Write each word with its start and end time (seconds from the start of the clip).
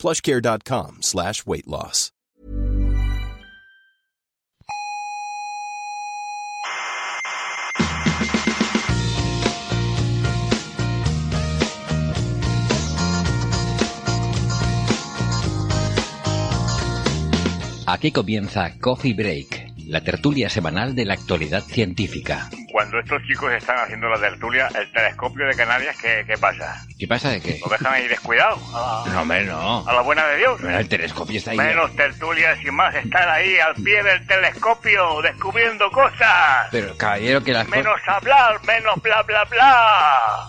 plushcare.com 0.00 0.98
slash 1.02 1.46
weight 1.46 1.66
loss. 1.66 2.12
Aquí 17.92 18.12
comienza 18.12 18.78
Coffee 18.80 19.12
Break, 19.12 19.69
la 19.90 20.00
tertulia 20.02 20.48
semanal 20.48 20.94
de 20.94 21.04
la 21.04 21.14
actualidad 21.14 21.64
científica. 21.64 22.48
Cuando 22.70 23.00
estos 23.00 23.20
chicos 23.24 23.52
están 23.52 23.76
haciendo 23.80 24.08
la 24.08 24.20
tertulia, 24.20 24.68
el 24.68 24.90
telescopio 24.92 25.44
de 25.46 25.56
Canarias, 25.56 25.96
¿qué, 26.00 26.22
qué 26.28 26.38
pasa? 26.38 26.86
¿Qué 26.96 27.08
pasa 27.08 27.30
de 27.30 27.40
qué? 27.40 27.58
¿Lo 27.60 27.68
dejan 27.68 27.92
ahí 27.94 28.06
descuidado? 28.06 28.56
A 28.72 29.02
la, 29.04 29.12
No, 29.12 29.22
hombre, 29.22 29.44
no. 29.46 29.88
a 29.88 29.92
la 29.92 30.00
buena 30.02 30.24
de 30.28 30.36
Dios. 30.38 30.60
El 30.62 30.88
telescopio 30.88 31.38
está 31.38 31.50
ahí. 31.50 31.56
Menos 31.56 31.94
tertulias 31.96 32.56
y 32.64 32.70
más 32.70 32.94
estar 32.94 33.28
ahí 33.28 33.58
al 33.58 33.74
pie 33.82 34.00
del 34.04 34.24
telescopio 34.28 35.22
descubriendo 35.22 35.90
cosas. 35.90 36.68
Pero, 36.70 36.96
caballero, 36.96 37.42
que 37.42 37.52
las. 37.52 37.66
Menos 37.68 38.00
hablar, 38.06 38.60
menos 38.64 38.94
bla 39.02 39.22
bla 39.24 39.44
bla. 39.46 40.46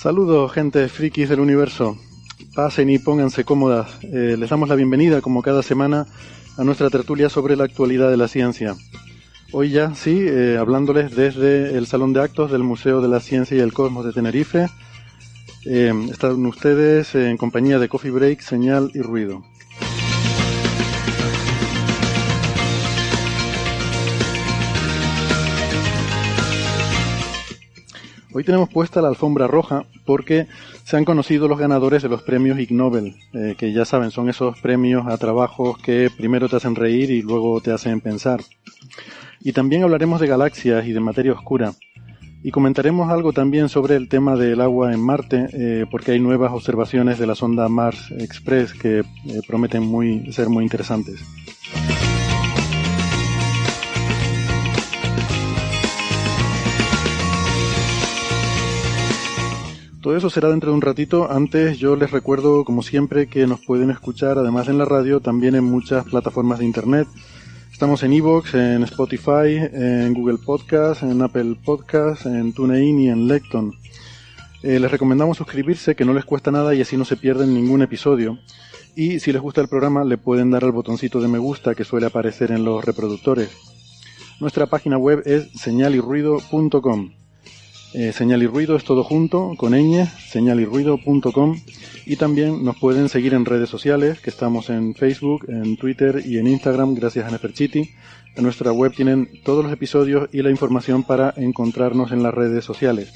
Saludos, 0.00 0.50
gente 0.52 0.88
frikis 0.88 1.28
del 1.28 1.40
universo. 1.40 1.98
Pasen 2.54 2.88
y 2.88 2.98
pónganse 2.98 3.44
cómodas. 3.44 3.98
Eh, 4.02 4.34
les 4.38 4.48
damos 4.48 4.70
la 4.70 4.74
bienvenida, 4.74 5.20
como 5.20 5.42
cada 5.42 5.62
semana, 5.62 6.06
a 6.56 6.64
nuestra 6.64 6.88
tertulia 6.88 7.28
sobre 7.28 7.54
la 7.54 7.64
actualidad 7.64 8.10
de 8.10 8.16
la 8.16 8.26
ciencia. 8.26 8.76
Hoy 9.52 9.68
ya, 9.68 9.94
sí, 9.94 10.18
eh, 10.18 10.56
hablándoles 10.58 11.14
desde 11.14 11.76
el 11.76 11.86
Salón 11.86 12.14
de 12.14 12.22
Actos 12.22 12.50
del 12.50 12.62
Museo 12.62 13.02
de 13.02 13.08
la 13.08 13.20
Ciencia 13.20 13.58
y 13.58 13.60
el 13.60 13.74
Cosmos 13.74 14.06
de 14.06 14.14
Tenerife. 14.14 14.68
Eh, 15.66 15.92
están 16.10 16.46
ustedes 16.46 17.14
en 17.14 17.36
compañía 17.36 17.78
de 17.78 17.90
Coffee 17.90 18.10
Break, 18.10 18.40
Señal 18.40 18.90
y 18.94 19.02
Ruido. 19.02 19.44
Hoy 28.32 28.44
tenemos 28.44 28.68
puesta 28.68 29.02
la 29.02 29.08
alfombra 29.08 29.48
roja 29.48 29.84
porque 30.04 30.46
se 30.84 30.96
han 30.96 31.04
conocido 31.04 31.48
los 31.48 31.58
ganadores 31.58 32.02
de 32.02 32.08
los 32.08 32.22
premios 32.22 32.60
Ig 32.60 32.70
Nobel, 32.70 33.16
eh, 33.32 33.56
que 33.58 33.72
ya 33.72 33.84
saben, 33.84 34.12
son 34.12 34.28
esos 34.28 34.60
premios 34.60 35.06
a 35.08 35.18
trabajos 35.18 35.78
que 35.78 36.10
primero 36.16 36.48
te 36.48 36.56
hacen 36.56 36.76
reír 36.76 37.10
y 37.10 37.22
luego 37.22 37.60
te 37.60 37.72
hacen 37.72 38.00
pensar. 38.00 38.40
Y 39.40 39.52
también 39.52 39.82
hablaremos 39.82 40.20
de 40.20 40.28
galaxias 40.28 40.86
y 40.86 40.92
de 40.92 41.00
materia 41.00 41.32
oscura. 41.32 41.72
Y 42.42 42.52
comentaremos 42.52 43.10
algo 43.10 43.32
también 43.32 43.68
sobre 43.68 43.96
el 43.96 44.08
tema 44.08 44.36
del 44.36 44.60
agua 44.60 44.94
en 44.94 45.00
Marte, 45.00 45.48
eh, 45.52 45.86
porque 45.90 46.12
hay 46.12 46.20
nuevas 46.20 46.52
observaciones 46.52 47.18
de 47.18 47.26
la 47.26 47.34
sonda 47.34 47.68
Mars 47.68 48.12
Express 48.16 48.74
que 48.74 49.00
eh, 49.00 49.04
prometen 49.46 49.82
muy, 49.82 50.32
ser 50.32 50.48
muy 50.48 50.62
interesantes. 50.62 51.20
Todo 60.00 60.16
eso 60.16 60.30
será 60.30 60.48
dentro 60.48 60.70
de 60.70 60.76
un 60.76 60.80
ratito. 60.80 61.30
Antes 61.30 61.78
yo 61.78 61.94
les 61.94 62.10
recuerdo, 62.10 62.64
como 62.64 62.82
siempre, 62.82 63.28
que 63.28 63.46
nos 63.46 63.60
pueden 63.60 63.90
escuchar, 63.90 64.38
además 64.38 64.68
en 64.68 64.78
la 64.78 64.86
radio, 64.86 65.20
también 65.20 65.54
en 65.54 65.64
muchas 65.64 66.06
plataformas 66.06 66.58
de 66.60 66.64
Internet. 66.64 67.06
Estamos 67.70 68.02
en 68.02 68.14
Evox, 68.14 68.54
en 68.54 68.82
Spotify, 68.84 69.58
en 69.72 70.14
Google 70.14 70.38
Podcast, 70.38 71.02
en 71.02 71.20
Apple 71.20 71.54
Podcast, 71.62 72.24
en 72.24 72.54
TuneIn 72.54 72.98
y 72.98 73.08
en 73.10 73.28
Lecton. 73.28 73.74
Eh, 74.62 74.80
les 74.80 74.90
recomendamos 74.90 75.36
suscribirse, 75.36 75.94
que 75.94 76.06
no 76.06 76.14
les 76.14 76.24
cuesta 76.24 76.50
nada 76.50 76.74
y 76.74 76.80
así 76.80 76.96
no 76.96 77.04
se 77.04 77.18
pierden 77.18 77.52
ningún 77.52 77.82
episodio. 77.82 78.38
Y 78.96 79.20
si 79.20 79.32
les 79.32 79.42
gusta 79.42 79.60
el 79.60 79.68
programa, 79.68 80.02
le 80.04 80.16
pueden 80.16 80.50
dar 80.50 80.64
al 80.64 80.72
botoncito 80.72 81.20
de 81.20 81.28
me 81.28 81.38
gusta 81.38 81.74
que 81.74 81.84
suele 81.84 82.06
aparecer 82.06 82.52
en 82.52 82.64
los 82.64 82.82
reproductores. 82.82 83.50
Nuestra 84.40 84.64
página 84.64 84.96
web 84.96 85.22
es 85.26 85.50
señalirruido.com. 85.60 87.19
Eh, 87.92 88.12
señal 88.12 88.42
y 88.42 88.46
ruido 88.46 88.76
es 88.76 88.84
todo 88.84 89.02
junto, 89.02 89.54
con 89.56 89.72
ñ, 89.72 90.06
señalirruido.com 90.28 91.56
y 92.06 92.16
también 92.16 92.64
nos 92.64 92.78
pueden 92.78 93.08
seguir 93.08 93.34
en 93.34 93.44
redes 93.44 93.68
sociales, 93.68 94.20
que 94.20 94.30
estamos 94.30 94.70
en 94.70 94.94
Facebook, 94.94 95.46
en 95.48 95.76
Twitter 95.76 96.22
y 96.24 96.38
en 96.38 96.46
Instagram 96.46 96.94
gracias 96.94 97.26
a 97.26 97.30
Neferchiti. 97.30 97.90
En 98.36 98.44
nuestra 98.44 98.72
web 98.72 98.92
tienen 98.94 99.28
todos 99.44 99.64
los 99.64 99.72
episodios 99.72 100.28
y 100.32 100.42
la 100.42 100.50
información 100.50 101.02
para 101.02 101.34
encontrarnos 101.36 102.12
en 102.12 102.22
las 102.22 102.32
redes 102.32 102.64
sociales. 102.64 103.12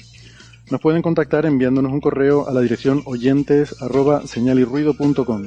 Nos 0.69 0.81
pueden 0.81 1.01
contactar 1.01 1.45
enviándonos 1.45 1.93
un 1.93 2.01
correo 2.01 2.47
a 2.47 2.53
la 2.53 2.61
dirección 2.61 3.01
oyentes 3.05 3.81
arroba 3.81 4.25
señalirruido.com. 4.27 5.43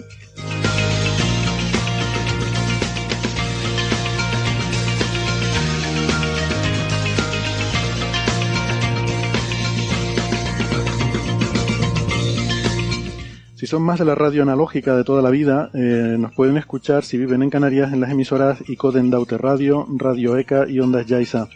son 13.68 13.82
más 13.82 13.98
de 13.98 14.06
la 14.06 14.14
radio 14.14 14.44
analógica 14.44 14.96
de 14.96 15.04
toda 15.04 15.20
la 15.20 15.28
vida, 15.28 15.68
eh, 15.74 16.16
nos 16.18 16.32
pueden 16.32 16.56
escuchar 16.56 17.04
si 17.04 17.18
viven 17.18 17.42
en 17.42 17.50
Canarias 17.50 17.92
en 17.92 18.00
las 18.00 18.10
emisoras 18.10 18.58
ICODEN 18.66 19.10
Daute 19.10 19.36
Radio, 19.36 19.86
Radio 19.94 20.38
ECA 20.38 20.66
y 20.66 20.80
Ondas 20.80 21.04
Yaiza. 21.04 21.48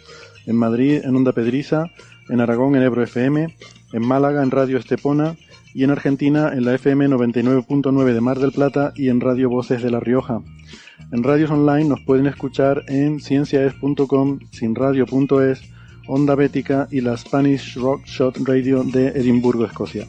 En 0.46 0.56
Madrid 0.56 1.00
en 1.02 1.16
Onda 1.16 1.32
Pedriza, 1.32 1.86
en 2.28 2.40
Aragón 2.42 2.76
en 2.76 2.82
Ebro 2.82 3.02
FM, 3.02 3.56
en 3.94 4.06
Málaga 4.06 4.42
en 4.42 4.50
Radio 4.50 4.76
Estepona 4.76 5.36
y 5.72 5.84
en 5.84 5.90
Argentina 5.90 6.52
en 6.52 6.66
la 6.66 6.74
FM 6.74 7.08
99.9 7.08 8.12
de 8.12 8.20
Mar 8.20 8.38
del 8.38 8.52
Plata 8.52 8.92
y 8.94 9.08
en 9.08 9.22
Radio 9.22 9.48
Voces 9.48 9.82
de 9.82 9.90
La 9.90 10.00
Rioja. 10.00 10.42
En 11.12 11.22
radios 11.22 11.50
online 11.50 11.88
nos 11.88 12.00
pueden 12.00 12.26
escuchar 12.26 12.82
en 12.88 13.20
cienciaes.com, 13.20 14.38
sinradio.es, 14.50 15.62
Onda 16.06 16.34
Bética 16.34 16.88
y 16.90 17.00
la 17.00 17.16
Spanish 17.16 17.76
Rock 17.76 18.04
Shot 18.04 18.36
Radio 18.46 18.84
de 18.84 19.08
Edimburgo, 19.08 19.64
Escocia. 19.64 20.06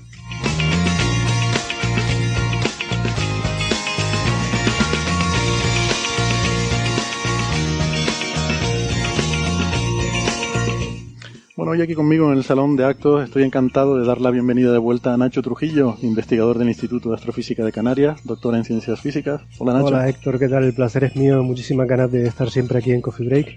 Bueno, 11.63 11.77
hoy 11.77 11.81
aquí 11.81 11.93
conmigo 11.95 12.29
en 12.29 12.37
el 12.37 12.43
Salón 12.43 12.75
de 12.75 12.83
Actos 12.83 13.23
estoy 13.23 13.43
encantado 13.43 13.97
de 13.97 14.05
dar 14.05 14.19
la 14.19 14.31
bienvenida 14.31 14.73
de 14.73 14.79
vuelta 14.79 15.13
a 15.13 15.17
Nacho 15.17 15.41
Trujillo, 15.41 15.95
investigador 16.01 16.57
del 16.57 16.67
Instituto 16.67 17.07
de 17.07 17.15
Astrofísica 17.15 17.63
de 17.63 17.71
Canarias, 17.71 18.19
doctor 18.25 18.53
en 18.55 18.65
Ciencias 18.65 18.99
Físicas. 18.99 19.39
Hola 19.59 19.71
Nacho. 19.71 19.85
Hola 19.85 20.09
Héctor, 20.09 20.39
¿qué 20.39 20.49
tal? 20.49 20.65
El 20.65 20.73
placer 20.73 21.05
es 21.05 21.15
mío, 21.15 21.41
muchísimas 21.41 21.87
ganas 21.87 22.11
de 22.11 22.27
estar 22.27 22.49
siempre 22.51 22.79
aquí 22.79 22.91
en 22.91 22.99
Coffee 22.99 23.25
Break, 23.27 23.55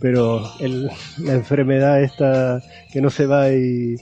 pero 0.00 0.44
el- 0.60 0.88
la 1.18 1.34
enfermedad 1.34 2.02
esta 2.02 2.62
que 2.90 3.02
no 3.02 3.10
se 3.10 3.26
va 3.26 3.52
y 3.52 3.96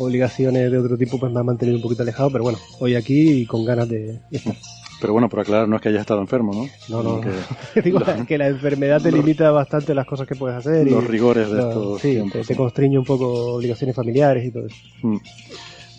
obligaciones 0.00 0.72
de 0.72 0.76
otro 0.78 0.98
tipo 0.98 1.20
pues 1.20 1.30
me 1.32 1.38
ha 1.38 1.44
mantenido 1.44 1.76
un 1.76 1.82
poquito 1.84 2.02
alejado, 2.02 2.32
pero 2.32 2.42
bueno, 2.42 2.58
hoy 2.80 2.96
aquí 2.96 3.42
y 3.42 3.46
con 3.46 3.64
ganas 3.64 3.88
de 3.88 4.18
estar. 4.32 4.56
Pero 5.02 5.12
bueno, 5.12 5.28
por 5.28 5.40
aclarar, 5.40 5.68
no 5.68 5.76
es 5.76 5.82
que 5.82 5.88
hayas 5.90 6.00
estado 6.02 6.20
enfermo, 6.20 6.54
¿no? 6.54 6.66
No, 6.88 7.02
no, 7.02 7.20
Que 7.74 7.82
digo 7.82 8.00
que 8.26 8.38
la 8.38 8.46
enfermedad 8.48 9.02
te 9.02 9.10
los- 9.10 9.20
limita 9.20 9.50
bastante 9.50 9.94
las 9.94 10.06
cosas 10.06 10.26
que 10.28 10.34
puedes 10.36 10.56
hacer. 10.56 10.86
y 10.86 10.90
los 10.90 11.04
rigores 11.04 11.50
de 11.50 11.56
lo- 11.56 11.68
estos 11.68 12.00
Sí, 12.00 12.10
tiempos, 12.12 12.46
te, 12.46 12.56
constriñe 12.56 12.98
un 12.98 13.04
poco 13.04 13.54
obligaciones 13.56 13.94
familiares 13.96 14.46
y 14.46 14.50
todo 14.52 14.66
eso. 14.66 14.76
Mm. 15.02 15.16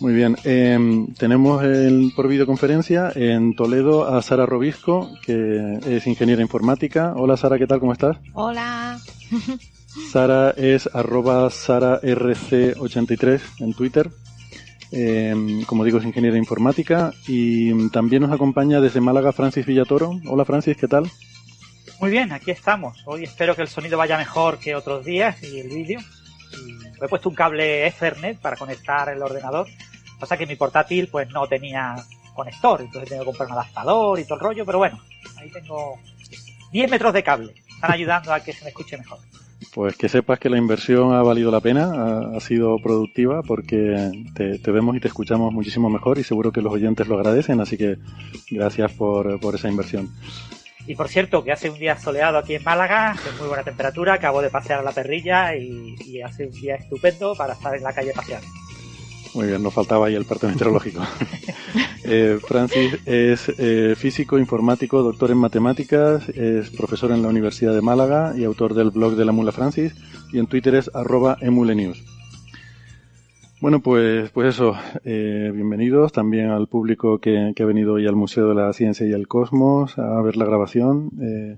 Muy 0.00 0.12
bien. 0.14 0.36
Eh, 0.44 1.06
tenemos 1.18 1.62
el- 1.62 2.12
por 2.16 2.26
videoconferencia 2.28 3.12
en 3.14 3.54
Toledo 3.54 4.08
a 4.08 4.20
Sara 4.22 4.44
Robisco, 4.46 5.08
que 5.24 5.78
es 5.86 6.06
ingeniera 6.08 6.42
informática. 6.42 7.12
Hola 7.16 7.36
Sara, 7.36 7.58
¿qué 7.58 7.66
tal? 7.68 7.78
¿Cómo 7.80 7.92
estás? 7.92 8.16
Hola. 8.32 8.98
Sara 10.10 10.50
es 10.56 10.88
arroba 10.92 11.46
sararc83 11.48 13.40
en 13.60 13.74
Twitter. 13.74 14.10
Eh, 14.96 15.64
como 15.66 15.82
digo, 15.82 15.98
es 15.98 16.04
ingeniera 16.04 16.38
informática 16.38 17.12
y 17.26 17.88
también 17.88 18.22
nos 18.22 18.30
acompaña 18.30 18.80
desde 18.80 19.00
Málaga 19.00 19.32
Francis 19.32 19.66
Villatoro. 19.66 20.20
Hola 20.28 20.44
Francis, 20.44 20.76
¿qué 20.76 20.86
tal? 20.86 21.10
Muy 21.98 22.12
bien, 22.12 22.30
aquí 22.30 22.52
estamos. 22.52 23.02
Hoy 23.04 23.24
espero 23.24 23.56
que 23.56 23.62
el 23.62 23.68
sonido 23.68 23.98
vaya 23.98 24.16
mejor 24.16 24.60
que 24.60 24.76
otros 24.76 25.04
días 25.04 25.42
y 25.42 25.58
el 25.58 25.68
vídeo. 25.68 25.98
he 27.02 27.08
puesto 27.08 27.28
un 27.28 27.34
cable 27.34 27.88
Ethernet 27.88 28.38
para 28.38 28.56
conectar 28.56 29.08
el 29.08 29.20
ordenador. 29.20 29.66
Pasa 30.20 30.36
que 30.36 30.46
mi 30.46 30.54
portátil 30.54 31.08
pues 31.08 31.28
no 31.30 31.48
tenía 31.48 31.96
conector, 32.32 32.80
entonces 32.80 33.08
tengo 33.10 33.22
que 33.22 33.26
comprar 33.26 33.48
un 33.48 33.54
adaptador 33.54 34.20
y 34.20 34.24
todo 34.24 34.34
el 34.34 34.44
rollo, 34.44 34.64
pero 34.64 34.78
bueno, 34.78 35.00
ahí 35.38 35.50
tengo 35.50 35.98
10 36.70 36.88
metros 36.88 37.12
de 37.12 37.24
cable. 37.24 37.54
Están 37.68 37.90
ayudando 37.90 38.32
a 38.32 38.38
que 38.38 38.52
se 38.52 38.62
me 38.62 38.70
escuche 38.70 38.96
mejor. 38.96 39.18
Pues 39.74 39.96
que 39.96 40.08
sepas 40.08 40.38
que 40.38 40.48
la 40.48 40.56
inversión 40.56 41.12
ha 41.12 41.22
valido 41.22 41.50
la 41.50 41.60
pena, 41.60 42.36
ha, 42.36 42.38
sido 42.38 42.78
productiva 42.78 43.42
porque 43.42 44.12
te, 44.32 44.70
vemos 44.70 44.94
y 44.96 45.00
te 45.00 45.08
escuchamos 45.08 45.52
muchísimo 45.52 45.90
mejor 45.90 46.18
y 46.18 46.22
seguro 46.22 46.52
que 46.52 46.62
los 46.62 46.72
oyentes 46.72 47.08
lo 47.08 47.16
agradecen, 47.16 47.60
así 47.60 47.76
que 47.76 47.98
gracias 48.52 48.92
por, 48.92 49.40
por 49.40 49.56
esa 49.56 49.68
inversión. 49.68 50.14
Y 50.86 50.94
por 50.94 51.08
cierto, 51.08 51.42
que 51.42 51.50
hace 51.50 51.70
un 51.70 51.78
día 51.78 51.98
soleado 51.98 52.38
aquí 52.38 52.54
en 52.54 52.62
Málaga, 52.62 53.12
hace 53.12 53.32
muy 53.38 53.48
buena 53.48 53.64
temperatura, 53.64 54.14
acabo 54.14 54.42
de 54.42 54.50
pasear 54.50 54.78
a 54.78 54.82
la 54.84 54.92
perrilla 54.92 55.56
y, 55.56 55.96
y 56.06 56.20
hace 56.20 56.46
un 56.46 56.52
día 56.52 56.76
estupendo 56.76 57.34
para 57.34 57.54
estar 57.54 57.74
en 57.74 57.82
la 57.82 57.92
calle 57.92 58.12
paseando. 58.14 58.46
Muy 59.32 59.46
bien, 59.46 59.62
nos 59.62 59.72
faltaba 59.72 60.06
ahí 60.06 60.14
el 60.14 60.24
parte 60.24 60.46
meteorológico. 60.46 61.00
eh, 62.04 62.38
Francis 62.46 62.98
es 63.06 63.48
eh, 63.58 63.94
físico, 63.96 64.38
informático, 64.38 65.02
doctor 65.02 65.30
en 65.30 65.38
matemáticas, 65.38 66.28
es 66.28 66.70
profesor 66.70 67.10
en 67.12 67.22
la 67.22 67.28
Universidad 67.28 67.74
de 67.74 67.80
Málaga 67.80 68.34
y 68.36 68.44
autor 68.44 68.74
del 68.74 68.90
blog 68.90 69.16
de 69.16 69.24
la 69.24 69.32
Mula 69.32 69.52
Francis 69.52 69.94
y 70.32 70.38
en 70.38 70.46
Twitter 70.46 70.74
es 70.74 70.90
arroba 70.94 71.36
emulenews. 71.40 72.02
Bueno, 73.64 73.80
pues, 73.80 74.30
pues 74.30 74.54
eso, 74.54 74.74
eh, 75.04 75.50
bienvenidos 75.54 76.12
también 76.12 76.50
al 76.50 76.68
público 76.68 77.18
que, 77.18 77.54
que, 77.56 77.62
ha 77.62 77.66
venido 77.66 77.94
hoy 77.94 78.06
al 78.06 78.14
Museo 78.14 78.48
de 78.48 78.54
la 78.54 78.70
Ciencia 78.74 79.06
y 79.06 79.12
el 79.12 79.26
Cosmos 79.26 79.98
a 79.98 80.20
ver 80.20 80.36
la 80.36 80.44
grabación. 80.44 81.10
Eh, 81.18 81.56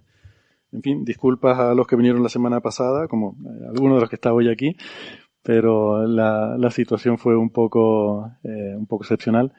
en 0.73 0.83
fin, 0.83 1.05
disculpas 1.05 1.59
a 1.59 1.75
los 1.75 1.87
que 1.87 1.97
vinieron 1.97 2.23
la 2.23 2.29
semana 2.29 2.61
pasada, 2.61 3.09
como 3.09 3.37
eh, 3.45 3.67
algunos 3.71 3.97
de 3.97 4.01
los 4.03 4.09
que 4.09 4.17
está 4.17 4.33
hoy 4.33 4.49
aquí, 4.49 4.77
pero 5.47 6.09
la, 6.09 6.71
situación 6.73 7.19
fue 7.19 7.37
un 7.37 7.51
poco, 7.51 8.33
eh, 8.43 8.75
un 8.77 8.87
poco 8.87 9.05
excepcional. 9.05 9.53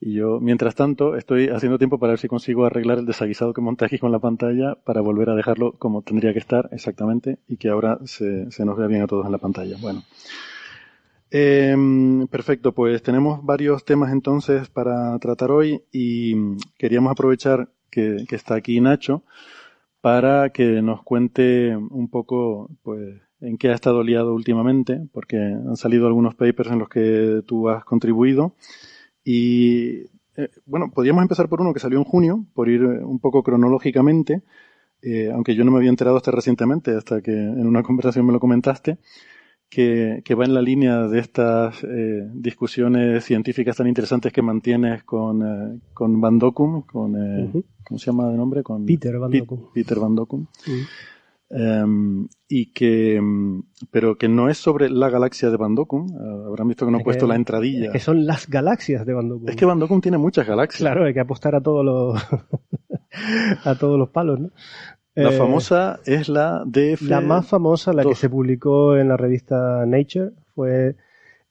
Y 0.00 0.14
yo, 0.14 0.38
mientras 0.40 0.76
tanto, 0.76 1.16
estoy 1.16 1.48
haciendo 1.48 1.78
tiempo 1.78 1.98
para 1.98 2.12
ver 2.12 2.20
si 2.20 2.28
consigo 2.28 2.64
arreglar 2.64 2.98
el 2.98 3.06
desaguisado 3.06 3.52
que 3.52 3.60
monté 3.60 3.84
aquí 3.84 3.98
con 3.98 4.12
la 4.12 4.20
pantalla 4.20 4.76
para 4.76 5.00
volver 5.00 5.30
a 5.30 5.34
dejarlo 5.34 5.72
como 5.72 6.02
tendría 6.02 6.32
que 6.32 6.38
estar 6.38 6.68
exactamente 6.70 7.38
y 7.48 7.56
que 7.56 7.70
ahora 7.70 7.98
se, 8.04 8.52
se 8.52 8.64
nos 8.64 8.76
vea 8.76 8.86
bien 8.86 9.02
a 9.02 9.08
todos 9.08 9.26
en 9.26 9.32
la 9.32 9.38
pantalla. 9.38 9.76
Bueno. 9.80 10.04
Eh, 11.32 11.74
perfecto, 12.30 12.70
pues 12.72 13.02
tenemos 13.02 13.44
varios 13.44 13.84
temas 13.84 14.12
entonces 14.12 14.68
para 14.68 15.18
tratar 15.18 15.50
hoy 15.50 15.82
y 15.90 16.36
queríamos 16.78 17.10
aprovechar 17.10 17.68
que, 17.90 18.26
que 18.28 18.36
está 18.36 18.54
aquí 18.54 18.80
Nacho 18.80 19.24
para 20.00 20.50
que 20.50 20.82
nos 20.82 21.02
cuente 21.02 21.76
un 21.76 22.08
poco, 22.08 22.70
pues, 22.82 23.20
en 23.42 23.58
qué 23.58 23.68
ha 23.70 23.74
estado 23.74 24.02
liado 24.02 24.34
últimamente, 24.34 25.06
porque 25.12 25.36
han 25.36 25.76
salido 25.76 26.06
algunos 26.06 26.34
papers 26.34 26.70
en 26.70 26.78
los 26.78 26.88
que 26.88 27.42
tú 27.46 27.68
has 27.68 27.84
contribuido. 27.84 28.54
Y 29.24 30.04
eh, 30.36 30.48
bueno, 30.64 30.90
podríamos 30.92 31.22
empezar 31.22 31.48
por 31.48 31.60
uno 31.60 31.74
que 31.74 31.80
salió 31.80 31.98
en 31.98 32.04
junio, 32.04 32.46
por 32.54 32.68
ir 32.68 32.82
un 32.82 33.18
poco 33.20 33.42
cronológicamente, 33.42 34.42
eh, 35.02 35.30
aunque 35.32 35.54
yo 35.54 35.64
no 35.64 35.72
me 35.72 35.78
había 35.78 35.90
enterado 35.90 36.16
hasta 36.16 36.30
recientemente, 36.30 36.92
hasta 36.96 37.20
que 37.20 37.32
en 37.32 37.66
una 37.66 37.82
conversación 37.84 38.26
me 38.26 38.32
lo 38.32 38.40
comentaste, 38.40 38.98
que, 39.72 40.20
que 40.22 40.34
va 40.34 40.44
en 40.44 40.52
la 40.52 40.60
línea 40.60 41.08
de 41.08 41.18
estas 41.18 41.82
eh, 41.82 42.28
discusiones 42.34 43.24
científicas 43.24 43.76
tan 43.76 43.86
interesantes 43.86 44.30
que 44.30 44.42
mantienes 44.42 45.02
con, 45.02 45.42
eh, 45.42 45.80
con 45.94 46.20
Van 46.20 46.38
Dokum, 46.38 46.82
con, 46.82 47.16
eh, 47.16 47.50
¿cómo 47.82 47.98
se 47.98 48.06
llama 48.06 48.28
de 48.28 48.36
nombre? 48.36 48.62
Con 48.62 48.84
Peter 48.84 49.18
Van 49.18 49.30
Dokum. 49.30 49.72
Peter 49.72 49.98
Van 49.98 50.14
Dokum. 50.14 50.46
Um, 51.54 52.28
y 52.48 52.72
que, 52.72 53.20
pero 53.90 54.16
que 54.16 54.26
no 54.26 54.48
es 54.48 54.56
sobre 54.56 54.88
la 54.88 55.10
galaxia 55.10 55.50
de 55.50 55.58
Van. 55.58 55.76
Uh, 55.76 56.46
habrán 56.46 56.66
visto 56.66 56.86
que 56.86 56.92
no 56.92 56.98
he 56.98 57.04
puesto 57.04 57.26
la 57.26 57.36
entradilla. 57.36 57.86
Es 57.86 57.92
que 57.92 57.98
son 57.98 58.24
las 58.24 58.48
galaxias 58.48 59.04
de 59.04 59.12
Van. 59.12 59.30
Es 59.46 59.56
que 59.56 59.66
Van 59.66 60.00
tiene 60.00 60.16
muchas 60.16 60.46
galaxias. 60.46 60.80
Claro, 60.80 61.04
hay 61.04 61.12
que 61.12 61.20
apostar 61.20 61.54
a 61.54 61.60
todos 61.60 61.84
los, 61.84 62.18
a 63.66 63.74
todos 63.78 63.98
los 63.98 64.08
palos, 64.08 64.40
¿no? 64.40 64.50
La 65.14 65.28
eh, 65.28 65.32
famosa 65.32 66.00
es 66.06 66.30
la 66.30 66.64
DF. 66.64 67.02
La 67.02 67.20
más 67.20 67.46
famosa, 67.46 67.92
la 67.92 68.02
que 68.02 68.14
se 68.14 68.30
publicó 68.30 68.96
en 68.96 69.08
la 69.08 69.18
revista 69.18 69.84
Nature, 69.84 70.30
fue 70.54 70.96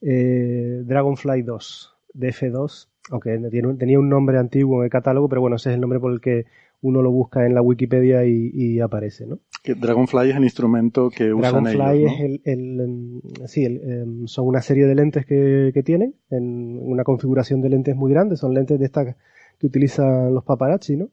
eh, 0.01 0.81
Dragonfly 0.83 1.43
2, 1.43 1.95
DF2, 2.15 2.87
aunque 3.11 3.37
tenía 3.77 3.99
un 3.99 4.09
nombre 4.09 4.39
antiguo 4.39 4.79
en 4.79 4.85
el 4.85 4.89
catálogo, 4.89 5.29
pero 5.29 5.41
bueno, 5.41 5.57
ese 5.57 5.69
es 5.69 5.75
el 5.75 5.81
nombre 5.81 5.99
por 5.99 6.11
el 6.11 6.21
que 6.21 6.45
uno 6.81 7.01
lo 7.03 7.11
busca 7.11 7.45
en 7.45 7.53
la 7.53 7.61
Wikipedia 7.61 8.25
y, 8.25 8.79
aparece, 8.79 9.27
¿no? 9.27 9.39
Que 9.63 9.75
Dragonfly 9.75 10.31
es 10.31 10.35
el 10.35 10.43
instrumento 10.43 11.09
que 11.09 11.33
usan 11.33 11.63
Dragonfly 11.63 12.05
es 12.05 12.19
el, 12.19 12.41
el, 12.45 12.79
em, 12.79 13.21
sí, 13.45 13.63
el, 13.63 13.81
em, 13.83 14.27
son 14.27 14.47
una 14.47 14.61
serie 14.61 14.87
de 14.87 14.95
lentes 14.95 15.25
que, 15.25 15.71
que 15.73 15.83
tienen, 15.83 16.15
en 16.29 16.79
una 16.81 17.03
configuración 17.03 17.61
de 17.61 17.69
lentes 17.69 17.95
muy 17.95 18.11
grande, 18.11 18.37
son 18.37 18.53
lentes 18.53 18.79
de 18.79 18.85
estas 18.85 19.15
que 19.59 19.67
utilizan 19.67 20.33
los 20.33 20.43
paparazzi, 20.43 20.97
¿no? 20.97 21.09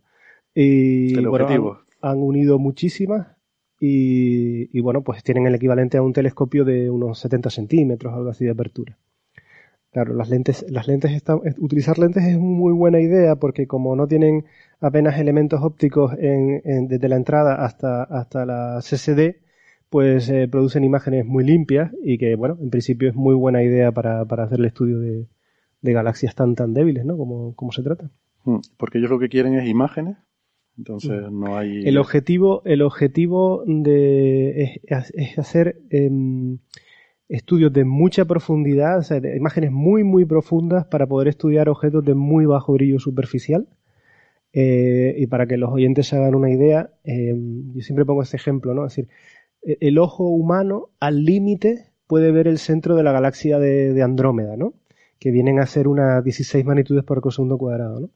Y, 0.55 1.15
objetivo 1.27 1.81
han 2.00 2.19
unido 2.19 2.59
muchísimas 2.59 3.29
y, 3.81 4.81
bueno, 4.81 5.03
pues 5.03 5.23
tienen 5.23 5.47
el 5.47 5.55
equivalente 5.55 5.99
a 5.99 6.03
un 6.03 6.12
telescopio 6.12 6.65
de 6.65 6.91
unos 6.91 7.21
70 7.21 7.51
centímetros, 7.51 8.12
algo 8.12 8.31
así 8.31 8.44
de 8.44 8.51
apertura. 8.51 8.99
Claro, 9.93 10.15
las 10.15 10.29
lentes, 10.29 10.67
las 10.69 10.89
lentes 10.89 11.12
están, 11.12 11.41
utilizar 11.59 11.97
lentes 11.99 12.25
es 12.25 12.39
muy 12.39 12.73
buena 12.73 13.01
idea 13.01 13.37
porque 13.37 13.67
como 13.67 13.94
no 13.94 14.09
tienen 14.09 14.44
apenas 14.81 15.19
elementos 15.19 15.61
ópticos 15.63 16.13
en, 16.19 16.89
desde 16.89 17.09
la 17.09 17.17
entrada 17.17 17.65
hasta, 17.65 18.03
hasta 18.03 18.47
la 18.47 18.81
CCD, 18.81 19.37
pues 19.91 20.29
eh, 20.29 20.49
producen 20.49 20.85
imágenes 20.85 21.25
muy 21.25 21.45
limpias 21.45 21.93
y 22.03 22.19
que, 22.19 22.35
bueno, 22.37 22.59
en 22.61 22.71
principio 22.71 23.09
es 23.09 23.15
muy 23.15 23.35
buena 23.35 23.63
idea 23.63 23.93
para, 23.93 24.25
para 24.25 24.45
hacer 24.45 24.59
el 24.59 24.67
estudio 24.67 24.99
de, 24.99 25.27
de 25.81 25.93
galaxias 25.93 26.35
tan 26.35 26.55
tan 26.55 26.75
débiles, 26.75 27.05
¿no? 27.05 27.17
Como, 27.17 27.55
como 27.55 27.73
se 27.73 27.83
trata. 27.83 28.11
Hmm, 28.45 28.59
porque 28.77 28.99
ellos 28.99 29.11
lo 29.11 29.19
que 29.19 29.29
quieren 29.29 29.55
es 29.55 29.67
imágenes 29.67 30.17
entonces 30.79 31.31
no 31.33 31.59
hay. 31.59 31.83
El 31.85 31.99
objetivo, 31.99 32.63
el 32.65 32.83
objetivo 32.83 33.65
de, 33.67 34.81
es, 34.85 35.39
hacer 35.39 35.81
em, 35.91 36.59
estudios 37.29 37.73
de 37.73 37.85
mucha 37.85 38.25
profundidad, 38.25 38.99
o 38.99 39.03
sea, 39.03 39.19
imágenes 39.37 39.73
muy, 39.73 40.05
muy 40.05 40.25
profundas 40.25 40.87
para 40.87 41.07
poder 41.07 41.29
estudiar 41.29 41.69
objetos 41.69 42.05
de 42.05 42.15
muy 42.15 42.47
bajo 42.47 42.73
brillo 42.75 43.01
superficial. 43.01 43.69
Eh, 44.53 45.15
y 45.19 45.27
para 45.27 45.47
que 45.47 45.56
los 45.56 45.71
oyentes 45.71 46.09
se 46.09 46.17
hagan 46.17 46.35
una 46.35 46.50
idea, 46.50 46.91
em, 47.05 47.73
yo 47.75 47.83
siempre 47.83 48.05
pongo 48.05 48.23
este 48.23 48.37
ejemplo, 48.37 48.75
¿no? 48.75 48.87
Es 48.87 48.97
decir, 48.97 49.09
e, 49.62 49.79
el 49.81 49.99
ojo 49.99 50.25
humano 50.29 50.91
al 51.00 51.25
límite 51.25 51.93
puede 52.06 52.33
ver 52.33 52.49
el 52.49 52.59
centro 52.59 52.97
de 52.97 53.03
la 53.03 53.12
galaxia 53.12 53.59
de, 53.59 53.93
de 53.93 54.03
Andrómeda, 54.03 54.56
¿no? 54.56 54.75
Que 55.19 55.31
vienen 55.31 55.61
a 55.61 55.67
ser 55.67 55.89
unas 55.89 56.25
16 56.25 56.65
magnitudes 56.65 57.05
por 57.05 57.20
segundo 57.32 57.58
cuadrado, 57.58 58.01
¿no? 58.01 58.11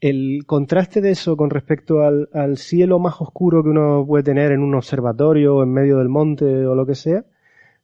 el 0.00 0.44
contraste 0.46 1.00
de 1.00 1.10
eso 1.10 1.36
con 1.36 1.50
respecto 1.50 2.02
al, 2.02 2.58
cielo 2.58 2.98
más 2.98 3.20
oscuro 3.20 3.62
que 3.62 3.70
uno 3.70 4.04
puede 4.06 4.24
tener 4.24 4.52
en 4.52 4.60
un 4.60 4.74
observatorio 4.74 5.56
o 5.56 5.62
en 5.62 5.72
medio 5.72 5.98
del 5.98 6.08
monte 6.08 6.66
o 6.66 6.74
lo 6.74 6.86
que 6.86 6.94
sea, 6.94 7.24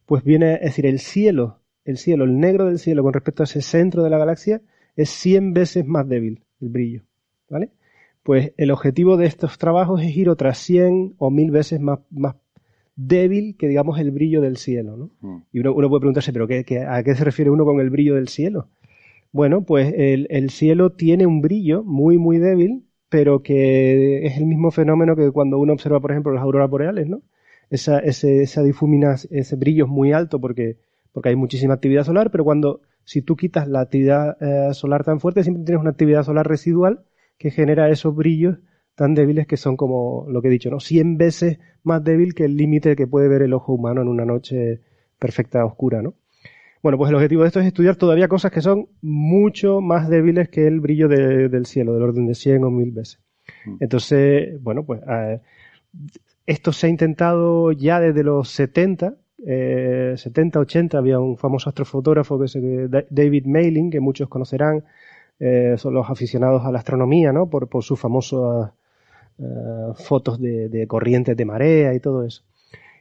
pues 0.05 0.23
viene, 0.23 0.55
es 0.55 0.61
decir, 0.61 0.85
el 0.85 0.99
cielo, 0.99 1.61
el 1.85 1.97
cielo, 1.97 2.25
el 2.25 2.39
negro 2.39 2.65
del 2.65 2.79
cielo 2.79 3.03
con 3.03 3.13
respecto 3.13 3.43
a 3.43 3.45
ese 3.45 3.61
centro 3.61 4.03
de 4.03 4.09
la 4.09 4.17
galaxia 4.17 4.61
es 4.95 5.09
100 5.09 5.53
veces 5.53 5.85
más 5.85 6.07
débil 6.07 6.43
el 6.61 6.69
brillo, 6.69 7.03
¿vale? 7.53 7.69
Pues 8.23 8.53
el 8.57 8.71
objetivo 8.71 9.17
de 9.17 9.27
estos 9.27 9.57
trabajos 9.57 10.01
es 10.01 10.15
ir 10.15 10.29
otras 10.29 10.57
100 10.57 11.15
o 11.17 11.29
1000 11.29 11.51
veces 11.51 11.79
más, 11.79 11.99
más 12.09 12.35
débil 12.95 13.55
que 13.57 13.67
digamos 13.67 13.99
el 13.99 14.11
brillo 14.11 14.41
del 14.41 14.57
cielo, 14.57 14.97
¿no? 14.97 15.11
Mm. 15.21 15.43
Y 15.51 15.59
uno, 15.59 15.73
puede 15.73 15.99
preguntarse, 15.99 16.33
¿pero 16.33 16.47
qué, 16.47 16.63
a 16.87 17.03
qué 17.03 17.15
se 17.15 17.23
refiere 17.23 17.51
uno 17.51 17.65
con 17.65 17.79
el 17.79 17.89
brillo 17.89 18.15
del 18.15 18.27
cielo? 18.27 18.69
Bueno, 19.31 19.63
pues 19.63 19.93
el, 19.97 20.49
cielo 20.51 20.91
tiene 20.91 21.25
un 21.25 21.41
brillo 21.41 21.83
muy, 21.83 22.17
muy 22.17 22.37
débil, 22.37 22.85
pero 23.09 23.41
que 23.41 24.25
es 24.25 24.37
el 24.37 24.45
mismo 24.45 24.69
fenómeno 24.71 25.15
que 25.15 25.31
cuando 25.31 25.57
uno 25.57 25.73
observa, 25.73 25.99
por 25.99 26.11
ejemplo, 26.11 26.31
las 26.31 26.43
auroras 26.43 26.69
boreales, 26.69 27.07
¿no? 27.07 27.21
Esa, 27.69 27.97
ese, 27.99 28.43
esa 28.43 28.61
difumina, 28.61 29.15
ese 29.31 29.55
brillo 29.55 29.85
es 29.85 29.89
muy 29.89 30.13
alto 30.13 30.39
porque, 30.39 30.77
porque 31.11 31.29
hay 31.29 31.35
muchísima 31.35 31.73
actividad 31.73 32.03
solar, 32.03 32.29
pero 32.29 32.43
cuando, 32.43 32.81
si 33.05 33.23
tú 33.23 33.35
quitas 33.35 33.67
la 33.67 33.81
actividad 33.81 34.37
eh, 34.39 34.73
solar 34.75 35.03
tan 35.03 35.19
fuerte, 35.19 35.41
siempre 35.41 35.63
tienes 35.63 35.81
una 35.81 35.91
actividad 35.91 36.23
solar 36.23 36.47
residual 36.47 37.03
que 37.43 37.51
genera 37.51 37.89
esos 37.89 38.15
brillos 38.15 38.59
tan 38.95 39.15
débiles 39.15 39.47
que 39.47 39.57
son 39.57 39.75
como 39.75 40.25
lo 40.29 40.41
que 40.41 40.47
he 40.47 40.51
dicho, 40.51 40.69
¿no? 40.69 40.79
100 40.79 41.17
veces 41.17 41.59
más 41.83 42.01
débil 42.01 42.33
que 42.33 42.45
el 42.45 42.55
límite 42.55 42.95
que 42.95 43.05
puede 43.05 43.27
ver 43.27 43.41
el 43.41 43.51
ojo 43.51 43.73
humano 43.73 44.01
en 44.01 44.07
una 44.07 44.23
noche 44.23 44.79
perfecta 45.19 45.65
oscura, 45.65 46.01
¿no? 46.01 46.13
Bueno, 46.81 46.97
pues 46.97 47.09
el 47.09 47.15
objetivo 47.15 47.41
de 47.41 47.47
esto 47.47 47.59
es 47.59 47.65
estudiar 47.65 47.97
todavía 47.97 48.29
cosas 48.29 48.49
que 48.49 48.61
son 48.61 48.87
mucho 49.01 49.81
más 49.81 50.07
débiles 50.07 50.47
que 50.47 50.65
el 50.65 50.79
brillo 50.79 51.09
del 51.09 51.65
cielo, 51.65 51.93
del 51.93 52.03
orden 52.03 52.27
de 52.27 52.33
100 52.33 52.63
o 52.63 52.69
1000 52.69 52.91
veces. 52.91 53.19
Mm. 53.65 53.75
Entonces, 53.81 54.63
bueno, 54.63 54.85
pues 54.85 55.01
esto 56.45 56.71
se 56.71 56.87
ha 56.87 56.89
intentado 56.89 57.73
ya 57.73 57.99
desde 57.99 58.23
los 58.23 58.47
70, 58.51 59.15
70, 60.15 60.59
80, 60.61 60.97
había 60.97 61.19
un 61.19 61.35
famoso 61.35 61.67
astrofotógrafo 61.67 62.39
que 62.39 62.45
es 62.45 62.57
David 63.09 63.47
Mailing, 63.47 63.91
que 63.91 63.99
muchos 63.99 64.29
conocerán, 64.29 64.85
eh, 65.45 65.75
son 65.77 65.93
los 65.93 66.09
aficionados 66.09 66.63
a 66.65 66.71
la 66.71 66.79
astronomía, 66.79 67.33
¿no? 67.33 67.49
Por, 67.49 67.67
sus 67.83 67.99
famosas 67.99 68.71
eh, 69.39 69.43
fotos 69.95 70.39
de 70.39 70.85
corrientes 70.87 71.35
de 71.35 71.45
marea 71.45 71.93
y 71.93 71.99
todo 71.99 72.23
eso. 72.23 72.43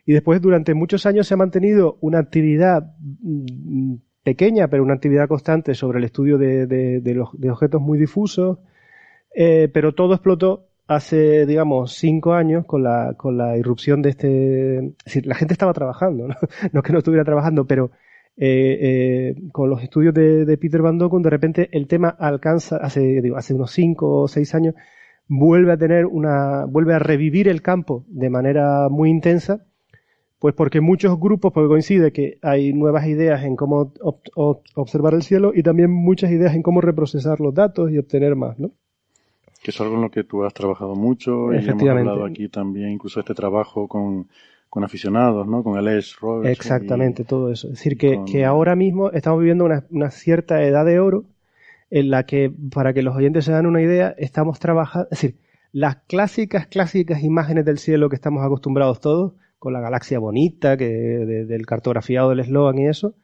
Y 0.05 0.13
después, 0.13 0.41
durante 0.41 0.75
muchos 0.75 1.07
años, 1.07 1.27
se 1.27 1.35
ha 1.35 1.37
mantenido 1.37 1.99
una 2.01 2.19
actividad 2.19 2.95
mm, 2.99 3.95
pequeña, 4.25 4.69
pero 4.69 4.83
una 4.83 4.95
actividad 4.95 5.29
constante 5.29 5.75
sobre 5.75 5.99
el 5.99 6.05
estudio 6.05 6.39
de, 6.39 6.67
de, 6.67 7.01
de 7.01 7.51
objetos 7.51 7.81
muy 7.81 7.99
difusos, 7.99 8.59
eh, 9.35 9.69
pero 9.73 9.95
todo 9.95 10.15
explotó 10.15 10.67
hace, 10.89 11.47
digamos, 11.47 11.95
cinco 11.95 12.35
años 12.35 12.67
con 12.67 12.83
la, 12.83 13.15
con 13.17 13.39
la 13.39 13.57
irrupción 13.57 14.03
de 14.03 14.11
este... 14.11 14.95
La 15.25 15.37
gente 15.37 15.55
estaba 15.55 15.73
trabajando, 15.73 16.27
no, 16.29 16.35
no 16.73 16.81
es 16.81 16.85
que 16.85 16.93
no 16.93 16.99
estuviera 16.99 17.25
trabajando, 17.25 17.67
pero 17.67 17.93
eh, 18.37 18.79
eh, 18.81 19.43
con 19.53 19.69
los 19.69 19.83
estudios 19.83 20.15
de, 20.15 20.45
de, 20.47 20.57
Peter 20.57 20.81
Van 20.81 20.99
Dokun, 20.99 21.23
de 21.23 21.31
repente 21.31 21.69
el 21.73 21.87
tema 21.87 22.09
alcanza, 22.09 22.77
hace, 22.79 23.21
digo, 23.21 23.37
hace 23.37 23.53
unos 23.53 23.73
cinco 23.73 24.23
o 24.23 24.29
seis 24.29 24.55
años, 24.55 24.75
vuelve 25.29 25.73
a 25.73 25.77
tener 25.77 26.07
una, 26.07 26.65
vuelve 26.65 26.95
a 26.95 26.99
revivir 26.99 27.49
el 27.49 27.61
campo 27.63 28.05
de 28.09 28.31
manera 28.31 28.89
muy 28.89 29.11
intensa, 29.11 29.67
pues 30.39 30.55
porque 30.55 30.81
muchos 30.81 31.21
grupos, 31.21 31.53
porque 31.53 31.69
coincide 31.69 32.13
que 32.13 32.39
hay 32.43 32.73
nuevas 32.73 33.07
ideas 33.07 33.45
en 33.45 33.55
cómo 33.55 33.93
observar 34.75 35.15
el 35.15 35.23
cielo 35.23 35.53
y 35.55 35.63
también 35.63 35.91
muchas 35.91 36.31
ideas 36.31 36.55
en 36.55 36.63
cómo 36.63 36.81
reprocesar 36.81 37.39
los 37.41 37.55
datos 37.55 37.91
y 37.91 37.99
obtener 37.99 38.35
más, 38.35 38.59
¿no? 38.59 38.73
Que 39.63 39.71
es 39.71 39.81
algo 39.81 39.95
en 39.95 40.01
lo 40.01 40.11
que 40.11 40.25
tú 40.25 40.43
has 40.43 40.53
trabajado 40.53 40.97
mucho 40.97 41.53
y 41.53 41.59
hemos 41.59 41.89
hablado 41.89 42.25
aquí 42.25 42.49
también, 42.49 42.91
incluso 42.91 43.21
este 43.21 43.35
trabajo 43.35 43.87
con, 43.87 44.27
con 44.73 44.85
aficionados, 44.85 45.47
¿no? 45.47 45.63
Con 45.63 45.79
el 45.79 45.87
Edge 45.87 46.17
Exactamente, 46.45 47.25
todo 47.25 47.53
eso. 47.53 47.67
Es 47.67 47.75
decir, 47.75 47.99
que, 47.99 48.23
que 48.25 48.47
ahora 48.47 48.75
mismo 48.75 49.11
estamos 49.11 49.39
viviendo 49.41 49.67
una, 49.67 49.85
una, 49.91 50.11
cierta 50.11 50.63
edad 50.63 50.87
de 50.87 50.99
oro 50.99 51.27
en 51.91 52.09
la 52.09 52.25
que, 52.25 52.51
para 52.73 52.95
que 52.95 53.03
los 53.03 53.15
oyentes 53.15 53.45
se 53.45 53.53
den 53.53 53.67
una 53.67 53.83
idea, 53.83 54.15
estamos 54.17 54.59
trabajando, 54.61 55.09
es 55.11 55.21
decir, 55.21 55.37
las 55.73 55.97
clásicas, 56.09 56.69
clásicas 56.69 57.23
imágenes 57.23 57.67
del 57.67 57.77
cielo 57.77 58.09
que 58.09 58.17
estamos 58.17 58.43
acostumbrados 58.43 59.01
todos, 59.01 59.35
con 59.59 59.75
la 59.75 59.81
galaxia 59.81 60.19
bonita, 60.19 60.79
que 60.79 60.87
del 60.87 61.67
cartografiado 61.67 62.31
del 62.31 62.41
eslogan 62.41 62.79
y 62.79 62.87
eso, 62.87 63.15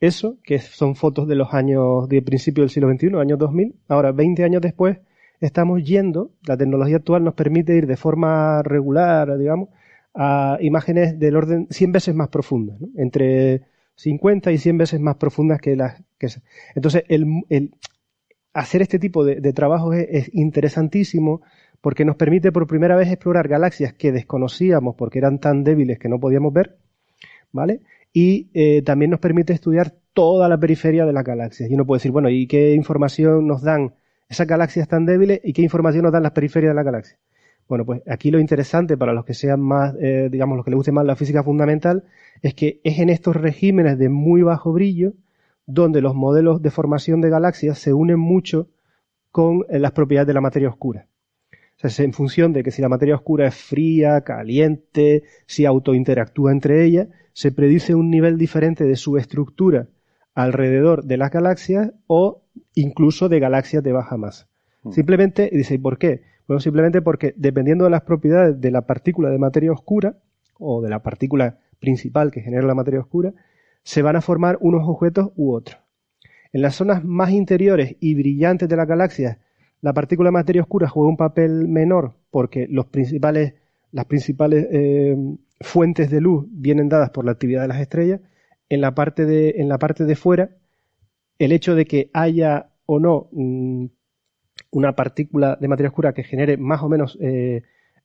eso, 0.00 0.36
que 0.44 0.58
son 0.58 0.96
fotos 0.96 1.26
de 1.26 1.34
los 1.34 1.54
años, 1.54 2.10
de 2.10 2.20
principio 2.20 2.62
del 2.62 2.68
siglo 2.68 2.92
XXI, 2.92 3.16
años 3.22 3.38
2000, 3.38 3.74
ahora 3.88 4.12
20 4.12 4.44
años 4.44 4.60
después, 4.60 4.98
estamos 5.40 5.82
yendo, 5.82 6.32
la 6.46 6.58
tecnología 6.58 6.96
actual 6.96 7.24
nos 7.24 7.32
permite 7.32 7.74
ir 7.74 7.86
de 7.86 7.96
forma 7.96 8.62
regular, 8.62 9.38
digamos, 9.38 9.70
a 10.14 10.58
imágenes 10.60 11.18
del 11.18 11.36
orden 11.36 11.66
100 11.70 11.92
veces 11.92 12.14
más 12.14 12.28
profundas, 12.28 12.80
¿no? 12.80 12.88
entre 12.96 13.62
50 13.96 14.52
y 14.52 14.58
100 14.58 14.78
veces 14.78 15.00
más 15.00 15.16
profundas 15.16 15.60
que 15.60 15.76
las 15.76 16.02
que 16.18 16.28
entonces 16.74 17.04
el, 17.08 17.26
el 17.48 17.74
hacer 18.52 18.82
este 18.82 18.98
tipo 18.98 19.24
de, 19.24 19.52
trabajos 19.52 19.96
es, 19.96 20.06
es, 20.08 20.34
interesantísimo 20.34 21.42
porque 21.80 22.04
nos 22.04 22.16
permite 22.16 22.52
por 22.52 22.66
primera 22.66 22.96
vez 22.96 23.08
explorar 23.08 23.48
galaxias 23.48 23.92
que 23.92 24.12
desconocíamos 24.12 24.94
porque 24.96 25.18
eran 25.18 25.38
tan 25.38 25.64
débiles 25.64 25.98
que 25.98 26.08
no 26.08 26.18
podíamos 26.18 26.52
ver, 26.52 26.78
¿vale? 27.52 27.80
Y 28.12 28.48
eh, 28.54 28.82
también 28.82 29.10
nos 29.10 29.20
permite 29.20 29.52
estudiar 29.52 29.92
toda 30.14 30.48
la 30.48 30.58
periferia 30.58 31.04
de 31.04 31.12
las 31.12 31.24
galaxias. 31.24 31.68
Y 31.68 31.74
uno 31.74 31.84
puede 31.84 31.98
decir, 31.98 32.12
bueno, 32.12 32.30
¿y 32.30 32.46
qué 32.46 32.72
información 32.74 33.46
nos 33.46 33.62
dan 33.62 33.94
esas 34.28 34.46
galaxias 34.46 34.88
tan 34.88 35.04
débiles 35.04 35.40
y 35.42 35.52
qué 35.52 35.62
información 35.62 36.04
nos 36.04 36.12
dan 36.12 36.22
las 36.22 36.32
periferias 36.32 36.70
de 36.70 36.74
la 36.74 36.84
galaxia? 36.84 37.18
Bueno, 37.68 37.84
pues 37.84 38.02
aquí 38.08 38.30
lo 38.30 38.38
interesante 38.38 38.96
para 38.96 39.12
los 39.12 39.24
que 39.24 39.34
sean 39.34 39.60
más, 39.60 39.94
eh, 40.00 40.28
digamos, 40.30 40.56
los 40.56 40.64
que 40.64 40.70
les 40.70 40.76
guste 40.76 40.92
más 40.92 41.06
la 41.06 41.16
física 41.16 41.42
fundamental, 41.42 42.04
es 42.42 42.54
que 42.54 42.80
es 42.84 42.98
en 42.98 43.08
estos 43.08 43.36
regímenes 43.36 43.98
de 43.98 44.08
muy 44.08 44.42
bajo 44.42 44.72
brillo 44.72 45.14
donde 45.66 46.02
los 46.02 46.14
modelos 46.14 46.60
de 46.60 46.70
formación 46.70 47.20
de 47.20 47.30
galaxias 47.30 47.78
se 47.78 47.94
unen 47.94 48.18
mucho 48.18 48.68
con 49.30 49.64
eh, 49.70 49.78
las 49.78 49.92
propiedades 49.92 50.26
de 50.26 50.34
la 50.34 50.40
materia 50.42 50.68
oscura 50.68 51.06
en 51.98 52.12
función 52.12 52.52
de 52.52 52.62
que 52.62 52.70
si 52.70 52.80
la 52.80 52.88
materia 52.88 53.14
oscura 53.14 53.46
es 53.46 53.54
fría, 53.54 54.22
caliente, 54.22 55.24
si 55.46 55.66
autointeractúa 55.66 56.52
entre 56.52 56.84
ellas, 56.84 57.08
se 57.32 57.52
predice 57.52 57.94
un 57.94 58.10
nivel 58.10 58.38
diferente 58.38 58.84
de 58.84 58.96
su 58.96 59.18
estructura 59.18 59.88
alrededor 60.34 61.04
de 61.04 61.16
las 61.16 61.30
galaxias 61.30 61.92
o 62.06 62.42
incluso 62.74 63.28
de 63.28 63.40
galaxias 63.40 63.82
de 63.82 63.92
baja 63.92 64.16
masa. 64.16 64.48
Mm. 64.82 64.92
Simplemente, 64.92 65.48
y 65.52 65.56
dice, 65.56 65.74
¿y 65.74 65.78
por 65.78 65.98
qué? 65.98 66.22
Bueno, 66.46 66.60
simplemente 66.60 67.02
porque 67.02 67.34
dependiendo 67.36 67.84
de 67.84 67.90
las 67.90 68.02
propiedades 68.02 68.60
de 68.60 68.70
la 68.70 68.82
partícula 68.82 69.30
de 69.30 69.38
materia 69.38 69.72
oscura 69.72 70.16
o 70.58 70.82
de 70.82 70.90
la 70.90 71.02
partícula 71.02 71.58
principal 71.80 72.30
que 72.30 72.42
genera 72.42 72.66
la 72.66 72.74
materia 72.74 73.00
oscura, 73.00 73.32
se 73.82 74.02
van 74.02 74.16
a 74.16 74.20
formar 74.20 74.58
unos 74.60 74.82
objetos 74.86 75.30
u 75.36 75.52
otros. 75.52 75.78
En 76.52 76.62
las 76.62 76.76
zonas 76.76 77.04
más 77.04 77.30
interiores 77.30 77.96
y 78.00 78.14
brillantes 78.14 78.68
de 78.68 78.76
las 78.76 78.86
galaxias 78.86 79.38
la 79.84 79.92
partícula 79.92 80.28
de 80.28 80.32
materia 80.32 80.62
oscura 80.62 80.88
juega 80.88 81.10
un 81.10 81.18
papel 81.18 81.68
menor 81.68 82.14
porque 82.30 82.66
principales, 82.90 83.52
las 83.92 84.06
principales 84.06 84.66
eh, 84.72 85.14
fuentes 85.60 86.10
de 86.10 86.22
luz 86.22 86.46
vienen 86.48 86.88
dadas 86.88 87.10
por 87.10 87.26
la 87.26 87.32
actividad 87.32 87.60
de 87.60 87.68
las 87.68 87.82
estrellas. 87.82 88.22
En 88.70 88.80
la 88.80 88.94
parte 88.94 89.26
de, 89.26 89.56
en 89.58 89.68
la 89.68 89.78
parte 89.78 90.06
de 90.06 90.16
fuera, 90.16 90.52
el 91.38 91.52
hecho 91.52 91.74
de 91.74 91.84
que 91.84 92.08
haya 92.14 92.70
o 92.86 92.98
no 92.98 93.28
mm, 93.32 93.88
una 94.74 94.94
partícula 94.94 95.56
de 95.60 95.68
materia 95.68 95.88
oscura 95.88 96.12
que 96.12 96.22
genere 96.22 96.56
más 96.56 96.82
o 96.82 96.88
menos 96.88 97.18
eh, 97.20 97.62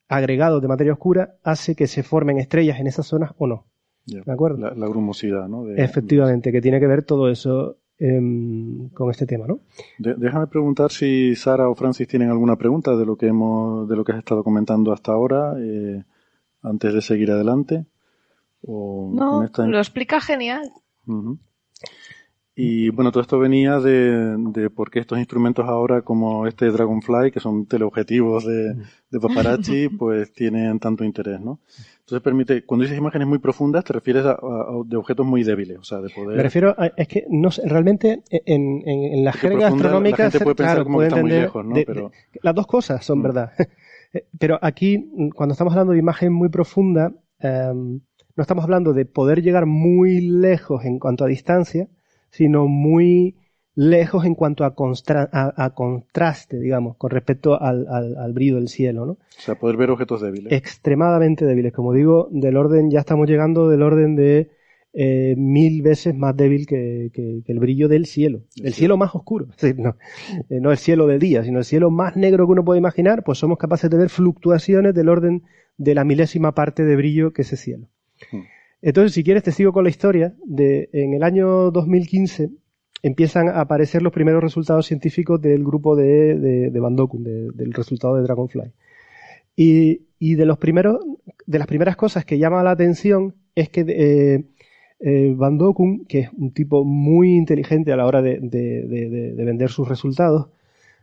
agregados 0.07 0.61
de 0.61 0.67
materia 0.67 0.93
oscura 0.93 1.35
hace 1.43 1.75
que 1.75 1.88
se 1.88 2.03
formen 2.03 2.38
estrellas 2.38 2.79
en 2.79 2.88
esas 2.88 3.05
zonas 3.05 3.31
o 3.38 3.47
no. 3.47 3.65
¿De 4.05 4.31
acuerdo? 4.31 4.57
La, 4.57 4.88
grumosidad, 4.88 5.47
¿no? 5.47 5.69
Efectivamente, 5.69 6.51
que 6.51 6.61
tiene 6.61 6.79
que 6.79 6.88
ver 6.88 7.03
todo 7.03 7.29
eso 7.29 7.77
Em, 8.01 8.88
con 8.91 9.11
este 9.11 9.25
tema, 9.25 9.45
¿no? 9.45 9.59
déjame 9.97 10.47
preguntar 10.47 10.89
si 10.89 11.35
Sara 11.35 11.67
o 11.67 11.75
Francis 11.75 12.07
tienen 12.07 12.29
alguna 12.29 12.55
pregunta 12.55 12.95
de 12.95 13.05
lo 13.05 13.17
que 13.17 13.27
hemos, 13.27 13.89
de 13.89 13.95
lo 13.97 14.05
que 14.05 14.13
has 14.13 14.19
estado 14.19 14.41
comentando 14.41 14.93
hasta 14.93 15.11
ahora, 15.11 15.55
eh, 15.59 16.05
antes 16.61 16.93
de 16.93 17.01
seguir 17.01 17.29
adelante. 17.29 17.85
no, 18.65 19.49
lo 19.57 19.77
explica 19.77 20.21
genial. 20.21 20.71
Y 22.62 22.89
bueno, 22.89 23.10
todo 23.13 23.22
esto 23.22 23.39
venía 23.39 23.80
de, 23.80 24.36
de 24.38 24.70
por 24.70 24.92
qué 24.92 25.00
estos 25.00 25.18
instrumentos 25.18 25.66
ahora 25.66 26.01
como 26.01 26.46
este 26.46 26.70
Dragonfly, 26.70 27.32
que 27.32 27.39
son 27.39 27.66
teleobjetivos 27.68 28.46
de, 28.46 28.75
de 29.10 29.20
paparazzi, 29.22 29.88
pues 29.98 30.34
tienen 30.34 30.78
tanto 30.78 31.06
interés, 31.06 31.39
¿no? 31.39 31.62
Entonces 32.00 32.22
permite, 32.22 32.66
cuando 32.66 32.84
dices 32.84 32.98
imágenes 32.98 33.30
muy 33.30 33.39
profundas, 33.39 33.86
te 33.86 33.94
refieres 33.94 34.25
a, 34.25 34.38
de 34.86 34.98
objetos 34.98 35.25
muy 35.25 35.46
débiles, 35.46 35.78
o 35.78 35.84
sea, 35.86 36.01
de 36.01 36.10
poder... 36.10 36.36
Me 36.36 36.44
refiero 36.44 36.75
a, 36.78 36.88
es 36.98 37.08
que 37.08 37.25
no 37.30 37.48
realmente 37.63 38.24
en, 38.30 38.82
en, 38.86 39.13
en 39.13 39.24
la 39.24 39.32
jerga 39.32 39.68
astronómica... 39.70 40.25
La 40.25 40.32
gente 40.32 40.44
puede 40.44 40.56
pensar 40.56 40.84
como 40.84 41.00
que 41.00 41.08
está 41.08 41.22
muy 41.22 41.32
lejos, 41.32 41.66
¿no? 41.66 41.75
Pero... 41.75 42.12
las 42.44 42.56
dos 42.56 42.68
cosas 42.68 43.06
son 43.06 43.20
mm. 43.20 43.24
verdad. 43.24 43.51
Pero 44.38 44.60
aquí, 44.62 45.10
cuando 45.34 45.54
estamos 45.54 45.72
hablando 45.72 45.94
de 45.94 46.00
imagen 46.00 46.34
muy 46.34 46.50
profunda, 46.50 47.13
um, 47.42 48.01
no 48.36 48.42
estamos 48.42 48.66
hablando 48.66 48.92
de 48.92 49.06
poder 49.06 49.42
llegar 49.42 49.66
muy 49.66 50.20
lejos 50.20 50.84
en 50.84 51.00
cuanto 51.00 51.24
a 51.24 51.28
distancia, 51.28 51.88
sino 52.31 52.67
muy 52.67 53.36
lejos 53.75 54.25
en 54.25 54.36
cuanto 54.36 54.65
a, 54.65 54.74
a, 54.74 55.69
contraste, 55.74 56.59
digamos, 56.59 56.98
con 56.98 57.12
respecto 57.12 57.62
al, 57.62 57.88
al, 57.88 58.33
brillo 58.33 58.55
del 58.55 58.67
cielo, 58.67 59.05
¿no? 59.05 59.12
O 59.13 59.17
sea, 59.38 59.55
poder 59.55 59.77
ver 59.77 59.89
objetos 59.89 60.21
débiles. 60.21 60.51
Extremadamente 60.51 61.45
débiles. 61.45 61.71
Como 61.71 61.93
digo, 61.93 62.27
del 62.31 62.57
orden, 62.57 62.91
ya 62.91 63.00
estamos 63.00 63.29
llegando 63.29 63.69
del 63.69 63.81
orden 63.81 64.17
de 64.17 64.50
eh, 64.91 65.36
mil 65.38 65.81
veces 65.81 66.15
más 66.15 66.36
débil 66.36 66.65
que, 66.65 67.12
que, 67.13 67.43
el 67.45 67.59
brillo 67.59 67.88
del 67.88 68.05
cielo. 68.05 68.41
El 68.62 68.74
cielo 68.74 68.98
más 68.98 69.15
oscuro. 69.15 69.48
no, 69.77 69.95
eh, 70.50 70.59
no 70.59 70.71
el 70.71 70.77
cielo 70.77 71.07
del 71.07 71.19
día, 71.19 71.43
sino 71.43 71.59
el 71.59 71.65
cielo 71.65 71.89
más 71.89 72.17
negro 72.17 72.48
que 72.48 72.51
uno 72.51 72.65
puede 72.65 72.79
imaginar, 72.79 73.24
pues 73.24 73.38
somos 73.38 73.57
capaces 73.57 73.89
de 73.89 73.98
ver 73.98 74.09
fluctuaciones 74.09 74.93
del 74.93 75.07
orden 75.07 75.43
de 75.77 75.95
la 75.95 76.03
milésima 76.03 76.53
parte 76.53 76.83
de 76.83 76.95
brillo 76.95 77.31
que 77.31 77.43
ese 77.43 77.55
cielo. 77.55 77.88
Hmm. 78.31 78.41
Entonces, 78.81 79.13
si 79.13 79.24
quieres, 79.24 79.43
te 79.43 79.51
sigo 79.51 79.74
con 79.74 79.83
la 79.83 79.89
historia. 79.89 80.33
De, 80.45 80.89
en 80.93 81.13
el 81.13 81.24
año 81.24 81.71
2015 81.71 82.50
empiezan 83.03 83.50
a 83.50 83.62
aparecer 83.62 84.01
los 84.01 84.13
primeros 84.13 84.41
resultados 84.41 84.86
científicos 84.86 85.41
del 85.41 85.63
grupo 85.63 85.95
de, 85.95 86.36
de, 86.69 86.79
Van 86.79 86.95
del 86.95 87.74
resultado 87.74 88.15
de 88.15 88.24
Dragonfly. 88.24 88.71
Y, 89.55 90.01
y, 90.19 90.36
de, 90.36 90.45
los 90.45 90.57
primeros, 90.57 91.00
de 91.45 91.59
las 91.59 91.67
primeras 91.67 91.95
cosas 91.95 92.25
que 92.25 92.38
llama 92.38 92.63
la 92.63 92.71
atención 92.71 93.36
es 93.55 93.69
que 93.69 93.86
eh, 93.88 94.45
eh, 95.00 95.33
Van 95.36 95.57
que 96.07 96.19
es 96.19 96.29
un 96.33 96.53
tipo 96.53 96.86
muy 96.86 97.36
inteligente 97.36 97.91
a 97.91 97.98
la 97.98 98.05
hora 98.05 98.21
de, 98.21 98.39
de 98.39 99.43
vender 99.45 99.69
sus 99.69 99.88
resultados, 99.88 100.50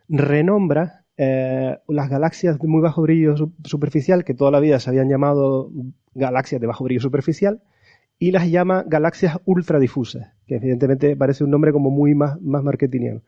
renombra 0.09 1.06
eh, 1.19 1.79
las 1.89 2.11
galaxias 2.11 2.59
de 2.59 2.69
muy 2.69 2.81
bajo 2.81 3.03
brillo 3.03 3.35
superficial, 3.65 4.25
que 4.25 4.35
toda 4.35 4.51
la 4.51 4.61
vida 4.61 4.79
se 4.81 4.91
habían 4.91 5.09
llamado 5.09 5.71
galaxias 6.15 6.61
de 6.61 6.67
bajo 6.67 6.85
brillo 6.85 7.01
superficial, 7.01 7.63
y 8.19 8.31
las 8.31 8.51
llama 8.51 8.85
galaxias 8.87 9.39
ultradifusas, 9.45 10.33
que 10.47 10.57
evidentemente 10.57 11.17
parece 11.17 11.45
un 11.45 11.51
nombre 11.51 11.73
como 11.73 11.91
muy 11.91 12.15
más, 12.15 12.41
más 12.41 12.63
marketingiano. 12.63 13.23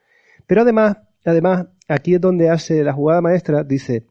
Pero 0.47 0.63
además, 0.63 0.99
además, 1.25 1.67
aquí 1.89 2.15
es 2.15 2.21
donde 2.21 2.49
hace 2.49 2.83
la 2.85 2.93
jugada 2.93 3.21
maestra, 3.21 3.65
dice, 3.65 4.07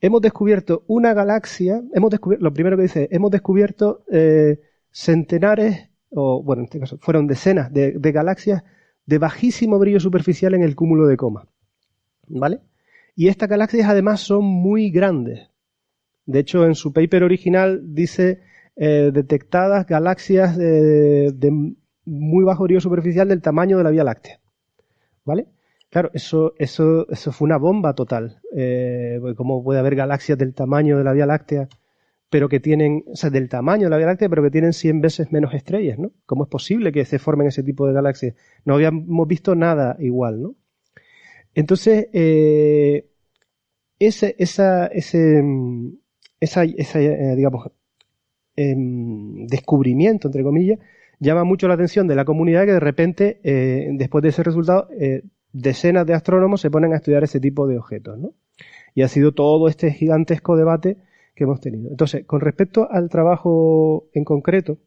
hemos 0.00 0.20
descubierto 0.20 0.84
una 0.86 1.14
galaxia, 1.14 1.82
hemos 1.94 2.10
descubierto, 2.10 2.44
lo 2.44 2.52
primero 2.52 2.76
que 2.76 2.84
dice, 2.84 3.08
hemos 3.10 3.30
descubierto 3.30 4.04
eh, 4.10 4.60
centenares, 4.90 5.88
o 6.10 6.42
bueno, 6.42 6.60
en 6.60 6.64
este 6.64 6.80
caso, 6.80 6.98
fueron 6.98 7.26
decenas 7.26 7.72
de, 7.72 7.92
de 7.92 8.12
galaxias 8.12 8.64
de 9.06 9.18
bajísimo 9.18 9.78
brillo 9.78 10.00
superficial 10.00 10.54
en 10.54 10.62
el 10.62 10.74
cúmulo 10.74 11.06
de 11.06 11.16
coma. 11.16 11.46
¿Vale? 12.28 12.60
Y 13.18 13.26
estas 13.26 13.48
galaxias 13.48 13.88
además 13.88 14.20
son 14.20 14.44
muy 14.44 14.90
grandes. 14.90 15.50
De 16.24 16.38
hecho, 16.38 16.64
en 16.64 16.76
su 16.76 16.92
paper 16.92 17.24
original 17.24 17.80
dice 17.82 18.42
eh, 18.76 19.10
detectadas 19.12 19.88
galaxias 19.88 20.56
de, 20.56 21.34
muy 22.04 22.44
bajo 22.44 22.62
brillo 22.62 22.80
superficial 22.80 23.26
del 23.26 23.42
tamaño 23.42 23.76
de 23.76 23.82
la 23.82 23.90
Vía 23.90 24.04
Láctea. 24.04 24.38
¿Vale? 25.24 25.48
Claro, 25.90 26.12
eso, 26.14 26.54
eso, 26.58 27.08
eso 27.10 27.32
fue 27.32 27.46
una 27.46 27.56
bomba 27.56 27.92
total. 27.92 28.40
Eh, 28.54 29.18
¿Cómo 29.36 29.64
puede 29.64 29.80
haber 29.80 29.96
galaxias 29.96 30.38
del 30.38 30.54
tamaño 30.54 30.96
de 30.96 31.02
la 31.02 31.12
Vía 31.12 31.26
Láctea, 31.26 31.66
pero 32.30 32.48
que 32.48 32.60
tienen, 32.60 33.02
o 33.08 33.16
sea, 33.16 33.30
del 33.30 33.48
tamaño 33.48 33.86
de 33.86 33.90
la 33.90 33.96
Vía 33.96 34.06
Láctea, 34.06 34.28
pero 34.28 34.44
que 34.44 34.52
tienen 34.52 34.72
100 34.72 35.00
veces 35.00 35.32
menos 35.32 35.54
estrellas, 35.54 35.98
¿no? 35.98 36.12
¿Cómo 36.24 36.44
es 36.44 36.50
posible 36.50 36.92
que 36.92 37.04
se 37.04 37.18
formen 37.18 37.48
ese 37.48 37.64
tipo 37.64 37.84
de 37.88 37.94
galaxias? 37.94 38.36
No 38.64 38.74
habíamos 38.74 39.26
visto 39.26 39.56
nada 39.56 39.96
igual, 39.98 40.40
¿no? 40.40 40.54
Entonces, 41.58 42.06
eh, 42.12 43.10
ese, 43.98 44.36
esa 44.38 44.86
eh, 44.86 45.42
em, 48.54 49.46
descubrimiento, 49.48 50.28
entre 50.28 50.44
comillas, 50.44 50.78
llama 51.18 51.42
mucho 51.42 51.66
la 51.66 51.74
atención 51.74 52.06
de 52.06 52.14
la 52.14 52.24
comunidad 52.24 52.64
que 52.64 52.74
de 52.74 52.78
repente, 52.78 53.40
eh, 53.42 53.88
después 53.90 54.22
de 54.22 54.28
ese 54.28 54.44
resultado, 54.44 54.88
decenas 55.52 56.06
de 56.06 56.14
astrónomos 56.14 56.60
se 56.60 56.70
ponen 56.70 56.92
a 56.92 56.98
estudiar 56.98 57.24
ese 57.24 57.40
tipo 57.40 57.66
de 57.66 57.76
objetos, 57.76 58.16
¿no? 58.20 58.34
Y 58.94 59.02
ha 59.02 59.08
sido 59.08 59.32
todo 59.32 59.66
este 59.66 59.90
gigantesco 59.90 60.56
debate 60.56 60.98
que 61.34 61.42
hemos 61.42 61.60
tenido. 61.60 61.90
Entonces, 61.90 62.24
con 62.24 62.40
respecto 62.40 62.88
al 62.88 63.08
trabajo 63.08 64.06
en 64.14 64.22
concreto 64.22 64.78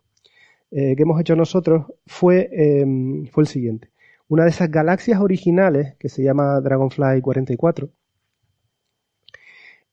que 0.70 0.96
hemos 0.98 1.20
hecho 1.20 1.36
nosotros, 1.36 1.88
fue, 2.06 2.50
em, 2.54 3.26
fue 3.26 3.44
el 3.44 3.48
siguiente. 3.48 3.91
Una 4.32 4.46
de 4.46 4.52
esas 4.52 4.72
galaxias 4.72 5.20
originales, 5.20 5.98
que 6.00 6.08
se 6.08 6.24
llama 6.24 6.62
Dragonfly 6.62 7.20
44, 7.20 7.90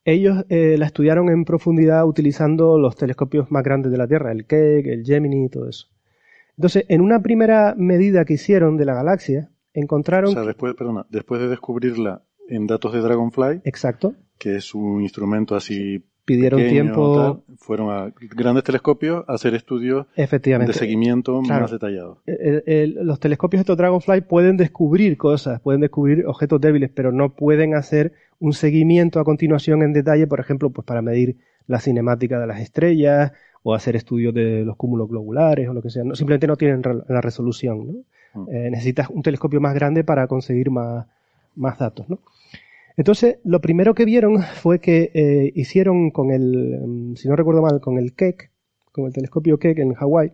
ellos 0.04 0.45
eh, 0.49 0.76
la 0.78 0.87
estudiaron 0.87 1.28
en 1.28 1.45
profundidad 1.45 2.07
utilizando 2.07 2.78
los 2.78 2.95
telescopios 2.95 3.50
más 3.50 3.64
grandes 3.64 3.90
de 3.90 3.99
la 3.99 4.07
Tierra, 4.07 4.30
el 4.30 4.47
Keck, 4.47 4.87
el 4.87 5.04
Gemini 5.04 5.47
y 5.47 5.49
todo 5.49 5.68
eso. 5.68 5.88
Entonces, 6.57 6.85
en 6.87 7.00
una 7.00 7.21
primera 7.21 7.75
medida 7.76 8.25
que 8.25 8.35
hicieron 8.35 8.76
de 8.76 8.85
la 8.85 8.95
galaxia, 8.95 9.50
encontraron... 9.73 10.30
O 10.30 10.35
sea, 10.35 10.45
después, 10.45 10.73
perdona, 10.76 11.04
después 11.11 11.40
de 11.40 11.49
descubrirla 11.49 12.23
en 12.49 12.68
datos 12.68 12.92
de 12.92 13.00
Dragonfly... 13.00 13.62
Exacto. 13.64 14.14
Que 14.38 14.54
es 14.54 14.73
un 14.73 15.02
instrumento 15.02 15.57
así 15.57 16.04
pidieron 16.29 16.61
tiempo. 16.69 17.43
fueron 17.57 17.91
a 17.91 18.13
grandes 18.37 18.63
telescopios 18.63 19.25
a 19.27 19.33
hacer 19.33 19.55
estudios 19.55 20.07
de 20.15 20.73
seguimiento 20.75 21.41
más 21.41 21.71
detallados. 21.71 22.19
los 22.27 23.19
telescopios 23.19 23.61
estos 23.61 23.79
Dragonfly 23.79 24.21
pueden 24.21 24.59
descubrir 24.59 25.17
cosas, 25.17 25.61
pueden 25.61 25.81
descubrir 25.81 26.27
objetos 26.27 26.61
débiles, 26.61 26.91
pero 26.95 27.13
no 27.13 27.31
pueden 27.31 27.75
hacer 27.75 28.13
un 28.41 28.53
seguimiento 28.53 29.21
a 29.21 29.25
continuación 29.25 29.83
en 29.83 29.95
detalle, 29.95 30.27
por 30.27 30.39
ejemplo, 30.39 30.69
pues 30.69 30.85
para 30.85 31.01
medir 31.01 31.37
la 31.67 31.81
cinemática 31.81 32.39
de 32.39 32.47
las 32.47 32.61
estrellas 32.61 33.33
o 33.63 33.75
hacer 33.75 33.97
estudios 33.97 34.35
de 34.35 34.65
los 34.65 34.77
cúmulos 34.77 35.09
globulares 35.09 35.67
o 35.69 35.73
lo 35.73 35.81
que 35.81 35.91
sea. 35.91 36.05
No, 36.05 36.15
simplemente 36.15 36.47
no 36.47 36.57
tienen 36.57 36.83
la 37.09 37.21
resolución. 37.23 38.05
Mm. 38.35 38.49
Eh, 38.51 38.71
necesitas 38.71 39.09
un 39.09 39.23
telescopio 39.23 39.61
más 39.63 39.75
grande 39.75 40.05
para 40.05 40.27
conseguir 40.27 40.71
más, 40.71 41.07
más 41.57 41.79
datos. 41.79 42.09
¿no? 42.09 42.19
Entonces, 42.99 43.38
lo 43.45 43.61
primero 43.61 43.95
que 43.95 44.05
vieron 44.05 44.43
fue 44.57 44.81
que 44.81 45.12
eh, 45.14 45.52
hicieron 45.55 46.11
con 46.11 46.33
el, 46.33 46.81
mm, 46.85 47.14
si 47.14 47.28
no 47.28 47.37
recuerdo 47.37 47.62
mal, 47.62 47.81
con 47.81 47.97
el 47.97 48.14
Keck, 48.14 48.50
con 48.93 49.07
el 49.07 49.12
telescopio 49.12 49.59
Keck 49.59 49.78
en 49.78 49.95
Hawái, 49.95 50.33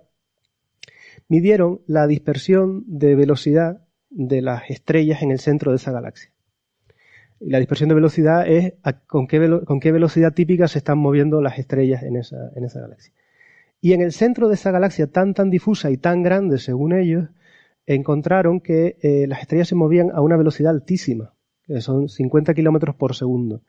midieron 1.28 1.82
la 1.86 2.06
dispersión 2.06 2.82
de 2.86 3.14
velocidad 3.14 3.82
de 4.08 4.40
las 4.40 4.70
estrellas 4.70 5.22
en 5.22 5.30
el 5.30 5.40
centro 5.40 5.72
de 5.72 5.76
esa 5.76 5.92
galaxia. 5.92 6.30
Y 7.38 7.50
la 7.50 7.58
dispersión 7.58 7.90
de 7.90 7.96
velocidad 7.96 8.48
es 8.48 8.74
con, 9.06 9.26
qué 9.26 9.60
con, 9.66 9.78
qué 9.78 9.92
velocidad 9.92 10.32
típica 10.32 10.66
se 10.66 10.78
están 10.78 10.98
moviendo 10.98 11.42
las 11.42 11.58
estrellas 11.58 12.02
en 12.02 12.16
esa, 12.16 12.50
en 12.56 12.64
esa 12.64 12.80
galaxia. 12.80 13.12
Y 13.82 13.92
en 13.92 14.00
el 14.00 14.12
centro 14.12 14.48
de 14.48 14.54
esa 14.54 14.70
galaxia 14.70 15.08
tan 15.08 15.34
tan 15.34 15.50
difusa 15.50 15.90
y 15.90 15.98
tan 15.98 16.22
grande, 16.22 16.56
según 16.58 16.94
ellos, 16.94 17.28
encontraron 17.84 18.60
que 18.60 18.96
eh, 19.02 19.26
las 19.26 19.42
estrellas 19.42 19.68
se 19.68 19.74
movían 19.74 20.10
a 20.10 20.22
una 20.22 20.38
velocidad 20.38 20.70
altísima 20.70 21.33
que 21.66 21.80
son 21.80 22.08
50 22.08 22.54
kilómetros 22.54 22.94
por 22.94 23.14
segundo. 23.14 23.62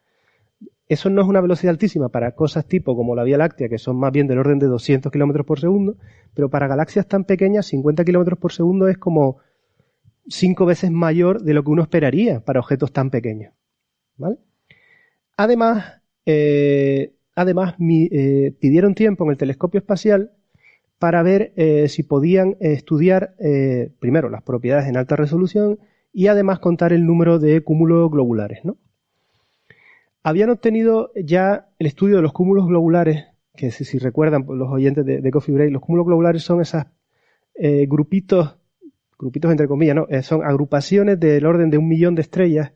Eso 0.88 1.10
no 1.10 1.22
es 1.22 1.28
una 1.28 1.42
velocidad 1.42 1.72
altísima 1.72 2.10
para 2.10 2.34
cosas 2.34 2.68
tipo 2.68 2.96
como 2.96 3.16
la 3.16 3.24
Vía 3.24 3.38
Láctea, 3.38 3.70
que 3.70 3.80
son 3.80 3.98
más 3.98 4.12
bien 4.12 4.28
del 4.28 4.38
orden 4.38 4.60
de 4.60 4.68
200 4.68 5.12
kilómetros 5.12 5.46
por 5.46 5.60
segundo, 5.60 5.98
pero 6.34 6.50
para 6.50 6.68
galaxias 6.68 7.08
tan 7.08 7.24
pequeñas, 7.24 7.66
50 7.68 8.06
kilómetros 8.06 8.38
por 8.38 8.52
segundo 8.52 8.88
es 8.88 8.98
como 8.98 9.38
cinco 10.28 10.66
veces 10.66 10.92
mayor 10.92 11.42
de 11.42 11.54
lo 11.54 11.64
que 11.64 11.72
uno 11.72 11.82
esperaría 11.82 12.40
para 12.40 12.60
objetos 12.60 12.92
tan 12.92 13.10
pequeños. 13.10 13.54
¿Vale? 14.18 14.38
Además, 15.38 16.02
eh, 16.26 17.14
además 17.36 17.76
eh, 17.80 18.54
pidieron 18.60 18.96
tiempo 18.96 19.26
en 19.26 19.32
el 19.32 19.38
telescopio 19.38 19.80
espacial 19.80 20.32
para 21.00 21.24
ver 21.24 21.52
eh, 21.56 21.90
si 21.90 22.04
podían 22.04 22.56
estudiar 22.60 23.36
primero 24.00 24.30
las 24.30 24.44
propiedades 24.44 24.88
en 24.88 24.98
alta 24.98 25.16
resolución 25.16 25.80
y 26.16 26.28
además 26.28 26.60
contar 26.60 26.94
el 26.94 27.06
número 27.06 27.40
de 27.40 27.62
cúmulos 27.62 28.10
globulares. 28.10 28.64
¿no? 28.64 28.78
Habían 30.24 30.50
obtenido 30.50 31.12
ya 31.14 31.68
el 31.78 31.88
estudio 31.88 32.16
de 32.16 32.22
los 32.22 32.32
cúmulos 32.32 32.68
globulares, 32.68 33.26
que 33.54 33.70
si, 33.70 34.00
recuerdan 34.00 34.46
los 34.48 34.70
oyentes 34.70 35.06
de, 35.06 35.32
Coffee 35.32 35.54
Break, 35.54 35.74
los 35.74 35.82
cúmulos 35.82 36.08
globulares 36.08 36.42
son 36.42 36.62
esos 36.62 36.84
eh, 37.56 37.86
grupitos, 37.86 38.56
grupitos 39.20 39.52
entre 39.52 39.68
comillas, 39.68 39.98
¿no? 39.98 40.08
Eh, 40.10 40.24
son 40.24 40.42
agrupaciones 40.46 41.20
del 41.20 41.46
orden 41.46 41.70
de 41.70 41.78
un 41.78 41.90
millón 41.90 42.16
de 42.16 42.22
estrellas 42.22 42.72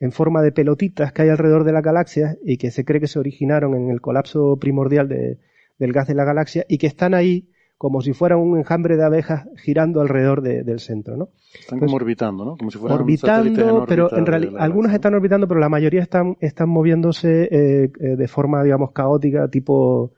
en 0.00 0.10
forma 0.10 0.42
de 0.42 0.50
pelotitas 0.50 1.12
que 1.12 1.22
hay 1.22 1.28
alrededor 1.28 1.62
de 1.62 1.72
la 1.72 1.82
galaxia 1.82 2.38
y 2.44 2.56
que 2.56 2.72
se 2.72 2.84
cree 2.84 3.00
que 3.00 3.06
se 3.06 3.20
originaron 3.20 3.74
en 3.76 3.90
el 3.90 4.00
colapso 4.00 4.56
primordial 4.56 5.06
del 5.06 5.92
gas 5.92 6.08
de 6.08 6.14
la 6.14 6.24
galaxia 6.24 6.66
y 6.68 6.78
que 6.78 6.88
están 6.88 7.14
ahí 7.14 7.50
como 7.80 8.02
si 8.02 8.12
fuera 8.12 8.36
un 8.36 8.58
enjambre 8.58 8.98
de 8.98 9.04
abejas 9.04 9.48
girando 9.56 10.02
alrededor 10.02 10.42
del 10.42 10.80
centro, 10.80 11.16
¿no? 11.16 11.30
Están 11.58 11.78
como 11.78 11.96
orbitando, 11.96 12.44
¿no? 12.44 12.58
Como 12.58 12.70
si 12.70 12.76
fueran 12.76 12.98
orbitando, 12.98 13.86
pero 13.88 14.14
en 14.14 14.26
realidad 14.26 14.56
algunos 14.58 14.92
están 14.92 15.14
orbitando, 15.14 15.48
pero 15.48 15.60
la 15.60 15.70
mayoría 15.70 16.02
están 16.02 16.36
están 16.40 16.68
moviéndose 16.68 17.48
eh, 17.50 17.90
eh, 17.98 18.16
de 18.16 18.28
forma, 18.28 18.62
digamos, 18.62 18.92
caótica, 18.92 19.48
tipo 19.48 20.12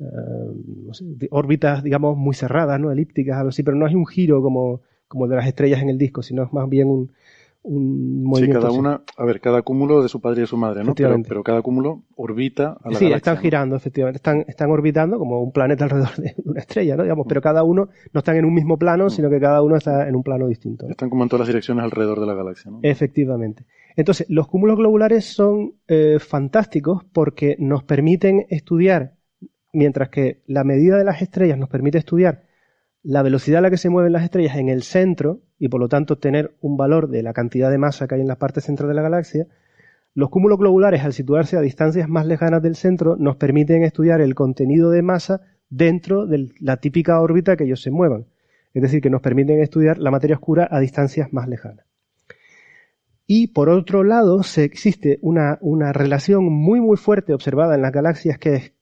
eh, 0.00 1.28
órbitas, 1.30 1.84
digamos, 1.84 2.16
muy 2.16 2.34
cerradas, 2.34 2.80
¿no? 2.80 2.90
Elípticas, 2.90 3.36
algo 3.36 3.50
así, 3.50 3.62
pero 3.62 3.76
no 3.76 3.86
es 3.86 3.94
un 3.94 4.04
giro 4.04 4.42
como 4.42 4.80
como 5.06 5.26
el 5.26 5.30
de 5.30 5.36
las 5.36 5.46
estrellas 5.46 5.80
en 5.82 5.90
el 5.90 5.98
disco, 5.98 6.24
sino 6.24 6.42
es 6.42 6.52
más 6.52 6.68
bien 6.68 6.88
un 6.88 7.12
un 7.66 8.32
Sí, 8.36 8.48
cada 8.48 8.70
una, 8.70 9.02
a 9.16 9.24
ver, 9.24 9.40
cada 9.40 9.62
cúmulo 9.62 10.02
de 10.02 10.08
su 10.08 10.20
padre 10.20 10.38
y 10.38 10.40
de 10.42 10.46
su 10.46 10.56
madre, 10.56 10.84
¿no? 10.84 10.94
Pero, 10.94 11.42
cada 11.42 11.62
cúmulo 11.62 12.04
orbita 12.14 12.78
a 12.82 12.90
la 12.90 12.98
Sí, 12.98 13.10
están 13.12 13.38
girando, 13.38 13.76
efectivamente. 13.76 14.16
Están, 14.16 14.44
están 14.46 14.70
orbitando 14.70 15.18
como 15.18 15.42
un 15.42 15.52
planeta 15.52 15.84
alrededor 15.84 16.16
de 16.16 16.34
una 16.44 16.60
estrella, 16.60 16.96
¿no? 16.96 17.02
Digamos, 17.02 17.26
pero 17.28 17.40
cada 17.40 17.64
uno 17.64 17.88
no 18.12 18.18
están 18.18 18.36
en 18.36 18.44
un 18.44 18.54
mismo 18.54 18.78
plano, 18.78 19.06
mm. 19.06 19.10
sino 19.10 19.28
que 19.28 19.40
cada 19.40 19.62
uno 19.62 19.76
está 19.76 20.08
en 20.08 20.14
un 20.14 20.22
plano 20.22 20.46
distinto. 20.46 20.88
Están 20.88 21.10
como 21.10 21.24
en 21.24 21.28
todas 21.28 21.40
las 21.40 21.48
direcciones 21.48 21.84
alrededor 21.84 22.20
de 22.20 22.26
la 22.26 22.34
galaxia, 22.34 22.70
¿no? 22.70 22.80
Efectivamente. 22.82 23.66
Entonces, 23.96 24.26
los 24.28 24.46
cúmulos 24.46 24.76
globulares 24.76 25.24
son 25.24 25.74
eh, 25.88 26.18
fantásticos 26.20 27.04
porque 27.12 27.56
nos 27.58 27.82
permiten 27.82 28.46
estudiar, 28.48 29.14
mientras 29.72 30.10
que 30.10 30.42
la 30.46 30.64
medida 30.64 30.98
de 30.98 31.04
las 31.04 31.22
estrellas 31.22 31.58
nos 31.58 31.68
permite 31.68 31.98
estudiar 31.98 32.45
la 33.06 33.22
velocidad 33.22 33.58
a 33.58 33.62
la 33.62 33.70
que 33.70 33.76
se 33.76 33.88
mueven 33.88 34.12
las 34.12 34.24
estrellas 34.24 34.56
en 34.56 34.68
el 34.68 34.82
centro 34.82 35.40
y 35.60 35.68
por 35.68 35.80
lo 35.80 35.88
tanto 35.88 36.18
tener 36.18 36.56
un 36.60 36.76
valor 36.76 37.08
de 37.08 37.22
la 37.22 37.32
cantidad 37.32 37.70
de 37.70 37.78
masa 37.78 38.08
que 38.08 38.16
hay 38.16 38.20
en 38.20 38.26
la 38.26 38.40
parte 38.40 38.60
central 38.60 38.88
de 38.88 38.96
la 38.96 39.02
galaxia, 39.02 39.46
los 40.12 40.28
cúmulos 40.28 40.58
globulares 40.58 41.04
al 41.04 41.12
situarse 41.12 41.56
a 41.56 41.60
distancias 41.60 42.08
más 42.08 42.26
lejanas 42.26 42.62
del 42.62 42.74
centro 42.74 43.14
nos 43.16 43.36
permiten 43.36 43.84
estudiar 43.84 44.20
el 44.20 44.34
contenido 44.34 44.90
de 44.90 45.02
masa 45.02 45.42
dentro 45.70 46.26
de 46.26 46.48
la 46.58 46.78
típica 46.78 47.20
órbita 47.20 47.56
que 47.56 47.62
ellos 47.62 47.80
se 47.80 47.92
muevan. 47.92 48.26
Es 48.74 48.82
decir, 48.82 49.00
que 49.00 49.10
nos 49.10 49.22
permiten 49.22 49.60
estudiar 49.60 49.98
la 49.98 50.10
materia 50.10 50.34
oscura 50.34 50.66
a 50.68 50.80
distancias 50.80 51.32
más 51.32 51.46
lejanas. 51.46 51.86
Y 53.28 53.48
por 53.48 53.68
otro 53.68 54.02
lado, 54.02 54.42
se 54.42 54.64
existe 54.64 55.20
una, 55.22 55.58
una 55.60 55.92
relación 55.92 56.44
muy 56.44 56.80
muy 56.80 56.96
fuerte 56.96 57.34
observada 57.34 57.76
en 57.76 57.82
las 57.82 57.92
galaxias 57.92 58.38
que 58.38 58.54
es 58.54 58.72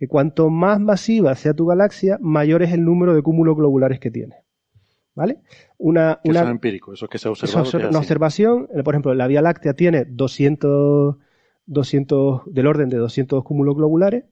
que 0.00 0.08
cuanto 0.08 0.48
más 0.48 0.80
masiva 0.80 1.34
sea 1.34 1.52
tu 1.52 1.66
galaxia, 1.66 2.16
mayor 2.22 2.62
es 2.62 2.72
el 2.72 2.86
número 2.86 3.14
de 3.14 3.20
cúmulos 3.20 3.54
globulares 3.54 4.00
que 4.00 4.10
tiene. 4.10 4.36
¿Vale? 5.14 5.40
Una, 5.76 6.20
una, 6.24 6.38
eso 6.38 6.44
es 6.44 6.50
empírico, 6.50 6.94
eso 6.94 7.06
que 7.06 7.18
se 7.18 7.28
ha 7.28 7.32
observado. 7.32 7.90
una 7.90 7.98
observación, 7.98 8.66
eh, 8.74 8.82
por 8.82 8.94
ejemplo, 8.94 9.12
la 9.12 9.26
Vía 9.26 9.42
Láctea 9.42 9.74
tiene 9.74 10.06
200, 10.06 11.16
200, 11.66 12.42
del 12.46 12.66
orden 12.66 12.88
de 12.88 12.96
200 12.96 13.44
cúmulos 13.44 13.76
globulares 13.76 14.24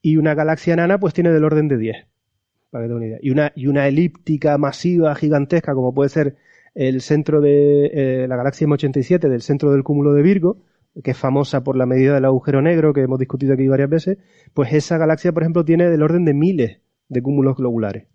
y 0.00 0.16
una 0.16 0.34
galaxia 0.34 0.74
enana 0.74 1.00
pues 1.00 1.12
tiene 1.12 1.32
del 1.32 1.42
orden 1.42 1.66
de 1.66 1.76
10, 1.76 2.06
para 2.70 2.84
que 2.84 2.88
te 2.88 2.94
una 2.94 3.06
idea. 3.06 3.18
Y 3.20 3.30
una, 3.30 3.50
y 3.56 3.66
una 3.66 3.88
elíptica 3.88 4.56
masiva, 4.58 5.12
gigantesca, 5.16 5.74
como 5.74 5.92
puede 5.92 6.10
ser 6.10 6.36
el 6.76 7.00
centro 7.00 7.40
de 7.40 7.86
eh, 7.86 8.28
la 8.28 8.36
galaxia 8.36 8.68
M87, 8.68 9.28
del 9.28 9.42
centro 9.42 9.72
del 9.72 9.82
cúmulo 9.82 10.12
de 10.12 10.22
Virgo, 10.22 10.58
que 11.02 11.10
es 11.10 11.18
famosa 11.18 11.64
por 11.64 11.76
la 11.76 11.86
medida 11.86 12.14
del 12.14 12.24
agujero 12.24 12.62
negro 12.62 12.92
que 12.92 13.02
hemos 13.02 13.18
discutido 13.18 13.54
aquí 13.54 13.66
varias 13.66 13.90
veces, 13.90 14.18
pues 14.52 14.72
esa 14.72 14.98
galaxia, 14.98 15.32
por 15.32 15.42
ejemplo, 15.42 15.64
tiene 15.64 15.88
del 15.88 16.02
orden 16.02 16.24
de 16.24 16.34
miles 16.34 16.80
de 17.08 17.22
cúmulos 17.22 17.56
globulares. 17.56 18.06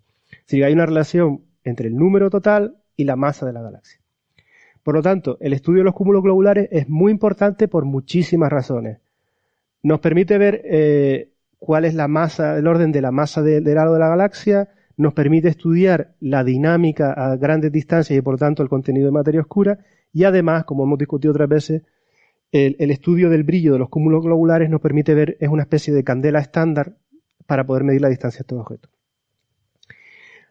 Si 0.46 0.62
hay 0.62 0.72
una 0.72 0.86
relación 0.86 1.42
entre 1.64 1.88
el 1.88 1.96
número 1.96 2.30
total 2.30 2.76
y 2.96 3.04
la 3.04 3.16
masa 3.16 3.46
de 3.46 3.52
la 3.52 3.62
galaxia. 3.62 4.00
Por 4.82 4.94
lo 4.94 5.02
tanto, 5.02 5.36
el 5.40 5.52
estudio 5.52 5.78
de 5.78 5.84
los 5.84 5.94
cúmulos 5.94 6.22
globulares 6.22 6.68
es 6.72 6.88
muy 6.88 7.12
importante 7.12 7.68
por 7.68 7.84
muchísimas 7.84 8.50
razones. 8.50 8.98
Nos 9.82 10.00
permite 10.00 10.38
ver 10.38 10.62
eh, 10.64 11.30
cuál 11.58 11.84
es 11.84 11.94
la 11.94 12.08
masa, 12.08 12.56
el 12.56 12.66
orden 12.66 12.92
de 12.92 13.02
la 13.02 13.10
masa 13.10 13.42
del 13.42 13.78
halo 13.78 13.92
de 13.92 13.98
la 13.98 14.08
galaxia, 14.08 14.70
nos 14.96 15.14
permite 15.14 15.48
estudiar 15.48 16.14
la 16.20 16.44
dinámica 16.44 17.12
a 17.12 17.36
grandes 17.36 17.72
distancias 17.72 18.18
y 18.18 18.22
por 18.22 18.38
tanto 18.38 18.62
el 18.62 18.68
contenido 18.68 19.06
de 19.06 19.12
materia 19.12 19.40
oscura 19.40 19.78
y 20.12 20.24
además, 20.24 20.64
como 20.64 20.84
hemos 20.84 20.98
discutido 20.98 21.32
otras 21.32 21.48
veces, 21.48 21.82
el, 22.52 22.90
estudio 22.90 23.30
del 23.30 23.44
brillo 23.44 23.72
de 23.72 23.78
los 23.78 23.88
cúmulos 23.88 24.24
globulares 24.24 24.70
nos 24.70 24.80
permite 24.80 25.14
ver, 25.14 25.36
es 25.40 25.48
una 25.48 25.62
especie 25.62 25.94
de 25.94 26.04
candela 26.04 26.40
estándar 26.40 26.96
para 27.46 27.64
poder 27.64 27.84
medir 27.84 28.00
la 28.00 28.08
distancia 28.08 28.38
de 28.38 28.42
estos 28.42 28.60
objetos. 28.60 28.90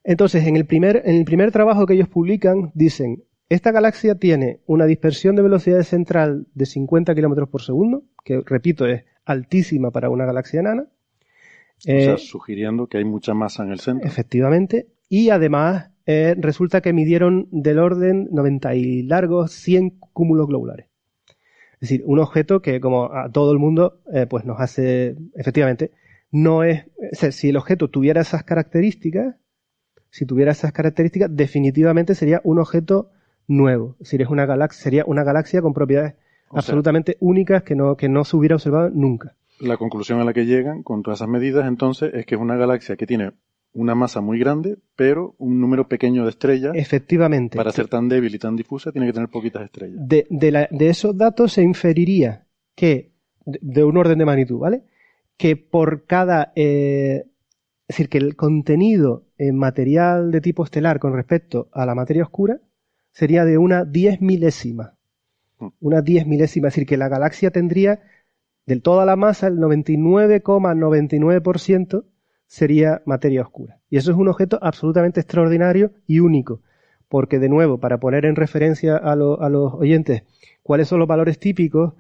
Entonces, 0.04 0.48
en 0.48 0.56
el 0.56 0.66
primer, 0.66 1.02
en 1.06 1.16
el 1.16 1.26
primer 1.26 1.52
trabajo 1.52 1.86
que 1.86 1.94
ellos 1.94 2.08
publican, 2.08 2.72
dicen, 2.74 3.24
esta 3.50 3.72
galaxia 3.72 4.16
tiene 4.16 4.62
una 4.66 4.86
dispersión 4.86 5.36
de 5.36 5.42
velocidad 5.42 5.82
central 5.84 6.48
de 6.54 6.66
50 6.66 7.14
kilómetros 7.16 7.50
por 7.50 7.62
segundo, 7.62 8.04
que 8.24 8.42
repito 8.46 8.86
es 8.86 9.04
altísima 9.26 9.92
para 9.92 10.10
una 10.10 10.26
galaxia 10.26 10.62
enana. 10.62 10.84
O 10.84 11.82
sea, 11.82 12.14
eh, 12.14 12.18
sugiriendo 12.18 12.88
que 12.88 12.98
hay 12.98 13.06
mucha 13.06 13.34
masa 13.34 13.64
en 13.64 13.72
el 13.72 13.80
centro. 13.80 14.08
Efectivamente. 14.08 14.88
Y 15.10 15.30
además 15.30 15.92
eh, 16.06 16.36
resulta 16.38 16.82
que 16.82 16.94
midieron 16.94 17.48
del 17.52 17.80
orden 17.80 18.28
90 18.32 18.76
y 18.76 19.04
largos 19.04 19.52
100 19.52 20.00
cúmulos 20.14 20.48
globulares. 20.48 20.88
Es 21.82 21.89
decir, 21.89 22.04
un 22.06 22.20
objeto 22.20 22.62
que 22.62 22.82
como 22.82 23.06
a 23.13 23.32
todo 23.32 23.54
el 23.54 23.60
mundo 23.60 24.02
eh, 24.13 24.26
pues 24.30 24.44
nos 24.44 24.60
hace, 24.60 25.15
efectivamente, 25.36 25.92
no 26.32 26.63
es, 26.63 26.86
si 27.32 27.50
el 27.50 27.58
objeto 27.58 27.88
tuviera 27.89 28.22
esas 28.22 28.44
características, 28.44 29.36
si 30.10 30.26
tuviera 30.26 30.52
esas 30.52 30.74
características, 30.74 31.30
definitivamente 31.34 32.15
sería 32.15 32.42
un 32.44 32.60
objeto 32.60 33.12
nuevo. 33.48 33.96
Es 34.00 34.08
decir, 34.08 34.22
es 34.22 34.30
una 34.30 34.46
galaxia, 34.46 34.84
sería 34.84 35.04
una 35.06 35.24
galaxia 35.24 35.62
con 35.62 35.74
propiedades 35.74 36.15
absolutamente 36.50 37.15
únicas 37.22 37.63
que 37.63 37.76
no, 37.76 37.96
que 37.96 38.10
no 38.10 38.26
se 38.26 38.36
hubiera 38.36 38.56
observado 38.56 38.89
nunca. 38.89 39.36
La 39.62 39.78
conclusión 39.78 40.20
a 40.20 40.26
la 40.26 40.34
que 40.34 40.46
llegan 40.46 40.84
con 40.84 41.02
todas 41.02 41.20
esas 41.20 41.30
medidas 41.30 41.68
entonces 41.68 42.13
es 42.13 42.26
que 42.26 42.36
es 42.36 42.42
una 42.42 42.56
galaxia 42.56 42.96
que 42.98 43.06
tiene 43.06 43.32
una 43.73 43.95
masa 43.95 44.21
muy 44.21 44.38
grande, 44.39 44.77
pero 44.95 45.36
un 45.38 45.60
número 45.62 45.88
pequeño 45.88 46.23
de 46.23 46.32
estrellas. 46.32 46.71
Efectivamente. 46.75 47.55
Para 47.58 47.71
ser 47.71 47.88
tan 47.88 48.10
débil 48.10 48.34
y 48.34 48.39
tan 48.39 48.55
difusa, 48.55 48.91
tiene 48.91 49.05
que 49.08 49.13
tener 49.13 49.29
poquitas 49.29 49.63
estrellas. 49.63 49.97
De, 49.99 50.25
de, 50.29 50.89
esos 50.89 51.15
datos 51.17 51.53
se 51.53 51.62
inferiría 51.62 52.47
que, 52.75 53.12
de, 53.45 53.84
un 53.84 53.97
orden 53.97 54.17
de 54.17 54.25
magnitud, 54.25 54.58
¿vale? 54.60 54.84
Que 55.38 55.55
por 55.55 56.05
cada. 56.05 56.51
Eh, 56.55 57.25
es 57.88 57.95
decir, 57.95 58.10
que 58.10 58.17
el 58.19 58.36
contenido 58.36 59.25
en 59.38 59.58
material 59.58 60.32
de 60.32 60.41
tipo 60.41 60.63
estelar 60.63 60.99
con 60.99 61.13
respecto 61.13 61.69
a 61.71 61.88
la 61.88 61.95
materia 61.95 62.23
oscura 62.23 62.60
sería 63.12 63.45
de 63.45 63.58
una 63.58 63.86
diez 63.86 64.21
milésima. 64.21 64.95
Hmm. 65.58 65.69
Una 65.79 66.01
diez 66.01 66.27
milésima, 66.27 66.67
es 66.67 66.75
decir, 66.75 66.88
que 66.88 66.97
la 66.97 67.08
galaxia 67.08 67.51
tendría 67.51 68.01
de 68.67 68.79
toda 68.79 69.05
la 69.05 69.15
masa 69.15 69.47
el 69.47 69.58
99,99% 69.58 72.03
sería 72.50 73.04
materia 73.06 73.44
oscura. 73.44 73.78
Y 73.92 73.98
eso 73.98 74.12
es 74.12 74.18
un 74.18 74.28
objeto 74.28 74.58
absolutamente 74.62 75.20
extraordinario 75.20 75.92
y 76.08 76.20
único, 76.20 76.62
porque 77.08 77.38
de 77.38 77.48
nuevo, 77.48 77.80
para 77.80 78.00
poner 78.00 78.26
en 78.26 78.36
referencia 78.36 78.98
a, 78.98 79.16
los 79.16 79.74
oyentes 79.76 80.24
cuáles 80.64 80.88
son 80.88 80.98
los 80.98 81.08
valores 81.08 81.38
típicos, 81.40 81.94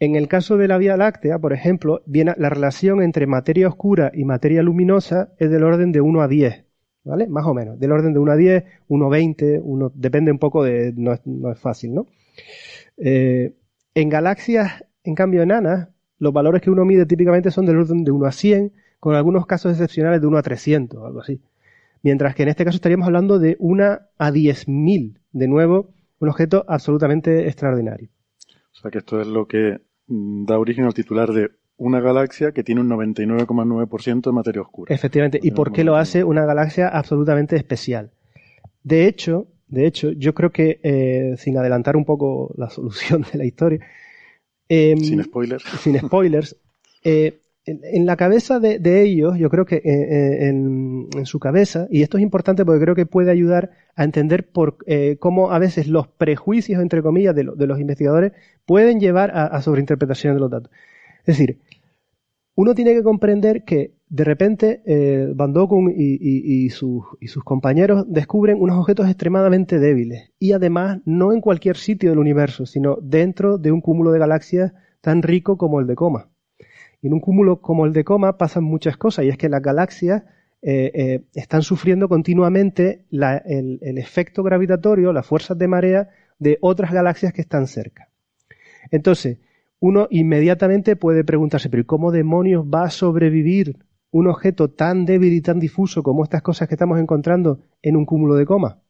en 0.00 0.16
el 0.16 0.26
caso 0.26 0.56
de 0.56 0.66
la 0.66 0.78
Vía 0.78 0.96
Láctea, 0.96 1.38
por 1.38 1.52
ejemplo, 1.52 2.02
viene 2.06 2.34
la 2.36 2.50
relación 2.50 3.02
entre 3.02 3.28
materia 3.28 3.68
oscura 3.68 4.10
y 4.12 4.24
materia 4.24 4.64
luminosa 4.64 5.32
es 5.38 5.48
del 5.48 5.62
orden 5.62 5.92
de 5.92 6.00
1 6.00 6.20
a 6.20 6.28
10. 6.28 6.64
¿vale? 7.04 7.28
Más 7.28 7.46
o 7.46 7.54
menos, 7.54 7.78
del 7.78 7.92
orden 7.92 8.12
de 8.12 8.18
1 8.18 8.32
a 8.32 8.36
10, 8.36 8.64
1 8.88 9.06
a 9.06 9.08
20, 9.08 9.60
uno, 9.62 9.92
depende 9.94 10.32
un 10.32 10.40
poco 10.40 10.64
de, 10.64 10.92
no 10.96 11.12
es, 11.12 11.20
no 11.24 11.52
es 11.52 11.58
fácil, 11.58 11.94
¿no? 11.94 12.08
Eh, 12.96 13.54
en 13.94 14.08
galaxias, 14.08 14.84
en 15.04 15.14
cambio 15.14 15.42
enanas, 15.42 15.88
los 16.18 16.32
valores 16.32 16.62
que 16.62 16.70
uno 16.70 16.84
mide 16.84 17.06
típicamente 17.06 17.52
son 17.52 17.64
del 17.64 17.76
orden 17.76 18.02
de 18.02 18.10
1 18.10 18.26
a 18.26 18.32
100, 18.32 18.72
con 19.04 19.16
algunos 19.16 19.44
casos 19.44 19.72
excepcionales 19.72 20.22
de 20.22 20.26
1 20.26 20.38
a 20.38 20.42
300, 20.42 21.04
algo 21.04 21.20
así. 21.20 21.38
Mientras 22.02 22.34
que 22.34 22.44
en 22.44 22.48
este 22.48 22.64
caso 22.64 22.76
estaríamos 22.76 23.06
hablando 23.06 23.38
de 23.38 23.54
1 23.58 23.84
a 24.16 24.30
10.000, 24.30 25.18
de 25.30 25.46
nuevo, 25.46 25.90
un 26.20 26.30
objeto 26.30 26.64
absolutamente 26.68 27.46
extraordinario. 27.46 28.08
O 28.72 28.76
sea 28.80 28.90
que 28.90 28.96
esto 28.96 29.20
es 29.20 29.26
lo 29.26 29.46
que 29.46 29.82
mm, 30.06 30.46
da 30.46 30.58
origen 30.58 30.86
al 30.86 30.94
titular 30.94 31.34
de 31.34 31.50
una 31.76 32.00
galaxia 32.00 32.52
que 32.52 32.64
tiene 32.64 32.80
un 32.80 32.88
99,9% 32.88 34.22
de 34.22 34.32
materia 34.32 34.62
oscura. 34.62 34.94
Efectivamente. 34.94 35.38
¿Y 35.42 35.50
por 35.50 35.72
qué 35.72 35.84
lo 35.84 35.96
hace 35.96 36.24
una 36.24 36.46
galaxia 36.46 36.88
absolutamente 36.88 37.56
especial? 37.56 38.10
De 38.84 39.06
hecho, 39.06 39.48
de 39.68 39.86
hecho, 39.86 40.12
yo 40.12 40.32
creo 40.32 40.48
que, 40.48 40.80
eh, 40.82 41.34
sin 41.36 41.58
adelantar 41.58 41.94
un 41.94 42.06
poco 42.06 42.54
la 42.56 42.70
solución 42.70 43.26
de 43.30 43.36
la 43.36 43.44
historia. 43.44 43.80
Em, 44.66 44.96
sin 44.96 45.22
spoilers. 45.22 45.62
Sin 45.62 45.98
spoilers. 45.98 46.56
Eh, 47.02 47.42
en, 47.66 48.06
la 48.06 48.16
cabeza 48.16 48.60
de, 48.60 49.02
ellos, 49.02 49.38
yo 49.38 49.48
creo 49.50 49.64
que 49.64 49.76
eh, 49.76 50.48
en, 50.48 51.08
su 51.24 51.38
cabeza, 51.38 51.86
y 51.90 52.02
esto 52.02 52.18
es 52.18 52.22
importante 52.22 52.64
porque 52.64 52.82
creo 52.82 52.94
que 52.94 53.06
puede 53.06 53.30
ayudar 53.30 53.70
a 53.96 54.04
entender 54.04 54.48
por 54.48 54.78
cómo 55.18 55.50
a 55.50 55.58
veces 55.58 55.88
los 55.88 56.08
prejuicios, 56.08 56.82
entre 56.82 57.02
comillas, 57.02 57.34
de, 57.34 57.44
los 57.44 57.80
investigadores 57.80 58.32
pueden 58.66 59.00
llevar 59.00 59.30
a, 59.30 59.46
a 59.46 59.62
sobreinterpretación 59.62 60.34
de 60.34 60.40
los 60.40 60.50
datos. 60.50 60.70
Es 61.20 61.38
decir, 61.38 61.58
uno 62.56 62.74
tiene 62.74 62.94
que 62.94 63.02
comprender 63.02 63.64
que 63.64 63.94
de 64.08 64.22
repente 64.22 64.80
eh, 64.86 65.32
Van 65.34 65.52
Dokun 65.52 65.92
y, 65.96 66.70
sus, 66.70 67.04
compañeros 67.42 68.04
descubren 68.06 68.60
unos 68.60 68.78
objetos 68.78 69.08
extremadamente 69.08 69.80
débiles 69.80 70.30
y 70.38 70.52
además 70.52 71.00
no 71.04 71.32
en 71.32 71.40
cualquier 71.40 71.76
sitio 71.76 72.10
del 72.10 72.20
universo, 72.20 72.64
sino 72.64 72.96
dentro 73.02 73.58
de 73.58 73.72
un 73.72 73.80
cúmulo 73.80 74.12
de 74.12 74.20
galaxias 74.20 74.72
tan 75.00 75.22
rico 75.22 75.58
como 75.58 75.80
el 75.80 75.88
de 75.88 75.96
Coma. 75.96 76.28
Y 77.04 77.08
en 77.08 77.12
un 77.12 77.20
cúmulo 77.20 77.60
como 77.60 77.84
el 77.84 77.92
de 77.92 78.02
Coma 78.02 78.38
pasan 78.38 78.64
muchas 78.64 78.96
cosas 78.96 79.26
y 79.26 79.28
es 79.28 79.36
que 79.36 79.50
las 79.50 79.60
galaxias 79.60 80.22
eh, 80.62 80.90
eh, 80.94 81.24
están 81.34 81.60
sufriendo 81.60 82.08
continuamente 82.08 83.04
el, 83.10 83.78
el 83.82 83.98
efecto 83.98 84.42
gravitatorio, 84.42 85.12
las 85.12 85.26
fuerzas 85.26 85.58
de 85.58 85.68
marea 85.68 86.08
de 86.38 86.56
otras 86.62 86.92
galaxias 86.92 87.34
que 87.34 87.42
están 87.42 87.66
cerca. 87.66 88.08
Entonces, 88.90 89.36
uno 89.80 90.06
inmediatamente 90.08 90.96
puede 90.96 91.24
preguntarse, 91.24 91.68
pero 91.68 91.84
¿cómo 91.84 92.10
demonios 92.10 92.64
va 92.64 92.84
a 92.84 92.90
sobrevivir 92.90 93.84
un 94.10 94.26
objeto 94.26 94.70
tan 94.70 95.04
débil 95.04 95.34
y 95.34 95.42
tan 95.42 95.60
difuso 95.60 96.02
como 96.02 96.24
estas 96.24 96.40
cosas 96.40 96.68
que 96.68 96.74
estamos 96.74 96.98
encontrando 96.98 97.60
en 97.82 97.98
un 97.98 98.06
cúmulo 98.06 98.36
de 98.36 98.46
coma? 98.46 98.80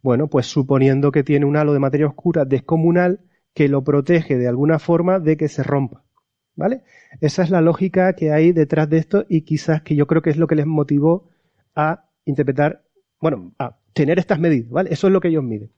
Bueno, 0.00 0.28
pues 0.28 0.46
suponiendo 0.46 1.10
que 1.10 1.24
tiene 1.24 1.44
un 1.44 1.56
halo 1.56 1.72
de 1.72 1.80
materia 1.80 2.06
oscura 2.06 2.44
descomunal 2.44 3.18
que 3.52 3.66
lo 3.66 3.82
protege 3.82 4.36
de 4.36 4.46
alguna 4.46 4.78
forma 4.78 5.18
de 5.18 5.36
que 5.36 5.48
se 5.48 5.64
rompa. 5.64 6.05
¿Vale? 6.56 6.82
Esa 7.20 7.42
es 7.42 7.50
la 7.50 7.60
lógica 7.60 8.14
que 8.14 8.32
hay 8.32 8.52
detrás 8.52 8.88
de 8.88 8.96
esto 8.98 9.26
y 9.28 9.42
quizás 9.42 9.82
que 9.82 9.94
yo 9.94 10.06
creo 10.06 10.22
que 10.22 10.30
es 10.30 10.38
lo 10.38 10.46
que 10.46 10.54
les 10.54 10.66
motivó 10.66 11.28
a 11.74 12.06
interpretar, 12.24 12.82
bueno, 13.20 13.52
a 13.58 13.76
tener 13.92 14.18
estas 14.18 14.40
medidas, 14.40 14.70
¿vale? 14.70 14.92
Eso 14.92 15.06
es 15.06 15.12
lo 15.12 15.20
que 15.20 15.28
ellos 15.28 15.44
miden. 15.44 15.70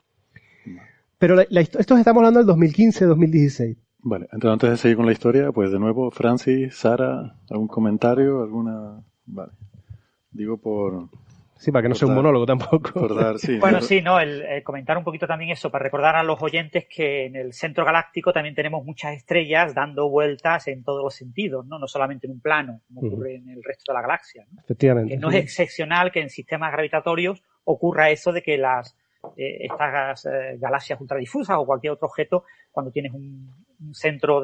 Pero 1.18 1.40
esto 1.40 1.80
estamos 1.80 2.06
hablando 2.06 2.44
del 2.44 2.48
2015-2016. 2.56 3.76
Vale, 4.00 4.28
entonces 4.32 4.52
antes 4.52 4.70
de 4.70 4.76
seguir 4.76 4.96
con 4.96 5.06
la 5.06 5.12
historia, 5.12 5.50
pues 5.50 5.72
de 5.72 5.80
nuevo, 5.80 6.12
Francis, 6.12 6.76
Sara, 6.76 7.36
¿algún 7.50 7.66
comentario? 7.66 8.42
¿Alguna...? 8.42 9.02
Vale. 9.26 9.52
Digo 10.30 10.58
por... 10.58 11.08
Sí, 11.58 11.72
para 11.72 11.82
que 11.82 11.88
no 11.88 11.94
sea 11.96 12.06
un 12.06 12.14
monólogo 12.14 12.46
tampoco. 12.46 13.08
bueno, 13.60 13.80
sí, 13.80 14.00
no, 14.00 14.20
el, 14.20 14.62
comentar 14.62 14.96
un 14.96 15.04
poquito 15.04 15.26
también 15.26 15.50
eso, 15.50 15.70
para 15.70 15.82
recordar 15.82 16.14
a 16.14 16.22
los 16.22 16.40
oyentes 16.40 16.86
que 16.88 17.26
en 17.26 17.34
el 17.34 17.52
centro 17.52 17.84
galáctico 17.84 18.32
también 18.32 18.54
tenemos 18.54 18.84
muchas 18.84 19.14
estrellas 19.14 19.74
dando 19.74 20.08
vueltas 20.08 20.68
en 20.68 20.84
todos 20.84 21.02
los 21.02 21.14
sentidos, 21.14 21.66
¿no? 21.66 21.78
No 21.78 21.88
solamente 21.88 22.28
en 22.28 22.34
un 22.34 22.40
plano, 22.40 22.80
como 22.86 23.08
ocurre 23.08 23.36
en 23.36 23.48
el 23.48 23.62
resto 23.64 23.92
de 23.92 23.94
la 23.94 24.02
galaxia. 24.02 24.46
¿no? 24.50 24.60
Efectivamente. 24.62 25.14
Que 25.14 25.18
no 25.18 25.30
es 25.30 25.36
excepcional 25.36 26.12
que 26.12 26.20
en 26.20 26.30
sistemas 26.30 26.70
gravitatorios 26.72 27.42
ocurra 27.64 28.10
eso 28.10 28.32
de 28.32 28.42
que 28.42 28.56
las 28.56 28.96
eh, 29.36 29.66
estas 29.66 30.26
eh, 30.26 30.56
galaxias 30.58 31.00
ultradifusas 31.00 31.56
o 31.58 31.66
cualquier 31.66 31.94
otro 31.94 32.06
objeto, 32.06 32.44
cuando 32.70 32.92
tienes 32.92 33.12
un, 33.12 33.66
centro 33.92 34.42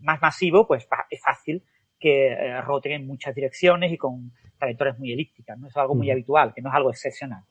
más 0.00 0.20
masivo, 0.20 0.66
pues 0.66 0.86
es 1.10 1.22
fácil 1.22 1.64
que 1.98 2.28
eh, 2.28 2.60
roten 2.62 2.92
en 2.92 3.06
muchas 3.06 3.34
direcciones 3.34 3.92
y 3.92 3.96
con 3.96 4.32
trayectorias 4.58 4.98
muy 4.98 5.12
elípticas. 5.12 5.58
¿no? 5.58 5.68
es 5.68 5.76
algo 5.76 5.94
muy 5.94 6.10
habitual, 6.10 6.52
que 6.54 6.62
no 6.62 6.68
es 6.68 6.74
algo 6.74 6.90
excepcional. 6.90 7.42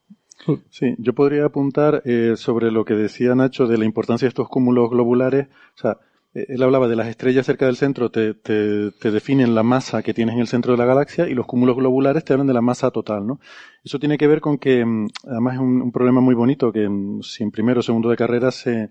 Sí, 0.70 0.96
yo 1.00 1.14
podría 1.14 1.46
apuntar 1.46 2.04
sobre 2.36 2.70
lo 2.70 2.86
que 2.86 2.94
decía 2.94 3.34
Nacho 3.34 3.66
de 3.66 3.80
la 3.80 3.86
importancia 3.86 4.28
de 4.28 4.30
estos 4.30 4.48
cúmulos 4.48 4.92
globulares. 4.92 5.48
O 5.76 5.78
sea, 5.78 5.98
eh, 6.38 6.46
él 6.50 6.62
hablaba 6.62 6.88
de 6.88 6.96
las 6.96 7.08
estrellas 7.08 7.46
cerca 7.46 7.66
del 7.66 7.78
centro, 7.78 8.12
te, 8.12 8.36
te, 8.36 8.92
te, 8.92 9.12
definen 9.12 9.56
la 9.56 9.64
masa 9.64 10.04
que 10.04 10.14
tienes 10.14 10.36
en 10.36 10.42
el 10.42 10.48
centro 10.48 10.74
de 10.74 10.78
la 10.78 10.86
galaxia 10.86 11.28
y 11.28 11.34
los 11.34 11.48
cúmulos 11.48 11.76
globulares 11.76 12.24
te 12.24 12.34
hablan 12.34 12.48
de 12.48 12.54
la 12.54 12.62
masa 12.62 12.92
total, 12.92 13.26
¿no? 13.26 13.40
Eso 13.84 13.98
tiene 13.98 14.18
que 14.18 14.28
ver 14.28 14.40
con 14.40 14.58
que, 14.60 14.86
mm, 14.86 15.08
además 15.26 15.56
es 15.56 15.60
un, 15.62 15.92
problema 15.92 16.22
muy 16.22 16.36
bonito, 16.36 16.72
que 16.72 16.88
si 17.24 17.44
en 17.44 17.52
primero 17.52 17.80
o 17.80 17.84
segundo 17.84 18.10
de 18.10 18.18
carrera 18.18 18.52
se, 18.52 18.90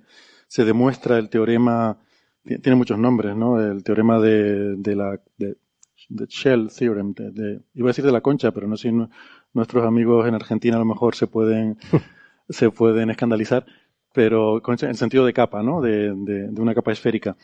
se 0.48 0.64
demuestra 0.64 1.18
el 1.18 1.28
teorema, 1.28 1.98
tiene 2.46 2.76
muchos 2.76 2.98
nombres, 2.98 3.36
¿no? 3.36 3.60
El 3.60 3.82
teorema 3.84 4.20
de, 4.20 4.76
de 4.76 4.96
la, 4.96 5.20
de, 5.36 5.56
Shell 6.28 6.68
Theorem, 6.68 7.14
de, 7.14 7.60
iba 7.74 7.88
a 7.88 7.90
decir 7.90 8.04
de 8.04 8.12
la 8.12 8.20
concha, 8.20 8.52
pero 8.52 8.68
no 8.68 8.76
sé 8.76 8.90
si 8.90 8.96
nuestros 9.52 9.84
amigos 9.84 10.28
en 10.28 10.34
Argentina 10.34 10.76
a 10.76 10.78
lo 10.78 10.84
mejor 10.84 11.16
se 11.16 11.26
pueden, 11.26 11.78
se 12.48 12.70
pueden 12.70 13.10
escandalizar 13.10 13.66
pero 14.16 14.62
el 14.66 14.96
sentido 14.96 15.26
de 15.26 15.34
capa, 15.34 15.62
¿no? 15.62 15.82
De, 15.82 16.14
de, 16.14 16.60
una 16.62 16.74
capa 16.74 16.90
esférica. 16.90 17.36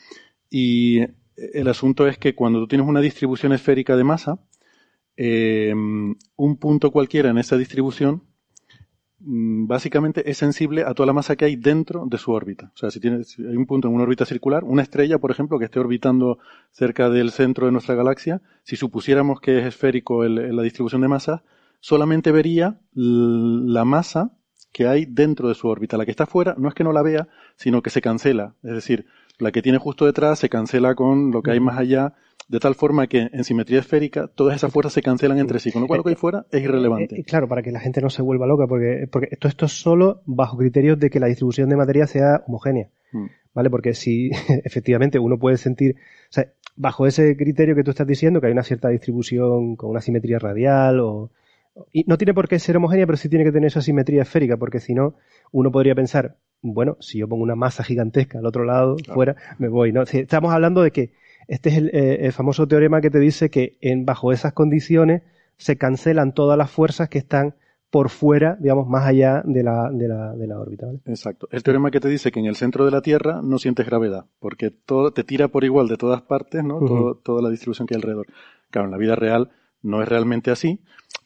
Y 0.49 1.01
el 1.37 1.67
asunto 1.67 2.07
es 2.07 2.17
que 2.17 2.33
cuando 2.33 2.61
tú 2.61 2.67
tienes 2.67 2.87
una 2.87 2.99
distribución 2.99 3.53
esférica 3.53 3.95
de 3.95 4.03
masa, 4.03 4.39
eh, 5.15 5.71
un 5.71 6.57
punto 6.57 6.89
cualquiera 6.89 7.29
en 7.29 7.37
esa 7.37 7.57
distribución 7.57 8.23
básicamente 9.25 10.29
es 10.29 10.37
sensible 10.37 10.83
a 10.83 10.93
toda 10.93 11.07
la 11.07 11.13
masa 11.13 11.35
que 11.35 11.45
hay 11.45 11.55
dentro 11.55 12.05
de 12.05 12.17
su 12.17 12.31
órbita. 12.31 12.71
O 12.75 12.77
sea, 12.77 12.91
si, 12.91 12.99
tienes, 12.99 13.37
hay 13.39 13.55
un 13.55 13.65
punto 13.65 13.87
en 13.87 13.93
una 13.93 14.03
órbita 14.03 14.25
circular, 14.25 14.63
una 14.63 14.81
estrella, 14.81 15.17
por 15.17 15.31
ejemplo, 15.31 15.59
que 15.59 15.65
esté 15.65 15.79
orbitando 15.79 16.39
cerca 16.71 17.09
del 17.09 17.31
centro 17.31 17.65
de 17.65 17.71
nuestra 17.71 17.95
galaxia, 17.95 18.41
si 18.63 18.75
supusiéramos 18.75 19.39
que 19.39 19.59
es 19.59 19.65
esférico 19.65 20.23
la 20.25 20.63
distribución 20.63 21.01
de 21.01 21.07
masa, 21.07 21.43
solamente 21.79 22.31
vería 22.31 22.79
la 22.93 23.85
masa 23.85 24.31
que 24.71 24.87
hay 24.87 25.05
dentro 25.05 25.47
de 25.47 25.55
su 25.55 25.67
órbita. 25.67 25.97
La 25.97 26.05
que 26.05 26.11
está 26.11 26.25
fuera 26.25 26.55
no 26.57 26.67
es 26.67 26.73
que 26.73 26.83
no 26.83 26.91
la 26.91 27.03
vea, 27.03 27.27
sino 27.55 27.81
que 27.81 27.89
se 27.89 28.01
cancela. 28.01 28.55
Es 28.63 28.73
decir, 28.73 29.05
la 29.37 29.51
que 29.51 29.61
tiene 29.61 29.77
justo 29.77 30.05
detrás 30.05 30.39
se 30.39 30.49
cancela 30.49 30.95
con 30.95 31.31
lo 31.31 31.41
que 31.41 31.51
hay 31.51 31.59
más 31.59 31.77
allá, 31.77 32.15
de 32.47 32.59
tal 32.59 32.75
forma 32.75 33.07
que 33.07 33.29
en 33.31 33.43
simetría 33.43 33.79
esférica 33.79 34.27
todas 34.27 34.55
esas 34.55 34.71
fuerzas 34.71 34.93
se 34.93 35.01
cancelan 35.01 35.39
entre 35.39 35.59
sí, 35.59 35.71
con 35.71 35.81
lo 35.81 35.87
cual 35.87 35.99
lo 35.99 36.03
que 36.03 36.11
hay 36.11 36.15
fuera 36.15 36.45
es 36.51 36.61
irrelevante. 36.61 37.15
Eh, 37.15 37.19
eh, 37.19 37.23
claro, 37.23 37.47
para 37.47 37.61
que 37.61 37.71
la 37.71 37.79
gente 37.79 38.01
no 38.01 38.09
se 38.09 38.21
vuelva 38.21 38.47
loca, 38.47 38.67
porque, 38.67 39.07
porque 39.11 39.29
esto, 39.31 39.47
esto 39.47 39.65
es 39.65 39.71
solo 39.73 40.21
bajo 40.25 40.57
criterios 40.57 40.99
de 40.99 41.09
que 41.09 41.19
la 41.19 41.27
distribución 41.27 41.69
de 41.69 41.75
materia 41.75 42.07
sea 42.07 42.43
homogénea. 42.47 42.89
Mm. 43.11 43.25
¿Vale? 43.53 43.69
Porque 43.69 43.93
si 43.93 44.31
efectivamente 44.63 45.19
uno 45.19 45.37
puede 45.37 45.57
sentir, 45.57 45.95
o 45.95 46.33
sea, 46.33 46.47
bajo 46.75 47.05
ese 47.05 47.37
criterio 47.37 47.75
que 47.75 47.83
tú 47.83 47.91
estás 47.91 48.07
diciendo, 48.07 48.41
que 48.41 48.47
hay 48.47 48.53
una 48.53 48.63
cierta 48.63 48.89
distribución 48.89 49.75
con 49.75 49.89
una 49.91 50.01
simetría 50.01 50.39
radial 50.39 50.99
o, 50.99 51.31
y 51.91 52.03
no 52.05 52.17
tiene 52.17 52.33
por 52.33 52.47
qué 52.47 52.59
ser 52.59 52.77
homogénea, 52.77 53.05
pero 53.05 53.17
sí 53.17 53.29
tiene 53.29 53.45
que 53.45 53.51
tener 53.51 53.67
esa 53.67 53.81
simetría 53.81 54.23
esférica, 54.23 54.57
porque 54.57 54.79
si 54.79 54.93
no, 54.93 55.15
uno 55.51 55.71
podría 55.71 55.95
pensar, 55.95 56.37
bueno, 56.61 56.97
si 56.99 57.19
yo 57.19 57.27
pongo 57.27 57.43
una 57.43 57.55
masa 57.55 57.83
gigantesca 57.83 58.39
al 58.39 58.45
otro 58.45 58.63
lado, 58.63 58.97
fuera, 59.13 59.35
me 59.57 59.69
voy, 59.69 59.91
¿no? 59.91 60.03
estamos 60.03 60.53
hablando 60.53 60.81
de 60.81 60.91
que 60.91 61.11
este 61.47 61.69
es 61.69 61.77
eh, 61.77 62.25
el, 62.25 62.31
famoso 62.31 62.67
teorema 62.67 63.01
que 63.01 63.09
te 63.09 63.19
dice 63.19 63.49
que 63.49 63.77
en, 63.81 64.05
bajo 64.05 64.31
esas 64.31 64.53
condiciones 64.53 65.23
se 65.57 65.77
cancelan 65.77 66.33
todas 66.33 66.57
las 66.57 66.71
fuerzas 66.71 67.09
que 67.09 67.19
están 67.19 67.55
por 67.89 68.09
fuera, 68.09 68.57
digamos, 68.59 68.87
más 68.87 69.05
allá 69.05 69.43
de 69.45 69.61
la, 69.61 69.91
de 69.91 70.07
la, 70.07 70.33
de 70.33 70.47
la 70.47 70.59
órbita. 70.59 70.87
¿vale? 70.87 70.99
Exacto. 71.05 71.47
El 71.51 71.61
teorema 71.61 71.91
que 71.91 71.99
te 71.99 72.09
dice 72.09 72.31
que 72.31 72.39
en 72.39 72.47
el 72.47 72.55
centro 72.55 72.85
de 72.85 72.91
la 72.91 73.01
Tierra 73.01 73.41
no 73.43 73.59
sientes 73.59 73.85
gravedad, 73.85 74.25
porque 74.39 74.71
todo 74.71 75.11
te 75.11 75.23
tira 75.23 75.49
por 75.49 75.63
igual 75.63 75.87
de 75.87 75.97
todas 75.97 76.23
partes, 76.23 76.63
¿no? 76.63 76.79
toda 77.23 77.41
la 77.43 77.49
distribución 77.49 77.87
que 77.87 77.93
hay 77.93 77.99
alrededor. 77.99 78.25
Claro, 78.71 78.87
en 78.87 78.91
la 78.91 78.97
vida 78.97 79.15
real 79.15 79.51
no 79.83 80.01
es 80.01 80.09
realmente 80.09 80.49
así, 80.49 80.81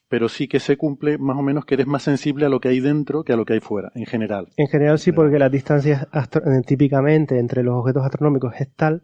pero 0.10 0.28
sí 0.28 0.48
que 0.48 0.60
se 0.60 0.76
cumple 0.76 1.18
más 1.18 1.38
o 1.38 1.42
menos 1.42 1.66
que 1.66 1.76
eres 1.76 1.88
más 1.88 2.04
sensible 2.04 2.46
a 2.46 2.50
lo 2.50 2.60
que 2.60 2.70
hay 2.70 2.80
dentro 2.80 3.24
que 3.24 3.32
a 3.34 3.38
lo 3.38 3.46
que 3.46 3.54
hay 3.54 3.60
fuera, 3.60 3.92
en 3.96 4.06
general. 4.06 4.50
En 4.58 4.68
general 4.68 5.00
sí, 5.00 5.12
porque 5.12 5.40
la 5.40 5.50
distancia 5.50 6.10
eh, 6.14 6.62
típicamente 6.66 7.40
entre 7.40 7.64
los 7.64 7.76
objetos 7.76 8.04
astronómicos 8.04 8.54
es 8.60 8.70
tal 8.76 9.04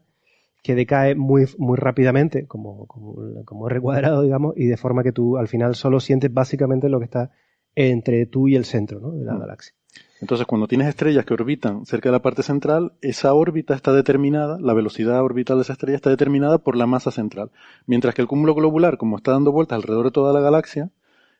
que 0.63 0.75
decae 0.75 1.13
muy, 1.13 1.45
muy 1.57 1.77
rápidamente, 1.77 2.47
como, 2.47 2.87
como, 2.87 3.15
como 3.45 3.69
recuadrado, 3.69 4.21
digamos, 4.21 4.53
y 4.57 4.65
de 4.65 4.77
forma 4.77 5.03
que 5.03 5.11
tú 5.11 5.37
al 5.37 5.49
final 5.49 5.75
solo 5.75 5.99
sientes 5.99 6.33
básicamente 6.33 6.89
lo 6.89 6.99
que 6.99 7.05
está 7.05 7.31
entre 7.75 8.25
tú 8.25 8.47
y 8.47 8.55
el 8.55 8.65
centro 8.65 8.99
¿no? 8.99 9.11
de 9.11 9.25
la 9.25 9.33
mm. 9.33 9.39
galaxia. 9.39 9.75
Entonces, 10.21 10.47
cuando 10.47 10.67
tienes 10.67 10.87
estrellas 10.87 11.25
que 11.25 11.33
orbitan 11.33 11.85
cerca 11.85 12.07
de 12.07 12.13
la 12.13 12.21
parte 12.21 12.43
central, 12.43 12.93
esa 13.01 13.33
órbita 13.33 13.75
está 13.75 13.91
determinada, 13.91 14.57
la 14.59 14.73
velocidad 14.73 15.21
orbital 15.21 15.57
de 15.57 15.63
esa 15.63 15.73
estrella 15.73 15.97
está 15.97 16.09
determinada 16.09 16.59
por 16.59 16.77
la 16.77 16.87
masa 16.87 17.11
central. 17.11 17.51
Mientras 17.85 18.15
que 18.15 18.21
el 18.21 18.27
cúmulo 18.29 18.55
globular, 18.55 18.97
como 18.97 19.17
está 19.17 19.33
dando 19.33 19.51
vueltas 19.51 19.75
alrededor 19.75 20.05
de 20.05 20.11
toda 20.11 20.31
la 20.31 20.39
galaxia, 20.39 20.91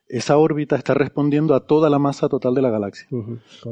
esa 0.08 0.36
órbita 0.36 0.76
está 0.76 0.94
respondiendo 0.94 1.54
a 1.54 1.66
toda 1.66 1.90
la 1.90 1.98
masa 1.98 2.28
total 2.28 2.54
de 2.54 2.62
la 2.62 2.70
galaxia. 2.70 3.08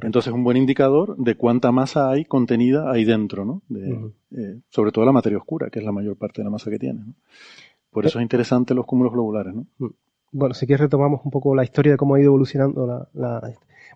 Entonces, 0.03 0.29
es 0.29 0.35
un 0.35 0.45
buen 0.45 0.57
indicador 0.57 1.17
de 1.17 1.35
cuánta 1.35 1.73
masa 1.73 2.11
hay 2.11 2.25
contenida 2.25 2.91
ahí 2.91 3.05
dentro, 3.05 3.45
¿no? 3.45 3.63
Eh, 3.71 4.61
sobre 4.69 4.93
todo 4.93 5.05
la 5.05 5.13
materia 5.13 5.39
oscura, 5.39 5.69
que 5.71 5.79
es 5.79 5.85
la 5.85 5.93
mayor 5.93 6.17
parte 6.17 6.41
de 6.41 6.45
la 6.45 6.51
masa 6.51 6.71
que 6.71 6.79
tiene. 6.79 7.01
Por 7.91 8.07
eso 8.07 8.19
es 8.19 8.23
interesante 8.23 8.75
los 8.75 8.87
cúmulos 8.87 9.13
globulares, 9.13 9.55
¿no? 9.55 9.67
Mm. 9.79 9.91
Bueno, 10.35 10.55
si 10.55 10.67
quieres 10.67 10.81
retomamos 10.81 11.21
un 11.25 11.31
poco 11.31 11.55
la 11.55 11.63
historia 11.63 11.93
de 11.93 11.99
cómo 11.99 12.15
ha 12.15 12.21
ido 12.21 12.29
evolucionando 12.29 13.07
la, 13.13 13.41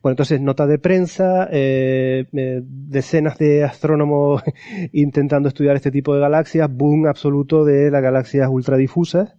bueno, 0.03 0.13
entonces, 0.13 0.41
nota 0.41 0.67
de 0.67 0.79
prensa, 0.79 1.49
eh, 1.51 2.27
eh, 2.33 2.63
decenas 2.63 3.39
de 3.39 3.65
astrónomos 3.65 4.43
intentando 4.93 5.49
estudiar 5.49 5.77
este 5.77 5.91
tipo 5.91 6.15
de 6.15 6.21
galaxias, 6.21 6.71
boom 6.71 7.07
absoluto 7.07 7.65
de 7.65 7.91
las 7.91 8.03
galaxias 8.03 8.49
ultradifusas, 8.51 9.35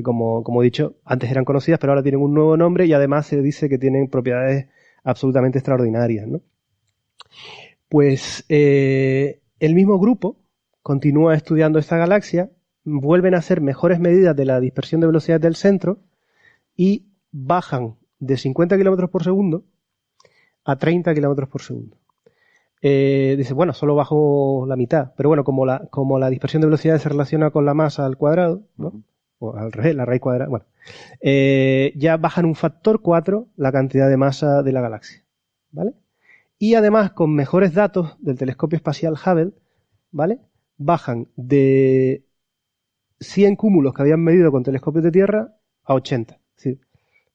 que 0.00 0.04
como, 0.04 0.42
como 0.42 0.62
he 0.62 0.64
dicho, 0.64 0.96
antes 1.04 1.30
eran 1.30 1.44
conocidas, 1.44 1.78
pero 1.78 1.92
ahora 1.92 2.02
tienen 2.02 2.20
un 2.20 2.34
nuevo 2.34 2.56
nombre 2.56 2.86
y 2.86 2.92
además 2.92 3.26
se 3.26 3.40
dice 3.42 3.68
que 3.68 3.78
tienen 3.78 4.08
propiedades 4.08 4.66
absolutamente 5.04 5.58
extraordinarias. 5.58 6.26
¿no? 6.26 6.40
Pues 7.88 8.44
eh, 8.48 9.40
el 9.58 9.74
mismo 9.74 9.98
grupo 9.98 10.36
continúa 10.82 11.34
estudiando 11.34 11.78
esta 11.78 11.96
galaxia, 11.96 12.50
vuelven 12.84 13.34
a 13.34 13.38
hacer 13.38 13.60
mejores 13.60 14.00
medidas 14.00 14.34
de 14.36 14.44
la 14.44 14.60
dispersión 14.60 15.00
de 15.00 15.06
velocidad 15.06 15.40
del 15.40 15.56
centro 15.56 15.98
y 16.76 17.06
bajan 17.30 17.96
de 18.18 18.36
50 18.36 18.76
kilómetros 18.76 19.10
por 19.10 19.24
segundo 19.24 19.64
a 20.64 20.76
30 20.76 21.14
kilómetros 21.14 21.48
por 21.48 21.62
segundo. 21.62 21.96
Eh, 22.82 23.34
dice, 23.36 23.52
bueno, 23.52 23.74
solo 23.74 23.94
bajo 23.94 24.64
la 24.66 24.76
mitad, 24.76 25.12
pero 25.16 25.28
bueno, 25.28 25.44
como 25.44 25.66
la, 25.66 25.86
como 25.90 26.18
la 26.18 26.30
dispersión 26.30 26.62
de 26.62 26.68
velocidad 26.68 26.98
se 26.98 27.10
relaciona 27.10 27.50
con 27.50 27.66
la 27.66 27.74
masa 27.74 28.06
al 28.06 28.16
cuadrado, 28.16 28.62
¿no? 28.76 29.02
O 29.40 29.56
al 29.56 29.72
revés, 29.72 29.96
la 29.96 30.04
raíz 30.04 30.20
cuadrada, 30.20 30.48
bueno, 30.48 30.66
eh, 31.20 31.92
ya 31.96 32.16
bajan 32.18 32.44
un 32.44 32.54
factor 32.54 33.00
4 33.00 33.48
la 33.56 33.72
cantidad 33.72 34.08
de 34.08 34.16
masa 34.16 34.62
de 34.62 34.72
la 34.72 34.82
galaxia, 34.82 35.24
¿vale? 35.72 35.94
Y 36.58 36.74
además, 36.74 37.12
con 37.12 37.34
mejores 37.34 37.72
datos 37.72 38.16
del 38.20 38.36
telescopio 38.36 38.76
espacial 38.76 39.14
Hubble, 39.14 39.52
¿vale? 40.12 40.40
Bajan 40.76 41.28
de 41.36 42.26
100 43.20 43.56
cúmulos 43.56 43.94
que 43.94 44.02
habían 44.02 44.22
medido 44.22 44.52
con 44.52 44.62
telescopios 44.62 45.04
de 45.04 45.10
Tierra 45.10 45.56
a 45.84 45.94
80. 45.94 46.34
Es 46.34 46.40
decir, 46.56 46.80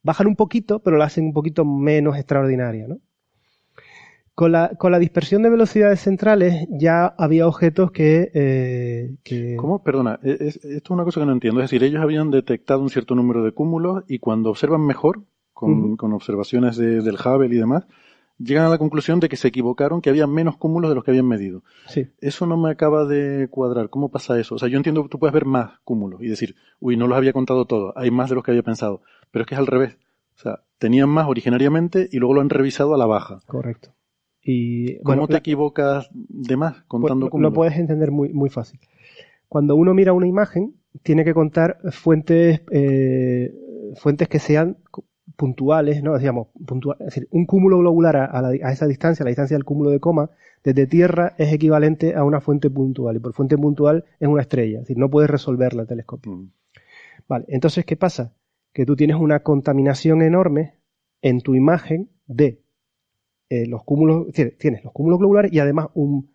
bajan 0.04 0.28
un 0.28 0.36
poquito, 0.36 0.80
pero 0.84 0.98
la 0.98 1.06
hacen 1.06 1.26
un 1.26 1.34
poquito 1.34 1.66
menos 1.66 2.16
extraordinaria, 2.18 2.88
¿no? 2.88 3.00
Con 4.36 4.52
la, 4.52 4.72
con 4.78 4.92
la 4.92 5.00
dispersión 5.00 5.44
de 5.44 5.50
velocidades 5.50 6.02
centrales 6.02 6.68
ya 6.70 7.06
había 7.06 7.48
objetos 7.48 7.92
que... 7.92 8.32
Eh, 8.34 9.56
¿Cómo? 9.56 9.82
Perdona, 9.82 10.20
e, 10.24 10.38
esto 10.50 10.68
es 10.68 10.90
una 10.90 11.06
cosa 11.06 11.22
que 11.22 11.26
no 11.26 11.32
entiendo. 11.32 11.62
Es 11.62 11.72
decir, 11.72 11.84
ellos 11.84 12.04
habían 12.04 12.32
detectado 12.32 12.82
un 12.82 12.90
cierto 12.90 13.16
número 13.16 13.44
de 13.44 13.54
cúmulos 13.54 14.04
y 14.08 14.20
cuando 14.20 14.50
observan 14.50 14.86
mejor, 14.86 15.24
con, 15.54 15.96
con 15.96 16.12
observaciones 16.12 16.76
del 16.76 17.16
Hubble 17.16 17.56
y 17.56 17.60
demás, 17.60 17.86
llegan 18.38 18.66
a 18.66 18.70
la 18.70 18.78
conclusión 18.78 19.20
de 19.20 19.30
que 19.30 19.38
se 19.38 19.48
equivocaron, 19.48 20.02
que 20.02 20.10
había 20.10 20.28
menos 20.28 20.58
cúmulos 20.58 20.90
de 20.90 20.96
los 20.96 21.04
que 21.04 21.12
habían 21.12 21.28
medido. 21.28 21.64
Sí. 21.88 22.08
Eso 22.20 22.46
no 22.46 22.58
me 22.58 22.72
acaba 22.72 23.06
de 23.06 23.48
cuadrar. 23.50 23.90
¿Cómo 23.90 24.10
pasa 24.10 24.40
eso? 24.40 24.56
O 24.56 24.60
sea, 24.60 24.68
yo 24.68 24.78
entiendo 24.78 25.04
que 25.04 25.10
tú 25.10 25.20
puedes 25.20 25.34
ver 25.34 25.46
más 25.46 25.80
cúmulos 25.84 26.22
y 26.22 26.28
decir, 26.28 26.56
uy, 26.80 26.98
no 26.98 27.08
los 27.08 27.18
había 27.18 27.34
contado 27.34 27.66
todos, 27.66 27.94
hay 27.96 28.12
más 28.12 28.30
de 28.30 28.36
los 28.36 28.44
que 28.44 28.52
había 28.52 28.64
pensado. 28.64 29.02
Pero 29.32 29.44
es 29.44 29.48
que 29.48 29.56
es 29.56 29.60
al 29.60 29.68
revés. 29.68 29.98
O 30.36 30.40
sea, 30.40 30.64
tenían 30.78 31.10
más 31.10 31.28
originariamente 31.28 32.10
y 32.12 32.18
luego 32.18 32.36
lo 32.36 32.42
han 32.42 32.50
revisado 32.50 32.94
a 32.94 32.98
la 32.98 33.06
baja. 33.06 33.40
Correcto. 33.48 33.95
Y, 34.48 35.00
¿Cómo 35.00 35.28
te 35.28 35.38
equivocas 35.38 36.08
de 36.14 36.56
más 36.56 36.84
contando 36.84 37.30
pues, 37.30 37.42
Lo 37.42 37.52
puedes 37.52 37.76
entender 37.78 38.12
muy, 38.12 38.32
muy 38.32 38.52
fácil. 38.52 38.80
Cuando 39.50 39.76
uno 39.76 39.96
mira 39.96 40.14
una 40.14 40.28
imagen, 40.28 40.76
tiene 41.02 41.26
que 41.26 41.34
contar 41.34 41.80
fuentes, 41.92 42.62
eh, 42.70 43.52
fuentes 43.96 44.30
que 44.30 44.38
sean 44.38 44.78
puntuales, 45.36 46.04
¿no? 46.04 46.16
Digamos, 46.16 46.50
puntual, 46.64 46.98
es 47.00 47.06
decir, 47.06 47.28
un 47.32 47.48
cúmulo 47.48 47.80
globular 47.80 48.18
a, 48.18 48.40
a, 48.40 48.72
esa 48.72 48.86
distancia, 48.86 49.24
la 49.24 49.32
distancia 49.32 49.58
del 49.58 49.66
cúmulo 49.66 49.90
de 49.90 50.00
coma, 50.00 50.30
desde 50.64 50.86
Tierra 50.86 51.34
es 51.40 51.52
equivalente 51.52 52.14
a 52.14 52.24
una 52.24 52.40
fuente 52.40 52.70
puntual. 52.70 53.16
Y 53.16 53.20
por 53.20 53.34
fuente 53.34 53.58
puntual 53.58 54.06
es 54.20 54.28
una 54.28 54.44
estrella. 54.44 54.78
Es 54.78 54.84
decir, 54.84 54.98
no 54.98 55.10
puedes 55.10 55.30
resolverla 55.30 55.82
el 55.82 55.88
telescopio. 55.88 56.34
Mm. 56.34 56.52
Vale, 57.28 57.46
entonces, 57.48 57.84
¿qué 57.84 57.96
pasa? 57.96 58.36
Que 58.74 58.86
tú 58.86 58.96
tienes 58.96 59.18
una 59.18 59.40
contaminación 59.40 60.22
enorme 60.22 60.76
en 61.24 61.42
tu 61.42 61.56
imagen 61.56 62.10
de 62.28 62.62
eh, 63.50 63.68
los 63.68 63.84
cúmulos, 63.84 64.28
tienes 64.58 64.84
los 64.84 64.92
cúmulos 64.92 65.20
globulares 65.20 65.54
y 65.54 65.60
además 65.60 65.88
un, 65.94 66.30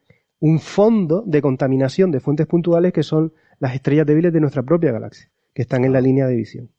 fondo 0.59 1.23
de 1.27 1.43
contaminación 1.43 2.11
de 2.11 2.21
fuentes 2.21 2.47
puntuales 2.47 2.93
que 2.93 3.03
son 3.03 3.33
las 3.59 3.75
estrellas 3.75 4.07
débiles 4.07 4.33
de 4.33 4.41
nuestra 4.41 4.63
propia 4.63 4.93
galaxia, 4.93 5.29
que 5.53 5.63
están 5.63 5.85
en 5.85 5.93
la 5.93 6.01
línea 6.01 6.27
de 6.27 6.37
visión. 6.37 6.71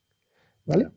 ¿Vale? 0.66 0.88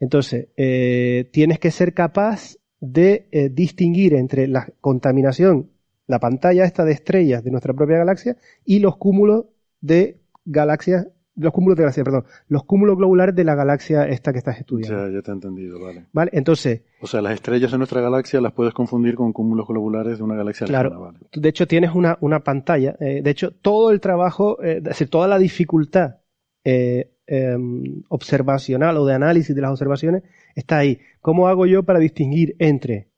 Entonces, 0.00 0.48
eh, 0.56 1.28
tienes 1.32 1.58
que 1.58 1.70
ser 1.70 1.94
capaz 1.94 2.56
de 2.80 3.26
eh, 3.32 3.48
distinguir 3.48 4.14
entre 4.14 4.46
la 4.46 4.68
contaminación, 4.80 5.70
la 6.06 6.20
pantalla 6.20 6.64
esta 6.64 6.84
de 6.84 6.92
estrellas 6.92 7.42
de 7.42 7.50
nuestra 7.50 7.72
propia 7.72 7.98
galaxia 7.98 8.36
y 8.64 8.80
los 8.80 8.96
cúmulos 8.96 9.46
de 9.80 10.18
galaxias 10.44 11.08
los 11.36 11.52
cúmulos 11.52 11.76
de 11.76 11.82
galaxias, 11.82 12.04
perdón, 12.04 12.24
los 12.48 12.64
cúmulos 12.64 12.96
globulares 12.96 13.34
de 13.34 13.44
la 13.44 13.54
galaxia 13.54 14.06
esta 14.06 14.32
que 14.32 14.38
estás 14.38 14.58
estudiando. 14.58 15.08
Ya, 15.08 15.14
ya 15.14 15.22
te 15.22 15.30
he 15.30 15.34
entendido, 15.34 15.80
vale. 15.80 16.06
Vale, 16.12 16.30
entonces. 16.34 16.82
O 17.00 17.06
sea, 17.06 17.20
las 17.22 17.34
estrellas 17.34 17.72
de 17.72 17.78
nuestra 17.78 18.00
galaxia 18.00 18.40
las 18.40 18.52
puedes 18.52 18.72
confundir 18.72 19.16
con 19.16 19.32
cúmulos 19.32 19.66
globulares 19.66 20.18
de 20.18 20.24
una 20.24 20.36
galaxia 20.36 20.66
claro, 20.66 21.00
vale. 21.00 21.18
De 21.32 21.48
hecho, 21.48 21.66
tienes 21.66 21.94
una, 21.94 22.16
una 22.20 22.40
pantalla. 22.40 22.96
Eh, 23.00 23.20
de 23.22 23.30
hecho, 23.30 23.52
todo 23.52 23.90
el 23.90 24.00
trabajo, 24.00 24.62
eh, 24.62 24.78
es 24.78 24.84
decir, 24.84 25.08
toda 25.08 25.26
la 25.26 25.38
dificultad 25.38 26.18
eh, 26.64 27.10
em, 27.26 28.02
observacional 28.08 28.96
o 28.96 29.06
de 29.06 29.14
análisis 29.14 29.54
de 29.54 29.62
las 29.62 29.72
observaciones 29.72 30.22
está 30.54 30.78
ahí. 30.78 31.00
¿Cómo 31.20 31.48
hago 31.48 31.66
yo 31.66 31.82
para 31.82 31.98
distinguir 31.98 32.54
entre 32.58 33.08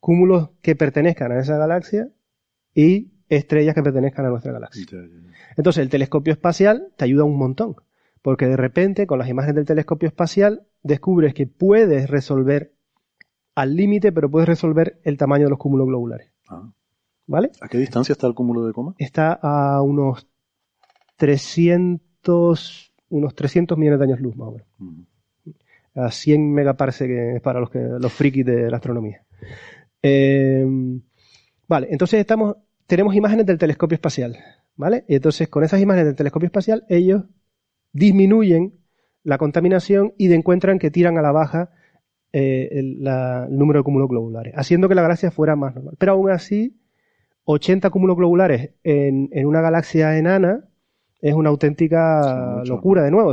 cúmulos 0.00 0.50
que 0.62 0.76
pertenezcan 0.76 1.32
a 1.32 1.40
esa 1.40 1.56
galaxia 1.56 2.08
y 2.74 3.12
estrellas 3.30 3.74
que 3.74 3.82
pertenezcan 3.82 4.26
a 4.26 4.30
nuestra 4.30 4.52
galaxia. 4.52 4.84
Entonces, 5.56 5.82
el 5.82 5.88
telescopio 5.88 6.32
espacial 6.32 6.88
te 6.96 7.04
ayuda 7.04 7.24
un 7.24 7.38
montón, 7.38 7.76
porque 8.20 8.46
de 8.46 8.56
repente, 8.56 9.06
con 9.06 9.18
las 9.18 9.28
imágenes 9.28 9.56
del 9.56 9.66
telescopio 9.66 10.08
espacial, 10.08 10.66
descubres 10.82 11.32
que 11.32 11.46
puedes 11.46 12.10
resolver 12.10 12.72
al 13.54 13.76
límite, 13.76 14.12
pero 14.12 14.30
puedes 14.30 14.48
resolver 14.48 15.00
el 15.04 15.16
tamaño 15.16 15.44
de 15.44 15.50
los 15.50 15.58
cúmulos 15.58 15.86
globulares. 15.86 16.30
Ah. 16.48 16.70
¿Vale? 17.26 17.52
¿A 17.60 17.68
qué 17.68 17.78
distancia 17.78 18.12
está 18.12 18.26
el 18.26 18.34
cúmulo 18.34 18.66
de 18.66 18.72
coma? 18.72 18.94
Está 18.98 19.38
a 19.40 19.80
unos 19.82 20.26
300, 21.16 22.92
unos 23.10 23.34
300 23.36 23.78
millones 23.78 24.00
de 24.00 24.04
años 24.06 24.20
luz, 24.20 24.36
más 24.36 24.48
o 24.48 24.52
menos. 24.52 24.66
A 25.94 26.10
100 26.10 26.52
megaparsecs 26.52 27.40
para 27.40 27.60
los, 27.60 27.70
que, 27.70 27.78
los 27.78 28.12
frikis 28.12 28.44
de 28.44 28.68
la 28.68 28.78
astronomía. 28.78 29.22
Eh, 30.02 30.66
vale, 31.68 31.88
entonces 31.90 32.18
estamos, 32.18 32.56
tenemos 32.90 33.14
imágenes 33.14 33.46
del 33.46 33.56
telescopio 33.56 33.94
espacial. 33.94 34.36
¿Vale? 34.74 35.04
Y 35.08 35.14
entonces 35.14 35.48
con 35.48 35.62
esas 35.62 35.80
imágenes 35.80 36.06
del 36.06 36.16
telescopio 36.16 36.46
espacial 36.46 36.84
ellos 36.88 37.24
disminuyen 37.92 38.80
la 39.22 39.38
contaminación 39.38 40.14
y 40.18 40.32
encuentran 40.32 40.78
que 40.78 40.90
tiran 40.90 41.16
a 41.16 41.22
la 41.22 41.30
baja 41.30 41.70
eh, 42.32 42.68
el, 42.72 43.02
número 43.50 43.80
de 43.80 43.84
cúmulos 43.84 44.08
globulares, 44.08 44.54
haciendo 44.56 44.88
que 44.88 44.94
la 44.94 45.02
galaxia 45.02 45.30
fuera 45.30 45.54
más 45.54 45.74
normal. 45.74 45.94
Pero 45.98 46.12
aún 46.12 46.30
así, 46.30 46.80
80 47.44 47.90
cúmulos 47.90 48.16
globulares 48.16 48.70
en, 48.82 49.28
una 49.46 49.60
galaxia 49.60 50.16
enana 50.16 50.64
es 51.20 51.34
una 51.34 51.50
auténtica 51.50 52.62
locura 52.64 53.04
de 53.04 53.10
nuevo. 53.10 53.32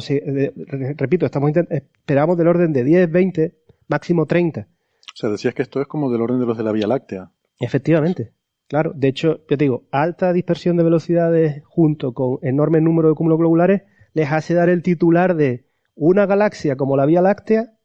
repito, 0.97 1.25
estamos 1.25 1.51
esperamos 1.55 2.37
del 2.37 2.47
orden 2.47 2.73
de 2.73 2.83
10, 2.83 3.11
20, 3.11 3.55
máximo 3.87 4.25
30. 4.25 4.61
O 4.61 5.15
sea, 5.15 5.29
decías 5.29 5.53
que 5.55 5.63
esto 5.63 5.81
es 5.81 5.87
como 5.87 6.11
del 6.11 6.21
orden 6.21 6.39
de 6.39 6.45
los 6.45 6.57
de 6.57 6.63
la 6.63 6.71
Vía 6.73 6.87
Láctea. 6.87 7.31
Efectivamente. 7.59 8.36
Claro, 8.67 8.91
de 8.93 9.07
hecho, 9.07 9.39
yo 9.49 9.57
te 9.57 9.63
digo, 9.63 9.83
alta 9.91 10.33
dispersión 10.33 10.75
de 10.75 10.83
velocidades 10.83 11.63
junto 11.65 12.13
con 12.13 12.39
enorme 12.41 12.81
número 12.81 13.09
de 13.09 13.15
cúmulos 13.15 13.39
globulares 13.39 13.83
les 14.13 14.31
hace 14.31 14.53
dar 14.53 14.67
el 14.67 14.83
titular 14.83 15.35
de 15.35 15.67
una 15.95 16.25
galaxia 16.25 16.75
como 16.75 16.97
la 16.97 17.05
Vía 17.05 17.21
Láctea, 17.21 17.77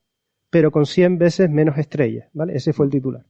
pero 0.51 0.73
con 0.73 0.87
100 0.87 1.19
veces 1.19 1.51
menos 1.51 1.79
estrellas, 1.79 2.29
¿vale? 2.33 2.57
Ese 2.57 2.73
fue 2.73 2.87
el 2.87 2.93
titular. 2.93 3.25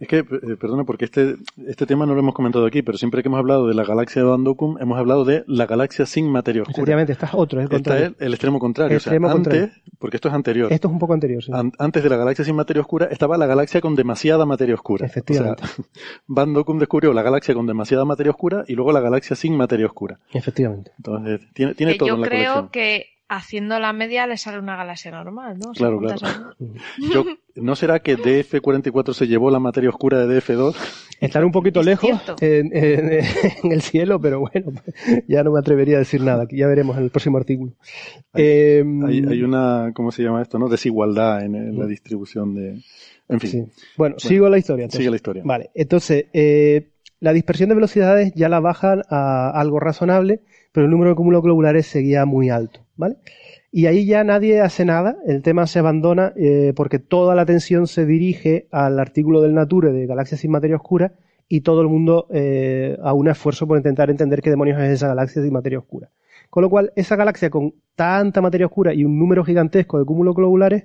Es 0.00 0.08
que, 0.08 0.18
eh, 0.18 0.56
perdona, 0.60 0.84
porque 0.84 1.04
este, 1.04 1.36
este 1.66 1.86
tema 1.86 2.04
no 2.04 2.14
lo 2.14 2.20
hemos 2.20 2.34
comentado 2.34 2.66
aquí, 2.66 2.82
pero 2.82 2.98
siempre 2.98 3.22
que 3.22 3.28
hemos 3.28 3.38
hablado 3.38 3.68
de 3.68 3.74
la 3.74 3.84
galaxia 3.84 4.22
de 4.22 4.28
Van 4.28 4.44
hemos 4.80 4.98
hablado 4.98 5.24
de 5.24 5.44
la 5.46 5.66
galaxia 5.66 6.04
sin 6.04 6.28
materia 6.30 6.62
oscura. 6.62 6.74
Efectivamente, 6.74 7.12
esta 7.12 7.26
es 7.26 7.32
otro. 7.34 7.60
Es 7.60 7.70
el, 7.70 7.80
es 7.80 8.14
el 8.18 8.34
extremo 8.34 8.58
contrario. 8.58 8.98
antes, 9.28 9.70
porque 9.98 10.16
esto 10.16 10.28
es 10.28 10.34
anterior. 10.34 10.72
Esto 10.72 10.88
es 10.88 10.92
un 10.92 10.98
poco 10.98 11.14
anterior, 11.14 11.42
sí. 11.42 11.52
antes 11.78 12.02
de 12.02 12.08
la 12.08 12.16
galaxia 12.16 12.44
sin 12.44 12.56
materia 12.56 12.80
oscura 12.80 13.06
estaba 13.06 13.38
la 13.38 13.46
galaxia 13.46 13.80
con 13.80 13.94
demasiada 13.94 14.44
materia 14.44 14.74
oscura. 14.74 15.06
Efectivamente. 15.06 15.62
O 15.62 15.66
sea, 15.66 15.84
Van 16.26 16.52
descubrió 16.52 17.12
la 17.12 17.22
galaxia 17.22 17.54
con 17.54 17.66
demasiada 17.66 18.04
materia 18.04 18.30
oscura 18.30 18.64
y 18.66 18.74
luego 18.74 18.92
la 18.92 19.00
galaxia 19.00 19.36
sin 19.36 19.56
materia 19.56 19.86
oscura. 19.86 20.18
Efectivamente. 20.32 20.90
Entonces, 20.96 21.40
tiene, 21.54 21.74
tiene 21.74 21.94
todo 21.94 22.08
yo 22.08 22.14
en 22.16 22.20
la 22.20 22.26
creo 22.26 22.70
que 22.70 23.13
haciendo 23.36 23.78
la 23.78 23.92
media 23.92 24.26
le 24.26 24.36
sale 24.36 24.58
una 24.58 24.76
galaxia 24.76 25.10
normal, 25.10 25.58
¿no? 25.58 25.72
Claro, 25.72 25.98
claro. 25.98 26.54
¿No 27.56 27.76
será 27.76 28.00
que 28.00 28.16
DF44 28.16 29.12
se 29.12 29.26
llevó 29.26 29.50
la 29.50 29.60
materia 29.60 29.90
oscura 29.90 30.26
de 30.26 30.38
DF2? 30.38 30.74
Estar 31.20 31.44
un 31.44 31.52
poquito 31.52 31.82
lejos 31.82 32.10
en, 32.40 32.70
el 32.72 33.82
cielo, 33.82 34.20
pero 34.20 34.40
bueno, 34.40 34.72
ya 35.28 35.42
no 35.42 35.52
me 35.52 35.60
atrevería 35.60 35.96
a 35.96 36.00
decir 36.00 36.20
nada, 36.20 36.46
ya 36.50 36.66
veremos 36.66 36.96
en 36.96 37.04
el 37.04 37.10
próximo 37.10 37.38
artículo. 37.38 37.72
Hay, 38.32 38.78
em, 38.78 39.04
hay, 39.04 39.42
una, 39.42 39.92
¿cómo 39.94 40.10
se 40.10 40.22
llama 40.22 40.42
esto? 40.42 40.58
no 40.58 40.68
Desigualdad 40.68 41.44
en, 41.44 41.78
la 41.78 41.86
distribución 41.86 42.54
de... 42.54 42.80
En 43.28 43.40
fin. 43.40 43.70
Bueno, 43.96 44.16
sigo 44.18 44.48
la 44.48 44.58
historia. 44.58 44.90
Sigue 44.90 45.08
la 45.08 45.16
historia. 45.16 45.42
Vale, 45.46 45.70
entonces, 45.74 46.26
eh, 46.34 46.90
la 47.20 47.32
dispersión 47.32 47.70
de 47.70 47.74
velocidades 47.74 48.32
ya 48.34 48.48
la 48.48 48.60
bajan 48.60 49.02
a 49.08 49.48
algo 49.58 49.80
razonable, 49.80 50.40
pero 50.72 50.84
el 50.84 50.90
número 50.90 51.10
de 51.10 51.16
cúmulos 51.16 51.42
globulares 51.42 51.86
seguía 51.86 52.26
muy 52.26 52.50
alto. 52.50 52.83
¿Vale? 52.96 53.16
Y 53.70 53.86
ahí 53.86 54.06
ya 54.06 54.22
nadie 54.24 54.60
hace 54.60 54.84
nada, 54.84 55.16
el 55.26 55.42
tema 55.42 55.66
se 55.66 55.80
abandona 55.80 56.32
eh, 56.36 56.72
porque 56.76 56.98
toda 56.98 57.34
la 57.34 57.42
atención 57.42 57.86
se 57.86 58.06
dirige 58.06 58.68
al 58.70 59.00
artículo 59.00 59.40
del 59.40 59.54
Nature 59.54 59.92
de 59.92 60.06
Galaxias 60.06 60.40
sin 60.40 60.52
materia 60.52 60.76
oscura 60.76 61.14
y 61.48 61.62
todo 61.62 61.82
el 61.82 61.88
mundo 61.88 62.28
eh, 62.30 62.96
a 63.02 63.12
un 63.12 63.28
esfuerzo 63.28 63.66
por 63.66 63.76
intentar 63.76 64.10
entender 64.10 64.42
qué 64.42 64.50
demonios 64.50 64.80
es 64.80 64.90
esa 64.90 65.08
galaxia 65.08 65.42
sin 65.42 65.52
materia 65.52 65.78
oscura. 65.78 66.10
Con 66.50 66.62
lo 66.62 66.70
cual, 66.70 66.92
esa 66.94 67.16
galaxia 67.16 67.50
con 67.50 67.74
tanta 67.96 68.40
materia 68.40 68.66
oscura 68.66 68.94
y 68.94 69.04
un 69.04 69.18
número 69.18 69.44
gigantesco 69.44 69.98
de 69.98 70.04
cúmulos 70.04 70.36
globulares 70.36 70.84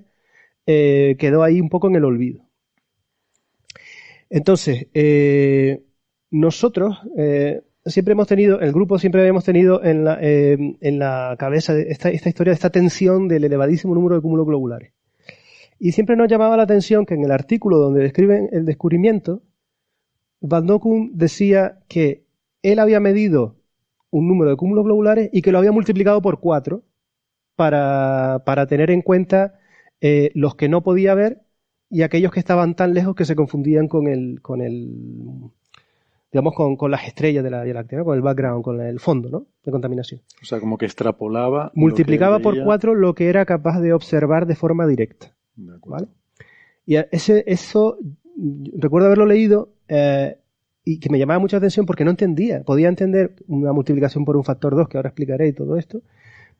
eh, 0.66 1.16
quedó 1.20 1.44
ahí 1.44 1.62
un 1.62 1.70
poco 1.70 1.90
en 1.90 1.96
el 1.96 2.06
olvido. 2.06 2.42
Entonces, 4.32 4.88
nosotros, 6.32 7.00
siempre 7.86 8.14
hemos 8.14 8.28
tenido, 8.28 8.60
el 8.60 8.72
grupo 8.72 9.00
siempre 9.00 9.22
habíamos 9.22 9.44
tenido 9.44 9.84
en 9.84 10.04
la, 10.04 10.18
eh, 10.22 10.58
en 10.82 11.00
la 11.00 11.36
cabeza 11.40 11.78
esta, 11.78 12.10
esta 12.10 12.30
historia, 12.30 12.54
esta 12.54 12.70
tensión 12.70 13.28
del 13.28 13.44
elevadísimo 13.44 13.96
número 13.96 14.16
de 14.16 14.22
cúmulos 14.22 14.46
globulares. 14.46 14.94
Y 15.80 15.94
siempre 15.94 16.16
nos 16.16 16.30
llamaba 16.30 16.58
la 16.58 16.64
atención 16.64 17.06
que 17.06 17.14
en 17.14 17.24
el 17.24 17.32
artículo 17.32 17.78
donde 17.78 18.02
describen 18.02 18.50
el 18.52 18.66
descubrimiento, 18.66 19.44
Van 20.42 20.68
Dokun 20.68 21.12
decía 21.18 21.80
que 21.88 22.26
él 22.62 22.80
había 22.80 23.00
medido 23.00 23.56
un 24.12 24.28
número 24.28 24.52
de 24.52 24.58
cúmulos 24.58 24.86
globulares 24.86 25.30
y 25.32 25.42
que 25.42 25.52
lo 25.52 25.58
había 25.58 25.72
multiplicado 25.72 26.22
por 26.22 26.40
cuatro 26.40 26.84
para, 27.56 28.44
para 28.46 28.68
tener 28.68 28.92
en 28.92 29.02
cuenta 29.02 29.60
eh, 30.02 30.32
los 30.34 30.56
que 30.56 30.70
no 30.70 30.82
podía 30.82 31.14
ver 31.14 31.42
y 31.90 32.02
aquellos 32.04 32.32
que 32.32 32.40
estaban 32.40 32.76
tan 32.76 32.94
lejos 32.94 33.16
que 33.16 33.26
se 33.26 33.36
confundían 33.36 33.88
con 33.88 34.08
el, 34.08 34.42
con 34.42 34.62
el 34.62 35.52
digamos, 36.32 36.54
con, 36.54 36.76
con 36.76 36.92
las 36.92 37.08
estrellas 37.08 37.44
de 37.44 37.50
la 37.50 37.64
Vía 37.64 37.74
Láctea, 37.74 38.04
con 38.04 38.16
el 38.16 38.22
background, 38.22 38.64
con 38.64 38.82
el 38.82 39.00
fondo 39.00 39.30
¿no? 39.30 39.48
de 39.64 39.72
contaminación. 39.72 40.22
O 40.42 40.46
sea, 40.46 40.60
como 40.60 40.78
que 40.78 40.86
extrapolaba. 40.86 41.72
Multiplicaba 41.74 42.40
por 42.40 42.64
cuatro 42.64 42.94
lo 42.94 43.16
que 43.16 43.30
era 43.30 43.46
capaz 43.46 43.80
de 43.80 43.94
observar 43.94 44.46
de 44.46 44.56
forma 44.56 44.86
directa. 44.86 45.34
¿vale? 45.56 46.08
Y 46.86 46.98
ese, 47.12 47.44
eso, 47.48 47.98
recuerdo 48.78 49.08
haberlo 49.08 49.26
leído 49.26 49.70
eh, 49.88 50.38
y 50.84 51.00
que 51.00 51.10
me 51.10 51.20
llamaba 51.20 51.40
mucha 51.40 51.58
atención 51.58 51.86
porque 51.86 52.06
no 52.06 52.12
entendía. 52.12 52.64
Podía 52.64 52.90
entender 52.90 53.36
una 53.48 53.74
multiplicación 53.74 54.24
por 54.24 54.38
un 54.38 54.44
factor 54.44 54.76
2, 54.76 54.88
que 54.88 54.98
ahora 54.98 55.10
explicaré 55.10 55.48
y 55.48 55.54
todo 55.54 55.78
esto, 55.78 56.02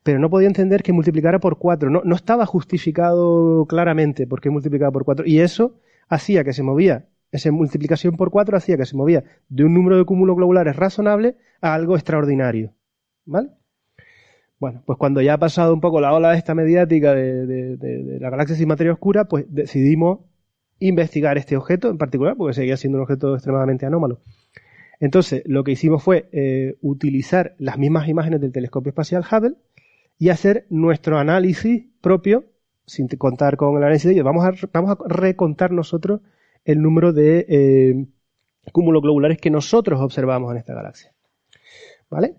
pero 0.02 0.18
no 0.18 0.30
podía 0.30 0.48
entender 0.48 0.82
que 0.82 0.92
multiplicara 0.92 1.38
por 1.38 1.58
cuatro. 1.58 1.90
No, 1.90 2.02
no 2.04 2.16
estaba 2.16 2.44
justificado 2.44 3.66
claramente 3.66 4.26
por 4.26 4.40
qué 4.40 4.50
multiplicaba 4.50 4.90
por 4.90 5.04
cuatro. 5.04 5.26
Y 5.26 5.40
eso 5.40 5.76
hacía 6.08 6.42
que 6.42 6.52
se 6.52 6.62
movía 6.64 7.06
esa 7.32 7.50
multiplicación 7.52 8.16
por 8.16 8.30
4 8.30 8.56
hacía 8.56 8.76
que 8.76 8.86
se 8.86 8.96
movía 8.96 9.24
de 9.48 9.64
un 9.64 9.74
número 9.74 9.96
de 9.96 10.04
cúmulos 10.04 10.36
globulares 10.36 10.76
razonable 10.76 11.36
a 11.60 11.74
algo 11.74 11.96
extraordinario. 11.96 12.72
¿Vale? 13.24 13.50
Bueno, 14.58 14.82
pues 14.84 14.98
cuando 14.98 15.22
ya 15.22 15.34
ha 15.34 15.38
pasado 15.38 15.72
un 15.72 15.80
poco 15.80 16.00
la 16.00 16.12
ola 16.12 16.36
esta 16.36 16.54
mediática 16.54 17.14
de, 17.14 18.18
la 18.20 18.28
galaxia 18.28 18.56
sin 18.56 18.68
materia 18.68 18.92
oscura, 18.92 19.24
pues 19.24 19.46
decidimos 19.48 20.20
investigar 20.80 21.38
este 21.38 21.56
objeto 21.56 21.88
en 21.88 21.96
particular, 21.96 22.36
porque 22.36 22.54
seguía 22.54 22.76
siendo 22.76 22.98
un 22.98 23.02
objeto 23.02 23.34
extremadamente 23.34 23.86
anómalo. 23.86 24.20
Entonces, 24.98 25.42
lo 25.46 25.64
que 25.64 25.72
hicimos 25.72 26.02
fue 26.02 26.28
eh, 26.32 26.76
utilizar 26.82 27.54
las 27.58 27.78
mismas 27.78 28.08
imágenes 28.08 28.42
del 28.42 28.52
telescopio 28.52 28.90
espacial 28.90 29.24
Hubble 29.24 29.54
y 30.18 30.28
hacer 30.28 30.66
nuestro 30.68 31.18
análisis 31.18 31.86
propio, 32.02 32.44
sin 32.84 33.08
contar 33.08 33.56
con 33.56 33.78
el 33.78 33.84
análisis 33.84 34.08
de 34.08 34.12
ellos. 34.12 34.26
Vamos 34.26 34.44
a, 34.44 34.52
vamos 34.74 34.90
a 34.90 35.08
recontar 35.08 35.70
nosotros 35.72 36.20
el 36.70 36.80
número 36.82 37.12
de 37.12 37.46
eh, 37.48 38.06
cúmulos 38.72 39.02
globulares 39.02 39.38
que 39.38 39.50
nosotros 39.50 40.00
observamos 40.00 40.52
en 40.52 40.58
esta 40.58 40.74
galaxia. 40.74 41.12
¿Vale? 42.08 42.34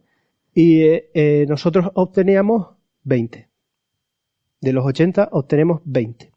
Y 0.54 0.82
eh, 0.82 1.10
eh, 1.14 1.46
nosotros 1.48 1.90
obteníamos 1.94 2.68
20. 3.04 3.48
De 4.62 4.74
los 4.74 4.86
80 4.86 5.30
obtenemos 5.32 5.82
20. 5.86 6.32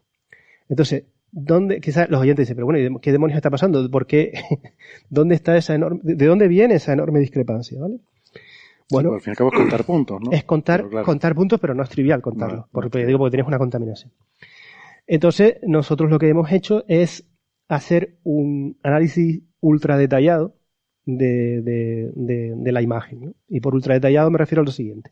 Entonces, 0.69 1.03
¿dónde, 1.31 1.79
quizás 1.79 2.09
los 2.09 2.21
oyentes 2.21 2.43
dicen, 2.43 2.55
pero 2.55 2.65
bueno, 2.65 2.99
¿qué 2.99 3.11
demonios 3.11 3.37
está 3.37 3.49
pasando? 3.49 3.89
¿Por 3.91 4.07
qué? 4.07 4.33
¿Dónde 5.09 5.35
está 5.35 5.57
esa 5.57 5.75
enorme, 5.75 5.99
de 6.03 6.25
dónde 6.25 6.47
viene 6.47 6.75
esa 6.75 6.93
enorme 6.93 7.19
discrepancia? 7.19 7.79
¿Vale? 7.79 7.99
Bueno, 8.89 9.13
al 9.13 9.21
fin 9.21 9.31
y 9.31 9.33
al 9.33 9.37
cabo 9.37 9.49
es 9.51 9.59
contar 9.59 9.83
puntos, 9.83 10.21
¿no? 10.21 10.31
Es 10.31 10.43
contar, 10.43 10.85
contar 11.03 11.33
puntos, 11.33 11.59
pero 11.59 11.73
no 11.73 11.81
es 11.81 11.89
trivial 11.89 12.21
contarlos, 12.21 12.65
porque, 12.71 13.03
digo, 13.05 13.17
porque 13.17 13.31
tienes 13.31 13.47
una 13.47 13.57
contaminación. 13.57 14.11
Entonces, 15.07 15.57
nosotros 15.63 16.09
lo 16.09 16.19
que 16.19 16.29
hemos 16.29 16.51
hecho 16.51 16.83
es 16.87 17.25
hacer 17.67 18.17
un 18.23 18.77
análisis 18.83 19.41
ultra 19.59 19.97
detallado 19.97 20.55
de, 21.05 21.61
de, 22.15 22.71
la 22.71 22.81
imagen. 22.81 23.35
Y 23.47 23.59
por 23.59 23.75
ultra 23.75 23.93
detallado 23.93 24.31
me 24.31 24.37
refiero 24.37 24.61
a 24.61 24.65
lo 24.65 24.71
siguiente. 24.71 25.11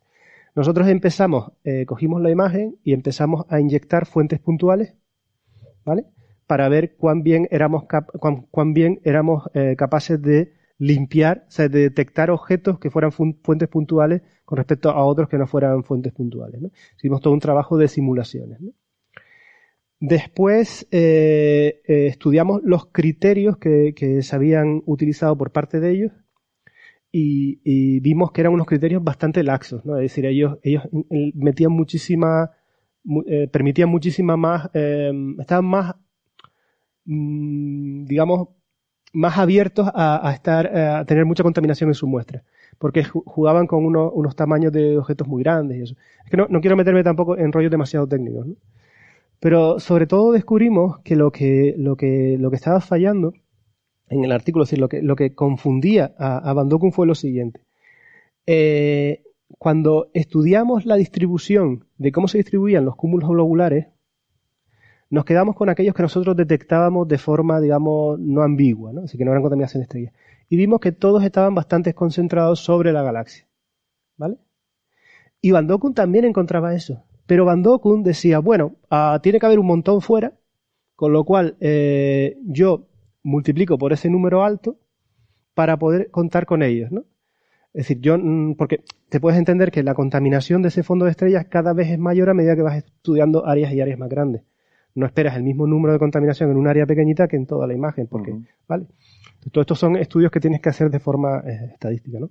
Nosotros 0.56 0.88
empezamos, 0.88 1.52
eh, 1.64 1.86
cogimos 1.86 2.22
la 2.22 2.30
imagen 2.30 2.78
y 2.84 2.94
empezamos 2.94 3.46
a 3.50 3.60
inyectar 3.60 4.06
fuentes 4.06 4.40
puntuales, 4.40 4.96
¿vale? 5.84 6.06
Para 6.46 6.70
ver 6.70 6.96
cuán 6.96 7.24
bien 7.24 7.48
éramos, 7.50 7.86
cuán, 8.52 8.74
bien 8.74 9.00
éramos 9.04 9.50
eh, 9.54 9.76
capaces 9.76 10.22
de 10.22 10.54
limpiar, 10.78 11.46
o 11.48 11.52
sea, 11.52 11.70
de 11.70 11.80
detectar 11.80 12.30
objetos 12.30 12.78
que 12.78 12.92
fueran 12.92 13.12
fuentes 13.12 13.68
puntuales 13.70 14.22
con 14.46 14.58
respecto 14.58 14.90
a 14.90 15.04
otros 15.04 15.30
que 15.30 15.38
no 15.38 15.48
fueran 15.48 15.84
fuentes 15.84 16.14
puntuales. 16.14 16.62
Hicimos 16.98 17.22
todo 17.22 17.34
un 17.34 17.40
trabajo 17.40 17.78
de 17.78 17.88
simulaciones. 17.88 18.60
Después 20.06 20.86
eh, 20.92 21.82
eh, 21.88 22.08
estudiamos 22.08 22.60
los 22.66 22.88
criterios 22.88 23.56
que, 23.58 24.20
se 24.22 24.36
habían 24.36 24.84
utilizado 24.86 25.38
por 25.38 25.54
parte 25.54 25.80
de 25.80 25.92
ellos 25.92 26.12
y, 27.10 28.02
vimos 28.02 28.34
que 28.34 28.42
eran 28.42 28.52
unos 28.52 28.68
criterios 28.68 29.02
bastante 29.02 29.44
laxos, 29.44 29.86
¿no? 29.86 29.96
Es 29.96 30.02
decir, 30.02 30.26
ellos, 30.26 30.58
ellos 30.62 30.84
metían 31.10 31.72
muchísima, 31.72 32.52
eh, 33.28 33.48
permitían 33.48 33.88
muchísima 33.88 34.36
más, 34.36 34.70
eh, 34.74 35.14
estaban 35.40 35.64
más, 35.64 35.96
mm, 37.06 38.04
digamos, 38.04 38.50
más 39.14 39.38
abiertos 39.38 39.90
a, 39.94 40.34
estar, 40.34 40.68
a 40.76 41.06
tener 41.06 41.24
mucha 41.24 41.44
contaminación 41.44 41.90
en 41.90 41.94
su 41.94 42.08
muestra 42.08 42.44
porque 42.78 43.06
jugaban 43.06 43.68
con 43.68 43.86
unos, 43.86 44.12
unos 44.14 44.36
tamaños 44.36 44.74
de 44.74 44.98
objetos 44.98 45.30
muy 45.30 45.44
grandes 45.44 45.78
y 45.78 45.82
eso. 45.84 45.96
Es 46.26 46.30
que 46.30 46.36
no, 46.36 46.48
no 46.50 46.60
quiero 46.60 46.76
meterme 46.76 47.04
tampoco 47.06 47.38
en 47.38 47.54
rollos 47.54 47.72
demasiado 47.72 48.06
técnicos, 48.06 48.48
¿no? 48.48 48.56
Pero 49.40 49.80
sobre 49.80 50.08
todo 50.08 50.32
descubrimos 50.32 51.00
que 51.00 51.16
lo 51.16 51.32
que, 51.32 51.76
lo 51.78 51.96
que, 51.98 52.38
lo 52.40 52.50
que 52.50 52.56
estaba 52.56 52.80
fallando 52.80 53.34
en 54.08 54.24
el 54.24 54.32
artículo, 54.32 54.64
es 54.64 54.70
decir, 54.70 54.80
lo 54.80 54.90
que, 54.90 55.02
lo 55.02 55.16
que 55.16 55.34
confundía 55.34 56.14
a, 56.18 56.38
a 56.38 56.54
Van 56.54 56.70
Dokun 56.70 56.92
fue 56.92 57.08
lo 57.08 57.16
siguiente. 57.16 57.62
Eh, 58.46 59.24
cuando 59.58 60.10
estudiamos 60.14 60.86
la 60.86 60.96
distribución 60.96 61.86
de 61.98 62.12
cómo 62.12 62.28
se 62.28 62.38
distribuían 62.38 62.86
los 62.86 62.96
cúmulos 62.96 63.30
globulares, 63.30 63.88
nos 65.10 65.26
quedamos 65.26 65.56
con 65.56 65.70
aquellos 65.70 65.94
que 65.94 66.02
nosotros 66.02 66.36
detectábamos 66.36 67.08
de 67.08 67.18
forma, 67.18 67.60
digamos, 67.60 68.20
no 68.20 68.42
ambigua, 68.42 68.92
¿no? 68.94 69.02
así 69.02 69.18
que 69.18 69.26
no 69.26 69.32
eran 69.32 69.44
contaminación 69.44 69.82
de 69.82 69.84
estrellas. 69.84 70.14
Y 70.50 70.58
vimos 70.58 70.80
que 70.80 70.92
todos 70.92 71.24
estaban 71.24 71.54
bastante 71.54 71.94
concentrados 71.94 72.60
sobre 72.60 72.92
la 72.92 73.04
galaxia. 73.04 73.48
¿Vale? 74.18 74.38
Y 75.40 75.52
Van 75.52 75.68
Dokun 75.68 75.94
también 75.94 76.26
encontraba 76.26 76.74
eso. 76.74 77.04
Pero 77.34 77.46
Van 77.46 77.64
Dokun 77.64 78.04
decía, 78.04 78.38
bueno, 78.38 78.76
uh, 78.92 79.18
tiene 79.20 79.40
que 79.40 79.48
haber 79.48 79.58
un 79.58 79.66
montón 79.66 80.02
fuera, 80.02 80.34
con 80.96 81.14
lo 81.14 81.24
cual 81.24 81.58
eh, 81.62 82.38
yo 82.46 82.86
multiplico 83.24 83.76
por 83.80 83.92
ese 83.92 84.08
número 84.08 84.44
alto 84.44 84.78
para 85.56 85.78
poder 85.78 86.12
contar 86.12 86.46
con 86.46 86.62
ellos, 86.62 86.92
¿no? 86.92 87.06
Es 87.74 87.88
decir, 87.88 88.02
yo, 88.02 88.20
mm, 88.20 88.54
porque 88.54 88.84
te 89.10 89.20
puedes 89.20 89.40
entender 89.40 89.72
que 89.72 89.82
la 89.82 89.96
contaminación 89.96 90.62
de 90.62 90.68
ese 90.68 90.84
fondo 90.84 91.06
de 91.06 91.12
estrellas 91.12 91.48
cada 91.50 91.74
vez 91.74 91.90
es 91.90 91.98
mayor 91.98 92.30
a 92.30 92.36
medida 92.36 92.56
que 92.56 92.62
vas 92.62 92.78
estudiando 92.78 93.48
áreas 93.48 93.74
y 93.74 93.82
áreas 93.82 93.98
más 93.98 94.10
grandes. 94.10 94.44
No 94.94 95.08
esperas 95.08 95.36
el 95.36 95.42
mismo 95.42 95.66
número 95.66 95.94
de 95.94 95.98
contaminación 95.98 96.52
en 96.52 96.58
un 96.58 96.68
área 96.68 96.86
pequeñita 96.86 97.28
que 97.28 97.38
en 97.38 97.48
toda 97.48 97.66
la 97.66 97.74
imagen, 97.74 98.06
porque, 98.06 98.32
uh 98.32 98.36
-huh. 98.36 98.48
¿vale? 98.68 98.86
Todos 99.52 99.64
estos 99.64 99.80
son 99.80 99.96
estudios 99.96 100.32
que 100.32 100.40
tienes 100.40 100.62
que 100.62 100.70
hacer 100.70 100.92
de 100.92 101.00
forma 101.00 101.40
eh, 101.40 101.72
estadística, 101.74 102.20
¿no? 102.20 102.30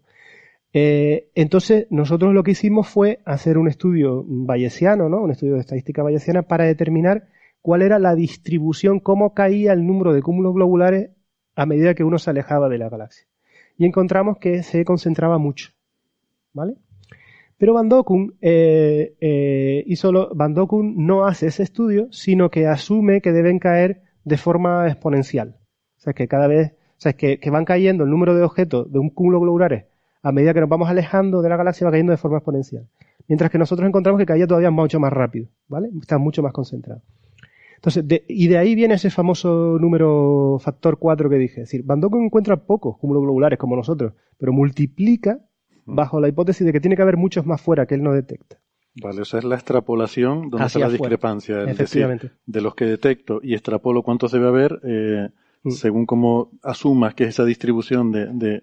Eh, 0.75 1.31
entonces, 1.35 1.87
nosotros 1.91 2.33
lo 2.33 2.43
que 2.43 2.53
hicimos 2.53 2.89
fue 2.89 3.20
hacer 3.25 3.59
un 3.59 3.68
estudio 3.68 4.25
bayesiano, 4.27 5.09
¿no? 5.09 5.23
Un 5.23 5.31
estudio 5.31 5.55
de 5.55 5.61
estadística 5.61 6.03
bayesiana 6.03 6.43
para 6.43 6.64
determinar 6.64 7.29
cuál 7.61 7.83
era 7.83 7.99
la 7.99 8.14
distribución, 8.14 8.99
cómo 8.99 9.35
caía 9.35 9.73
el 9.73 9.87
número 9.87 10.14
de 10.14 10.23
cúmulos 10.23 10.55
globulares 10.55 11.11
a 11.55 11.66
medida 11.66 11.95
que 11.95 12.05
uno 12.05 12.18
se 12.18 12.31
alejaba 12.31 12.68
de 12.68 12.79
la 12.79 12.89
galaxia. 12.89 13.27
Y 13.77 13.85
encontramos 13.85 14.39
que 14.39 14.62
se 14.62 14.85
concentraba 14.85 15.39
mucho, 15.39 15.73
¿vale? 16.55 16.75
Pero 17.59 17.75
Van 17.75 17.89
Dokun, 17.89 18.37
eh, 18.41 19.14
eh, 19.20 19.85
y 19.87 19.97
solo 19.97 20.31
Van 20.35 20.55
Dokun 20.55 21.07
no 21.07 21.27
hace 21.27 21.47
ese 21.47 21.62
estudio, 21.62 22.09
sino 22.11 22.51
que 22.51 22.66
asume 22.66 23.20
que 23.20 23.33
deben 23.33 23.59
caer 23.59 24.03
de 24.25 24.37
forma 24.37 24.89
exponencial. 24.89 25.57
O 25.99 26.01
sea, 26.01 26.12
que 26.14 26.27
cada 26.27 26.49
vez, 26.49 26.73
o 26.73 27.01
sea, 27.03 27.12
que 27.12 27.39
van 27.51 27.64
cayendo 27.64 28.05
el 28.05 28.11
número 28.11 28.35
de 28.35 28.43
objetos 28.43 28.91
de 28.91 28.99
un 28.99 29.11
cúmulo 29.11 29.41
globulares 29.41 29.85
a 30.23 30.33
medida 30.33 30.55
que 30.55 30.61
nos 30.61 30.68
vamos 30.68 30.89
alejando 30.89 31.43
de 31.43 31.49
la 31.49 31.57
galaxia 31.57 31.85
va 31.85 31.91
cayendo 31.91 32.12
de 32.12 32.16
forma 32.16 32.39
exponencial. 32.39 32.87
Mientras 33.29 33.51
que 33.51 33.59
nosotros 33.59 33.89
encontramos 33.89 34.18
que 34.18 34.27
caía 34.27 34.47
todavía 34.47 34.70
mucho 34.70 35.01
más 35.01 35.12
rápido, 35.12 35.49
¿vale? 35.68 35.91
Está 36.01 36.18
mucho 36.18 36.43
más 36.43 36.53
concentrado. 36.53 37.03
Entonces, 37.77 38.07
de, 38.07 38.25
y 38.29 38.47
de 38.47 38.59
ahí 38.59 38.77
viene 38.77 38.95
ese 38.95 39.11
famoso 39.11 39.77
número 39.81 40.59
factor 40.61 40.99
4 40.99 41.29
que 41.29 41.37
dije. 41.37 41.62
Es 41.62 41.68
decir, 41.68 41.83
Van 41.85 42.01
encuentra 42.01 42.57
pocos 42.57 42.97
cúmulos 42.99 43.25
globulares 43.25 43.59
como 43.59 43.75
nosotros, 43.75 44.12
pero 44.39 44.53
multiplica 44.53 45.41
bajo 45.85 46.20
la 46.20 46.29
hipótesis 46.29 46.64
de 46.64 46.73
que 46.73 46.81
tiene 46.81 46.95
que 46.95 47.03
haber 47.03 47.16
muchos 47.16 47.45
más 47.45 47.61
fuera 47.61 47.87
que 47.87 47.97
él 47.97 48.03
no 48.05 48.12
detecta. 48.12 48.59
Vale, 49.03 49.23
esa 49.23 49.39
es 49.39 49.45
la 49.45 49.57
extrapolación 49.57 50.51
donde 50.51 50.66
está 50.66 50.79
la 50.79 50.91
discrepancia. 50.91 51.64
Es 51.64 51.79
decir, 51.79 52.33
de 52.47 52.61
los 52.61 52.75
que 52.75 52.85
detecto 52.85 53.41
y 53.43 53.55
extrapolo 53.55 54.03
cuántos 54.03 54.31
debe 54.31 54.49
haber, 54.49 54.81
eh, 54.85 55.31
mm. 55.64 55.70
según 55.70 56.07
como 56.07 56.51
asumas 56.62 57.14
que 57.14 57.25
es 57.25 57.31
esa 57.31 57.45
distribución 57.45 58.12
de, 58.12 58.27
de 58.27 58.62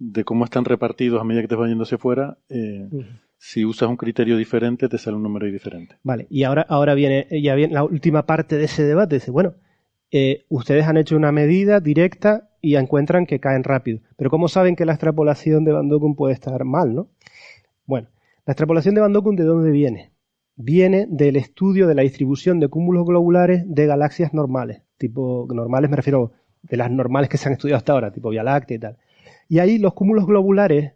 de 0.00 0.24
cómo 0.24 0.44
están 0.44 0.64
repartidos 0.64 1.20
a 1.20 1.24
medida 1.24 1.42
que 1.42 1.48
te 1.48 1.54
vas 1.54 1.68
yendo 1.68 1.84
hacia 1.84 1.96
afuera, 1.96 2.38
eh, 2.48 2.88
uh 2.90 3.00
-huh. 3.00 3.20
si 3.36 3.64
usas 3.66 3.88
un 3.88 3.96
criterio 3.96 4.36
diferente, 4.38 4.88
te 4.88 4.98
sale 4.98 5.16
un 5.16 5.22
número 5.22 5.46
diferente. 5.46 5.96
Vale, 6.02 6.26
y 6.30 6.42
ahora, 6.44 6.66
ahora 6.68 6.94
viene, 6.94 7.28
ya 7.42 7.54
viene 7.54 7.74
la 7.74 7.84
última 7.84 8.24
parte 8.24 8.56
de 8.56 8.64
ese 8.64 8.82
debate. 8.82 9.16
Dice, 9.16 9.30
bueno, 9.30 9.54
eh, 10.10 10.46
ustedes 10.48 10.86
han 10.86 10.96
hecho 10.96 11.16
una 11.16 11.32
medida 11.32 11.80
directa 11.80 12.48
y 12.62 12.76
encuentran 12.76 13.26
que 13.26 13.40
caen 13.40 13.62
rápido. 13.62 14.00
Pero 14.16 14.30
¿cómo 14.30 14.48
saben 14.48 14.74
que 14.74 14.86
la 14.86 14.92
extrapolación 14.92 15.64
de 15.64 15.72
Van 15.72 15.88
Dokun 15.88 16.16
puede 16.16 16.32
estar 16.32 16.64
mal, 16.64 16.94
no? 16.94 17.08
Bueno, 17.84 18.08
la 18.46 18.52
extrapolación 18.52 18.94
de 18.94 19.02
Van 19.02 19.12
Dokun, 19.12 19.36
¿de 19.36 19.44
dónde 19.44 19.70
viene? 19.70 20.12
Viene 20.56 21.06
del 21.08 21.36
estudio 21.36 21.86
de 21.86 21.94
la 21.94 22.02
distribución 22.02 22.58
de 22.58 22.68
cúmulos 22.68 23.06
globulares 23.06 23.64
de 23.66 23.86
galaxias 23.86 24.32
normales. 24.32 24.82
Tipo, 24.96 25.46
normales 25.52 25.90
me 25.90 25.96
refiero 25.96 26.32
de 26.62 26.76
las 26.76 26.90
normales 26.90 27.28
que 27.28 27.36
se 27.36 27.48
han 27.48 27.52
estudiado 27.52 27.76
hasta 27.78 27.92
ahora, 27.92 28.12
tipo 28.12 28.30
Vía 28.30 28.42
Láctea 28.42 28.76
y 28.76 28.80
tal. 28.80 28.96
Y 29.50 29.58
ahí 29.58 29.78
los 29.78 29.94
cúmulos 29.94 30.26
globulares 30.26 30.92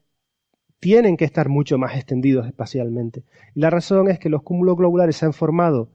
tienen 0.79 1.17
que 1.17 1.25
estar 1.25 1.49
mucho 1.49 1.77
más 1.77 1.97
extendidos 1.97 2.47
espacialmente. 2.47 3.25
Y 3.53 3.59
la 3.59 3.69
razón 3.69 4.09
es 4.09 4.21
que 4.21 4.29
los 4.29 4.45
cúmulos 4.45 4.77
globulares 4.77 5.17
se 5.17 5.27
han 5.27 5.33
formado, 5.33 5.89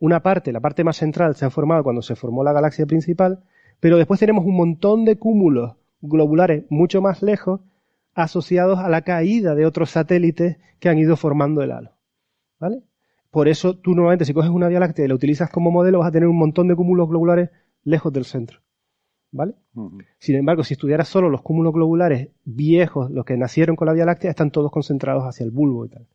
una 0.00 0.22
parte, 0.22 0.50
la 0.50 0.60
parte 0.60 0.82
más 0.82 0.96
central, 0.96 1.36
se 1.36 1.44
han 1.44 1.50
formado 1.50 1.84
cuando 1.84 2.00
se 2.00 2.16
formó 2.16 2.42
la 2.42 2.54
galaxia 2.54 2.86
principal, 2.86 3.44
pero 3.80 3.98
después 3.98 4.18
tenemos 4.18 4.46
un 4.46 4.56
montón 4.56 5.04
de 5.04 5.18
cúmulos 5.18 5.76
globulares 6.00 6.64
mucho 6.70 7.02
más 7.02 7.22
lejos 7.22 7.60
asociados 8.14 8.78
a 8.78 8.88
la 8.88 9.02
caída 9.02 9.54
de 9.54 9.66
otros 9.66 9.90
satélites 9.90 10.56
que 10.80 10.88
han 10.88 10.96
ido 10.96 11.18
formando 11.18 11.60
el 11.60 11.70
halo. 11.70 11.90
¿Vale? 12.58 12.82
Por 13.30 13.46
eso 13.46 13.76
tú 13.76 13.94
normalmente 13.94 14.24
si 14.24 14.32
coges 14.32 14.50
una 14.50 14.68
Vía 14.68 14.80
Láctea 14.80 15.04
y 15.04 15.08
la 15.08 15.14
utilizas 15.14 15.50
como 15.50 15.70
modelo 15.70 15.98
vas 15.98 16.08
a 16.08 16.12
tener 16.12 16.30
un 16.30 16.38
montón 16.38 16.66
de 16.66 16.76
cúmulos 16.76 17.10
globulares 17.10 17.50
lejos 17.84 18.10
del 18.10 18.24
centro. 18.24 18.60
¿Vale? 19.32 19.54
Uh 19.74 19.90
-huh. 19.90 20.04
Sin 20.18 20.36
embargo, 20.36 20.64
si 20.64 20.74
estudiaras 20.74 21.08
solo 21.08 21.28
los 21.28 21.42
cúmulos 21.42 21.74
globulares 21.74 22.30
viejos, 22.44 23.10
los 23.10 23.24
que 23.24 23.36
nacieron 23.36 23.76
con 23.76 23.86
la 23.86 23.92
Vía 23.92 24.04
Láctea, 24.04 24.30
están 24.30 24.50
todos 24.50 24.70
concentrados 24.70 25.24
hacia 25.24 25.44
el 25.44 25.50
bulbo 25.50 25.84
y 25.86 25.88
tal. 25.88 26.06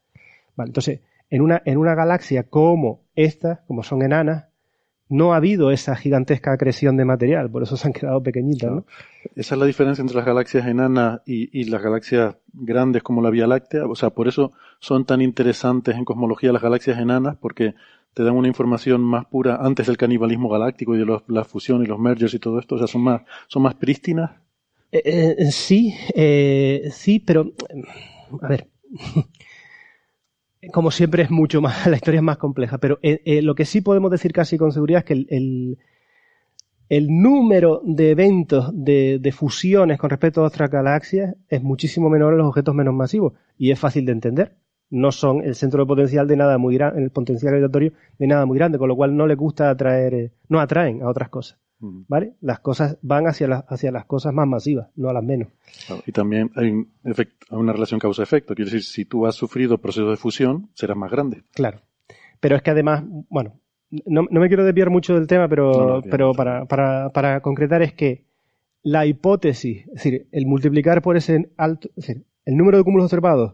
Vale, 0.55 0.70
entonces, 0.70 1.01
en 1.30 1.41
una, 1.41 1.62
en 1.66 1.78
una 1.78 1.95
galaxia 1.95 2.43
como 2.43 3.01
esta, 3.16 3.64
como 3.68 3.84
son 3.84 4.01
enanas, 4.01 4.45
no 5.12 5.34
ha 5.34 5.38
habido 5.38 5.72
esa 5.72 5.95
gigantesca 5.97 6.53
acreción 6.53 6.95
de 6.95 7.03
material, 7.03 7.51
por 7.51 7.64
eso 7.64 7.76
se 7.76 7.86
han 7.86 7.91
quedado 7.91 8.24
pequeñitas, 8.24 8.72
¿no? 8.72 8.86
Esa 9.36 9.55
es 9.55 9.59
la 9.59 9.66
diferencia 9.66 10.01
entre 10.01 10.16
las 10.16 10.26
galaxias 10.26 10.66
enanas 10.66 11.22
y, 11.26 11.49
y, 11.59 11.66
las 11.66 11.82
galaxias 11.82 12.38
grandes 12.53 13.03
como 13.03 13.22
la 13.22 13.30
Vía 13.30 13.45
Láctea. 13.45 13.86
O 13.88 13.95
sea, 13.95 14.12
por 14.12 14.30
eso 14.30 14.53
son 14.80 15.05
tan 15.05 15.22
interesantes 15.22 15.95
en 15.97 16.05
cosmología 16.05 16.53
las 16.53 16.62
galaxias 16.62 16.97
enanas, 16.97 17.36
porque 17.36 17.76
te 18.14 18.24
dan 18.24 18.36
una 18.36 18.47
información 18.47 19.01
más 19.01 19.26
pura 19.26 19.57
antes 19.62 19.88
del 19.88 19.97
canibalismo 19.97 20.49
galáctico 20.49 20.95
y 20.95 20.99
de 20.99 21.05
los, 21.05 21.24
la 21.28 21.43
fusión 21.43 21.84
y 21.84 21.86
los 21.86 21.99
mergers 21.99 22.34
y 22.34 22.39
todo 22.39 22.59
esto. 22.59 22.76
O 22.76 22.78
sea, 22.78 22.88
son 22.88 23.01
más, 23.01 23.22
son 23.47 23.64
más 23.64 23.76
prístinas. 23.76 24.32
Eh, 24.91 25.36
eh, 25.38 25.51
sí, 25.51 25.95
eh, 26.16 26.89
sí, 26.91 27.20
pero 27.20 27.53
a 28.41 28.47
ver. 28.47 28.68
Como 30.72 30.91
siempre 30.91 31.24
es 31.24 31.32
mucho 31.32 31.59
más, 31.59 31.88
la 31.88 31.95
historia 31.95 32.20
es 32.20 32.24
más 32.24 32.38
compleja, 32.38 32.78
pero 32.78 32.99
lo 33.01 33.55
que 33.55 33.66
sí 33.66 33.82
podemos 33.82 34.12
decir 34.12 34.32
casi 34.32 34.59
con 34.59 34.72
seguridad 34.72 34.99
es 34.99 35.05
que 35.05 35.14
el, 36.89 37.07
número 37.09 37.82
de 37.84 38.12
eventos 38.12 38.70
de, 38.72 39.18
de, 39.20 39.32
fusiones 39.32 39.97
con 39.97 40.12
respecto 40.12 40.41
a 40.41 40.47
otras 40.47 40.70
galaxias 40.70 41.36
es 41.49 41.64
muchísimo 41.64 42.12
menor 42.12 42.34
en 42.34 42.39
los 42.39 42.47
objetos 42.47 42.76
menos 42.76 42.93
masivos 42.93 43.34
y 43.57 43.72
es 43.72 43.80
fácil 43.80 44.05
de 44.05 44.12
entender. 44.12 44.55
No 44.92 45.12
son 45.12 45.44
el 45.44 45.56
centro 45.56 45.82
de 45.84 45.88
potencial 45.88 46.28
de 46.28 46.36
nada 46.36 46.58
muy 46.58 46.76
grande, 46.76 47.02
el 47.02 47.10
potencial 47.10 47.52
gravitatorio 47.52 47.94
de 48.20 48.28
nada 48.28 48.46
muy 48.46 48.58
grande, 48.58 48.78
con 48.78 48.88
lo 48.88 48.96
cual 48.96 49.16
no 49.16 49.26
les 49.26 49.38
gusta 49.38 49.70
atraer, 49.70 50.14
eh, 50.14 50.32
no 50.50 50.60
atraen 50.60 51.02
a 51.02 51.10
otras 51.10 51.30
cosas. 51.30 51.58
¿Vale? 51.84 52.36
Las 52.42 52.60
cosas 52.60 53.00
van 53.02 53.26
hacia, 53.26 53.48
la, 53.48 53.66
hacia 53.68 53.92
las 53.92 54.06
cosas 54.06 54.32
más 54.36 54.48
masivas, 54.48 54.89
no 54.96 55.10
a 55.10 55.14
las 55.14 55.24
menos. 55.24 55.48
Claro, 55.88 56.04
y 56.06 56.12
también 56.12 56.52
hay, 56.56 56.70
un 56.70 56.92
efecto, 57.04 57.48
hay 57.50 57.58
una 57.58 57.74
relación 57.74 58.00
causa-efecto. 58.00 58.54
Quiere 58.54 58.70
decir, 58.70 58.84
si 58.84 59.06
tú 59.06 59.26
has 59.26 59.34
sufrido 59.34 59.80
procesos 59.80 60.12
de 60.12 60.18
fusión, 60.18 60.70
serás 60.76 60.96
más 60.96 61.10
grande. 61.10 61.42
Claro. 61.56 61.82
Pero 62.39 62.56
es 62.56 62.62
que 62.62 62.70
además, 62.70 63.04
bueno, 63.30 63.60
no, 64.06 64.28
no 64.30 64.39
me 64.39 64.48
quiero 64.48 64.64
desviar 64.64 64.92
mucho 64.92 65.16
del 65.16 65.26
tema, 65.26 65.48
pero, 65.48 65.72
no, 65.72 66.02
pero 66.04 66.34
para, 66.34 66.66
para, 66.66 67.10
para 67.10 67.42
concretar 67.42 67.82
es 67.82 67.94
que 67.94 68.26
la 68.84 69.06
hipótesis, 69.06 69.88
es 69.88 69.94
decir, 69.94 70.28
el 70.32 70.46
multiplicar 70.46 71.02
por 71.02 71.18
ese 71.18 71.50
alto, 71.58 71.89
es 71.89 72.08
decir, 72.08 72.26
el 72.46 72.58
número 72.58 72.78
de 72.78 72.84
cúmulos 72.84 73.06
observados 73.06 73.54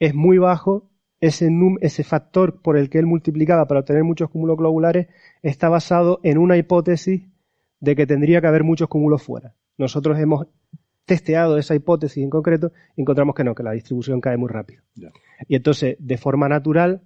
es 0.00 0.14
muy 0.14 0.38
bajo, 0.38 0.90
ese, 1.20 1.50
ese 1.82 2.02
factor 2.02 2.60
por 2.62 2.76
el 2.76 2.88
que 2.88 2.98
él 2.98 3.06
multiplicaba 3.06 3.68
para 3.68 3.80
obtener 3.80 4.02
muchos 4.02 4.30
cúmulos 4.30 4.56
globulares 4.56 5.08
está 5.42 5.68
basado 5.68 6.18
en 6.22 6.38
una 6.38 6.56
hipótesis 6.56 7.22
de 7.78 7.94
que 7.94 8.06
tendría 8.06 8.40
que 8.40 8.46
haber 8.46 8.64
muchos 8.64 8.88
cúmulos 8.88 9.22
fuera. 9.22 9.54
Nosotros 9.76 10.18
hemos 10.18 10.46
testeado 11.04 11.58
esa 11.58 11.74
hipótesis 11.74 12.22
en 12.22 12.30
concreto 12.30 12.72
y 12.96 13.02
encontramos 13.02 13.34
que 13.34 13.44
no, 13.44 13.54
que 13.54 13.62
la 13.62 13.72
distribución 13.72 14.20
cae 14.20 14.36
muy 14.36 14.48
rápido. 14.48 14.82
Yeah. 14.94 15.12
Y 15.46 15.56
entonces, 15.56 15.96
de 15.98 16.16
forma 16.16 16.48
natural, 16.48 17.02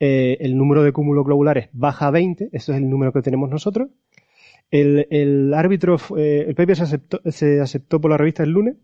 eh, 0.00 0.38
el 0.40 0.56
número 0.56 0.82
de 0.82 0.92
cúmulos 0.92 1.24
globulares 1.24 1.68
baja 1.72 2.06
a 2.08 2.10
20, 2.10 2.48
eso 2.52 2.72
es 2.72 2.78
el 2.78 2.88
número 2.88 3.12
que 3.12 3.22
tenemos 3.22 3.50
nosotros. 3.50 3.90
El, 4.70 5.06
el 5.10 5.52
árbitro, 5.52 5.96
eh, 6.16 6.46
el 6.48 6.54
paper 6.54 6.76
se 6.76 6.82
aceptó, 6.84 7.20
se 7.30 7.60
aceptó 7.60 8.00
por 8.00 8.10
la 8.10 8.16
revista 8.16 8.42
el 8.42 8.50
lunes 8.50 8.76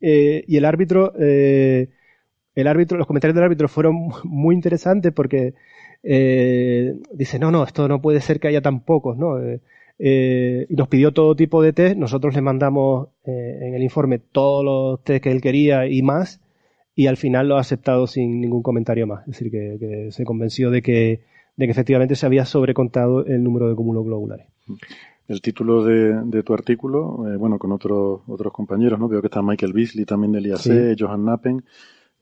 Eh, 0.00 0.44
y 0.46 0.56
el 0.56 0.64
árbitro, 0.64 1.12
eh, 1.18 1.90
el 2.60 2.68
árbitro, 2.68 2.98
los 2.98 3.06
comentarios 3.06 3.34
del 3.34 3.44
árbitro 3.44 3.68
fueron 3.68 4.10
muy 4.24 4.54
interesantes 4.54 5.12
porque 5.12 5.54
eh, 6.02 6.94
dice, 7.12 7.38
no, 7.38 7.50
no, 7.50 7.64
esto 7.64 7.88
no 7.88 8.00
puede 8.00 8.20
ser 8.20 8.40
que 8.40 8.48
haya 8.48 8.62
tan 8.62 8.80
pocos, 8.80 9.16
¿no? 9.16 9.38
Eh, 9.38 9.60
eh, 9.98 10.66
y 10.68 10.74
nos 10.76 10.88
pidió 10.88 11.12
todo 11.12 11.36
tipo 11.36 11.62
de 11.62 11.74
test, 11.74 11.96
nosotros 11.96 12.34
le 12.34 12.40
mandamos 12.40 13.08
en 13.24 13.74
el 13.74 13.82
informe 13.82 14.18
todos 14.18 14.64
los 14.64 15.04
test 15.04 15.22
que 15.22 15.30
él 15.30 15.42
quería 15.42 15.86
y 15.86 16.00
más, 16.02 16.40
y 16.94 17.06
al 17.06 17.18
final 17.18 17.48
lo 17.48 17.56
ha 17.58 17.60
aceptado 17.60 18.06
sin 18.06 18.40
ningún 18.40 18.62
comentario 18.62 19.06
más. 19.06 19.20
Es 19.28 19.38
decir, 19.38 19.50
que, 19.50 19.76
que 19.78 20.10
se 20.10 20.24
convenció 20.24 20.70
de 20.70 20.80
que, 20.80 21.20
de 21.56 21.66
que 21.66 21.70
efectivamente 21.70 22.16
se 22.16 22.24
había 22.24 22.46
sobrecontado 22.46 23.26
el 23.26 23.44
número 23.44 23.68
de 23.68 23.74
cúmulos 23.74 24.06
globulares. 24.06 24.46
El 25.28 25.42
título 25.42 25.84
de, 25.84 26.14
de 26.24 26.42
tu 26.42 26.54
artículo, 26.54 27.18
bueno, 27.38 27.58
con 27.58 27.70
otros 27.70 28.22
otros 28.26 28.52
compañeros, 28.52 28.98
¿no? 28.98 29.06
Veo 29.06 29.20
que 29.20 29.28
está 29.28 29.42
Michael 29.42 29.74
Beasley 29.74 30.06
también 30.06 30.32
del 30.32 30.46
IAC, 30.46 30.58
Sí. 30.58 30.72
Johan 30.98 31.26
Nappen. 31.26 31.62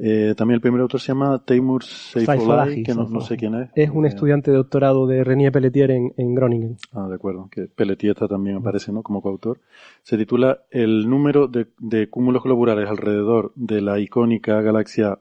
Eh, 0.01 0.34
también 0.36 0.55
el 0.55 0.61
primer 0.61 0.80
autor 0.80 1.01
se 1.01 1.09
llama 1.09 1.42
Taimur 1.44 1.82
Seyfolahi, 1.82 2.38
Saifolahi, 2.38 2.82
que 2.84 2.94
no, 2.94 3.20
sé 3.20 3.36
quién 3.36 3.55
es. 3.57 3.70
Es 3.74 3.90
un 3.90 4.05
Eh, 4.05 4.09
estudiante 4.09 4.53
de 4.53 4.57
doctorado 4.57 5.09
de 5.09 5.24
Renier 5.24 5.51
Pelletier 5.51 5.90
en, 5.90 6.14
en 6.16 6.34
Groningen. 6.36 6.76
Ah, 6.92 7.09
de 7.09 7.16
acuerdo, 7.16 7.49
que 7.51 7.66
Pelletier 7.66 8.14
también 8.14 8.57
aparece, 8.57 8.92
¿no? 8.92 9.03
Como 9.03 9.20
coautor. 9.20 9.59
Se 10.03 10.16
titula 10.16 10.61
El 10.70 11.11
número 11.11 11.49
de, 11.49 11.66
de 11.78 12.09
cúmulos 12.09 12.44
globulares 12.44 12.88
alrededor 12.88 13.53
de 13.57 13.80
la 13.80 13.99
icónica 13.99 14.61
galaxia 14.62 15.18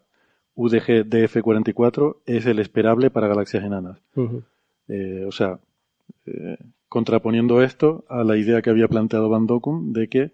UDG 0.53 1.09
DF44 1.09 2.17
es 2.27 2.45
el 2.45 2.59
esperable 2.59 3.09
para 3.09 3.27
galaxias 3.27 3.63
enanas. 3.63 3.99
Eh, 4.87 5.25
o 5.27 5.31
sea, 5.31 5.59
contraponiendo 6.89 7.61
esto 7.61 8.05
a 8.09 8.23
la 8.23 8.37
idea 8.37 8.61
que 8.61 8.69
había 8.69 8.87
planteado 8.87 9.29
Van 9.29 9.47
Dokkum 9.47 9.91
de 9.93 10.07
que 10.07 10.31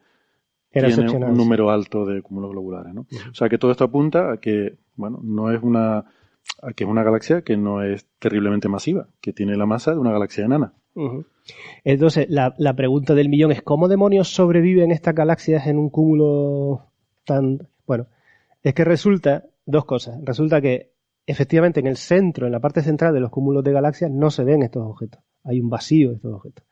Era 0.74 0.88
tiene 0.88 1.11
un 1.11 1.38
número 1.38 1.69
alto 1.69 2.03
de 2.05 2.21
cúmulos 2.24 2.51
globulares, 2.51 2.93
¿no? 2.93 3.01
O 3.01 3.34
sea 3.34 3.47
que 3.47 3.59
todo 3.59 3.71
esto 3.71 3.84
apunta 3.84 4.34
a 4.34 4.38
que, 4.38 4.78
bueno, 4.95 5.19
no 5.24 5.51
es 5.51 5.61
una, 5.61 5.97
a 5.99 6.74
que 6.76 6.84
es 6.84 6.89
una 6.89 7.03
galaxia 7.03 7.43
que 7.43 7.57
no 7.57 7.84
es 7.84 8.07
terriblemente 8.17 8.67
masiva, 8.69 9.07
que 9.21 9.34
tiene 9.34 9.55
la 9.55 9.67
masa 9.67 9.91
de 9.91 9.99
una 9.99 10.11
galaxia 10.11 10.45
enana. 10.45 10.74
Ujú. 10.95 11.26
Entonces, 11.84 12.26
la, 12.30 12.55
la 12.57 12.74
pregunta 12.74 13.13
del 13.13 13.30
millón 13.30 13.51
es 13.51 13.61
¿cómo 13.61 13.88
demonios 13.88 14.30
sobreviven 14.30 14.91
estas 14.91 15.13
galaxias 15.13 15.67
en 15.67 15.78
un 15.78 15.89
cúmulo 15.89 16.88
tan... 17.24 17.67
Bueno, 17.86 18.07
es 18.63 18.74
que 18.74 18.84
resulta 18.84 19.45
dos 19.65 19.86
cosas. 19.86 20.19
Resulta 20.24 20.59
que 20.59 20.91
efectivamente 21.28 21.80
en 21.80 21.88
el 21.88 21.97
centro, 21.97 22.47
en 22.47 22.51
la 22.51 22.59
parte 22.59 22.82
central 22.82 23.13
de 23.13 23.19
los 23.19 23.30
cúmulos 23.30 23.63
de 23.63 23.74
galaxias, 23.74 24.09
no 24.09 24.32
se 24.32 24.43
ven 24.43 24.63
estos 24.63 24.84
objetos. 24.84 25.21
Hay 25.43 25.59
un 25.59 25.69
vacío 25.69 26.09
de 26.09 26.15
estos 26.15 26.34
objetos. 26.34 26.65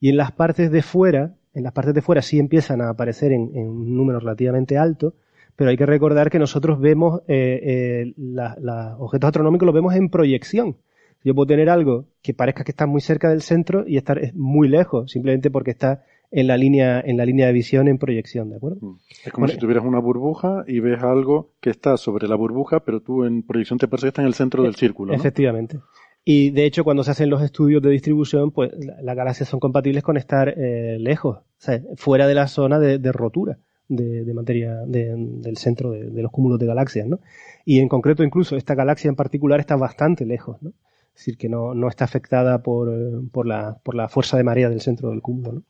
Y 0.00 0.10
en 0.10 0.16
las 0.16 0.32
partes 0.32 0.70
de 0.70 0.82
fuera, 0.82 1.34
en 1.54 1.62
las 1.62 1.72
partes 1.72 1.94
de 1.94 2.02
fuera 2.02 2.20
sí 2.22 2.38
empiezan 2.38 2.80
a 2.80 2.90
aparecer 2.90 3.32
en, 3.32 3.50
en 3.54 3.68
un 3.68 3.96
número 3.96 4.20
relativamente 4.20 4.76
alto, 4.76 5.14
pero 5.56 5.70
hay 5.70 5.76
que 5.76 5.86
recordar 5.86 6.30
que 6.30 6.38
nosotros 6.38 6.80
vemos 6.80 7.20
eh, 7.28 7.60
eh, 7.62 8.12
la- 8.16 8.96
objetos 8.98 9.28
astronómicos 9.28 9.66
los 9.66 9.74
vemos 9.74 9.94
en 9.94 10.08
proyección. 10.08 10.76
Yo 11.22 11.34
puedo 11.34 11.46
tener 11.46 11.70
algo 11.70 12.06
que 12.22 12.34
parezca 12.34 12.64
que 12.64 12.72
está 12.72 12.86
muy 12.86 13.00
cerca 13.00 13.30
del 13.30 13.40
centro 13.40 13.84
y 13.86 13.96
estar 13.96 14.18
es 14.18 14.34
muy 14.34 14.68
lejos, 14.68 15.10
simplemente 15.12 15.50
porque 15.50 15.70
está 15.70 16.02
en 16.30 16.48
la 16.48 16.56
línea, 16.56 17.00
en 17.00 17.16
la 17.16 17.24
línea 17.24 17.46
de 17.46 17.52
visión 17.52 17.86
en 17.86 17.96
proyección, 17.98 18.50
¿de 18.50 18.56
acuerdo? 18.56 18.78
Es 19.24 19.32
como 19.32 19.44
Bueno, 19.46 19.54
si 19.54 19.58
tuvieras 19.60 19.84
una 19.84 20.00
burbuja 20.00 20.64
y 20.66 20.80
ves 20.80 21.00
algo 21.02 21.52
que 21.60 21.70
está 21.70 21.96
sobre 21.96 22.26
la 22.26 22.34
burbuja, 22.34 22.80
pero 22.80 23.00
tú 23.00 23.24
en 23.24 23.42
proyección 23.44 23.78
te 23.78 23.86
parece 23.86 24.06
que 24.06 24.08
está 24.08 24.22
en 24.22 24.26
el 24.28 24.34
centro 24.34 24.64
del 24.64 24.74
círculo, 24.74 25.12
¿no? 25.12 25.18
Efectivamente. 25.18 25.78
Y 26.24 26.50
de 26.50 26.64
hecho, 26.64 26.84
cuando 26.84 27.04
se 27.04 27.10
hacen 27.10 27.28
los 27.30 27.42
estudios 27.42 27.82
de 27.82 27.90
distribución, 27.90 28.50
pues 28.50 28.72
la- 28.78 29.00
las 29.02 29.16
galaxias 29.16 29.48
son 29.48 29.60
compatibles 29.60 30.02
con 30.02 30.16
estar 30.16 30.54
eh, 30.56 30.96
lejos, 30.98 31.38
o 31.38 31.44
sea, 31.58 31.80
fuera 31.96 32.26
de 32.26 32.34
la 32.34 32.46
zona 32.48 32.78
de, 32.78 33.12
rotura 33.12 33.58
de, 33.88 34.32
materia 34.34 34.74
de- 34.86 35.14
del 35.16 35.56
centro 35.58 35.90
de, 35.90 36.22
los 36.22 36.30
cúmulos 36.32 36.58
de 36.58 36.66
galaxias, 36.66 37.06
¿no? 37.06 37.20
Y 37.66 37.80
en 37.80 37.88
concreto, 37.88 38.24
incluso 38.24 38.56
esta 38.56 38.74
galaxia 38.74 39.08
en 39.10 39.16
particular 39.16 39.60
está 39.60 39.76
bastante 39.76 40.24
lejos, 40.24 40.62
¿no? 40.62 40.70
Es 41.14 41.20
decir, 41.20 41.36
que 41.36 41.48
no, 41.48 41.74
no 41.74 41.88
está 41.88 42.04
afectada 42.06 42.62
por, 42.62 42.88
eh, 42.92 43.20
por, 43.30 43.46
la, 43.46 43.78
por 43.84 43.94
la 43.94 44.08
fuerza 44.08 44.36
de 44.38 44.44
marea 44.44 44.68
del 44.70 44.80
centro 44.80 45.10
del 45.10 45.20
cúmulo, 45.22 45.52
¿no? 45.52 45.62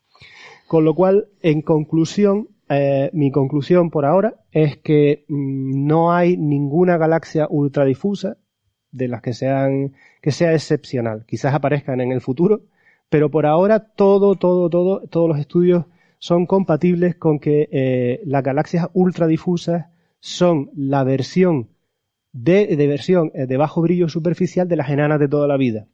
Con 0.69 0.85
lo 0.85 0.95
cual, 0.95 1.29
en 1.43 1.63
conclusión, 1.63 2.49
eh, 2.69 3.11
mi 3.13 3.31
conclusión 3.31 3.91
por 3.91 4.07
ahora 4.07 4.37
es 4.53 4.79
que 4.79 5.25
mm, 5.29 5.87
no 5.87 6.13
hay 6.13 6.37
ninguna 6.37 6.97
galaxia 6.97 7.47
ultradifusa 7.51 8.39
de 8.91 9.09
las 9.09 9.21
que 9.21 9.35
sean 9.35 9.93
que 10.25 10.33
sea 10.33 10.55
excepcional. 10.55 11.27
Quizás 11.27 11.53
aparezcan 11.53 12.01
en 12.01 12.11
el 12.11 12.23
futuro, 12.23 12.63
pero 13.11 13.31
por 13.31 13.45
ahora 13.45 13.81
todo, 13.81 14.37
todo, 14.37 14.71
todo, 14.71 15.03
todos 15.11 15.29
los 15.29 15.39
estudios 15.39 15.85
son 16.19 16.47
compatibles 16.47 17.15
con 17.15 17.39
que 17.39 17.69
eh, 17.71 18.23
las 18.25 18.43
galaxias 18.43 18.89
ultradifusas 18.95 19.89
son 20.21 20.71
la 20.75 21.05
versión 21.05 21.69
de, 22.33 22.75
versión 22.75 23.33
eh, 23.35 23.45
de 23.45 23.59
bajo 23.59 23.83
brillo 23.83 24.09
superficial 24.09 24.67
de 24.67 24.77
las 24.77 24.89
enanas 24.89 25.21
de 25.21 25.29
toda 25.29 25.47
la 25.47 25.59
vida. 25.59 25.89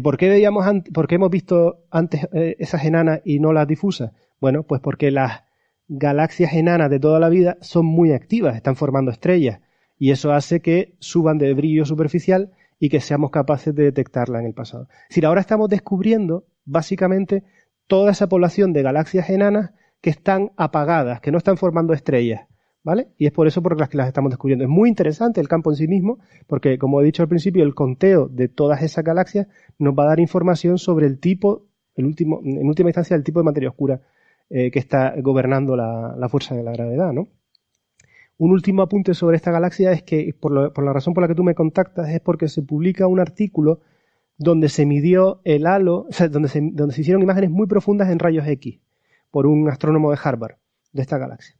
¿por 0.00 0.16
qué 0.16 0.28
veíamos 0.28 0.64
por 0.94 1.08
qué 1.08 1.16
hemos 1.16 1.32
visto 1.32 1.82
antes 1.90 2.28
eh, 2.32 2.54
esas 2.60 2.84
enanas 2.84 3.20
y 3.24 3.40
no 3.40 3.52
las 3.52 3.66
difusas? 3.66 4.12
Bueno, 4.40 4.62
pues 4.62 4.80
porque 4.80 5.10
las 5.10 5.42
galaxias 5.88 6.52
enanas 6.52 6.88
de 6.88 7.00
toda 7.00 7.18
la 7.18 7.28
vida 7.28 7.58
son 7.62 7.84
muy 7.84 8.12
activas, 8.12 8.54
están 8.54 8.76
formando 8.76 9.10
estrellas 9.10 9.58
y 9.98 10.12
eso 10.12 10.30
hace 10.30 10.60
que 10.60 10.94
suban 11.00 11.38
de 11.38 11.52
brillo 11.52 11.84
superficial 11.84 12.52
y 12.80 12.88
que 12.88 13.00
seamos 13.00 13.30
capaces 13.30 13.74
de 13.74 13.84
detectarla 13.84 14.40
en 14.40 14.46
el 14.46 14.54
pasado. 14.54 14.88
Es 15.02 15.10
decir, 15.10 15.26
ahora 15.26 15.42
estamos 15.42 15.68
descubriendo 15.68 16.46
básicamente 16.64 17.44
toda 17.86 18.10
esa 18.10 18.28
población 18.28 18.72
de 18.72 18.82
galaxias 18.82 19.28
enanas 19.28 19.72
que 20.00 20.10
están 20.10 20.50
apagadas, 20.56 21.20
que 21.20 21.30
no 21.30 21.38
están 21.38 21.58
formando 21.58 21.92
estrellas, 21.92 22.46
¿vale? 22.82 23.08
Y 23.18 23.26
es 23.26 23.32
por 23.32 23.46
eso 23.46 23.62
por 23.62 23.78
las 23.78 23.90
que 23.90 23.98
las 23.98 24.08
estamos 24.08 24.30
descubriendo. 24.30 24.64
Es 24.64 24.70
muy 24.70 24.88
interesante 24.88 25.42
el 25.42 25.48
campo 25.48 25.70
en 25.70 25.76
sí 25.76 25.88
mismo, 25.88 26.20
porque 26.46 26.78
como 26.78 27.02
he 27.02 27.04
dicho 27.04 27.22
al 27.22 27.28
principio, 27.28 27.62
el 27.64 27.74
conteo 27.74 28.28
de 28.28 28.48
todas 28.48 28.82
esas 28.82 29.04
galaxias 29.04 29.46
nos 29.78 29.94
va 29.94 30.04
a 30.04 30.08
dar 30.08 30.20
información 30.20 30.78
sobre 30.78 31.06
el 31.06 31.20
tipo, 31.20 31.66
el 31.96 32.06
último, 32.06 32.40
en 32.42 32.66
última 32.66 32.88
instancia, 32.88 33.14
el 33.14 33.24
tipo 33.24 33.40
de 33.40 33.44
materia 33.44 33.68
oscura 33.68 34.00
eh, 34.48 34.70
que 34.70 34.78
está 34.78 35.14
gobernando 35.20 35.76
la, 35.76 36.14
la 36.16 36.28
fuerza 36.30 36.54
de 36.54 36.62
la 36.62 36.72
gravedad, 36.72 37.12
¿no? 37.12 37.28
Un 38.40 38.52
último 38.52 38.80
apunte 38.80 39.12
sobre 39.12 39.36
esta 39.36 39.50
galaxia 39.50 39.92
es 39.92 40.02
que, 40.02 40.34
por, 40.40 40.50
la 40.82 40.92
razón 40.94 41.12
por 41.12 41.20
la 41.20 41.28
que 41.28 41.34
tú 41.34 41.44
me 41.44 41.54
contactas, 41.54 42.08
es 42.08 42.20
porque 42.20 42.48
se 42.48 42.62
publica 42.62 43.06
un 43.06 43.20
artículo 43.20 43.80
donde 44.38 44.70
se 44.70 44.86
midió 44.86 45.42
el 45.44 45.66
halo, 45.66 46.06
o 46.08 46.12
sea, 46.12 46.28
donde 46.28 46.48
se, 46.48 46.62
donde 46.72 46.94
se 46.94 47.02
hicieron 47.02 47.20
imágenes 47.20 47.50
muy 47.50 47.66
profundas 47.66 48.08
en 48.08 48.18
rayos 48.18 48.48
X 48.48 48.80
por 49.30 49.46
un 49.46 49.68
astrónomo 49.68 50.10
de 50.10 50.18
Harvard 50.24 50.54
de 50.94 51.02
esta 51.02 51.18
galaxia. 51.18 51.54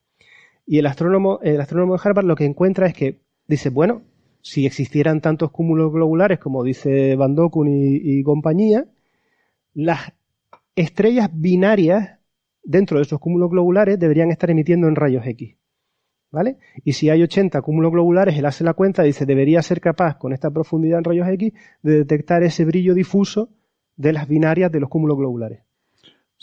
Y 0.64 0.78
el 0.78 0.86
astrónomo, 0.86 1.38
el 1.42 1.60
astrónomo 1.60 1.98
de 1.98 2.00
Harvard 2.02 2.24
lo 2.24 2.34
que 2.34 2.46
encuentra 2.46 2.86
es 2.86 2.94
que 2.94 3.20
dice, 3.46 3.68
bueno, 3.68 4.00
si 4.40 4.64
existieran 4.64 5.20
tantos 5.20 5.50
cúmulos 5.50 5.92
globulares 5.92 6.38
como 6.38 6.64
dice 6.64 7.14
Van 7.14 7.34
Dokun 7.34 7.68
y, 7.68 7.96
y 7.96 8.22
compañía, 8.22 8.86
las 9.74 10.14
estrellas 10.76 11.28
binarias 11.30 12.20
dentro 12.64 12.96
de 12.96 13.02
esos 13.02 13.20
cúmulos 13.20 13.50
globulares 13.50 13.98
deberían 13.98 14.30
estar 14.30 14.50
emitiendo 14.50 14.88
en 14.88 14.96
rayos 14.96 15.26
X. 15.26 15.59
¿Vale? 16.32 16.58
Y 16.84 16.92
si 16.92 17.10
hay 17.10 17.22
80 17.22 17.60
cúmulos 17.60 17.90
globulares, 17.90 18.36
él 18.38 18.46
hace 18.46 18.62
la 18.62 18.74
cuenta 18.74 19.02
y 19.02 19.08
dice, 19.08 19.26
debería 19.26 19.62
ser 19.62 19.80
capaz 19.80 20.16
con 20.16 20.32
esta 20.32 20.50
profundidad 20.50 20.98
en 20.98 21.04
rayos 21.04 21.26
X 21.28 21.52
de 21.82 21.92
detectar 21.98 22.42
ese 22.44 22.64
brillo 22.64 22.94
difuso 22.94 23.48
de 23.96 24.12
las 24.12 24.28
binarias 24.28 24.70
de 24.70 24.78
los 24.80 24.88
cúmulos 24.88 25.18
globulares. 25.18 25.60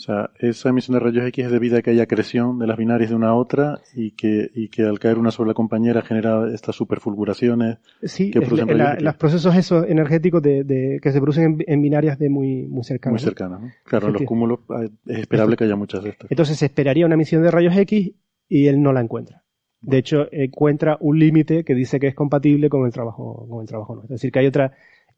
sea, 0.00 0.30
esa 0.38 0.68
emisión 0.68 0.94
de 0.94 1.00
rayos 1.00 1.26
X 1.26 1.46
es 1.46 1.50
debido 1.50 1.76
a 1.78 1.82
que 1.82 1.90
hay 1.90 1.98
acreción 2.00 2.58
de 2.60 2.66
las 2.68 2.76
binarias 2.76 3.10
de 3.10 3.16
una 3.16 3.30
a 3.30 3.34
otra 3.34 3.80
y 3.96 4.12
que, 4.12 4.48
y 4.54 4.68
que 4.68 4.82
al 4.84 4.98
caer 5.00 5.18
una 5.18 5.30
sobre 5.32 5.48
la 5.48 5.54
compañera 5.54 6.02
genera 6.02 6.52
estas 6.54 6.76
superfulguraciones. 6.76 7.78
Sí, 8.04 8.30
que 8.30 8.40
producen 8.42 8.78
la- 8.78 8.94
los 9.00 9.16
procesos 9.16 9.56
esos 9.56 9.86
energéticos 9.88 10.40
de, 10.42 10.62
de- 10.64 11.00
que 11.02 11.10
se 11.10 11.18
producen 11.20 11.44
en, 11.44 11.64
en 11.66 11.82
binarias 11.82 12.18
de 12.18 12.28
muy, 12.28 12.66
muy 12.68 12.84
cercanas. 12.84 13.22
Muy 13.22 13.26
cercanas, 13.26 13.60
¿no? 13.60 13.70
Claro, 13.84 14.08
en 14.08 14.12
los 14.12 14.22
cúmulos 14.22 14.60
eh, 14.82 14.90
es 15.06 15.18
esperable 15.20 15.56
que 15.56 15.64
haya 15.64 15.74
muchas 15.76 16.04
de 16.04 16.10
estas. 16.10 16.30
Entonces 16.30 16.58
se 16.58 16.66
esperaría 16.66 17.06
una 17.06 17.14
emisión 17.14 17.42
de 17.42 17.50
rayos 17.50 17.74
X 17.76 18.12
y 18.48 18.66
él 18.66 18.80
no 18.82 18.92
la 18.92 19.00
encuentra. 19.00 19.42
De 19.80 19.98
hecho, 19.98 20.26
encuentra 20.32 20.96
un 21.00 21.18
límite 21.18 21.64
que 21.64 21.74
dice 21.74 22.00
que 22.00 22.08
es 22.08 22.14
compatible 22.14 22.68
con 22.68 22.84
el 22.86 22.92
trabajo, 22.92 23.46
con 23.48 23.60
el 23.62 23.68
trabajo 23.68 23.94
nuestro. 23.94 24.14
Es 24.14 24.20
decir, 24.20 24.32
que 24.32 24.40
hay 24.40 24.46
otra, 24.46 24.72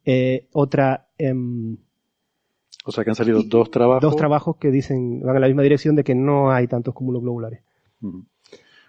eh, 0.04 0.48
otra, 0.52 1.08
em, 1.16 1.78
O 2.84 2.92
sea, 2.92 3.04
que 3.04 3.10
han 3.10 3.16
salido 3.16 3.42
dos 3.42 3.70
trabajos. 3.70 4.02
dos 4.02 4.16
trabajos 4.16 4.56
que 4.56 4.70
dicen, 4.70 5.20
van 5.20 5.36
en 5.36 5.42
la 5.42 5.48
misma 5.48 5.62
dirección 5.62 5.96
de 5.96 6.04
que 6.04 6.14
no 6.14 6.50
hay 6.50 6.66
tantos 6.66 6.94
cúmulos 6.94 7.22
globulares. 7.22 7.62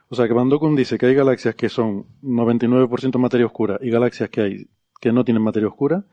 O 0.10 0.16
sea, 0.16 0.28
que 0.28 0.34
Van 0.34 0.50
Dokun 0.50 0.76
dice 0.76 0.98
que 0.98 1.06
hay 1.06 1.16
galaxias 1.16 1.56
que 1.56 1.70
son 1.70 2.06
99% 2.22 3.18
materia 3.18 3.46
oscura 3.46 3.80
y 3.82 3.90
galaxias 3.90 4.30
que 4.30 4.42
hay 4.42 4.68
que 5.00 5.12
no 5.12 5.26
tienen 5.26 5.44
materia 5.44 5.68
oscura. 5.68 6.06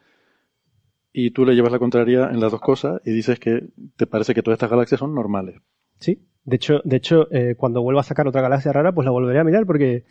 Y 1.12 1.30
tú 1.30 1.44
le 1.44 1.54
llevas 1.54 1.72
la 1.72 1.78
contraria 1.78 2.30
en 2.30 2.40
las 2.40 2.52
dos 2.52 2.61
cosas 2.61 3.00
y 3.04 3.12
dices 3.12 3.38
que 3.38 3.68
te 3.96 4.06
parece 4.06 4.34
que 4.34 4.42
todas 4.42 4.56
estas 4.56 4.70
galaxias 4.70 5.00
son 5.00 5.14
normales. 5.14 5.61
Sí. 5.99 6.24
De 6.44 6.57
hecho, 6.57 6.80
de 6.84 6.96
hecho, 6.96 7.30
eh, 7.30 7.55
cuando 7.57 7.82
vuelva 7.82 8.01
a 8.01 8.05
sacar 8.05 8.26
otra 8.26 8.40
galaxia 8.40 8.72
rara, 8.72 8.92
pues 8.92 9.05
la 9.05 9.11
volveré 9.11 9.38
a 9.38 9.44
mirar 9.44 9.66
porque, 9.66 10.05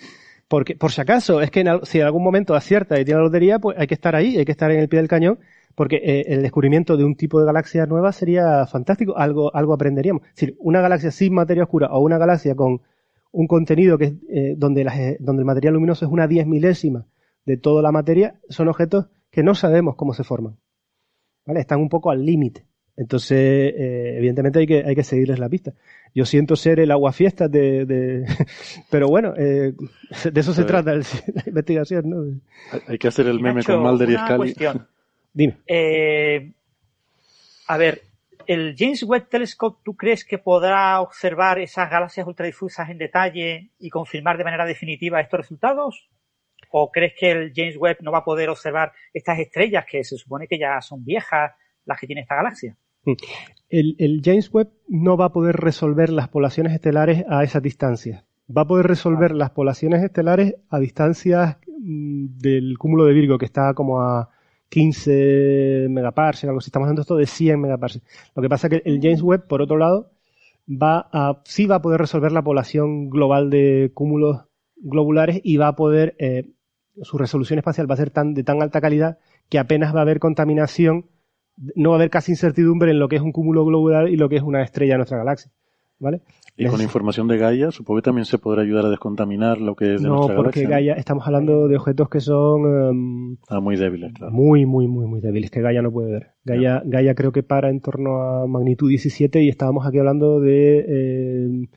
porque 0.48 0.76
por 0.76 0.92
si 0.92 1.02
acaso, 1.02 1.42
es 1.42 1.50
que 1.50 1.62
en 1.62 1.84
si 1.84 2.00
en 2.00 2.06
algún 2.06 2.24
momento 2.24 2.54
acierta 2.54 3.00
y 3.00 3.06
tiene 3.06 3.20
la 3.20 3.26
lotería, 3.26 3.58
pues 3.60 3.78
hay 3.80 3.88
que 3.88 3.96
estar 3.96 4.16
ahí, 4.16 4.38
hay 4.38 4.46
que 4.46 4.52
estar 4.52 4.70
en 4.70 4.80
el 4.80 4.88
pie 4.88 5.00
del 5.00 5.08
cañón, 5.08 5.40
porque 5.74 5.96
eh, 5.98 6.26
el 6.28 6.44
descubrimiento 6.44 6.96
de 6.96 7.06
un 7.06 7.16
tipo 7.16 7.40
de 7.40 7.48
galaxia 7.48 7.88
nueva 7.88 8.12
sería 8.12 8.68
fantástico, 8.68 9.18
algo, 9.18 9.56
algo 9.56 9.74
aprenderíamos. 9.74 10.22
Es 10.36 10.54
una 10.60 10.82
galaxia 10.82 11.10
sin 11.10 11.34
materia 11.34 11.64
oscura 11.64 11.88
o 11.92 12.02
una 12.02 12.20
galaxia 12.20 12.56
con 12.56 12.82
un 13.32 13.48
contenido 13.48 13.98
que 13.98 14.16
eh, 14.30 14.56
donde, 14.58 15.18
donde 15.20 15.42
el 15.42 15.46
material 15.46 15.74
luminoso 15.74 16.06
es 16.06 16.12
una 16.12 16.28
diez 16.28 16.46
milésima 16.46 17.08
de 17.46 17.58
toda 17.58 17.82
la 17.82 17.92
materia, 17.92 18.40
son 18.50 18.68
objetos 18.68 19.08
que 19.32 19.42
no 19.42 19.56
sabemos 19.56 19.96
cómo 19.96 20.14
se 20.14 20.24
forman. 20.24 20.58
¿Vale? 21.46 21.62
Están 21.62 21.80
un 21.80 21.90
poco 21.90 22.12
al 22.12 22.26
límite. 22.26 22.67
Entonces, 22.98 23.38
eh, 23.38 24.16
evidentemente 24.18 24.58
hay 24.58 24.66
que, 24.66 24.84
hay 24.84 24.96
que 24.96 25.04
seguirles 25.04 25.38
la 25.38 25.48
pista. 25.48 25.72
Yo 26.16 26.26
siento 26.26 26.56
ser 26.56 26.80
el 26.80 26.90
aguafiestas 26.90 27.50
de, 27.50 27.86
de 27.86 28.26
pero 28.90 29.08
bueno, 29.08 29.36
eh, 29.38 29.74
de 30.32 30.40
eso 30.40 30.52
se 30.52 30.64
trata 30.64 30.96
la 30.96 31.04
investigación, 31.46 32.10
¿no? 32.10 32.42
Hay 32.88 32.98
que 32.98 33.08
hacer 33.08 33.28
el 33.28 33.40
meme 33.40 33.64
con 33.64 33.82
Mulder 33.82 34.10
y 34.10 34.18
Scully. 34.18 34.56
Dime. 35.34 35.58
Eh, 35.68 36.52
a 37.68 37.78
ver, 37.78 38.02
¿el 38.48 38.74
James 38.76 39.04
Webb 39.04 39.30
Telescope 39.30 39.80
tú 39.86 39.96
crees 39.96 40.26
que 40.26 40.40
podrá 40.40 41.00
observar 41.00 41.60
esas 41.60 41.92
galaxias 41.92 42.26
ultradifusas 42.26 42.90
en 42.90 42.98
detalle 42.98 43.70
y 43.78 43.92
confirmar 43.92 44.40
de 44.40 44.44
manera 44.44 44.66
definitiva 44.66 45.22
estos 45.22 45.42
resultados? 45.42 46.10
¿O 46.72 46.92
crees 46.92 47.14
que 47.16 47.30
el 47.30 47.54
James 47.56 47.78
Webb 47.78 47.98
no 48.02 48.12
va 48.12 48.20
a 48.20 48.26
poder 48.26 48.50
observar 48.50 48.92
estas 49.14 49.38
estrellas 49.38 49.86
que 49.88 50.04
se 50.04 50.18
supone 50.18 50.48
que 50.48 50.58
ya 50.58 50.82
son 50.82 51.06
viejas, 51.06 51.52
las 51.86 52.00
que 52.00 52.08
tiene 52.08 52.22
esta 52.22 52.36
galaxia? 52.36 52.76
El, 53.70 54.22
James 54.24 54.50
Webb 54.54 54.70
no 54.88 55.18
va 55.18 55.26
a 55.26 55.32
poder 55.32 55.56
resolver 55.56 56.10
las 56.10 56.30
poblaciones 56.30 56.74
estelares 56.74 57.26
a 57.30 57.44
esa 57.44 57.60
distancia. 57.60 58.26
Va 58.56 58.62
a 58.62 58.68
poder 58.68 58.88
resolver 58.88 59.32
las 59.32 59.52
poblaciones 59.52 60.04
estelares 60.04 60.56
a 60.70 60.80
distancias 60.80 61.58
mm, 61.68 62.38
del 62.38 62.78
cúmulo 62.78 63.06
de 63.06 63.14
Virgo, 63.14 63.38
que 63.38 63.46
está 63.46 63.74
como 63.74 64.02
a 64.02 64.30
15 64.70 65.88
megaparsecs, 65.90 66.46
algo 66.46 66.60
así. 66.60 66.70
Estamos 66.70 66.86
hablando 66.86 67.02
esto 67.02 67.18
de 67.18 67.26
100 67.26 67.60
megaparsecs. 67.60 68.06
Lo 68.36 68.42
que 68.42 68.50
pasa 68.50 68.68
es 68.68 68.72
que 68.72 68.90
el 68.90 69.00
James 69.02 69.22
Webb, 69.22 69.48
por 69.48 69.62
otro 69.62 69.78
lado, 69.78 70.12
va 70.70 71.10
a, 71.12 71.42
sí 71.46 71.66
va 71.66 71.76
a 71.76 71.82
poder 71.82 72.00
resolver 72.00 72.32
la 72.32 72.44
población 72.44 73.10
global 73.10 73.50
de 73.50 73.92
cúmulos 73.94 74.44
globulares 74.78 75.42
y 75.44 75.58
va 75.58 75.70
a 75.70 75.76
poder, 75.76 76.16
eh, 76.20 76.52
su 77.02 77.18
resolución 77.18 77.60
espacial 77.60 77.90
va 77.90 77.96
a 77.96 77.98
ser 77.98 78.12
tan, 78.12 78.34
de 78.34 78.44
tan 78.44 78.62
alta 78.62 78.82
calidad 78.82 79.18
que 79.50 79.60
apenas 79.60 79.94
va 79.96 80.00
a 80.00 80.02
haber 80.02 80.20
contaminación 80.20 81.06
no 81.76 81.90
va 81.90 81.96
a 81.96 82.00
haber 82.00 82.10
casi 82.10 82.32
incertidumbre 82.32 82.92
en 82.92 83.00
lo 83.00 83.08
que 83.08 83.16
es 83.16 83.22
un 83.22 83.32
cúmulo 83.32 83.66
globular 83.66 84.10
y 84.10 84.16
lo 84.16 84.30
que 84.30 84.38
es 84.38 84.44
una 84.44 84.62
estrella 84.62 84.94
de 84.94 84.98
nuestra 84.98 85.18
galaxia. 85.18 85.52
¿Vale? 86.00 86.22
Y 86.56 86.66
con 86.68 86.82
información 86.82 87.28
de 87.28 87.38
Gaia, 87.38 87.72
supongo 87.72 88.00
que 88.00 88.06
también 88.06 88.26
se 88.26 88.38
podrá 88.38 88.62
ayudar 88.62 88.86
a 88.86 88.90
descontaminar 88.90 89.60
lo 89.60 89.76
que 89.76 89.96
es 89.96 90.02
de 90.02 90.08
nuestra 90.08 90.36
galaxia. 90.36 90.36
No, 90.36 90.44
porque 90.44 90.64
Gaia, 90.66 90.94
estamos 90.94 91.26
hablando 91.26 91.68
de 91.68 91.76
objetos 91.76 92.10
que 92.10 92.20
son... 92.20 92.62
Em, 92.66 93.38
ah, 93.48 93.60
muy 93.60 93.78
débiles, 93.78 94.14
claro. 94.14 94.32
Muy, 94.32 94.66
muy, 94.66 94.88
muy, 94.88 95.08
muy 95.08 95.22
débiles, 95.22 95.52
que 95.52 95.62
Gaia 95.62 95.82
no 95.82 95.92
puede 95.92 96.12
ver. 96.12 96.32
Gaia, 96.44 96.82
Gaia 96.86 97.16
creo 97.16 97.32
que 97.32 97.44
para 97.44 97.70
en 97.70 97.80
torno 97.82 98.22
a 98.22 98.48
magnitud 98.48 98.90
17 98.90 99.42
y 99.44 99.50
estábamos 99.50 99.86
aquí 99.86 100.00
hablando 100.00 100.40
de 100.40 101.50
em, 101.50 101.68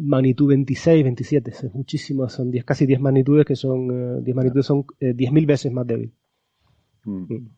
magnitud 0.00 0.48
26, 0.48 1.04
27. 1.04 1.50
Es 1.50 1.74
muchísimo, 1.74 2.28
son 2.28 2.50
10, 2.50 2.64
casi 2.64 2.86
10 2.86 3.00
magnitudes 3.00 3.46
que 3.46 3.56
son... 3.56 4.22
10 4.24 4.28
eh, 4.28 4.34
magnitudes 4.34 4.66
son 4.66 4.84
10.000 5.00 5.42
eh, 5.42 5.46
veces 5.46 5.72
más 5.72 5.86
débiles. 5.86 6.14
Mm. 7.04 7.34
Mm. 7.34 7.50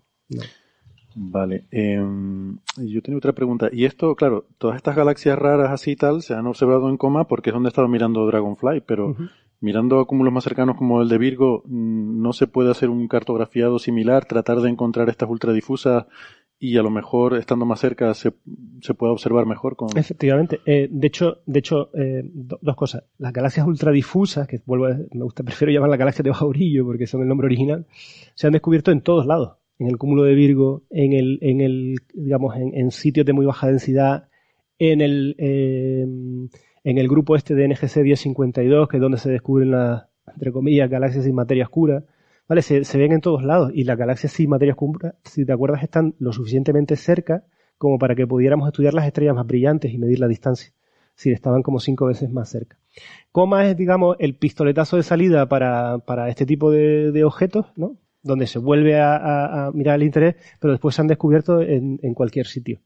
Vale. 1.15 1.65
Em, 1.71 2.59
yo 2.79 3.03
tenía 3.03 3.19
otra 3.19 3.33
pregunta. 3.33 3.69
Y 3.73 3.85
esto, 3.85 4.15
claro, 4.15 4.47
todas 4.59 4.77
estas 4.77 4.97
galaxias 4.97 5.39
raras 5.39 5.71
así 5.71 5.93
y 5.93 5.97
tal 5.97 6.23
se 6.23 6.35
han 6.35 6.47
observado 6.47 6.89
en 6.89 6.97
coma 6.97 7.29
porque 7.29 7.51
es 7.51 7.55
donde 7.55 7.69
estaba 7.69 7.89
mirando 7.89 8.27
Dragonfly, 8.27 8.83
pero 8.87 9.15
mirando 9.61 10.01
a 10.01 10.07
cúmulos 10.07 10.33
más 10.33 10.45
cercanos 10.45 10.77
como 10.77 11.03
el 11.03 11.09
de 11.09 11.19
Virgo, 11.19 11.63
¿no 11.67 12.33
se 12.33 12.47
puede 12.47 12.71
hacer 12.71 12.91
un 12.91 13.09
cartografiado 13.09 13.79
similar, 13.79 14.25
tratar 14.25 14.61
de 14.61 14.71
encontrar 14.71 15.09
estas 15.09 15.29
ultradifusas 15.29 16.07
y 16.59 16.77
a 16.79 16.83
lo 16.83 16.91
mejor 16.91 17.37
estando 17.37 17.65
más 17.65 17.81
cerca 17.81 18.15
se, 18.15 18.33
se 18.81 18.95
puede 18.95 19.13
observar 19.13 19.47
mejor 19.47 19.75
con 19.75 19.89
efectivamente 19.97 20.61
eh, 20.65 20.87
de 20.89 21.07
hecho 21.09 21.39
de 21.45 21.59
hecho 21.59 21.91
eh, 21.93 22.23
dos 22.25 22.77
cosas 22.77 23.03
las 23.19 23.33
galaxias 23.33 23.67
ultradifusas 23.67 24.47
que 24.47 24.63
vuelvo 24.65 24.87
a, 24.87 24.91
me 24.91 25.25
gusta 25.25 25.43
prefiero 25.45 25.73
llamar 25.73 25.91
las 25.91 25.99
galaxias 25.99 26.23
de 26.23 26.31
bajo 26.31 26.49
brillo 26.51 26.85
porque 26.85 27.09
son 27.09 27.23
el 27.23 27.27
nombre 27.27 27.47
original 27.47 27.85
se 28.37 28.47
han 28.47 28.53
descubierto 28.53 28.93
en 28.93 29.01
todos 29.01 29.27
lados 29.27 29.57
en 29.79 29.89
el 29.89 29.97
cúmulo 29.97 30.23
de 30.25 30.35
Virgo, 30.35 30.83
en 30.91 31.13
el, 31.13 31.39
en 31.43 31.61
el 31.61 31.97
digamos, 32.15 32.55
en, 32.57 32.91
sitios 32.91 33.27
de 33.27 33.33
muy 33.33 33.47
baja 33.47 33.67
densidad, 33.67 34.29
en 34.79 35.01
el, 35.01 35.35
eh, 35.39 36.03
en 36.85 36.99
el 36.99 37.09
grupo 37.09 37.37
este 37.37 37.55
de 37.55 37.69
NGC 37.69 37.99
1052, 37.99 38.89
que 38.89 38.97
es 38.97 39.01
donde 39.01 39.19
se 39.19 39.31
descubren 39.31 39.71
las, 39.71 40.05
entre 40.29 40.53
comillas, 40.53 40.91
galaxias 40.91 41.25
sin 41.25 41.35
materia 41.35 41.65
oscura. 41.65 42.05
¿Vale? 42.49 42.63
Se, 42.63 42.85
se 42.85 42.99
ven 42.99 43.13
en 43.13 43.21
todos 43.21 43.43
lados 43.45 43.71
y 43.73 43.85
las 43.85 43.97
galaxias 43.97 44.33
sin 44.33 44.51
materia 44.51 44.75
oscura, 44.75 45.15
si 45.25 45.45
te 45.47 45.53
acuerdas, 45.53 45.83
están 45.83 46.15
lo 46.19 46.33
suficientemente 46.33 46.97
cerca 46.97 47.45
como 47.79 47.99
para 47.99 48.15
que 48.15 48.27
pudiéramos 48.27 48.69
estudiar 48.69 48.95
las 48.95 49.07
estrellas 49.07 49.35
más 49.35 49.47
brillantes 49.47 49.93
y 49.93 49.99
medir 49.99 50.21
la 50.21 50.29
distancia. 50.29 50.73
Si 51.15 51.31
estaban 51.31 51.63
como 51.63 51.79
cinco 51.79 52.07
veces 52.07 52.31
más 52.31 52.49
cerca. 52.49 52.79
Coma 53.33 53.69
es, 53.69 53.77
digamos, 53.77 54.17
el 54.19 54.37
pistoletazo 54.37 54.97
de 54.97 55.03
salida 55.03 55.49
para, 55.49 55.99
para 55.99 56.29
este 56.29 56.47
tipo 56.47 56.71
de, 56.71 57.11
de 57.13 57.25
objetos, 57.25 57.67
¿no? 57.77 57.97
Donde 58.23 58.47
se 58.47 58.59
vuelve 58.59 59.01
a, 59.01 59.71
mirar 59.75 59.97
el 59.97 60.05
interés, 60.05 60.37
pero 60.61 60.73
después 60.73 60.95
se 60.95 61.03
han 61.03 61.09
descubierto 61.09 61.61
en, 61.61 62.15
cualquier 62.15 62.47
sitio. 62.47 62.81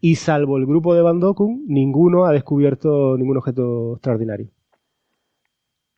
Y 0.00 0.16
salvo 0.16 0.56
el 0.56 0.66
grupo 0.66 0.94
de 0.94 1.02
Van 1.02 1.20
ninguno 1.66 2.26
ha 2.26 2.32
descubierto 2.32 3.16
ningún 3.16 3.38
objeto 3.38 3.94
extraordinario. 3.94 4.48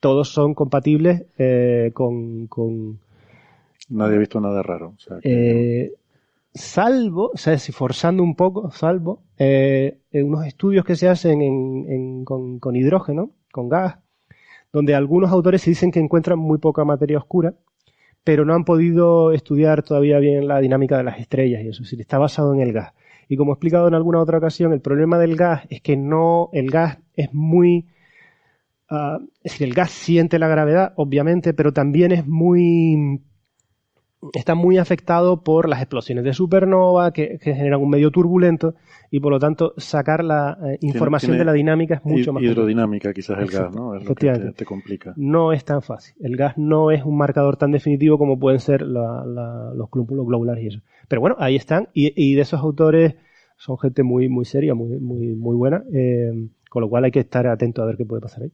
Todos 0.01 0.29
son 0.29 0.55
compatibles 0.55 1.25
eh, 1.39 1.91
con, 1.95 2.49
Nadie 3.89 4.17
ha 4.17 4.19
visto 4.19 4.41
nada 4.41 4.63
raro. 4.63 4.95
Eh, 5.23 5.93
salvo, 6.53 7.31
o 7.33 7.37
sea, 7.37 7.59
si 7.59 7.73
forzando 7.73 8.23
un 8.23 8.37
poco, 8.37 8.71
salvo 8.71 9.23
eh, 9.39 10.01
unos 10.13 10.47
estudios 10.47 10.85
que 10.85 10.97
se 10.97 11.09
hacen 11.09 12.25
con, 12.25 12.59
con 12.59 12.77
hidrógeno, 12.77 13.31
con 13.51 13.69
gas, 13.69 13.99
donde 14.73 14.95
algunos 14.95 15.31
autores 15.31 15.63
se 15.63 15.71
dicen 15.71 15.91
que 15.91 16.01
encuentran 16.01 16.39
muy 16.39 16.59
poca 16.59 16.85
materia 16.85 17.19
oscura 17.19 17.55
pero 18.27 18.45
no 18.45 18.55
han 18.55 18.65
podido 18.65 19.31
estudiar 19.31 19.85
todavía 19.85 20.19
bien 20.19 20.49
la 20.49 20.59
dinámica 20.59 20.97
de 20.97 21.05
las 21.05 21.21
estrellas 21.21 21.63
y 21.63 21.69
eso, 21.69 21.85
es 21.85 21.91
decir, 21.91 22.01
está 22.01 22.19
basado 22.19 22.53
en 22.53 22.61
el 22.61 22.73
gas. 22.73 22.93
Y 23.29 23.37
como 23.37 23.53
he 23.53 23.55
explicado 23.55 23.87
en 23.87 23.95
alguna 23.95 24.21
otra 24.21 24.39
ocasión, 24.39 24.73
el 24.73 24.81
problema 24.81 25.17
del 25.17 25.37
gas 25.37 25.63
es 25.71 25.81
que 25.81 25.97
no, 25.97 26.51
el 26.53 26.69
gas 26.69 26.99
es 27.15 27.33
muy, 27.33 27.87
uh, 28.91 29.23
es 29.45 29.53
decir, 29.53 29.69
el 29.69 29.75
gas 29.75 29.93
siente 29.93 30.41
la 30.41 30.49
gravedad, 30.49 30.93
obviamente, 30.97 31.55
pero 31.55 31.73
también 31.73 32.11
es 32.11 32.27
muy 32.27 33.21
está 34.33 34.55
muy 34.55 34.79
afectado 34.79 35.43
por 35.43 35.69
las 35.69 35.81
explosiones 35.81 36.25
de 36.25 36.33
supernova 36.33 37.13
que, 37.13 37.39
generan 37.41 37.81
un 37.81 37.91
medio 37.91 38.11
turbulento 38.11 38.75
y 39.11 39.21
por 39.21 39.33
lo 39.33 39.39
tanto 39.39 39.75
sacar 39.77 40.25
la 40.25 40.59
eh, 40.65 40.79
información 40.81 41.39
de 41.39 41.45
la 41.45 41.53
dinámica 41.53 41.97
es 41.97 42.05
mucho 42.05 42.33
más 42.33 42.43
hidrodinámica 42.43 43.13
quizás 43.13 43.39
el 43.39 43.47
gas 43.47 43.75
no 43.75 43.95
es 43.95 44.05
lo 44.05 44.15
que 44.15 44.53
te, 44.57 44.65
complica. 44.65 45.13
No 45.17 45.53
es 45.53 45.65
tan 45.65 45.83
fácil. 45.83 46.15
El 46.21 46.37
gas 46.37 46.57
no 46.57 46.91
es 46.91 47.05
un 47.05 47.17
marcador 47.17 47.57
tan 47.57 47.71
definitivo 47.71 48.19
como 48.19 48.39
pueden 48.39 48.61
ser 48.61 48.83
los 48.83 49.89
cúmulos 49.91 50.27
globulares 50.27 50.65
y 50.65 50.67
eso. 50.69 50.81
Pero 51.09 51.21
bueno 51.21 51.37
ahí 51.39 51.57
están 51.57 51.89
y, 51.93 52.35
de 52.35 52.41
esos 52.41 52.61
autores 52.61 53.15
son 53.57 53.79
gente 53.79 54.03
muy 54.03 54.29
muy 54.29 54.45
seria 54.45 54.75
muy 54.75 54.99
muy 54.99 55.35
muy 55.35 55.57
buena 55.57 55.83
eh, 55.93 56.31
con 56.69 56.83
lo 56.83 56.89
cual 56.89 57.05
hay 57.05 57.11
que 57.11 57.21
estar 57.21 57.47
atento 57.47 57.83
a 57.83 57.87
ver 57.87 57.97
qué 57.97 58.05
puede 58.05 58.21
pasar 58.21 58.45
ahí 58.45 58.53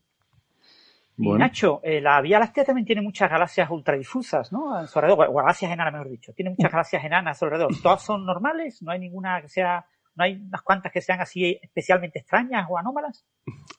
y 1.18 1.32
Nacho, 1.32 1.80
eh, 1.82 2.00
la 2.00 2.20
Vía 2.20 2.38
Láctea 2.38 2.64
también 2.64 2.86
tiene 2.86 3.02
muchas 3.02 3.30
galaxias 3.30 3.70
ultradifusas, 3.70 4.52
¿no? 4.52 4.80
En 4.80 4.86
su 4.86 4.98
alrededor, 4.98 5.28
o 5.28 5.34
galaxias 5.34 5.70
enanas, 5.70 5.92
mejor 5.92 6.10
dicho. 6.10 6.32
Tiene 6.32 6.50
muchas 6.50 6.72
galaxias 6.72 7.04
enanas 7.04 7.36
a 7.36 7.38
su 7.38 7.44
alrededor. 7.44 7.72
¿Todas 7.82 8.02
son 8.02 8.24
normales? 8.24 8.82
¿No 8.82 8.92
hay 8.92 8.98
ninguna 8.98 9.40
que 9.42 9.48
sea, 9.48 9.84
no 10.14 10.24
hay 10.24 10.36
unas 10.36 10.62
cuantas 10.62 10.90
que 10.90 11.00
sean 11.02 11.20
así 11.20 11.58
especialmente 11.62 12.18
extrañas 12.18 12.66
o 12.68 12.78
anómalas? 12.78 13.26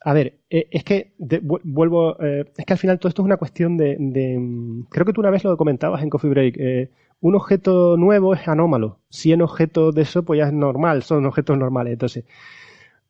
A 0.04 0.14
ver, 0.14 0.42
eh, 0.50 0.68
es 0.72 0.84
que 0.84 1.14
vuelvo, 1.64 2.22
eh, 2.22 2.46
es 2.56 2.66
que 2.66 2.74
al 2.74 2.80
final 2.80 3.00
todo 3.00 3.10
esto 3.10 3.24
es 3.24 3.26
una 3.26 3.38
cuestión 3.38 3.78
de, 3.78 3.96
de, 4.00 4.86
creo 4.90 5.06
que 5.06 5.14
tú 5.14 5.22
una 5.22 5.32
vez 5.32 5.44
lo 5.44 5.58
comentabas 5.58 6.04
en 6.04 6.10
Coffee 6.10 6.30
Break. 6.30 6.90
un 7.20 7.36
objeto 7.36 7.98
nuevo 7.98 8.36
es 8.36 8.48
anómalo. 8.48 9.00
Si 9.10 9.34
en 9.34 9.42
objetos 9.42 9.96
de 9.96 10.04
eso, 10.04 10.24
pues 10.24 10.38
ya 10.38 10.46
es 10.46 10.54
normal, 10.54 11.02
son 11.02 11.26
objetos 11.26 11.58
normales. 11.58 11.94
Entonces, 11.94 12.26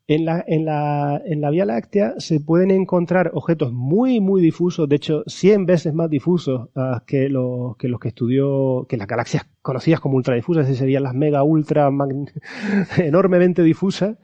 en 0.08 0.26
la, 0.26 0.44
en, 0.48 0.66
la, 0.66 1.22
en 1.26 1.42
la 1.42 1.50
Vía 1.50 1.66
Láctea 1.66 2.16
se 2.18 2.40
pueden 2.40 2.72
encontrar 2.72 3.32
objetos 3.34 3.72
muy, 3.72 4.20
muy 4.20 4.42
difusos, 4.42 4.90
de 4.90 4.98
hecho, 4.98 5.24
100 5.28 5.66
veces 5.66 5.94
más 5.94 6.10
difusos 6.10 6.70
uh, 6.76 7.00
que, 7.06 7.30
los, 7.30 7.78
que 7.78 8.08
estudió, 8.08 8.86
que 8.90 8.98
las 8.98 9.08
galaxias 9.08 9.48
conocidas 9.62 10.02
como 10.02 10.18
ultradifusas, 10.18 10.70
y 10.70 10.76
serían 10.76 11.04
las 11.04 11.14
mega, 11.14 11.44
ultra, 11.44 11.90
enormemente 12.98 13.64
difusas, 13.64 14.18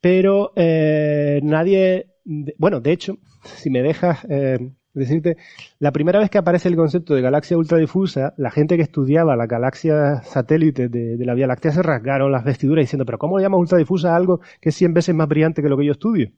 pero 0.00 0.52
eh, 0.54 1.40
nadie, 1.42 2.14
bueno, 2.58 2.80
de 2.80 2.92
hecho, 2.92 3.18
si 3.42 3.70
me 3.70 3.82
dejas 3.82 4.26
eh, 4.28 4.70
decirte, 5.00 5.36
la 5.78 5.92
primera 5.92 6.18
vez 6.18 6.30
que 6.30 6.38
aparece 6.38 6.68
el 6.68 6.76
concepto 6.76 7.14
de 7.14 7.22
galaxia 7.22 7.58
ultradifusa, 7.58 8.34
la 8.36 8.50
gente 8.50 8.76
que 8.76 8.82
estudiaba 8.82 9.36
la 9.36 9.46
galaxia 9.46 10.22
satélite 10.22 10.88
de, 10.88 11.16
la 11.24 11.34
Vía 11.34 11.46
Láctea 11.46 11.72
se 11.72 11.82
rasgaron 11.82 12.32
las 12.32 12.44
vestiduras 12.44 12.82
diciendo, 12.82 13.04
pero 13.04 13.18
¿cómo 13.18 13.38
le 13.38 13.44
llamas 13.44 13.60
ultradifusa 13.60 14.12
a 14.12 14.16
algo 14.16 14.40
que 14.60 14.70
es 14.70 14.74
100 14.74 14.94
veces 14.94 15.14
más 15.14 15.28
brillante 15.28 15.62
que 15.62 15.68
lo 15.68 15.76
que 15.76 15.84
yo 15.84 15.92
estudio? 15.92 16.30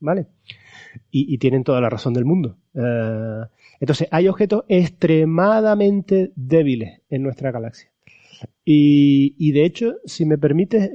¿Vale? 0.00 0.26
Y, 1.10 1.38
tienen 1.38 1.62
toda 1.62 1.80
la 1.80 1.88
razón 1.88 2.14
del 2.14 2.24
mundo. 2.24 2.56
Eh, 2.74 3.42
entonces, 3.78 4.08
hay 4.10 4.28
objetos 4.28 4.64
extremadamente 4.68 6.32
débiles 6.34 7.00
en 7.10 7.22
nuestra 7.22 7.52
galaxia. 7.52 7.90
Y, 8.64 9.52
de 9.52 9.64
hecho, 9.64 9.96
si 10.04 10.24
me 10.24 10.38
permites, 10.38 10.90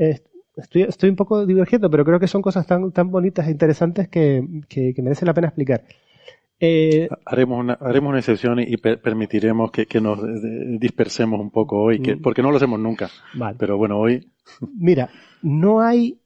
estoy, 0.57 0.83
estoy 0.83 1.09
un 1.09 1.15
poco 1.15 1.45
divergiendo, 1.45 1.89
pero 1.89 2.03
creo 2.03 2.19
que 2.19 2.27
son 2.27 2.41
cosas 2.41 2.65
tan, 2.65 2.91
tan 2.91 3.11
bonitas 3.11 3.47
e 3.47 3.51
interesantes 3.51 4.07
que, 4.07 4.43
que, 4.67 4.93
que 4.93 5.01
merece 5.01 5.25
la 5.25 5.33
pena 5.33 5.47
explicar. 5.47 5.83
Eh, 6.59 7.09
haremos, 7.25 7.59
una, 7.59 7.73
haremos 7.73 8.09
una 8.09 8.19
excepción 8.19 8.59
y 8.59 8.77
per 8.77 9.01
permitiremos 9.01 9.71
que, 9.71 9.85
que 9.85 9.99
nos 9.99 10.19
dispersemos 10.79 11.39
un 11.39 11.51
poco 11.51 11.81
hoy, 11.81 11.99
que, 11.99 12.15
mm. 12.15 12.21
porque 12.21 12.41
no 12.41 12.51
lo 12.51 12.57
hacemos 12.57 12.79
nunca. 12.79 13.09
Vale. 13.33 13.57
Pero 13.59 13.77
bueno, 13.77 13.99
hoy. 13.99 14.31
Mira, 14.77 15.09
no 15.41 15.81
hay. 15.81 16.19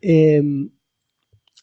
Eh, 0.00 0.42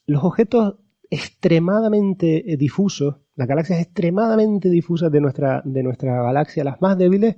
los 0.08 0.24
objetos 0.24 0.76
extremadamente 1.10 2.52
eh, 2.52 2.58
difusos, 2.58 3.18
las 3.36 3.48
galaxias 3.48 3.80
extremadamente 3.80 4.70
difusas 4.70 5.12
de 5.12 5.22
nuestra, 5.22 5.62
de 5.66 5.84
nuestra 5.84 6.22
galaxia, 6.22 6.64
las 6.64 6.82
más 6.82 6.98
débiles, 6.98 7.38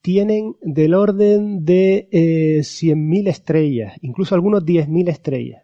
tienen 0.00 0.56
del 0.60 0.94
orden 0.94 1.64
de 1.64 2.08
eh, 2.12 2.58
100.000 2.60 3.28
estrellas, 3.28 3.94
incluso 4.02 4.34
algunos 4.34 4.64
10.000 4.64 5.08
estrellas. 5.08 5.63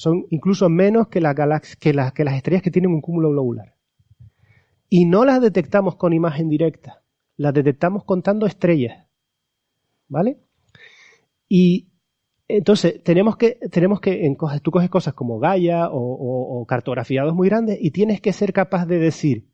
Son 0.00 0.24
incluso 0.30 0.70
menos 0.70 1.08
que, 1.08 1.20
la 1.20 1.34
que, 1.34 1.90
que 2.14 2.24
las 2.24 2.34
estrellas 2.34 2.62
que 2.62 2.70
tienen 2.70 2.90
un 2.90 3.02
cúmulo 3.02 3.28
globular. 3.32 3.74
Y 4.88 5.04
no 5.04 5.26
las 5.26 5.42
detectamos 5.42 5.96
con 5.96 6.14
imagen 6.14 6.48
directa, 6.48 7.02
las 7.36 7.52
detectamos 7.52 8.04
contando 8.04 8.46
estrellas. 8.46 9.06
¿Vale? 10.08 10.38
Y 11.50 11.90
entonces, 12.48 13.04
tenemos 13.04 13.36
que, 13.36 13.58
tenemos 13.70 14.00
que, 14.00 14.34
tú 14.62 14.70
coges 14.70 14.88
cosas 14.88 15.12
como 15.12 15.38
Gaia 15.38 15.90
o, 15.90 16.64
cartografiados 16.66 17.34
muy 17.34 17.50
grandes 17.50 17.76
y 17.78 17.90
tienes 17.90 18.22
que 18.22 18.32
ser 18.32 18.54
capaz 18.54 18.86
de 18.86 19.00
decir, 19.00 19.50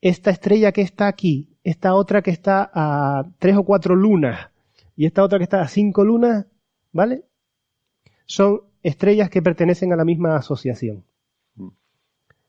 esta 0.00 0.30
estrella 0.30 0.70
que 0.70 0.82
está 0.82 1.08
aquí, 1.08 1.58
esta 1.64 1.96
otra 1.96 2.22
que 2.22 2.30
está 2.30 2.70
a 2.72 3.24
tres 3.40 3.56
o 3.56 3.64
cuatro 3.64 3.96
lunas 3.96 4.50
y 4.94 5.06
esta 5.06 5.24
otra 5.24 5.38
que 5.38 5.44
está 5.44 5.60
a 5.60 5.66
cinco 5.66 6.04
lunas, 6.04 6.46
¿vale? 6.92 7.24
Son 8.26 8.69
estrellas 8.82 9.30
que 9.30 9.42
pertenecen 9.42 9.92
a 9.92 9.96
la 9.96 10.04
misma 10.04 10.36
asociación. 10.36 11.04
Mm. 11.56 11.68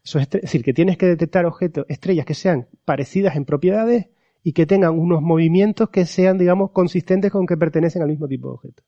es 0.03 0.29
decir, 0.29 0.63
que 0.63 0.73
tienes 0.73 0.97
que 0.97 1.07
detectar 1.07 1.45
objetos, 1.45 1.85
estrellas 1.89 2.25
que 2.25 2.33
sean 2.33 2.67
parecidas 2.85 3.35
en 3.35 3.45
propiedades 3.45 4.07
y 4.43 4.53
que 4.53 4.65
tengan 4.65 4.97
unos 4.97 5.21
movimientos 5.21 5.89
que 5.89 6.05
sean, 6.05 6.37
digamos, 6.37 6.71
consistentes 6.71 7.31
con 7.31 7.45
que 7.45 7.57
pertenecen 7.57 8.01
al 8.01 8.09
mismo 8.09 8.27
tipo 8.27 8.47
de 8.47 8.53
objeto. 8.53 8.83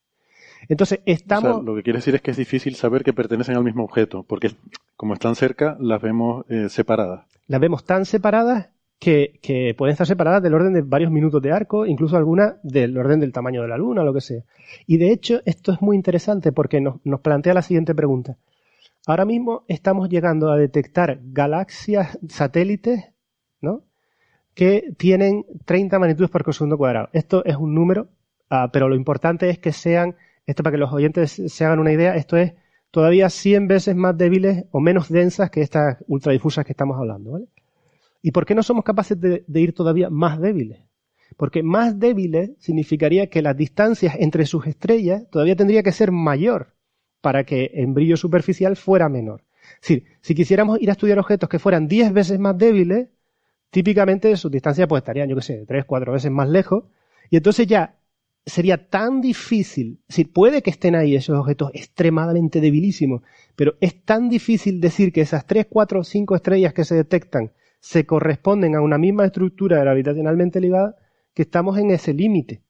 Entonces, 0.70 1.02
estamos... 1.06 1.64
lo 1.64 1.76
que 1.76 1.84
quiere 1.84 2.00
decir 2.00 2.16
es 2.16 2.22
que 2.22 2.32
es 2.32 2.38
difícil 2.38 2.76
saber 2.76 3.04
que 3.04 3.14
pertenecen 3.14 3.56
al 3.56 3.64
mismo 3.64 3.84
objeto, 3.84 4.24
porque 4.24 4.52
como 4.96 5.14
están 5.14 5.36
cerca, 5.36 5.78
las 5.80 6.02
vemos 6.02 6.46
eh, 6.50 6.70
separadas. 6.70 7.26
Las 7.48 7.60
vemos 7.60 7.84
tan 7.84 8.06
separadas 8.06 8.70
que, 9.04 9.76
pueden 9.78 9.92
estar 9.92 10.08
separadas 10.08 10.42
del 10.42 10.54
orden 10.54 10.72
de 10.72 10.82
varios 10.82 11.12
minutos 11.12 11.42
de 11.42 11.52
arco, 11.52 11.86
incluso 11.86 12.16
algunas 12.16 12.56
del 12.64 12.98
orden 12.98 13.20
del 13.20 13.34
tamaño 13.34 13.62
de 13.62 13.68
la 13.68 13.78
Luna, 13.78 14.04
lo 14.04 14.14
que 14.14 14.22
sea. 14.22 14.44
Y 14.88 14.98
de 14.98 15.12
hecho, 15.12 15.42
esto 15.46 15.74
es 15.74 15.82
muy 15.82 15.98
interesante 15.98 16.54
porque 16.54 16.80
nos, 16.80 16.96
nos 17.04 17.20
plantea 17.20 17.54
la 17.54 17.62
siguiente 17.62 17.94
pregunta. 17.94 18.38
Ahora 19.06 19.26
mismo 19.26 19.66
estamos 19.68 20.08
llegando 20.08 20.52
a 20.52 20.58
detectar 20.58 21.20
galaxias 21.22 22.18
satélites, 22.30 23.12
¿no? 23.60 23.84
Que 24.54 24.94
tienen 24.98 25.46
30 25.66 26.00
magnitudes 26.00 26.30
por 26.30 26.54
segundo 26.54 26.78
cuadrado. 26.78 27.10
Esto 27.12 27.44
es 27.44 27.58
un 27.58 27.76
número, 27.76 28.08
ah, 28.50 28.70
pero 28.72 28.88
lo 28.88 28.96
importante 28.96 29.50
es 29.50 29.60
que 29.60 29.74
sean 29.74 30.16
esto 30.46 30.64
para 30.64 30.76
que 30.76 30.78
los 30.78 30.94
oyentes 30.94 31.42
se 31.46 31.66
hagan 31.66 31.80
una 31.80 31.92
idea, 31.92 32.16
esto 32.16 32.38
es 32.38 32.54
todavía 32.92 33.30
100 33.30 33.68
veces 33.68 33.96
más 33.96 34.18
débiles 34.18 34.66
o 34.72 34.80
menos 34.80 35.10
densas 35.10 35.50
que 35.50 35.62
estas 35.62 35.98
ultradifusas 36.08 36.64
que 36.66 36.72
estamos 36.72 36.98
hablando. 36.98 37.32
¿vale? 37.32 37.46
¿Y 38.26 38.32
por 38.32 38.46
qué 38.46 38.56
no 38.56 38.64
somos 38.64 38.86
capaces 38.86 39.20
de, 39.20 39.44
ir 39.54 39.74
todavía 39.74 40.10
más 40.10 40.40
débiles? 40.40 40.80
Porque 41.36 41.62
más 41.62 42.00
débiles 42.00 42.52
significaría 42.58 43.28
que 43.28 43.42
las 43.42 43.56
distancias 43.58 44.16
entre 44.18 44.46
sus 44.46 44.66
estrellas 44.66 45.30
todavía 45.30 45.58
tendría 45.58 45.84
que 45.84 45.92
ser 45.92 46.12
mayor 46.12 46.74
para 47.20 47.44
que 47.44 47.72
en 47.74 47.94
brillo 47.94 48.16
superficial 48.16 48.78
fuera 48.78 49.10
menor. 49.10 49.44
Es 49.76 49.82
decir, 49.82 50.06
si 50.22 50.36
quisiéramos 50.36 50.82
ir 50.82 50.90
a 50.90 50.94
estudiar 50.94 51.20
objetos 51.20 51.50
que 51.50 51.60
fueran 51.60 51.88
10 51.88 52.14
veces 52.14 52.40
más 52.40 52.58
débiles, 52.58 53.10
típicamente 53.72 54.36
sus 54.38 54.52
distancias 54.52 54.88
pues 54.88 55.02
estarían, 55.02 55.28
yo 55.28 55.36
qué 55.36 55.42
sé, 55.42 55.66
3, 55.68 55.84
4 55.86 56.14
veces 56.14 56.32
más 56.32 56.48
lejos, 56.48 56.86
y 57.30 57.36
entonces 57.36 57.68
ya 57.68 57.98
sería 58.46 58.90
tan 58.90 59.20
difícil, 59.20 60.00
si 60.08 60.24
puede 60.24 60.62
que 60.62 60.70
estén 60.70 60.96
ahí 60.96 61.16
esos 61.16 61.38
objetos 61.38 61.72
extremadamente 61.74 62.62
debilísimos, 62.62 63.22
pero 63.58 63.76
es 63.82 64.06
tan 64.06 64.30
difícil 64.30 64.80
decir 64.80 65.12
que 65.12 65.22
esas 65.22 65.46
3, 65.46 65.68
4, 65.70 66.04
5 66.04 66.36
estrellas 66.36 66.74
que 66.74 66.86
se 66.86 66.96
detectan 66.96 67.52
se 67.84 68.06
corresponden 68.06 68.76
a 68.76 68.82
una 68.82 68.98
misma 68.98 69.26
estructura 69.26 69.78
gravitacionalmente 69.82 70.62
ligada 70.62 70.96
que 71.34 71.42
estamos 71.42 71.78
en 71.78 71.92
ese 71.92 72.14
límite. 72.14 72.62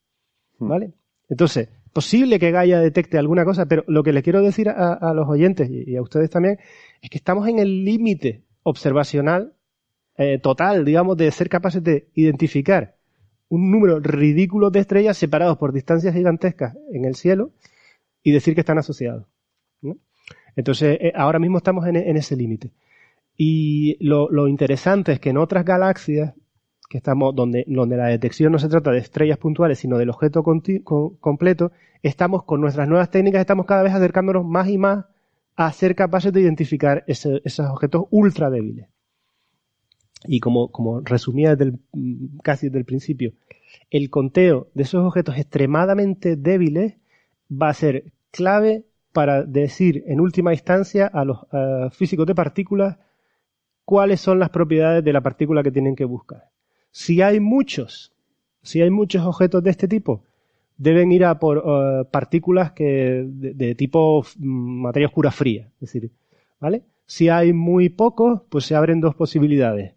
Hmm. 0.57 0.67
¿Vale? 0.69 0.93
Entonces, 1.29 1.69
posible 1.93 2.39
que 2.39 2.49
Gaia 2.49 2.79
detecte 2.79 3.19
alguna 3.19 3.45
cosa, 3.45 3.67
pero 3.67 3.83
lo 3.85 4.01
que 4.01 4.11
le 4.11 4.23
quiero 4.23 4.41
decir 4.41 4.69
a, 4.69 5.13
los 5.13 5.29
oyentes 5.29 5.69
y, 5.69 5.95
a 5.95 6.01
ustedes 6.01 6.31
también 6.31 6.57
es 6.99 7.11
que 7.11 7.19
estamos 7.19 7.47
en 7.47 7.59
el 7.59 7.85
límite 7.85 8.41
observacional 8.63 9.53
eh, 10.17 10.39
total, 10.39 10.83
digamos, 10.83 11.15
de 11.15 11.29
ser 11.29 11.47
capaces 11.47 11.83
de 11.83 12.09
identificar 12.15 12.95
un 13.49 13.69
número 13.69 13.99
ridículo 13.99 14.71
de 14.71 14.79
estrellas 14.79 15.15
separados 15.15 15.59
por 15.59 15.73
distancias 15.73 16.15
gigantescas 16.15 16.75
en 16.91 17.05
el 17.05 17.13
cielo 17.13 17.51
y 18.23 18.31
decir 18.31 18.55
que 18.55 18.61
están 18.61 18.79
asociados. 18.79 19.27
Entonces, 20.55 20.97
eh, 20.99 21.13
ahora 21.15 21.37
mismo 21.37 21.59
estamos 21.59 21.85
en, 21.85 22.17
ese 22.17 22.35
límite. 22.35 22.71
Y 23.35 23.97
lo, 24.05 24.47
interesante 24.47 25.13
es 25.13 25.19
que 25.19 25.29
en 25.29 25.37
otras 25.37 25.65
galaxias, 25.65 26.33
que 26.89 26.97
estamos 26.97 27.35
donde, 27.35 27.65
donde 27.67 27.97
la 27.97 28.07
detección 28.07 28.51
no 28.51 28.59
se 28.59 28.69
trata 28.69 28.91
de 28.91 28.99
estrellas 28.99 29.39
puntuales, 29.39 29.79
sino 29.79 29.97
del 29.97 30.11
objeto 30.11 30.43
completo, 30.43 31.71
estamos 32.03 32.43
con 32.43 32.61
nuestras 32.61 32.87
nuevas 32.87 33.09
técnicas, 33.09 33.41
estamos 33.41 33.65
cada 33.65 33.83
vez 33.83 33.93
acercándonos 33.93 34.45
más 34.45 34.69
y 34.69 34.77
más 34.77 35.05
a 35.55 35.71
ser 35.71 35.95
capaces 35.95 36.31
de 36.33 36.41
identificar 36.41 37.03
esos 37.07 37.59
objetos 37.59 38.05
ultra 38.11 38.49
débiles. 38.49 38.87
Y 40.25 40.39
como, 40.39 40.71
como 40.71 41.01
resumía 41.01 41.55
desde 41.55 41.77
casi 42.43 42.67
desde 42.67 42.79
el 42.79 42.85
principio, 42.85 43.33
el 43.89 44.09
conteo 44.09 44.67
de 44.73 44.83
esos 44.83 45.03
objetos 45.03 45.37
extremadamente 45.37 46.35
débiles 46.35 46.95
va 47.51 47.69
a 47.69 47.73
ser 47.73 48.13
clave 48.31 48.85
para 49.11 49.43
decir 49.43 50.03
en 50.07 50.19
última 50.19 50.53
instancia 50.53 51.07
a 51.07 51.25
los 51.25 51.39
físicos 51.95 52.25
de 52.25 52.35
partículas 52.35 52.97
cuáles 53.85 54.21
son 54.21 54.39
las 54.39 54.49
propiedades 54.49 55.03
de 55.03 55.13
la 55.13 55.21
partícula 55.21 55.63
que 55.63 55.71
tienen 55.71 55.95
que 55.95 56.05
buscar. 56.05 56.49
Si 56.91 57.21
hay 57.21 57.39
muchos, 57.39 58.13
si 58.61 58.81
hay 58.81 58.89
muchos 58.89 59.25
objetos 59.25 59.63
de 59.63 59.71
este 59.71 59.87
tipo, 59.87 60.23
deben 60.77 61.11
ir 61.11 61.25
a 61.25 61.39
por 61.39 61.63
eh, 61.65 62.05
partículas 62.11 62.71
que 62.71 63.23
de, 63.25 63.75
tipo 63.75 64.23
mm, 64.37 64.81
materia 64.81 65.07
oscura 65.07 65.31
fría, 65.31 65.69
es 65.75 65.93
decir, 65.93 66.11
¿vale? 66.59 66.83
Si 67.05 67.29
hay 67.29 67.53
muy 67.53 67.89
pocos, 67.89 68.41
pues 68.49 68.65
se 68.65 68.75
abren 68.75 69.01
dos 69.01 69.15
posibilidades 69.15 69.93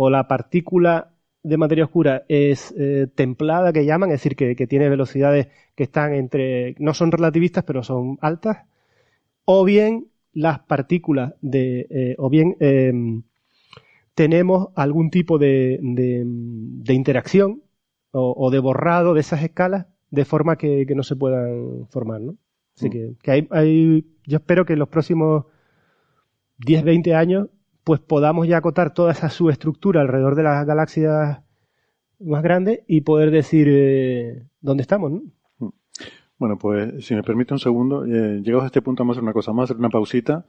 o 0.00 0.10
la 0.10 0.28
partícula 0.28 1.10
de 1.42 1.56
materia 1.56 1.84
oscura 1.84 2.24
es 2.28 2.72
eh, 2.78 3.08
templada, 3.14 3.72
que 3.72 3.84
llaman, 3.84 4.10
es 4.10 4.22
decir, 4.22 4.36
que, 4.36 4.66
tiene 4.66 4.88
velocidades 4.88 5.48
que 5.74 5.84
están 5.84 6.14
entre, 6.14 6.76
no 6.78 6.94
son 6.94 7.10
relativistas, 7.10 7.64
pero 7.64 7.82
son 7.82 8.16
altas, 8.20 8.66
o 9.44 9.64
bien 9.64 10.06
las 10.32 10.60
partículas 10.60 11.34
de, 11.40 11.86
eh, 11.90 12.14
o 12.18 12.28
bien 12.30 12.56
em, 12.60 13.22
tenemos 14.18 14.70
algún 14.74 15.10
tipo 15.10 15.38
de, 15.38 15.78
de, 15.80 16.92
interacción 16.92 17.62
o, 18.10 18.50
de 18.50 18.58
borrado 18.58 19.14
de 19.14 19.20
esas 19.20 19.44
escalas 19.44 19.86
de 20.10 20.24
forma 20.24 20.56
que, 20.56 20.84
no 20.96 21.04
se 21.04 21.14
puedan 21.14 21.86
formar, 21.88 22.22
¿no? 22.22 22.36
Así 22.76 22.88
mm. 22.88 22.90
que, 22.90 23.12
que 23.22 23.30
hay, 23.30 23.48
hay, 23.52 24.06
yo 24.26 24.38
espero 24.38 24.64
que 24.64 24.72
en 24.72 24.80
los 24.80 24.88
próximos 24.88 25.44
10, 26.66 26.82
20 26.82 27.14
años 27.14 27.48
pues 27.84 28.00
podamos 28.00 28.48
ya 28.48 28.56
acotar 28.56 28.92
toda 28.92 29.12
esa 29.12 29.30
subestructura 29.30 30.00
alrededor 30.00 30.34
de 30.34 30.42
las 30.42 30.66
galaxias 30.66 31.38
más 32.18 32.42
grandes 32.42 32.80
y 32.88 33.02
poder 33.02 33.30
decir 33.30 33.68
eh, 33.70 34.48
dónde 34.60 34.82
estamos. 34.82 35.12
¿no? 35.12 35.22
Bueno, 36.38 36.58
pues 36.58 37.06
si 37.06 37.14
me 37.14 37.22
permite 37.22 37.54
un 37.54 37.60
segundo, 37.60 38.04
eh, 38.04 38.42
llegados 38.42 38.64
a 38.64 38.66
este 38.66 38.82
punto 38.82 39.04
vamos 39.04 39.16
a 39.16 39.18
hacer 39.18 39.22
una 39.22 39.32
cosa, 39.32 39.52
vamos 39.52 39.62
a 39.62 39.64
hacer 39.66 39.76
una 39.76 39.90
pausita. 39.90 40.44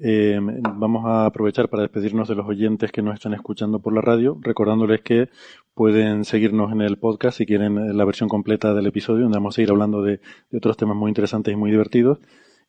Eh, 0.00 0.38
vamos 0.40 1.04
a 1.06 1.26
aprovechar 1.26 1.68
para 1.68 1.82
despedirnos 1.82 2.28
de 2.28 2.34
los 2.34 2.46
oyentes 2.46 2.92
que 2.92 3.02
nos 3.02 3.14
están 3.14 3.34
escuchando 3.34 3.78
por 3.78 3.94
la 3.94 4.00
radio, 4.00 4.38
recordándoles 4.40 5.00
que 5.00 5.30
pueden 5.74 6.24
seguirnos 6.24 6.72
en 6.72 6.82
el 6.82 6.98
podcast 6.98 7.38
si 7.38 7.46
quieren 7.46 7.96
la 7.96 8.04
versión 8.04 8.28
completa 8.28 8.74
del 8.74 8.86
episodio, 8.86 9.22
donde 9.22 9.38
vamos 9.38 9.54
a 9.54 9.56
seguir 9.56 9.70
hablando 9.70 10.02
de 10.02 10.20
otros 10.52 10.76
temas 10.76 10.96
muy 10.96 11.10
interesantes 11.10 11.52
y 11.52 11.56
muy 11.56 11.70
divertidos. 11.70 12.18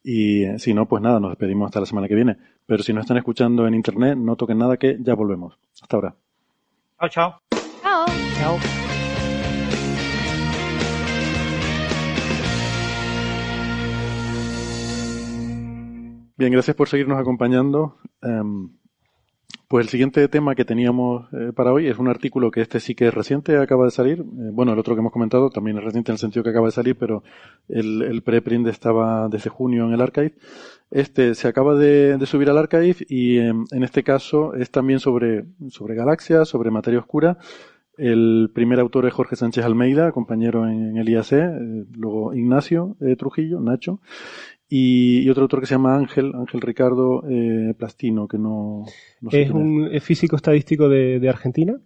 Y 0.03 0.43
eh, 0.43 0.59
si 0.59 0.73
no, 0.73 0.87
pues 0.87 1.01
nada, 1.01 1.19
nos 1.19 1.31
despedimos 1.31 1.67
hasta 1.67 1.81
la 1.81 1.85
semana 1.85 2.07
que 2.07 2.15
viene. 2.15 2.37
Pero 2.65 2.83
si 2.83 2.93
no 2.93 3.01
están 3.01 3.17
escuchando 3.17 3.67
en 3.67 3.73
internet, 3.73 4.17
no 4.17 4.35
toquen 4.35 4.57
nada 4.57 4.77
que 4.77 4.97
ya 5.01 5.15
volvemos. 5.15 5.57
Hasta 5.81 5.97
ahora. 5.97 6.15
Chao, 6.99 7.09
chao. 7.09 7.41
Chao. 7.81 8.05
Chao. 8.37 8.86
Bien, 16.37 16.51
gracias 16.51 16.75
por 16.75 16.87
seguirnos 16.87 17.19
acompañando. 17.19 17.97
Em, 18.21 18.69
Pues 19.67 19.85
el 19.85 19.89
siguiente 19.89 20.25
tema 20.29 20.55
que 20.55 20.63
teníamos 20.63 21.27
eh, 21.33 21.51
para 21.53 21.73
hoy 21.73 21.87
es 21.87 21.97
un 21.97 22.07
artículo 22.07 22.51
que 22.51 22.61
este 22.61 22.79
sí 22.79 22.95
que 22.95 23.07
es 23.07 23.13
reciente, 23.13 23.57
acaba 23.57 23.85
de 23.85 23.91
salir. 23.91 24.19
Eh, 24.19 24.49
bueno, 24.53 24.71
el 24.71 24.79
otro 24.79 24.95
que 24.95 24.99
hemos 25.01 25.11
comentado 25.11 25.49
también 25.49 25.77
es 25.77 25.83
reciente 25.83 26.11
en 26.11 26.13
el 26.13 26.19
sentido 26.19 26.43
que 26.43 26.51
acaba 26.51 26.67
de 26.67 26.71
salir, 26.71 26.95
pero 26.95 27.23
el, 27.67 28.21
preprint 28.23 28.67
estaba 28.67 29.27
desde 29.29 29.49
junio 29.49 29.85
en 29.87 29.93
el 29.93 30.01
archive. 30.01 30.35
Este 30.91 31.35
se 31.35 31.47
acaba 31.49 31.75
de, 31.75 32.17
subir 32.25 32.49
al 32.49 32.57
archive 32.57 32.97
y 33.09 33.39
eh, 33.39 33.49
en 33.49 33.83
este 33.83 34.03
caso 34.03 34.53
es 34.53 34.69
también 34.71 34.99
sobre, 34.99 35.45
sobre 35.69 35.95
galaxias, 35.95 36.47
sobre 36.47 36.71
materia 36.71 36.99
oscura. 36.99 37.37
El 37.97 38.51
primer 38.53 38.79
autor 38.79 39.07
es 39.07 39.13
Jorge 39.13 39.35
Sánchez 39.35 39.65
Almeida, 39.65 40.11
compañero 40.11 40.69
en, 40.69 40.97
el 40.97 41.09
IAC, 41.09 41.31
luego 41.95 42.33
Ignacio 42.35 42.95
Trujillo, 43.17 43.59
Nacho, 43.59 44.01
y, 44.69 45.29
otro 45.29 45.43
autor 45.43 45.61
que 45.61 45.65
se 45.65 45.75
llama 45.75 45.95
Ángel, 45.95 46.33
Ángel 46.35 46.61
Ricardo 46.61 47.23
eh, 47.29 47.73
Plastino, 47.77 48.27
que 48.27 48.37
no, 48.37 48.85
es 49.31 49.49
un 49.51 49.89
físico 50.01 50.35
estadístico 50.35 50.89
de, 50.89 51.27
Argentina. 51.29 51.79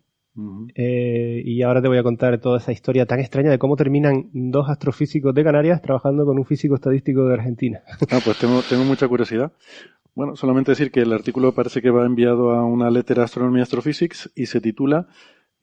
Eh, 0.76 1.44
y 1.46 1.62
ahora 1.62 1.82
te 1.82 1.90
voy 1.90 1.98
a 1.98 2.04
contar 2.04 2.40
toda 2.40 2.58
esa 2.58 2.72
historia 2.72 3.06
tan 3.06 3.20
extraña 3.20 3.52
de 3.52 3.60
cómo 3.60 3.76
terminan 3.76 4.30
dos 4.32 4.70
astrofísicos 4.70 5.36
de 5.36 5.44
Canarias 5.44 5.82
trabajando 5.82 6.26
con 6.26 6.40
un 6.40 6.46
físico 6.46 6.76
estadístico 6.76 7.26
de 7.26 7.34
Argentina. 7.34 7.82
Ah, 8.10 8.20
pues 8.24 8.40
tengo, 8.40 8.62
tengo 8.62 8.86
mucha 8.86 9.08
curiosidad. 9.08 9.52
Bueno, 10.16 10.36
solamente 10.36 10.72
decir 10.72 10.92
que 10.92 11.02
el 11.02 11.14
artículo 11.14 11.54
parece 11.54 11.82
que 11.82 11.90
va 11.90 12.06
enviado 12.06 12.52
a 12.52 12.66
una 12.66 12.90
letra 12.90 13.24
Astronomy 13.24 13.62
Astrophysics 13.62 14.32
y 14.36 14.48
se 14.48 14.60
titula 14.60 15.08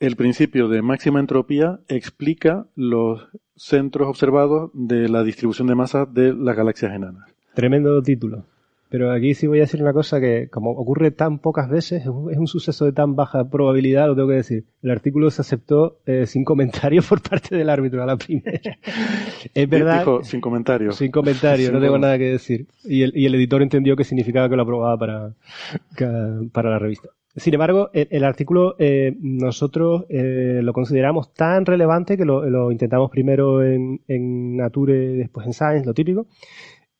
El 0.00 0.14
principio 0.14 0.68
de 0.68 0.80
máxima 0.80 1.18
entropía 1.18 1.80
explica 1.88 2.66
los 2.76 3.28
centros 3.56 4.08
observados 4.08 4.70
de 4.72 5.08
la 5.08 5.24
distribución 5.24 5.66
de 5.66 5.74
masa 5.74 6.06
de 6.06 6.32
las 6.34 6.56
galaxias 6.56 6.94
enanas. 6.94 7.34
Tremendo 7.54 8.00
título. 8.00 8.44
Pero 8.90 9.12
aquí 9.12 9.34
sí 9.34 9.48
voy 9.48 9.58
a 9.58 9.62
decir 9.62 9.82
una 9.82 9.92
cosa 9.92 10.20
que, 10.20 10.48
como 10.48 10.70
ocurre 10.70 11.10
tan 11.10 11.40
pocas 11.40 11.68
veces, 11.68 12.02
es 12.02 12.08
un, 12.08 12.46
suceso 12.46 12.84
de 12.84 12.92
tan 12.92 13.16
baja 13.16 13.50
probabilidad, 13.50 14.06
lo 14.06 14.14
tengo 14.14 14.28
que 14.28 14.36
decir. 14.36 14.64
El 14.82 14.92
artículo 14.92 15.30
se 15.30 15.42
aceptó 15.42 15.98
eh, 16.06 16.26
sin 16.26 16.44
comentarios 16.44 17.04
por 17.08 17.20
parte 17.20 17.56
del 17.56 17.68
árbitro 17.68 18.00
a 18.00 18.06
la 18.06 18.16
primera. 18.16 18.78
es 19.54 19.68
verdad. 19.68 19.98
Dijo, 19.98 20.22
sin 20.22 20.40
comentarios. 20.40 20.94
Sin 20.94 21.10
comentarios, 21.10 21.72
no 21.72 21.80
tengo 21.80 21.98
nada 21.98 22.16
que 22.16 22.30
decir. 22.30 22.66
Y 22.84 23.02
el, 23.02 23.12
y 23.16 23.26
el 23.26 23.34
editor 23.34 23.62
entendió 23.62 23.96
que 23.96 24.04
significaba 24.04 24.48
que 24.48 24.56
lo 24.56 24.62
aprobaba 24.62 24.96
para, 24.96 25.32
para 26.52 26.70
la 26.70 26.78
revista. 26.78 27.08
Sin 27.38 27.54
embargo, 27.54 27.90
el, 27.92 28.24
artículo 28.24 28.74
eh, 28.78 29.14
nosotros 29.20 30.04
eh, 30.08 30.60
lo 30.62 30.72
consideramos 30.72 31.32
tan 31.32 31.66
relevante 31.66 32.16
que 32.16 32.24
lo, 32.24 32.72
intentamos 32.72 33.10
primero 33.10 33.62
en, 33.62 34.00
Nature, 34.56 35.14
después 35.14 35.46
en 35.46 35.52
Science, 35.52 35.86
lo 35.86 35.94
típico. 35.94 36.26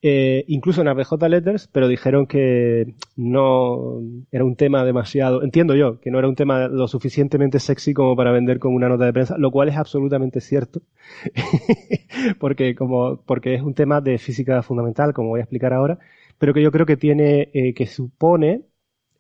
Eh, 0.01 0.45
incluso 0.47 0.80
en 0.80 0.89
ABJ 0.89 1.14
Letters, 1.28 1.68
pero 1.72 1.89
dijeron 1.89 2.28
que 2.28 2.95
no 3.16 4.01
era 4.30 4.45
un 4.45 4.55
tema 4.55 4.84
demasiado, 4.84 5.43
entiendo 5.43 5.74
yo, 5.74 5.99
que 5.99 6.12
no 6.12 6.20
era 6.20 6.28
un 6.28 6.36
tema 6.36 6.68
lo 6.68 6.86
suficientemente 6.86 7.59
sexy 7.59 7.95
como 7.95 8.14
para 8.14 8.30
vender 8.30 8.61
como 8.61 8.76
una 8.76 8.89
nota 8.89 9.07
de 9.07 9.12
prensa, 9.12 9.36
lo 9.39 9.51
cual 9.51 9.68
es 9.68 9.76
absolutamente 9.76 10.41
cierto, 10.41 10.82
porque 12.39 12.76
como 12.76 13.20
porque 13.26 13.55
es 13.55 13.62
un 13.62 13.74
tema 13.74 14.01
de 14.01 14.18
física 14.18 14.62
fundamental, 14.62 15.12
como 15.12 15.30
voy 15.30 15.41
a 15.41 15.43
explicar 15.43 15.72
ahora, 15.72 15.99
pero 16.39 16.55
que 16.55 16.62
yo 16.62 16.70
creo 16.70 16.86
que 16.86 16.97
tiene 16.97 17.51
que 17.74 17.86
supone 17.89 18.62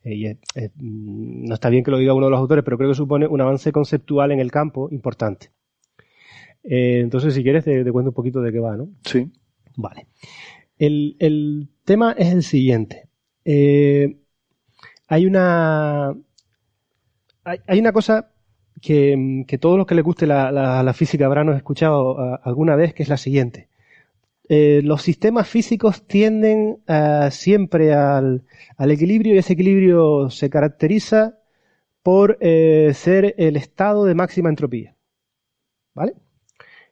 eh, 0.08 0.14
y 0.14 0.84
mm, 0.84 1.44
no 1.46 1.54
está 1.54 1.68
bien 1.68 1.84
que 1.84 1.90
lo 1.90 1.98
diga 1.98 2.14
uno 2.14 2.26
de 2.26 2.30
los 2.30 2.40
autores, 2.40 2.64
pero 2.64 2.78
creo 2.78 2.90
que 2.90 2.96
supone 2.96 3.26
un 3.26 3.40
avance 3.40 3.72
conceptual 3.72 4.32
en 4.32 4.40
el 4.40 4.50
campo 4.50 4.88
importante. 4.90 5.50
Eh, 6.64 7.00
entonces, 7.00 7.34
si 7.34 7.42
quieres, 7.42 7.64
te, 7.64 7.90
cuento 7.92 8.10
un 8.10 8.14
poquito 8.14 8.40
de 8.40 8.52
qué 8.52 8.60
va, 8.60 8.76
¿no? 8.76 8.88
Sí. 9.04 9.30
Vale. 9.76 10.06
El, 10.78 11.68
tema 11.84 12.12
es 12.16 12.32
el 12.32 12.42
siguiente. 12.42 13.08
Eh, 13.44 14.18
hay 15.08 15.26
una. 15.26 16.14
Hay, 17.44 17.80
una 17.80 17.92
cosa 17.92 18.30
que, 18.82 19.58
todos 19.60 19.78
los 19.78 19.86
que 19.86 19.94
les 19.94 20.04
guste 20.04 20.26
la, 20.26 20.92
física 20.94 21.24
habrán 21.24 21.48
escuchado 21.54 22.38
alguna 22.42 22.76
vez, 22.76 22.92
que 22.92 23.02
es 23.02 23.08
la 23.08 23.16
siguiente. 23.16 23.68
Eh, 24.48 24.80
los 24.82 25.02
sistemas 25.02 25.46
físicos 25.46 26.06
tienden 26.06 26.78
eh, 26.88 27.28
siempre 27.30 27.92
al, 27.92 28.44
equilibrio 28.78 29.34
y 29.34 29.38
ese 29.38 29.52
equilibrio 29.52 30.30
se 30.30 30.48
caracteriza 30.48 31.38
por 32.02 32.38
eh, 32.40 32.92
ser 32.94 33.34
el 33.38 33.56
estado 33.56 34.04
de 34.06 34.14
máxima 34.14 34.48
entropía. 34.48 34.96
¿Vale? 35.94 36.14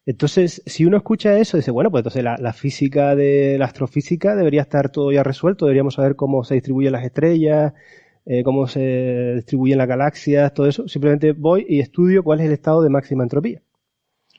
Entonces, 0.07 0.63
si 0.67 0.85
uno 0.85 0.99
escucha 0.99 1.39
eso, 1.39 1.57
dice, 1.57 1.71
bueno, 1.71 1.91
pues 1.91 2.01
entonces 2.01 2.25
la, 2.25 2.53
física 2.53 3.17
de 3.17 3.57
la 3.59 3.67
astrofísica 3.67 4.37
debería 4.37 4.63
estar 4.63 4.91
todo 4.91 5.11
ya 5.13 5.23
resuelto, 5.23 5.67
deberíamos 5.67 5.95
saber 5.95 6.17
cómo 6.17 6.45
se 6.45 6.55
distribuyen 6.55 6.93
las 6.93 7.05
estrellas, 7.05 7.75
cómo 8.45 8.69
se 8.69 9.35
distribuyen 9.37 9.79
las 9.79 9.89
galaxias, 9.89 10.55
todo 10.55 10.69
eso. 10.69 10.89
Simplemente 10.89 11.33
voy 11.33 11.67
y 11.69 11.81
estudio 11.81 12.23
cuál 12.25 12.41
es 12.41 12.47
el 12.47 12.53
estado 12.53 12.83
de 12.83 12.91
máxima 12.91 13.25
entropía. 13.25 13.63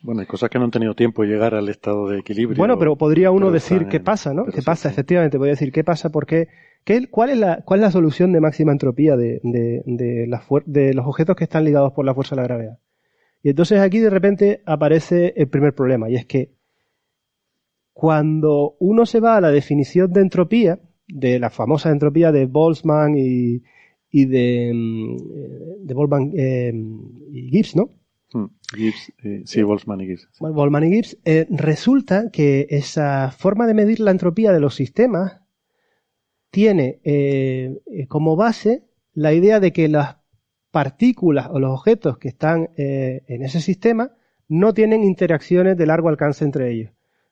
Bueno, 0.01 0.21
hay 0.21 0.27
cosas 0.27 0.49
que 0.49 0.59
no 0.59 0.65
han 0.65 0.71
tenido 0.71 0.93
tiempo 0.93 1.23
de 1.23 1.29
llegar 1.29 1.55
al 1.55 1.69
estado 1.69 2.07
de 2.07 2.19
equilibrio. 2.19 2.57
Bueno, 2.57 2.77
pero 2.77 2.95
podría 2.95 3.31
uno 3.31 3.51
decir 3.51 3.87
qué 3.87 3.99
pasa, 3.99 4.33
¿no? 4.33 4.45
¿Qué 4.45 4.61
pasa? 4.61 4.89
Efectivamente, 4.89 5.37
podría 5.37 5.53
decir 5.53 5.71
qué 5.71 5.83
pasa, 5.83 6.09
porque 6.09 6.47
qué, 6.83 7.07
cuál, 7.09 7.31
es 7.31 7.37
la, 7.37 7.61
¿cuál 7.65 7.79
es 7.79 7.85
la 7.85 7.91
solución 7.91 8.31
de 8.31 8.41
máxima 8.41 8.71
entropía 8.71 9.15
de, 9.17 9.39
de, 9.43 9.83
de, 9.85 10.39
de 10.65 10.93
los 10.93 11.05
objetos 11.05 11.35
que 11.35 11.43
están 11.45 11.65
ligados 11.65 11.93
por 11.93 12.05
la 12.05 12.13
fuerza 12.13 12.35
de 12.35 12.41
la 12.41 12.47
gravedad? 12.47 12.79
Y 13.43 13.49
entonces 13.49 13.79
aquí 13.79 13.99
de 13.99 14.09
repente 14.09 14.61
aparece 14.65 15.33
el 15.35 15.47
primer 15.47 15.73
problema, 15.73 16.09
y 16.09 16.15
es 16.15 16.25
que 16.25 16.51
cuando 17.93 18.75
uno 18.79 19.07
se 19.07 19.19
va 19.19 19.37
a 19.37 19.41
la 19.41 19.49
definición 19.49 20.11
de 20.11 20.21
entropía, 20.21 20.79
de 21.07 21.39
la 21.39 21.49
famosa 21.49 21.89
entropía 21.89 22.31
de 22.31 22.45
Boltzmann 22.45 23.17
y, 23.17 23.63
y 24.11 24.25
de, 24.25 24.71
mm, 24.73 25.85
de 25.85 25.93
Boltzmann 25.93 26.31
eh, 26.35 26.71
y 27.31 27.49
Gibbs, 27.49 27.75
¿no? 27.75 27.89
Hmm. 28.33 28.47
Gibbs, 28.75 29.13
eh, 29.23 29.43
sí, 29.45 29.63
Boltzmann 29.63 30.01
y 30.01 30.07
Gibbs. 30.07 30.29
Boltzmann 30.39 30.83
y 30.83 30.95
Gibbs. 30.95 31.17
Eh, 31.23 31.47
resulta 31.49 32.29
que 32.31 32.67
esa 32.69 33.31
forma 33.31 33.67
de 33.67 33.73
medir 33.73 33.99
la 33.99 34.11
entropía 34.11 34.51
de 34.51 34.59
los 34.59 34.75
sistemas 34.75 35.41
tiene 36.49 36.99
eh, 37.03 37.79
como 38.07 38.35
base 38.35 38.83
la 39.13 39.33
idea 39.33 39.59
de 39.59 39.71
que 39.71 39.87
las 39.87 40.17
partículas 40.71 41.47
o 41.49 41.59
los 41.59 41.71
objetos 41.71 42.17
que 42.17 42.27
están 42.27 42.69
en 42.75 43.41
ese 43.41 43.61
sistema 43.61 44.11
no 44.47 44.73
tienen 44.73 45.03
interacciones 45.03 45.75
de 45.77 45.85
largo 45.85 46.09
alcance 46.09 46.43
entre 46.45 46.71
ellos. 46.71 46.91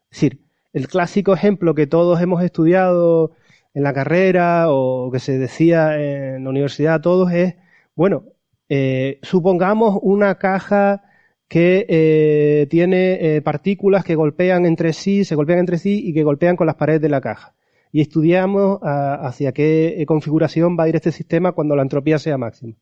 Es 0.09 0.21
decir, 0.21 0.41
el 0.73 0.87
clásico 0.87 1.33
ejemplo 1.33 1.75
que 1.75 1.85
todos 1.85 2.21
hemos 2.21 2.41
estudiado 2.43 3.31
en 3.73 3.83
la 3.83 3.93
carrera 3.93 4.65
o 4.69 5.11
que 5.11 5.19
se 5.19 5.37
decía 5.37 5.99
en 5.99 6.43
la 6.43 6.49
universidad 6.49 6.95
a 6.95 7.01
todos 7.01 7.31
es, 7.33 7.55
bueno, 7.93 8.25
eh, 8.69 9.19
supongamos 9.21 9.99
una 10.01 10.35
caja 10.35 11.03
que 11.47 11.85
eh, 11.87 12.67
tiene 12.69 13.35
eh, 13.35 13.41
partículas 13.41 14.03
que 14.03 14.15
golpean 14.15 14.65
entre 14.65 14.93
sí, 14.93 15.23
se 15.23 15.35
golpean 15.35 15.59
entre 15.59 15.77
sí 15.77 16.01
y 16.03 16.13
que 16.13 16.23
golpean 16.23 16.55
con 16.55 16.67
las 16.67 16.75
paredes 16.75 17.01
de 17.01 17.09
la 17.09 17.21
caja. 17.21 17.53
Y 17.91 18.01
estudiamos 18.01 18.79
ah, 18.81 19.19
hacia 19.21 19.51
qué 19.53 20.03
configuración 20.07 20.75
va 20.77 20.85
a 20.85 20.89
ir 20.89 20.95
este 20.95 21.11
sistema 21.11 21.53
cuando 21.53 21.75
la 21.75 21.83
entropía 21.83 22.17
sea 22.19 22.37
máxima. 22.37 22.73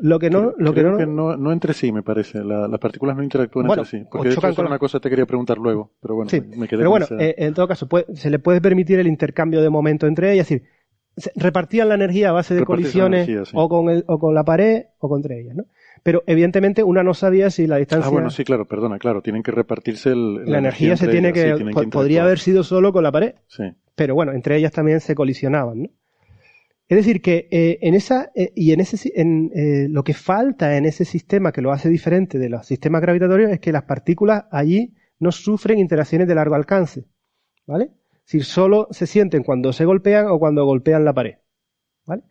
Lo 0.00 0.18
que 0.18 0.30
no, 0.30 0.52
lo 0.58 0.74
que 0.74 0.82
no, 0.84 1.36
no, 1.36 1.52
entre 1.52 1.72
sí, 1.72 1.90
me 1.90 2.02
parece. 2.04 2.44
las 2.44 2.78
partículas 2.78 3.16
no 3.16 3.22
interactúan 3.22 3.66
entre 3.66 3.84
sí. 3.84 4.04
Porque 4.08 4.28
eso 4.28 4.46
es 4.46 4.58
una 4.58 4.78
cosa 4.78 4.98
que 4.98 5.04
te 5.04 5.10
quería 5.10 5.26
preguntar 5.26 5.58
luego. 5.58 5.90
Pero 6.00 6.14
bueno, 6.14 6.30
me 6.56 6.68
quedé 6.68 6.78
Pero 6.78 6.90
bueno, 6.90 7.06
en 7.18 7.54
todo 7.54 7.66
caso, 7.66 7.88
se 8.14 8.30
le 8.30 8.38
puede 8.38 8.60
permitir 8.60 9.00
el 9.00 9.08
intercambio 9.08 9.60
de 9.60 9.70
momento 9.70 10.06
entre 10.06 10.32
ellas. 10.32 10.48
Es 10.48 10.60
decir, 10.60 10.68
repartían 11.36 11.88
la 11.88 11.94
energía 11.94 12.30
a 12.30 12.32
base 12.32 12.54
de 12.54 12.64
colisiones 12.64 13.28
o, 13.52 13.68
con 13.68 13.90
el, 13.90 14.04
o 14.06 14.18
con 14.18 14.34
la 14.34 14.44
pared 14.44 14.86
o 14.98 15.08
contra 15.08 15.34
ellas, 15.36 15.56
¿no? 15.56 15.64
Pero 16.02 16.22
evidentemente 16.26 16.82
una 16.82 17.02
no 17.02 17.14
sabía 17.14 17.50
si 17.50 17.66
la 17.66 17.76
distancia. 17.76 18.08
Ah, 18.08 18.12
bueno, 18.12 18.30
sí, 18.30 18.44
claro, 18.44 18.66
perdona, 18.66 18.98
claro, 18.98 19.20
tienen 19.20 19.42
que 19.42 19.50
repartirse 19.50 20.10
el, 20.10 20.44
la, 20.44 20.58
energía, 20.58 20.96
se 20.96 21.08
tiene 21.08 21.32
que, 21.32 21.56
podría 21.90 22.22
haber 22.22 22.38
sido 22.38 22.62
solo 22.62 22.92
con 22.92 23.02
la 23.02 23.12
pared. 23.12 23.34
Sí. 23.48 23.64
Pero 23.94 24.14
bueno, 24.14 24.32
entre 24.32 24.56
ellas 24.56 24.72
también 24.72 25.00
se 25.00 25.14
colisionaban, 25.14 25.82
¿no? 25.82 25.90
Es 26.88 26.96
decir, 26.96 27.20
que 27.20 27.48
eh, 27.50 27.78
en 27.82 27.94
esa 27.94 28.30
eh, 28.34 28.50
y 28.54 28.72
en 28.72 28.80
ese 28.80 29.12
en, 29.14 29.50
eh, 29.54 29.88
lo 29.90 30.02
que 30.02 30.14
falta 30.14 30.78
en 30.78 30.86
ese 30.86 31.04
sistema 31.04 31.52
que 31.52 31.60
lo 31.60 31.70
hace 31.70 31.90
diferente 31.90 32.38
de 32.38 32.48
los 32.48 32.66
sistemas 32.66 33.02
gravitatorios 33.02 33.50
es 33.50 33.60
que 33.60 33.72
las 33.72 33.82
partículas 33.82 34.46
allí 34.50 34.94
no 35.18 35.30
sufren 35.30 35.78
interacciones 35.78 36.26
de 36.26 36.34
largo 36.34 36.54
alcance, 36.54 37.04
¿vale? 37.66 37.90
Decir, 38.28 38.44
solo 38.44 38.88
se 38.90 39.06
sienten 39.06 39.42
cuando 39.42 39.72
se 39.72 39.86
golpean 39.86 40.26
o 40.26 40.38
cuando 40.38 40.64
golpean 40.64 41.04
la 41.04 41.14
pared. 41.14 41.36
¿vale? 42.06 42.22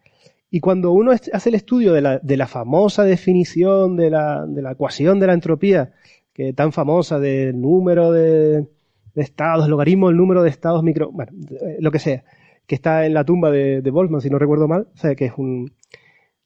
Y 0.50 0.60
cuando 0.60 0.92
uno 0.92 1.12
hace 1.12 1.50
el 1.50 1.56
estudio 1.56 1.94
de 1.94 2.02
la, 2.02 2.20
de 2.20 2.38
la 2.38 2.48
famosa 2.48 3.04
definición 3.04 3.98
de 3.98 4.12
la, 4.12 4.46
de 4.46 4.62
la, 4.62 4.72
ecuación 4.72 5.20
de 5.20 5.28
la 5.28 5.34
entropía, 5.34 5.94
que 6.34 6.50
es 6.50 6.56
tan 6.56 6.72
famosa 6.72 7.20
del 7.20 7.60
número 7.60 8.12
de, 8.12 8.68
estados, 9.16 9.68
logaritmo 9.68 10.08
del 10.08 10.18
número 10.18 10.44
de 10.44 10.50
estados 10.50 10.84
micro, 10.84 11.12
bueno, 11.12 11.32
lo 11.80 11.92
que 11.92 12.00
sea, 12.00 12.24
que 12.68 12.76
está 12.76 13.06
en 13.06 13.14
la 13.14 13.26
tumba 13.26 13.50
de, 13.50 13.82
de 13.82 13.92
Boltzmann, 13.92 14.22
si 14.22 14.30
no 14.30 14.38
recuerdo 14.40 14.68
mal, 14.68 14.88
o 14.94 14.98
sea, 14.98 15.16
que 15.16 15.26
es 15.26 15.34
un... 15.38 15.74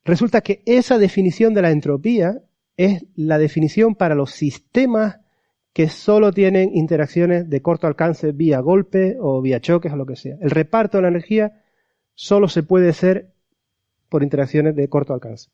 Resulta 0.04 0.42
que 0.42 0.64
esa 0.66 0.98
definición 0.98 1.54
de 1.54 1.62
la 1.62 1.72
entropía 1.72 2.42
es 2.78 3.06
la 3.16 3.38
definición 3.38 3.94
para 3.96 4.16
los 4.16 4.32
sistemas 4.32 5.21
que 5.74 5.90
solo 5.90 6.32
tienen 6.34 6.76
interacciones 6.76 7.50
de 7.50 7.62
corto 7.62 7.88
alcance 7.88 8.32
vía 8.32 8.60
golpe 8.60 9.18
o 9.20 9.42
vía 9.42 9.62
choques 9.62 9.94
o 9.94 9.96
lo 9.96 10.06
que 10.06 10.16
sea. 10.16 10.38
El 10.42 10.52
reparto 10.52 10.98
de 10.98 11.04
la 11.04 11.08
energía 11.08 11.64
solo 12.14 12.50
se 12.50 12.64
puede 12.64 12.90
hacer 12.90 13.32
por 14.10 14.24
interacciones 14.24 14.76
de 14.76 14.90
corto 14.90 15.14
alcance. 15.14 15.50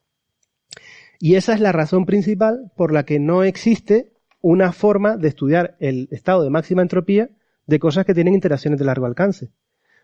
Y 1.19 1.35
esa 1.35 1.53
es 1.53 1.59
la 1.59 1.71
razón 1.71 2.05
principal 2.05 2.71
por 2.75 2.91
la 2.91 3.03
que 3.03 3.19
no 3.19 3.43
existe 3.43 4.11
una 4.41 4.71
forma 4.71 5.17
de 5.17 5.27
estudiar 5.27 5.75
el 5.79 6.07
estado 6.11 6.43
de 6.43 6.49
máxima 6.49 6.81
entropía 6.81 7.29
de 7.65 7.79
cosas 7.79 8.05
que 8.05 8.13
tienen 8.13 8.33
interacciones 8.33 8.79
de 8.79 8.85
largo 8.85 9.05
alcance. 9.05 9.49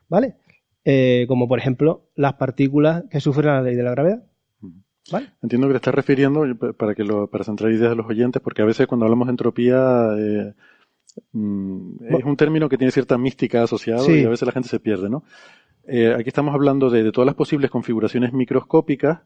¿Vale? 0.09 0.35
Eh, 0.85 1.25
como 1.29 1.47
por 1.47 1.59
ejemplo 1.59 2.09
las 2.15 2.33
partículas 2.33 3.05
que 3.09 3.21
sufren 3.21 3.47
la 3.47 3.61
ley 3.61 3.75
de 3.75 3.83
la 3.83 3.91
gravedad. 3.91 4.23
¿Vale? 5.11 5.33
Entiendo 5.41 5.67
que 5.67 5.73
te 5.73 5.77
estás 5.77 5.93
refiriendo, 5.95 6.43
para, 6.77 6.95
que 6.95 7.03
lo, 7.03 7.27
para 7.27 7.43
centrar 7.43 7.71
ideas 7.71 7.89
de 7.89 7.95
los 7.95 8.07
oyentes, 8.07 8.41
porque 8.41 8.61
a 8.61 8.65
veces 8.65 8.87
cuando 8.87 9.05
hablamos 9.05 9.27
de 9.27 9.31
entropía 9.31 10.07
eh, 10.17 10.53
mm, 11.33 12.05
es 12.15 12.23
un 12.23 12.37
término 12.37 12.69
que 12.69 12.77
tiene 12.77 12.91
cierta 12.91 13.17
mística 13.17 13.63
asociado 13.63 14.05
Sí. 14.05 14.21
y 14.21 14.23
a 14.23 14.29
veces 14.29 14.45
la 14.45 14.53
gente 14.53 14.69
se 14.69 14.79
pierde, 14.79 15.09
¿no? 15.09 15.23
Eh, 15.85 16.13
aquí 16.17 16.29
estamos 16.29 16.53
hablando 16.53 16.89
de, 16.89 17.03
de 17.03 17.11
todas 17.11 17.25
las 17.25 17.35
posibles 17.35 17.69
configuraciones 17.69 18.31
microscópicas. 18.31 19.19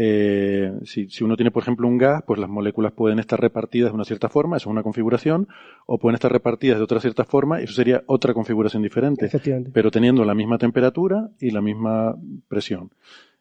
Eh, 0.00 0.72
si, 0.84 1.08
si 1.10 1.24
uno 1.24 1.36
tiene, 1.36 1.50
por 1.50 1.64
ejemplo, 1.64 1.88
un 1.88 1.98
gas, 1.98 2.22
pues 2.24 2.38
las 2.38 2.48
moléculas 2.48 2.92
pueden 2.92 3.18
estar 3.18 3.40
repartidas 3.40 3.90
de 3.90 3.94
una 3.96 4.04
cierta 4.04 4.28
forma, 4.28 4.56
eso 4.56 4.70
es 4.70 4.72
una 4.72 4.84
configuración, 4.84 5.48
o 5.86 5.98
pueden 5.98 6.14
estar 6.14 6.30
repartidas 6.32 6.78
de 6.78 6.84
otra 6.84 7.00
cierta 7.00 7.24
forma, 7.24 7.60
y 7.60 7.64
eso 7.64 7.74
sería 7.74 8.04
otra 8.06 8.32
configuración 8.32 8.82
diferente 8.82 9.28
pero 9.72 9.90
teniendo 9.90 10.24
la 10.24 10.34
misma 10.34 10.56
temperatura 10.56 11.30
y 11.40 11.50
la 11.50 11.60
misma 11.60 12.16
presión. 12.46 12.90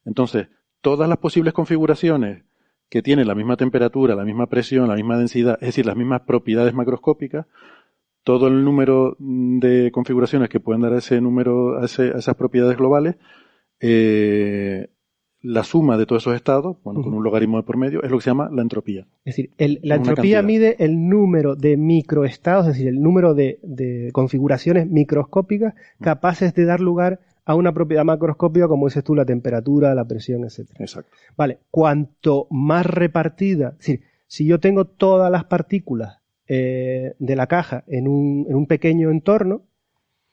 Entonces, 0.03 0.47
todas 0.81 1.07
las 1.09 1.17
posibles 1.17 1.53
configuraciones 1.53 2.43
que 2.89 3.01
tienen 3.01 3.27
la 3.27 3.35
misma 3.35 3.57
temperatura, 3.57 4.15
la 4.15 4.23
misma 4.25 4.47
presión, 4.47 4.87
la 4.87 4.95
misma 4.95 5.17
densidad, 5.17 5.57
es 5.61 5.67
decir, 5.69 5.85
las 5.85 5.95
mismas 5.97 6.21
propiedades 6.21 6.73
macroscópicas, 6.73 7.45
todo 8.23 8.47
el 8.47 8.63
número 8.63 9.15
mm, 9.19 9.59
de 9.59 9.91
configuraciones 9.91 10.49
que 10.49 10.59
pueden 10.59 10.81
dar 10.81 10.93
a 10.93 10.97
ese 10.99 11.19
número, 11.21 11.79
a, 11.79 11.85
ese- 11.85 12.11
a 12.15 12.19
esas 12.19 12.35
propiedades 12.35 12.77
globales, 12.77 13.15
eh, 13.81 14.89
la 15.41 15.63
suma 15.63 15.97
de 15.97 16.05
todos 16.05 16.23
esos 16.23 16.35
estados, 16.35 16.77
bueno, 16.83 17.01
con 17.03 17.13
un 17.13 17.23
logaritmo 17.23 17.57
de 17.57 17.63
por 17.63 17.77
medio, 17.77 18.01
es 18.03 18.09
lo 18.09 18.17
que 18.17 18.23
se 18.23 18.29
llama 18.31 18.49
la 18.51 18.61
entropía. 18.63 19.01
Es 19.23 19.35
decir, 19.35 19.51
el- 19.57 19.79
la 19.83 19.95
entropía 20.09 20.39
mide 20.47 20.75
el 20.83 21.07
número 21.09 21.55
de 21.55 21.77
microestados, 21.77 22.65
es 22.67 22.73
decir, 22.73 22.87
el 22.87 23.01
número 23.01 23.33
de, 23.33 23.59
de 23.63 24.09
configuraciones 24.13 24.89
microscópicas 24.89 25.75
capaces 26.01 26.53
de 26.55 26.65
dar 26.65 26.79
lugar 26.79 27.19
a 27.49 27.55
una 27.55 27.71
propiedad 27.73 28.03
macroscópica, 28.03 28.67
como 28.67 28.87
dices 28.87 29.03
tú, 29.03 29.15
la 29.15 29.23
temperatura, 29.25 29.95
la 29.95 30.03
presión, 30.05 30.43
etcétera. 30.43 30.79
Exacto. 30.83 31.09
Vale, 31.37 31.59
cuanto 31.71 32.47
más 32.51 32.85
repartida, 32.85 33.69
es 33.69 33.77
decir, 33.77 34.01
si 34.27 34.45
yo 34.45 34.59
tengo 34.59 34.83
todas 34.85 35.31
las 35.31 35.45
partículas 35.45 36.19
eh, 36.49 37.13
de 37.19 37.35
la 37.37 37.47
caja 37.47 37.83
en 37.87 38.07
un, 38.09 38.45
en 38.49 38.55
un 38.55 38.67
pequeño 38.67 39.11
entorno, 39.11 39.61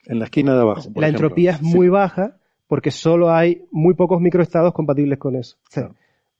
En 0.07 0.19
la 0.19 0.25
esquina 0.25 0.55
de 0.55 0.61
abajo. 0.62 0.93
por 0.93 1.01
la 1.01 1.07
ejemplo. 1.09 1.27
entropía 1.29 1.53
es 1.53 1.59
Sí. 1.59 1.65
muy 1.77 1.89
baja 1.89 2.37
porque 2.67 2.91
solo 2.91 3.31
hay 3.33 3.62
muy 3.71 3.95
pocos 3.95 4.21
microestados 4.21 4.73
compatibles 4.75 5.19
con 5.19 5.37
eso. 5.37 5.57
O 5.69 5.71
sea, 5.71 5.83
Claro. 5.85 5.97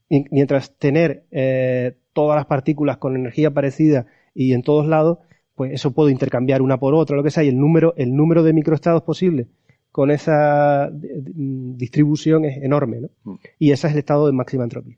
y- 0.09 0.25
mientras 0.33 0.75
tener 0.77 1.25
eh, 1.31 1.97
todas 2.13 2.37
las 2.37 2.47
partículas 2.47 2.97
con 2.99 3.15
energía 3.15 3.53
parecida 3.53 4.07
y 4.35 4.53
en 4.55 4.63
todos 4.63 4.87
lados, 4.89 5.19
pues 5.55 5.73
eso 5.73 5.93
puedo 5.93 6.09
intercambiar 6.11 6.63
una 6.63 6.79
por 6.79 6.95
otra, 6.95 7.17
lo 7.17 7.23
que 7.23 7.31
sea, 7.31 7.45
y 7.45 7.49
el 7.49 7.59
número, 7.59 7.95
el 7.97 8.15
número 8.17 8.43
de 8.43 8.53
microestados 8.53 9.03
posibles 9.03 9.47
con 9.95 10.11
esa 10.11 10.91
mm, 10.93 11.77
distribución 11.77 12.45
es 12.45 12.61
enorme, 12.65 13.03
¿no? 13.03 13.11
Mm. 13.23 13.35
Y 13.61 13.71
ese 13.71 13.87
es 13.87 13.93
el 13.93 14.01
estado 14.01 14.27
de 14.27 14.33
máxima 14.33 14.65
entropía. 14.65 14.97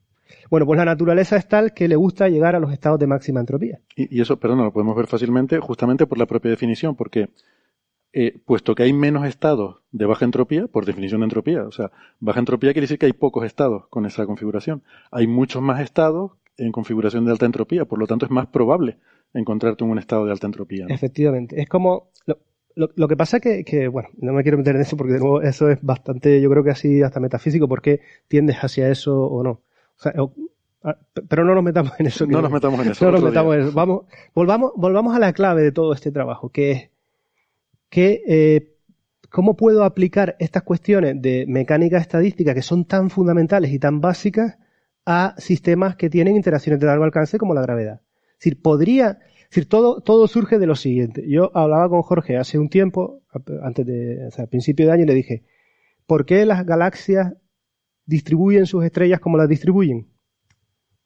Bueno, 0.48 0.64
pues 0.64 0.78
la 0.78 0.86
naturaleza 0.86 1.36
es 1.36 1.46
tal 1.46 1.74
que 1.74 1.86
le 1.86 1.96
gusta 1.96 2.30
llegar 2.30 2.56
a 2.56 2.60
los 2.60 2.72
estados 2.72 2.98
de 2.98 3.06
máxima 3.06 3.40
entropía. 3.40 3.78
Y, 3.94 4.16
y 4.16 4.22
eso, 4.22 4.38
perdón, 4.40 4.64
lo 4.64 4.72
podemos 4.72 4.96
ver 4.96 5.06
fácilmente 5.06 5.60
justamente 5.60 6.06
por 6.06 6.16
la 6.16 6.24
propia 6.24 6.50
definición, 6.50 6.96
porque 6.96 7.28
eh, 8.14 8.38
puesto 8.46 8.74
que 8.74 8.84
hay 8.84 8.94
menos 8.94 9.26
estados 9.26 9.82
de 9.92 10.06
baja 10.06 10.24
entropía, 10.24 10.66
por 10.66 10.86
definición 10.86 11.20
de 11.20 11.26
entropía, 11.26 11.64
o 11.64 11.72
sea, 11.72 11.92
baja 12.18 12.38
entropía 12.38 12.72
quiere 12.72 12.84
decir 12.84 12.98
que 12.98 13.04
hay 13.04 13.12
pocos 13.12 13.44
estados 13.44 13.88
con 13.88 14.06
esa 14.06 14.24
configuración. 14.24 14.82
Hay 15.10 15.26
muchos 15.26 15.60
más 15.60 15.82
estados 15.82 16.32
en 16.56 16.72
configuración 16.72 17.26
de 17.26 17.32
alta 17.32 17.44
entropía, 17.44 17.84
por 17.84 17.98
lo 17.98 18.06
tanto 18.06 18.24
es 18.24 18.30
más 18.30 18.46
probable 18.46 18.96
encontrarte 19.34 19.84
en 19.84 19.90
un 19.90 19.98
estado 19.98 20.24
de 20.24 20.32
alta 20.32 20.46
entropía. 20.46 20.86
¿no? 20.86 20.94
Efectivamente. 20.94 21.60
Es 21.60 21.68
como. 21.68 22.08
Lo, 22.24 22.38
lo- 22.76 22.90
lo 22.94 23.08
que 23.08 23.16
pasa 23.16 23.40
que, 23.40 23.64
que, 23.64 23.88
bueno, 23.88 24.08
no 24.18 24.32
me 24.32 24.42
quiero 24.42 24.58
meter 24.58 24.76
en 24.76 24.82
eso 24.82 24.96
porque 24.96 25.14
de 25.14 25.18
nuevo 25.18 25.42
eso 25.42 25.68
es 25.70 25.78
bastante, 25.82 26.40
yo 26.40 26.48
creo 26.50 26.62
que 26.62 26.70
así 26.70 27.02
hasta 27.02 27.18
metafísico, 27.20 27.66
porque 27.66 28.00
tiendes 28.28 28.58
hacia 28.58 28.88
eso 28.88 29.20
o 29.26 29.42
no. 29.42 29.50
O 29.50 29.62
sea, 29.98 30.12
o- 30.22 30.32
pero 31.28 31.44
no 31.44 31.54
nos 31.54 31.64
metamos 31.64 31.92
en 31.98 32.06
eso. 32.06 32.26
No 32.26 32.40
nos 32.40 32.52
metamos 32.52 32.78
en 32.84 32.92
eso. 32.92 33.04
no 33.06 33.10
nos 33.10 33.20
día. 33.20 33.30
metamos 33.30 33.54
en 33.56 33.60
eso. 33.62 33.72
Vamos, 33.72 34.02
volvamos, 34.34 34.70
volvamos 34.76 35.16
a 35.16 35.18
la 35.18 35.32
clave 35.32 35.62
de 35.62 35.72
todo 35.72 35.92
este 35.92 36.12
trabajo, 36.12 36.50
que 36.50 36.70
es 36.70 36.90
que 37.88 38.22
eh, 38.28 38.76
cómo 39.30 39.56
puedo 39.56 39.82
aplicar 39.84 40.36
estas 40.38 40.62
cuestiones 40.62 41.20
de 41.20 41.44
mecánica 41.48 41.98
estadística 41.98 42.54
que 42.54 42.62
son 42.62 42.84
tan 42.84 43.10
fundamentales 43.10 43.72
y 43.72 43.78
tan 43.78 44.00
básicas 44.00 44.58
a 45.04 45.34
sistemas 45.38 45.96
que 45.96 46.10
tienen 46.10 46.36
interacciones 46.36 46.80
de 46.80 46.86
largo 46.86 47.04
alcance 47.04 47.38
como 47.38 47.54
la 47.54 47.62
gravedad. 47.62 48.00
Es 48.32 48.38
decir, 48.40 48.60
podría, 48.60 49.18
es 49.46 49.50
decir, 49.50 49.68
todo, 49.68 50.00
todo 50.00 50.26
surge 50.26 50.58
de 50.58 50.66
lo 50.66 50.74
siguiente. 50.74 51.24
Yo 51.28 51.50
hablaba 51.54 51.88
con 51.88 52.02
Jorge 52.02 52.36
hace 52.36 52.58
un 52.58 52.68
tiempo, 52.68 53.22
antes 53.62 53.86
de, 53.86 54.26
o 54.26 54.30
sea, 54.32 54.46
a 54.46 54.48
principio 54.48 54.86
de 54.86 54.92
año, 54.92 55.04
y 55.04 55.06
le 55.06 55.14
dije, 55.14 55.44
¿por 56.06 56.26
qué 56.26 56.44
las 56.44 56.66
galaxias 56.66 57.34
distribuyen 58.04 58.66
sus 58.66 58.84
estrellas 58.84 59.20
como 59.20 59.36
las 59.36 59.48
distribuyen? 59.48 60.08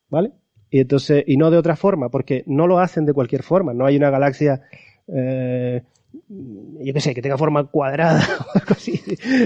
¿Vale? 0.09 0.33
Y 0.71 0.81
entonces, 0.81 1.25
y 1.27 1.37
no 1.37 1.51
de 1.51 1.59
otra 1.59 1.77
forma, 1.77 2.09
porque 2.09 2.45
no 2.47 2.67
lo 2.67 2.79
hacen 2.79 3.05
de 3.05 3.13
cualquier 3.13 3.43
forma. 3.43 3.75
No 3.75 3.85
hay 3.85 3.97
una 3.97 4.09
galaxia, 4.09 4.63
eh, 5.09 5.83
yo 6.29 6.95
qué 6.95 7.01
sé, 7.01 7.13
que 7.13 7.21
tenga 7.21 7.37
forma 7.37 7.65
cuadrada 7.65 8.21
o 8.55 8.59
algo 8.59 8.71
así, 8.71 9.03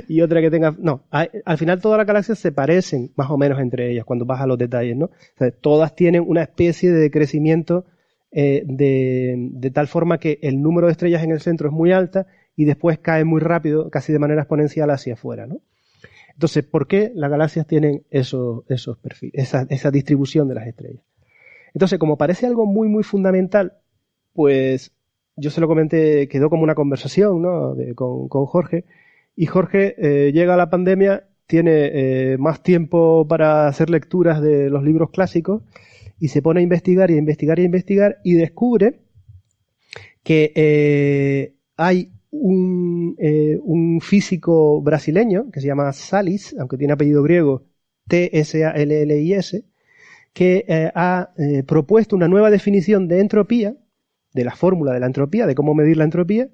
y 0.07 0.21
otra 0.21 0.41
que 0.41 0.51
tenga, 0.51 0.75
no, 0.79 1.03
al 1.11 1.59
final 1.59 1.81
todas 1.81 1.99
las 1.99 2.07
galaxias 2.07 2.39
se 2.39 2.53
parecen 2.53 3.11
más 3.17 3.29
o 3.31 3.39
menos 3.39 3.59
entre 3.59 3.91
ellas 3.91 4.05
cuando 4.05 4.25
vas 4.25 4.41
a 4.41 4.47
los 4.47 4.57
detalles, 4.57 4.97
¿no? 4.97 5.07
O 5.07 5.39
sea, 5.39 5.51
todas 5.51 5.97
tienen 5.97 6.23
una 6.27 6.43
especie 6.43 6.93
de 6.93 7.11
crecimiento 7.11 7.87
eh, 8.37 8.65
de, 8.67 9.71
tal 9.71 9.87
forma 9.87 10.19
que 10.19 10.41
el 10.43 10.61
número 10.61 10.89
de 10.89 10.93
estrellas 10.93 11.23
en 11.23 11.31
el 11.31 11.41
centro 11.41 11.69
es 11.69 11.73
muy 11.73 11.93
alta 11.93 12.27
y 12.57 12.65
después 12.65 12.99
cae 12.99 13.25
muy 13.25 13.41
rápido, 13.41 13.91
casi 13.91 14.13
de 14.13 14.19
manera 14.19 14.43
exponencial 14.43 14.91
hacia 14.91 15.15
afuera, 15.15 15.47
¿no? 15.47 15.61
Entonces, 16.33 16.65
¿por 16.65 16.89
qué 16.89 17.13
las 17.15 17.31
galaxias 17.31 17.65
tienen 17.67 18.03
esos, 18.11 18.65
esos 18.69 18.99
perfiles, 18.99 19.35
esa, 19.41 19.67
esa 19.71 19.93
distribución 19.93 20.49
de 20.49 20.55
las 20.57 20.67
estrellas? 20.67 21.05
Entonces, 21.75 21.99
como 21.99 22.19
parece 22.19 22.47
algo 22.47 22.67
muy, 22.67 22.89
muy 22.89 23.05
fundamental, 23.05 23.75
pues 24.33 24.93
yo 25.37 25.51
se 25.51 25.61
lo 25.61 25.69
comenté, 25.69 26.29
quedó 26.29 26.51
como 26.51 26.65
una 26.65 26.75
conversación 26.75 27.41
¿no? 27.41 27.75
de- 27.77 27.95
con, 27.95 28.29
con 28.29 28.47
Jorge, 28.47 28.85
y 29.37 29.47
Jorge 29.47 29.95
eh, 29.99 30.33
llega 30.33 30.55
a 30.55 30.57
la 30.57 30.71
pandemia, 30.71 31.29
tiene 31.47 31.91
eh, 32.33 32.37
más 32.39 32.63
tiempo 32.65 33.27
para 33.29 33.69
hacer 33.69 33.91
lecturas 33.91 34.43
de 34.43 34.71
los 34.71 34.83
libros 34.83 35.11
clásicos, 35.11 35.63
y 36.19 36.29
se 36.29 36.43
pone 36.43 36.61
a 36.61 36.63
investigar 36.63 37.11
y 37.11 37.15
a 37.15 37.19
investigar 37.19 37.59
y 37.59 37.63
a 37.63 37.67
investigar, 37.67 38.19
y 38.25 38.35
descubre 38.35 39.01
que 40.23 40.53
eh, 40.55 41.55
hay 41.77 42.13
un, 42.31 43.15
eh, 43.19 43.59
un 43.63 44.01
físico 44.01 44.81
brasileño 44.81 45.51
que 45.51 45.61
se 45.61 45.67
llama 45.67 45.93
Salis, 45.93 46.55
aunque 46.59 46.79
tiene 46.79 46.95
apellido 46.95 47.23
griego, 47.23 47.65
T-S-A-L-L-I-S, 48.09 49.65
que 50.33 50.65
eh, 50.67 50.91
ha 50.95 51.33
propuesto 51.67 52.17
una 52.17 52.27
nueva 52.27 52.51
definición 52.51 53.07
de 53.07 53.21
entropía, 53.21 53.77
de 54.33 54.45
la 54.45 54.57
fórmula 54.57 54.93
de 54.93 55.01
la 55.01 55.07
entropía, 55.07 55.47
de 55.47 55.55
cómo 55.55 55.75
medir 55.75 55.97
la 55.97 56.05
entropía, 56.05 56.49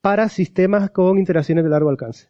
para 0.00 0.28
sistemas 0.28 0.90
con 0.90 1.18
interacciones 1.18 1.62
de 1.64 1.70
largo 1.70 1.88
alcance. 1.88 2.28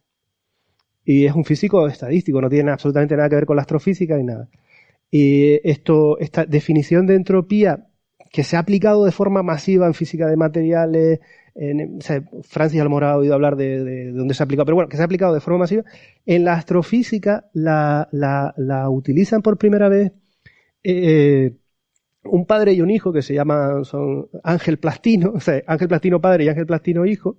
Y 1.04 1.24
es 1.24 1.34
un 1.34 1.44
físico 1.44 1.88
estadístico, 1.88 2.40
no 2.40 2.50
tiene 2.50 2.70
absolutamente 2.70 3.16
nada 3.16 3.28
que 3.28 3.36
ver 3.36 3.46
con 3.46 3.56
la 3.56 3.62
astrofísica 3.62 4.16
ni 4.16 4.24
nada. 4.24 4.48
Y 5.12 5.60
esto, 5.68 6.18
esta 6.18 6.46
definición 6.46 7.06
de 7.06 7.16
entropía 7.16 7.86
que 8.32 8.44
se 8.44 8.56
ha 8.56 8.60
aplicado 8.60 9.04
de 9.04 9.12
forma 9.12 9.42
masiva 9.42 9.86
en 9.86 9.92
física 9.92 10.26
de 10.26 10.38
materiales, 10.38 11.20
en, 11.54 11.98
o 11.98 12.00
sea, 12.00 12.24
Francis 12.42 12.80
Almora 12.80 13.12
ha 13.12 13.18
oído 13.18 13.34
hablar 13.34 13.56
de, 13.56 13.84
de, 13.84 14.06
de 14.06 14.12
dónde 14.12 14.32
se 14.32 14.42
ha 14.42 14.46
aplicado, 14.46 14.64
pero 14.64 14.76
bueno, 14.76 14.88
que 14.88 14.96
se 14.96 15.02
ha 15.02 15.04
aplicado 15.04 15.34
de 15.34 15.40
forma 15.40 15.60
masiva. 15.60 15.84
En 16.24 16.44
la 16.44 16.54
astrofísica 16.54 17.50
la, 17.52 18.08
la, 18.10 18.54
la 18.56 18.88
utilizan 18.88 19.42
por 19.42 19.58
primera 19.58 19.90
vez 19.90 20.12
eh, 20.82 21.56
un 22.24 22.46
padre 22.46 22.72
y 22.72 22.80
un 22.80 22.90
hijo 22.90 23.12
que 23.12 23.20
se 23.20 23.34
llaman 23.34 23.84
son 23.84 24.28
Ángel 24.42 24.78
Plastino, 24.78 25.32
o 25.34 25.40
sea, 25.40 25.62
Ángel 25.66 25.88
Plastino 25.88 26.22
padre 26.22 26.44
y 26.44 26.48
Ángel 26.48 26.66
Plastino 26.66 27.04
hijo, 27.04 27.36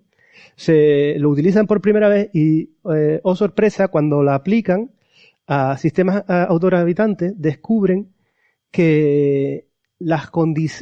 se 0.56 1.16
lo 1.18 1.30
utilizan 1.30 1.66
por 1.66 1.82
primera 1.82 2.08
vez 2.08 2.30
y, 2.34 2.76
eh, 2.94 3.20
oh 3.24 3.36
sorpresa, 3.36 3.88
cuando 3.88 4.22
la 4.22 4.36
aplican 4.36 4.92
a 5.48 5.78
sistemas 5.78 6.24
a, 6.28 6.44
autogravitantes, 6.46 7.34
descubren 7.38 8.14
que 8.72 9.68
las, 10.00 10.30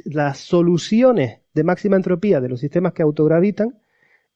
las 0.05 0.37
soluciones 0.39 1.39
de 1.53 1.63
máxima 1.63 1.95
entropía 1.97 2.41
de 2.41 2.49
los 2.49 2.59
sistemas 2.59 2.93
que 2.93 3.03
autogravitan 3.03 3.77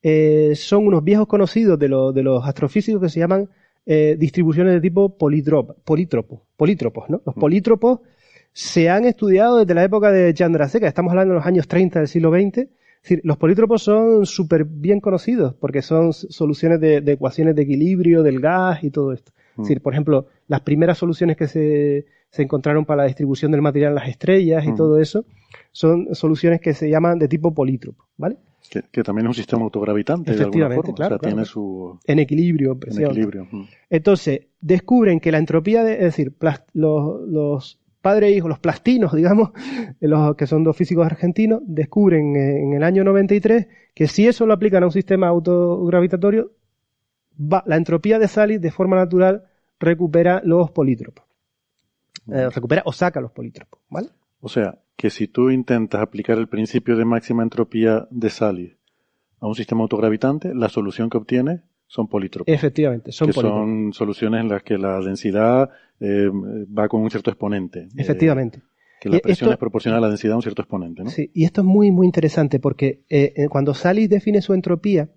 eh, 0.04 0.54
son 0.56 0.88
unos 0.88 1.04
viejos 1.04 1.28
conocidos 1.28 1.80
de, 1.80 1.88
lo- 1.90 2.12
de 2.12 2.24
los 2.24 2.46
astrofísicos 2.46 3.02
que 3.02 3.10
se 3.10 3.20
llaman 3.20 3.50
eh, 3.86 4.16
distribuciones 4.20 4.74
de 4.74 4.82
tipo 4.82 5.18
polítropo, 5.18 5.76
polítropos. 6.58 7.10
¿no? 7.10 7.22
Los 7.26 7.36
polítropos 7.36 8.00
se 8.54 8.90
han 8.90 9.06
estudiado 9.06 9.58
desde 9.58 9.74
la 9.74 9.84
época 9.84 10.12
de 10.12 10.34
Chandrasekhar, 10.34 10.88
estamos 10.88 11.12
hablando 11.12 11.34
de 11.34 11.40
los 11.40 11.46
años 11.48 11.68
30 11.68 12.00
del 12.00 12.08
siglo 12.08 12.32
XX. 12.32 12.64
Es 12.64 13.10
decir, 13.10 13.22
los 13.24 13.38
polítropos 13.38 13.84
son 13.84 14.26
súper 14.26 14.66
bien 14.66 15.00
conocidos 15.00 15.54
porque 15.56 15.82
son 15.82 16.14
soluciones 16.14 16.80
de, 16.80 17.02
de 17.02 17.12
ecuaciones 17.14 17.56
de 17.56 17.62
equilibrio 17.64 18.24
del 18.24 18.40
gas 18.40 18.84
y 18.84 18.90
todo 18.92 19.14
esto. 19.14 19.32
Es 19.58 19.64
decir, 19.64 19.82
por 19.82 19.94
ejemplo, 19.94 20.28
las 20.48 20.62
primeras 20.62 20.98
soluciones 20.98 21.38
que 21.38 21.48
se, 21.48 22.06
se 22.30 22.42
encontraron 22.44 22.86
para 22.86 23.04
la 23.04 23.08
distribución 23.08 23.52
del 23.52 23.62
material 23.62 23.90
en 23.92 23.96
las 23.96 24.10
estrellas 24.10 24.66
y 24.66 24.72
Mm. 24.72 24.76
todo 24.76 25.00
eso, 25.00 25.26
son 25.72 26.14
soluciones 26.14 26.60
que 26.62 26.74
se 26.74 26.90
llaman 26.90 27.18
de 27.20 27.28
tipo 27.28 27.54
polítropo, 27.54 28.06
¿vale? 28.18 28.38
Que, 28.70 28.82
que 28.92 29.04
también 29.04 29.28
es 29.28 29.30
un 29.30 29.36
sistema 29.36 29.64
autogravitante 29.64 30.32
de 30.32 30.38
alguna 30.44 30.48
Efectivamente, 30.48 30.82
forma. 30.82 30.96
claro, 30.96 31.16
o 31.16 31.18
sea, 31.18 31.20
claro. 31.20 31.36
tiene 31.36 31.46
su 31.46 32.00
En 32.06 32.20
equilibrio, 32.20 32.78
en 32.88 33.02
equilibrio. 33.04 33.48
Mm. 33.52 33.64
Entonces, 33.90 34.40
descubren 34.60 35.20
que 35.20 35.32
la 35.32 35.38
entropía, 35.38 35.84
de, 35.84 35.94
es 35.94 36.00
decir, 36.00 36.34
plas- 36.38 36.64
los, 36.74 37.22
los 37.30 37.80
padres 38.02 38.32
e 38.32 38.36
hijos, 38.38 38.50
los 38.50 38.60
plastinos, 38.60 39.14
digamos, 39.16 39.52
los 40.02 40.36
que 40.36 40.48
son 40.48 40.64
dos 40.64 40.76
físicos 40.76 41.06
argentinos, 41.06 41.62
descubren 41.66 42.36
en 42.36 42.74
el 42.74 42.84
año 42.84 43.04
93 43.04 43.68
que 43.94 44.08
si 44.08 44.28
eso 44.28 44.46
lo 44.46 44.54
aplican 44.54 44.84
a 44.84 44.88
un 44.88 44.92
sistema 44.92 45.28
autogravitatorio, 45.28 46.52
va, 47.40 47.64
la 47.66 47.76
entropía 47.78 48.20
de 48.20 48.28
Sally 48.28 48.58
de 48.58 48.72
forma 48.72 48.96
natural 48.96 49.44
recupera 49.80 50.42
los 50.44 50.72
polítropos. 50.72 51.26
Eh, 52.32 52.50
recupera 52.50 52.82
o 52.86 52.92
saca 52.92 53.22
los 53.22 53.32
polítropos, 53.32 53.80
¿vale? 53.90 54.10
O 54.40 54.50
sea, 54.50 54.80
que 54.96 55.10
si 55.10 55.28
tú 55.28 55.50
intentas 55.52 56.02
aplicar 56.02 56.38
el 56.38 56.48
principio 56.48 56.96
de 56.98 57.06
máxima 57.06 57.44
entropía 57.44 58.08
de 58.10 58.30
Sally 58.30 58.78
a 59.40 59.48
un 59.48 59.56
sistema 59.56 59.82
autogravitante, 59.84 60.54
la 60.56 60.70
solución 60.70 61.10
que 61.10 61.18
obtienes 61.18 61.62
son 61.88 62.08
polítropos. 62.08 62.52
Efectivamente, 62.52 63.12
son 63.12 63.28
que 63.28 63.34
polítropos. 63.34 63.60
son 63.62 63.94
soluciones 63.94 64.42
en 64.42 64.50
las 64.50 64.64
que 64.64 64.78
la 64.78 65.00
densidad 65.02 65.70
eh, 66.00 66.30
va 66.32 66.88
con 66.88 67.02
un 67.02 67.12
cierto 67.12 67.30
exponente. 67.30 67.82
Eh, 67.82 67.90
Efectivamente. 67.98 68.62
que 69.00 69.10
la 69.10 69.20
presión 69.20 69.50
esto- 69.50 69.54
es 69.54 69.60
proporcional 69.60 70.00
a 70.00 70.02
la 70.02 70.10
densidad 70.10 70.34
a 70.34 70.38
un 70.38 70.42
cierto 70.42 70.62
exponente, 70.64 71.04
¿no? 71.04 71.10
Sí, 71.12 71.30
y 71.34 71.46
esto 71.46 71.62
es 71.62 71.68
muy, 71.68 71.92
muy 71.92 72.08
interesante 72.08 72.60
porque 72.60 73.04
eh, 73.10 73.48
cuando 73.50 73.74
Sally 73.76 74.08
define 74.08 74.42
su 74.42 74.54
entropía, 74.54 75.10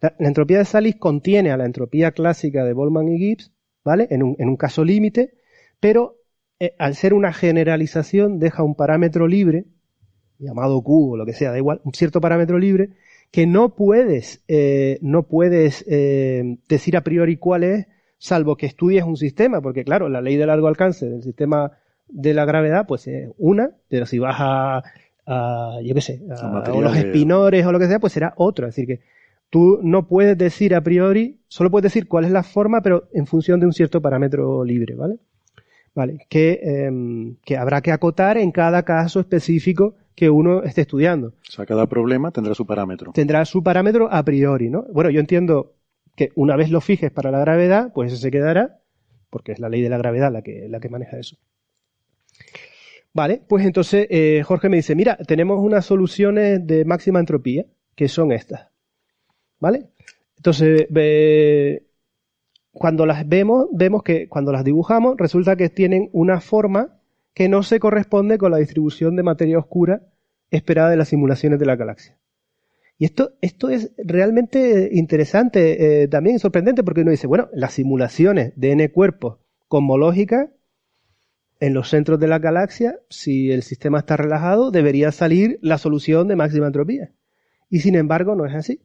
la, 0.00 0.14
la 0.18 0.28
entropía 0.28 0.58
de 0.58 0.64
Sally 0.64 0.94
contiene 0.94 1.50
a 1.50 1.56
la 1.56 1.66
entropía 1.66 2.12
clásica 2.12 2.64
de 2.64 2.72
Boltzmann 2.72 3.08
y 3.08 3.18
Gibbs, 3.18 3.52
¿vale? 3.84 4.06
En 4.10 4.22
un, 4.22 4.36
en 4.38 4.48
un 4.48 4.56
caso 4.56 4.84
límite, 4.84 5.34
pero 5.80 6.16
eh, 6.58 6.74
al 6.78 6.94
ser 6.94 7.14
una 7.14 7.32
generalización 7.32 8.38
deja 8.38 8.62
un 8.62 8.74
parámetro 8.74 9.26
libre, 9.26 9.64
llamado 10.38 10.82
Q 10.82 11.12
o 11.12 11.16
lo 11.16 11.26
que 11.26 11.32
sea, 11.32 11.50
da 11.50 11.58
igual, 11.58 11.80
un 11.84 11.92
cierto 11.92 12.20
parámetro 12.20 12.58
libre, 12.58 12.90
que 13.30 13.46
no 13.46 13.74
puedes, 13.74 14.42
eh, 14.48 14.98
no 15.02 15.22
puedes 15.24 15.84
eh, 15.88 16.58
decir 16.68 16.96
a 16.96 17.02
priori 17.02 17.36
cuál 17.36 17.64
es, 17.64 17.86
salvo 18.18 18.56
que 18.56 18.66
estudies 18.66 19.04
un 19.04 19.16
sistema, 19.16 19.62
porque 19.62 19.84
claro, 19.84 20.08
la 20.08 20.20
ley 20.20 20.36
de 20.36 20.46
largo 20.46 20.68
alcance 20.68 21.08
del 21.08 21.22
sistema 21.22 21.72
de 22.08 22.34
la 22.34 22.44
gravedad, 22.44 22.86
pues 22.86 23.06
es 23.06 23.30
una, 23.38 23.70
pero 23.88 24.04
si 24.04 24.18
vas 24.18 24.36
a, 24.38 24.82
a, 25.26 25.78
yo 25.82 25.94
qué 25.94 26.00
sé, 26.00 26.20
a, 26.30 26.60
A 26.60 26.68
los 26.70 26.96
espinores 26.96 27.64
o 27.64 27.72
lo 27.72 27.78
que 27.78 27.86
sea, 27.86 28.00
pues 28.00 28.12
será 28.12 28.34
otro. 28.36 28.66
Es 28.66 28.74
decir, 28.74 28.86
que 28.86 29.04
tú 29.50 29.80
no 29.82 30.06
puedes 30.06 30.38
decir 30.38 30.74
a 30.74 30.80
priori, 30.80 31.40
solo 31.48 31.70
puedes 31.70 31.92
decir 31.92 32.08
cuál 32.08 32.24
es 32.24 32.30
la 32.30 32.42
forma, 32.42 32.80
pero 32.80 33.08
en 33.12 33.26
función 33.26 33.60
de 33.60 33.66
un 33.66 33.72
cierto 33.72 34.00
parámetro 34.00 34.64
libre, 34.64 34.94
¿vale? 34.94 35.16
Vale, 35.92 36.18
que, 36.28 36.60
em, 36.62 37.36
que 37.44 37.56
habrá 37.56 37.80
que 37.80 37.90
acotar 37.90 38.38
en 38.38 38.52
cada 38.52 38.84
caso 38.84 39.18
específico 39.18 39.96
que 40.14 40.30
uno 40.30 40.62
esté 40.62 40.82
estudiando 40.82 41.28
O 41.48 41.50
sea, 41.50 41.66
cada 41.66 41.86
problema 41.86 42.30
tendrá 42.30 42.54
su 42.54 42.64
parámetro. 42.64 43.12
tendrá 43.12 43.44
su 43.44 43.62
parámetro 43.62 44.08
a 44.10 44.24
priori, 44.24 44.70
¿no? 44.70 44.86
Bueno, 44.92 45.10
yo 45.10 45.18
entiendo 45.18 45.74
que 46.14 46.30
una 46.36 46.54
vez 46.54 46.70
lo 46.70 46.80
fijes 46.80 47.10
para 47.10 47.30
la 47.32 47.40
gravedad, 47.40 47.92
pues 47.92 48.12
ese 48.12 48.22
se 48.22 48.30
quedará, 48.30 48.78
porque 49.30 49.52
es 49.52 49.58
la 49.58 49.68
ley 49.68 49.82
de 49.82 49.88
la 49.88 49.98
gravedad 49.98 50.30
la 50.32 50.42
que, 50.42 50.68
la 50.68 50.78
que 50.78 50.88
maneja 50.88 51.18
eso. 51.18 51.36
Vale, 53.12 53.42
pues 53.48 53.66
entonces 53.66 54.06
eh, 54.10 54.42
Jorge 54.44 54.68
me 54.68 54.76
dice, 54.76 54.94
mira, 54.94 55.16
tenemos 55.16 55.58
unas 55.58 55.84
soluciones 55.84 56.64
de 56.64 56.84
máxima 56.84 57.18
entropía, 57.18 57.64
que 57.96 58.06
son 58.08 58.30
estas. 58.30 58.69
¿Vale? 59.60 59.90
Entonces, 60.36 60.86
cuando 62.72 63.06
las 63.06 63.28
vemos, 63.28 63.66
vemos 63.72 64.02
que 64.02 64.28
cuando 64.28 64.52
las 64.52 64.64
dibujamos, 64.64 65.16
resulta 65.18 65.56
que 65.56 65.68
tienen 65.68 66.08
una 66.12 66.40
forma 66.40 67.00
que 67.34 67.48
no 67.48 67.62
se 67.62 67.78
corresponde 67.78 68.38
con 68.38 68.50
la 68.50 68.58
distribución 68.58 69.16
de 69.16 69.22
materia 69.22 69.58
oscura 69.58 70.02
esperada 70.50 70.90
de 70.90 70.96
las 70.96 71.08
simulaciones 71.08 71.58
de 71.58 71.66
la 71.66 71.76
galaxia. 71.76 72.18
Y 72.98 73.04
esto, 73.04 73.32
esto 73.40 73.70
es 73.70 73.92
realmente 73.96 74.90
interesante, 74.92 76.02
eh, 76.02 76.08
también 76.08 76.38
sorprendente, 76.38 76.82
porque 76.82 77.00
uno 77.00 77.12
dice, 77.12 77.26
bueno, 77.26 77.48
las 77.52 77.72
simulaciones 77.74 78.52
de 78.56 78.72
n 78.72 78.90
cuerpos 78.90 79.38
cosmológicas 79.68 80.50
en 81.60 81.74
los 81.74 81.88
centros 81.88 82.18
de 82.18 82.28
la 82.28 82.38
galaxia, 82.38 82.98
si 83.08 83.52
el 83.52 83.62
sistema 83.62 84.00
está 84.00 84.16
relajado, 84.16 84.70
debería 84.70 85.12
salir 85.12 85.58
la 85.62 85.78
solución 85.78 86.28
de 86.28 86.36
máxima 86.36 86.66
entropía. 86.66 87.12
Y 87.70 87.80
sin 87.80 87.94
embargo, 87.94 88.34
no 88.34 88.44
es 88.44 88.54
así. 88.54 88.82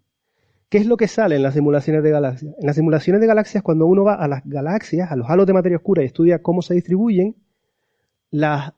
¿Qué 0.69 0.79
es 0.79 0.87
lo 0.87 0.97
que 0.97 1.07
sale 1.07 1.35
en 1.35 1.43
las 1.43 1.53
simulaciones 1.53 2.03
de 2.03 2.11
galaxias? 2.11 2.55
En 2.59 2.65
las 2.65 2.75
simulaciones 2.75 3.21
de 3.21 3.27
galaxias, 3.27 3.61
cuando 3.63 3.85
uno 3.85 4.03
va 4.03 4.15
a 4.15 4.27
las 4.27 4.41
galaxias, 4.45 5.11
a 5.11 5.15
los 5.15 5.29
halos 5.29 5.45
de 5.45 5.53
materia 5.53 5.77
oscura 5.77 6.01
y 6.01 6.07
estudia 6.07 6.41
cómo 6.41 6.61
se 6.61 6.73
distribuyen, 6.73 7.35
las, 8.31 8.73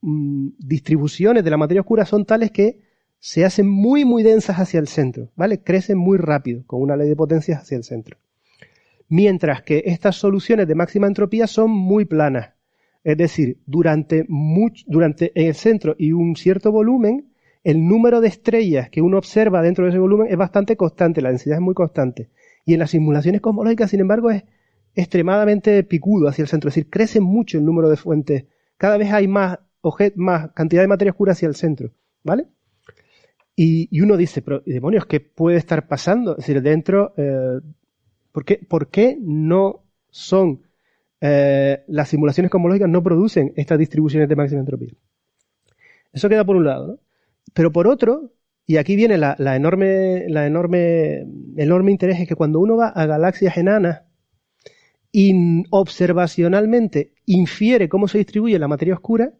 mm, 0.00 0.48
distribuciones 0.58 1.44
de 1.44 1.50
la 1.50 1.56
materia 1.56 1.80
oscura 1.80 2.04
son 2.04 2.24
tales 2.24 2.50
que 2.52 2.80
se 3.18 3.44
hacen 3.44 3.68
muy, 3.68 4.04
muy 4.04 4.22
densas 4.22 4.56
hacia 4.56 4.78
el 4.78 4.86
centro, 4.86 5.30
¿vale? 5.34 5.62
Crecen 5.62 5.98
muy 5.98 6.18
rápido, 6.18 6.64
con 6.66 6.80
una 6.80 6.96
ley 6.96 7.08
de 7.08 7.16
potencias 7.16 7.62
hacia 7.62 7.76
el 7.76 7.84
centro. 7.84 8.18
Mientras 9.08 9.62
que 9.62 9.82
estas 9.86 10.16
soluciones 10.16 10.68
de 10.68 10.74
máxima 10.74 11.06
entropía 11.06 11.46
son 11.46 11.70
muy 11.70 12.04
planas. 12.04 12.50
Es 13.02 13.16
decir, 13.16 13.58
durante, 13.66 14.26
durante 14.86 15.32
el 15.34 15.54
centro 15.54 15.94
y 15.98 16.12
un 16.12 16.36
cierto 16.36 16.72
volumen, 16.72 17.32
el 17.66 17.84
número 17.84 18.20
de 18.20 18.28
estrellas 18.28 18.90
que 18.90 19.02
uno 19.02 19.18
observa 19.18 19.60
dentro 19.60 19.84
de 19.84 19.90
ese 19.90 19.98
volumen 19.98 20.28
es 20.30 20.36
bastante 20.36 20.76
constante, 20.76 21.20
la 21.20 21.30
densidad 21.30 21.56
es 21.56 21.60
muy 21.60 21.74
constante. 21.74 22.30
Y 22.64 22.74
en 22.74 22.78
las 22.78 22.90
simulaciones 22.90 23.40
cosmológicas, 23.40 23.90
sin 23.90 23.98
embargo, 23.98 24.30
es 24.30 24.44
extremadamente 24.94 25.82
picudo 25.82 26.28
hacia 26.28 26.42
el 26.42 26.48
centro, 26.48 26.68
es 26.68 26.76
decir, 26.76 26.88
crece 26.88 27.20
mucho 27.20 27.58
el 27.58 27.64
número 27.64 27.88
de 27.88 27.96
fuentes. 27.96 28.44
Cada 28.76 28.96
vez 28.98 29.12
hay 29.12 29.26
más, 29.26 29.58
más 30.14 30.52
cantidad 30.52 30.82
de 30.82 30.86
materia 30.86 31.10
oscura 31.10 31.32
hacia 31.32 31.48
el 31.48 31.56
centro, 31.56 31.90
¿vale? 32.22 32.46
Y, 33.56 34.00
uno 34.00 34.16
dice, 34.16 34.42
pero 34.42 34.62
demonios, 34.64 35.06
¿qué 35.06 35.18
puede 35.18 35.56
estar 35.56 35.88
pasando? 35.88 36.32
Es 36.32 36.46
decir, 36.46 36.62
dentro, 36.62 37.14
eh, 37.16 37.58
¿por, 38.30 38.44
qué, 38.44 38.58
por 38.58 38.90
qué 38.90 39.18
no 39.20 39.82
son 40.08 40.62
eh, 41.20 41.82
las 41.88 42.10
simulaciones 42.10 42.52
cosmológicas 42.52 42.88
no 42.88 43.02
producen 43.02 43.52
estas 43.56 43.76
distribuciones 43.76 44.28
de 44.28 44.36
máxima 44.36 44.60
entropía? 44.60 44.92
Eso 46.12 46.28
queda 46.28 46.44
por 46.44 46.54
un 46.54 46.64
lado, 46.64 46.86
¿no? 46.86 47.05
Pero 47.56 47.72
por 47.72 47.88
otro, 47.88 48.34
y 48.66 48.76
aquí 48.76 48.96
viene 48.96 49.16
la, 49.16 49.34
enorme, 49.56 50.28
la 50.28 50.46
enorme, 50.46 51.26
enorme 51.56 51.90
interés, 51.90 52.20
es 52.20 52.28
que 52.28 52.34
cuando 52.34 52.60
uno 52.60 52.76
va 52.76 52.88
a 52.88 53.06
galaxias 53.06 53.56
enanas 53.56 54.02
y 55.10 55.64
observacionalmente 55.70 57.14
infiere 57.24 57.88
cómo 57.88 58.08
se 58.08 58.18
distribuye 58.18 58.58
la 58.58 58.68
materia 58.68 58.92
oscura, 58.92 59.32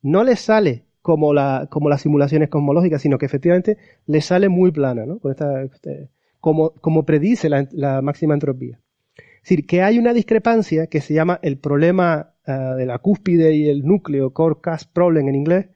no 0.00 0.22
le 0.22 0.36
sale 0.36 0.84
como, 1.02 1.34
la, 1.34 1.66
como 1.68 1.88
las 1.88 2.02
simulaciones 2.02 2.50
cosmológicas, 2.50 3.02
sino 3.02 3.18
que 3.18 3.26
efectivamente 3.26 3.78
le 4.06 4.20
sale 4.20 4.48
muy 4.48 4.70
plana, 4.70 5.04
¿no? 5.04 5.18
Con 5.18 5.32
esta, 5.32 5.64
este, 5.64 6.10
como, 6.38 6.70
como 6.70 7.04
predice 7.04 7.48
la, 7.48 7.66
la 7.72 8.00
máxima 8.00 8.34
entropía. 8.34 8.78
Es 9.16 9.50
decir, 9.50 9.66
que 9.66 9.82
hay 9.82 9.98
una 9.98 10.12
discrepancia 10.12 10.86
que 10.86 11.00
se 11.00 11.14
llama 11.14 11.40
el 11.42 11.58
problema 11.58 12.34
ah, 12.46 12.76
de 12.76 12.86
la 12.86 13.00
cúspide 13.00 13.56
y 13.56 13.68
el 13.68 13.84
núcleo, 13.84 14.32
core 14.32 14.60
cast 14.62 14.92
problem 14.92 15.28
en 15.28 15.34
inglés, 15.34 15.66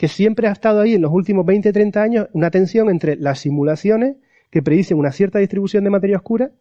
que 0.00 0.08
siempre 0.08 0.48
ha 0.48 0.52
estado 0.52 0.80
ahí 0.80 0.94
en 0.94 1.02
los 1.02 1.12
últimos 1.12 1.44
20-30 1.44 1.96
años, 1.98 2.28
una 2.32 2.50
tensión 2.50 2.88
entre 2.88 3.16
las 3.16 3.40
simulaciones 3.40 4.16
que 4.48 4.62
predicen 4.62 4.96
una 4.96 5.12
cierta 5.12 5.40
distribución 5.40 5.84
de 5.84 5.90
materia 5.90 6.16
oscura 6.16 6.52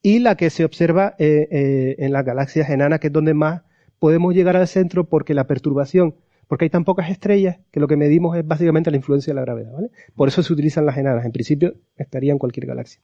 y 0.00 0.20
la 0.20 0.38
que 0.38 0.48
se 0.48 0.64
observa 0.64 1.14
eh, 1.18 1.48
eh, 1.50 1.96
en 1.98 2.14
las 2.14 2.24
galaxias 2.24 2.70
enanas, 2.70 2.98
que 3.00 3.08
es 3.08 3.12
donde 3.12 3.34
más 3.34 3.60
podemos 3.98 4.34
llegar 4.34 4.56
al 4.56 4.66
centro 4.66 5.04
porque 5.04 5.34
la 5.34 5.46
perturbación, 5.46 6.14
porque 6.46 6.64
hay 6.64 6.70
tan 6.70 6.86
pocas 6.86 7.10
estrellas 7.10 7.58
que 7.70 7.78
lo 7.78 7.88
que 7.88 7.98
medimos 7.98 8.34
es 8.38 8.46
básicamente 8.46 8.90
la 8.90 8.96
influencia 8.96 9.32
de 9.32 9.34
la 9.34 9.42
gravedad, 9.42 9.70
¿vale? 9.70 9.90
Por 10.16 10.28
eso 10.28 10.42
se 10.42 10.50
utilizan 10.50 10.86
las 10.86 10.96
enanas. 10.96 11.26
En 11.26 11.32
principio 11.32 11.74
estaría 11.98 12.32
en 12.32 12.38
cualquier 12.38 12.64
galaxia. 12.64 13.02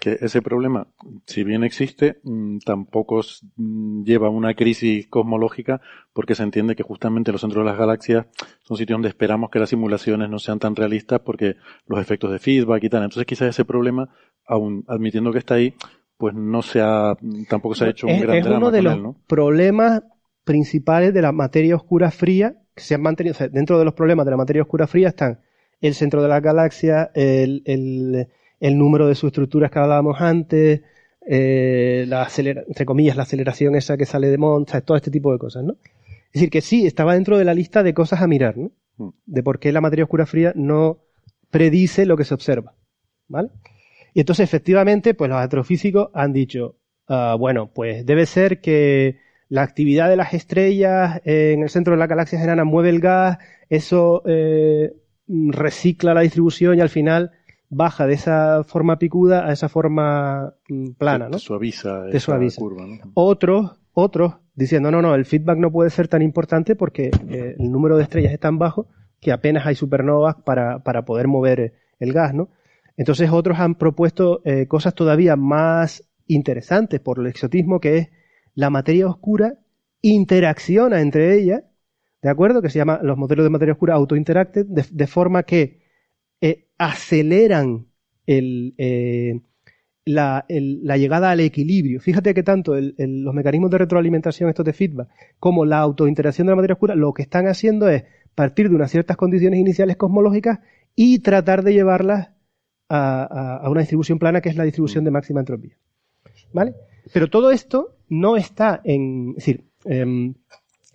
Que 0.00 0.16
ese 0.20 0.42
problema, 0.42 0.86
si 1.26 1.42
bien 1.42 1.64
existe, 1.64 2.20
mm, 2.22 2.58
tampoco 2.64 3.20
mm, 3.56 4.04
lleva 4.04 4.28
a 4.28 4.30
una 4.30 4.54
crisis 4.54 5.08
cosmológica 5.08 5.80
porque 6.12 6.36
se 6.36 6.44
entiende 6.44 6.76
que 6.76 6.84
justamente 6.84 7.32
los 7.32 7.40
centros 7.40 7.64
de 7.64 7.70
las 7.70 7.78
galaxias 7.78 8.26
son 8.62 8.76
sitios 8.76 8.94
donde 8.94 9.08
esperamos 9.08 9.50
que 9.50 9.58
las 9.58 9.70
simulaciones 9.70 10.30
no 10.30 10.38
sean 10.38 10.60
tan 10.60 10.76
realistas 10.76 11.20
porque 11.20 11.56
los 11.86 12.00
efectos 12.00 12.30
de 12.30 12.38
feedback 12.38 12.84
y 12.84 12.88
tal. 12.90 13.02
Entonces 13.02 13.26
quizás 13.26 13.48
ese 13.48 13.64
problema, 13.64 14.08
aun 14.46 14.84
admitiendo 14.86 15.32
que 15.32 15.38
está 15.38 15.54
ahí, 15.54 15.74
pues 16.16 16.32
no 16.34 16.62
se 16.62 16.80
ha, 16.80 17.16
tampoco 17.48 17.74
se 17.74 17.84
ha 17.86 17.88
hecho 17.90 18.06
un 18.06 18.14
es, 18.14 18.22
gran 18.22 18.38
es 18.38 18.44
drama 18.44 18.58
uno 18.58 18.70
de 18.70 18.78
con 18.78 18.84
los 18.84 18.94
él, 18.94 19.02
¿no? 19.02 19.16
problemas 19.26 20.02
principales 20.44 21.12
de 21.12 21.22
la 21.22 21.32
materia 21.32 21.74
oscura 21.76 22.10
fría 22.10 22.54
que 22.74 22.82
se 22.84 22.94
han 22.94 23.02
mantenido. 23.02 23.32
o 23.34 23.36
sea, 23.36 23.48
dentro 23.48 23.78
de 23.78 23.84
los 23.84 23.94
problemas 23.94 24.24
de 24.26 24.30
la 24.30 24.36
materia 24.36 24.62
oscura 24.62 24.86
fría 24.86 25.08
están 25.08 25.40
el 25.80 25.94
centro 25.94 26.22
de 26.22 26.28
la 26.28 26.40
galaxia, 26.40 27.10
el, 27.14 27.62
el- 27.66 28.28
el 28.60 28.76
número 28.78 29.06
de 29.06 29.14
sus 29.14 29.28
estructuras 29.28 29.70
que 29.70 29.78
hablábamos 29.78 30.20
antes, 30.20 30.82
eh, 31.26 32.04
la 32.08 32.22
acelera- 32.22 32.64
entre 32.66 32.84
comillas, 32.86 33.16
la 33.16 33.22
aceleración 33.24 33.74
esa 33.76 33.96
que 33.96 34.06
sale 34.06 34.28
de 34.28 34.38
¿sabes? 34.66 34.84
todo 34.84 34.96
este 34.96 35.10
tipo 35.10 35.32
de 35.32 35.38
cosas, 35.38 35.64
¿no? 35.64 35.76
Es 36.26 36.34
decir, 36.34 36.50
que 36.50 36.60
sí, 36.60 36.86
estaba 36.86 37.14
dentro 37.14 37.38
de 37.38 37.44
la 37.44 37.54
lista 37.54 37.82
de 37.82 37.94
cosas 37.94 38.20
a 38.22 38.26
mirar, 38.26 38.56
¿no? 38.56 38.70
Mm. 38.96 39.08
De 39.26 39.42
por 39.42 39.58
qué 39.58 39.72
la 39.72 39.80
materia 39.80 40.04
oscura 40.04 40.26
fría 40.26 40.52
no 40.54 40.98
predice 41.50 42.06
lo 42.06 42.16
que 42.16 42.24
se 42.24 42.34
observa, 42.34 42.74
¿vale? 43.28 43.48
Y 44.14 44.20
entonces, 44.20 44.44
efectivamente, 44.44 45.14
pues 45.14 45.30
los 45.30 45.38
astrofísicos 45.38 46.10
han 46.14 46.32
dicho, 46.32 46.76
Ah, 47.10 47.36
bueno, 47.38 47.70
pues 47.72 48.04
debe 48.04 48.26
ser 48.26 48.60
que 48.60 49.16
la 49.48 49.62
actividad 49.62 50.10
de 50.10 50.16
las 50.16 50.34
estrellas 50.34 51.22
en 51.24 51.62
el 51.62 51.70
centro 51.70 51.94
de 51.94 51.98
la 51.98 52.06
galaxia 52.06 52.42
enana 52.42 52.64
mueve 52.64 52.90
el 52.90 53.00
gas, 53.00 53.38
eso 53.70 54.22
eh, 54.26 54.92
recicla 55.26 56.12
la 56.12 56.20
distribución 56.20 56.76
y 56.76 56.82
al 56.82 56.90
final 56.90 57.32
baja 57.70 58.06
de 58.06 58.14
esa 58.14 58.64
forma 58.64 58.98
picuda 58.98 59.46
a 59.46 59.52
esa 59.52 59.68
forma 59.68 60.54
mm, 60.68 60.92
plana, 60.92 61.26
Te 61.26 61.30
¿no? 61.32 61.38
suaviza 61.38 62.04
Te 62.10 62.16
esa 62.16 62.26
suaviza. 62.26 62.60
curva, 62.60 62.86
¿no? 62.86 62.96
Otros, 63.14 63.78
otros 63.92 64.34
diciendo, 64.54 64.90
no, 64.90 65.02
no, 65.02 65.14
el 65.14 65.24
feedback 65.24 65.58
no 65.58 65.70
puede 65.70 65.90
ser 65.90 66.08
tan 66.08 66.22
importante 66.22 66.74
porque 66.76 67.10
eh, 67.28 67.56
el 67.58 67.70
número 67.70 67.96
de 67.96 68.02
estrellas 68.04 68.32
es 68.32 68.40
tan 68.40 68.58
bajo 68.58 68.86
que 69.20 69.32
apenas 69.32 69.66
hay 69.66 69.74
supernovas 69.74 70.36
para, 70.44 70.80
para 70.82 71.04
poder 71.04 71.28
mover 71.28 71.60
eh, 71.60 71.72
el 71.98 72.12
gas, 72.12 72.34
¿no? 72.34 72.48
Entonces 72.96 73.30
otros 73.30 73.58
han 73.60 73.74
propuesto 73.76 74.40
eh, 74.44 74.66
cosas 74.66 74.94
todavía 74.94 75.36
más 75.36 76.02
interesantes 76.26 77.00
por 77.00 77.18
el 77.20 77.26
exotismo 77.26 77.80
que 77.80 77.98
es 77.98 78.08
la 78.54 78.70
materia 78.70 79.06
oscura 79.06 79.54
interacciona 80.02 81.00
entre 81.00 81.34
ellas, 81.38 81.62
¿de 82.22 82.28
acuerdo? 82.30 82.62
Que 82.62 82.70
se 82.70 82.78
llama 82.78 83.00
los 83.02 83.16
modelos 83.16 83.44
de 83.44 83.50
materia 83.50 83.72
oscura 83.72 83.94
auto-interacted, 83.94 84.66
de, 84.66 84.84
de 84.90 85.06
forma 85.06 85.42
que 85.44 85.80
eh, 86.40 86.68
aceleran 86.78 87.86
el, 88.26 88.74
eh, 88.78 89.40
la, 90.04 90.44
llegada 90.48 91.30
al 91.30 91.40
equilibrio. 91.40 92.00
Fíjate 92.00 92.34
que 92.34 92.42
tanto 92.42 92.74
los 92.76 93.34
mecanismos 93.34 93.70
de 93.70 93.78
retroalimentación, 93.78 94.48
estos 94.48 94.64
de 94.64 94.72
feedback, 94.72 95.08
como 95.38 95.64
la 95.64 95.78
autointeracción 95.78 96.46
de 96.46 96.52
la 96.52 96.56
materia 96.56 96.74
oscura, 96.74 96.94
lo 96.94 97.12
que 97.12 97.22
están 97.22 97.46
haciendo 97.46 97.88
es 97.88 98.04
partir 98.34 98.68
de 98.68 98.76
unas 98.76 98.90
ciertas 98.90 99.16
condiciones 99.16 99.58
iniciales 99.60 99.96
cosmológicas 99.96 100.60
y 100.94 101.18
tratar 101.20 101.62
de 101.62 101.74
llevarlas 101.74 102.30
a 102.90 103.68
una 103.70 103.80
distribución 103.80 104.18
plana 104.18 104.40
que 104.40 104.48
es 104.48 104.56
la 104.56 104.64
distribución 104.64 105.04
de 105.04 105.10
máxima 105.10 105.40
entropía. 105.40 105.76
¿Vale? 106.52 106.74
Pero 107.12 107.28
todo 107.28 107.50
esto 107.50 107.96
no 108.08 108.36
está 108.36 108.80
en. 108.84 109.30
Es 109.30 109.46
decir, 109.46 109.64
em, 109.84 110.34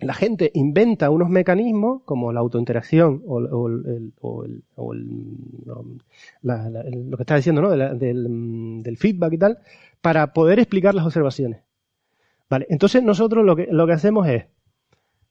la 0.04 0.14
gente 0.14 0.50
inventa 0.54 1.10
unos 1.10 1.28
mecanismos 1.28 2.02
como 2.04 2.32
la 2.32 2.40
autointeracción 2.40 3.22
o, 3.26 3.40
lo 3.40 4.26
que 7.16 7.22
estás 7.22 7.38
diciendo, 7.38 7.62
¿no? 7.62 7.70
Del, 7.70 8.96
feedback 8.98 9.32
y 9.32 9.38
tal, 9.38 9.58
para 10.00 10.32
poder 10.32 10.58
explicar 10.58 10.94
las 10.94 11.06
observaciones. 11.06 11.62
Vale, 12.48 12.66
entonces 12.68 13.02
nosotros 13.02 13.44
lo 13.44 13.56
que, 13.56 13.66
lo 13.70 13.86
que 13.86 13.92
hacemos 13.92 14.28
es, 14.28 14.44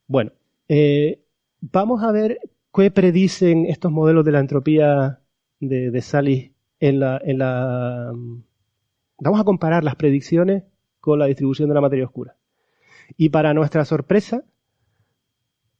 bueno, 0.07 0.31
eh, 0.67 1.21
vamos 1.61 2.03
a 2.03 2.11
ver 2.11 2.39
qué 2.73 2.91
predicen 2.91 3.65
estos 3.65 3.91
modelos 3.91 4.25
de 4.25 4.31
la 4.31 4.39
entropía 4.39 5.19
de, 5.59 5.91
de 5.91 6.01
Salis 6.01 6.51
en 6.79 6.99
la, 6.99 7.21
en 7.23 7.37
la... 7.37 8.11
Vamos 9.19 9.39
a 9.39 9.43
comparar 9.43 9.83
las 9.83 9.95
predicciones 9.95 10.63
con 10.99 11.19
la 11.19 11.27
distribución 11.27 11.69
de 11.69 11.75
la 11.75 11.81
materia 11.81 12.05
oscura. 12.05 12.35
Y 13.15 13.29
para 13.29 13.53
nuestra 13.53 13.85
sorpresa, 13.85 14.43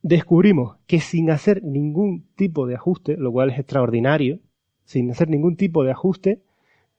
descubrimos 0.03 0.77
que 0.85 0.99
sin 0.99 1.31
hacer 1.31 1.63
ningún 1.63 2.27
tipo 2.35 2.67
de 2.67 2.75
ajuste, 2.75 3.17
lo 3.17 3.31
cual 3.31 3.49
es 3.49 3.57
extraordinario, 3.57 4.39
sin 4.83 5.09
hacer 5.09 5.29
ningún 5.29 5.55
tipo 5.55 5.83
de 5.83 5.91
ajuste, 5.91 6.41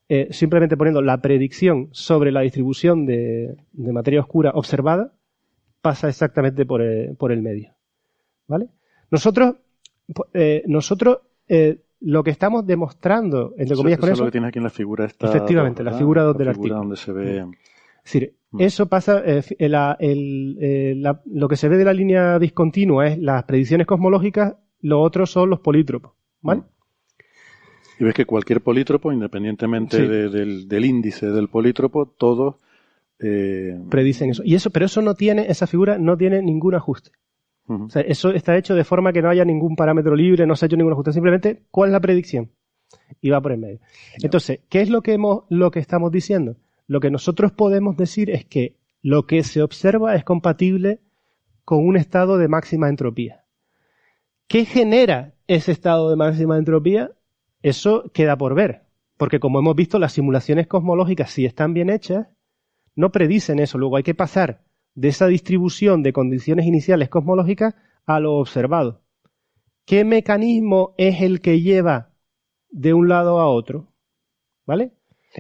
eh, 0.09 0.28
simplemente 0.32 0.76
poniendo 0.76 1.02
la 1.02 1.20
predicción 1.20 1.89
sobre 1.93 2.32
la 2.32 2.40
distribución 2.40 3.06
de, 3.06 3.56
de 3.72 3.93
materia 3.93 4.20
oscura 4.20 4.51
observada, 4.55 5.12
pasa 5.81 6.09
exactamente 6.09 6.64
por, 6.64 6.82
eh, 6.82 7.14
por 7.16 7.31
el 7.31 7.43
medio. 7.43 7.74
¿Vale? 8.48 8.68
Nosotros, 9.10 9.56
eh, 10.32 10.62
nosotros 10.66 11.18
eh, 11.47 11.82
lo 12.01 12.24
que 12.24 12.31
estamos 12.31 12.66
demostrando, 12.66 13.52
entre 13.59 13.74
Eso, 13.74 13.76
comillas, 13.76 13.98
eso 13.98 14.01
con 14.01 14.09
es 14.09 14.14
eso, 14.14 14.22
lo 14.24 14.28
que 14.28 14.32
tienes 14.32 14.48
aquí 14.48 14.59
en 14.59 14.64
la 14.64 14.70
figura 14.70 15.05
esta. 15.05 15.28
Efectivamente, 15.28 15.82
la 15.82 15.93
figura 15.93 16.22
dos 16.22 16.36
del 16.39 16.48
artículo. 16.48 16.76
donde 16.76 16.97
se 16.97 17.12
ve. 17.12 17.47
Es 18.05 18.12
decir, 18.12 18.35
eso 18.59 18.86
pasa, 18.89 19.22
eh, 19.24 19.43
eh, 19.59 19.68
la- 19.68 19.97
el- 19.98 20.59
eh, 20.60 20.94
la- 20.97 21.22
lo 21.26 21.48
que 21.48 21.56
se 21.56 21.68
ve 21.68 21.76
de 21.76 21.85
la 21.85 21.93
línea 21.93 22.39
discontinua 22.39 23.06
es 23.09 23.18
las 23.18 23.44
predicciones 23.44 23.86
cosmológicas, 23.86 24.55
lo 24.81 25.01
otro 25.01 25.26
son 25.26 25.51
los 25.51 25.60
polítropos, 25.60 26.12
¿vale? 26.43 26.62
Y 27.98 28.05
ves 28.05 28.14
que 28.14 28.26
cualquier 28.26 28.60
polítropo, 28.60 29.12
independientemente 29.12 29.97
Sí. 29.98 30.06
de- 30.06 30.28
del, 30.28 30.68
del 30.68 30.85
índice 30.85 31.26
del 31.31 31.48
polítropo, 31.48 32.06
todos. 32.06 32.56
eh, 33.20 33.78
Predicen 33.90 34.31
eso. 34.31 34.43
Y 34.44 34.55
eso, 34.56 34.70
pero 34.70 34.86
eso 34.86 35.01
no 35.01 35.14
tiene, 35.14 35.47
esa 35.48 35.66
figura 35.68 35.97
no 35.98 36.16
tiene 36.16 36.43
ningún 36.43 36.74
ajuste. 36.74 37.10
O 37.66 37.89
sea, 37.89 38.02
eso 38.02 38.31
está 38.31 38.59
hecho 38.59 38.74
de 38.74 38.85
forma 38.85 39.12
que 39.12 39.22
no 39.22 39.31
haya 39.31 39.44
ningún 39.44 39.74
parámetro 39.76 40.14
libre, 40.14 40.47
no 40.47 40.55
se 40.56 40.64
ha 40.64 40.66
hecho 40.66 40.76
ningún 40.76 40.93
ajuste. 40.93 41.12
Simplemente, 41.12 41.62
¿cuál 41.70 41.89
es 41.89 41.93
la 41.93 42.01
predicción? 42.01 42.51
Y 43.22 43.31
va 43.31 43.40
por 43.40 43.52
el 43.52 43.59
medio. 43.59 43.78
Entonces, 44.20 44.60
¿qué 44.68 44.82
es 44.82 44.90
lo 44.90 45.01
que 45.01 45.14
hemos, 45.14 45.44
lo 45.48 45.70
que 45.70 45.78
estamos 45.78 46.10
diciendo? 46.12 46.56
Lo 46.86 47.01
que 47.01 47.11
nosotros 47.11 47.52
podemos 47.52 47.97
decir 47.97 48.31
es 48.31 48.44
que 48.44 48.77
lo 49.02 49.27
que 49.27 49.43
se 49.43 49.62
observa 49.62 50.15
es 50.15 50.24
compatible 50.24 51.01
con 51.65 51.86
un 51.86 51.97
estado 51.97 52.36
de 52.39 52.48
máxima 52.48 52.89
entropía. 52.89 53.44
¿Qué 54.48 54.65
genera 54.65 55.35
ese 55.47 55.73
estado 55.73 56.11
de 56.11 56.16
máxima 56.16 56.59
entropía? 56.59 57.12
Eso 57.62 58.11
queda 58.12 58.36
por 58.36 58.55
ver. 58.55 58.82
Porque 59.16 59.40
como 59.40 59.59
hemos 59.59 59.77
visto, 59.77 59.98
las 59.98 60.12
simulaciones 60.12 60.66
cosmológicas, 60.66 61.31
si 61.31 61.47
están 61.47 61.73
bien 61.73 61.89
hechas, 61.89 62.28
no 62.94 63.11
predicen 63.12 63.59
eso. 63.59 63.78
Luego 63.78 63.97
hay 63.97 64.02
que 64.02 64.15
pasar 64.15 64.65
de 64.94 65.09
esa 65.09 65.27
distribución 65.27 66.02
de 66.02 66.12
condiciones 66.12 66.66
iniciales 66.66 67.09
cosmológicas 67.09 67.74
a 68.06 68.20
lo 68.20 68.35
observado. 68.35 69.02
¿Qué 69.86 70.05
mecanismo 70.05 70.94
es 70.98 71.20
el 71.23 71.40
que 71.40 71.61
lleva 71.61 72.11
de 72.70 72.94
un 72.94 73.09
lado 73.09 73.39
a 73.40 73.48
otro? 73.48 73.93
¿Vale? 74.66 74.93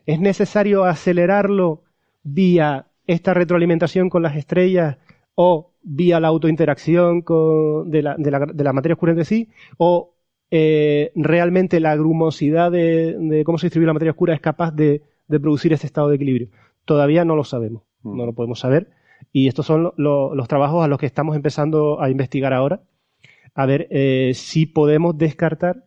¿Es 0.06 0.20
necesario 0.20 0.84
acelerarlo 0.84 1.82
vía 2.22 2.86
esta 3.06 3.34
retroalimentación 3.34 4.08
con 4.10 4.22
las 4.22 4.36
estrellas 4.36 4.96
o 5.34 5.70
vía 5.82 6.20
la 6.20 6.28
autointeracción 6.28 7.22
con- 7.22 7.90
de, 7.90 8.02
la, 8.02 8.16
de 8.16 8.30
la- 8.30 8.46
de 8.46 8.64
la 8.64 8.72
materia 8.72 8.94
oscura 8.94 9.12
entre 9.12 9.24
sí? 9.24 9.48
¿O 9.78 10.14
eh, 10.50 11.10
realmente 11.14 11.80
la 11.80 11.96
grumosidad 11.96 12.70
de, 12.70 13.16
de 13.18 13.44
cómo 13.44 13.58
se 13.58 13.66
distribuye 13.66 13.86
la 13.86 13.92
materia 13.94 14.12
oscura 14.12 14.34
es 14.34 14.40
capaz 14.40 14.70
de, 14.72 15.02
producir 15.40 15.72
este 15.72 15.86
estado 15.86 16.08
de 16.08 16.16
equilibrio? 16.16 16.48
Todavía 16.84 17.24
no 17.24 17.34
lo 17.36 17.44
sabemos, 17.44 17.82
Mm. 18.02 18.16
no 18.18 18.26
lo 18.26 18.32
podemos 18.34 18.60
saber. 18.60 18.90
Y 19.32 19.48
estos 19.48 19.64
son 19.66 19.82
lo- 19.84 19.94
lo- 19.96 20.34
los 20.34 20.46
trabajos 20.48 20.84
a 20.84 20.88
los 20.88 20.98
que 20.98 21.06
estamos 21.06 21.34
empezando 21.36 22.00
a 22.00 22.10
investigar 22.10 22.52
ahora. 22.52 22.82
A 23.54 23.66
ver 23.66 23.86
eh, 23.90 24.32
si 24.34 24.66
podemos 24.66 25.16
descartar. 25.16 25.84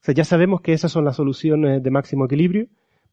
O 0.00 0.02
sea, 0.06 0.14
ya 0.14 0.24
sabemos 0.24 0.60
que 0.60 0.72
esas 0.72 0.92
son 0.92 1.04
las 1.04 1.16
soluciones 1.16 1.82
de 1.82 1.90
máximo 1.90 2.26
equilibrio. 2.26 2.66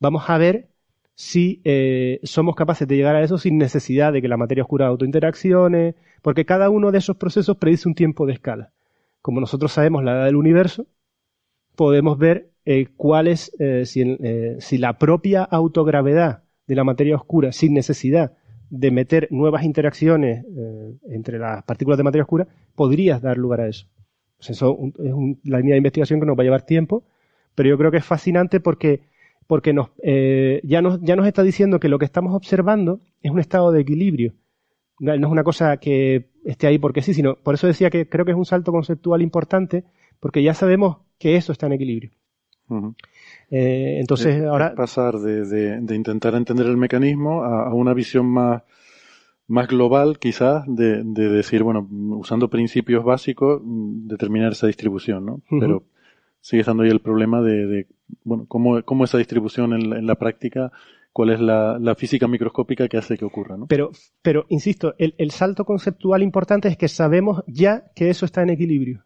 Vamos 0.03 0.29
a 0.29 0.37
ver 0.37 0.67
si 1.15 1.61
eh, 1.63 2.19
somos 2.23 2.55
capaces 2.57 2.85
de 2.85 2.97
llegar 2.97 3.15
a 3.15 3.23
eso 3.23 3.37
sin 3.37 3.57
necesidad 3.57 4.11
de 4.11 4.21
que 4.21 4.27
la 4.27 4.35
materia 4.35 4.63
oscura 4.63 4.87
autointeraccione, 4.87 5.95
porque 6.21 6.43
cada 6.43 6.69
uno 6.69 6.91
de 6.91 6.97
esos 6.97 7.15
procesos 7.15 7.55
predice 7.55 7.87
un 7.87 7.95
tiempo 7.95 8.25
de 8.25 8.33
escala. 8.33 8.73
Como 9.21 9.39
nosotros 9.39 9.71
sabemos 9.71 10.03
la 10.03 10.11
edad 10.11 10.25
del 10.25 10.35
universo, 10.35 10.87
podemos 11.77 12.17
ver 12.17 12.49
eh, 12.65 12.87
cuál 12.97 13.29
es, 13.29 13.55
eh, 13.59 13.85
si, 13.85 14.77
la 14.77 14.97
propia 14.97 15.41
autogravedad 15.43 16.43
de 16.67 16.75
la 16.75 16.83
materia 16.83 17.15
oscura, 17.15 17.53
sin 17.53 17.73
necesidad 17.73 18.33
de 18.69 18.91
meter 18.91 19.29
nuevas 19.31 19.63
interacciones 19.63 20.45
entre 21.09 21.39
las 21.39 21.63
partículas 21.63 21.97
de 21.97 22.03
materia 22.03 22.23
oscura, 22.23 22.45
podría 22.75 23.19
dar 23.19 23.37
lugar 23.37 23.61
a 23.61 23.69
eso. 23.69 23.87
Pues 24.35 24.49
es 24.49 24.61
la 24.61 25.59
línea 25.59 25.75
de 25.75 25.77
investigación 25.77 26.19
que 26.19 26.25
nos 26.25 26.37
va 26.37 26.41
a 26.41 26.43
llevar 26.43 26.65
tiempo, 26.65 27.05
pero 27.55 27.69
yo 27.69 27.77
creo 27.77 27.91
que 27.91 27.97
es 27.97 28.05
fascinante 28.05 28.59
porque, 28.59 29.01
porque 29.47 29.73
nos, 29.73 29.89
eh, 30.01 30.61
ya, 30.63 30.81
nos, 30.81 31.01
ya 31.01 31.15
nos 31.15 31.27
está 31.27 31.43
diciendo 31.43 31.79
que 31.79 31.89
lo 31.89 31.99
que 31.99 32.05
estamos 32.05 32.33
observando 32.35 32.99
es 33.21 33.31
un 33.31 33.39
estado 33.39 33.71
de 33.71 33.81
equilibrio. 33.81 34.33
No 34.99 35.13
es 35.13 35.19
una 35.31 35.43
cosa 35.43 35.77
que 35.77 36.29
esté 36.45 36.67
ahí 36.67 36.77
porque 36.77 37.01
sí, 37.01 37.13
sino 37.13 37.35
por 37.35 37.55
eso 37.55 37.67
decía 37.67 37.89
que 37.89 38.07
creo 38.07 38.25
que 38.25 38.31
es 38.31 38.37
un 38.37 38.45
salto 38.45 38.71
conceptual 38.71 39.21
importante, 39.21 39.83
porque 40.19 40.43
ya 40.43 40.53
sabemos 40.53 40.97
que 41.17 41.35
eso 41.35 41.51
está 41.51 41.65
en 41.65 41.73
equilibrio. 41.73 42.11
Eh, 43.49 43.97
entonces, 43.99 44.35
Es- 44.35 44.41
es 44.43 44.47
ahora, 44.47 44.73
pasar 44.75 45.15
de, 45.19 45.45
de- 45.45 45.79
de 45.81 45.95
intentar 45.95 46.35
entender 46.35 46.65
el 46.67 46.77
mecanismo 46.77 47.43
a, 47.43 47.67
a 47.67 47.73
una 47.73 47.93
visión 47.93 48.25
más, 48.27 48.63
más 49.47 49.67
global, 49.67 50.19
quizás, 50.19 50.63
de, 50.67 51.03
de 51.03 51.29
decir, 51.29 51.63
bueno, 51.63 51.87
usando 52.17 52.49
principios 52.49 53.03
básicos, 53.03 53.61
mm, 53.63 54.07
determinar 54.07 54.53
esa 54.53 54.67
distribución, 54.67 55.25
¿no? 55.25 55.41
Pero 55.59 55.83
sigue 56.43 56.59
estando 56.59 56.83
ahí 56.83 56.89
el 56.89 56.99
problema 56.99 57.41
de, 57.41 57.65
de, 57.65 57.87
bueno, 58.25 58.45
cómo, 58.47 58.83
cómo 58.83 59.05
esa 59.05 59.17
distribución 59.17 59.71
en 59.73 59.89
la, 59.89 59.97
en 59.97 60.05
la 60.05 60.15
práctica, 60.15 60.73
cuál 61.13 61.29
es 61.29 61.39
la, 61.39 61.79
la 61.79 61.95
física 61.95 62.27
microscópica 62.27 62.89
que 62.89 62.97
hace 62.97 63.17
que 63.17 63.23
ocurra, 63.23 63.55
¿no? 63.55 63.67
pero, 63.67 63.91
pero 64.21 64.45
insisto, 64.49 64.93
el, 64.97 65.15
el 65.17 65.31
salto 65.31 65.63
conceptual 65.63 66.21
importante 66.21 66.67
es 66.67 66.75
que 66.75 66.89
sabemos 66.89 67.43
ya 67.47 67.85
que 67.95 68.09
eso 68.09 68.25
está 68.25 68.43
en 68.43 68.49
equilibrio. 68.49 69.05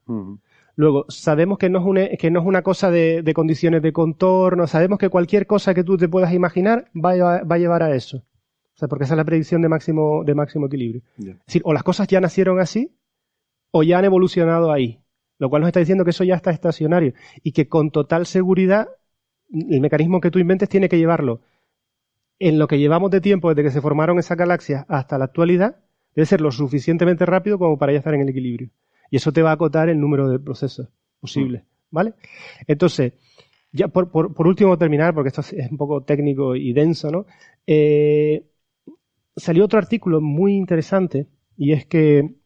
Luego, 0.75 1.05
sabemos 1.09 1.59
que 1.59 1.69
no 1.69 1.79
es 1.79 1.85
una, 1.85 2.07
que 2.17 2.31
no 2.31 2.39
es 2.39 2.45
una 2.45 2.63
cosa 2.63 2.89
de, 2.89 3.21
de 3.21 3.33
condiciones 3.35 3.83
de 3.83 3.93
contorno, 3.93 4.65
sabemos 4.65 4.97
que 4.97 5.09
cualquier 5.09 5.45
cosa 5.45 5.75
que 5.75 5.83
tú 5.83 5.95
te 5.95 6.09
puedas 6.09 6.33
imaginar 6.33 6.89
va 6.95 7.11
a, 7.11 7.43
va 7.43 7.55
a 7.55 7.59
llevar 7.59 7.83
a 7.83 7.95
eso. 7.95 8.17
O 8.17 8.79
sea, 8.79 8.87
porque 8.87 9.05
esa 9.05 9.13
es 9.13 9.17
la 9.17 9.25
predicción 9.25 9.61
de 9.61 9.69
máximo, 9.69 10.23
de 10.23 10.33
máximo 10.33 10.65
equilibrio. 10.65 11.03
Es 11.19 11.45
decir, 11.45 11.61
o 11.65 11.73
las 11.73 11.83
cosas 11.83 12.07
ya 12.07 12.19
nacieron 12.19 12.59
así, 12.59 12.95
o 13.71 13.83
ya 13.83 13.99
han 13.99 14.05
evolucionado 14.05 14.71
ahí. 14.71 15.01
Lo 15.39 15.49
cual 15.49 15.61
nos 15.61 15.69
está 15.69 15.79
diciendo 15.79 16.03
que 16.03 16.11
eso 16.11 16.23
ya 16.23 16.35
está 16.35 16.51
estacionario. 16.51 17.13
Y 17.43 17.51
que 17.51 17.67
con 17.67 17.91
total 17.91 18.25
seguridad, 18.25 18.87
el 19.49 19.81
mecanismo 19.81 20.19
que 20.19 20.31
tú 20.31 20.39
inventes 20.39 20.69
tiene 20.69 20.89
que 20.89 20.97
llevarlo 20.97 21.41
en 22.39 22.59
lo 22.59 22.67
que 22.67 22.79
llevamos 22.79 23.11
de 23.11 23.21
tiempo 23.21 23.49
desde 23.49 23.63
que 23.63 23.71
se 23.71 23.81
formaron 23.81 24.19
esas 24.19 24.37
galaxias 24.37 24.85
hasta 24.87 25.17
la 25.17 25.25
actualidad, 25.25 25.77
debe 26.15 26.25
ser 26.25 26.41
lo 26.41 26.51
suficientemente 26.51 27.25
rápido 27.25 27.57
como 27.57 27.77
para 27.77 27.91
ya 27.93 27.99
estar 27.99 28.13
en 28.13 28.21
el 28.21 28.29
equilibrio. 28.29 28.69
Y 29.09 29.17
eso 29.17 29.31
te 29.31 29.41
va 29.41 29.51
a 29.51 29.53
acotar 29.53 29.89
el 29.89 29.99
número 29.99 30.29
de 30.29 30.39
procesos 30.39 30.89
posibles, 31.19 31.63
¿vale? 31.89 32.13
Entonces, 32.67 33.13
ya 33.71 33.87
por, 33.87 34.11
por, 34.11 34.47
último 34.47 34.77
terminar, 34.77 35.13
porque 35.13 35.29
esto 35.29 35.41
es 35.41 35.71
un 35.71 35.77
poco 35.77 36.03
técnico 36.03 36.55
y 36.55 36.73
denso, 36.73 37.11
¿no? 37.11 37.25
Eh, 37.65 38.45
salió 39.35 39.65
otro 39.65 39.79
artículo 39.79 40.21
muy 40.21 40.53
interesante 40.55 41.27
y 41.55 41.71
es 41.73 41.85
que 41.85 42.36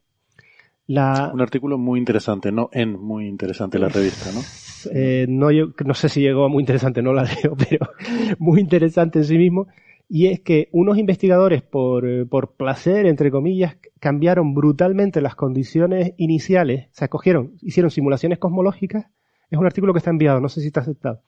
la... 0.87 1.31
Un 1.33 1.41
artículo 1.41 1.77
muy 1.77 1.99
interesante, 1.99 2.51
no 2.51 2.69
en 2.71 2.99
muy 2.99 3.27
interesante 3.27 3.79
la 3.79 3.89
revista, 3.89 4.31
¿no? 4.31 4.41
Eh, 4.91 5.27
no, 5.29 5.51
yo, 5.51 5.67
no 5.85 5.93
sé 5.93 6.09
si 6.09 6.21
llegó 6.21 6.45
a 6.45 6.49
muy 6.49 6.61
interesante, 6.61 7.03
no 7.03 7.13
la 7.13 7.23
leo, 7.43 7.55
pero 7.55 7.91
muy 8.39 8.59
interesante 8.59 9.19
en 9.19 9.25
sí 9.25 9.37
mismo. 9.37 9.67
Y 10.09 10.27
es 10.27 10.41
que 10.41 10.67
unos 10.73 10.97
investigadores, 10.97 11.61
por, 11.61 12.05
eh, 12.05 12.25
por 12.25 12.55
placer, 12.55 13.05
entre 13.05 13.31
comillas, 13.31 13.77
cambiaron 13.99 14.53
brutalmente 14.53 15.21
las 15.21 15.35
condiciones 15.35 16.13
iniciales, 16.17 16.87
o 16.87 16.95
sea, 16.95 17.07
cogieron, 17.07 17.53
hicieron 17.61 17.91
simulaciones 17.91 18.39
cosmológicas. 18.39 19.05
Es 19.49 19.57
un 19.57 19.65
artículo 19.65 19.93
que 19.93 19.99
está 19.99 20.09
enviado, 20.09 20.41
no 20.41 20.49
sé 20.49 20.61
si 20.61 20.67
está 20.67 20.81
aceptado. 20.81 21.21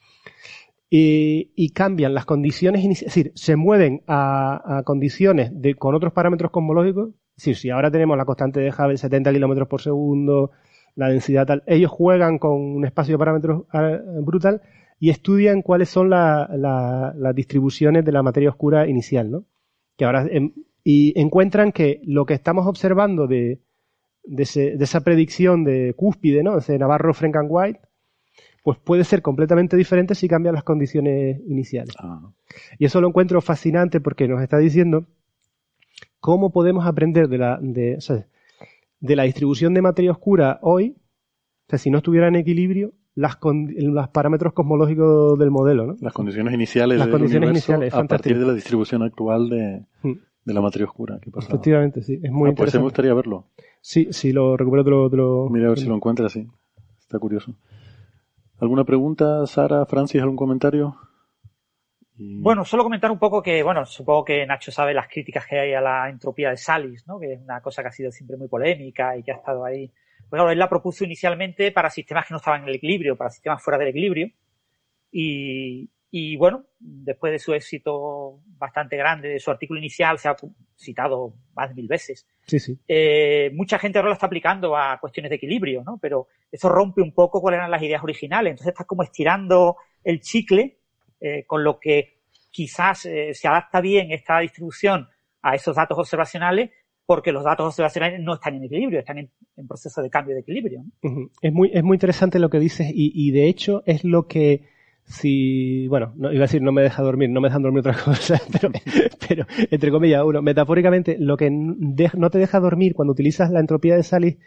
Y, 0.89 1.69
cambian 1.69 2.13
las 2.13 2.25
condiciones 2.25 2.83
iniciales, 2.83 3.15
es 3.15 3.23
decir, 3.23 3.31
se 3.35 3.55
mueven 3.55 4.03
a, 4.05 4.79
a 4.79 4.83
condiciones 4.83 5.49
de, 5.53 5.75
con 5.75 5.95
otros 5.95 6.13
parámetros 6.13 6.51
cosmológicos. 6.51 7.09
Es 7.35 7.43
decir, 7.43 7.55
si 7.55 7.69
ahora 7.69 7.89
tenemos 7.89 8.17
la 8.17 8.25
constante 8.25 8.59
de 8.59 8.69
Hubble 8.69 8.97
70 8.97 9.31
kilómetros 9.33 9.67
por 9.67 9.81
segundo, 9.81 10.51
la 10.95 11.09
densidad 11.09 11.45
tal. 11.45 11.63
Ellos 11.65 11.91
juegan 11.91 12.37
con 12.37 12.53
un 12.53 12.85
espacio 12.85 13.15
de 13.15 13.19
parámetros 13.19 13.63
ah, 13.71 13.99
brutal 14.21 14.61
y 14.99 15.09
estudian 15.09 15.61
cuáles 15.61 15.89
son 15.89 16.09
las 16.09 17.35
distribuciones 17.35 18.05
de 18.05 18.11
la 18.11 18.23
materia 18.23 18.49
oscura 18.49 18.87
inicial, 18.87 19.31
¿no? 19.31 19.45
Que 19.97 20.05
ahora, 20.05 20.27
em, 20.29 20.53
y 20.83 21.19
encuentran 21.19 21.71
que 21.71 22.01
lo 22.05 22.25
que 22.25 22.33
estamos 22.33 22.67
observando 22.67 23.27
de, 23.27 23.59
de, 24.23 24.43
esa 24.79 25.01
predicción 25.01 25.63
de 25.63 25.93
cúspide, 25.95 26.43
¿no? 26.43 26.57
De 26.59 26.79
Navarro, 26.79 27.13
Frank 27.13 27.35
and 27.35 27.49
White, 27.49 27.79
pues 28.63 28.77
puede 28.77 29.03
ser 29.03 29.21
completamente 29.21 29.75
diferente 29.75 30.15
si 30.15 30.27
cambian 30.27 30.55
las 30.55 30.63
condiciones 30.63 31.41
iniciales. 31.47 31.95
Ah. 31.99 32.31
Y 32.77 32.85
eso 32.85 33.01
lo 33.01 33.09
encuentro 33.09 33.41
fascinante 33.41 33.99
porque 33.99 34.27
nos 34.27 34.41
está 34.41 34.57
diciendo 34.57 35.05
cómo 36.23 36.51
podemos 36.53 36.87
aprender 36.87 37.27
de 37.27 37.37
la, 37.37 37.59
de, 37.61 37.97
de 39.01 39.15
la 39.17 39.23
distribución 39.23 39.73
de 39.73 39.81
materia 39.81 40.11
oscura 40.11 40.57
hoy, 40.61 40.95
o 40.95 41.65
sea, 41.67 41.77
si 41.77 41.89
no 41.89 41.97
estuviera 41.97 42.29
en 42.29 42.37
equilibrio, 42.37 42.93
las 43.13 43.37
los 43.41 44.07
parámetros 44.07 44.53
cosmológicos 44.53 45.37
del 45.37 45.51
modelo, 45.51 45.85
¿no? 45.85 45.95
Las 45.99 46.13
condiciones 46.13 46.53
iniciales 46.53 46.97
las 46.97 47.09
condiciones 47.09 47.49
iniciales, 47.49 47.93
a 47.93 48.05
partir 48.05 48.39
de 48.39 48.45
la 48.45 48.53
distribución 48.53 49.03
actual 49.03 49.49
de, 49.49 49.85
de 50.45 50.53
la 50.53 50.61
materia 50.61 50.85
oscura. 50.85 51.19
¿Qué 51.21 51.29
Efectivamente, 51.29 52.01
sí. 52.01 52.21
Es 52.23 52.31
muy 52.31 52.51
ah, 52.51 52.53
pues 52.55 52.73
interesante. 52.73 52.77
me 52.77 52.83
gustaría 52.83 53.13
verlo. 53.13 53.47
Sí, 53.81 54.07
si 54.11 54.31
lo 54.31 54.55
recupero, 54.55 55.09
te 55.09 55.17
lo, 55.17 55.49
Mira 55.49 55.65
a 55.65 55.69
ver 55.71 55.79
si 55.79 55.87
lo 55.87 55.95
encuentras, 55.95 56.31
sí. 56.31 56.47
Está 57.01 57.19
curioso. 57.19 57.53
¿Alguna 58.59 58.85
pregunta, 58.85 59.45
Sara, 59.45 59.85
Francis, 59.85 60.21
algún 60.21 60.37
comentario? 60.37 60.95
Bueno, 62.15 62.63
solo 62.63 62.83
comentar 62.83 63.09
un 63.09 63.17
poco 63.17 63.41
que, 63.41 63.63
bueno, 63.63 63.85
supongo 63.85 64.23
que 64.23 64.45
Nacho 64.45 64.71
sabe 64.71 64.93
las 64.93 65.07
críticas 65.07 65.47
que 65.47 65.59
hay 65.59 65.73
a 65.73 65.81
la 65.81 66.09
entropía 66.09 66.51
de 66.51 66.57
Salis, 66.57 67.07
¿no? 67.07 67.19
Que 67.19 67.33
es 67.33 67.41
una 67.41 67.61
cosa 67.61 67.81
que 67.81 67.87
ha 67.87 67.91
sido 67.91 68.11
siempre 68.11 68.37
muy 68.37 68.47
polémica 68.47 69.17
y 69.17 69.23
que 69.23 69.31
ha 69.31 69.35
estado 69.35 69.65
ahí. 69.65 69.87
Pues 70.29 70.39
claro, 70.39 70.51
él 70.51 70.59
la 70.59 70.69
propuso 70.69 71.03
inicialmente 71.03 71.71
para 71.71 71.89
sistemas 71.89 72.27
que 72.27 72.33
no 72.33 72.37
estaban 72.37 72.63
en 72.63 72.69
el 72.69 72.75
equilibrio, 72.75 73.17
para 73.17 73.31
sistemas 73.31 73.63
fuera 73.63 73.79
del 73.79 73.87
equilibrio. 73.87 74.29
Y, 75.11 75.89
y 76.11 76.35
bueno, 76.37 76.65
después 76.79 77.31
de 77.31 77.39
su 77.39 77.53
éxito 77.53 78.41
bastante 78.59 78.95
grande 78.95 79.29
de 79.29 79.39
su 79.39 79.49
artículo 79.49 79.79
inicial, 79.79 80.19
se 80.19 80.29
ha 80.29 80.35
citado 80.77 81.33
más 81.55 81.69
de 81.69 81.75
mil 81.75 81.87
veces. 81.87 82.27
Sí, 82.45 82.59
sí. 82.59 82.77
Eh, 82.87 83.49
mucha 83.55 83.79
gente 83.79 83.97
ahora 83.97 84.09
lo 84.09 84.13
está 84.13 84.27
aplicando 84.27 84.77
a 84.77 84.99
cuestiones 84.99 85.31
de 85.31 85.37
equilibrio, 85.37 85.83
¿no? 85.83 85.97
Pero 85.99 86.27
eso 86.51 86.69
rompe 86.69 87.01
un 87.01 87.13
poco 87.13 87.41
cuáles 87.41 87.57
eran 87.57 87.71
las 87.71 87.81
ideas 87.81 88.03
originales. 88.03 88.51
Entonces 88.51 88.73
está 88.73 88.83
como 88.83 89.01
estirando 89.01 89.77
el 90.03 90.19
chicle 90.19 90.77
eh, 91.25 91.45
con 91.47 91.63
lo 91.63 91.79
que 91.79 92.17
quizás 92.51 93.05
eh, 93.05 93.33
se 93.33 93.47
adapta 93.47 93.79
bien 93.79 94.11
esta 94.11 94.39
distribución 94.39 95.07
a 95.41 95.55
esos 95.55 95.73
datos 95.73 95.97
observacionales 95.97 96.71
porque 97.05 97.31
los 97.31 97.45
datos 97.45 97.65
observacionales 97.67 98.19
no 98.19 98.33
están 98.33 98.55
en 98.55 98.65
equilibrio, 98.65 98.99
están 98.99 99.19
en, 99.19 99.29
proceso 99.65 100.01
de 100.01 100.09
cambio 100.09 100.35
de 100.35 100.41
equilibrio. 100.41 100.83
Es, 101.41 101.53
muy, 101.53 101.71
es 101.73 101.81
muy 101.81 101.95
interesante 101.95 102.39
lo 102.39 102.49
que 102.49 102.59
dices 102.59 102.91
y, 102.93 103.31
de 103.31 103.47
hecho 103.47 103.83
es 103.85 104.03
lo 104.03 104.27
que 104.27 104.67
si, 105.05 105.87
bueno, 105.87 106.11
no, 106.17 106.33
iba 106.33 106.41
a 106.43 106.47
decir 106.47 106.61
no 106.61 106.73
me 106.73 106.81
deja 106.81 107.01
dormir, 107.01 107.29
no 107.29 107.39
me 107.39 107.47
dejan 107.47 107.61
dormir 107.61 107.79
otra 107.79 107.95
cosa, 108.03 108.41
pero, 109.29 109.45
entre 109.71 109.91
comillas, 109.91 110.23
uno, 110.25 110.41
metafóricamente, 110.41 111.15
lo 111.17 111.37
que 111.37 111.49
no 111.49 112.29
te 112.29 112.37
deja 112.37 112.59
dormir 112.59 112.95
cuando 112.95 113.13
utilizas 113.13 113.49
la 113.49 113.61
entropía 113.61 113.95
de 113.95 114.03
Salis 114.03 114.39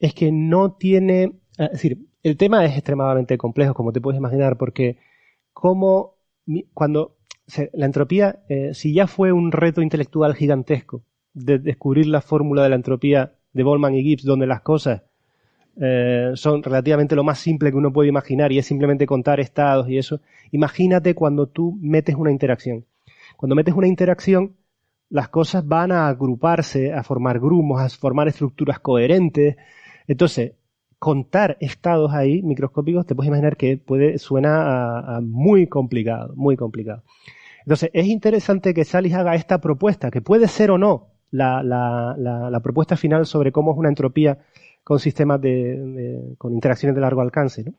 es 0.00 0.12
que 0.12 0.32
no 0.32 0.72
tiene, 0.72 1.34
es 1.56 1.70
decir, 1.70 1.98
el 2.24 2.36
tema 2.36 2.64
es 2.64 2.72
extremadamente 2.72 3.38
complejo, 3.38 3.74
como 3.74 3.92
te 3.92 4.00
puedes 4.00 4.18
imaginar, 4.18 4.56
porque 4.56 4.98
cómo 5.52 6.15
cuando 6.74 7.16
la 7.72 7.86
entropía, 7.86 8.40
eh, 8.48 8.74
si 8.74 8.92
ya 8.92 9.06
fue 9.06 9.32
un 9.32 9.52
reto 9.52 9.82
intelectual 9.82 10.34
gigantesco 10.34 11.02
de 11.32 11.58
descubrir 11.58 12.06
la 12.06 12.20
fórmula 12.20 12.62
de 12.62 12.70
la 12.70 12.76
entropía 12.76 13.34
de 13.52 13.62
Boltzmann 13.62 13.94
y 13.94 14.02
Gibbs, 14.02 14.24
donde 14.24 14.46
las 14.46 14.62
cosas 14.62 15.02
eh, 15.78 16.32
son 16.34 16.62
relativamente 16.62 17.14
lo 17.14 17.24
más 17.24 17.38
simple 17.38 17.70
que 17.70 17.76
uno 17.76 17.92
puede 17.92 18.08
imaginar 18.08 18.50
y 18.50 18.58
es 18.58 18.66
simplemente 18.66 19.06
contar 19.06 19.40
estados 19.40 19.88
y 19.88 19.98
eso, 19.98 20.20
imagínate 20.50 21.14
cuando 21.14 21.46
tú 21.46 21.78
metes 21.80 22.16
una 22.16 22.30
interacción. 22.30 22.86
Cuando 23.36 23.54
metes 23.54 23.74
una 23.74 23.86
interacción, 23.86 24.56
las 25.10 25.28
cosas 25.28 25.66
van 25.66 25.92
a 25.92 26.08
agruparse, 26.08 26.92
a 26.92 27.02
formar 27.02 27.38
grumos, 27.38 27.80
a 27.80 27.88
formar 27.90 28.28
estructuras 28.28 28.80
coherentes. 28.80 29.56
Entonces, 30.06 30.52
contar 30.98 31.56
estados 31.60 32.12
ahí 32.12 32.42
microscópicos, 32.42 33.06
te 33.06 33.14
puedes 33.14 33.28
imaginar 33.28 33.56
que 33.56 33.76
puede, 33.76 34.18
suena 34.18 35.16
a, 35.16 35.20
muy 35.20 35.66
complicado, 35.66 36.32
muy 36.36 36.56
complicado. 36.56 37.02
Entonces, 37.60 37.90
es 37.92 38.06
interesante 38.06 38.74
que 38.74 38.84
Salis 38.84 39.14
haga 39.14 39.34
esta 39.34 39.60
propuesta, 39.60 40.10
que 40.10 40.22
puede 40.22 40.48
ser 40.48 40.70
o 40.70 40.78
no 40.78 41.08
la, 41.30 41.62
la, 41.62 42.60
propuesta 42.62 42.96
final 42.96 43.26
sobre 43.26 43.52
cómo 43.52 43.72
es 43.72 43.78
una 43.78 43.88
entropía 43.88 44.38
con 44.84 44.98
sistemas 45.00 45.40
de, 45.40 46.34
con 46.38 46.54
interacciones 46.54 46.94
de 46.94 47.00
largo 47.00 47.20
alcance, 47.20 47.64
¿no? 47.64 47.74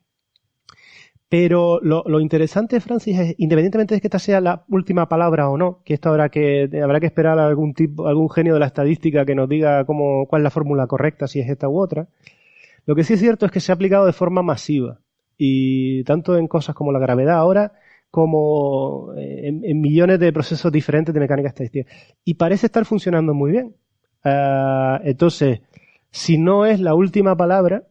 Pero 1.29 1.81
lo, 1.81 2.03
lo, 2.07 2.21
interesante, 2.21 2.79
Francis, 2.79 3.19
es, 3.19 3.35
independientemente 3.37 3.95
de 3.95 3.99
que 3.99 4.07
esta 4.07 4.19
sea 4.19 4.39
la 4.39 4.63
última 4.69 5.09
palabra 5.09 5.49
o 5.49 5.57
no, 5.57 5.81
que 5.83 5.93
esto 5.93 6.09
habrá 6.09 6.29
que, 6.29 6.69
habrá 6.81 7.01
que 7.01 7.07
esperar 7.07 7.37
a 7.37 7.47
algún 7.47 7.73
tipo, 7.73 8.07
algún 8.07 8.29
genio 8.29 8.53
de 8.53 8.61
la 8.61 8.67
estadística 8.67 9.25
que 9.25 9.35
nos 9.35 9.49
diga 9.49 9.83
cómo, 9.85 10.25
cuál 10.27 10.41
es 10.41 10.43
la 10.43 10.51
fórmula 10.51 10.87
correcta, 10.87 11.27
si 11.27 11.41
es 11.41 11.49
esta 11.49 11.67
u 11.67 11.81
otra, 11.81 12.07
lo 12.87 12.95
que 12.95 13.03
sí 13.03 13.13
es 13.13 13.19
cierto 13.19 13.45
es 13.45 13.51
que 13.51 13.59
se 13.59 13.71
ha 13.71 13.75
aplicado 13.75 14.05
de 14.05 14.13
forma 14.13 14.41
masiva 14.41 15.01
y 15.37 16.03
tanto 16.05 16.37
en 16.37 16.47
cosas 16.47 16.73
como 16.73 16.91
la 16.91 16.99
gravedad 16.99 17.37
ahora 17.37 17.73
como 18.09 19.13
eh, 19.17 19.47
en, 19.47 19.81
millones 19.81 20.19
de 20.19 20.31
procesos 20.31 20.71
diferentes 20.71 21.13
de 21.13 21.19
mecánica 21.19 21.49
estadística. 21.49 21.91
Y 22.23 22.35
parece 22.35 22.67
estar 22.67 22.85
funcionando 22.85 23.33
muy 23.33 23.51
bien. 23.51 23.75
Ah, 24.23 25.01
entonces, 25.03 25.59
si 26.11 26.37
no 26.37 26.65
es 26.65 26.79
la 26.79 26.95
última 26.95 27.35
palabra, 27.35 27.83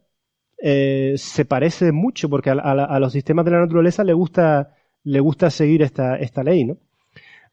eh, 0.61 1.13
se 1.17 1.45
parece 1.45 1.91
mucho 1.91 2.27
porque 2.27 2.49
a, 2.49 2.99
los 2.99 3.13
sistemas 3.13 3.45
de 3.45 3.51
la 3.51 3.59
naturaleza 3.59 4.03
le 4.03 4.13
gusta, 4.13 4.75
le 5.03 5.19
gusta 5.19 5.51
seguir 5.51 5.83
esta, 5.83 6.17
esta 6.17 6.43
ley, 6.43 6.65
¿no? 6.65 6.77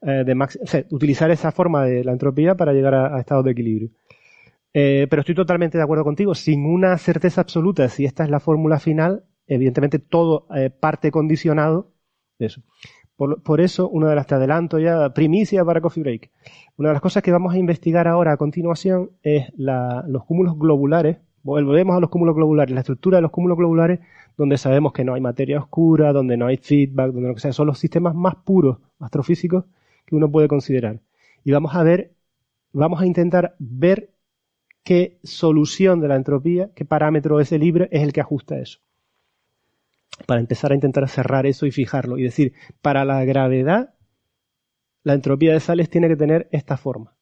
Eh, 0.01 0.25
de 0.25 0.87
utilizar 0.91 1.31
esa 1.31 1.53
forma 1.53 1.85
de 1.85 2.05
la 2.05 2.13
entropía 2.13 2.55
para 2.55 2.73
llegar 2.73 2.95
a 2.95 3.21
estados 3.21 3.45
de 3.45 3.53
equilibrio. 3.53 3.91
Eh, 4.75 5.07
pero 5.09 5.21
estoy 5.21 5.37
totalmente 5.37 5.79
de 5.79 5.85
acuerdo 5.85 6.05
contigo. 6.05 6.35
Sin 6.35 6.67
una 6.67 6.99
certeza 6.99 7.41
absoluta 7.41 7.89
si 7.89 8.05
esta 8.05 8.25
es 8.25 8.31
la 8.31 8.41
fórmula 8.41 8.81
final, 8.81 9.25
evidentemente 9.47 10.01
todo 10.01 10.47
eh, 10.55 10.71
parte 10.71 11.11
condicionado 11.11 11.93
de 12.39 12.47
eso. 12.47 12.63
Por, 13.17 13.61
eso, 13.61 13.89
una 13.89 14.09
de 14.09 14.17
las 14.17 14.27
te 14.27 14.35
adelanto 14.35 14.81
ya, 14.81 15.15
primicia 15.15 15.65
para 15.65 15.81
Coffee 15.81 16.03
Break. 16.03 16.33
Una 16.77 16.89
de 16.89 16.95
las 16.95 17.01
cosas 17.01 17.23
que 17.23 17.31
vamos 17.31 17.55
a 17.55 17.59
investigar 17.59 18.09
ahora 18.09 18.33
a 18.33 18.37
continuación 18.37 19.13
es 19.23 19.53
los 19.55 20.25
cúmulos 20.25 20.59
globulares. 20.59 21.19
Volvemos 21.45 21.97
a 21.97 22.01
los 22.01 22.11
cúmulos 22.11 22.35
globulares, 22.35 22.75
la 22.75 22.81
estructura 22.81 23.19
de 23.19 23.23
los 23.23 23.31
cúmulos 23.31 23.57
globulares, 23.57 24.01
donde 24.37 24.59
sabemos 24.59 24.93
que 24.93 25.05
no 25.05 25.15
hay 25.15 25.21
materia 25.21 25.61
oscura, 25.61 26.13
donde 26.13 26.37
no 26.37 26.47
hay 26.47 26.57
feedback, 26.57 27.13
donde 27.13 27.29
lo 27.29 27.35
que 27.35 27.41
sea, 27.41 27.53
son 27.53 27.69
los 27.69 27.79
sistemas 27.79 28.17
más 28.17 28.35
puros 28.35 28.79
astrofísicos 28.99 29.65
que 30.07 30.17
uno 30.17 30.29
puede 30.29 30.49
considerar. 30.49 30.99
Y 31.45 31.53
vamos 31.53 31.77
a 31.77 31.85
ver, 31.85 32.15
vamos 32.73 33.01
a 33.01 33.07
intentar 33.07 33.55
ver 33.61 34.14
qué 34.85 35.19
solución 35.25 36.01
de 36.01 36.09
la 36.09 36.17
entropía, 36.17 36.71
qué 36.75 36.85
parámetro 36.85 37.41
ese 37.41 37.59
libre 37.59 37.89
es 37.91 38.03
el 38.03 38.13
que 38.13 38.21
ajusta 38.21 38.59
eso. 38.59 38.81
Para 40.27 40.41
empezar 40.41 40.71
a 40.71 40.75
intentar 40.77 41.09
cerrar 41.09 41.47
eso 41.47 41.67
y 41.67 41.73
fijarlo. 41.73 42.19
Y 42.19 42.23
decir, 42.23 42.53
para 42.83 43.05
la 43.05 43.25
gravedad, 43.25 43.95
la 45.03 45.15
entropía 45.15 45.53
de 45.53 45.61
sales 45.61 45.91
tiene 45.91 46.09
que 46.09 46.17
tener 46.17 46.49
esta 46.53 46.77
forma. 46.77 47.17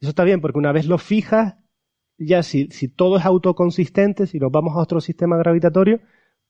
Eso 0.00 0.10
está 0.10 0.24
bien, 0.24 0.40
porque 0.40 0.58
una 0.58 0.72
vez 0.72 0.86
lo 0.86 0.96
fijas, 0.96 1.56
ya 2.16 2.42
si, 2.42 2.68
si 2.70 2.88
todo 2.88 3.18
es 3.18 3.26
autoconsistente, 3.26 4.26
si 4.26 4.38
nos 4.38 4.50
vamos 4.50 4.76
a 4.76 4.80
otro 4.80 5.00
sistema 5.00 5.36
gravitatorio, 5.36 6.00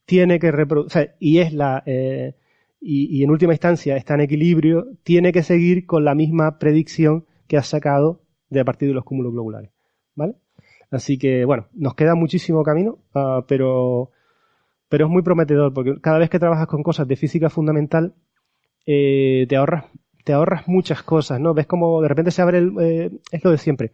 tiene 0.04 0.38
que 0.38 0.52
reproducir, 0.52 1.12
y 1.18 1.38
es 1.38 1.52
la, 1.52 1.82
eh, 1.86 2.36
y, 2.80 3.18
y 3.18 3.24
en 3.24 3.30
última 3.30 3.52
instancia 3.52 3.96
está 3.96 4.14
en 4.14 4.22
equilibrio, 4.22 4.86
tiene 5.02 5.32
que 5.32 5.42
seguir 5.42 5.86
con 5.86 6.04
la 6.04 6.14
misma 6.14 6.58
predicción 6.58 7.26
que 7.46 7.56
has 7.56 7.66
sacado 7.66 8.24
de 8.48 8.60
a 8.60 8.64
partir 8.64 8.88
de 8.88 8.94
los 8.94 9.04
cúmulos 9.04 9.32
globulares. 9.32 9.70
¿Vale? 10.14 10.34
Así 10.92 11.18
que, 11.18 11.44
bueno, 11.44 11.66
nos 11.72 11.94
queda 11.94 12.14
muchísimo 12.14 12.62
camino, 12.62 12.98
ah, 13.14 13.44
pero, 13.48 14.10
pero 14.88 15.06
es 15.06 15.10
muy 15.10 15.22
prometedor, 15.22 15.72
porque 15.72 16.00
cada 16.00 16.18
vez 16.18 16.30
que 16.30 16.38
trabajas 16.38 16.66
con 16.68 16.82
cosas 16.82 17.08
de 17.08 17.16
física 17.16 17.50
fundamental, 17.50 18.14
eh, 18.86 19.46
te 19.48 19.56
ahorras 19.56 19.86
te 20.24 20.32
ahorras 20.32 20.68
muchas 20.68 21.02
cosas, 21.02 21.40
¿no? 21.40 21.54
Ves 21.54 21.66
como 21.66 22.00
de 22.00 22.08
repente 22.08 22.30
se 22.30 22.42
abre 22.42 22.58
el, 22.58 22.72
eh, 22.80 23.10
es 23.32 23.44
lo 23.44 23.50
de 23.50 23.58
siempre. 23.58 23.92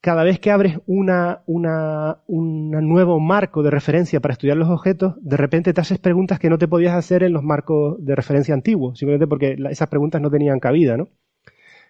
Cada 0.00 0.24
vez 0.24 0.38
que 0.38 0.50
abres 0.50 0.78
una, 0.86 1.42
una, 1.46 2.18
un 2.26 2.70
nuevo 2.70 3.18
marco 3.20 3.62
de 3.62 3.70
referencia 3.70 4.20
para 4.20 4.32
estudiar 4.32 4.56
los 4.56 4.68
objetos, 4.68 5.14
de 5.20 5.36
repente 5.36 5.72
te 5.72 5.80
haces 5.80 5.98
preguntas 5.98 6.38
que 6.38 6.50
no 6.50 6.58
te 6.58 6.68
podías 6.68 6.94
hacer 6.94 7.22
en 7.22 7.32
los 7.32 7.42
marcos 7.42 7.96
de 8.04 8.14
referencia 8.14 8.54
antiguos, 8.54 8.98
simplemente 8.98 9.26
porque 9.26 9.56
esas 9.70 9.88
preguntas 9.88 10.20
no 10.20 10.30
tenían 10.30 10.60
cabida, 10.60 10.96
¿no? 10.96 11.08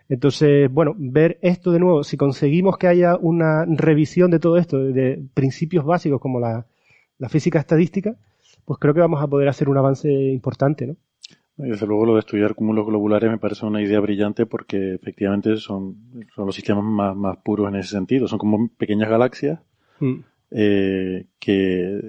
Entonces, 0.08 0.70
bueno, 0.72 0.94
ver 0.96 1.38
esto 1.42 1.72
de 1.72 1.80
nuevo, 1.80 2.04
si 2.04 2.16
conseguimos 2.16 2.78
que 2.78 2.86
haya 2.86 3.16
una 3.16 3.64
revisión 3.64 4.30
de 4.30 4.38
todo 4.38 4.56
esto, 4.56 4.78
de, 4.78 5.22
principios 5.34 5.84
básicos 5.84 6.20
como 6.20 6.38
la, 6.38 6.66
la 7.18 7.28
física 7.28 7.58
estadística, 7.58 8.16
pues 8.64 8.78
creo 8.78 8.94
que 8.94 9.00
vamos 9.00 9.22
a 9.22 9.26
poder 9.26 9.48
hacer 9.48 9.68
un 9.68 9.78
avance 9.78 10.10
importante, 10.10 10.86
¿no? 10.86 10.96
Y 11.58 11.70
desde 11.70 11.86
luego 11.86 12.04
lo 12.04 12.14
de 12.14 12.20
estudiar 12.20 12.54
cúmulos 12.54 12.86
globulares 12.86 13.30
me 13.30 13.38
parece 13.38 13.64
una 13.64 13.80
idea 13.80 13.98
brillante 13.98 14.44
porque 14.44 14.94
efectivamente 14.94 15.56
son, 15.56 15.96
son 16.34 16.44
los 16.44 16.54
sistemas 16.54 16.84
más, 16.84 17.16
más 17.16 17.38
puros 17.38 17.68
en 17.68 17.76
ese 17.76 17.92
sentido. 17.92 18.28
Son 18.28 18.38
como 18.38 18.68
pequeñas 18.76 19.08
galaxias 19.08 19.58
Mm. 20.00 20.14
eh, 20.50 21.26
que 21.38 22.00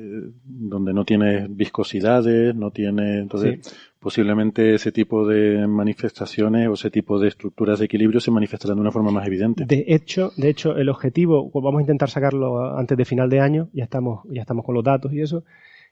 donde 0.43 0.93
no 0.93 1.05
tienes 1.05 1.55
viscosidades, 1.55 2.53
no 2.55 2.71
tiene 2.71 3.19
entonces 3.19 3.59
posiblemente 3.99 4.75
ese 4.75 4.91
tipo 4.91 5.27
de 5.27 5.67
manifestaciones 5.67 6.67
o 6.67 6.73
ese 6.73 6.91
tipo 6.91 7.19
de 7.19 7.27
estructuras 7.27 7.79
de 7.79 7.85
equilibrio 7.85 8.19
se 8.19 8.31
manifestarán 8.31 8.77
de 8.77 8.81
una 8.81 8.91
forma 8.91 9.11
más 9.11 9.25
evidente. 9.27 9.65
De 9.65 9.85
hecho, 9.87 10.31
de 10.37 10.49
hecho, 10.49 10.75
el 10.77 10.89
objetivo, 10.89 11.49
vamos 11.53 11.79
a 11.79 11.81
intentar 11.81 12.09
sacarlo 12.09 12.77
antes 12.77 12.97
de 12.97 13.05
final 13.05 13.29
de 13.29 13.39
año, 13.39 13.69
ya 13.73 13.83
estamos, 13.83 14.25
ya 14.29 14.41
estamos 14.41 14.65
con 14.65 14.75
los 14.75 14.83
datos 14.83 15.11
y 15.13 15.21
eso. 15.21 15.43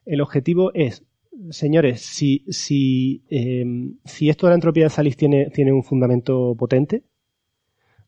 El 0.06 0.22
objetivo 0.22 0.72
es, 0.74 1.04
señores, 1.50 2.02
si, 2.02 2.46
si, 2.50 3.24
eh, 3.30 3.66
si 4.06 4.30
esto 4.30 4.48
de 4.48 4.52
la 4.52 4.56
entropía 4.56 4.84
de 4.86 4.90
Salis 4.90 5.18
tiene, 5.18 5.50
tiene 5.50 5.74
un 5.74 5.84
fundamento 5.84 6.56
potente, 6.58 7.04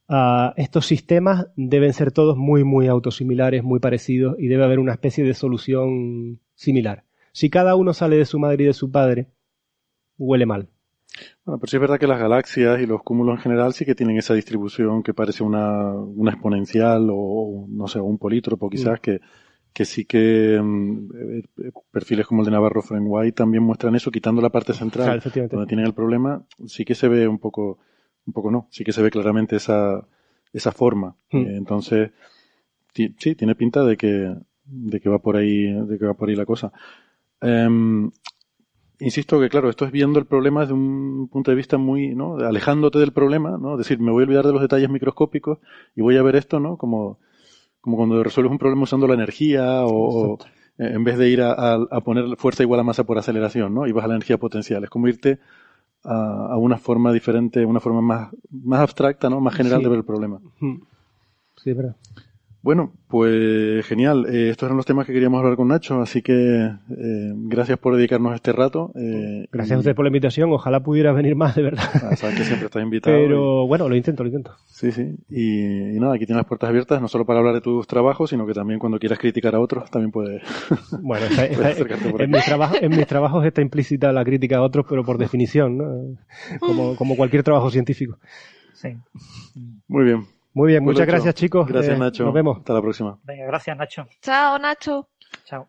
ah, 0.07 0.53
estos 0.57 0.85
sistemas 0.85 1.47
deben 1.55 1.93
ser 1.93 2.11
todos 2.11 2.37
muy, 2.37 2.63
muy 2.63 2.87
autosimilares, 2.87 3.63
muy 3.63 3.79
parecidos 3.79 4.35
y 4.39 4.47
debe 4.47 4.63
haber 4.63 4.79
una 4.79 4.93
especie 4.93 5.23
de 5.23 5.33
solución 5.33 6.39
similar. 6.53 7.03
Si 7.31 7.49
cada 7.49 7.75
uno 7.75 7.93
sale 7.93 8.17
de 8.17 8.25
su 8.25 8.39
madre 8.39 8.63
y 8.63 8.67
de 8.67 8.73
su 8.73 8.89
padre, 8.91 9.27
huele 10.17 10.45
mal. 10.45 10.69
Bueno, 11.45 11.59
pero 11.59 11.69
sí 11.69 11.77
es 11.77 11.81
verdad 11.81 11.99
que 11.99 12.07
las 12.07 12.19
galaxias 12.19 12.79
y 12.79 12.85
los 12.85 13.01
cúmulos 13.01 13.37
en 13.37 13.41
general 13.41 13.73
sí 13.73 13.85
que 13.85 13.95
tienen 13.95 14.17
esa 14.17 14.33
distribución 14.33 15.01
que 15.03 15.13
parece 15.13 15.43
una, 15.43 15.93
una 15.93 16.31
exponencial 16.31 17.07
o, 17.11 17.65
no 17.69 17.87
sé, 17.87 17.99
un 17.99 18.17
polítropo 18.17 18.69
quizás, 18.69 18.99
que, 18.99 19.21
que 19.73 19.85
sí 19.85 20.05
que 20.05 20.59
mm, 20.61 21.09
eh, 21.63 21.71
perfiles 21.91 22.27
como 22.27 22.41
el 22.41 22.45
de 22.45 22.51
Navarro 22.51 22.83
White 22.89 23.31
también 23.31 23.63
muestran 23.63 23.95
eso, 23.95 24.11
quitando 24.11 24.41
la 24.41 24.49
parte 24.49 24.73
central, 24.73 25.21
Claro, 25.21 25.47
donde 25.49 25.67
tienen 25.67 25.85
el 25.85 25.93
problema, 25.93 26.45
sí 26.65 26.85
que 26.85 26.95
se 26.95 27.07
ve 27.07 27.27
un 27.27 27.39
poco, 27.39 27.79
un 28.25 28.33
poco 28.33 28.51
no, 28.51 28.67
sí 28.69 28.83
que 28.83 28.91
se 28.91 29.01
ve 29.01 29.09
claramente 29.09 29.55
esa, 29.55 30.05
esa 30.53 30.71
forma. 30.71 31.15
Mm. 31.31 31.37
Eh, 31.37 31.57
entonces, 31.57 32.11
sí, 32.93 33.35
tiene 33.35 33.55
pinta 33.55 33.83
de 33.83 33.97
que, 33.97 34.35
de 34.65 34.99
que 34.99 35.09
va 35.09 35.19
por 35.19 35.37
ahí, 35.37 35.71
de 35.71 35.97
que 35.97 36.05
va 36.05 36.13
por 36.13 36.29
ahí 36.29 36.35
la 36.35 36.45
cosa. 36.45 36.71
Em, 37.41 38.09
Insisto 38.99 39.39
que, 39.39 39.49
claro, 39.49 39.69
esto 39.69 39.85
es 39.85 39.91
viendo 39.91 40.17
el 40.17 40.25
problema 40.25 40.61
desde 40.61 40.73
un 40.73 41.27
punto 41.31 41.51
de 41.51 41.57
vista 41.57 41.77
muy, 41.77 42.15
¿no? 42.15 42.37
Alejándote 42.37 42.97
del 42.97 43.11
problema, 43.13 43.57
¿no? 43.57 43.73
Es 43.73 43.79
decir, 43.79 43.99
me 43.99 44.11
voy 44.11 44.23
a 44.23 44.25
olvidar 44.25 44.45
de 44.47 44.53
los 44.53 44.61
detalles 44.61 44.89
microscópicos 44.89 45.59
y 45.95 46.01
voy 46.01 46.17
a 46.17 46.23
ver 46.23 46.35
esto, 46.35 46.59
¿no? 46.59 46.77
Como, 46.77 47.19
como 47.81 47.95
cuando 47.97 48.23
resuelves 48.23 48.51
un 48.51 48.57
problema 48.57 48.83
usando 48.83 49.07
la 49.07 49.13
energía 49.13 49.85
o, 49.85 50.31
o, 50.33 50.37
eh, 50.79 50.91
en 50.95 51.03
vez 51.03 51.17
de 51.19 51.29
ir 51.29 51.41
a, 51.43 51.51
a- 51.53 51.87
a 51.91 52.01
poner 52.01 52.35
fuerza 52.37 52.63
igual 52.63 52.79
a 52.79 52.83
masa 52.83 53.03
por 53.05 53.19
aceleración, 53.19 53.73
¿no? 53.75 53.85
Y 53.85 53.91
vas 53.91 54.05
a 54.05 54.07
la 54.07 54.15
energía 54.15 54.39
potencial. 54.39 54.83
Es 54.83 54.89
como 54.89 55.07
irte 55.07 55.37
a, 56.03 56.47
a 56.53 56.57
una 56.57 56.77
forma 56.79 57.13
diferente, 57.13 57.65
una 57.65 57.79
forma 57.79 58.01
más, 58.01 58.29
más 58.49 58.79
abstracta, 58.79 59.29
¿no? 59.29 59.39
Más 59.41 59.53
general 59.53 59.79
Sí. 59.79 59.83
de 59.83 59.89
ver 59.89 59.99
el 59.99 60.05
problema. 60.05 60.39
Sí, 61.57 61.73
verdad. 61.73 61.95
Bueno, 62.67 62.91
pues 63.07 63.85
genial. 63.85 64.25
Eh, 64.29 64.49
estos 64.49 64.67
eran 64.67 64.75
los 64.75 64.85
temas 64.85 65.05
que 65.07 65.13
queríamos 65.13 65.39
hablar 65.39 65.55
con 65.55 65.69
Nacho, 65.69 66.01
así 66.01 66.21
que 66.21 66.33
eh, 66.65 67.31
gracias 67.33 67.79
por 67.79 67.95
dedicarnos 67.95 68.35
este 68.35 68.51
rato. 68.51 68.91
eh, 68.95 69.47
Gracias 69.53 69.77
a 69.77 69.79
usted 69.79 69.95
por 69.95 70.03
la 70.03 70.09
invitación. 70.09 70.51
Ojalá 70.51 70.81
pudiera 70.81 71.13
venir 71.13 71.37
más, 71.37 71.55
de 71.55 71.61
verdad. 71.61 71.85
Ah, 71.93 72.17
sabes 72.17 72.35
que 72.37 72.43
siempre 72.43 72.65
estás 72.65 72.83
invitado. 72.83 73.17
y- 73.17 73.21
Pero 73.23 73.65
bueno, 73.67 73.87
lo 73.87 73.95
intento, 73.95 74.21
lo 74.21 74.27
intento. 74.27 74.51
Sí, 74.65 74.91
sí. 74.91 75.15
Y, 75.29 75.95
y 75.95 75.97
nada, 76.01 76.15
aquí 76.15 76.25
tienes 76.25 76.41
las 76.41 76.45
puertas 76.45 76.67
abiertas, 76.69 77.01
no 77.01 77.07
solo 77.07 77.25
para 77.25 77.39
hablar 77.39 77.53
de 77.53 77.61
tus 77.61 77.87
trabajos, 77.87 78.31
sino 78.31 78.45
que 78.45 78.53
también 78.53 78.79
cuando 78.81 78.99
quieras 78.99 79.17
criticar 79.19 79.55
a 79.55 79.61
otros, 79.61 79.89
también 79.89 80.11
puedes. 80.11 80.41
Bueno, 81.01 81.25
está- 81.25 81.45
está- 81.45 81.55
puedes 81.55 81.71
acercarte 81.75 82.09
por 82.11 82.21
en, 82.21 82.27
aquí. 82.29 82.35
mis 82.35 82.45
trabajos, 82.45 82.77
en 82.81 82.89
mis 82.89 83.07
trabajos 83.07 83.45
está 83.45 83.61
implícita 83.61 84.11
la 84.11 84.25
crítica 84.25 84.57
a 84.57 84.61
otros, 84.61 84.85
pero 84.89 85.05
por 85.05 85.17
definición, 85.17 85.77
¿no? 85.77 86.17
Como, 86.59 86.97
como 86.97 87.15
cualquier 87.15 87.43
trabajo 87.43 87.71
científico. 87.71 88.17
Sí. 88.73 88.89
Muy 89.87 90.03
bien. 90.03 90.25
Muy 90.57 90.69
bien, 90.69 90.83
Pues 90.83 90.95
muchas 90.95 91.07
gracias 91.07 91.35
chicos. 91.35 91.67
Gracias, 91.67 91.95
Eh, 91.95 91.99
Nacho. 91.99 92.25
Nos 92.25 92.33
vemos. 92.33 92.57
Hasta 92.57 92.73
la 92.73 92.81
próxima. 92.81 93.19
Venga, 93.23 93.45
gracias, 93.45 93.77
Nacho. 93.77 94.07
Chao, 94.23 94.57
Nacho. 94.57 95.07
Chao. 95.45 95.67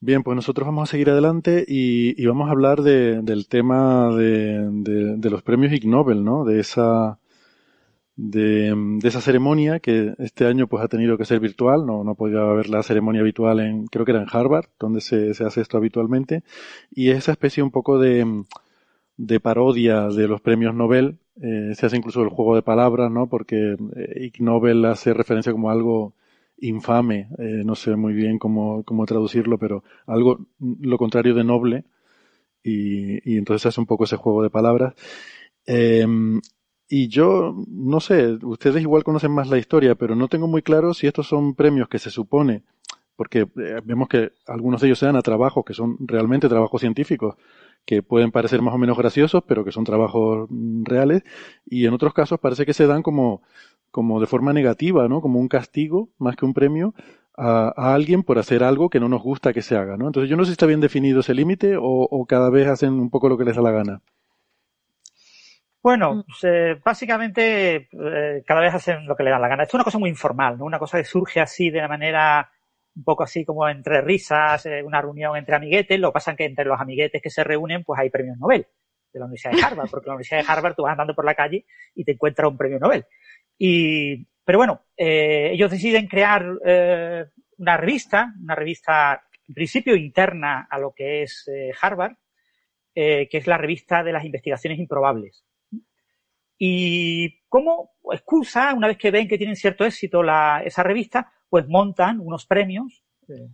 Bien, 0.00 0.22
pues 0.22 0.36
nosotros 0.36 0.66
vamos 0.66 0.86
a 0.86 0.90
seguir 0.90 1.08
adelante 1.08 1.64
y, 1.66 2.20
y 2.22 2.26
vamos 2.26 2.48
a 2.48 2.52
hablar 2.52 2.82
de- 2.82 3.22
del 3.22 3.48
tema 3.48 4.14
de, 4.14 4.68
de- 4.70 5.16
de 5.16 5.30
los 5.30 5.42
premios 5.42 5.72
Ig 5.72 5.86
Nobel, 5.86 6.22
¿no? 6.24 6.44
De 6.44 6.60
esa, 6.60 7.18
de, 8.16 8.74
de 9.00 9.08
esa 9.08 9.22
ceremonia 9.22 9.80
que 9.80 10.14
este 10.18 10.44
año 10.46 10.66
pues 10.66 10.84
ha 10.84 10.88
tenido 10.88 11.16
que 11.16 11.24
ser 11.24 11.40
virtual, 11.40 11.86
no, 11.86 12.04
no 12.04 12.14
podía 12.14 12.40
haber 12.42 12.68
la 12.68 12.82
ceremonia 12.82 13.22
habitual 13.22 13.60
en, 13.60 13.86
creo 13.86 14.04
que 14.04 14.12
era 14.12 14.20
en 14.22 14.28
Harvard, 14.30 14.66
donde 14.78 15.00
se, 15.00 15.32
se 15.32 15.44
hace 15.44 15.62
esto 15.62 15.78
habitualmente, 15.78 16.42
y 16.90 17.10
esa 17.10 17.32
especie 17.32 17.62
un 17.62 17.70
poco 17.70 17.98
de, 17.98 18.44
de 19.16 19.40
parodia 19.40 20.08
de 20.08 20.28
los 20.28 20.40
premios 20.42 20.74
Nobel, 20.74 21.18
eh, 21.42 21.74
se 21.74 21.86
hace 21.86 21.96
incluso 21.96 22.22
el 22.22 22.28
juego 22.28 22.54
de 22.54 22.62
palabras, 22.62 23.10
¿no? 23.10 23.28
Porque 23.28 23.76
eh, 23.96 24.24
Ig 24.24 24.40
Nobel 24.40 24.84
hace 24.84 25.14
referencia 25.14 25.52
como 25.52 25.70
algo 25.70 26.14
infame, 26.60 27.28
eh, 27.38 27.62
no 27.64 27.74
sé 27.74 27.96
muy 27.96 28.14
bien 28.14 28.38
cómo, 28.38 28.82
cómo 28.84 29.06
traducirlo, 29.06 29.58
pero 29.58 29.84
algo 30.06 30.40
lo 30.58 30.98
contrario 30.98 31.34
de 31.34 31.44
noble, 31.44 31.84
y, 32.62 33.36
entonces 33.38 33.66
hace 33.66 33.80
un 33.80 33.86
poco 33.86 34.04
ese 34.04 34.16
juego 34.16 34.42
de 34.42 34.50
palabras. 34.50 34.94
Eh, 35.66 36.06
y 36.90 37.08
yo, 37.08 37.54
no 37.68 38.00
sé, 38.00 38.38
ustedes 38.42 38.80
igual 38.80 39.04
conocen 39.04 39.30
más 39.32 39.48
la 39.48 39.58
historia, 39.58 39.94
pero 39.94 40.14
no 40.16 40.28
tengo 40.28 40.46
muy 40.46 40.62
claro 40.62 40.94
si 40.94 41.06
estos 41.06 41.28
son 41.28 41.54
premios 41.54 41.88
que 41.88 41.98
se 41.98 42.10
supone, 42.10 42.62
porque 43.14 43.40
eh, 43.40 43.80
vemos 43.84 44.08
que 44.08 44.32
algunos 44.46 44.80
de 44.80 44.88
ellos 44.88 44.98
se 44.98 45.04
dan 45.04 45.16
a 45.16 45.22
trabajos 45.22 45.64
que 45.66 45.74
son 45.74 45.98
realmente 46.00 46.48
trabajos 46.48 46.80
científicos, 46.80 47.36
que 47.88 48.02
pueden 48.02 48.30
parecer 48.32 48.60
más 48.60 48.74
o 48.74 48.78
menos 48.78 48.98
graciosos, 48.98 49.42
pero 49.48 49.64
que 49.64 49.72
son 49.72 49.84
trabajos 49.84 50.46
mm, 50.50 50.84
reales, 50.84 51.22
y 51.64 51.86
en 51.86 51.94
otros 51.94 52.12
casos 52.12 52.38
parece 52.38 52.66
que 52.66 52.74
se 52.74 52.86
dan 52.86 53.02
como, 53.02 53.40
como 53.90 54.20
de 54.20 54.26
forma 54.26 54.52
negativa, 54.52 55.08
¿no? 55.08 55.22
Como 55.22 55.40
un 55.40 55.48
castigo, 55.48 56.10
más 56.18 56.36
que 56.36 56.44
un 56.44 56.52
premio, 56.52 56.94
a, 57.34 57.72
a 57.74 57.94
alguien 57.94 58.24
por 58.24 58.38
hacer 58.38 58.62
algo 58.62 58.90
que 58.90 59.00
no 59.00 59.08
nos 59.08 59.22
gusta 59.22 59.54
que 59.54 59.62
se 59.62 59.74
haga, 59.74 59.96
¿no? 59.96 60.08
Entonces 60.08 60.28
yo 60.28 60.36
no 60.36 60.44
sé 60.44 60.50
si 60.50 60.52
está 60.52 60.66
bien 60.66 60.82
definido 60.82 61.20
ese 61.20 61.32
límite 61.32 61.78
o, 61.78 61.82
o 61.82 62.26
cada 62.26 62.50
vez 62.50 62.68
hacen 62.68 62.92
un 62.92 63.08
poco 63.08 63.30
lo 63.30 63.38
que 63.38 63.44
les 63.44 63.56
da 63.56 63.62
la 63.62 63.70
gana. 63.70 64.02
Bueno, 65.82 66.26
eh, 66.42 66.78
básicamente 66.84 67.88
eh, 67.90 68.42
cada 68.46 68.60
vez 68.60 68.74
hacen 68.74 69.06
lo 69.06 69.16
que 69.16 69.22
le 69.22 69.30
dan 69.30 69.40
la 69.40 69.48
gana. 69.48 69.62
Esto 69.62 69.78
es 69.78 69.80
una 69.80 69.84
cosa 69.84 69.98
muy 69.98 70.10
informal, 70.10 70.58
¿no? 70.58 70.66
Una 70.66 70.78
cosa 70.78 70.98
que 70.98 71.04
surge 71.04 71.40
así 71.40 71.70
de 71.70 71.80
la 71.80 71.88
manera 71.88 72.50
un 72.98 73.04
poco 73.04 73.22
así 73.22 73.44
como 73.44 73.68
entre 73.68 74.00
risas, 74.00 74.66
eh, 74.66 74.82
una 74.82 75.00
reunión 75.00 75.36
entre 75.36 75.54
amiguetes. 75.54 75.98
Lo 76.00 76.10
que 76.10 76.14
pasa 76.14 76.32
es 76.32 76.36
que 76.36 76.44
entre 76.44 76.64
los 76.64 76.80
amiguetes 76.80 77.22
que 77.22 77.30
se 77.30 77.44
reúnen, 77.44 77.84
pues 77.84 78.00
hay 78.00 78.10
premios 78.10 78.36
Nobel 78.38 78.66
de 79.12 79.20
la 79.20 79.26
Universidad 79.26 79.52
de 79.52 79.62
Harvard, 79.62 79.88
porque 79.88 80.06
en 80.06 80.08
la 80.08 80.14
Universidad 80.14 80.42
de 80.42 80.52
Harvard 80.52 80.74
tú 80.74 80.82
vas 80.82 80.92
andando 80.92 81.14
por 81.14 81.24
la 81.24 81.34
calle 81.34 81.64
y 81.94 82.04
te 82.04 82.12
encuentras 82.12 82.50
un 82.50 82.58
premio 82.58 82.80
Nobel. 82.80 83.06
Y, 83.56 84.26
pero 84.44 84.58
bueno, 84.58 84.82
eh, 84.96 85.50
ellos 85.52 85.70
deciden 85.70 86.08
crear 86.08 86.44
eh, 86.64 87.24
una 87.56 87.76
revista, 87.76 88.34
una 88.42 88.56
revista 88.56 89.22
en 89.46 89.54
principio 89.54 89.94
interna 89.94 90.66
a 90.68 90.78
lo 90.78 90.92
que 90.92 91.22
es 91.22 91.48
Harvard, 91.80 92.16
que 92.94 93.28
es 93.30 93.46
la 93.46 93.56
revista 93.56 94.02
de 94.02 94.12
las 94.12 94.24
investigaciones 94.24 94.80
improbables. 94.80 95.44
Y 96.58 97.37
como 97.48 97.92
excusa, 98.12 98.74
una 98.74 98.88
vez 98.88 98.98
que 98.98 99.10
ven 99.10 99.28
que 99.28 99.38
tienen 99.38 99.56
cierto 99.56 99.84
éxito 99.84 100.22
la, 100.22 100.62
esa 100.64 100.82
revista, 100.82 101.32
pues 101.48 101.66
montan 101.66 102.20
unos 102.20 102.46
premios 102.46 103.02
eh, 103.28 103.48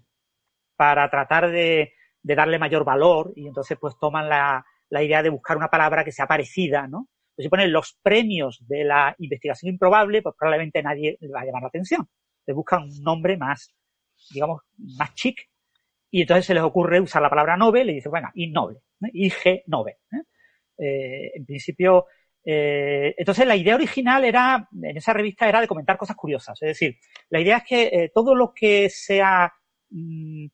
para 0.77 1.09
tratar 1.09 1.51
de, 1.51 1.95
de, 2.23 2.35
darle 2.35 2.59
mayor 2.59 2.85
valor 2.85 3.33
y 3.37 3.47
entonces 3.47 3.79
pues 3.81 3.97
toman 3.99 4.29
la, 4.29 4.65
la, 4.91 5.03
idea 5.03 5.23
de 5.23 5.31
buscar 5.31 5.57
una 5.57 5.69
palabra 5.69 6.05
que 6.05 6.12
sea 6.12 6.27
parecida, 6.27 6.87
¿no? 6.89 7.09
Pues 7.35 7.45
si 7.45 7.49
ponen 7.49 7.73
los 7.73 7.99
premios 8.03 8.65
de 8.66 8.85
la 8.85 9.15
investigación 9.19 9.73
improbable, 9.73 10.23
pues 10.23 10.35
probablemente 10.39 10.83
nadie 10.83 11.16
le 11.21 11.33
va 11.33 11.41
a 11.41 11.45
llamar 11.45 11.62
la 11.62 11.69
atención. 11.69 12.09
Les 12.47 12.55
buscan 12.55 12.85
un 12.85 13.03
nombre 13.03 13.37
más, 13.37 13.75
digamos, 14.33 14.62
más 14.77 15.15
chic 15.15 15.49
y 16.11 16.23
entonces 16.23 16.47
se 16.47 16.55
les 16.55 16.62
ocurre 16.62 17.01
usar 17.01 17.23
la 17.23 17.31
palabra 17.31 17.57
Nobel 17.57 17.91
y 17.91 17.95
dicen, 17.95 18.11
bueno, 18.11 18.31
innoble, 18.35 18.81
IG 19.12 19.65
Nobel. 19.66 19.97
en 20.79 21.45
principio, 21.45 22.07
entonces 22.45 23.47
la 23.47 23.57
idea 23.57 23.75
original 23.75 24.25
era, 24.25 24.69
en 24.83 24.97
esa 24.97 25.12
revista 25.12 25.49
era 25.49 25.61
de 25.61 25.69
comentar 25.69 25.97
cosas 25.97 26.16
curiosas. 26.16 26.61
Es 26.62 26.69
decir, 26.69 26.99
la 27.31 27.41
idea 27.41 27.59
es 27.59 27.65
que 27.65 28.11
todo 28.15 28.35
lo 28.35 28.53
que 28.53 28.91
sea 28.91 29.53
mm, 29.91 30.47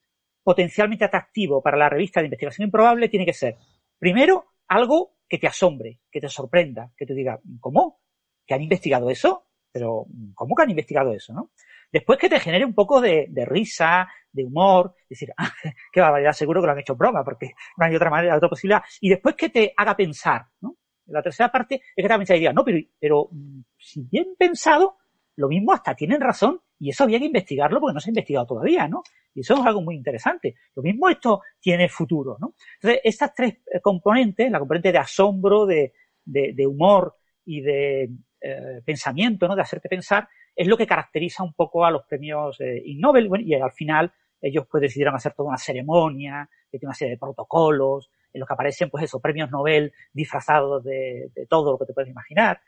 potencialmente 0.42 1.04
atractivo 1.04 1.62
para 1.62 1.76
la 1.76 1.88
revista 1.88 2.20
de 2.20 2.26
investigación 2.26 2.66
improbable 2.66 3.08
tiene 3.08 3.26
que 3.26 3.32
ser, 3.32 3.56
primero, 3.98 4.46
algo 4.68 5.16
que 5.28 5.38
te 5.38 5.46
asombre, 5.46 6.00
que 6.10 6.20
te 6.20 6.28
sorprenda, 6.28 6.92
que 6.96 7.06
te 7.06 7.14
diga, 7.14 7.40
¿cómo? 7.60 8.00
¿Que 8.46 8.54
han 8.54 8.62
investigado 8.62 9.10
eso? 9.10 9.46
Pero, 9.72 10.06
¿cómo 10.34 10.54
que 10.54 10.62
han 10.62 10.70
investigado 10.70 11.12
eso, 11.12 11.32
no? 11.32 11.52
Después 11.92 12.18
que 12.18 12.28
te 12.28 12.40
genere 12.40 12.64
un 12.64 12.74
poco 12.74 13.00
de, 13.00 13.28
risa, 13.46 14.08
de 14.32 14.44
humor, 14.44 14.94
decir, 15.08 15.32
ah, 15.36 15.52
qué 15.92 16.00
barbaridad, 16.00 16.32
seguro 16.32 16.60
que 16.60 16.66
lo 16.66 16.72
han 16.72 16.78
hecho 16.80 16.96
broma, 16.96 17.24
porque 17.24 17.52
no 17.76 17.86
hay 17.86 17.94
otra 17.94 18.10
manera, 18.10 18.36
otra 18.36 18.48
posibilidad. 18.48 18.82
Y 19.00 19.10
después 19.10 19.34
que 19.36 19.48
te 19.48 19.72
haga 19.76 19.96
pensar, 19.96 20.46
¿no? 20.60 20.76
La 21.10 21.22
tercera 21.22 21.50
parte 21.50 21.76
es 21.76 22.02
que 22.02 22.08
te 22.08 22.12
haga 22.12 22.36
idea, 22.36 22.52
no, 22.52 22.64
pero, 22.64 22.78
pero 22.98 23.30
si 23.78 24.02
bien 24.10 24.34
pensado, 24.38 24.96
lo 25.36 25.48
mismo 25.48 25.72
hasta 25.72 25.94
tienen 25.94 26.20
razón 26.20 26.60
y 26.78 26.90
eso 26.90 27.04
había 27.04 27.18
que 27.18 27.26
investigarlo 27.26 27.80
porque 27.80 27.94
no 27.94 28.00
se 28.00 28.10
ha 28.10 28.12
investigado 28.12 28.46
todavía, 28.46 28.88
¿no? 28.88 29.02
Y 29.34 29.40
eso 29.40 29.54
es 29.54 29.60
algo 29.60 29.82
muy 29.82 29.94
interesante. 29.94 30.56
Lo 30.74 30.82
mismo 30.82 31.08
esto 31.08 31.42
tiene 31.60 31.88
futuro, 31.88 32.36
¿no? 32.40 32.54
Entonces, 32.74 33.00
estas 33.04 33.34
tres 33.34 33.58
eh, 33.72 33.80
componentes, 33.80 34.50
la 34.50 34.58
componente 34.58 34.92
de 34.92 34.98
asombro, 34.98 35.66
de, 35.66 35.92
de, 36.24 36.66
humor 36.66 37.16
y 37.44 37.60
de 37.60 38.10
eh, 38.40 38.82
pensamiento, 38.84 39.46
¿no? 39.46 39.54
De 39.54 39.62
hacerte 39.62 39.88
pensar, 39.88 40.28
es 40.54 40.66
lo 40.66 40.76
que 40.76 40.86
caracteriza 40.86 41.42
un 41.42 41.54
poco 41.54 41.84
a 41.84 41.90
los 41.90 42.04
premios 42.06 42.60
eh, 42.60 42.82
Nobel 42.96 43.28
y 43.40 43.54
al 43.54 43.72
final 43.72 44.12
ellos 44.40 44.66
pues 44.70 44.80
decidieron 44.80 45.14
hacer 45.14 45.32
toda 45.34 45.50
una 45.50 45.58
ceremonia, 45.58 46.48
que 46.70 46.78
tiene 46.78 46.88
una 46.88 46.94
serie 46.94 47.14
de 47.14 47.18
protocolos, 47.18 48.10
en 48.32 48.40
los 48.40 48.46
que 48.46 48.54
aparecen 48.54 48.90
pues 48.90 49.04
esos 49.04 49.20
premios 49.20 49.50
Nobel 49.50 49.92
disfrazados 50.12 50.84
de, 50.84 51.30
de 51.34 51.46
todo 51.46 51.72
lo 51.72 51.78
que 51.78 51.86
te 51.86 51.94
puedes 51.94 52.10
imaginar. 52.10 52.60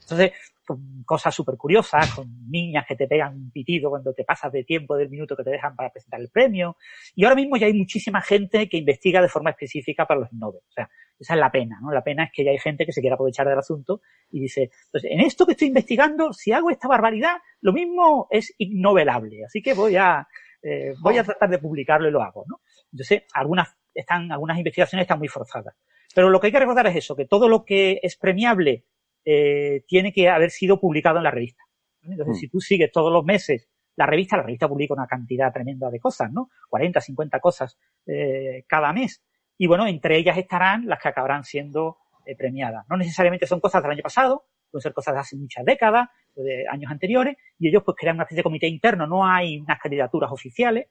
Entonces, 0.00 0.32
con 0.66 1.02
cosas 1.04 1.34
súper 1.34 1.56
curiosas, 1.56 2.14
con 2.14 2.28
niñas 2.50 2.84
que 2.86 2.94
te 2.94 3.06
pegan 3.06 3.34
un 3.34 3.50
pitido 3.50 3.90
cuando 3.90 4.12
te 4.12 4.24
pasas 4.24 4.52
de 4.52 4.64
tiempo 4.64 4.96
del 4.96 5.08
minuto 5.08 5.34
que 5.34 5.42
te 5.42 5.50
dejan 5.50 5.74
para 5.74 5.90
presentar 5.90 6.20
el 6.20 6.28
premio. 6.28 6.76
Y 7.14 7.24
ahora 7.24 7.36
mismo 7.36 7.56
ya 7.56 7.66
hay 7.66 7.74
muchísima 7.74 8.20
gente 8.20 8.68
que 8.68 8.76
investiga 8.76 9.22
de 9.22 9.28
forma 9.28 9.50
específica 9.50 10.06
para 10.06 10.20
los 10.20 10.32
Nobel. 10.32 10.60
O 10.68 10.72
sea, 10.72 10.90
esa 11.18 11.34
es 11.34 11.40
la 11.40 11.50
pena, 11.50 11.78
¿no? 11.80 11.90
La 11.90 12.02
pena 12.02 12.24
es 12.24 12.30
que 12.32 12.44
ya 12.44 12.50
hay 12.50 12.58
gente 12.58 12.84
que 12.86 12.92
se 12.92 13.00
quiere 13.00 13.14
aprovechar 13.14 13.48
del 13.48 13.58
asunto 13.58 14.02
y 14.30 14.40
dice, 14.40 14.70
pues 14.90 15.04
en 15.04 15.20
esto 15.20 15.46
que 15.46 15.52
estoy 15.52 15.68
investigando, 15.68 16.32
si 16.32 16.52
hago 16.52 16.70
esta 16.70 16.86
barbaridad, 16.86 17.36
lo 17.60 17.72
mismo 17.72 18.28
es 18.30 18.54
ignovelable. 18.58 19.44
Así 19.46 19.62
que 19.62 19.72
voy 19.74 19.96
a, 19.96 20.28
eh, 20.62 20.92
voy 21.02 21.16
a 21.18 21.24
tratar 21.24 21.48
de 21.48 21.58
publicarlo 21.58 22.08
y 22.08 22.12
lo 22.12 22.22
hago, 22.22 22.44
¿no? 22.46 22.60
Entonces, 22.92 23.22
algunas 23.32 23.74
están, 23.94 24.30
algunas 24.32 24.58
investigaciones 24.58 25.04
están 25.04 25.18
muy 25.18 25.28
forzadas. 25.28 25.74
Pero 26.14 26.30
lo 26.30 26.40
que 26.40 26.48
hay 26.48 26.52
que 26.52 26.60
recordar 26.60 26.86
es 26.86 26.96
eso, 26.96 27.16
que 27.16 27.26
todo 27.26 27.48
lo 27.48 27.64
que 27.64 28.00
es 28.02 28.16
premiable 28.16 28.84
eh, 29.24 29.84
tiene 29.86 30.12
que 30.12 30.28
haber 30.28 30.50
sido 30.50 30.80
publicado 30.80 31.18
en 31.18 31.24
la 31.24 31.30
revista. 31.30 31.62
Entonces, 32.02 32.36
mm. 32.36 32.40
si 32.40 32.48
tú 32.48 32.60
sigues 32.60 32.90
todos 32.90 33.12
los 33.12 33.24
meses 33.24 33.68
la 33.98 34.06
revista, 34.06 34.36
la 34.36 34.44
revista 34.44 34.68
publica 34.68 34.94
una 34.94 35.08
cantidad 35.08 35.52
tremenda 35.52 35.90
de 35.90 35.98
cosas, 35.98 36.30
¿no? 36.30 36.50
40, 36.68 37.00
50 37.00 37.40
cosas 37.40 37.76
eh, 38.06 38.64
cada 38.68 38.92
mes. 38.92 39.24
Y 39.58 39.66
bueno, 39.66 39.88
entre 39.88 40.16
ellas 40.16 40.38
estarán 40.38 40.86
las 40.86 41.00
que 41.00 41.08
acabarán 41.08 41.42
siendo 41.42 41.98
eh, 42.24 42.36
premiadas. 42.36 42.86
No 42.88 42.96
necesariamente 42.96 43.48
son 43.48 43.58
cosas 43.58 43.82
del 43.82 43.90
año 43.90 44.02
pasado, 44.02 44.44
pueden 44.70 44.82
ser 44.82 44.92
cosas 44.92 45.14
de 45.14 45.20
hace 45.20 45.36
muchas 45.36 45.64
décadas, 45.64 46.08
de 46.36 46.64
años 46.70 46.92
anteriores, 46.92 47.36
y 47.58 47.68
ellos 47.68 47.82
pues 47.84 47.96
crean 47.98 48.14
una 48.14 48.22
especie 48.22 48.38
de 48.38 48.44
comité 48.44 48.68
interno, 48.68 49.08
no 49.08 49.26
hay 49.26 49.58
unas 49.58 49.80
candidaturas 49.80 50.30
oficiales. 50.30 50.86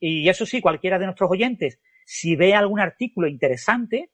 Y 0.00 0.26
eso 0.26 0.46
sí, 0.46 0.62
cualquiera 0.62 0.98
de 0.98 1.04
nuestros 1.04 1.30
oyentes, 1.30 1.78
si 2.10 2.36
ve 2.36 2.54
algún 2.54 2.80
artículo 2.80 3.28
interesante, 3.28 4.10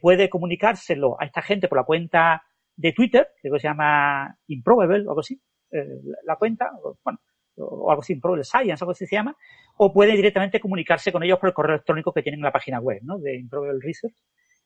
puede 0.00 0.28
comunicárselo 0.28 1.16
a 1.18 1.24
esta 1.24 1.40
gente 1.40 1.66
por 1.66 1.78
la 1.78 1.84
cuenta 1.84 2.42
de 2.76 2.92
Twitter, 2.92 3.28
que 3.40 3.50
se 3.50 3.58
llama 3.58 4.36
Improbable 4.48 5.06
o 5.06 5.10
algo 5.10 5.20
así, 5.20 5.40
eh, 5.70 6.00
la 6.24 6.36
cuenta, 6.36 6.70
bueno, 7.04 7.20
o 7.56 7.90
algo 7.90 8.02
así, 8.02 8.14
Improbable 8.14 8.44
Science, 8.44 8.82
algo 8.82 8.92
así 8.92 9.06
se 9.06 9.16
llama, 9.16 9.36
o 9.76 9.92
puede 9.92 10.12
directamente 10.12 10.60
comunicarse 10.60 11.12
con 11.12 11.22
ellos 11.22 11.38
por 11.38 11.48
el 11.48 11.54
correo 11.54 11.74
electrónico 11.74 12.12
que 12.12 12.22
tienen 12.22 12.40
en 12.40 12.44
la 12.44 12.52
página 12.52 12.80
web, 12.80 13.00
¿no? 13.02 13.18
De 13.18 13.36
Improbable 13.36 13.80
Research, 13.80 14.14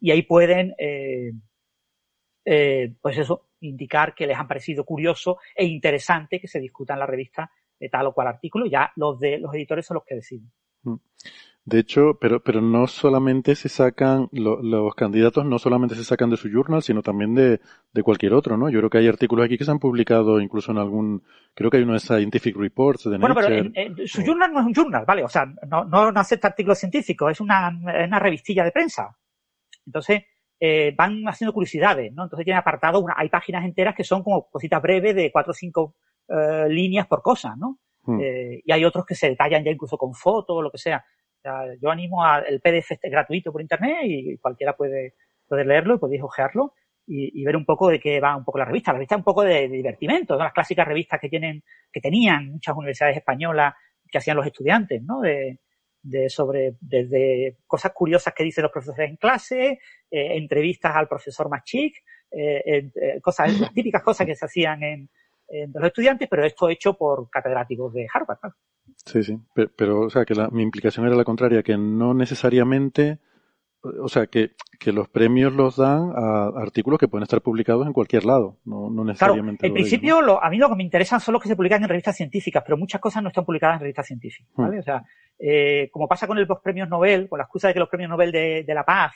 y 0.01 0.11
ahí 0.11 0.23
pueden, 0.23 0.75
eh, 0.79 1.33
eh, 2.45 2.95
pues 3.01 3.19
eso, 3.19 3.49
indicar 3.61 4.15
que 4.15 4.27
les 4.27 4.37
han 4.37 4.47
parecido 4.47 4.85
curioso 4.85 5.39
e 5.55 5.65
interesante 5.65 6.41
que 6.41 6.49
se 6.49 6.61
discuta 6.61 6.95
en 6.95 7.01
la 7.01 7.07
revista 7.07 7.51
de 7.79 7.89
tal 7.89 8.07
o 8.07 8.15
cual 8.15 8.29
artículo, 8.29 8.67
ya 8.67 8.93
los 8.97 9.19
de 9.19 9.39
los 9.39 9.55
editores 9.55 9.87
son 9.87 9.97
los 9.97 10.05
que 10.05 10.15
deciden. 10.17 10.51
De 11.67 11.81
hecho, 11.81 12.17
pero, 12.21 12.39
pero 12.39 12.61
no 12.61 12.87
solamente 12.87 13.57
se 13.57 13.69
sacan, 13.69 14.29
los 14.31 14.95
candidatos 14.95 15.45
no 15.45 15.59
solamente 15.59 15.97
se 15.97 16.05
sacan 16.05 16.31
de 16.31 16.37
su 16.37 16.49
journal, 16.49 16.81
sino 16.81 17.03
también 17.03 17.35
de, 17.35 17.61
de, 17.93 18.03
cualquier 18.05 18.35
otro, 18.35 18.57
¿no? 18.57 18.71
Yo 18.71 18.79
creo 18.79 18.89
que 18.91 18.99
hay 18.99 19.09
artículos 19.09 19.45
aquí 19.45 19.59
que 19.59 19.65
se 19.65 19.73
han 19.73 19.81
publicado 19.81 20.41
incluso 20.41 20.71
en 20.71 20.79
algún, 20.79 21.25
creo 21.55 21.69
que 21.69 21.79
hay 21.79 21.83
uno 21.83 21.95
de 21.95 21.99
Scientific 21.99 22.57
Reports 22.57 23.11
de 23.11 23.19
Bueno, 23.19 23.35
pero 23.35 23.49
su 24.07 24.23
journal 24.23 24.53
no 24.53 24.61
es 24.61 24.67
un 24.67 24.75
journal, 24.75 25.05
¿vale? 25.05 25.25
O 25.25 25.29
sea, 25.29 25.45
no, 25.67 25.85
no, 25.87 26.13
no 26.13 26.21
acepta 26.21 26.47
artículos 26.47 26.79
científicos, 26.79 27.33
es 27.33 27.41
una, 27.41 27.69
una 27.69 28.19
revistilla 28.21 28.63
de 28.63 28.71
prensa. 28.71 29.17
Entonces, 29.85 30.23
eh, 30.61 30.95
van 30.97 31.25
haciendo 31.27 31.53
curiosidades, 31.53 32.13
¿no? 32.13 32.23
Entonces 32.23 32.45
tiene 32.45 32.61
apartado, 32.61 33.01
una, 33.01 33.15
hay 33.17 33.29
páginas 33.29 33.65
enteras 33.65 33.97
que 33.97 34.05
son 34.05 34.23
como 34.23 34.49
cositas 34.49 34.81
breves 34.81 35.17
de 35.17 35.33
cuatro 35.33 35.51
o 35.51 35.55
cinco 35.55 35.97
eh, 36.29 36.69
líneas 36.69 37.09
por 37.09 37.23
cosa, 37.23 37.57
¿no? 37.57 37.81
Hmm. 38.05 38.21
Eh, 38.21 38.63
y 38.65 38.71
hay 38.71 38.85
otros 38.85 39.05
que 39.05 39.17
se 39.17 39.31
detallan 39.31 39.65
ya 39.65 39.73
incluso 39.73 39.99
con 39.99 40.15
fotos 40.15 40.57
o 40.57 40.63
lo 40.63 40.71
que 40.71 40.79
sea 40.79 41.05
yo 41.81 41.91
animo 41.91 42.25
al 42.25 42.61
PDF 42.61 42.93
este 42.93 43.11
gratuito 43.11 43.53
por 43.53 43.61
internet 43.61 43.99
y 44.05 44.37
cualquiera 44.39 44.77
puede, 44.77 45.15
puede 45.47 45.65
leerlo 45.65 45.95
y 45.95 45.99
podéis 45.99 46.23
ojearlo 46.23 46.75
y, 47.07 47.45
ver 47.45 47.57
un 47.57 47.65
poco 47.65 47.89
de 47.89 48.01
qué 48.01 48.21
va 48.21 48.37
un 48.37 48.45
poco 48.45 48.59
la 48.59 48.65
revista. 48.65 48.93
La 48.93 48.99
revista 48.99 49.15
es 49.15 49.21
un 49.21 49.25
poco 49.25 49.43
de, 49.43 49.69
divertimento, 49.69 50.37
las 50.37 50.53
clásicas 50.53 50.87
revistas 50.87 51.21
que 51.21 51.29
tienen, 51.29 51.63
que 51.93 52.01
tenían 52.01 52.49
muchas 52.51 52.77
universidades 52.77 53.17
españolas 53.17 53.75
que 54.11 54.19
hacían 54.19 54.37
los 54.37 54.47
estudiantes, 54.47 55.03
¿no? 55.03 55.21
De, 55.21 55.61
de 56.03 56.29
sobre, 56.29 56.77
desde 56.81 57.59
cosas 57.67 57.93
curiosas 57.93 58.33
que 58.35 58.45
dicen 58.45 58.63
los 58.63 58.73
profesores 58.73 59.11
en 59.11 59.17
clase, 59.17 59.79
eh, 60.11 60.37
entrevistas 60.37 60.95
al 60.95 61.09
profesor 61.09 61.49
más 61.49 61.65
chic, 61.65 61.97
eh, 62.31 62.91
eh, 62.95 63.21
cosas, 63.21 63.59
las 63.61 63.73
típicas 63.75 64.03
cosas 64.03 64.27
que 64.27 64.37
se 64.37 64.45
hacían 64.45 64.83
en, 64.83 65.11
en 65.49 65.73
los 65.73 65.85
estudiantes, 65.85 66.29
pero 66.29 66.45
esto 66.45 66.69
hecho 66.69 66.95
por 66.95 67.29
catedráticos 67.31 67.93
de 67.93 68.07
Harvard. 68.13 68.39
Sí, 69.05 69.23
sí, 69.23 69.39
pero, 69.77 70.03
o 70.03 70.11
sea, 70.11 70.25
que 70.25 70.35
mi 70.51 70.63
implicación 70.63 71.07
era 71.07 71.17
la 71.17 71.25
contraria, 71.25 71.63
que 71.63 71.77
no 71.77 72.15
necesariamente, 72.15 73.19
o 73.83 74.09
sea, 74.09 74.27
que, 74.27 74.53
que 74.81 74.93
los 74.93 75.09
premios 75.09 75.53
los 75.53 75.77
dan 75.77 76.13
a 76.17 76.49
artículos 76.57 76.99
que 76.99 77.09
pueden 77.09 77.23
estar 77.23 77.41
publicados 77.41 77.87
en 77.87 77.93
cualquier 77.93 78.25
lado, 78.25 78.59
no, 78.65 78.91
no 78.91 79.05
necesariamente. 79.05 79.61
Claro, 79.61 79.75
en 79.75 79.75
principio, 79.75 80.23
lo, 80.23 80.43
a 80.43 80.51
mí 80.51 80.59
lo 80.59 80.69
que 80.69 80.77
me 80.77 80.83
interesan 80.83 81.21
son 81.21 81.35
los 81.35 81.43
que 81.43 81.49
se 81.49 81.57
publican 81.57 81.83
en 81.83 81.89
revistas 81.89 82.17
científicas, 82.17 82.63
pero 82.65 82.77
muchas 82.77 83.01
cosas 83.01 83.23
no 83.23 83.29
están 83.29 83.45
publicadas 83.45 83.77
en 83.77 83.81
revistas 83.81 84.07
científicas, 84.07 84.51
hmm. 84.55 84.63
¿vale? 84.63 84.79
O 84.81 84.83
sea, 84.83 85.05
eh, 85.39 85.89
como 85.93 86.09
pasa 86.09 86.27
con 86.27 86.39
los 86.39 86.61
premios 86.61 86.89
Nobel, 86.89 87.29
con 87.29 87.39
la 87.39 87.45
excusa 87.45 87.69
de 87.69 87.75
que 87.75 87.81
los 87.81 87.89
premios 87.89 88.11
Nobel 88.11 88.33
de, 88.33 88.65
de 88.65 88.75
la 88.75 88.85
paz, 88.85 89.15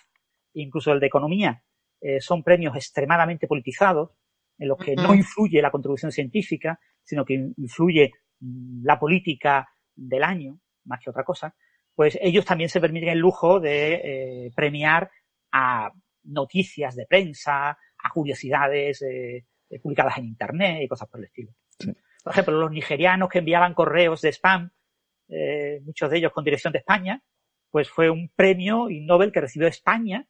incluso 0.55 0.93
el 0.93 1.01
de 1.01 1.07
economía, 1.07 1.63
eh, 2.01 2.21
son 2.21 2.43
premios 2.43 2.75
extremadamente 2.77 3.47
politizados, 3.47 4.11
en 4.61 4.69
los 4.69 4.79
que 4.79 4.95
no 4.95 5.15
influye 5.15 5.61
la 5.61 5.71
contribución 5.71 6.13
científica, 6.13 6.79
sino 7.03 7.25
que 7.25 7.35
influye 7.57 8.13
la 8.83 8.99
política 8.99 9.69
del 9.97 10.23
año, 10.23 10.61
más 10.85 11.01
que 11.03 11.11
otra 11.11 11.25
cosa, 11.25 11.55
pues 11.95 12.19
ellos 12.21 12.45
también 12.45 12.69
se 12.71 12.81
permiten 12.81 13.09
el 13.09 13.19
lujo 13.19 13.59
de 13.59 13.95
eh, 13.95 14.53
premiar 14.55 15.11
a 15.53 15.91
noticias 16.25 16.95
de 16.95 17.07
prensa, 17.07 17.71
a 17.71 18.11
curiosidades 18.13 19.03
eh, 19.03 19.47
publicadas 19.83 20.19
en 20.19 20.27
Internet 20.27 20.83
y 20.83 20.89
cosas 20.89 21.09
por 21.09 21.21
el 21.21 21.27
estilo. 21.27 21.53
Por 22.23 22.33
ejemplo, 22.33 22.61
los 22.61 22.71
nigerianos 22.71 23.31
que 23.31 23.39
enviaban 23.39 23.75
correos 23.75 24.21
de 24.21 24.29
spam, 24.33 24.71
eh, 25.29 25.81
muchos 25.83 26.11
de 26.11 26.19
ellos 26.19 26.33
con 26.33 26.45
dirección 26.45 26.73
de 26.73 26.81
España, 26.81 27.23
pues 27.71 27.89
fue 27.89 28.11
un 28.11 28.31
premio 28.35 28.91
y 28.91 29.01
Nobel 29.01 29.33
que 29.33 29.41
recibió 29.41 29.69
España, 29.69 30.27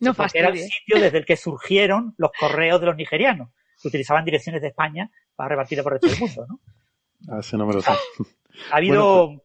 no 0.00 0.14
porque 0.14 0.38
era 0.38 0.48
el 0.48 0.58
sitio 0.58 1.00
desde 1.00 1.18
el 1.18 1.26
que 1.26 1.36
surgieron 1.36 2.14
los 2.16 2.30
correos 2.38 2.80
de 2.80 2.86
los 2.86 2.96
nigerianos, 2.96 3.50
que 3.80 3.88
utilizaban 3.88 4.24
direcciones 4.24 4.62
de 4.62 4.68
España 4.68 5.10
para 5.34 5.50
repartir 5.50 5.82
por 5.82 5.92
el 5.94 6.00
resto 6.00 6.08
del 6.08 6.20
mundo, 6.20 6.46
¿no? 6.48 6.60
Ah, 7.28 7.40
ese 7.40 7.56
no 7.56 7.66
me 7.66 7.74
lo 7.74 7.80
sé. 7.80 7.90
Ha 7.90 8.76
habido 8.76 9.28
pues- 9.28 9.40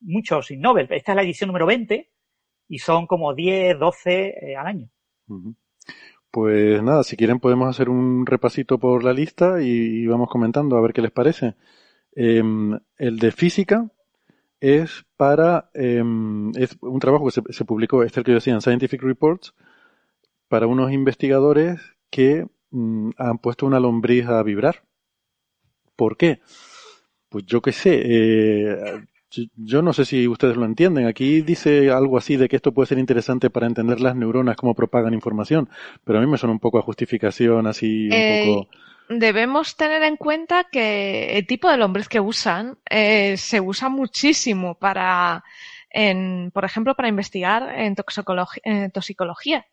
muchos 0.00 0.46
sin 0.46 0.60
Nobel. 0.60 0.88
Esta 0.90 1.12
es 1.12 1.16
la 1.16 1.22
edición 1.22 1.48
número 1.48 1.66
20 1.66 2.10
y 2.68 2.78
son 2.78 3.06
como 3.06 3.34
10, 3.34 3.78
12 3.78 4.50
eh, 4.50 4.56
al 4.56 4.66
año. 4.66 4.90
Pues 6.30 6.82
nada, 6.82 7.02
si 7.02 7.16
quieren 7.16 7.40
podemos 7.40 7.68
hacer 7.68 7.88
un 7.88 8.24
repasito 8.26 8.78
por 8.78 9.04
la 9.04 9.12
lista 9.12 9.60
y, 9.62 10.06
vamos 10.06 10.30
comentando 10.30 10.76
a 10.76 10.80
ver 10.80 10.92
qué 10.92 11.02
les 11.02 11.10
parece. 11.10 11.54
Em, 12.14 12.78
el 12.96 13.18
de 13.18 13.32
física 13.32 13.90
es 14.60 15.04
para, 15.16 15.70
em, 15.74 16.50
es 16.56 16.76
un 16.80 17.00
trabajo 17.00 17.26
que 17.26 17.52
se, 17.52 17.64
publicó, 17.64 18.02
este 18.02 18.14
es 18.14 18.18
el 18.18 18.24
que 18.24 18.30
yo 18.30 18.36
decía 18.36 18.54
en 18.54 18.60
Scientific 18.60 19.02
Reports, 19.02 19.54
para 20.48 20.66
unos 20.66 20.92
investigadores 20.92 21.80
que 22.10 22.46
mm, 22.72 23.10
han 23.18 23.38
puesto 23.38 23.66
una 23.66 23.80
lombriz 23.80 24.26
a 24.26 24.42
vibrar. 24.42 24.84
¿Por 25.96 26.16
qué? 26.16 26.40
Pues 27.30 27.46
yo 27.46 27.62
qué 27.62 27.72
sé, 27.72 28.02
eh, 28.04 28.76
Yo 29.56 29.82
no 29.82 29.92
sé 29.94 30.04
si 30.06 30.28
ustedes 30.28 30.56
lo 30.56 30.66
entienden. 30.66 31.06
Aquí 31.06 31.42
dice 31.42 31.90
algo 31.90 32.18
así 32.18 32.36
de 32.36 32.48
que 32.48 32.56
esto 32.56 32.72
puede 32.74 32.88
ser 32.88 32.98
interesante 32.98 33.50
para 33.50 33.66
entender 33.66 34.00
las 34.00 34.16
neuronas, 34.16 34.56
cómo 34.56 34.74
propagan 34.74 35.14
información, 35.14 35.70
pero 36.04 36.18
a 36.18 36.22
mí 36.22 36.28
me 36.28 36.38
suena 36.38 36.52
un 36.54 36.60
poco 36.60 36.78
a 36.78 36.82
justificación, 36.82 37.66
así 37.66 38.10
un 38.12 38.12
Eh, 38.14 38.28
poco... 38.28 38.68
Debemos 39.08 39.76
tener 39.76 40.02
en 40.04 40.16
cuenta 40.16 40.64
que 40.70 41.36
el 41.38 41.46
tipo 41.46 41.68
de 41.70 41.76
lombriz 41.76 42.08
que 42.08 42.20
usan 42.20 42.78
eh, 42.88 43.36
se 43.36 43.60
usa 43.60 43.88
muchísimo 43.90 44.78
para, 44.78 45.44
en, 45.90 46.50
por 46.52 46.64
ejemplo, 46.64 46.94
para 46.94 47.08
investigar 47.08 47.68
en 47.78 47.94
toxicología. 47.94 49.66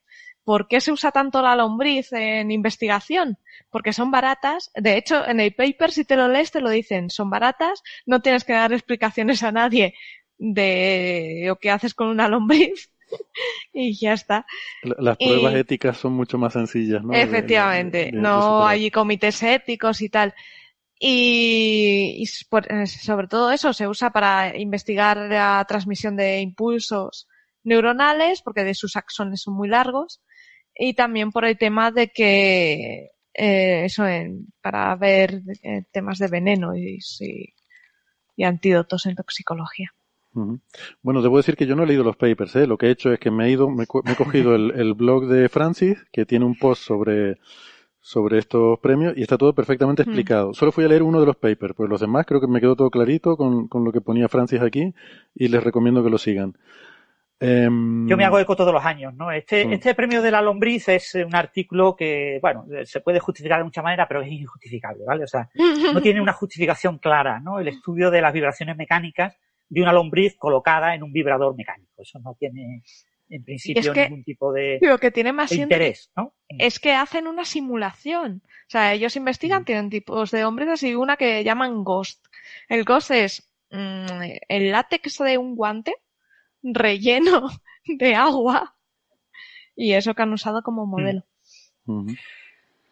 ¿Por 0.43 0.67
qué 0.67 0.81
se 0.81 0.91
usa 0.91 1.11
tanto 1.11 1.41
la 1.41 1.55
lombriz 1.55 2.11
en 2.13 2.49
investigación? 2.51 3.37
Porque 3.69 3.93
son 3.93 4.09
baratas. 4.09 4.71
De 4.75 4.97
hecho, 4.97 5.27
en 5.27 5.39
el 5.39 5.53
paper, 5.53 5.91
si 5.91 6.05
te 6.05 6.15
lo 6.15 6.27
lees, 6.27 6.51
te 6.51 6.61
lo 6.61 6.69
dicen. 6.69 7.09
Son 7.09 7.29
baratas, 7.29 7.83
no 8.05 8.21
tienes 8.21 8.43
que 8.43 8.53
dar 8.53 8.73
explicaciones 8.73 9.43
a 9.43 9.51
nadie 9.51 9.93
de 10.37 11.43
lo 11.45 11.57
que 11.57 11.69
haces 11.69 11.93
con 11.93 12.07
una 12.07 12.27
lombriz 12.27 12.91
y 13.73 13.95
ya 13.99 14.13
está. 14.13 14.45
La- 14.83 14.95
Las 14.99 15.17
pruebas 15.17 15.53
y- 15.53 15.57
éticas 15.57 15.97
son 15.97 16.13
mucho 16.13 16.37
más 16.37 16.53
sencillas, 16.53 17.03
¿no? 17.03 17.13
Efectivamente, 17.13 17.97
de- 17.97 18.05
de- 18.05 18.11
de 18.11 18.17
no 18.17 18.65
hay 18.65 18.89
comités 18.89 19.43
éticos 19.43 20.01
y 20.01 20.09
tal. 20.09 20.33
Y, 20.99 22.15
y 22.17 22.23
s- 22.23 22.45
por- 22.49 22.71
eh, 22.71 22.87
sobre 22.87 23.27
todo 23.27 23.51
eso 23.51 23.71
se 23.73 23.87
usa 23.87 24.11
para 24.11 24.57
investigar 24.57 25.17
la 25.17 25.63
transmisión 25.67 26.15
de 26.15 26.41
impulsos 26.41 27.27
neuronales, 27.63 28.41
porque 28.41 28.63
de 28.63 28.73
sus 28.73 28.95
axones 28.95 29.41
son 29.41 29.53
muy 29.55 29.67
largos, 29.69 30.21
y 30.79 30.93
también 30.93 31.31
por 31.31 31.45
el 31.45 31.57
tema 31.57 31.91
de 31.91 32.07
que 32.07 33.11
eh, 33.33 33.85
eso 33.85 34.07
en- 34.07 34.47
para 34.61 34.95
ver 34.95 35.41
eh, 35.61 35.83
temas 35.91 36.17
de 36.19 36.27
veneno 36.29 36.75
y, 36.75 36.97
y- 37.19 37.53
y 38.37 38.43
antídotos 38.45 39.05
en 39.05 39.15
toxicología. 39.15 39.91
Bueno, 41.01 41.21
debo 41.21 41.37
decir 41.37 41.57
que 41.57 41.65
yo 41.65 41.75
no 41.75 41.83
he 41.83 41.87
leído 41.87 42.03
los 42.03 42.15
papers, 42.15 42.55
¿eh? 42.55 42.65
Lo 42.67 42.77
que 42.77 42.85
he 42.87 42.91
hecho 42.91 43.11
es 43.11 43.19
que 43.19 43.29
me 43.31 43.45
he 43.47 43.51
ido, 43.51 43.69
me, 43.69 43.85
me 44.05 44.13
he 44.13 44.15
cogido 44.15 44.55
el, 44.55 44.71
el 44.71 44.93
blog 44.93 45.27
de 45.27 45.49
Francis, 45.49 45.97
que 46.13 46.25
tiene 46.25 46.45
un 46.45 46.55
post 46.55 46.81
sobre, 46.83 47.37
sobre 47.99 48.37
estos 48.37 48.79
premios, 48.79 49.17
y 49.17 49.21
está 49.23 49.37
todo 49.37 49.53
perfectamente 49.53 50.03
Mm. 50.03 50.05
explicado. 50.05 50.53
Solo 50.53 50.71
fui 50.71 50.85
a 50.85 50.87
leer 50.87 51.03
uno 51.03 51.19
de 51.19 51.25
los 51.25 51.35
papers, 51.35 51.73
pues 51.75 51.89
los 51.89 51.99
demás 51.99 52.25
creo 52.25 52.39
que 52.39 52.47
me 52.47 52.61
quedó 52.61 52.75
todo 52.77 52.89
clarito 52.89 53.35
con, 53.35 53.67
con 53.67 53.83
lo 53.83 53.91
que 53.91 53.99
ponía 54.01 54.29
Francis 54.29 54.61
aquí, 54.61 54.93
y 55.35 55.47
les 55.49 55.61
recomiendo 55.63 56.03
que 56.03 56.09
lo 56.09 56.17
sigan. 56.17 56.55
Em, 57.39 58.07
Yo 58.07 58.17
me 58.17 58.25
hago 58.25 58.37
eco 58.39 58.55
todos 58.55 58.73
los 58.73 58.83
años, 58.83 59.13
¿no? 59.13 59.31
Este, 59.31 59.65
Mm. 59.65 59.73
este 59.73 59.95
premio 59.95 60.21
de 60.21 60.31
la 60.31 60.41
lombriz 60.41 60.89
es 60.89 61.15
un 61.15 61.33
artículo 61.35 61.95
que, 61.95 62.37
bueno, 62.41 62.65
se 62.83 62.99
puede 62.99 63.19
justificar 63.19 63.59
de 63.59 63.63
muchas 63.63 63.83
maneras, 63.83 64.07
pero 64.09 64.21
es 64.21 64.29
injustificable, 64.31 65.05
¿vale? 65.05 65.23
O 65.23 65.27
sea, 65.27 65.49
no 66.01 66.01
tiene 66.01 66.19
una 66.21 66.33
justificación 66.33 66.97
clara, 66.97 67.39
¿no? 67.39 67.59
El 67.59 67.69
estudio 67.69 68.11
de 68.11 68.21
las 68.21 68.33
vibraciones 68.33 68.75
mecánicas 68.75 69.37
de 69.69 69.81
una 69.81 69.93
lombriz 69.93 70.35
colocada 70.37 70.95
en 70.95 71.03
un 71.03 71.13
vibrador 71.13 71.55
mecánico. 71.55 72.01
Eso 72.01 72.19
no 72.19 72.35
tiene, 72.37 72.83
en 73.29 73.43
principio, 73.45 73.93
que- 73.93 74.09
ningún 74.09 74.23
tipo 74.25 74.51
de, 74.51 74.79
Lo 74.81 74.97
que 74.97 75.11
tiene 75.11 75.31
más 75.31 75.51
de 75.51 75.57
interés, 75.57 76.11
¿no? 76.17 76.33
es 76.49 76.79
que 76.79 76.91
hacen 76.93 77.25
una 77.27 77.45
simulación. 77.45 78.41
O 78.43 78.69
sea, 78.69 78.91
ellos 78.93 79.15
investigan, 79.15 79.63
tienen 79.63 79.89
tipos 79.89 80.31
de 80.31 80.43
hombres 80.43 80.83
y 80.83 80.93
una 80.95 81.15
que 81.15 81.43
llaman 81.45 81.83
Ghost. 81.85 82.25
El 82.67 82.83
Ghost 82.83 83.11
es 83.11 83.49
mm, 83.71 84.23
el 84.49 84.71
látex 84.71 85.19
de 85.19 85.37
un 85.37 85.55
guante 85.55 85.95
relleno 86.63 87.49
de 87.85 88.15
agua 88.15 88.75
y 89.75 89.93
eso 89.93 90.13
que 90.13 90.21
han 90.21 90.33
usado 90.33 90.61
como 90.61 90.85
modelo. 90.85 91.23
ujú. 91.85 92.07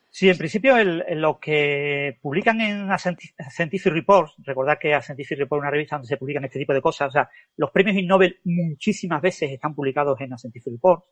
Sí, 0.10 0.30
en 0.30 0.38
principio 0.38 0.77
el- 0.77 1.03
lo 1.22 1.39
que 1.39 2.18
publican 2.23 2.60
en 2.61 2.88
Scientific 2.98 3.94
Reports, 3.94 4.34
recordad 4.39 4.80
que 4.80 4.95
a 4.95 5.02
Scientific 5.02 5.38
Report 5.38 5.60
es 5.60 5.61
una 5.61 5.69
revista 5.72 5.95
donde 5.98 6.07
se 6.07 6.18
publican 6.18 6.44
este 6.44 6.57
tipo 6.57 6.73
de 6.73 6.81
cosas, 6.81 7.10
o 7.10 7.11
sea, 7.11 7.30
los 7.56 7.69
premios 7.69 7.95
Ig 7.98 8.07
Nobel 8.07 8.39
muchísimas 8.45 9.22
veces 9.22 9.52
están 9.52 9.76
publicados 9.76 10.19
en 10.22 10.31
la 10.31 10.38
Scientific 10.39 10.73
Reports. 10.73 11.06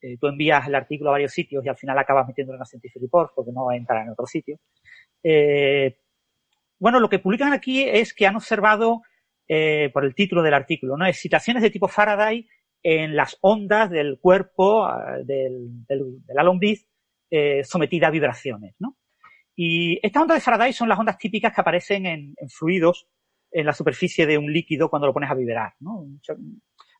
Eh, 0.00 0.16
tú 0.18 0.28
envías 0.28 0.66
el 0.66 0.74
artículo 0.74 1.10
a 1.10 1.12
varios 1.12 1.32
sitios 1.32 1.62
y 1.66 1.68
al 1.68 1.76
final 1.76 1.98
acabas 1.98 2.26
metiéndolo 2.26 2.56
en 2.56 2.60
la 2.60 2.64
Scientific 2.64 3.02
Reports 3.02 3.32
porque 3.36 3.52
no 3.52 3.66
va 3.66 3.74
a 3.74 3.76
entrar 3.76 4.02
en 4.06 4.12
otro 4.12 4.24
sitio. 4.24 4.58
Eh, 5.22 5.98
bueno, 6.78 6.98
lo 6.98 7.10
que 7.10 7.18
publican 7.18 7.52
aquí 7.52 7.82
es 7.82 8.14
que 8.14 8.26
han 8.26 8.36
observado, 8.36 9.02
eh, 9.52 9.90
por 9.92 10.04
el 10.04 10.14
título 10.14 10.42
del 10.42 10.54
artículo, 10.54 10.96
¿no? 10.96 11.04
excitaciones 11.06 11.64
de 11.64 11.70
tipo 11.70 11.88
Faraday 11.88 12.48
en 12.84 13.16
las 13.16 13.36
ondas 13.40 13.90
del 13.90 14.20
cuerpo 14.20 14.84
ah, 14.84 15.16
del, 15.24 15.84
del, 15.88 16.24
de 16.24 16.34
la 16.34 16.44
lombriz 16.44 16.86
eh, 17.28 17.64
sometida 17.64 18.06
a 18.06 18.10
vibraciones, 18.12 18.76
¿no? 18.78 18.96
Y 19.56 19.98
estas 20.06 20.22
ondas 20.22 20.36
de 20.36 20.42
Faraday 20.42 20.72
son 20.72 20.88
las 20.88 21.00
ondas 21.00 21.18
típicas 21.18 21.52
que 21.52 21.60
aparecen 21.60 22.06
en, 22.06 22.32
en 22.36 22.48
fluidos 22.48 23.08
en 23.50 23.66
la 23.66 23.72
superficie 23.72 24.24
de 24.24 24.38
un 24.38 24.52
líquido 24.52 24.88
cuando 24.88 25.08
lo 25.08 25.12
pones 25.12 25.28
a 25.28 25.34
vibrar, 25.34 25.74
¿no? 25.80 26.06
Es 26.22 26.30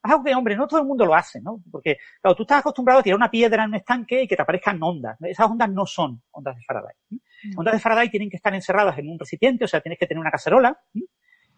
algo 0.02 0.24
que, 0.24 0.34
hombre, 0.34 0.56
no 0.56 0.66
todo 0.66 0.80
el 0.80 0.86
mundo 0.86 1.06
lo 1.06 1.14
hace, 1.14 1.40
¿no? 1.40 1.62
Porque, 1.70 1.98
claro, 2.20 2.34
tú 2.34 2.42
estás 2.42 2.58
acostumbrado 2.58 2.98
a 2.98 3.02
tirar 3.04 3.16
una 3.16 3.30
piedra 3.30 3.62
en 3.62 3.70
un 3.70 3.76
estanque 3.76 4.24
y 4.24 4.26
que 4.26 4.34
te 4.34 4.42
aparezcan 4.42 4.82
ondas. 4.82 5.16
Esas 5.20 5.48
ondas 5.48 5.70
no 5.70 5.86
son 5.86 6.20
ondas 6.32 6.56
de 6.56 6.64
Faraday. 6.64 6.94
¿no? 7.10 7.18
Ondas 7.58 7.74
de 7.74 7.80
Faraday 7.80 8.10
tienen 8.10 8.28
que 8.28 8.36
estar 8.38 8.52
encerradas 8.52 8.98
en 8.98 9.08
un 9.08 9.20
recipiente, 9.20 9.66
o 9.66 9.68
sea, 9.68 9.80
tienes 9.80 10.00
que 10.00 10.08
tener 10.08 10.20
una 10.20 10.32
cacerola 10.32 10.76
¿sí? 10.92 11.08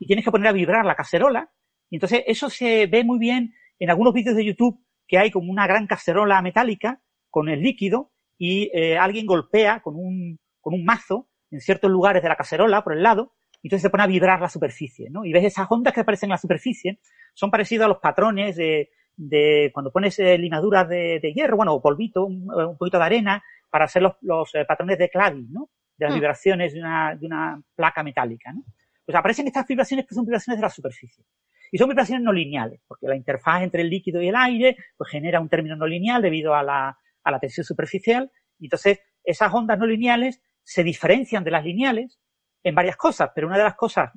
Y 0.02 0.06
tienes 0.06 0.24
que 0.24 0.32
poner 0.32 0.48
a 0.48 0.52
vibrar 0.52 0.84
la 0.84 0.96
cacerola. 0.96 1.52
Y 1.88 1.96
entonces 1.96 2.24
eso 2.26 2.50
se 2.50 2.86
ve 2.88 3.04
muy 3.04 3.20
bien 3.20 3.54
en 3.78 3.88
algunos 3.88 4.12
vídeos 4.12 4.34
de 4.34 4.44
YouTube 4.44 4.84
que 5.06 5.16
hay 5.16 5.30
como 5.30 5.52
una 5.52 5.68
gran 5.68 5.86
cacerola 5.86 6.42
metálica 6.42 7.00
con 7.30 7.48
el 7.48 7.62
líquido 7.62 8.10
y 8.36 8.68
eh, 8.74 8.98
alguien 8.98 9.26
golpea 9.26 9.80
con 9.80 9.94
un, 9.94 10.40
con 10.60 10.74
un 10.74 10.84
mazo 10.84 11.28
en 11.52 11.60
ciertos 11.60 11.88
lugares 11.88 12.20
de 12.20 12.28
la 12.28 12.34
cacerola 12.34 12.82
por 12.82 12.94
el 12.94 13.02
lado 13.04 13.34
y 13.62 13.68
entonces 13.68 13.82
se 13.82 13.90
pone 13.90 14.02
a 14.02 14.08
vibrar 14.08 14.40
la 14.40 14.48
superficie, 14.48 15.08
¿no? 15.08 15.24
Y 15.24 15.32
ves 15.32 15.44
esas 15.44 15.68
ondas 15.70 15.94
que 15.94 16.00
aparecen 16.00 16.26
en 16.28 16.32
la 16.32 16.38
superficie, 16.38 16.98
son 17.32 17.52
parecidos 17.52 17.84
a 17.84 17.88
los 17.88 17.98
patrones 17.98 18.56
de, 18.56 18.90
de 19.16 19.70
cuando 19.72 19.92
pones 19.92 20.18
eh, 20.18 20.36
limaduras 20.36 20.88
de, 20.88 21.20
de 21.22 21.32
hierro, 21.32 21.56
bueno, 21.58 21.74
o 21.74 21.80
polvito, 21.80 22.24
un, 22.26 22.50
un 22.52 22.76
poquito 22.76 22.98
de 22.98 23.04
arena, 23.04 23.44
para 23.70 23.84
hacer 23.84 24.02
los, 24.02 24.14
los 24.22 24.52
eh, 24.56 24.64
patrones 24.64 24.98
de 24.98 25.08
clavis, 25.08 25.48
¿no? 25.48 25.70
De 25.96 26.06
las 26.06 26.12
Hmm. 26.12 26.14
vibraciones 26.14 26.72
de 26.74 26.80
una, 26.80 27.14
de 27.14 27.24
una 27.26 27.62
placa 27.76 28.02
metálica, 28.02 28.52
¿no? 28.52 28.64
Pues 29.04 29.16
aparecen 29.16 29.46
estas 29.46 29.66
vibraciones 29.66 30.06
que 30.06 30.14
son 30.14 30.24
vibraciones 30.24 30.58
de 30.58 30.62
la 30.62 30.70
superficie. 30.70 31.24
Y 31.70 31.78
son 31.78 31.88
vibraciones 31.88 32.22
no 32.22 32.32
lineales, 32.32 32.80
porque 32.86 33.06
la 33.06 33.16
interfaz 33.16 33.62
entre 33.62 33.82
el 33.82 33.88
líquido 33.88 34.20
y 34.20 34.28
el 34.28 34.36
aire 34.36 34.76
pues 34.96 35.10
genera 35.10 35.40
un 35.40 35.48
término 35.48 35.74
no 35.74 35.86
lineal 35.86 36.20
debido 36.20 36.54
a 36.54 36.62
la, 36.62 36.98
a 37.24 37.30
la 37.30 37.40
tensión 37.40 37.64
superficial. 37.64 38.30
Y 38.58 38.66
entonces, 38.66 39.00
esas 39.24 39.52
ondas 39.52 39.78
no 39.78 39.86
lineales 39.86 40.42
se 40.62 40.84
diferencian 40.84 41.44
de 41.44 41.50
las 41.50 41.64
lineales 41.64 42.20
en 42.62 42.74
varias 42.74 42.96
cosas, 42.96 43.30
pero 43.34 43.46
una 43.46 43.58
de 43.58 43.64
las 43.64 43.74
cosas 43.74 44.10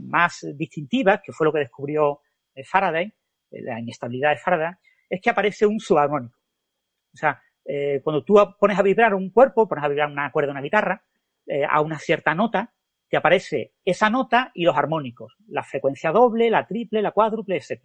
más 0.00 0.46
distintivas, 0.54 1.20
que 1.24 1.32
fue 1.32 1.46
lo 1.46 1.52
que 1.52 1.60
descubrió 1.60 2.20
eh, 2.54 2.64
Faraday, 2.64 3.06
eh, 3.50 3.62
la 3.62 3.80
inestabilidad 3.80 4.30
de 4.30 4.38
Faraday, 4.38 4.74
es 5.08 5.20
que 5.20 5.30
aparece 5.30 5.66
un 5.66 5.80
subarmónico. 5.80 6.36
O 7.14 7.16
sea, 7.16 7.40
eh, 7.64 8.00
cuando 8.02 8.22
tú 8.24 8.36
pones 8.58 8.78
a 8.78 8.82
vibrar 8.82 9.14
un 9.14 9.30
cuerpo, 9.30 9.66
pones 9.68 9.84
a 9.84 9.88
vibrar 9.88 10.10
una 10.10 10.30
cuerda 10.30 10.52
una 10.52 10.60
guitarra, 10.60 11.02
a 11.70 11.80
una 11.80 11.96
cierta 12.00 12.34
nota, 12.34 12.74
te 13.08 13.16
aparece 13.16 13.72
esa 13.84 14.10
nota 14.10 14.50
y 14.54 14.64
los 14.64 14.76
armónicos, 14.76 15.36
la 15.48 15.62
frecuencia 15.62 16.10
doble, 16.12 16.50
la 16.50 16.66
triple, 16.66 17.02
la 17.02 17.12
cuádruple, 17.12 17.56
etc. 17.56 17.82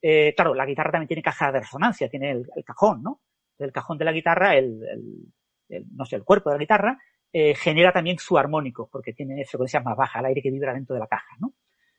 Eh, 0.00 0.34
claro, 0.34 0.54
la 0.54 0.66
guitarra 0.66 0.92
también 0.92 1.08
tiene 1.08 1.22
caja 1.22 1.52
de 1.52 1.60
resonancia, 1.60 2.08
tiene 2.08 2.30
el, 2.32 2.46
cajón, 2.64 3.02
¿no? 3.02 3.20
El 3.58 3.72
cajón 3.72 3.98
de 3.98 4.04
la 4.04 4.12
guitarra, 4.12 4.56
el, 4.56 4.82
el- 5.68 5.84
no 5.94 6.04
sé, 6.04 6.16
el 6.16 6.24
cuerpo 6.24 6.50
de 6.50 6.56
la 6.56 6.60
guitarra, 6.60 6.98
eh, 7.32 7.54
genera 7.54 7.92
también 7.92 8.18
su 8.18 8.36
armónico, 8.36 8.88
porque 8.90 9.12
tiene 9.14 9.44
frecuencias 9.46 9.82
más 9.84 9.96
bajas, 9.96 10.20
el 10.20 10.26
aire 10.26 10.42
que 10.42 10.50
vibra 10.50 10.74
dentro 10.74 10.94
de 10.94 11.00
la 11.00 11.06
caja, 11.06 11.36
¿no? 11.40 11.54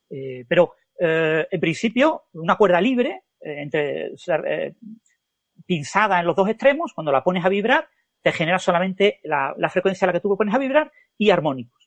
Eh, 0.10 0.46
pero, 0.48 0.76
en 1.00 1.60
principio, 1.60 2.26
una 2.34 2.56
cuerda 2.56 2.80
libre, 2.80 3.24
entre, 3.42 4.12
pinzada 5.66 6.20
en 6.20 6.26
los 6.26 6.36
dos 6.36 6.50
extremos, 6.50 6.94
cuando 6.94 7.12
la 7.12 7.24
pones 7.24 7.44
a 7.46 7.50
vibrar, 7.50 7.88
te 8.22 8.32
genera 8.32 8.60
solamente 8.60 9.20
la, 9.24 9.54
la 9.58 9.70
frecuencia 9.70 10.06
a 10.06 10.08
la 10.08 10.14
que 10.14 10.20
tú 10.20 10.30
lo 10.30 10.38
pones 10.38 10.54
a 10.56 10.60
vibrar 10.60 10.92
y 11.18 11.30
armónicos. 11.30 11.83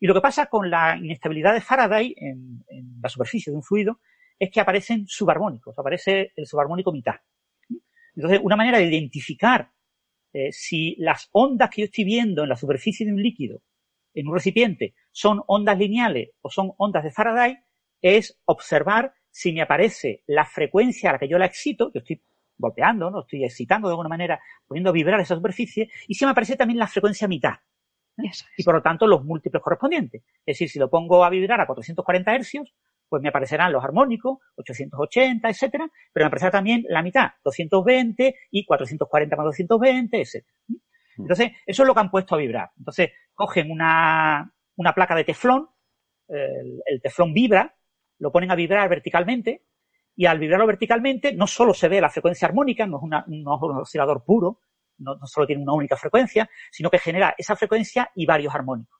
Y 0.00 0.06
lo 0.06 0.14
que 0.14 0.20
pasa 0.20 0.46
con 0.46 0.70
la 0.70 0.96
inestabilidad 0.96 1.54
de 1.54 1.60
Faraday 1.60 2.14
en, 2.16 2.64
la 3.00 3.08
superficie 3.08 3.50
de 3.50 3.56
un 3.56 3.62
fluido 3.62 4.00
es 4.38 4.50
que 4.50 4.60
aparecen 4.60 5.06
subarmónicos, 5.06 5.78
aparece 5.78 6.32
el 6.36 6.46
subarmónico 6.46 6.92
mitad. 6.92 7.16
Entonces, 8.14 8.40
una 8.42 8.56
manera 8.56 8.78
de 8.78 8.84
identificar 8.84 9.70
eh, 10.32 10.52
si 10.52 10.94
las 10.98 11.28
ondas 11.32 11.70
que 11.70 11.82
yo 11.82 11.84
estoy 11.86 12.04
viendo 12.04 12.42
en 12.42 12.48
la 12.48 12.56
superficie 12.56 13.06
de 13.06 13.12
un 13.12 13.22
líquido, 13.22 13.62
en 14.14 14.28
un 14.28 14.34
recipiente, 14.34 14.94
son 15.10 15.42
ondas 15.46 15.78
lineales 15.78 16.30
o 16.40 16.50
son 16.50 16.72
ondas 16.76 17.04
de 17.04 17.10
Faraday, 17.10 17.56
es 18.00 18.38
observar 18.44 19.14
si 19.30 19.52
me 19.52 19.62
aparece 19.62 20.22
la 20.26 20.44
frecuencia 20.44 21.10
a 21.10 21.12
la 21.14 21.18
que 21.18 21.28
yo 21.28 21.38
la 21.38 21.46
excito, 21.46 21.92
yo 21.92 22.00
estoy 22.00 22.22
golpeando, 22.56 23.10
¿no? 23.10 23.20
Estoy 23.20 23.44
excitando 23.44 23.88
de 23.88 23.92
alguna 23.92 24.08
manera, 24.08 24.40
poniendo 24.66 24.90
a 24.90 24.92
vibrar 24.92 25.20
esa 25.20 25.36
superficie, 25.36 25.90
y 26.08 26.14
si 26.14 26.24
me 26.24 26.32
aparece 26.32 26.56
también 26.56 26.78
la 26.78 26.88
frecuencia 26.88 27.28
mitad. 27.28 27.54
Eso 28.22 28.44
Y 28.56 28.64
por 28.64 28.74
lo 28.74 28.82
tanto 28.82 29.06
los 29.06 29.24
múltiplos 29.24 29.62
correspondientes. 29.62 30.22
Es 30.44 30.54
decir, 30.54 30.68
si 30.68 30.78
lo 30.78 30.90
pongo 30.90 31.24
a 31.24 31.30
vibrar 31.30 31.60
a 31.60 31.66
440 31.66 32.34
hercios, 32.34 32.74
pues 33.08 33.22
me 33.22 33.28
aparecerán 33.28 33.72
los 33.72 33.82
armónicos, 33.82 34.38
880, 34.56 35.48
etcétera, 35.48 35.88
pero 36.12 36.24
me 36.24 36.26
aparecerá 36.28 36.50
también 36.50 36.84
la 36.88 37.02
mitad, 37.02 37.30
220 37.44 38.34
y 38.50 38.64
440 38.64 39.36
más 39.36 39.44
220, 39.46 40.20
etcétera. 40.20 40.54
Entonces, 41.16 41.52
eso 41.66 41.82
es 41.82 41.86
lo 41.86 41.94
que 41.94 42.00
han 42.00 42.10
puesto 42.10 42.34
a 42.34 42.38
vibrar. 42.38 42.70
Entonces, 42.76 43.10
cogen 43.34 43.70
una, 43.70 44.52
una 44.76 44.92
placa 44.92 45.14
de 45.14 45.24
teflón, 45.24 45.68
el, 46.28 46.82
el 46.84 47.00
teflón 47.00 47.32
vibra, 47.32 47.74
lo 48.18 48.30
ponen 48.30 48.50
a 48.50 48.54
vibrar 48.54 48.88
verticalmente 48.88 49.64
y 50.14 50.26
al 50.26 50.38
vibrarlo 50.38 50.66
verticalmente 50.66 51.32
no 51.32 51.46
solo 51.46 51.72
se 51.72 51.88
ve 51.88 52.00
la 52.00 52.10
frecuencia 52.10 52.48
armónica, 52.48 52.86
no 52.86 52.98
es, 52.98 53.02
una, 53.04 53.24
no 53.28 53.56
es 53.56 53.62
un 53.62 53.76
oscilador 53.78 54.24
puro, 54.24 54.60
no, 54.98 55.16
solo 55.26 55.46
tiene 55.46 55.62
una 55.62 55.74
única 55.74 55.96
frecuencia, 55.96 56.48
sino 56.70 56.90
que 56.90 56.98
genera 56.98 57.34
esa 57.36 57.56
frecuencia 57.56 58.10
y 58.14 58.26
varios 58.26 58.54
armónicos. 58.54 58.98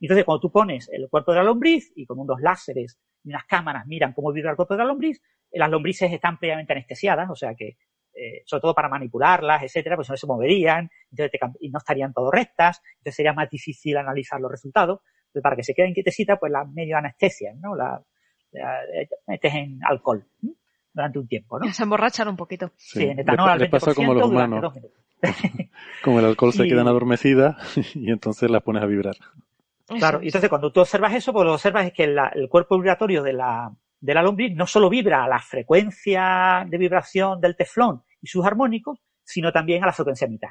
Entonces, 0.00 0.24
cuando 0.24 0.40
tú 0.40 0.50
pones 0.50 0.88
el 0.90 1.08
cuerpo 1.10 1.32
de 1.32 1.38
la 1.38 1.44
lombriz 1.44 1.92
y 1.94 2.06
con 2.06 2.18
unos 2.18 2.40
láseres 2.40 2.98
y 3.22 3.28
unas 3.28 3.44
cámaras 3.44 3.86
miran 3.86 4.14
cómo 4.14 4.32
vibra 4.32 4.50
el 4.50 4.56
cuerpo 4.56 4.74
de 4.74 4.78
la 4.78 4.86
lombriz, 4.86 5.20
las 5.52 5.68
lombrices 5.68 6.10
están 6.10 6.38
previamente 6.38 6.72
anestesiadas, 6.72 7.28
o 7.28 7.34
sea 7.34 7.54
que, 7.54 7.76
eh, 8.14 8.42
sobre 8.46 8.62
todo 8.62 8.74
para 8.74 8.88
manipularlas, 8.88 9.62
etcétera, 9.62 9.96
pues 9.96 10.08
no 10.08 10.16
se 10.16 10.26
moverían 10.26 10.90
entonces 11.10 11.40
y 11.60 11.70
no 11.70 11.78
estarían 11.78 12.12
todo 12.12 12.30
rectas, 12.30 12.80
entonces 12.92 13.16
sería 13.16 13.34
más 13.34 13.50
difícil 13.50 13.96
analizar 13.96 14.40
los 14.40 14.50
resultados. 14.50 15.00
Entonces, 15.26 15.42
para 15.42 15.56
que 15.56 15.62
se 15.62 15.74
queden 15.74 15.92
quietecitas, 15.92 16.38
pues 16.40 16.50
las 16.50 16.68
medio 16.70 16.96
anestesian, 16.96 17.60
¿no? 17.60 17.76
La, 17.76 18.02
la, 18.52 18.80
metes 19.26 19.54
en 19.54 19.78
alcohol 19.84 20.26
durante 20.92 21.18
un 21.18 21.28
tiempo, 21.28 21.58
¿no? 21.58 21.66
Se 21.72 21.82
emborrachan 21.82 22.28
un 22.28 22.36
poquito. 22.36 22.72
Sí, 22.76 23.04
en 23.04 23.18
etanol 23.20 23.48
al 23.50 23.60
20% 23.60 23.70
pasa 23.70 23.94
como 23.94 24.14
los 24.14 24.28
humanos. 24.28 24.72
Como 26.02 26.18
el 26.18 26.24
alcohol 26.24 26.52
se 26.52 26.64
Y- 26.66 26.68
quedan 26.70 26.88
adormecidas 26.88 27.54
y 27.94 28.10
entonces 28.10 28.50
las 28.50 28.62
pones 28.62 28.82
a 28.82 28.86
vibrar. 28.86 29.16
Claro, 29.86 30.18
y 30.22 30.28
es. 30.28 30.28
entonces 30.30 30.48
cuando 30.48 30.72
tú 30.72 30.80
observas 30.80 31.12
eso, 31.14 31.32
pues 31.32 31.44
lo 31.44 31.50
que 31.50 31.54
observas 31.56 31.86
es 31.86 31.92
que 31.92 32.06
la- 32.06 32.28
el 32.34 32.48
cuerpo 32.48 32.76
vibratorio 32.76 33.22
de 33.22 33.34
la, 33.34 33.70
de 34.00 34.14
la 34.14 34.22
lombriz 34.22 34.54
no 34.56 34.66
solo 34.66 34.88
vibra 34.88 35.24
a 35.24 35.28
la 35.28 35.38
frecuencia 35.40 36.64
de 36.68 36.78
vibración 36.78 37.40
del 37.40 37.54
teflón 37.56 38.02
y 38.22 38.28
sus 38.28 38.44
armónicos, 38.46 38.98
sino 39.22 39.52
también 39.52 39.82
a 39.82 39.86
la 39.86 39.92
frecuencia 39.92 40.26
mitad. 40.26 40.48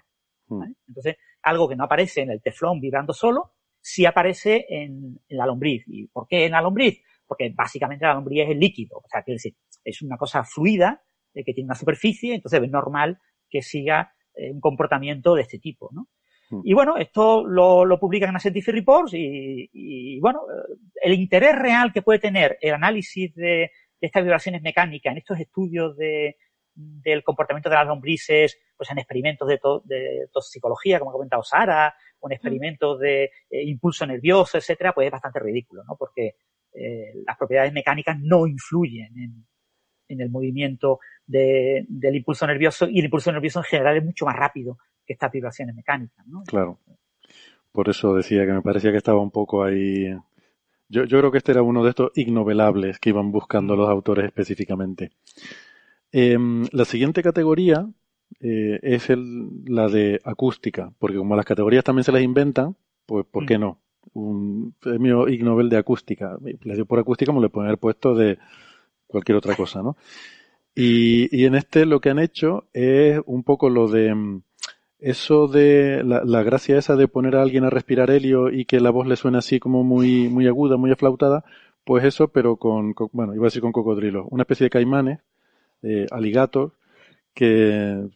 Mm. 0.50 0.60
¿vale? 0.60 0.74
Entonces, 0.88 1.16
algo 1.42 1.68
que 1.68 1.76
no 1.76 1.86
aparece 1.86 2.22
en 2.22 2.30
el 2.32 2.42
teflón 2.42 2.80
vibrando 2.80 3.14
solo, 3.14 3.54
sí 3.82 4.06
aparece 4.06 4.66
en, 4.70 5.20
en 5.28 5.38
la 5.38 5.46
lombriz. 5.48 5.84
¿Y 5.88 6.08
por 6.08 6.28
qué 6.28 6.46
en 6.46 6.52
la 6.52 6.62
lombriz? 6.62 7.02
Porque 7.26 7.52
básicamente 7.56 8.06
la 8.06 8.14
lombriz 8.16 8.44
es 8.44 8.50
el 8.52 8.60
líquido, 8.60 8.98
o 8.98 9.08
sea, 9.10 9.24
quiere 9.24 9.36
decir, 9.36 9.56
es 9.84 10.02
una 10.02 10.18
cosa 10.18 10.44
fluida 10.44 11.02
eh, 11.34 11.44
que 11.44 11.54
tiene 11.54 11.68
una 11.68 11.76
superficie, 11.76 12.36
entonces 12.36 12.62
es 12.62 12.70
normal 12.70 13.20
que 13.50 13.62
siga 13.62 14.14
eh, 14.36 14.52
un 14.52 14.60
comportamiento 14.60 15.36
de 15.36 15.42
este 15.44 15.60
tipo, 15.60 15.90
¿no? 15.92 16.08
Mm. 16.52 16.62
Y 16.64 16.74
bueno, 16.74 16.98
esto 16.98 17.46
lo, 17.46 17.86
lo 17.86 18.00
publican 18.00 18.30
en 18.30 18.34
la 18.34 18.40
Scientific 18.40 18.74
Reports 18.74 19.14
y, 19.14 19.70
y, 19.72 20.20
bueno, 20.20 20.42
eh, 20.50 20.76
el 21.04 21.14
interés 21.14 21.56
real 21.58 21.92
que 21.94 22.02
puede 22.02 22.20
tener 22.20 22.58
el 22.62 22.74
análisis 22.74 23.34
de, 23.36 23.46
de 23.46 23.72
estas 24.02 24.24
vibraciones 24.24 24.62
mecánicas 24.62 25.12
en 25.12 25.18
estos 25.20 25.40
estudios 25.40 25.96
de, 25.98 26.38
del 26.74 27.24
comportamiento 27.24 27.70
de 27.70 27.76
las 27.76 27.88
lombrices, 27.88 28.58
pues 28.76 28.90
en 28.90 28.98
experimentos 29.00 29.48
de, 29.48 29.58
to- 29.58 29.82
de 29.86 30.28
toxicología, 30.32 30.98
como 31.00 31.12
ha 31.12 31.14
comentado 31.14 31.44
Sara, 31.44 31.94
o 32.20 32.30
en 32.30 32.34
experimentos 32.34 33.00
de 33.00 33.26
eh, 33.50 33.64
impulso 33.66 34.06
nervioso, 34.06 34.58
etcétera, 34.58 34.94
pues 34.94 35.06
es 35.06 35.12
bastante 35.12 35.40
ridículo, 35.40 35.84
¿no? 35.84 35.96
Porque 35.98 36.36
eh, 36.74 37.14
las 37.26 37.38
propiedades 37.38 37.74
mecánicas 37.74 38.18
no 38.20 38.48
influyen 38.48 39.18
en, 39.18 39.46
en 40.10 40.20
el 40.22 40.30
movimiento 40.30 41.00
de- 41.26 41.86
del 41.88 42.16
impulso 42.18 42.46
nervioso 42.46 42.90
y 42.90 43.00
el 43.00 43.06
impulso 43.06 43.32
nervioso 43.32 43.60
en 43.60 43.66
general 43.66 43.98
es 43.98 44.04
mucho 44.06 44.26
más 44.26 44.36
rápido 44.36 44.78
que 45.06 45.14
estas 45.14 45.32
vibraciones 45.32 45.74
mecánicas, 45.76 46.28
¿no? 46.28 46.44
Claro. 46.44 46.80
Por 47.72 47.88
eso 47.90 48.14
decía 48.16 48.46
que 48.46 48.52
me 48.52 48.62
parecía 48.62 48.92
que 48.92 48.98
estaba 48.98 49.22
un 49.22 49.32
poco 49.32 49.64
ahí. 49.64 50.14
Yo, 50.90 51.04
yo 51.06 51.20
creo 51.20 51.32
que 51.32 51.38
este 51.38 51.52
era 51.52 51.62
uno 51.62 51.84
de 51.84 51.92
estos 51.92 52.12
ignovelables 52.16 53.00
que 53.00 53.10
iban 53.12 53.32
buscando 53.32 53.76
los 53.76 53.88
autores 53.88 54.26
específicamente. 54.26 55.12
Em, 56.12 56.66
la 56.72 56.86
siguiente 56.86 57.22
categoría 57.22 57.88
eh, 58.42 58.80
es 58.82 59.10
el, 59.10 59.50
la 59.66 59.88
de 59.88 60.20
acústica, 60.24 60.92
porque 61.00 61.18
como 61.18 61.36
las 61.36 61.46
categorías 61.46 61.84
también 61.84 62.04
se 62.04 62.12
las 62.12 62.22
inventan, 62.22 62.76
pues 63.06 63.26
¿por 63.26 63.46
qué 63.46 63.58
Mm. 63.58 63.62
no? 63.62 63.80
Un 64.14 64.74
premio 64.80 65.28
Ig 65.28 65.44
Nobel 65.44 65.70
de 65.70 65.78
acústica. 65.78 66.38
Le 66.42 66.76
dio 66.76 66.86
por 66.86 67.00
acústica 67.00 67.30
como 67.30 67.42
le 67.42 67.50
pueden 67.50 67.68
haber 67.68 67.80
puesto 67.80 68.16
de 68.16 68.40
cualquier 69.10 69.38
otra 69.38 69.56
cosa, 69.58 69.84
¿no? 69.84 69.98
Y, 70.76 71.36
y 71.38 71.46
en 71.46 71.56
este 71.56 71.86
lo 71.86 72.00
que 72.02 72.10
han 72.10 72.20
hecho 72.20 72.66
es 72.74 73.20
un 73.26 73.44
poco 73.44 73.70
lo 73.70 73.88
de 73.90 74.14
mm, 74.16 74.42
eso 75.00 75.48
de 75.48 76.04
la, 76.06 76.24
la 76.26 76.44
gracia 76.44 76.78
esa 76.78 76.96
de 76.96 77.08
poner 77.08 77.36
a 77.36 77.42
alguien 77.42 77.66
a 77.66 77.70
respirar 77.70 78.12
helio 78.12 78.52
y 78.52 78.66
que 78.66 78.80
la 78.80 78.92
voz 78.92 79.08
le 79.08 79.16
suene 79.18 79.40
así 79.40 79.60
como 79.60 79.84
muy, 79.84 80.30
muy 80.30 80.48
aguda, 80.48 80.78
muy 80.78 80.92
aflautada, 80.92 81.44
pues 81.86 82.04
eso, 82.06 82.30
pero 82.30 82.58
con, 82.58 82.94
con- 82.94 83.10
bueno, 83.14 83.34
iba 83.36 83.46
a 83.46 83.48
decir 83.50 83.62
con 83.62 83.72
cocodrilos, 83.72 84.28
una 84.30 84.44
especie 84.44 84.66
de 84.66 84.70
caimanes, 84.72 85.20
eh, 85.84 86.08
que 87.34 88.10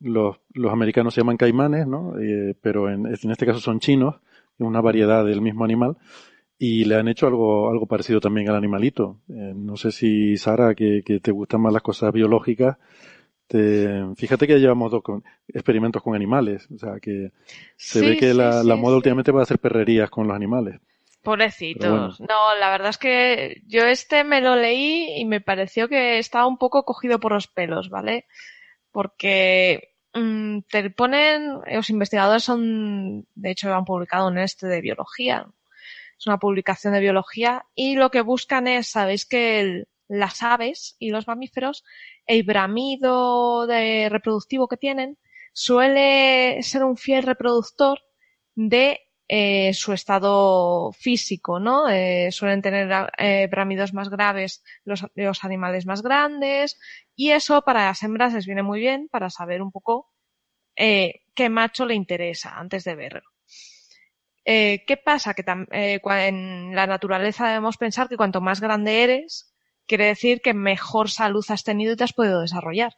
los, 0.00 0.36
los 0.52 0.72
americanos 0.72 1.14
se 1.14 1.20
llaman 1.20 1.36
caimanes, 1.36 1.86
¿no? 1.86 2.18
Eh, 2.20 2.54
pero 2.60 2.90
en, 2.90 3.06
en 3.06 3.30
este 3.30 3.46
caso 3.46 3.60
son 3.60 3.80
chinos, 3.80 4.16
es 4.58 4.66
una 4.66 4.80
variedad 4.80 5.24
del 5.24 5.40
mismo 5.40 5.64
animal, 5.64 5.96
y 6.58 6.84
le 6.84 6.96
han 6.96 7.08
hecho 7.08 7.26
algo, 7.26 7.70
algo 7.70 7.86
parecido 7.86 8.20
también 8.20 8.48
al 8.48 8.56
animalito. 8.56 9.20
Eh, 9.28 9.52
no 9.54 9.76
sé 9.76 9.92
si, 9.92 10.36
Sara, 10.36 10.74
que, 10.74 11.02
que 11.04 11.20
te 11.20 11.30
gustan 11.32 11.60
más 11.62 11.72
las 11.72 11.82
cosas 11.82 12.12
biológicas, 12.12 12.78
te- 13.48 14.04
fíjate 14.16 14.46
que 14.46 14.54
ya 14.54 14.58
llevamos 14.60 14.92
dos 14.92 15.02
con- 15.02 15.24
experimentos 15.48 16.02
con 16.02 16.14
animales, 16.14 16.68
o 16.74 16.78
sea 16.78 17.00
que 17.00 17.32
se 17.86 18.02
Sí, 18.02 18.04
ve 18.04 18.16
que 18.16 18.34
sí, 18.34 18.34
la, 18.34 18.62
sí, 18.62 18.64
la 18.64 18.76
moda 18.76 18.96
últimamente 18.96 19.32
va 19.32 19.40
a 19.40 19.44
hacer 19.44 19.58
perrerías 19.60 20.10
con 20.10 20.26
los 20.28 20.36
animales. 20.36 20.80
Pobrecitos. 21.22 21.90
Bueno. 21.90 22.16
No, 22.20 22.54
la 22.56 22.70
verdad 22.70 22.90
es 22.90 22.98
que 22.98 23.62
yo 23.66 23.84
este 23.86 24.24
me 24.24 24.40
lo 24.42 24.56
leí 24.56 25.18
y 25.20 25.24
me 25.24 25.40
pareció 25.40 25.88
que 25.88 26.18
estaba 26.18 26.46
un 26.46 26.58
poco 26.58 26.84
cogido 26.84 27.18
por 27.18 27.32
los 27.32 27.46
pelos, 27.48 27.88
¿vale? 27.88 28.26
Porque 28.92 29.94
mm, 30.14 30.60
te 30.70 30.90
ponen, 30.90 31.60
los 31.72 31.90
investigadores 31.90 32.44
son, 32.44 33.26
de 33.34 33.50
hecho 33.52 33.74
han 33.74 33.84
publicado 33.86 34.28
un 34.28 34.38
este 34.38 34.66
de 34.68 34.80
biología, 34.82 35.46
es 36.18 36.26
una 36.26 36.38
publicación 36.38 36.92
de 36.94 37.00
biología 37.00 37.66
y 37.74 37.96
lo 37.96 38.10
que 38.10 38.20
buscan 38.20 38.66
es, 38.66 38.88
sabéis 38.88 39.26
que 39.26 39.84
las 40.08 40.42
aves 40.42 40.96
y 40.98 41.10
los 41.10 41.26
mamíferos, 41.26 41.84
el 42.26 42.42
bramido 42.42 43.66
de 43.66 44.08
reproductivo 44.10 44.68
que 44.68 44.76
tienen 44.76 45.18
suele 45.52 46.62
ser 46.62 46.84
un 46.84 46.96
fiel 46.96 47.22
reproductor 47.22 48.00
de 48.54 49.00
eh, 49.26 49.72
su 49.72 49.92
estado 49.94 50.92
físico, 50.92 51.58
¿no? 51.58 51.88
Eh, 51.88 52.30
suelen 52.30 52.60
tener 52.60 53.10
eh, 53.16 53.48
bramidos 53.50 53.94
más 53.94 54.10
graves 54.10 54.62
los, 54.84 55.06
los 55.14 55.44
animales 55.44 55.86
más 55.86 56.02
grandes 56.02 56.78
y 57.16 57.30
eso 57.30 57.62
para 57.62 57.86
las 57.86 58.02
hembras 58.02 58.34
les 58.34 58.46
viene 58.46 58.62
muy 58.62 58.80
bien 58.80 59.08
para 59.10 59.30
saber 59.30 59.62
un 59.62 59.72
poco 59.72 60.10
qué 60.76 61.48
macho 61.50 61.86
le 61.86 61.94
interesa 61.94 62.58
antes 62.58 62.84
de 62.84 62.94
verlo. 62.96 63.33
Eh, 64.44 64.84
¿Qué 64.86 64.96
pasa? 64.96 65.34
Que 65.34 65.44
eh, 65.72 66.00
en 66.04 66.74
la 66.74 66.86
naturaleza 66.86 67.46
debemos 67.48 67.76
pensar 67.76 68.08
que 68.08 68.16
cuanto 68.16 68.40
más 68.40 68.60
grande 68.60 69.02
eres, 69.02 69.54
quiere 69.86 70.06
decir 70.06 70.40
que 70.42 70.54
mejor 70.54 71.10
salud 71.10 71.44
has 71.48 71.64
tenido 71.64 71.92
y 71.92 71.96
te 71.96 72.04
has 72.04 72.12
podido 72.12 72.40
desarrollar. 72.40 72.94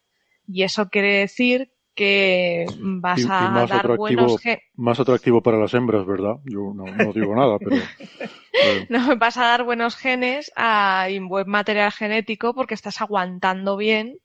Y 0.47 0.63
eso 0.63 0.89
quiere 0.89 1.19
decir 1.19 1.73
que 1.95 2.67
vas 2.79 3.19
Y- 3.21 3.23
y 3.23 3.27
a 3.31 3.67
dar 3.69 3.97
buenos 3.97 4.41
ge- 4.43 4.61
más 4.75 5.01
atractivo 5.01 5.41
para 5.43 5.59
las 5.59 5.73
hembras, 5.75 6.05
¿verdad? 6.07 6.35
Yo 6.45 6.73
no, 6.75 6.85
no 6.85 7.13
digo 7.13 7.35
nada, 7.35 7.59
pero, 7.59 7.71
pero- 8.53 8.87
No, 8.91 9.17
vas 9.17 9.37
a 9.39 9.45
dar 9.47 9.65
buenos 9.65 9.97
genes 9.97 10.53
a, 10.57 11.09
y 11.11 11.19
buen 11.21 11.49
material 11.49 11.91
genético 11.93 12.55
porque 12.55 12.75
estás 12.75 13.01
aguantando 13.01 13.77
bien 13.77 14.19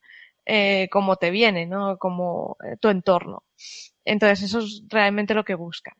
eh, 0.44 0.88
como 0.90 1.16
te 1.16 1.30
viene, 1.30 1.66
¿no? 1.66 1.96
Como 1.98 2.56
eh, 2.64 2.76
tu 2.78 2.88
entorno. 2.88 3.44
Entonces, 4.04 4.42
eso 4.42 4.58
es 4.58 4.82
realmente 4.88 5.34
lo 5.34 5.44
que 5.44 5.54
buscan. 5.54 5.94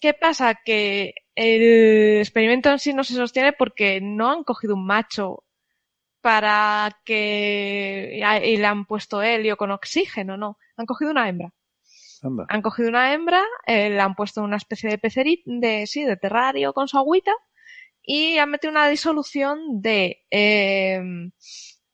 ¿Qué 0.00 0.14
pasa? 0.14 0.54
Que 0.64 1.14
el 1.34 2.18
experimento 2.20 2.70
en 2.70 2.78
sí 2.78 2.92
no 2.92 3.04
se 3.04 3.14
sostiene 3.14 3.52
porque 3.52 4.00
no 4.00 4.30
han 4.30 4.44
cogido 4.44 4.74
un 4.74 4.86
macho 4.86 5.44
para 6.20 7.00
que 7.04 8.20
y 8.44 8.56
le 8.56 8.66
han 8.66 8.86
puesto 8.86 9.22
helio 9.22 9.56
con 9.56 9.70
oxígeno, 9.70 10.36
no. 10.36 10.58
Han 10.76 10.86
cogido 10.86 11.10
una 11.10 11.28
hembra. 11.28 11.52
Anda. 12.22 12.46
Han 12.48 12.62
cogido 12.62 12.88
una 12.88 13.12
hembra, 13.12 13.42
eh, 13.66 13.90
le 13.90 14.00
han 14.00 14.14
puesto 14.14 14.42
una 14.42 14.56
especie 14.56 14.88
de 14.88 14.96
pecerito, 14.96 15.42
de, 15.46 15.86
sí, 15.86 16.04
de 16.04 16.16
terrario 16.16 16.72
con 16.72 16.88
su 16.88 16.96
agüita 16.96 17.32
y 18.02 18.38
han 18.38 18.50
metido 18.50 18.70
una 18.70 18.88
disolución 18.88 19.82
de 19.82 20.24
eh, 20.30 21.02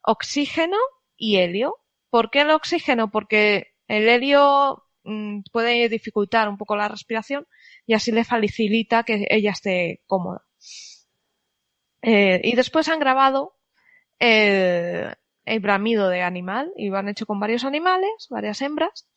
oxígeno 0.02 0.76
y 1.16 1.38
helio. 1.38 1.78
¿Por 2.10 2.30
qué 2.30 2.42
el 2.42 2.50
oxígeno? 2.50 3.10
Porque 3.10 3.74
el 3.88 4.08
helio 4.08 4.84
mm, 5.04 5.40
puede 5.52 5.88
dificultar 5.88 6.48
un 6.48 6.56
poco 6.56 6.76
la 6.76 6.88
respiración 6.88 7.46
y 7.90 7.94
así 7.94 8.12
le 8.12 8.22
facilita 8.22 9.02
que 9.02 9.26
ella 9.30 9.50
esté 9.50 10.00
cómoda. 10.06 10.46
Eh, 12.02 12.40
y 12.44 12.54
después 12.54 12.88
han 12.88 13.00
grabado 13.00 13.58
el, 14.20 15.16
el 15.44 15.60
bramido 15.60 16.08
de 16.08 16.22
animal 16.22 16.72
y 16.76 16.88
lo 16.88 16.98
han 16.98 17.08
hecho 17.08 17.26
con 17.26 17.40
varios 17.40 17.64
animales, 17.64 18.28
varias 18.30 18.62
hembras, 18.62 19.08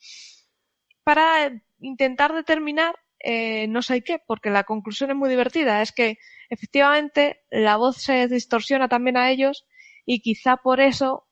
para 1.04 1.52
intentar 1.82 2.34
determinar 2.34 2.96
eh, 3.20 3.68
no 3.68 3.84
sé 3.84 4.04
qué, 4.04 4.18
porque 4.26 4.50
la 4.50 4.64
conclusión 4.64 5.12
es 5.12 5.18
muy 5.18 5.30
divertida, 5.30 5.84
es 5.84 5.92
que 5.92 6.18
efectivamente 6.50 7.44
la 7.52 7.78
voz 7.78 7.98
se 7.98 8.28
distorsiona 8.28 8.88
también 8.88 9.18
a 9.18 9.30
ellos 9.30 9.68
y 10.04 10.22
quizá 10.22 10.58
por 10.58 10.82
eso 10.82 11.28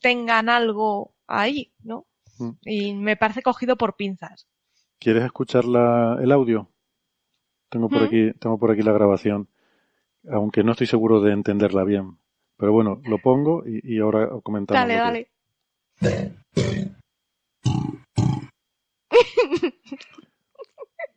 tengan 0.00 0.48
algo 0.48 1.16
ahí, 1.26 1.74
¿no? 1.80 2.06
Mm. 2.38 2.50
Y 2.62 2.94
me 2.94 3.16
parece 3.16 3.42
cogido 3.42 3.76
por 3.76 3.96
pinzas. 3.96 4.46
¿Quieres 5.00 5.24
escuchar 5.24 5.64
la- 5.64 6.18
el 6.20 6.32
audio? 6.32 6.68
Tengo 7.70 7.88
por 7.88 8.02
Mm. 8.02 8.04
aquí, 8.04 8.32
tengo 8.38 8.58
por 8.58 8.70
aquí 8.70 8.82
la 8.82 8.92
grabación. 8.92 9.48
aunque 10.30 10.62
no 10.64 10.72
estoy 10.72 10.86
seguro 10.88 11.20
de 11.20 11.32
entenderla 11.32 11.84
bien. 11.84 12.18
Pero 12.58 12.72
bueno, 12.72 13.00
lo 13.04 13.18
pongo 13.18 13.62
y, 13.64 13.80
y 13.96 14.00
ahora 14.00 14.28
comentamos. 14.42 14.78
Dale, 14.80 14.94
dale. 14.96 15.30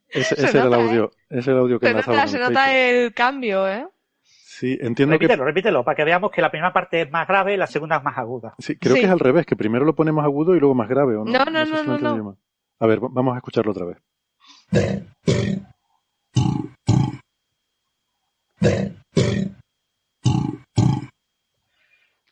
Ese, 0.08 0.34
Se 0.36 0.44
ese 0.46 0.58
era 0.58 0.64
el 0.66 0.70
nota, 0.70 0.82
¿eh? 0.82 0.88
audio, 0.88 1.10
ese 1.30 1.38
es 1.40 1.48
el 1.48 1.56
audio 1.58 1.80
que 1.80 1.86
Se 1.86 1.94
nota, 1.94 2.26
se 2.26 2.38
nota 2.38 2.74
el 2.74 3.14
cambio, 3.14 3.66
¿eh? 3.66 3.86
Sí, 4.22 4.78
entiendo 4.80 5.18
que 5.18 5.24
Repítelo, 5.24 5.44
repítelo, 5.44 5.84
para 5.84 5.96
que 5.96 6.04
veamos 6.04 6.30
que 6.30 6.42
la 6.42 6.50
primera 6.50 6.72
parte 6.72 7.00
es 7.02 7.10
más 7.10 7.26
grave 7.26 7.54
y 7.54 7.56
la 7.56 7.66
segunda 7.66 7.96
es 7.96 8.04
más 8.04 8.18
aguda. 8.18 8.54
sí, 8.58 8.76
creo 8.76 8.94
Sí. 8.94 9.00
que 9.00 9.06
es 9.06 9.12
al 9.12 9.18
revés, 9.18 9.46
que 9.46 9.56
primero 9.56 9.84
lo 9.86 9.94
ponemos 9.94 10.22
agudo 10.22 10.54
y 10.54 10.60
luego 10.60 10.74
más 10.74 10.88
grave, 10.88 11.16
¿o 11.16 11.24
no? 11.24 11.32
No, 11.32 11.44
no, 11.46 11.64
sé 11.64 11.70
no, 11.72 11.78
si 11.78 11.86
lo 11.86 11.98
no, 11.98 12.16
no. 12.16 12.36
A 12.82 12.86
ver, 12.86 12.98
va- 13.02 13.08
vamos 13.10 13.34
a 13.34 13.38
escucharlo 13.38 13.70
otra 13.72 13.86
vez. 13.86 13.98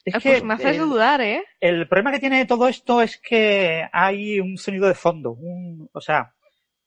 Es 0.04 0.14
Eh, 0.14 0.18
que 0.18 0.28
pues 0.30 0.42
me 0.42 0.54
haces 0.54 0.76
el, 0.76 0.78
dudar, 0.78 1.20
¿eh? 1.20 1.44
el 1.60 1.86
problema 1.86 2.10
que 2.12 2.18
tiene 2.20 2.46
todo 2.46 2.68
esto 2.68 3.02
es 3.02 3.18
que 3.18 3.86
hay 3.92 4.40
un 4.40 4.56
sonido 4.56 4.88
de 4.88 4.94
fondo, 4.94 5.32
un, 5.32 5.88
o 5.92 6.00
sea, 6.00 6.34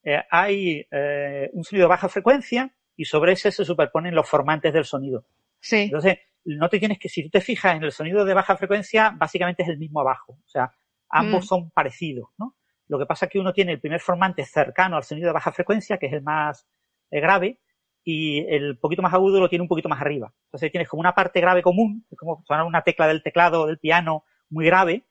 eh, 0.04 0.22
hay 0.32 0.86
eh, 0.92 1.50
un 1.54 1.64
sonido 1.64 1.86
de 1.86 1.90
baja 1.90 2.10
frecuencia 2.10 2.74
y 2.96 3.06
sobre 3.06 3.34
ese 3.34 3.52
se 3.52 3.66
superponen 3.66 4.16
los 4.16 4.28
formantes 4.28 4.74
del 4.74 4.86
sonido. 4.86 5.26
Sí. 5.60 5.84
Entonces, 5.84 6.18
no 6.46 6.68
te 6.70 6.80
tienes 6.80 7.00
que, 7.00 7.08
si 7.08 7.24
tú 7.24 7.30
te 7.30 7.42
fijas 7.42 7.76
en 7.76 7.84
el 7.84 7.92
sonido 7.92 8.26
de 8.26 8.34
baja 8.34 8.58
frecuencia, 8.58 9.12
básicamente 9.16 9.64
es 9.64 9.70
el 9.70 9.78
mismo 9.78 10.02
abajo. 10.02 10.34
O 10.34 10.50
sea, 10.50 10.72
ambos 11.10 11.46
Mm. 11.46 11.48
son 11.48 11.72
parecidos, 11.72 12.30
¿no? 12.38 12.56
Lo 12.94 13.00
que 13.00 13.06
pasa 13.08 13.26
es 13.26 13.32
que 13.32 13.40
uno 13.40 13.52
tiene 13.54 13.72
el 13.74 13.80
primer 13.80 14.00
formante 14.00 14.46
cercano 14.46 14.96
al 14.98 15.04
sonido 15.04 15.28
de 15.28 15.34
baja 15.34 15.52
frecuencia, 15.52 15.98
que 15.98 16.06
es 16.06 16.14
el 16.14 16.22
más 16.22 16.68
eh, 17.12 17.20
grave, 17.20 17.60
y 18.04 18.46
el 18.54 18.78
poquito 18.78 19.02
más 19.02 19.14
agudo 19.14 19.40
lo 19.40 19.50
tiene 19.50 19.64
un 19.64 19.68
poquito 19.68 19.90
más 19.90 20.00
arriba. 20.02 20.32
Entonces 20.48 20.72
tienes 20.72 20.88
como 20.90 21.00
una 21.00 21.16
parte 21.16 21.42
grave 21.42 21.62
común, 21.64 22.06
es 22.12 22.18
como 22.18 22.44
sonar 22.46 22.66
una 22.66 22.82
tecla 22.84 23.08
del 23.08 23.24
teclado 23.24 23.62
o 23.64 23.68
del 23.68 23.80
piano 23.80 24.26
muy 24.50 24.66
grave, 24.66 25.06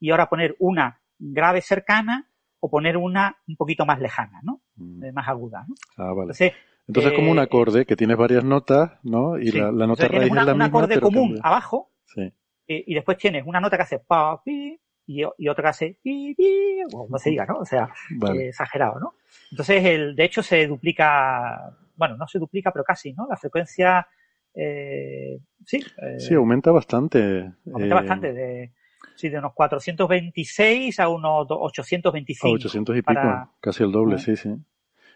y 0.00 0.10
ahora 0.10 0.28
poner 0.28 0.56
una 0.58 1.00
grave 1.18 1.60
cercana 1.60 2.28
o 2.60 2.68
poner 2.70 2.96
una 2.96 3.36
un 3.46 3.56
poquito 3.56 3.86
más 3.86 4.00
lejana, 4.00 4.40
¿no? 4.42 4.62
Mm. 4.76 5.04
Eh, 5.04 5.12
más 5.12 5.28
aguda, 5.28 5.64
¿no? 5.68 5.74
Ah, 5.96 6.12
vale. 6.12 6.32
Entonces, 6.32 6.52
Entonces 6.88 7.12
es 7.12 7.16
como 7.18 7.30
un 7.30 7.38
eh, 7.38 7.42
acorde 7.42 7.84
que 7.86 7.96
tienes 7.96 8.16
varias 8.16 8.42
notas, 8.44 8.92
¿no? 9.04 9.38
Y 9.38 9.48
sí. 9.50 9.58
la, 9.58 9.66
la 9.70 9.86
nota 9.86 10.04
Entonces, 10.06 10.10
raíz 10.18 10.30
una- 10.32 10.40
es 10.40 10.46
la 10.46 10.52
un 10.54 10.58
misma, 10.58 10.66
acorde 10.78 10.94
pero 10.94 11.00
común 11.06 11.28
cambia. 11.34 11.42
abajo 11.44 11.92
Sí. 12.06 12.32
y, 12.66 12.92
y 12.92 12.94
después 12.94 13.18
tienes 13.18 13.44
una 13.46 13.60
nota 13.60 13.76
que 13.76 13.82
hace 13.82 13.98
pa, 13.98 14.42
pi, 14.42 14.80
y, 15.08 15.22
y 15.38 15.48
otra 15.48 15.62
que 15.64 15.68
hace 15.70 15.98
pi, 16.02 16.34
pi, 16.36 16.78
o 16.92 17.08
no 17.10 17.18
se 17.18 17.30
diga, 17.30 17.46
¿no? 17.46 17.58
O 17.60 17.64
sea, 17.64 17.88
Vale. 18.10 18.42
eh, 18.44 18.48
exagerado, 18.50 19.00
¿no? 19.00 19.14
Entonces, 19.50 19.84
el, 19.84 20.14
de 20.14 20.24
hecho, 20.24 20.42
se 20.42 20.66
duplica, 20.66 21.74
bueno, 21.96 22.16
no 22.16 22.28
se 22.28 22.38
duplica, 22.38 22.70
pero 22.70 22.84
casi, 22.84 23.14
¿no? 23.14 23.26
La 23.28 23.36
frecuencia, 23.36 24.06
eh, 24.54 25.40
sí, 25.64 25.78
eh, 25.78 26.20
Sí, 26.20 26.34
aumenta 26.34 26.70
bastante. 26.70 27.52
aumenta 27.72 27.94
eh, 27.94 27.98
bastante, 27.98 28.32
de, 28.34 28.72
sí, 29.16 29.30
de 29.30 29.38
unos 29.38 29.54
426 29.54 31.00
a 31.00 31.08
unos 31.08 31.48
do- 31.48 31.54
A 31.56 31.58
825. 31.62 32.54
800 32.54 32.96
y 32.96 33.00
pico, 33.02 33.14
para- 33.14 33.48
casi 33.60 33.82
el 33.84 33.92
doble, 33.92 34.18
sí, 34.18 34.36
sí. 34.36 34.50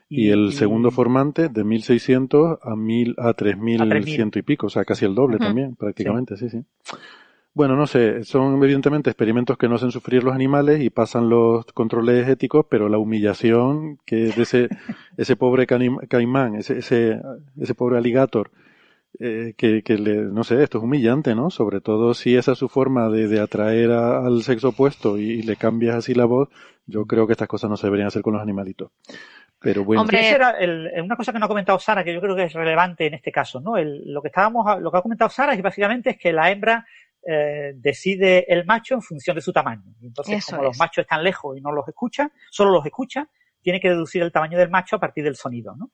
Y, 0.09 0.31
el 0.31 0.49
y- 0.49 0.53
segundo 0.53 0.91
formante 0.91 1.49
de 1.49 1.65
1600 1.65 2.59
a 2.63 2.77
1000 2.77 3.15
a 3.19 3.35
3100 3.35 4.31
y 4.35 4.43
pico, 4.43 4.67
o 4.67 4.71
sea, 4.71 4.85
casi 4.85 5.05
el 5.05 5.15
doble 5.15 5.39
también, 5.39 5.75
prácticamente, 5.77 6.37
sí, 6.37 6.49
sí. 6.51 6.65
Bueno, 7.55 7.77
no 7.77 7.87
sé, 7.87 8.25
son 8.25 8.63
evidentemente 8.63 9.11
experimentos 9.11 9.59
que 9.59 9.69
no 9.69 9.75
hacen 9.75 9.91
sufrir 9.91 10.25
los 10.25 10.35
animales 10.35 10.81
y 10.81 10.89
pasan 10.89 11.29
los 11.29 11.67
controles 11.75 12.27
éticos, 12.27 12.65
pero 12.71 12.89
la 12.89 12.97
humillación 12.97 13.99
que 14.07 14.17
de 14.33 14.43
ese, 14.43 14.69
ese 15.19 15.37
pobre 15.37 15.67
caimán, 15.67 16.55
ese, 16.55 16.79
ese, 16.79 17.21
ese 17.61 17.75
pobre 17.75 17.99
alligator, 17.99 18.51
eh, 19.21 19.55
que, 19.57 19.83
que 19.83 19.99
le, 19.99 20.17
no 20.23 20.45
sé, 20.45 20.63
esto 20.63 20.79
es 20.79 20.85
humillante, 20.85 21.35
¿no? 21.35 21.51
Sobre 21.51 21.81
todo 21.81 22.15
si 22.15 22.37
esa 22.37 22.53
es 22.53 22.59
su 22.59 22.69
forma 22.69 23.11
de, 23.11 23.29
de 23.29 23.41
atraer 23.41 23.93
a- 23.93 24.27
al 24.27 24.43
sexo 24.43 24.71
opuesto 24.71 25.19
y, 25.19 25.25
y 25.33 25.43
le 25.43 25.57
cambias 25.57 25.97
así 25.97 26.15
la 26.15 26.27
voz, 26.27 26.49
yo 26.87 27.07
creo 27.07 27.27
que 27.27 27.33
estas 27.33 27.49
cosas 27.49 27.71
no 27.71 27.77
se 27.77 27.87
deberían 27.89 28.09
hacer 28.09 28.23
con 28.23 28.35
los 28.35 28.43
animalitos. 28.43 28.91
Pero 29.61 29.85
bueno, 29.85 30.03
Hombre, 30.03 30.19
esa 30.21 30.35
era 30.35 30.51
el- 30.59 30.91
una 31.05 31.17
cosa 31.17 31.33
que 31.33 31.39
no 31.39 31.45
ha 31.45 31.49
comentado 31.49 31.79
Sara, 31.79 32.03
que 32.03 32.13
yo 32.13 32.21
creo 32.21 32.35
que 32.35 32.45
es 32.45 32.53
relevante 32.53 33.07
en 33.07 33.15
este 33.15 33.31
caso, 33.31 33.61
¿no? 33.61 33.77
El- 33.77 34.13
lo 34.13 34.21
que 34.21 34.29
estábamos, 34.29 34.81
lo 34.81 34.91
que 34.91 34.99
ha 34.99 35.03
comentado 35.03 35.31
Sara 35.31 35.55
es 35.55 35.63
básicamente 35.63 36.11
es 36.11 36.19
que 36.19 36.33
la 36.33 36.51
hembra 36.51 36.85
eh, 37.27 37.73
decide 37.77 38.45
el 38.53 38.65
macho 38.65 38.95
en 38.95 39.03
función 39.03 39.37
de 39.37 39.43
su 39.43 39.53
tamaño. 39.53 39.95
Entonces, 40.03 40.39
Eso 40.39 40.53
como 40.53 40.63
los 40.65 40.79
machos 40.79 41.03
están 41.03 41.23
lejos 41.23 41.57
y 41.57 41.61
no 41.61 41.73
los 41.73 41.87
escucha, 41.89 42.31
solo 42.51 42.71
los 42.73 42.85
escucha, 42.87 43.29
tiene 43.61 43.81
que 43.81 43.89
deducir 43.91 44.23
el 44.23 44.33
tamaño 44.33 44.59
del 44.59 44.71
macho 44.71 44.97
a 44.97 45.01
partir 45.01 45.23
del 45.25 45.37
sonido, 45.37 45.75
¿no? 45.77 45.91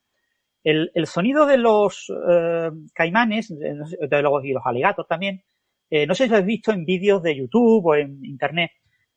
El, 0.64 0.90
el 0.94 1.06
sonido 1.06 1.46
de 1.46 1.56
los 1.58 2.10
eh, 2.30 2.70
caimanes, 2.94 3.48
de, 3.56 4.22
los, 4.22 4.44
y 4.44 4.52
los 4.52 4.62
aligatos 4.66 5.06
también, 5.06 5.42
eh, 5.90 6.06
no 6.06 6.14
sé 6.14 6.24
si 6.24 6.30
lo 6.30 6.36
habéis 6.36 6.46
visto 6.58 6.72
en 6.72 6.84
vídeos 6.84 7.22
de 7.22 7.36
YouTube 7.36 7.86
o 7.86 7.94
en 7.94 8.24
internet, 8.24 8.72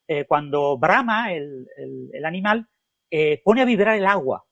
eh, 0.08 0.26
cuando 0.26 0.78
brama 0.78 1.34
el, 1.34 1.68
el- 1.78 2.10
el 2.14 2.26
animal, 2.26 2.68
eh, 3.10 3.42
pone 3.44 3.62
a 3.62 3.66
vibrar 3.66 3.96
el 3.98 4.06
agua. 4.06 4.46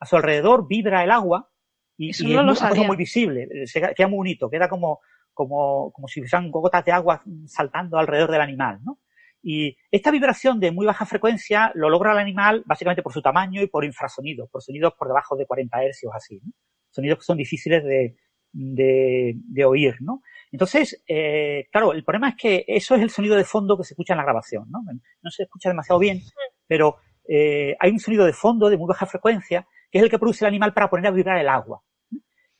A 0.00 0.06
su 0.06 0.16
alrededor 0.16 0.66
vibra 0.68 1.02
el 1.04 1.10
agua 1.10 1.50
y, 1.96 2.12
y 2.24 2.34
no 2.34 2.40
es 2.40 2.46
lo 2.46 2.52
una 2.52 2.54
cosa 2.70 2.82
muy 2.88 2.96
visible. 2.96 3.48
Se, 3.66 3.80
queda 3.94 4.08
muy 4.08 4.16
bonito, 4.18 4.50
queda 4.50 4.68
como, 4.68 5.00
como, 5.34 5.92
como 5.92 6.08
si 6.08 6.20
fueran 6.20 6.50
gotas 6.50 6.84
de 6.84 6.92
agua 6.92 7.22
saltando 7.46 7.98
alrededor 7.98 8.30
del 8.30 8.40
animal, 8.40 8.80
¿no? 8.82 9.00
Y 9.42 9.76
esta 9.90 10.10
vibración 10.10 10.58
de 10.58 10.70
muy 10.70 10.86
baja 10.86 11.04
frecuencia 11.04 11.70
lo 11.74 11.90
logra 11.90 12.12
el 12.12 12.18
animal 12.18 12.62
básicamente 12.64 13.02
por 13.02 13.12
su 13.12 13.20
tamaño 13.20 13.60
y 13.60 13.66
por 13.66 13.84
infrasonidos, 13.84 14.48
por 14.48 14.62
sonidos 14.62 14.94
por 14.98 15.08
debajo 15.08 15.36
de 15.36 15.44
40 15.44 15.84
hercios 15.84 16.12
así, 16.14 16.40
¿no? 16.42 16.52
Sonidos 16.90 17.18
que 17.18 17.24
son 17.24 17.36
difíciles 17.36 17.84
de, 17.84 18.16
de, 18.52 19.34
de 19.36 19.64
oír, 19.64 19.96
¿no? 20.00 20.22
Entonces, 20.50 21.02
eh, 21.06 21.66
claro, 21.70 21.92
el 21.92 22.04
problema 22.04 22.30
es 22.30 22.36
que 22.36 22.64
eso 22.66 22.94
es 22.94 23.02
el 23.02 23.10
sonido 23.10 23.36
de 23.36 23.44
fondo 23.44 23.76
que 23.76 23.84
se 23.84 23.94
escucha 23.94 24.14
en 24.14 24.18
la 24.18 24.24
grabación, 24.24 24.70
¿no? 24.70 24.82
No 25.20 25.30
se 25.30 25.42
escucha 25.42 25.68
demasiado 25.68 25.98
bien, 25.98 26.22
pero 26.66 26.96
eh, 27.28 27.76
hay 27.80 27.90
un 27.90 27.98
sonido 27.98 28.24
de 28.24 28.32
fondo 28.32 28.70
de 28.70 28.76
muy 28.76 28.86
baja 28.86 29.06
frecuencia 29.06 29.66
que 29.90 29.98
es 29.98 30.04
el 30.04 30.10
que 30.10 30.18
produce 30.18 30.44
el 30.44 30.48
animal 30.48 30.72
para 30.72 30.88
poner 30.88 31.06
a 31.06 31.10
vibrar 31.10 31.38
el 31.38 31.48
agua. 31.48 31.82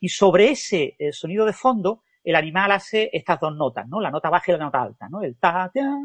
Y 0.01 0.09
sobre 0.09 0.51
ese 0.51 0.96
eh, 0.98 1.12
sonido 1.12 1.44
de 1.46 1.52
fondo, 1.52 2.02
el 2.24 2.34
animal 2.34 2.72
hace 2.72 3.10
estas 3.12 3.38
dos 3.38 3.55
notas, 3.55 3.86
¿no? 3.88 4.01
La 4.01 4.10
nota 4.10 4.30
baja 4.30 4.51
y 4.51 4.52
la 4.52 4.64
nota 4.64 4.82
alta, 4.82 5.09
¿no? 5.09 5.22
El 5.22 5.36
ta, 5.38 5.70
ta, 5.72 5.98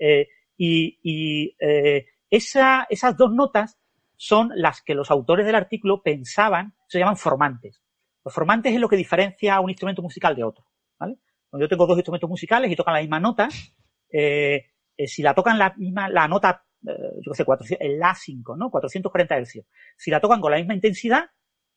eh, 0.00 0.28
y 0.56 0.98
y 1.02 1.56
eh, 1.60 2.06
esa, 2.30 2.86
esas 2.90 3.16
dos 3.16 3.32
notas 3.32 3.78
son 4.16 4.50
las 4.54 4.82
que 4.82 4.94
los 4.94 5.10
autores 5.10 5.46
del 5.46 5.54
artículo 5.54 6.02
pensaban, 6.02 6.74
se 6.88 6.98
llaman 6.98 7.16
formantes. 7.16 7.82
Los 8.24 8.34
formantes 8.34 8.74
es 8.74 8.80
lo 8.80 8.88
que 8.88 8.96
diferencia 8.96 9.54
a 9.54 9.60
un 9.60 9.70
instrumento 9.70 10.02
musical 10.02 10.34
de 10.34 10.44
otro, 10.44 10.64
¿vale? 10.98 11.18
Cuando 11.48 11.64
yo 11.64 11.68
tengo 11.68 11.86
dos 11.86 11.96
instrumentos 11.96 12.28
musicales 12.28 12.70
y 12.70 12.76
tocan 12.76 12.94
la 12.94 13.00
misma 13.00 13.20
nota, 13.20 13.48
eh, 14.10 14.66
eh, 14.96 15.06
si 15.06 15.22
la 15.22 15.34
tocan 15.34 15.58
la 15.58 15.74
misma, 15.76 16.08
la 16.08 16.28
nota, 16.28 16.64
eh, 16.86 16.92
yo 17.24 17.32
qué 17.32 17.36
sé, 17.36 17.44
400, 17.44 17.86
el 17.86 17.98
La5, 17.98 18.58
¿no? 18.58 18.70
440 18.70 19.40
Hz. 19.40 19.64
Si 19.96 20.10
la 20.10 20.20
tocan 20.20 20.40
con 20.40 20.50
la 20.50 20.58
misma 20.58 20.74
intensidad, 20.74 21.30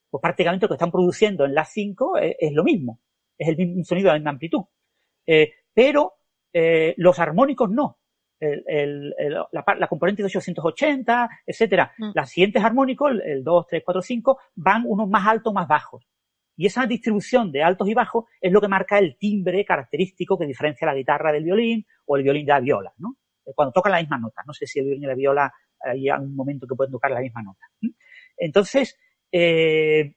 pues 0.09 0.21
prácticamente 0.21 0.65
lo 0.65 0.69
que 0.69 0.75
están 0.75 0.91
produciendo 0.91 1.45
en 1.45 1.53
La5 1.53 2.19
es, 2.21 2.35
es 2.39 2.53
lo 2.53 2.63
mismo. 2.63 2.99
Es 3.41 3.47
el 3.47 3.57
mismo 3.57 3.83
sonido 3.83 4.09
la 4.09 4.15
misma 4.15 4.31
amplitud. 4.31 4.61
Eh, 5.25 5.51
pero 5.73 6.13
eh, 6.53 6.93
los 6.97 7.17
armónicos 7.17 7.71
no. 7.71 7.97
El, 8.39 8.63
el, 8.67 9.13
el, 9.17 9.33
la, 9.51 9.63
la, 9.79 9.87
componente 9.87 10.21
de 10.21 10.27
880, 10.27 11.29
etcétera. 11.45 11.93
Mm. 11.97 12.11
Las 12.13 12.29
siguientes 12.29 12.63
armónicos, 12.63 13.11
el, 13.11 13.21
el 13.21 13.43
2, 13.43 13.67
3, 13.67 13.83
4, 13.83 14.01
5, 14.01 14.39
van 14.55 14.83
unos 14.85 15.09
más 15.09 15.27
altos, 15.27 15.53
más 15.53 15.67
bajos. 15.67 16.07
Y 16.55 16.67
esa 16.67 16.85
distribución 16.85 17.51
de 17.51 17.63
altos 17.63 17.87
y 17.87 17.93
bajos 17.93 18.25
es 18.39 18.51
lo 18.51 18.61
que 18.61 18.67
marca 18.67 18.99
el 18.99 19.17
timbre 19.17 19.65
característico 19.65 20.37
que 20.37 20.45
diferencia 20.45 20.85
la 20.85 20.93
guitarra 20.93 21.31
del 21.31 21.43
violín 21.43 21.85
o 22.05 22.17
el 22.17 22.23
violín 22.23 22.45
de 22.45 22.51
la 22.51 22.59
viola, 22.59 22.93
¿no? 22.97 23.17
Cuando 23.55 23.71
tocan 23.71 23.93
la 23.93 23.99
misma 23.99 24.19
nota. 24.19 24.43
No 24.45 24.53
sé 24.53 24.67
si 24.67 24.79
el 24.79 24.85
violín 24.85 25.03
y 25.03 25.07
la 25.07 25.15
viola 25.15 25.51
hay 25.79 26.09
un 26.11 26.35
momento 26.35 26.67
que 26.67 26.75
pueden 26.75 26.91
tocar 26.91 27.11
la 27.11 27.21
misma 27.21 27.41
nota. 27.41 27.65
Entonces, 28.37 28.97
eh, 29.31 30.15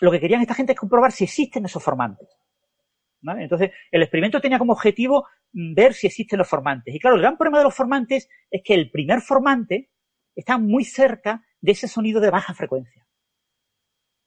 lo 0.00 0.10
que 0.10 0.20
querían 0.20 0.40
esta 0.40 0.54
gente 0.54 0.72
es 0.72 0.78
comprobar 0.78 1.12
si 1.12 1.24
existen 1.24 1.64
esos 1.64 1.82
formantes. 1.82 2.28
Entonces, 3.22 3.72
el 3.90 4.02
experimento 4.02 4.40
tenía 4.40 4.58
como 4.58 4.72
objetivo 4.72 5.26
ver 5.52 5.94
si 5.94 6.06
existen 6.06 6.38
los 6.38 6.48
formantes. 6.48 6.94
Y 6.94 7.00
claro, 7.00 7.16
el 7.16 7.22
gran 7.22 7.36
problema 7.36 7.58
de 7.58 7.64
los 7.64 7.74
formantes 7.74 8.28
es 8.50 8.62
que 8.62 8.74
el 8.74 8.90
primer 8.90 9.20
formante 9.20 9.90
está 10.34 10.58
muy 10.58 10.84
cerca 10.84 11.44
de 11.60 11.72
ese 11.72 11.88
sonido 11.88 12.20
de 12.20 12.30
baja 12.30 12.54
frecuencia. 12.54 13.06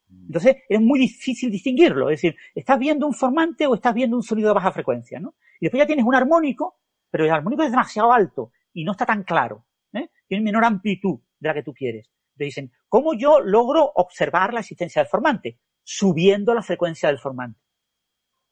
Entonces, 0.09 0.57
es 0.67 0.81
muy 0.81 0.99
difícil 0.99 1.49
distinguirlo. 1.49 2.09
Es 2.09 2.21
decir, 2.21 2.35
¿estás 2.53 2.77
viendo 2.77 3.07
un 3.07 3.13
formante 3.13 3.65
o 3.65 3.75
estás 3.75 3.93
viendo 3.93 4.17
un 4.17 4.23
sonido 4.23 4.49
de 4.49 4.55
baja 4.55 4.71
frecuencia? 4.71 5.19
¿no? 5.19 5.35
Y 5.59 5.65
después 5.65 5.81
ya 5.81 5.87
tienes 5.87 6.05
un 6.05 6.15
armónico, 6.15 6.79
pero 7.09 7.23
el 7.23 7.31
armónico 7.31 7.63
es 7.63 7.71
demasiado 7.71 8.11
alto 8.11 8.51
y 8.73 8.83
no 8.83 8.91
está 8.91 9.05
tan 9.05 9.23
claro. 9.23 9.65
¿eh? 9.93 10.09
Tiene 10.27 10.43
menor 10.43 10.65
amplitud 10.65 11.19
de 11.39 11.47
la 11.47 11.53
que 11.53 11.63
tú 11.63 11.73
quieres. 11.73 12.09
Te 12.41 12.45
dicen, 12.45 12.71
¿cómo 12.89 13.13
yo 13.13 13.39
logro 13.39 13.91
observar 13.93 14.51
la 14.51 14.61
existencia 14.61 14.99
del 14.99 15.07
formante? 15.07 15.59
Subiendo 15.83 16.55
la 16.55 16.63
frecuencia 16.63 17.07
del 17.07 17.19
formante. 17.19 17.59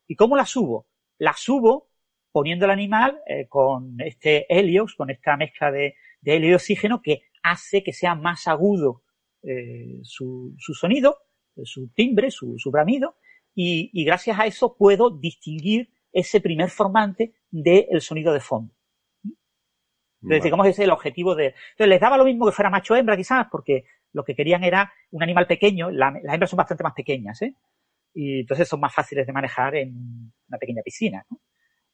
¿Y 0.08 0.16
cómo 0.16 0.36
la 0.36 0.46
subo? 0.46 0.86
La 1.18 1.34
subo 1.34 1.90
poniendo 2.32 2.66
el 2.66 2.72
animal 2.72 3.20
eh, 3.26 3.48
con 3.48 4.00
este 4.00 4.46
helios, 4.48 4.94
con 4.94 5.10
esta 5.10 5.36
mezcla 5.38 5.72
de, 5.72 5.96
helio 6.24 6.52
y 6.52 6.54
oxígeno 6.54 7.02
que 7.02 7.24
hace 7.42 7.82
que 7.82 7.92
sea 7.92 8.14
más 8.14 8.48
agudo 8.48 9.02
eh, 9.42 9.98
su, 10.04 10.54
su, 10.60 10.76
sonido, 10.76 11.18
su 11.64 11.88
timbre, 11.88 12.30
su, 12.30 12.60
su, 12.60 12.70
bramido, 12.70 13.16
y, 13.56 14.04
gracias 14.06 14.38
a 14.38 14.46
eso 14.46 14.78
puedo 14.78 15.10
distinguir 15.10 15.90
ese 16.12 16.42
primer 16.42 16.70
formante 16.70 17.34
del 17.50 18.02
sonido 18.02 18.34
de 18.34 18.40
fondo. 18.40 18.72
Entonces, 20.22 20.44
digamos, 20.44 20.68
ese 20.68 20.82
es 20.82 20.86
el 20.86 20.92
objetivo 20.92 21.36
de... 21.36 21.48
Entonces, 21.48 21.88
les 21.88 22.02
daba 22.02 22.18
lo 22.18 22.26
mismo 22.26 22.46
que 22.46 22.52
fuera 22.52 22.70
macho 22.70 22.94
o 22.94 22.98
hembra, 22.98 23.16
quizás, 23.16 23.48
porque 23.50 23.86
lo 24.12 24.24
que 24.24 24.36
querían 24.36 24.64
era 24.64 24.92
un 25.12 25.24
animal 25.24 25.48
pequeño. 25.48 25.90
las 25.92 26.14
hembras 26.16 26.50
son 26.50 26.58
bastante 26.58 26.84
más 26.84 26.94
pequeñas, 26.94 27.42
¿eh? 27.42 27.54
Y 28.14 28.42
entonces 28.42 28.68
son 28.68 28.80
más 28.80 28.94
fáciles 28.94 29.26
de 29.26 29.34
manejar 29.34 29.76
en 29.76 30.32
una 30.48 30.58
pequeña 30.58 30.82
piscina, 30.84 31.24
¿no? 31.30 31.40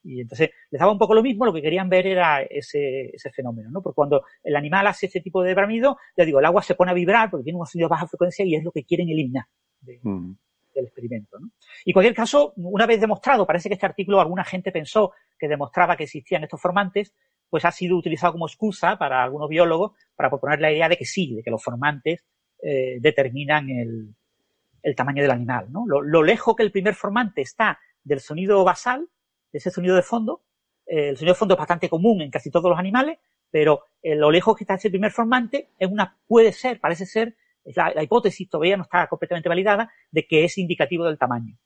Y 0.06 0.22
entonces 0.22 0.52
les 0.70 0.80
daba 0.80 0.92
un 0.92 1.00
poco 1.00 1.16
lo 1.16 1.24
mismo, 1.24 1.46
lo 1.46 1.54
que 1.54 1.64
querían 1.64 1.90
ver 1.90 2.06
era 2.06 2.44
ese, 2.44 3.10
ese 3.12 3.32
fenómeno, 3.32 3.72
¿no? 3.72 3.82
Porque 3.82 3.96
cuando 3.96 4.24
el 4.44 4.56
animal 4.56 4.86
hace 4.86 5.08
ese 5.08 5.20
tipo 5.20 5.42
de 5.42 5.56
bramido, 5.56 5.98
ya 6.16 6.24
digo, 6.24 6.40
el 6.40 6.46
agua 6.46 6.62
se 6.62 6.76
pone 6.76 6.92
a 6.92 6.94
vibrar 6.94 7.32
porque 7.32 7.44
tiene 7.44 7.58
un 7.58 7.66
sonido 7.66 7.88
de 7.88 7.92
baja 7.92 8.08
frecuencia 8.08 8.46
y 8.46 8.54
es 8.54 8.64
lo 8.64 8.72
que 8.72 8.84
quieren 8.84 9.10
eliminar 9.10 9.46
mm. 9.82 10.32
del 10.76 10.86
experimento, 10.86 11.40
¿no? 11.40 11.50
Y 11.84 11.90
en 11.90 11.94
cualquier 11.94 12.14
caso, 12.14 12.54
una 12.58 12.86
vez 12.86 13.02
demostrado, 13.02 13.48
parece 13.48 13.68
que 13.68 13.74
este 13.74 13.86
artículo 13.88 14.22
alguna 14.22 14.44
gente 14.44 14.72
pensó 14.72 15.12
que 15.40 15.48
demostraba 15.48 15.98
que 15.98 16.04
existían 16.04 16.44
estos 16.44 16.62
formantes, 16.62 17.12
pues 17.50 17.66
ha 17.66 17.72
sido 17.72 17.98
utilizado 17.98 18.34
como 18.34 18.48
excusa 18.48 18.98
para 18.98 19.24
algunos 19.24 19.50
biólogos 19.50 19.94
para 20.16 20.30
proponer 20.30 20.60
la 20.60 20.72
idea 20.72 20.90
de 20.90 20.98
que 20.98 21.06
sí, 21.06 21.36
de 21.36 21.44
que 21.44 21.52
los 21.52 21.64
formantes 21.64 22.26
eh, 22.62 22.98
determinan 23.00 23.70
el, 23.70 24.16
el, 24.82 24.96
tamaño 24.96 25.22
del 25.22 25.32
animal, 25.32 25.72
¿no? 25.72 25.86
Lo, 25.86 26.02
lo 26.02 26.24
lejos 26.24 26.56
que 26.56 26.64
el 26.64 26.72
primer 26.72 26.96
formante 26.96 27.42
está 27.42 27.80
del 28.04 28.20
sonido 28.20 28.64
basal, 28.64 29.10
ese 29.52 29.72
sonido 29.72 29.96
de 29.96 30.02
fondo. 30.02 30.44
Eh, 30.86 31.10
el 31.10 31.18
sonido 31.18 31.34
de 31.34 31.40
fondo 31.40 31.54
es 31.56 31.60
bastante 31.60 31.90
común 31.90 32.22
en 32.22 32.32
casi 32.32 32.52
todos 32.52 32.70
los 32.70 32.80
animales, 32.80 33.20
pero 33.50 33.86
eh, 34.02 34.16
lo 34.16 34.32
lejos 34.32 34.56
que 34.56 34.64
está 34.64 34.76
ese 34.76 34.90
primer 34.90 35.12
formante 35.12 35.72
es 35.80 35.90
una, 35.90 36.18
puede 36.28 36.52
ser, 36.52 36.80
parece 36.80 37.06
ser, 37.06 37.36
la, 37.64 38.04
hipótesis 38.04 38.50
todavía 38.50 38.78
no 38.78 38.84
está 38.84 39.08
completamente 39.08 39.50
validada, 39.50 39.92
de 40.12 40.28
que 40.28 40.46
es 40.46 40.58
indicativo 40.58 41.06
del 41.06 41.18
tamaño. 41.18 41.58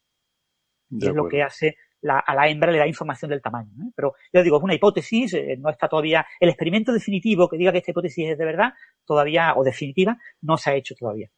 y 0.89 1.07
es 1.07 1.13
lo 1.13 1.27
que 1.27 1.43
hace 1.43 1.75
a 2.07 2.35
la 2.35 2.47
hembra 2.47 2.71
le 2.71 2.77
da 2.77 2.87
información 2.87 3.29
del 3.29 3.41
tamaño. 3.41 3.91
Pero 3.95 4.13
yo 4.31 4.43
digo, 4.43 4.57
es 4.57 4.63
una 4.63 4.73
hipótesis, 4.73 5.33
eh, 5.33 5.57
no 5.59 5.69
está 5.69 5.87
todavía, 5.87 6.25
el 6.39 6.49
experimento 6.49 6.93
definitivo 6.93 7.49
que 7.49 7.57
diga 7.57 7.71
que 7.71 7.79
esta 7.79 7.91
hipótesis 7.91 8.29
es 8.29 8.37
de 8.37 8.45
verdad, 8.45 8.73
todavía, 9.05 9.53
o 9.55 9.63
definitiva, 9.63 10.17
no 10.41 10.57
se 10.57 10.69
ha 10.69 10.75
hecho 10.75 10.95
todavía. 10.95 11.29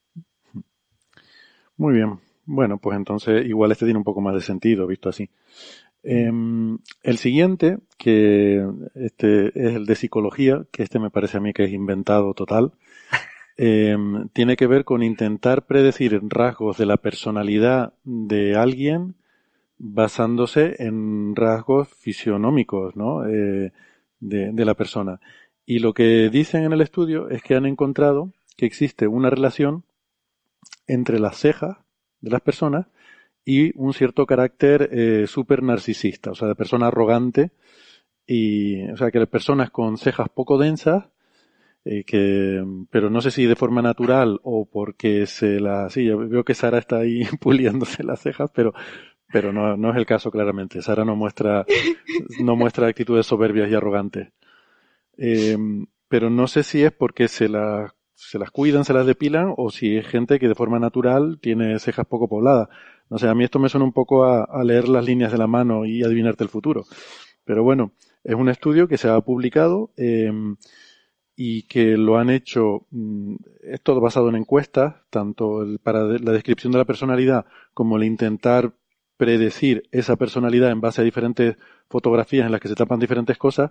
Muy 1.78 1.96
bien. 1.96 2.20
Bueno, 2.46 2.78
pues 2.80 2.98
entonces 2.98 3.46
igual 3.46 3.72
este 3.72 3.86
tiene 3.86 3.98
un 3.98 4.04
poco 4.04 4.22
más 4.22 4.34
de 4.34 4.42
sentido, 4.42 4.88
visto 4.88 5.10
así. 5.10 5.30
Em, 6.04 6.80
el 7.04 7.18
siguiente, 7.18 7.78
que 7.98 8.66
este 8.96 9.48
es 9.48 9.76
el 9.76 9.86
de 9.86 9.96
psicología, 9.96 10.66
que 10.72 10.84
este 10.84 11.00
me 11.00 11.12
parece 11.12 11.38
a 11.38 11.40
mí 11.40 11.54
que 11.54 11.64
es 11.64 11.72
inventado 11.72 12.34
total, 12.34 12.72
em, 13.58 14.28
tiene 14.30 14.56
que 14.56 14.68
ver 14.68 14.84
con 14.84 15.04
intentar 15.04 15.66
predecir 15.66 16.20
rasgos 16.24 16.78
de 16.78 16.88
la 16.88 16.98
personalidad 16.98 17.94
de 18.04 18.56
alguien 18.56 19.16
basándose 19.84 20.76
en 20.78 21.36
rasgos 21.36 21.90
fisionómicos, 21.90 22.95
¿no? 22.95 23.28
Eh, 23.28 23.72
de, 24.20 24.66
la 24.66 24.76
persona. 24.76 25.20
Y 25.66 25.80
lo 25.80 25.94
que 25.94 26.30
dicen 26.30 26.64
en 26.64 26.74
el 26.74 26.82
estudio 26.82 27.30
es 27.30 27.41
que 27.41 27.56
han 27.56 27.66
encontrado 27.66 28.32
que 28.56 28.68
existe 28.68 29.08
una 29.08 29.32
relación 29.32 29.84
entre 30.86 31.20
las 31.20 31.38
cejas 31.38 31.78
de 32.20 32.30
las 32.30 32.41
personas 32.41 32.86
y 33.44 33.76
un 33.76 33.94
cierto 33.94 34.28
carácter 34.28 34.90
eh, 34.91 35.26
súper 35.26 35.64
narcisista, 35.64 36.30
o 36.30 36.36
sea, 36.36 36.48
de 36.48 36.56
persona 36.56 36.88
arrogante, 36.88 37.49
y, 38.28 38.88
o 38.91 38.98
sea, 38.98 39.10
que 39.10 39.26
personas 39.26 39.72
con 39.72 39.98
cejas 39.98 40.30
poco 40.30 40.60
densas, 40.60 41.06
eh, 41.86 42.03
que, 42.03 42.64
pero 42.91 43.10
no 43.10 43.22
sé 43.22 43.32
si 43.32 43.48
de 43.48 43.56
forma 43.56 43.82
natural 43.82 44.40
o 44.44 44.66
porque 44.66 45.26
se 45.26 45.60
la, 45.60 45.90
sí, 45.90 46.06
yo 46.06 46.20
veo 46.20 46.44
que 46.45 46.53
Sara 46.53 46.78
está 46.78 46.98
ahí 46.98 47.24
puliéndose 47.41 48.03
las 48.03 48.22
cejas, 48.22 48.52
pero, 48.53 48.76
pero 49.32 49.53
no, 49.53 49.78
no 49.78 49.91
es 49.91 49.98
el 49.98 50.06
caso 50.06 50.32
claramente. 50.32 50.82
Sara 50.82 51.06
no 51.06 51.16
muestra, 51.16 51.66
no 52.40 52.56
muestra 52.56 52.88
actitudes 52.88 53.26
soberbias 53.26 53.70
y 53.70 53.76
arrogantes. 53.76 54.30
Eh, 55.18 55.58
pero 56.08 56.30
no 56.30 56.48
sé 56.48 56.64
si 56.64 56.84
es 56.84 56.91
porque 56.91 57.28
se 57.28 57.48
las, 57.48 57.94
se 58.14 58.38
las 58.38 58.52
cuidan, 58.52 58.86
se 58.86 58.94
las 58.94 59.06
depilan, 59.06 59.53
o 59.56 59.72
si 59.72 59.98
es 59.98 60.08
gente 60.08 60.40
que 60.40 60.48
de 60.48 60.56
forma 60.56 60.80
natural 60.80 61.40
tiene 61.41 61.80
cejas 61.80 62.06
poco 62.06 62.28
pobladas. 62.28 62.70
No 63.10 63.18
sé, 63.18 63.28
a 63.28 63.36
mí 63.36 63.44
esto 63.44 63.60
me 63.60 63.70
suena 63.70 63.86
un 63.86 63.94
poco 63.94 64.26
a, 64.26 64.64
leer 64.64 64.88
las 64.88 65.06
líneas 65.06 65.32
de 65.32 65.38
la 65.38 65.48
mano 65.48 65.86
y 65.86 66.03
adivinarte 66.03 66.44
el 66.44 66.49
futuro. 66.49 66.86
Pero 67.45 67.64
bueno, 67.64 67.94
es 68.24 68.36
un 68.36 68.49
estudio 68.49 68.88
que 68.88 68.98
se 68.98 69.10
ha 69.10 69.20
publicado 69.22 69.91
em, 69.98 70.56
y 71.36 71.64
que 71.64 71.98
lo 71.98 72.18
han 72.18 72.30
hecho, 72.30 72.86
mm, 72.91 73.36
es 73.64 73.82
todo 73.82 74.02
basado 74.02 74.30
en 74.30 74.36
encuestas, 74.36 74.95
tanto 75.10 75.66
para 75.84 76.03
la 76.03 76.32
descripción 76.32 76.72
de 76.72 76.80
la 76.80 76.86
personalidad 76.86 77.45
como 77.74 77.98
el 77.98 78.03
intentar 78.03 78.74
predecir 79.22 79.84
esa 79.91 80.15
personalidad 80.15 80.72
en 80.72 80.81
base 80.81 80.99
a 80.99 81.03
diferentes 81.03 81.56
fotografías 81.89 82.48
en 82.48 82.52
las 82.52 82.60
que 82.60 82.68
se 82.68 82.73
tapan 82.73 82.99
diferentes 82.99 83.38
cosas. 83.38 83.69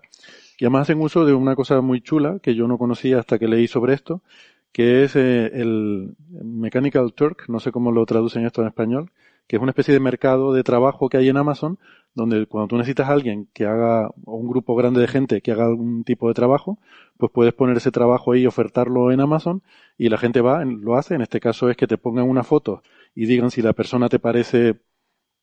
Y 0.61 0.65
además 0.65 0.83
hacen 0.83 1.01
uso 1.01 1.25
de 1.25 1.35
una 1.35 1.57
cosa 1.57 1.81
muy 1.81 2.01
chula 2.01 2.39
que 2.41 2.55
yo 2.55 2.69
no 2.69 2.79
conocía 2.79 3.19
hasta 3.19 3.37
que 3.37 3.49
leí 3.49 3.67
sobre 3.67 3.95
esto, 3.95 4.23
que 4.71 5.03
es 5.03 5.17
eh, 5.17 5.51
el 5.53 6.15
Mechanical 6.29 7.13
Turk, 7.15 7.49
no 7.49 7.59
sé 7.59 7.73
cómo 7.73 7.91
lo 7.91 8.07
traducen 8.07 8.47
esto 8.47 8.61
en 8.63 8.69
español, 8.69 9.11
que 9.49 9.57
es 9.57 9.63
una 9.63 9.73
especie 9.73 9.93
de 9.93 9.99
mercado 9.99 10.53
de 10.53 10.63
trabajo 10.63 11.09
que 11.09 11.17
hay 11.17 11.29
en 11.29 11.37
Amazon, 11.37 11.81
donde 12.15 12.47
cuando 12.47 12.69
tú 12.69 12.77
necesitas 12.77 13.09
a 13.09 13.13
alguien 13.13 13.49
que 13.53 13.67
haga, 13.67 14.09
o 14.25 14.37
un 14.37 14.49
grupo 14.49 14.77
grande 14.77 15.01
de 15.01 15.09
gente 15.09 15.41
que 15.41 15.51
haga 15.51 15.67
algún 15.67 16.05
tipo 16.05 16.29
de 16.29 16.35
trabajo, 16.35 16.79
pues 17.19 17.33
puedes 17.33 17.55
poner 17.55 17.77
ese 17.77 17.91
trabajo 17.91 18.31
ahí 18.31 18.43
y 18.43 18.47
ofertarlo 18.47 19.11
en 19.11 19.21
Amazon 19.21 19.65
y 19.99 20.11
la 20.11 20.19
gente 20.19 20.43
va, 20.43 20.65
lo 20.65 20.95
hace. 20.95 21.17
En 21.17 21.23
este 21.23 21.41
caso 21.41 21.69
es 21.71 21.77
que 21.77 21.89
te 21.89 21.99
pongan 21.99 22.29
una 22.29 22.45
foto 22.45 22.85
y 23.17 23.27
digan 23.27 23.51
si 23.51 23.63
la 23.63 23.73
persona 23.73 24.09
te 24.09 24.21
parece, 24.21 24.77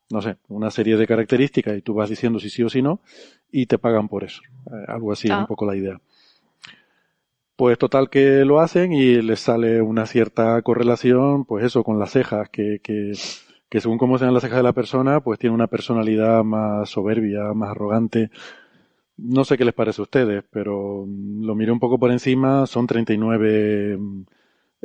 no 0.09 0.21
sé, 0.21 0.37
una 0.47 0.71
serie 0.71 0.97
de 0.97 1.07
características 1.07 1.77
y 1.77 1.81
tú 1.81 1.93
vas 1.93 2.09
diciendo 2.09 2.39
si 2.39 2.49
sí 2.49 2.63
o 2.63 2.69
si 2.69 2.81
no 2.81 3.01
y 3.51 3.65
te 3.65 3.77
pagan 3.77 4.07
por 4.07 4.23
eso. 4.23 4.41
Eh, 4.67 4.85
algo 4.87 5.11
así 5.11 5.27
es 5.27 5.33
un 5.33 5.41
ah. 5.41 5.47
poco 5.47 5.65
la 5.65 5.75
idea. 5.75 5.99
Pues 7.55 7.77
total 7.79 8.09
que 8.09 8.45
lo 8.45 8.59
hacen 8.59 8.93
y 8.93 9.21
les 9.21 9.39
sale 9.39 9.81
una 9.81 10.05
cierta 10.05 10.61
correlación, 10.61 11.43
pues 11.45 11.65
eso, 11.65 11.83
con 11.83 11.97
las 11.97 12.11
cejas, 12.11 12.49
que, 12.49 12.79
que 12.83 13.13
que 13.69 13.81
según 13.81 13.97
cómo 13.97 14.17
sean 14.17 14.33
las 14.33 14.43
cejas 14.43 14.57
de 14.57 14.63
la 14.63 14.73
persona, 14.73 15.21
pues 15.21 15.39
tiene 15.39 15.53
una 15.53 15.67
personalidad 15.67 16.43
más 16.43 16.89
soberbia, 16.89 17.53
más 17.53 17.71
arrogante. 17.71 18.31
No 19.17 19.43
sé 19.43 19.57
qué 19.57 19.65
les 19.65 19.73
parece 19.73 20.01
a 20.01 20.03
ustedes, 20.03 20.43
pero 20.49 21.05
lo 21.05 21.55
miré 21.55 21.71
un 21.71 21.79
poco 21.79 21.99
por 21.99 22.11
encima. 22.11 22.65
Son 22.67 22.87
39 22.87 23.99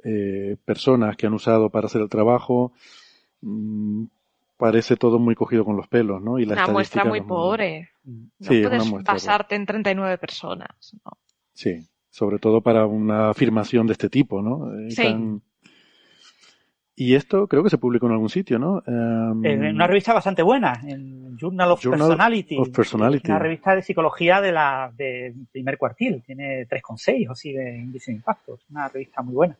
eh, 0.04 0.56
personas 0.64 1.16
que 1.16 1.26
han 1.26 1.34
usado 1.34 1.70
para 1.70 1.86
hacer 1.86 2.02
el 2.02 2.08
trabajo. 2.08 2.72
Mm, 4.62 4.70
parece 4.70 4.96
todo 4.96 5.18
muy 5.18 5.34
cogido 5.34 5.64
con 5.64 5.76
los 5.76 5.88
pelos, 5.88 6.22
¿no? 6.22 6.38
Y 6.38 6.46
la 6.46 6.54
una 6.54 6.68
muestra 6.68 7.04
muy 7.04 7.20
pobre. 7.20 7.90
No 8.04 8.30
sí, 8.40 8.62
puedes 8.62 8.90
basarte 9.04 9.56
en 9.56 9.66
39 9.66 10.18
personas. 10.18 10.94
¿no? 11.04 11.12
Sí, 11.52 11.88
sobre 12.10 12.38
todo 12.38 12.60
para 12.60 12.86
una 12.86 13.30
afirmación 13.30 13.86
de 13.86 13.92
este 13.92 14.08
tipo, 14.08 14.40
¿no? 14.40 14.72
Eh, 14.78 14.90
sí. 14.90 15.40
Y 16.94 17.14
esto 17.14 17.48
creo 17.48 17.64
que 17.64 17.70
se 17.70 17.78
publicó 17.78 18.06
en 18.06 18.12
algún 18.12 18.28
sitio, 18.28 18.58
¿no? 18.58 18.82
Em, 18.86 19.44
en 19.44 19.74
una 19.74 19.86
revista 19.86 20.12
bastante 20.12 20.42
buena, 20.42 20.80
en 20.86 21.36
Journal 21.38 21.72
of 21.72 21.82
Personality. 21.82 22.56
Una 23.30 23.38
revista 23.38 23.74
de 23.74 23.82
psicología 23.82 24.40
de 24.40 24.52
la 24.52 24.92
de 24.94 25.34
primer 25.50 25.78
cuartil. 25.78 26.22
Tiene 26.24 26.66
3,6 26.66 27.28
o 27.28 27.32
así 27.32 27.52
de 27.52 27.78
índice 27.78 28.12
de 28.12 28.18
impacto. 28.18 28.54
Es 28.54 28.70
una 28.70 28.88
revista 28.88 29.22
muy 29.22 29.34
buena. 29.34 29.56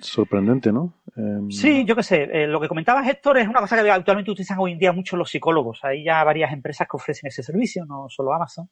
Sorprendente, 0.00 0.72
¿no? 0.72 0.94
Em, 1.16 1.50
sí, 1.50 1.84
yo 1.84 1.96
qué 1.96 2.02
sé. 2.02 2.22
Eh, 2.24 2.46
lo 2.46 2.60
que 2.60 2.68
comentabas, 2.68 3.08
Héctor, 3.08 3.38
es 3.38 3.48
una 3.48 3.60
cosa 3.60 3.82
que 3.82 3.90
actualmente 3.90 4.30
utilizan 4.30 4.58
hoy 4.58 4.72
en 4.72 4.78
día 4.78 4.92
mucho 4.92 5.16
los 5.16 5.30
psicólogos. 5.30 5.84
Hay 5.84 6.04
ya 6.04 6.22
varias 6.24 6.52
empresas 6.52 6.86
que 6.88 6.96
ofrecen 6.96 7.28
ese 7.28 7.42
servicio, 7.42 7.84
no 7.86 8.06
solo 8.08 8.32
Amazon. 8.32 8.68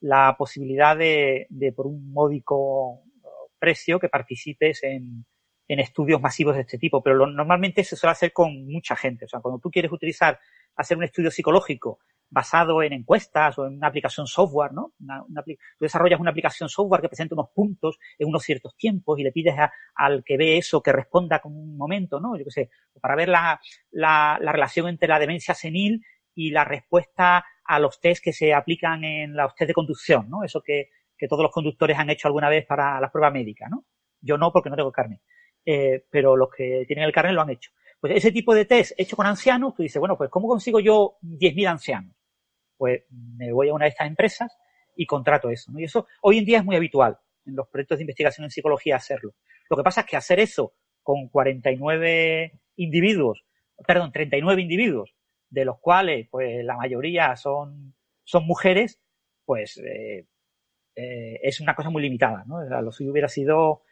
La 0.00 0.34
posibilidad 0.36 0.96
de, 0.96 1.46
de 1.50 1.72
por 1.72 1.86
un 1.86 2.12
módico 2.12 3.02
precio, 3.58 4.00
que 4.00 4.08
participes 4.08 4.82
en, 4.82 5.24
en 5.68 5.80
estudios 5.80 6.20
masivos 6.20 6.54
de 6.54 6.62
este 6.62 6.78
tipo, 6.78 7.02
pero 7.02 7.26
normalmente 7.26 7.84
se 7.84 7.96
suele 7.96 8.12
hacer 8.12 8.32
con 8.32 8.66
mucha 8.66 8.96
gente. 8.96 9.26
O 9.26 9.28
sea, 9.28 9.40
cuando 9.40 9.60
tú 9.60 9.70
quieres 9.70 9.92
utilizar, 9.92 10.38
hacer 10.76 10.96
un 10.96 11.04
estudio 11.04 11.30
psicológico 11.30 12.00
basado 12.32 12.82
en 12.82 12.94
encuestas 12.94 13.58
o 13.58 13.66
en 13.66 13.74
una 13.74 13.88
aplicación 13.88 14.26
software, 14.26 14.72
¿no? 14.72 14.92
tú 14.98 15.52
desarrollas 15.78 16.18
una 16.18 16.30
aplicación 16.30 16.70
software 16.70 17.02
que 17.02 17.10
presenta 17.10 17.34
unos 17.34 17.50
puntos 17.54 17.98
en 18.18 18.26
unos 18.26 18.42
ciertos 18.42 18.74
tiempos 18.74 19.18
y 19.18 19.22
le 19.22 19.32
pides 19.32 19.54
al 19.94 20.24
que 20.24 20.38
ve 20.38 20.56
eso 20.56 20.82
que 20.82 20.92
responda 20.92 21.40
con 21.40 21.54
un 21.54 21.76
momento, 21.76 22.20
¿no? 22.20 22.38
Yo 22.38 22.44
qué 22.44 22.50
sé, 22.50 22.70
para 23.02 23.16
ver 23.16 23.28
la, 23.28 23.60
la, 23.90 24.38
la 24.40 24.50
relación 24.50 24.88
entre 24.88 25.08
la 25.08 25.18
demencia 25.18 25.54
senil 25.54 26.02
y 26.34 26.50
la 26.50 26.64
respuesta 26.64 27.44
a 27.64 27.78
los 27.78 28.00
test 28.00 28.24
que 28.24 28.32
se 28.32 28.54
aplican 28.54 29.04
en 29.04 29.36
los 29.36 29.54
test 29.54 29.68
de 29.68 29.74
conducción, 29.74 30.30
¿no? 30.30 30.42
Eso 30.42 30.62
que, 30.62 30.88
que 31.18 31.28
todos 31.28 31.42
los 31.42 31.52
conductores 31.52 31.98
han 31.98 32.08
hecho 32.08 32.28
alguna 32.28 32.48
vez 32.48 32.64
para 32.64 32.98
la 32.98 33.12
prueba 33.12 33.30
médica, 33.30 33.68
¿no? 33.68 33.84
Yo 34.22 34.38
no, 34.38 34.50
porque 34.50 34.70
no 34.70 34.76
tengo 34.76 34.90
carne. 34.90 35.20
Eh, 35.66 36.06
pero 36.10 36.34
los 36.34 36.48
que 36.50 36.84
tienen 36.86 37.04
el 37.04 37.12
carnet 37.12 37.34
lo 37.34 37.42
han 37.42 37.50
hecho. 37.50 37.72
Pues 38.00 38.16
ese 38.16 38.32
tipo 38.32 38.54
de 38.54 38.64
test 38.64 38.98
hecho 38.98 39.16
con 39.16 39.26
ancianos, 39.26 39.74
tú 39.74 39.82
dices, 39.82 40.00
bueno, 40.00 40.16
pues 40.16 40.30
¿cómo 40.30 40.48
consigo 40.48 40.80
yo 40.80 41.18
10.000 41.20 41.68
ancianos? 41.68 42.16
Pues 42.82 43.04
me 43.10 43.52
voy 43.52 43.68
a 43.68 43.74
una 43.74 43.84
de 43.84 43.90
estas 43.90 44.08
empresas 44.08 44.58
y 44.96 45.06
contrato 45.06 45.50
eso. 45.50 45.70
Y 45.76 45.84
eso 45.84 46.08
hoy 46.22 46.38
en 46.38 46.44
día 46.44 46.58
es 46.58 46.64
muy 46.64 46.74
habitual 46.74 47.16
en 47.46 47.54
los 47.54 47.68
proyectos 47.68 47.98
de 47.98 48.02
investigación 48.02 48.44
en 48.44 48.50
psicología 48.50 48.96
hacerlo. 48.96 49.34
Lo 49.70 49.76
que 49.76 49.84
pasa 49.84 50.00
es 50.00 50.06
que 50.08 50.16
hacer 50.16 50.40
eso 50.40 50.74
con 51.04 51.28
49 51.28 52.60
individuos 52.76 53.44
perdón, 53.86 54.12
39 54.12 54.62
individuos, 54.62 55.14
de 55.50 55.64
los 55.64 55.78
cuales 55.78 56.28
pues 56.30 56.64
la 56.64 56.76
mayoría 56.76 57.36
son, 57.36 57.94
son 58.24 58.46
mujeres, 58.46 59.00
pues 59.44 59.78
eh, 59.78 60.26
eh, 60.96 61.40
es 61.42 61.60
una 61.60 61.74
cosa 61.74 61.90
muy 61.90 62.02
limitada, 62.02 62.44
¿no? 62.46 62.62
lo 62.64 62.92
suyo 62.92 63.12
hubiera 63.12 63.28
sido 63.28 63.82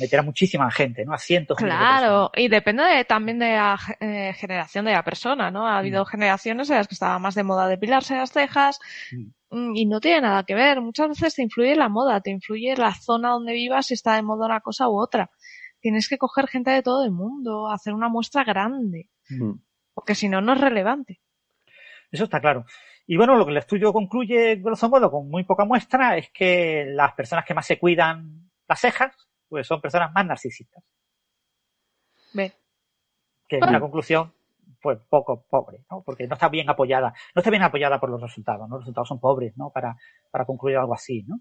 meter 0.00 0.20
a 0.20 0.22
muchísima 0.22 0.70
gente, 0.70 1.04
¿no? 1.04 1.12
A 1.12 1.18
cientos. 1.18 1.56
Claro, 1.56 2.30
y 2.34 2.48
depende 2.48 3.04
también 3.06 3.38
de 3.38 3.52
la 3.52 3.78
eh, 4.00 4.32
generación 4.34 4.84
de 4.84 4.92
la 4.92 5.02
persona, 5.02 5.50
¿no? 5.50 5.66
Ha 5.66 5.78
habido 5.78 6.02
mm. 6.02 6.06
generaciones 6.06 6.70
en 6.70 6.76
las 6.76 6.88
que 6.88 6.94
estaba 6.94 7.18
más 7.18 7.34
de 7.34 7.44
moda 7.44 7.68
depilarse 7.68 8.16
las 8.16 8.32
cejas 8.32 8.78
mm. 9.12 9.30
Mm, 9.50 9.76
y 9.76 9.86
no 9.86 10.00
tiene 10.00 10.22
nada 10.22 10.42
que 10.44 10.54
ver. 10.54 10.80
Muchas 10.80 11.08
veces 11.08 11.34
te 11.34 11.42
influye 11.42 11.74
la 11.74 11.88
moda, 11.88 12.20
te 12.20 12.30
influye 12.30 12.76
la 12.76 12.94
zona 12.94 13.30
donde 13.30 13.52
vivas, 13.52 13.86
si 13.86 13.94
está 13.94 14.14
de 14.14 14.22
moda 14.22 14.46
una 14.46 14.60
cosa 14.60 14.88
u 14.88 15.00
otra. 15.00 15.30
Tienes 15.80 16.08
que 16.08 16.18
coger 16.18 16.48
gente 16.48 16.70
de 16.70 16.82
todo 16.82 17.04
el 17.04 17.12
mundo, 17.12 17.70
hacer 17.70 17.94
una 17.94 18.08
muestra 18.08 18.44
grande, 18.44 19.08
porque 19.94 20.14
si 20.14 20.28
no, 20.28 20.40
no 20.40 20.54
es 20.54 20.60
relevante. 20.60 21.20
Eso 22.10 22.24
está 22.24 22.40
claro. 22.40 22.64
Y 23.06 23.16
bueno, 23.16 23.36
lo 23.36 23.44
que 23.44 23.52
el 23.52 23.58
estudio 23.58 23.92
concluye, 23.92 24.56
grosso 24.56 24.88
modo, 24.88 25.10
con 25.10 25.28
muy 25.30 25.44
poca 25.44 25.64
muestra, 25.64 26.16
es 26.16 26.30
que 26.30 26.84
las 26.88 27.12
personas 27.14 27.44
que 27.44 27.54
más 27.54 27.66
se 27.66 27.78
cuidan 27.78 28.50
las 28.68 28.80
cejas 28.80 29.27
pues 29.48 29.66
son 29.66 29.80
personas 29.80 30.12
más 30.12 30.26
narcisistas. 30.26 30.82
Ve. 32.34 32.52
Que 33.48 33.56
es 33.56 33.62
una 33.66 33.80
conclusión, 33.80 34.32
pues 34.82 34.98
poco 35.08 35.44
pobre, 35.48 35.84
¿no? 35.90 36.02
Porque 36.02 36.26
no 36.26 36.34
está 36.34 36.48
bien 36.48 36.68
apoyada, 36.68 37.14
no 37.34 37.40
está 37.40 37.50
bien 37.50 37.62
apoyada 37.62 37.98
por 37.98 38.10
los 38.10 38.20
resultados, 38.20 38.68
¿no? 38.68 38.76
Los 38.76 38.84
resultados 38.84 39.08
son 39.08 39.20
pobres, 39.20 39.56
¿no? 39.56 39.70
Para, 39.70 39.96
para 40.30 40.44
concluir 40.44 40.76
algo 40.76 40.94
así, 40.94 41.24
¿no? 41.26 41.40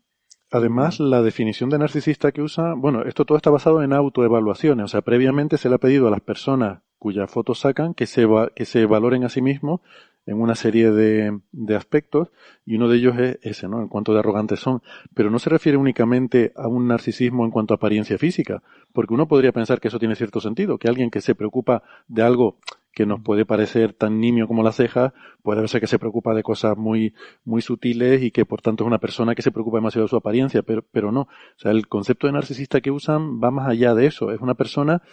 Además, 0.49 1.01
la 1.01 1.21
definición 1.21 1.69
de 1.69 1.77
narcisista 1.77 2.31
que 2.31 2.41
usa, 2.41 2.73
bueno, 2.77 3.03
esto 3.03 3.25
todo 3.25 3.35
está 3.35 3.49
basado 3.49 3.83
en 3.83 3.91
autoevaluaciones, 3.91 4.85
o 4.85 4.87
sea, 4.87 5.01
previamente 5.01 5.57
se 5.57 5.67
le 5.67 5.75
ha 5.75 5.79
pedido 5.79 6.07
a 6.07 6.11
las 6.11 6.21
personas 6.21 6.83
cuyas 6.97 7.29
fotos 7.29 7.59
sacan 7.59 7.93
que 7.93 8.05
se, 8.07 8.25
que 8.55 8.65
se 8.65 8.85
valoren 8.85 9.25
a 9.25 9.29
sí 9.29 9.41
mismos 9.41 9.81
en 10.27 10.39
una 10.39 10.55
serie 10.55 10.91
de, 10.91 11.39
de, 11.51 11.75
aspectos 11.75 12.29
y 12.65 12.75
uno 12.75 12.89
de 12.89 12.97
ellos 12.97 13.17
es 13.17 13.39
ese, 13.41 13.67
¿no? 13.67 13.81
En 13.81 13.87
cuanto 13.87 14.13
de 14.13 14.19
arrogantes 14.19 14.59
son. 14.59 14.83
Pero 15.13 15.31
no 15.31 15.39
se 15.39 15.49
refiere 15.49 15.77
únicamente 15.77 16.51
a 16.55 16.67
un 16.67 16.87
narcisismo 16.87 17.45
en 17.45 17.51
cuanto 17.51 17.73
a 17.73 17.77
apariencia 17.77 18.17
física, 18.17 18.61
porque 18.93 19.13
uno 19.13 19.27
podría 19.27 19.53
pensar 19.53 19.79
que 19.79 19.87
eso 19.87 19.99
tiene 19.99 20.15
cierto 20.15 20.41
sentido, 20.41 20.77
que 20.77 20.89
alguien 20.89 21.09
que 21.09 21.21
se 21.21 21.33
preocupa 21.33 21.81
de 22.07 22.21
algo 22.21 22.57
que 22.97 23.05
nos 23.05 23.21
puede 23.21 23.45
parecer 23.45 23.93
tan 23.93 24.19
nimio 24.19 24.47
como 24.47 24.63
la 24.63 24.71
ceja, 24.71 25.13
puede 25.43 25.61
verse 25.61 25.79
que 25.79 25.85
se 25.85 25.99
preocupa 25.99 26.33
de 26.33 26.41
cosas 26.41 26.75
muy, 26.75 27.13
muy 27.45 27.61
sutiles 27.61 28.23
y 28.23 28.31
que 28.31 28.43
por 28.43 28.61
tanto 28.61 28.83
es 28.83 28.87
una 28.87 28.97
persona 28.97 29.35
que 29.35 29.43
se 29.43 29.51
preocupa 29.51 29.77
demasiado 29.77 30.05
de 30.05 30.09
su 30.09 30.15
apariencia, 30.15 30.63
pero, 30.63 30.83
pero 30.91 31.11
no. 31.11 31.21
O 31.21 31.29
sea, 31.57 31.71
el 31.71 31.87
concepto 31.87 32.25
de 32.25 32.33
narcisista 32.33 32.81
que 32.81 32.89
usan 32.89 33.39
va 33.39 33.51
más 33.51 33.69
allá 33.69 33.93
de 33.93 34.07
eso. 34.07 34.31
Es 34.31 34.41
una 34.41 34.55
persona 34.55 35.03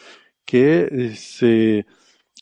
que 0.47 0.89
eh, 0.91 1.11
se, 1.15 1.86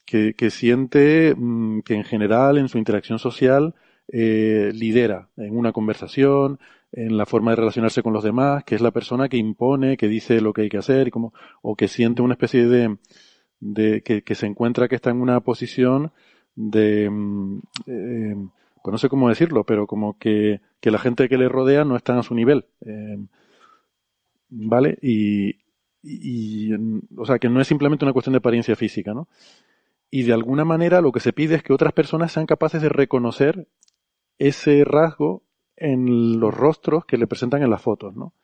que, 0.04 0.34
que 0.34 0.50
siente 0.50 1.34
mm, 1.36 1.80
que 1.80 1.94
en 1.94 2.04
general 2.04 2.58
en 2.58 2.68
su 2.68 2.78
interacción 2.78 3.18
social 3.18 3.74
eh, 4.08 4.72
lidera 4.74 5.28
en 5.36 5.56
una 5.56 5.72
conversación, 5.72 6.58
en 6.92 7.16
la 7.16 7.24
forma 7.26 7.52
de 7.52 7.56
relacionarse 7.56 8.02
con 8.02 8.12
los 8.12 8.24
demás, 8.24 8.64
que 8.64 8.74
es 8.74 8.80
la 8.82 8.90
persona 8.90 9.28
que 9.28 9.38
impone, 9.38 9.96
que 9.96 10.08
dice 10.08 10.40
lo 10.40 10.52
que 10.52 10.62
hay 10.62 10.68
que 10.68 10.78
hacer, 10.78 11.08
y 11.08 11.10
como, 11.10 11.32
o 11.62 11.76
que 11.76 11.88
siente 11.88 12.20
una 12.22 12.34
especie 12.34 12.66
de, 12.66 12.98
de 13.60 14.02
que, 14.02 14.22
que 14.22 14.34
se 14.34 14.46
encuentra 14.46 14.88
que 14.88 14.96
está 14.96 15.10
en 15.10 15.20
una 15.20 15.40
posición 15.40 16.12
de, 16.54 17.08
mm, 17.08 17.60
eh, 17.86 18.36
pues 18.82 18.92
no 18.92 18.98
sé 18.98 19.08
cómo 19.08 19.28
decirlo, 19.28 19.64
pero 19.64 19.86
como 19.86 20.18
que, 20.18 20.60
que 20.80 20.90
la 20.90 20.98
gente 20.98 21.28
que 21.28 21.38
le 21.38 21.48
rodea 21.48 21.84
no 21.84 21.96
está 21.96 22.18
a 22.18 22.22
su 22.22 22.34
nivel. 22.34 22.66
Eh, 22.84 23.18
¿Vale? 24.50 24.98
Y, 25.00 25.56
y, 26.02 26.72
o 27.16 27.24
sea, 27.24 27.38
que 27.38 27.48
no 27.48 27.60
es 27.60 27.68
simplemente 27.68 28.04
una 28.04 28.12
cuestión 28.12 28.32
de 28.32 28.38
apariencia 28.38 28.76
física, 28.76 29.14
¿no? 29.14 29.28
Y 30.14 30.24
de 30.24 30.34
alguna 30.34 30.66
manera 30.66 31.00
lo 31.00 31.10
que 31.10 31.20
se 31.20 31.32
pide 31.32 31.54
es 31.54 31.62
que 31.62 31.72
otras 31.72 31.94
personas 31.94 32.32
sean 32.32 32.44
capaces 32.44 32.82
de 32.82 32.90
reconocer 32.90 33.66
ese 34.38 34.84
rasgo 34.84 35.42
en 35.74 36.38
los 36.38 36.52
rostros 36.52 37.06
que 37.06 37.16
le 37.16 37.26
presentan 37.26 37.62
en 37.62 37.70
las 37.70 37.80
fotos, 37.80 38.14
¿no? 38.14 38.34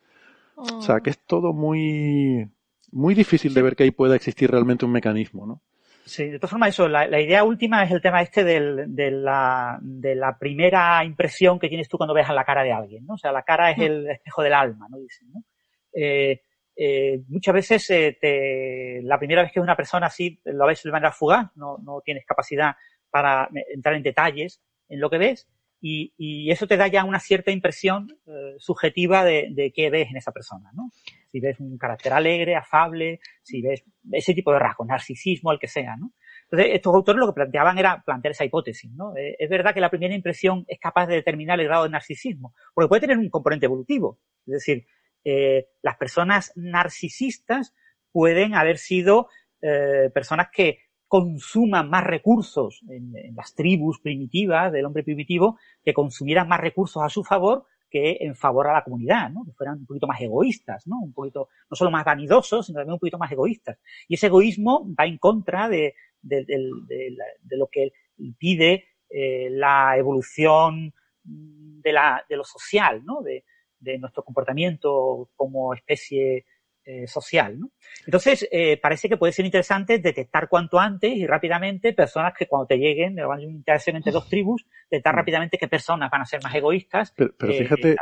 O 0.57 0.81
sea, 0.81 1.01
que 1.01 1.11
es 1.11 1.19
todo 1.19 1.53
muy, 1.53 2.51
muy 2.91 3.15
difícil 3.15 3.53
de 3.53 3.61
ver 3.61 3.77
que 3.77 3.83
ahí 3.85 3.91
pueda 3.91 4.17
existir 4.17 4.51
realmente 4.51 4.87
un 4.87 4.93
mecanismo, 4.93 5.47
¿no? 5.47 5.63
Sí, 6.07 6.25
de 6.25 6.39
todas 6.39 6.53
formas, 6.53 6.71
eso, 6.71 6.89
la, 6.89 7.21
idea 7.21 7.45
última 7.45 7.85
es 7.85 7.91
el 7.91 8.01
tema 8.01 8.23
este 8.23 8.45
del, 8.45 8.95
de, 8.95 9.11
la, 9.11 9.79
de 9.83 10.15
la 10.15 10.39
primera 10.39 11.05
impresión 11.05 11.59
que 11.59 11.69
tienes 11.69 11.87
tú 11.87 11.99
cuando 11.99 12.15
ves 12.15 12.31
a 12.31 12.33
la 12.33 12.45
cara 12.45 12.63
de 12.63 12.73
alguien, 12.73 13.05
¿no? 13.05 13.13
O 13.15 13.19
sea, 13.19 13.31
la 13.31 13.43
cara 13.43 13.71
es 13.73 13.77
mm. 13.77 13.83
el 13.83 14.11
espejo 14.11 14.43
del 14.43 14.55
alma, 14.55 14.87
¿no? 14.89 14.99
Dicen, 14.99 15.29
¿no? 15.35 15.45
Eh, 15.93 16.41
eh, 16.81 17.23
muchas 17.29 17.55
veces 17.55 17.91
eh, 17.91 18.17
te, 18.21 19.01
la 19.03 19.19
primera 19.19 19.43
vez 19.43 19.51
que 19.51 19.61
una 19.61 19.77
persona 19.77 20.07
así 20.07 20.41
lo 20.45 20.65
ves 20.67 20.83
de 20.85 20.93
manera 20.93 21.11
fugaz, 21.11 21.51
no, 21.57 21.77
no 21.79 22.01
tienes 22.05 22.25
capacidad 22.25 22.77
para 23.11 23.49
entrar 23.75 23.97
en 23.97 24.03
detalles 24.05 24.63
en 24.89 25.01
lo 25.01 25.11
que 25.11 25.19
ves 25.19 25.49
y, 25.81 26.13
y 26.17 26.51
eso 26.51 26.67
te 26.67 26.77
da 26.77 26.89
ya 26.89 27.05
una 27.05 27.21
cierta 27.21 27.51
impresión 27.51 28.09
eh, 28.27 28.55
subjetiva 28.59 29.25
de, 29.25 29.49
de, 29.51 29.73
qué 29.73 29.91
ves 29.91 30.09
en 30.11 30.17
esa 30.17 30.33
persona, 30.33 30.71
¿no? 30.73 30.91
Si 31.31 31.41
ves 31.41 31.61
un 31.61 31.79
carácter 31.79 32.13
alegre, 32.13 32.57
afable, 32.57 33.21
si 33.43 33.63
ves 33.63 33.85
ese 34.13 34.35
tipo 34.35 34.53
de 34.53 34.59
rasgos, 34.59 34.87
narcisismo, 34.87 35.53
el 35.53 35.59
que 35.59 35.69
sea, 35.69 35.97
¿no? 35.97 36.13
Entonces, 36.51 36.75
estos 36.75 36.95
autores 36.95 37.21
lo 37.21 37.27
que 37.27 37.35
planteaban 37.35 37.79
era 37.79 38.03
plantear 38.05 38.33
esa 38.33 38.45
hipótesis, 38.45 38.91
¿no? 38.93 39.17
Eh, 39.17 39.37
es 39.39 39.49
verdad 39.49 39.75
que 39.75 39.81
la 39.81 39.91
primera 39.91 40.15
impresión 40.15 40.65
es 40.67 40.81
capaz 40.81 41.07
de 41.07 41.17
determinar 41.17 41.61
el 41.61 41.67
grado 41.67 41.85
de 41.85 41.91
narcisismo, 41.91 42.55
porque 42.75 42.89
puede 42.89 43.01
tener 43.03 43.19
un 43.19 43.29
componente 43.29 43.67
evolutivo. 43.67 44.19
Es 44.47 44.55
decir, 44.55 44.87
eh, 45.25 45.69
las 45.83 45.97
personas 45.97 46.53
narcisistas 46.57 47.75
pueden 48.13 48.55
haber 48.55 48.79
sido 48.79 49.29
eh, 49.61 50.11
personas 50.13 50.49
que 50.53 50.81
consuman 51.07 51.89
más 51.89 52.05
recursos 52.05 52.83
en, 52.89 53.13
las 53.35 53.55
tribus 53.55 54.01
primitivas 54.01 54.73
del 54.73 54.85
hombre 54.85 55.03
primitivo, 55.03 55.59
que 55.83 55.95
consumieran 55.95 56.49
más 56.49 56.61
recursos 56.61 57.03
a 57.03 57.09
su 57.09 57.25
favor 57.25 57.65
que 57.91 58.19
en 58.21 58.37
favor 58.37 58.69
a 58.69 58.75
la 58.75 58.85
comunidad, 58.85 59.31
¿no? 59.31 59.47
Que 59.47 59.53
fueran 59.53 59.79
un 59.79 59.87
poquito 59.87 60.07
más 60.07 60.21
egoístas, 60.21 60.87
¿no? 60.87 60.99
Un 61.01 61.15
poquito, 61.15 61.49
no 61.71 61.75
solo 61.75 61.91
más 61.91 62.05
vanidosos, 62.05 62.67
sino 62.67 62.81
también 62.81 62.93
un 62.93 62.99
poquito 62.99 63.17
más 63.17 63.33
egoístas. 63.33 63.79
Y 64.07 64.15
ese 64.15 64.27
egoísmo 64.27 64.87
va 64.95 65.07
en 65.07 65.17
contra 65.17 65.71
de, 65.71 65.95
lo 66.23 67.69
que 67.73 67.93
pide 68.37 68.85
eh, 69.09 69.49
la 69.51 69.97
evolución 69.97 70.93
de, 71.25 71.95
de 72.29 72.37
lo 72.37 72.45
social, 72.45 73.03
¿no? 73.07 73.23
De, 73.23 73.45
de 73.81 73.99
nuestro 73.99 74.25
comportamiento 74.25 75.29
como 75.37 75.75
especie 75.75 76.45
eh, 76.91 77.07
social. 77.07 77.61
¿no? 77.61 77.71
Entonces, 78.07 78.49
eh, 78.51 78.79
parece 78.79 79.11
que 79.11 79.19
puede 79.19 79.35
ser 79.35 79.45
interesante 79.45 79.99
detectar 79.99 80.49
cuanto 80.49 80.79
antes 80.79 81.15
y 81.15 81.27
rápidamente 81.27 81.93
personas 81.93 82.33
que 82.33 82.47
cuando 82.47 82.67
te 82.67 82.79
lleguen, 82.79 83.15
de 83.15 83.27
una 83.27 83.43
interacción 83.43 83.97
entre 83.97 84.11
dos 84.11 84.27
tribus, 84.27 84.65
detectar 84.91 85.13
mm. 85.13 85.19
rápidamente 85.19 85.59
qué 85.59 85.69
personas 85.69 86.11
van 86.11 86.23
a 86.23 86.25
ser 86.25 86.43
más 86.43 86.55
egoístas. 86.55 87.13
Pero, 87.15 87.35
fíjate, 87.39 87.97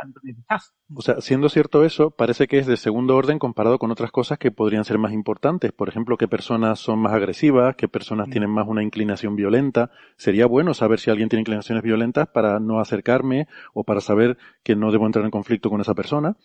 o 0.95 1.01
sea, 1.01 1.19
siendo 1.19 1.49
cierto 1.49 1.83
eso, 1.83 2.11
parece 2.11 2.47
que 2.47 2.59
es 2.59 2.65
de 2.65 2.77
segundo 2.77 3.17
orden 3.17 3.39
comparado 3.39 3.77
con 3.77 3.91
otras 3.91 4.09
cosas 4.09 4.37
que 4.37 4.51
podrían 4.51 4.85
ser 4.85 4.97
más 4.99 5.11
importantes. 5.11 5.73
Por 5.73 5.89
ejemplo, 5.89 6.15
qué 6.15 6.29
personas 6.29 6.79
son 6.79 6.99
más 6.99 7.11
agresivas, 7.11 7.75
qué 7.75 7.89
personas 7.89 8.29
mm. 8.29 8.31
tienen 8.31 8.49
más 8.51 8.69
una 8.69 8.83
inclinación 8.83 9.35
violenta. 9.35 9.91
Sería 10.15 10.45
bueno 10.45 10.73
saber 10.73 11.01
si 11.01 11.09
alguien 11.09 11.27
tiene 11.27 11.41
inclinaciones 11.41 11.83
violentas 11.83 12.29
para 12.29 12.61
no 12.61 12.79
acercarme 12.79 13.47
o 13.73 13.83
para 13.83 13.99
saber 13.99 14.37
que 14.63 14.77
no 14.77 14.93
debo 14.93 15.05
entrar 15.05 15.25
en 15.25 15.31
conflicto 15.31 15.69
con 15.69 15.81
esa 15.81 15.93
persona 15.93 16.37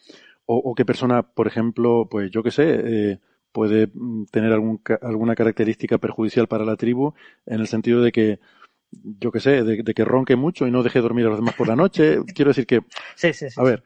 o, 0.47 0.75
qué 0.75 0.85
persona, 0.85 1.23
por 1.23 1.47
ejemplo, 1.47 2.09
pues 2.11 2.31
yo 2.31 2.43
qué 2.43 2.51
sé, 2.51 2.65
eh, 2.69 3.19
puede 3.53 3.89
mm, 3.93 4.25
tener 4.31 4.53
algún, 4.53 4.81
alguna 5.01 5.35
característica 5.35 5.99
perjudicial 5.99 6.49
para 6.49 6.65
la 6.65 6.77
tribu 6.77 7.15
en 7.47 7.61
el 7.61 7.67
sentido 7.67 8.03
de 8.03 8.13
que, 8.13 8.41
yo 8.91 9.31
qué 9.31 9.41
sé, 9.41 9.63
de, 9.63 9.83
que 9.85 10.05
ronque 10.05 10.37
mucho 10.37 10.67
y 10.67 10.71
no 10.71 10.83
deje 10.83 11.01
dormir 11.01 11.27
a 11.27 11.31
los 11.31 11.39
demás 11.39 11.55
por 11.55 11.69
la 11.69 11.77
noche. 11.77 12.19
Quiero 12.35 12.51
decir 12.51 12.67
que, 12.67 12.81
sí, 13.15 13.33
sí, 13.33 13.51
sí, 13.51 13.61
a 13.61 13.65
ver, 13.65 13.85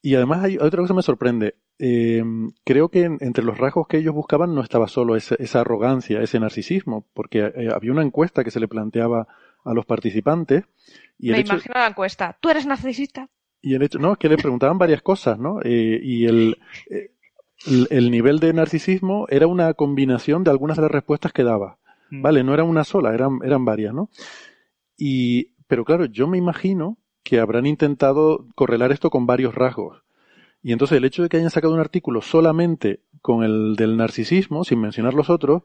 y 0.00 0.16
además 0.16 0.44
hay, 0.44 0.56
otra 0.56 0.80
cosa 0.80 0.94
que 0.94 0.96
me 0.96 1.02
sorprende. 1.02 1.56
Eh, 1.78 2.22
creo 2.64 2.88
que 2.88 3.04
entre 3.04 3.44
los 3.44 3.58
rasgos 3.58 3.86
que 3.86 3.98
ellos 3.98 4.14
buscaban 4.14 4.54
no 4.54 4.62
estaba 4.62 4.88
solo 4.88 5.16
esa, 5.16 5.36
esa 5.36 5.60
arrogancia, 5.60 6.20
ese 6.20 6.40
narcisismo, 6.40 7.06
porque 7.14 7.52
eh, 7.54 7.68
había 7.72 7.92
una 7.92 8.02
encuesta 8.02 8.42
que 8.42 8.50
se 8.50 8.60
le 8.60 8.68
planteaba 8.68 9.28
a 9.64 9.74
los 9.74 9.86
participantes. 9.86 10.64
Y 11.18 11.30
me 11.30 11.40
imagino 11.40 11.74
la 11.74 11.86
encuesta. 11.86 12.36
¿Tú 12.40 12.50
eres 12.50 12.66
narcisista? 12.66 13.28
Y 13.62 13.74
el 13.74 13.82
hecho, 13.82 13.98
no, 13.98 14.12
es 14.12 14.18
que 14.18 14.28
le 14.28 14.36
preguntaban 14.36 14.76
varias 14.76 15.02
cosas, 15.02 15.38
¿no? 15.38 15.60
Eh, 15.62 16.00
y 16.02 16.26
el, 16.26 16.58
el, 17.90 18.10
nivel 18.10 18.40
de 18.40 18.52
narcisismo 18.52 19.26
era 19.28 19.46
una 19.46 19.72
combinación 19.74 20.42
de 20.42 20.50
algunas 20.50 20.76
de 20.76 20.82
las 20.82 20.90
respuestas 20.90 21.32
que 21.32 21.44
daba. 21.44 21.78
Mm. 22.10 22.22
Vale, 22.22 22.42
no 22.42 22.54
era 22.54 22.64
una 22.64 22.82
sola, 22.82 23.14
eran, 23.14 23.38
eran 23.44 23.64
varias, 23.64 23.94
¿no? 23.94 24.10
Y, 24.96 25.54
pero 25.68 25.84
claro, 25.84 26.06
yo 26.06 26.26
me 26.26 26.38
imagino 26.38 26.98
que 27.22 27.38
habrán 27.38 27.66
intentado 27.66 28.46
correlar 28.56 28.90
esto 28.90 29.10
con 29.10 29.26
varios 29.26 29.54
rasgos. 29.54 30.02
Y 30.60 30.72
entonces 30.72 30.98
el 30.98 31.04
hecho 31.04 31.22
de 31.22 31.28
que 31.28 31.36
hayan 31.36 31.50
sacado 31.50 31.74
un 31.74 31.80
artículo 31.80 32.20
solamente 32.20 33.00
con 33.20 33.44
el 33.44 33.76
del 33.76 33.96
narcisismo, 33.96 34.64
sin 34.64 34.80
mencionar 34.80 35.14
los 35.14 35.30
otros, 35.30 35.62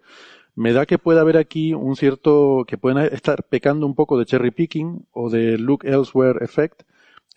me 0.56 0.74
da 0.74 0.86
que 0.86 0.98
puede 0.98 1.20
haber 1.20 1.38
aquí 1.38 1.74
un 1.74 1.96
cierto, 1.96 2.66
que 2.68 2.78
pueden 2.78 2.98
estar 3.14 3.44
pecando 3.44 3.86
un 3.86 3.96
poco 3.96 4.18
de 4.18 4.26
cherry 4.26 4.52
picking 4.52 5.06
o 5.12 5.30
de 5.30 5.58
look 5.58 5.86
elsewhere 5.86 6.44
effect, 6.44 6.82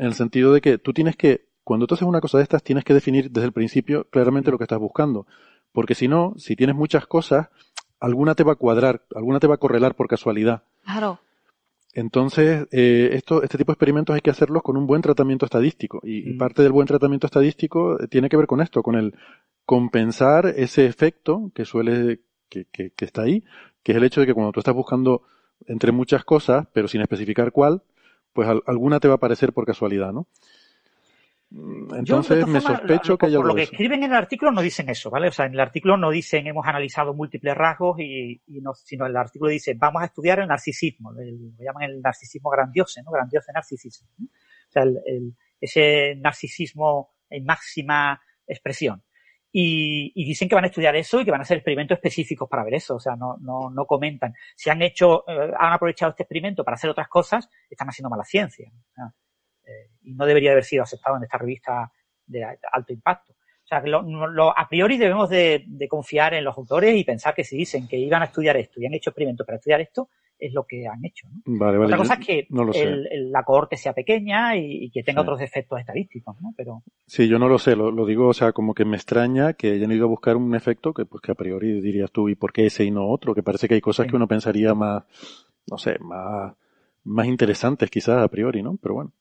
en 0.01 0.06
el 0.06 0.14
sentido 0.14 0.55
de 0.55 0.62
que 0.62 0.78
tú 0.78 0.94
tienes 0.94 1.14
que, 1.14 1.47
cuando 1.62 1.86
tú 1.86 1.94
haces 1.94 2.09
una 2.09 2.22
cosa 2.22 2.39
de 2.39 2.44
estas, 2.44 2.62
tienes 2.62 2.85
que 2.85 2.94
definir 2.94 3.31
desde 3.31 3.47
el 3.47 3.52
principio 3.52 4.06
claramente 4.09 4.51
lo 4.51 4.56
que 4.56 4.64
estás 4.64 4.78
buscando. 4.78 5.27
Porque 5.72 5.94
si 5.94 6.09
no, 6.09 6.32
si 6.39 6.56
tienes 6.56 6.74
muchas 6.74 7.06
cosas, 7.06 7.48
alguna 8.01 8.35
te 8.35 8.43
va 8.43 8.52
a 8.52 8.56
cuadrar, 8.56 9.05
alguna 9.14 9.40
te 9.40 9.47
va 9.47 9.56
a 9.56 9.59
correlar 9.59 9.94
por 9.94 10.09
casualidad. 10.09 10.62
Claro. 10.85 11.20
Entonces, 11.93 12.66
eh, 12.70 13.10
esto, 13.12 13.43
este 13.43 13.59
tipo 13.59 13.72
de 13.72 13.74
experimentos 13.74 14.14
hay 14.14 14.22
que 14.22 14.31
hacerlos 14.31 14.62
con 14.62 14.78
un 14.78 14.86
buen 14.86 15.02
tratamiento 15.02 15.44
estadístico. 15.44 16.01
Y, 16.02 16.31
y 16.31 16.32
Mm. 16.32 16.39
parte 16.39 16.62
del 16.62 16.72
buen 16.72 16.86
tratamiento 16.86 17.27
estadístico 17.27 18.01
eh, 18.01 18.09
tiene 18.09 18.31
que 18.31 18.39
ver 18.39 18.47
con 18.47 18.62
esto, 18.62 18.82
con 18.82 18.94
el 18.94 19.14
compensar 19.66 20.47
ese 20.47 20.86
efecto 20.86 21.52
que 21.55 21.66
suele, 21.66 22.20
que, 22.48 22.64
que, 22.72 22.90
que 22.93 23.05
está 23.05 23.22
ahí, 23.22 23.44
que 23.82 23.93
es 23.93 23.98
el 23.98 24.05
hecho 24.05 24.20
de 24.20 24.27
que 24.27 24.35
cuando 24.35 24.52
tú 24.52 24.60
estás 24.60 24.74
buscando 24.74 25.22
entre 25.66 25.93
muchas 25.93 26.24
cosas, 26.24 26.66
pero 26.72 26.89
sin 26.89 27.02
especificar 27.02 27.52
cuál, 27.52 27.82
pues 28.32 28.48
al- 28.48 28.62
alguna 28.66 29.01
te 29.01 29.09
va 29.09 29.15
a 29.15 29.16
aparecer 29.16 29.52
por 29.52 29.66
casualidad, 29.66 30.12
¿no? 30.12 30.27
Mm, 31.51 31.89
Yo, 31.89 31.97
Entonces 31.98 32.47
me 32.47 32.61
sospecho 32.61 33.12
lo- 33.12 33.19
que 33.19 33.27
hay 33.27 33.35
por 33.35 33.47
lo 33.47 33.55
de 33.55 33.57
que 33.59 33.62
eso. 33.65 33.73
escriben 33.73 34.05
en 34.05 34.11
el 34.12 34.16
artículo 34.16 34.52
no 34.52 34.62
dicen 34.62 34.89
eso, 34.89 35.11
¿vale? 35.11 35.28
O 35.28 35.32
sea, 35.32 35.47
en 35.47 35.55
el 35.55 35.61
artículo 35.61 35.97
no 35.97 36.11
dicen 36.11 36.47
hemos 36.47 36.65
analizado 36.66 37.12
múltiples 37.12 37.57
rasgos 37.57 37.98
y, 37.98 38.40
y 38.47 38.61
no, 38.61 38.73
sino 38.74 39.05
el 39.07 39.16
artículo 39.16 39.51
dice 39.51 39.74
vamos 39.74 40.01
a 40.02 40.07
estudiar 40.07 40.39
el 40.39 40.47
narcisismo, 40.47 41.11
el- 41.19 41.52
lo 41.59 41.65
llaman 41.65 41.82
el 41.85 42.01
narcisismo 42.01 42.51
grandiose, 42.51 43.02
¿no? 43.02 43.11
Grandiose 43.11 43.52
narcisismo. 43.52 44.09
¿no? 44.19 44.27
O 44.27 44.70
sea, 44.73 44.82
el- 44.85 45.01
el- 45.07 45.35
ese 45.61 46.15
narcisismo 46.20 47.15
en 47.28 47.44
máxima 47.44 48.20
expresión. 48.47 49.02
Y, 49.52 50.12
y 50.14 50.24
dicen 50.24 50.48
que 50.48 50.55
van 50.55 50.64
a 50.64 50.68
estudiar 50.68 50.94
eso 50.94 51.20
y 51.20 51.24
que 51.24 51.31
van 51.32 51.40
a 51.40 51.43
hacer 51.43 51.56
experimentos 51.59 51.97
específicos 51.97 52.48
para 52.48 52.62
ver 52.64 52.74
eso. 52.74 52.97
O 52.97 53.01
sea, 53.01 53.16
no, 53.16 53.36
no, 53.40 53.70
no 53.70 53.85
comentan. 53.86 54.32
Si 54.56 54.70
han 54.70 54.81
hecho, 54.82 55.24
eh, 55.28 55.52
han 55.59 55.72
aprovechado 55.72 56.10
este 56.10 56.22
experimento 56.22 56.62
para 56.64 56.77
hacer 56.77 56.90
otras 56.90 57.09
cosas, 57.09 57.48
están 57.68 57.89
haciendo 57.89 58.10
mala 58.10 58.24
ciencia. 58.24 58.70
Eh, 59.66 59.90
y 60.02 60.14
no 60.14 60.24
debería 60.27 60.52
haber 60.52 60.64
sido 60.64 60.82
aceptado 60.85 61.16
en 61.16 61.24
esta 61.24 61.39
revista 61.39 61.93
de 62.27 62.44
alto 62.72 62.93
impacto. 62.93 63.32
O 63.32 63.66
sea, 63.70 63.81
lo, 63.82 64.02
lo- 64.02 64.56
a 64.56 64.68
priori 64.68 64.97
debemos 64.98 65.28
de, 65.31 65.64
de 65.66 65.89
confiar 65.89 66.35
en 66.35 66.44
los 66.44 66.56
autores 66.56 66.97
y 66.97 67.05
pensar 67.05 67.35
que 67.35 67.44
si 67.44 67.56
dicen 67.56 67.86
que 67.86 67.97
iban 67.97 68.22
a 68.22 68.27
estudiar 68.27 68.56
esto 68.56 68.81
y 68.81 68.86
han 68.86 68.94
hecho 68.94 69.10
experimentos 69.10 69.47
para 69.47 69.56
estudiar 69.59 69.81
esto, 69.81 70.09
es 70.40 70.52
lo 70.54 70.64
que 70.66 70.86
han 70.86 71.04
hecho. 71.04 71.28
¿no? 71.30 71.40
Vale, 71.58 71.78
vale. 71.78 71.86
Otra 71.86 71.98
cosa 71.98 72.14
es 72.14 72.26
que 72.26 72.46
no 72.50 72.70
el- 72.72 73.06
el- 73.10 73.30
la 73.30 73.42
cohorte 73.44 73.76
sea 73.76 73.92
pequeña 73.92 74.56
y, 74.56 74.84
y 74.84 74.90
que 74.90 75.02
tenga 75.02 75.20
Sí. 75.22 75.26
otros 75.26 75.40
efectos 75.40 75.78
estadísticos, 75.80 76.36
¿no? 76.40 76.52
Pero 76.56 76.82
Sí, 77.06 77.28
yo 77.28 77.38
no 77.38 77.48
lo 77.48 77.58
sé, 77.58 77.76
lo, 77.76 77.90
lo 77.90 78.06
digo, 78.06 78.28
o 78.28 78.32
sea, 78.34 78.52
como 78.52 78.74
que 78.74 78.84
me 78.84 78.96
extraña 78.96 79.52
que 79.52 79.72
hayan 79.72 79.92
ido 79.92 80.04
a 80.06 80.08
buscar 80.08 80.36
un 80.36 80.54
efecto 80.54 80.92
que, 80.94 81.04
pues, 81.04 81.20
que 81.22 81.32
a 81.32 81.34
priori 81.34 81.80
dirías 81.80 82.10
tú, 82.10 82.28
¿y 82.28 82.34
por 82.34 82.52
qué 82.52 82.66
ese 82.66 82.84
y 82.84 82.90
no 82.90 83.08
otro? 83.08 83.34
Que 83.34 83.42
parece 83.42 83.68
que 83.68 83.74
hay 83.74 83.80
cosas 83.80 84.04
Sí. 84.04 84.10
que 84.10 84.16
uno 84.16 84.26
pensaría 84.28 84.74
más, 84.74 85.04
no 85.70 85.76
sé, 85.78 85.98
más, 86.00 86.54
más 87.04 87.26
interesantes 87.26 87.90
quizás 87.90 88.18
a 88.22 88.28
priori, 88.28 88.62
¿no? 88.62 88.76
Pero 88.82 88.94
bueno. 88.94 89.12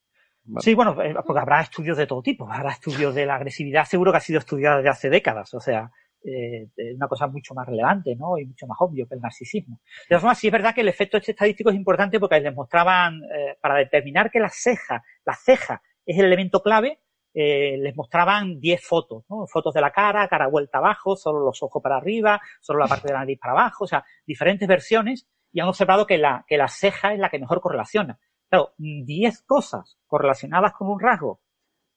Vale. 0.45 0.63
Sí, 0.63 0.73
bueno, 0.73 0.99
eh, 1.03 1.13
porque 1.27 1.41
habrá 1.41 1.61
estudios 1.61 1.95
de 1.97 2.07
todo 2.07 2.21
tipo. 2.23 2.51
Habrá 2.51 2.71
estudios 2.71 3.13
de 3.13 3.25
la 3.25 3.35
agresividad, 3.35 3.85
seguro 3.85 4.11
que 4.11 4.17
ha 4.17 4.21
sido 4.21 4.39
estudiada 4.39 4.77
desde 4.77 4.89
hace 4.89 5.09
décadas. 5.09 5.53
O 5.53 5.59
sea, 5.59 5.91
eh, 6.23 6.67
una 6.95 7.07
cosa 7.07 7.27
mucho 7.27 7.53
más 7.53 7.67
relevante, 7.67 8.15
¿no? 8.15 8.37
Y 8.37 8.45
mucho 8.45 8.67
más 8.67 8.77
obvio 8.81 9.07
que 9.07 9.15
el 9.15 9.21
narcisismo. 9.21 9.79
De 10.03 10.09
todas 10.09 10.21
formas, 10.21 10.37
sí 10.39 10.47
es 10.47 10.53
verdad 10.53 10.75
que 10.75 10.81
el 10.81 10.89
efecto 10.89 11.17
este 11.17 11.31
estadístico 11.31 11.69
es 11.69 11.75
importante 11.75 12.19
porque 12.19 12.39
les 12.39 12.53
mostraban, 12.53 13.21
eh, 13.23 13.57
para 13.61 13.75
determinar 13.75 14.29
que 14.29 14.39
la 14.39 14.49
ceja, 14.49 15.03
la 15.25 15.35
ceja 15.35 15.81
es 16.05 16.17
el 16.17 16.25
elemento 16.25 16.61
clave, 16.61 16.99
eh, 17.33 17.77
les 17.77 17.95
mostraban 17.95 18.59
10 18.59 18.83
fotos, 18.83 19.23
¿no? 19.29 19.45
Fotos 19.47 19.73
de 19.73 19.81
la 19.81 19.91
cara, 19.91 20.27
cara 20.27 20.47
vuelta 20.47 20.79
abajo, 20.79 21.15
solo 21.15 21.39
los 21.39 21.61
ojos 21.61 21.81
para 21.81 21.97
arriba, 21.97 22.41
solo 22.59 22.79
la 22.79 22.87
parte 22.87 23.07
de 23.07 23.13
la 23.13 23.19
nariz 23.19 23.39
para 23.39 23.53
abajo, 23.53 23.83
o 23.83 23.87
sea, 23.87 24.03
diferentes 24.25 24.67
versiones 24.67 25.27
y 25.51 25.59
han 25.59 25.67
observado 25.67 26.05
que 26.05 26.17
la, 26.17 26.43
que 26.47 26.57
la 26.57 26.67
ceja 26.67 27.13
es 27.13 27.19
la 27.19 27.29
que 27.29 27.39
mejor 27.39 27.61
correlaciona. 27.61 28.19
Claro, 28.49 28.73
10 28.77 29.43
cosas 29.43 29.99
correlacionadas 30.07 30.73
con 30.73 30.89
un 30.89 30.99
rasgo 30.99 31.41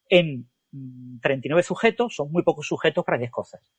en 0.09 0.51
mm, 0.71 1.21
39 1.21 1.63
sujetos 1.63 2.15
son 2.15 2.31
muy 2.31 2.43
pocos 2.43 2.67
sujetos 2.67 3.05
para 3.05 3.19
10 3.19 3.31
cosas. 3.31 3.73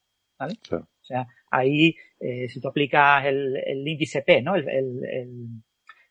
¿Vale? 0.43 0.57
O 0.71 1.05
sea, 1.05 1.27
ahí, 1.51 1.95
eh, 2.19 2.47
si 2.47 2.61
tú 2.61 2.69
aplicas 2.69 3.25
el, 3.25 3.57
el 3.57 3.87
índice 3.87 4.21
P, 4.21 4.41
¿no? 4.41 4.55
El, 4.55 4.67
el, 4.69 5.05
el, 5.05 5.63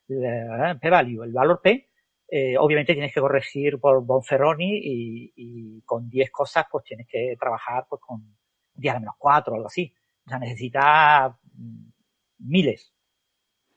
el 0.08 0.78
P-value, 0.78 1.24
el 1.24 1.32
valor 1.32 1.60
P, 1.62 1.88
eh, 2.28 2.56
obviamente 2.58 2.94
tienes 2.94 3.12
que 3.12 3.20
corregir 3.20 3.78
por 3.78 4.04
Bonferroni 4.04 4.78
y, 4.82 5.32
y 5.36 5.82
con 5.82 6.08
10 6.08 6.30
cosas, 6.30 6.64
pues 6.70 6.84
tienes 6.84 7.06
que 7.06 7.36
trabajar 7.38 7.84
pues 7.88 8.00
con 8.00 8.36
10 8.74 8.94
a 8.94 9.00
menos 9.00 9.14
4 9.18 9.52
o 9.52 9.56
algo 9.56 9.66
así. 9.66 9.92
O 10.26 10.30
sea, 10.30 10.38
necesitas 10.38 11.34
mm, 11.54 11.88
miles 12.38 12.94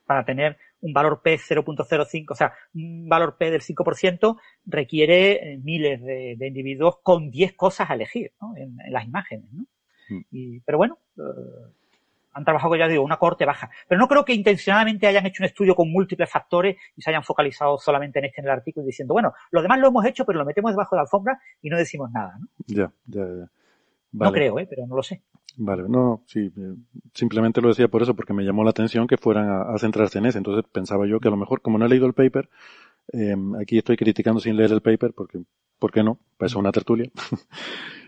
para 0.06 0.24
tener 0.24 0.58
un 0.82 0.94
valor 0.94 1.22
P 1.22 1.38
0.05, 1.38 2.32
o 2.32 2.36
sea, 2.36 2.54
un 2.74 3.10
valor 3.10 3.38
P 3.38 3.52
del 3.52 3.62
5% 3.62 4.38
requiere 4.66 5.54
eh, 5.54 5.58
miles 5.58 6.02
de, 6.02 6.36
de 6.38 6.48
individuos 6.48 7.00
con 7.02 7.32
10 7.32 7.54
cosas 7.54 7.90
a 7.90 7.96
elegir 7.96 8.34
¿no? 8.40 8.56
en, 8.56 8.78
en 8.80 8.94
las 8.94 9.06
imágenes. 9.06 9.52
¿no? 9.52 9.66
Mm. 10.10 10.20
Y, 10.32 10.60
pero 10.62 10.78
bueno, 10.78 10.98
eh, 11.18 11.22
han 12.34 12.44
trabajado, 12.44 12.76
ya 12.76 12.88
digo, 12.88 13.04
una 13.04 13.18
corte 13.18 13.46
baja. 13.46 13.70
Pero 13.88 14.00
no 14.00 14.08
creo 14.08 14.26
que 14.26 14.34
intencionadamente 14.34 15.08
hayan 15.08 15.26
hecho 15.26 15.42
un 15.42 15.46
estudio 15.48 15.74
con 15.74 15.90
múltiples 15.92 16.30
factores 16.30 16.76
y 16.96 17.02
se 17.02 17.10
hayan 17.10 17.24
focalizado 17.24 17.78
solamente 17.78 18.20
en 18.20 18.26
este 18.26 18.42
en 18.42 18.48
el 18.48 18.52
artículo 18.54 18.86
diciendo, 18.86 19.14
bueno, 19.14 19.34
lo 19.52 19.62
demás 19.62 19.80
lo 19.80 19.88
hemos 19.88 20.06
hecho, 20.06 20.26
pero 20.26 20.40
lo 20.40 20.46
metemos 20.46 20.72
debajo 20.72 20.96
de 20.96 20.98
la 20.98 21.04
alfombra 21.04 21.40
y 21.62 21.70
no 21.70 21.78
decimos 21.78 22.12
nada. 22.12 22.38
No, 22.38 22.48
Ya, 22.68 22.92
ya, 23.08 23.22
ya. 23.26 23.50
no 24.12 24.32
creo, 24.32 24.60
¿eh? 24.60 24.68
pero 24.70 24.86
no 24.86 24.96
lo 24.98 25.04
sé. 25.04 25.22
Vale, 25.58 25.84
no, 25.88 26.22
sí, 26.26 26.52
eh, 26.58 26.74
simplemente 27.14 27.62
lo 27.62 27.70
decía 27.70 27.88
por 27.88 28.02
eso, 28.02 28.14
porque 28.14 28.34
me 28.34 28.44
llamó 28.44 28.66
la 28.66 28.72
atención 28.72 29.08
que 29.08 29.16
fueran 29.16 29.48
a, 29.48 29.74
a 29.74 29.78
centrarse 29.78 30.18
en 30.20 30.26
ese. 30.26 30.38
Entonces 30.38 30.66
pensaba 30.70 31.08
yo 31.08 31.22
que 31.22 31.30
a 31.30 31.32
lo 31.32 31.38
mejor, 31.38 31.62
como 31.62 31.78
no 31.78 31.86
he 31.86 31.90
leído 31.90 32.06
el 32.06 32.14
paper, 32.14 32.50
eh, 33.14 33.36
aquí 33.62 33.78
estoy 33.78 33.96
criticando 33.96 34.42
sin 34.42 34.58
leer 34.58 34.74
el 34.74 34.82
paper, 34.82 35.14
porque, 35.14 35.40
¿por 35.80 35.92
qué 35.92 36.04
no? 36.04 36.16
Para 36.38 36.48
eso 36.48 36.58
es 36.58 36.62
una 36.62 36.72
tertulia. 36.72 37.10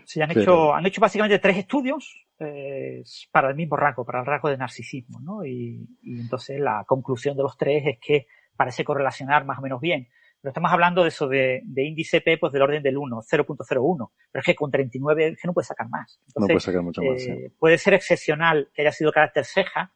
Sí, 0.04 0.20
han 0.22 0.28
Pero- 0.28 0.40
hecho, 0.40 0.74
han 0.74 0.86
hecho 0.86 1.00
básicamente 1.00 1.38
tres 1.38 1.58
estudios 1.58 2.26
eh, 2.38 3.02
para 3.30 3.50
el 3.50 3.56
mismo 3.56 3.76
rasgo, 3.76 4.04
para 4.06 4.20
el 4.20 4.26
rasgo 4.26 4.48
de 4.48 4.56
narcisismo, 4.56 5.20
¿no? 5.20 5.44
Y, 5.44 5.86
y 6.02 6.20
entonces 6.20 6.58
la 6.60 6.84
conclusión 6.86 7.36
de 7.36 7.42
los 7.42 7.56
tres 7.58 7.82
es 7.86 7.98
que 8.00 8.26
parece 8.56 8.84
correlacionar 8.84 9.44
más 9.44 9.58
o 9.58 9.62
menos 9.62 9.80
bien. 9.80 10.08
Pero 10.40 10.50
estamos 10.50 10.72
hablando 10.72 11.02
de 11.02 11.08
eso, 11.08 11.26
de, 11.28 11.60
de 11.64 11.84
índice 11.84 12.20
P, 12.20 12.38
pues 12.38 12.52
del 12.52 12.62
orden 12.62 12.82
del 12.82 12.96
1, 12.96 13.16
0.01. 13.22 14.10
Pero 14.30 14.40
es 14.40 14.46
que 14.46 14.54
con 14.54 14.70
39 14.70 15.28
es 15.30 15.40
que 15.42 15.48
no 15.48 15.52
puede 15.52 15.66
sacar 15.66 15.88
más. 15.88 16.20
No 16.20 16.24
Entonces, 16.28 16.54
puede 16.54 16.60
sacar 16.60 16.82
mucho 16.82 17.02
más. 17.02 17.20
sí. 17.22 17.30
eh, 17.30 17.52
puede 17.58 17.76
ser 17.76 17.94
excepcional 17.94 18.70
que 18.72 18.82
haya 18.82 18.92
sido 18.92 19.10
carácter 19.12 19.44
ceja, 19.44 19.92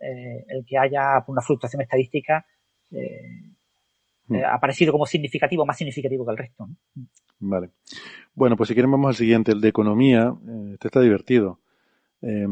eh, 0.00 0.44
el 0.48 0.64
que 0.66 0.76
haya 0.78 1.24
una 1.28 1.40
fluctuación 1.42 1.80
estadística 1.82 2.44
eh, 2.90 3.53
Eh, 4.30 4.42
aparecido 4.44 4.92
como 4.92 5.06
significativo, 5.06 5.66
más 5.66 5.76
significativo 5.76 6.24
que 6.24 6.30
el 6.30 6.38
resto. 6.38 6.66
¿no? 6.66 7.06
Vale. 7.40 7.70
Bueno, 8.34 8.56
pues 8.56 8.68
si 8.68 8.74
quieren 8.74 8.90
vamos 8.90 9.08
al 9.08 9.14
siguiente, 9.16 9.52
el 9.52 9.60
de 9.60 9.68
economía. 9.68 10.34
Eh, 10.46 10.70
Este 10.74 10.88
está 10.88 11.00
divertido. 11.00 11.60
Eh, 12.22 12.46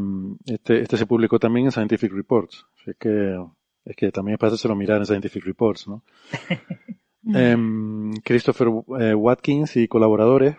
Este, 0.47 0.81
este 0.83 0.97
se 0.97 1.07
publicó 1.07 1.39
también 1.39 1.67
en 1.67 1.73
Scientific 1.73 2.13
Reports. 2.13 2.67
Es 2.87 2.97
que, 2.97 3.43
es 3.85 3.97
que 3.97 4.13
también 4.13 4.35
es 4.35 4.39
para 4.39 4.49
hacérselo 4.49 4.77
mirar 4.77 4.99
en 4.99 5.07
Scientific 5.07 5.45
Reports, 5.45 5.89
¿no? 5.89 6.03
Em, 7.35 8.13
Christopher 8.25 8.67
Watkins 8.69 9.77
y 9.77 9.87
colaboradores. 9.87 10.57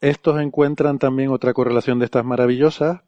Estos 0.00 0.40
encuentran 0.40 1.00
también 1.00 1.30
otra 1.30 1.52
correlación 1.52 1.98
de 1.98 2.04
estas 2.04 2.24
maravillosas 2.24 3.00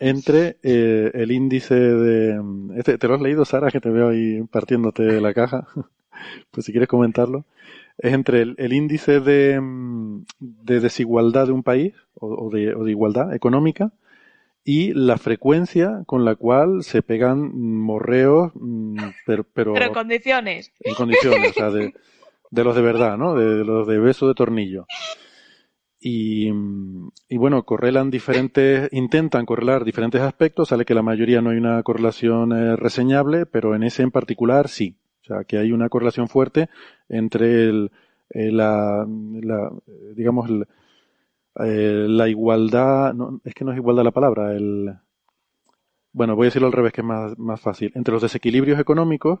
entre 0.00 0.58
eh, 0.62 1.10
el 1.14 1.30
índice 1.30 1.74
de... 1.74 2.42
Este, 2.76 2.98
¿Te 2.98 3.06
lo 3.08 3.14
has 3.14 3.20
leído, 3.20 3.44
Sara, 3.44 3.70
que 3.70 3.80
te 3.80 3.90
veo 3.90 4.08
ahí 4.08 4.42
partiéndote 4.50 5.20
la 5.20 5.32
caja? 5.32 5.68
pues 6.50 6.66
si 6.66 6.72
quieres 6.72 6.88
comentarlo. 6.88 7.44
Es 7.98 8.12
entre 8.12 8.42
el, 8.42 8.54
el 8.58 8.72
índice 8.72 9.20
de, 9.20 9.60
mm, 9.60 10.24
de 10.40 10.80
desigualdad 10.80 11.46
de 11.46 11.52
un 11.52 11.62
país 11.62 11.94
o, 12.14 12.46
o 12.46 12.50
de, 12.50 12.74
o 12.74 12.82
de 12.84 12.90
igualdad 12.90 13.34
económica 13.34 13.92
y 14.64 14.94
la 14.94 15.18
frecuencia 15.18 16.02
con 16.06 16.24
la 16.24 16.34
cual 16.36 16.82
se 16.82 17.02
pegan 17.02 17.54
morreos, 17.54 18.50
mm, 18.54 18.96
pero, 19.26 19.44
pero, 19.44 19.74
Pero 19.74 19.86
en 19.86 19.92
condiciones. 19.92 20.72
en 20.80 20.94
condiciones, 20.94 21.50
o 21.50 21.52
sea, 21.52 21.70
de, 21.70 21.92
de 22.50 22.64
los 22.64 22.74
de 22.74 22.82
verdad, 22.82 23.18
¿no? 23.18 23.34
De, 23.34 23.56
de 23.56 23.64
los 23.64 23.86
de 23.86 23.98
beso 23.98 24.26
de 24.26 24.34
tornillo. 24.34 24.86
Y, 26.00 26.50
mm, 26.50 27.10
y 27.28 27.36
bueno, 27.36 27.62
correlan 27.64 28.10
diferentes, 28.10 28.88
intentan 28.92 29.44
correlar 29.46 29.84
diferentes 29.84 30.20
aspectos, 30.22 30.68
sale 30.68 30.84
que 30.84 30.94
la 30.94 31.02
mayoría 31.02 31.42
no 31.42 31.50
hay 31.50 31.58
una 31.58 31.82
correlación 31.82 32.52
eh, 32.52 32.76
reseñable, 32.76 33.46
pero 33.46 33.74
en 33.74 33.82
ese 33.82 34.02
en 34.02 34.10
particular 34.10 34.68
sí. 34.68 34.96
O 35.24 35.26
sea, 35.26 35.44
que 35.44 35.56
hay 35.56 35.72
una 35.72 35.88
correlación 35.88 36.28
fuerte 36.28 36.68
entre 37.08 37.64
el, 37.64 37.90
eh, 38.28 38.52
la, 38.52 39.06
la, 39.08 39.72
digamos, 40.14 40.50
el, 40.50 40.66
eh, 41.60 42.06
la 42.08 42.28
igualdad, 42.28 43.14
no, 43.14 43.40
es 43.42 43.54
que 43.54 43.64
no 43.64 43.72
es 43.72 43.78
igualdad 43.78 44.04
la 44.04 44.10
palabra, 44.10 44.52
el, 44.52 44.94
bueno, 46.12 46.36
voy 46.36 46.44
a 46.44 46.48
decirlo 46.48 46.66
al 46.66 46.74
revés, 46.74 46.92
que 46.92 47.00
es 47.00 47.06
más, 47.06 47.38
más 47.38 47.58
fácil, 47.58 47.90
entre 47.94 48.12
los 48.12 48.20
desequilibrios 48.20 48.78
económicos 48.78 49.40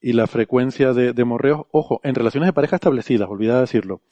y 0.00 0.12
la 0.12 0.28
frecuencia 0.28 0.92
de, 0.92 1.12
de 1.12 1.24
morreos, 1.24 1.62
ojo, 1.72 2.00
en 2.04 2.14
relaciones 2.14 2.48
de 2.48 2.52
pareja 2.52 2.76
establecidas, 2.76 3.28
olvidad 3.28 3.60
decirlo. 3.60 4.02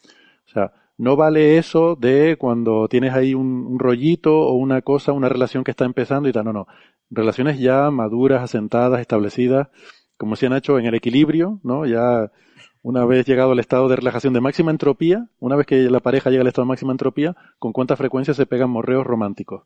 O 0.46 0.50
sea, 0.50 0.72
no 0.98 1.14
vale 1.14 1.56
eso 1.56 1.94
de 1.94 2.36
cuando 2.36 2.88
tienes 2.88 3.14
ahí 3.14 3.32
un, 3.34 3.66
un 3.66 3.78
rollito 3.78 4.40
o 4.40 4.54
una 4.54 4.82
cosa, 4.82 5.12
una 5.12 5.28
relación 5.28 5.62
que 5.62 5.70
está 5.70 5.84
empezando 5.84 6.28
y 6.28 6.32
tal, 6.32 6.46
no, 6.46 6.52
no. 6.52 6.66
Relaciones 7.10 7.60
ya 7.60 7.90
maduras, 7.92 8.42
asentadas, 8.42 9.00
establecidas, 9.00 9.68
como 10.22 10.36
se 10.36 10.46
han 10.46 10.52
hecho 10.52 10.78
en 10.78 10.86
el 10.86 10.94
equilibrio, 10.94 11.58
¿no? 11.64 11.84
Ya 11.84 12.30
una 12.80 13.04
vez 13.04 13.26
llegado 13.26 13.50
al 13.50 13.58
estado 13.58 13.88
de 13.88 13.96
relajación 13.96 14.32
de 14.32 14.40
máxima 14.40 14.70
entropía, 14.70 15.26
una 15.40 15.56
vez 15.56 15.66
que 15.66 15.90
la 15.90 15.98
pareja 15.98 16.30
llega 16.30 16.42
al 16.42 16.46
estado 16.46 16.64
de 16.64 16.68
máxima 16.68 16.92
entropía, 16.92 17.34
con 17.58 17.72
cuánta 17.72 17.96
frecuencia 17.96 18.32
se 18.32 18.46
pegan 18.46 18.70
morreos 18.70 19.04
románticos. 19.04 19.64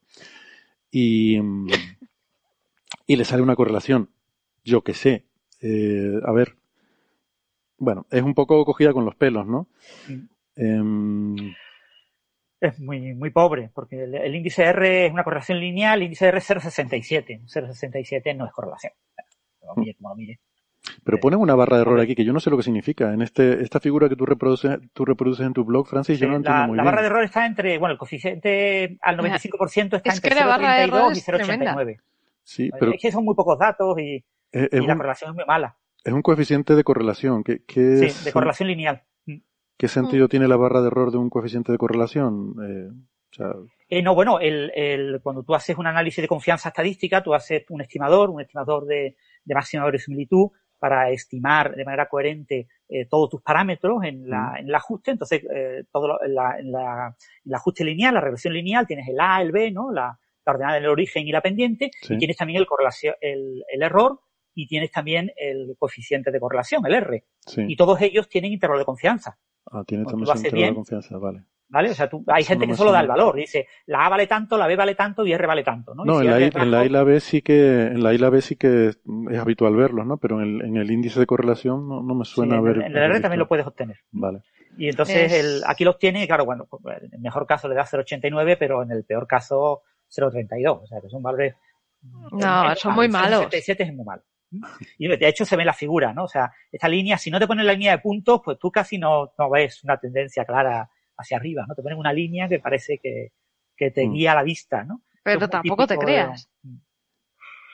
Y, 0.90 1.38
y 3.06 3.16
le 3.16 3.24
sale 3.26 3.42
una 3.42 3.54
correlación, 3.54 4.08
yo 4.64 4.80
que 4.80 4.94
sé, 4.94 5.26
eh, 5.60 6.20
a 6.24 6.32
ver, 6.32 6.56
bueno, 7.76 8.06
es 8.10 8.22
un 8.22 8.32
poco 8.32 8.64
cogida 8.64 8.94
con 8.94 9.04
los 9.04 9.14
pelos, 9.14 9.46
¿no? 9.46 9.68
Em, 10.56 11.36
Es 12.60 12.78
muy, 12.80 13.14
muy 13.14 13.30
pobre, 13.30 13.70
porque 13.74 14.04
el, 14.04 14.14
el 14.14 14.34
índice 14.34 14.64
R 14.64 15.06
es 15.06 15.12
una 15.12 15.24
correlación 15.24 15.60
lineal, 15.60 15.98
el 15.98 16.04
índice 16.06 16.26
R 16.26 16.38
es 16.38 16.50
0,67. 16.50 17.42
0,67 17.46 18.34
no 18.36 18.46
es 18.46 18.52
correlación. 18.52 18.92
Como 19.66 19.74
lo 19.76 19.80
mire, 19.82 19.94
como 19.94 20.08
lo 20.10 20.14
mire. 20.16 20.40
pero 21.04 21.18
ponen 21.20 21.40
una 21.40 21.54
barra 21.54 21.76
de 21.76 21.82
error 21.82 22.00
aquí 22.00 22.14
que 22.14 22.24
yo 22.24 22.32
no 22.32 22.40
sé 22.40 22.48
lo 22.50 22.56
que 22.56 22.62
significa. 22.62 23.12
En 23.12 23.22
este 23.22 23.62
esta 23.62 23.80
figura 23.80 24.08
que 24.08 24.16
tú 24.16 24.24
reproduces, 24.26 24.78
tú 24.92 25.04
reproduces 25.04 25.46
en 25.46 25.52
tu 25.52 25.64
blog, 25.64 25.86
Francis, 25.86 26.18
yo 26.18 26.28
no 26.28 26.36
entiendo 26.36 26.60
la, 26.60 26.66
muy 26.68 26.76
la 26.76 26.82
bien. 26.82 26.92
barra 26.92 27.02
de 27.02 27.06
error 27.08 27.24
está 27.24 27.46
entre, 27.46 27.78
bueno, 27.78 27.92
el 27.92 27.98
coeficiente 27.98 28.98
al 29.02 29.16
95% 29.18 29.96
está 29.96 30.10
Es 30.10 30.20
que 30.20 30.28
entre 30.28 30.34
la 30.40 30.46
barra 30.46 30.74
de 30.76 30.82
error 30.84 31.12
0,32 31.12 31.14
y 31.14 31.18
es 31.18 31.24
tremenda. 31.24 31.74
0,89. 31.74 32.00
Sí, 32.44 32.70
pero 32.78 32.92
Es 32.92 33.02
que 33.02 33.10
son 33.12 33.24
muy 33.24 33.34
pocos 33.34 33.58
datos 33.58 33.98
y, 33.98 34.24
es, 34.52 34.68
y 34.72 34.76
es 34.76 34.86
la 34.86 34.92
un, 34.92 34.98
correlación 34.98 35.30
es 35.30 35.34
muy 35.36 35.44
mala. 35.46 35.76
es 36.04 36.12
un 36.12 36.22
coeficiente 36.22 36.74
de 36.76 36.84
correlación. 36.84 37.42
¿Qué, 37.42 37.62
qué, 37.66 37.96
Sí, 37.96 38.04
es- 38.06 38.24
de 38.24 38.32
correlación 38.32 38.68
lineal. 38.68 39.02
Mm. 39.26 39.36
¿Qué 39.76 39.88
sentido 39.88 40.28
tiene 40.28 40.46
la 40.48 40.56
barra 40.56 40.80
de 40.80 40.86
error 40.86 41.10
de 41.10 41.18
un 41.18 41.28
coeficiente 41.30 41.72
de 41.72 41.78
correlación? 41.78 42.54
Eh, 42.64 42.88
o 43.30 43.34
sea, 43.34 43.52
Eh, 43.88 44.02
no, 44.02 44.14
bueno, 44.14 44.40
el, 44.40 44.72
el- 44.74 45.20
cuando 45.22 45.42
tú 45.44 45.54
haces 45.54 45.76
un 45.78 45.86
análisis 45.86 46.20
de 46.22 46.28
confianza 46.28 46.70
estadística, 46.70 47.22
tú 47.22 47.34
haces 47.34 47.64
un 47.70 47.80
estimador, 47.80 48.30
un 48.30 48.40
estimador 48.40 48.84
de, 48.86 49.16
de 49.44 49.54
máxima 49.54 49.84
verosimilitud 49.84 50.48
para 50.78 51.10
estimar 51.10 51.74
de 51.74 51.84
manera 51.84 52.06
coherente 52.08 52.68
eh, 52.88 53.06
todos 53.06 53.30
tus 53.30 53.42
parámetros 53.42 54.04
en, 54.04 54.28
la, 54.28 54.54
en 54.58 54.68
el 54.68 54.74
ajuste. 54.74 55.10
Entonces, 55.12 55.42
eh, 55.54 55.84
todo 55.92 56.08
lo- 56.08 56.22
en, 56.24 56.34
la, 56.34 56.58
en 56.58 56.70
la- 56.72 57.14
en 57.44 57.50
el 57.50 57.54
ajuste 57.54 57.84
lineal, 57.84 58.14
la 58.14 58.20
regresión 58.20 58.54
lineal, 58.54 58.86
tienes 58.86 59.08
el 59.08 59.18
A, 59.20 59.40
el 59.40 59.52
B, 59.52 59.70
¿no? 59.70 59.90
La, 59.92 60.18
la 60.44 60.52
ordenada 60.52 60.74
del 60.76 60.86
origen 60.88 61.26
y 61.26 61.32
la 61.32 61.40
pendiente, 61.40 61.90
Sí. 62.02 62.14
y 62.14 62.18
tienes 62.18 62.36
también 62.36 62.58
el, 62.60 62.66
correlación, 62.66 63.14
el, 63.20 63.64
el 63.72 63.82
error 63.82 64.20
y 64.54 64.66
tienes 64.68 64.90
también 64.90 65.32
el 65.36 65.74
coeficiente 65.78 66.30
de 66.30 66.38
correlación, 66.40 66.84
el 66.86 66.94
R. 66.94 67.24
sí. 67.46 67.64
Y 67.68 67.76
todos 67.76 68.00
ellos 68.00 68.28
tienen 68.28 68.52
intervalo 68.52 68.78
de 68.78 68.84
confianza. 68.84 69.38
Ah, 69.70 69.82
tiene 69.86 70.04
también 70.04 70.28
intervalo 70.36 70.66
de 70.66 70.74
confianza, 70.74 71.18
vale. 71.18 71.42
¿Vale? 71.68 71.90
O 71.90 71.94
sea, 71.94 72.08
tú, 72.08 72.24
hay 72.28 72.44
gente 72.44 72.64
no 72.66 72.72
que 72.72 72.76
solo 72.76 72.92
da 72.92 73.00
el 73.00 73.08
valor. 73.08 73.34
Dice, 73.34 73.66
la 73.86 74.06
A 74.06 74.08
vale 74.08 74.26
tanto, 74.28 74.56
la 74.56 74.68
B 74.68 74.76
vale 74.76 74.94
tanto 74.94 75.26
y 75.26 75.32
R 75.32 75.46
vale 75.46 75.64
tanto, 75.64 75.94
¿no? 75.96 76.04
Y 76.04 76.06
No, 76.06 76.20
si 76.20 76.26
en 76.26 76.30
la, 76.30 76.40
I, 76.40 76.50
en 76.54 76.70
la 76.70 76.82
I 76.84 76.86
y 76.86 76.90
la 76.90 77.02
B 77.02 77.18
sí 77.20 77.42
que, 77.42 77.86
en 77.86 78.02
la 78.04 78.12
I 78.12 78.14
y 78.14 78.18
la 78.18 78.30
B 78.30 78.40
sí 78.40 78.54
que 78.56 78.88
es 78.88 79.38
habitual 79.38 79.74
verlos, 79.74 80.06
¿no? 80.06 80.16
Pero 80.18 80.40
en 80.40 80.60
el, 80.60 80.64
en 80.64 80.76
el 80.76 80.90
índice 80.90 81.18
de 81.18 81.26
correlación 81.26 81.88
no, 81.88 82.02
no 82.02 82.14
me 82.14 82.24
Sí, 82.24 82.32
suena 82.34 82.54
en, 82.54 82.58
a 82.60 82.62
ver. 82.62 82.76
el- 82.76 82.82
en 82.82 82.92
el 82.92 82.98
haber 82.98 83.10
R 83.10 83.20
también 83.20 83.40
lo 83.40 83.48
puedes 83.48 83.66
obtener. 83.66 83.96
Vale. 84.12 84.42
Y 84.78 84.88
entonces 84.88 85.32
Es- 85.32 85.44
el, 85.44 85.62
aquí 85.66 85.82
lo 85.84 85.90
obtiene, 85.92 86.26
claro, 86.26 86.44
bueno, 86.44 86.68
en 87.02 87.12
el 87.14 87.20
mejor 87.20 87.46
caso 87.46 87.66
le 87.68 87.74
da 87.74 87.84
0,89, 87.84 88.56
pero 88.56 88.82
en 88.84 88.92
el 88.92 89.04
peor 89.04 89.26
caso 89.26 89.82
0,32. 90.08 90.82
O 90.82 90.86
sea, 90.86 91.00
que 91.00 91.08
son 91.08 91.22
valores... 91.22 91.54
No, 92.30 92.76
son 92.76 92.94
muy 92.94 93.08
malos. 93.08 93.46
0,67 93.50 93.80
es 93.80 93.92
muy 93.94 94.04
malo. 94.04 94.22
Y 94.98 95.08
de 95.08 95.28
hecho 95.28 95.44
se 95.44 95.56
ve 95.56 95.62
en 95.62 95.66
la 95.66 95.72
figura, 95.72 96.12
¿no? 96.14 96.24
O 96.24 96.28
sea, 96.28 96.52
esta 96.70 96.88
línea, 96.88 97.18
si 97.18 97.30
no 97.30 97.40
te 97.40 97.46
ponen 97.48 97.66
la 97.66 97.72
línea 97.72 97.92
de 97.92 97.98
puntos, 97.98 98.40
pues 98.44 98.58
tú 98.58 98.70
casi 98.70 98.96
no, 98.96 99.32
no 99.36 99.50
ves 99.50 99.82
una 99.82 99.96
tendencia 99.98 100.44
clara 100.44 100.88
hacia 101.16 101.36
arriba, 101.36 101.64
¿no? 101.68 101.74
Te 101.74 101.82
ponen 101.82 101.98
una 101.98 102.12
línea 102.12 102.48
que 102.48 102.58
parece 102.58 102.98
que, 102.98 103.32
que 103.76 103.90
te 103.90 104.06
Mm. 104.06 104.12
guía 104.12 104.34
la 104.34 104.42
vista, 104.42 104.84
¿no? 104.84 105.02
Pero 105.22 105.48
tampoco 105.48 105.86
te 105.86 105.94
de- 105.94 106.00
creas. 106.00 106.48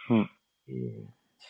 Mm. 0.09 0.23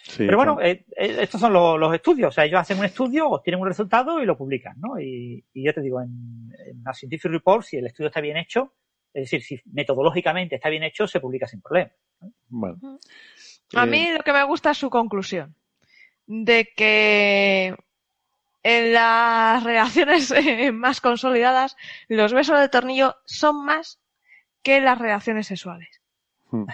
Sí, 0.04 0.24
pero 0.26 0.36
bueno, 0.36 0.60
eh, 0.60 0.84
eh, 0.96 1.16
estos 1.20 1.40
son 1.40 1.52
los, 1.52 1.78
los 1.78 1.94
estudios. 1.94 2.28
O 2.28 2.32
sea, 2.32 2.44
ellos 2.44 2.60
hacen 2.60 2.78
un 2.78 2.84
estudio, 2.84 3.28
obtienen 3.28 3.60
un 3.60 3.68
resultado 3.68 4.20
y 4.22 4.26
lo 4.26 4.36
publican, 4.36 4.74
¿no? 4.80 4.98
Y, 4.98 5.44
y 5.52 5.64
yo 5.64 5.72
te 5.72 5.80
digo, 5.80 6.00
en, 6.00 6.50
en 6.66 6.82
la 6.82 6.92
Scientific 6.92 7.30
Report, 7.30 7.64
si 7.64 7.76
el 7.76 7.86
estudio 7.86 8.08
está 8.08 8.20
bien 8.20 8.36
hecho, 8.36 8.74
es 9.14 9.24
decir, 9.24 9.42
si 9.42 9.60
metodológicamente 9.72 10.56
está 10.56 10.70
bien 10.70 10.82
hecho, 10.82 11.06
se 11.06 11.20
publica 11.20 11.46
sin 11.46 11.60
problema. 11.60 11.92
bueno. 12.48 12.98
A 13.74 13.84
Eh, 13.84 13.86
mí 13.86 14.08
lo 14.12 14.22
que 14.24 14.32
me 14.32 14.44
gusta 14.44 14.70
es 14.72 14.78
su 14.78 14.90
conclusión. 14.90 15.54
De 16.26 16.68
que 16.76 17.76
en 18.62 18.92
las 18.92 19.62
relaciones 19.64 20.30
eh, 20.36 20.72
más 20.72 21.00
consolidadas, 21.00 21.76
los 22.08 22.32
besos 22.32 22.58
de 22.60 22.68
tornillo 22.68 23.16
son 23.24 23.64
más 23.64 24.00
que 24.62 24.80
las 24.80 24.98
relaciones 24.98 25.46
sexuales. 25.46 26.00
mm, 26.50 26.64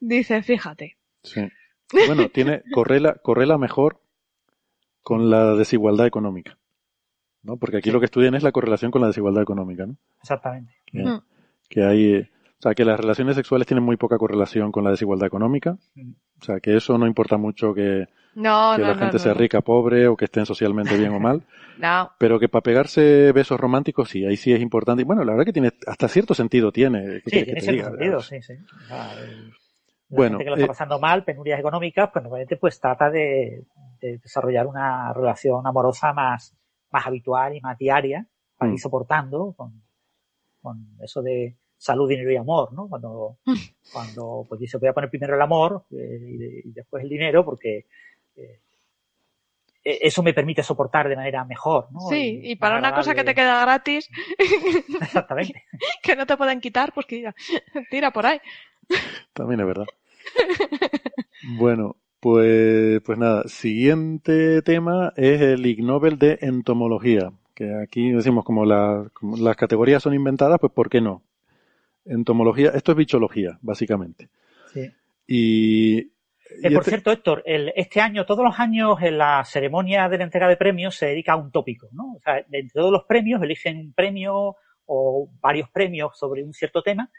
Dice, 0.00 0.42
fíjate. 0.42 0.96
sí. 1.22 1.48
Bueno, 2.06 2.28
tiene, 2.28 2.62
correla, 2.74 3.14
correla 3.22 3.56
mejor 3.58 4.00
con 5.02 5.30
la 5.30 5.54
desigualdad 5.54 6.06
económica. 6.06 6.58
¿no? 7.42 7.56
Porque 7.56 7.78
aquí 7.78 7.90
lo 7.90 7.98
que 7.98 8.04
estudian 8.06 8.34
es 8.34 8.42
la 8.42 8.52
correlación 8.52 8.90
con 8.90 9.00
la 9.00 9.06
desigualdad 9.06 9.42
económica, 9.42 9.86
¿no? 9.86 9.96
Exactamente. 10.20 10.74
Que, 10.84 10.98
Mm. 11.02 11.22
que 11.70 11.84
hay, 11.84 12.14
eh, 12.14 12.30
o 12.58 12.62
sea, 12.62 12.74
que 12.74 12.84
las 12.84 13.00
relaciones 13.00 13.36
sexuales 13.36 13.66
tienen 13.66 13.84
muy 13.84 13.96
poca 13.96 14.18
correlación 14.18 14.70
con 14.70 14.84
la 14.84 14.90
desigualdad 14.90 15.26
económica. 15.28 15.78
Mm. 15.94 16.10
O 16.40 16.44
sea, 16.44 16.60
que 16.60 16.76
eso 16.76 16.98
no 16.98 17.06
importa 17.06 17.38
mucho 17.38 17.72
que, 17.72 18.06
No, 18.44 18.76
que 18.76 18.82
no, 18.82 18.88
la 18.88 18.94
no, 18.94 19.00
gente 19.00 19.18
no, 19.18 19.24
sea 19.24 19.34
no. 19.34 19.40
rica, 19.40 19.60
pobre 19.60 20.06
o 20.08 20.16
que 20.16 20.26
estén 20.26 20.46
socialmente 20.46 20.96
bien 20.96 21.12
o 21.12 21.20
mal. 21.20 21.42
No. 21.76 22.10
Pero 22.18 22.38
que 22.40 22.48
para 22.48 22.62
pegarse 22.62 23.32
besos 23.32 23.60
románticos 23.60 24.08
sí, 24.10 24.24
ahí 24.26 24.36
sí 24.36 24.52
es 24.52 24.60
importante. 24.60 25.02
Y 25.02 25.04
bueno, 25.06 25.24
la 25.24 25.32
verdad 25.32 25.46
que 25.46 25.52
tiene, 25.52 25.72
hasta 25.86 26.08
cierto 26.08 26.34
sentido 26.34 26.72
tiene. 26.72 27.20
¿qué 27.24 27.30
Sí, 27.30 27.44
tiene 27.44 27.54
te 27.54 27.60
cierto 27.60 27.84
diga? 27.84 27.90
sentido, 27.90 28.22
sí, 28.22 28.42
sí. 28.42 28.54
La 30.10 30.16
Bueno, 30.16 30.38
gente 30.38 30.44
que 30.44 30.50
lo 30.50 30.56
eh, 30.56 30.62
está 30.62 30.66
pasando 30.68 30.98
mal, 30.98 31.24
penurias 31.24 31.60
económicas, 31.60 32.10
pues 32.12 32.22
normalmente 32.22 32.56
pues 32.56 32.80
trata 32.80 33.10
de, 33.10 33.64
de 34.00 34.18
desarrollar 34.18 34.66
una 34.66 35.12
relación 35.12 35.66
amorosa 35.66 36.12
más, 36.12 36.54
más 36.90 37.06
habitual 37.06 37.54
y 37.56 37.60
más 37.60 37.76
diaria 37.78 38.26
para 38.56 38.70
Mm. 38.70 38.74
ir 38.74 38.80
soportando 38.80 39.52
con, 39.56 39.82
con 40.62 40.86
eso 41.02 41.22
de 41.22 41.56
salud, 41.76 42.08
dinero 42.08 42.32
y 42.32 42.36
amor, 42.36 42.72
¿no? 42.72 42.88
Cuando, 42.88 43.38
cuando 43.92 44.46
pues 44.48 44.60
dice 44.60 44.78
voy 44.78 44.88
a 44.88 44.92
poner 44.94 45.10
primero 45.10 45.34
el 45.36 45.42
amor 45.42 45.84
eh, 45.92 46.62
y 46.64 46.72
después 46.72 47.02
el 47.04 47.08
dinero 47.10 47.44
porque 47.44 47.86
eh, 48.38 48.60
e- 49.84 49.98
eso 50.02 50.22
me 50.22 50.32
permite 50.34 50.62
soportar 50.62 51.08
de 51.08 51.16
manera 51.16 51.44
mejor, 51.44 51.88
¿no? 51.92 52.00
Sí, 52.08 52.40
y 52.42 52.56
para 52.56 52.78
una 52.78 52.94
cosa 52.94 53.14
que 53.14 53.24
te 53.24 53.34
queda 53.34 53.60
gratis, 53.62 54.08
Exactamente. 55.00 55.64
que 56.02 56.16
no 56.16 56.26
te 56.26 56.36
pueden 56.36 56.60
quitar, 56.60 56.92
pues 56.92 57.06
que 57.06 57.16
tira, 57.16 57.34
tira 57.90 58.10
por 58.12 58.26
ahí. 58.26 58.40
También 59.34 59.60
es 59.60 59.66
verdad. 59.66 59.86
bueno, 61.42 61.96
pues, 62.20 63.00
pues 63.02 63.18
nada, 63.18 63.44
siguiente 63.46 64.62
tema 64.62 65.12
es 65.16 65.40
el 65.40 65.64
Ig 65.66 65.82
Nobel 65.84 66.18
de 66.18 66.38
entomología, 66.42 67.32
que 67.54 67.74
aquí 67.82 68.10
decimos 68.10 68.44
como, 68.44 68.64
la- 68.64 69.08
como 69.12 69.36
las 69.36 69.56
categorías 69.56 70.02
son 70.02 70.14
inventadas, 70.14 70.58
pues 70.60 70.72
¿por 70.72 70.88
qué 70.90 71.00
no? 71.00 71.22
Entomología, 72.04 72.70
esto 72.70 72.92
es 72.92 72.98
bichología, 72.98 73.58
básicamente. 73.60 74.28
Sí. 74.72 74.90
Y, 75.26 76.10
Eh, 76.50 76.70
por 76.70 76.80
este- 76.80 76.90
cierto, 76.90 77.12
Héctor, 77.12 77.42
el- 77.46 77.72
este 77.76 78.00
año, 78.00 78.24
todos 78.26 78.44
los 78.44 78.58
años, 78.58 78.98
en 79.02 79.18
la 79.18 79.44
ceremonia 79.44 80.08
de 80.08 80.18
la 80.18 80.24
entrega 80.24 80.48
de 80.48 80.56
premios 80.56 80.96
se 80.96 81.06
dedica 81.06 81.32
a 81.32 81.36
un 81.36 81.50
tópico, 81.50 81.88
¿no? 81.92 82.14
O 82.16 82.20
sea, 82.20 82.34
de 82.46 82.58
entre 82.60 82.80
todos 82.80 82.92
los 82.92 83.04
premios 83.04 83.42
eligen 83.42 83.78
un 83.78 83.92
premio 83.92 84.56
o 84.86 85.30
varios 85.40 85.68
premios 85.70 86.18
sobre 86.18 86.42
un 86.42 86.52
cierto 86.54 86.82
tema 86.82 87.10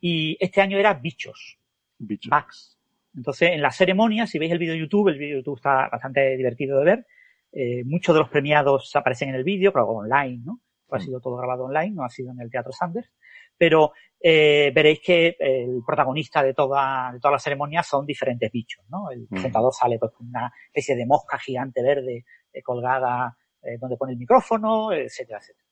y 0.00 0.36
este 0.40 0.60
año 0.60 0.78
era 0.78 0.94
bichos, 0.94 1.58
bicho. 1.98 2.28
bugs. 2.30 2.78
Entonces, 3.14 3.50
en 3.52 3.62
la 3.62 3.70
ceremonia, 3.70 4.26
si 4.26 4.38
veis 4.38 4.50
el 4.52 4.58
vídeo 4.58 4.72
de 4.74 4.80
YouTube, 4.80 5.08
el 5.08 5.18
vídeo 5.18 5.36
de 5.36 5.40
YouTube 5.42 5.56
está 5.58 5.88
bastante 5.88 6.36
divertido 6.36 6.78
de 6.78 6.84
ver, 6.84 7.06
eh, 7.52 7.84
muchos 7.84 8.14
de 8.14 8.20
los 8.20 8.30
premiados 8.30 8.94
aparecen 8.96 9.28
en 9.28 9.34
el 9.36 9.44
vídeo, 9.44 9.72
pero 9.72 9.86
online, 9.86 10.40
¿no? 10.44 10.60
Pues 10.86 11.02
ha 11.02 11.04
sido 11.06 11.20
todo 11.20 11.36
grabado 11.36 11.64
online, 11.64 11.90
no 11.94 12.04
ha 12.04 12.08
sido 12.10 12.32
en 12.32 12.40
el 12.40 12.50
Teatro 12.50 12.72
Sanders. 12.72 13.10
Pero 13.56 13.92
eh, 14.20 14.70
veréis 14.74 15.00
que 15.00 15.36
el 15.38 15.82
protagonista 15.84 16.42
de 16.42 16.54
toda, 16.54 17.10
de 17.12 17.18
toda 17.18 17.32
la 17.32 17.38
ceremonia 17.38 17.82
son 17.82 18.06
diferentes 18.06 18.50
bichos, 18.52 18.84
¿no? 18.88 19.10
El 19.10 19.26
presentador 19.26 19.72
sale 19.72 19.98
pues 19.98 20.12
con 20.12 20.28
una 20.28 20.52
especie 20.66 20.94
de 20.94 21.06
mosca 21.06 21.38
gigante 21.38 21.82
verde 21.82 22.24
eh, 22.52 22.62
colgada 22.62 23.36
eh, 23.62 23.78
donde 23.80 23.96
pone 23.96 24.12
el 24.12 24.18
micrófono, 24.18 24.92
etcétera, 24.92 25.38
etcétera. 25.40 25.66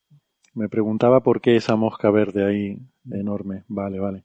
Me 0.54 0.68
preguntaba 0.68 1.22
por 1.22 1.40
qué 1.40 1.56
esa 1.56 1.76
mosca 1.76 2.10
verde 2.10 2.44
ahí 2.44 2.78
enorme. 3.10 3.62
Vale, 3.68 4.00
vale. 4.00 4.24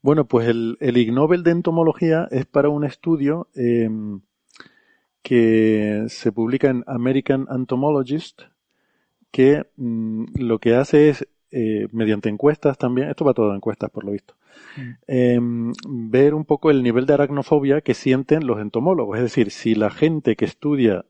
Bueno, 0.00 0.26
pues 0.26 0.48
el, 0.48 0.78
el 0.80 0.96
Ig 0.96 1.12
Nobel 1.12 1.42
de 1.42 1.50
entomología 1.50 2.28
es 2.30 2.46
para 2.46 2.70
un 2.70 2.84
estudio 2.84 3.48
eh, 3.54 3.90
que 5.22 6.04
se 6.08 6.32
publica 6.32 6.70
en 6.70 6.82
American 6.86 7.46
Entomologist, 7.50 8.42
que 9.30 9.66
mm, 9.76 10.24
lo 10.36 10.58
que 10.58 10.74
hace 10.74 11.10
es, 11.10 11.28
eh, 11.50 11.88
mediante 11.92 12.28
encuestas 12.28 12.78
también, 12.78 13.08
esto 13.10 13.24
va 13.24 13.34
todo 13.34 13.50
de 13.50 13.56
encuestas 13.56 13.90
por 13.90 14.04
lo 14.04 14.12
visto, 14.12 14.34
eh, 15.06 15.38
ver 15.88 16.34
un 16.34 16.44
poco 16.44 16.70
el 16.70 16.82
nivel 16.82 17.06
de 17.06 17.14
aracnofobia 17.14 17.80
que 17.80 17.94
sienten 17.94 18.46
los 18.46 18.60
entomólogos. 18.60 19.16
Es 19.18 19.22
decir, 19.24 19.50
si 19.50 19.74
la 19.74 19.90
gente 19.90 20.36
que 20.36 20.44
estudia 20.44 21.04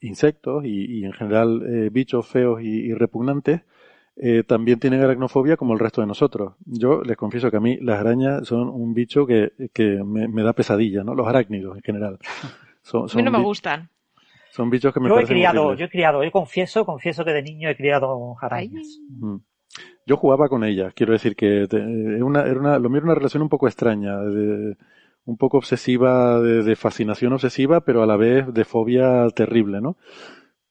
insectos 0.00 0.64
y, 0.64 1.00
y 1.00 1.04
en 1.04 1.12
general 1.12 1.62
eh, 1.66 1.90
bichos 1.90 2.26
feos 2.26 2.60
y, 2.62 2.66
y 2.68 2.94
repugnantes, 2.94 3.62
eh, 4.18 4.44
también 4.44 4.78
tienen 4.78 5.02
aracnofobia 5.02 5.56
como 5.58 5.74
el 5.74 5.78
resto 5.78 6.00
de 6.00 6.06
nosotros. 6.06 6.54
Yo 6.64 7.02
les 7.02 7.16
confieso 7.18 7.50
que 7.50 7.58
a 7.58 7.60
mí 7.60 7.76
las 7.80 8.00
arañas 8.00 8.46
son 8.48 8.68
un 8.68 8.94
bicho 8.94 9.26
que, 9.26 9.52
que 9.74 10.02
me, 10.04 10.26
me 10.28 10.42
da 10.42 10.54
pesadilla, 10.54 11.04
¿no? 11.04 11.14
Los 11.14 11.26
arácnidos 11.28 11.76
en 11.76 11.82
general. 11.82 12.18
Son, 12.82 13.08
A 13.10 13.16
mí 13.16 13.22
no 13.24 13.32
me 13.32 13.42
gustan. 13.42 13.90
Son 14.50 14.70
bichos 14.70 14.94
que 14.94 15.00
me 15.00 15.08
Yo 15.08 15.18
he 15.18 15.24
criado, 15.24 15.62
horribles. 15.62 15.80
yo 15.80 15.84
he 15.86 15.90
criado, 15.90 16.22
yo 16.24 16.30
confieso, 16.30 16.86
confieso 16.86 17.24
que 17.24 17.32
de 17.32 17.42
niño 17.42 17.68
he 17.68 17.76
criado 17.76 18.36
arañas. 18.40 19.00
Mm. 19.08 19.36
Yo 20.06 20.16
jugaba 20.16 20.48
con 20.48 20.64
ellas, 20.64 20.92
quiero 20.94 21.12
decir 21.12 21.34
que 21.36 21.66
te- 21.68 21.78
era 21.78 22.24
una, 22.24 22.42
era 22.42 22.60
una, 22.60 22.78
lo 22.78 22.88
mío 22.88 22.98
era 22.98 23.06
una 23.06 23.14
relación 23.14 23.42
un 23.42 23.48
poco 23.48 23.66
extraña, 23.68 24.18
de- 24.20 24.76
un 25.24 25.36
poco 25.36 25.58
obsesiva, 25.58 26.40
de, 26.40 26.62
de 26.62 26.76
fascinación 26.76 27.32
obsesiva, 27.32 27.80
pero 27.84 28.02
a 28.02 28.06
la 28.06 28.16
vez 28.16 28.52
de 28.54 28.64
fobia 28.64 29.28
terrible, 29.34 29.80
¿no? 29.80 29.96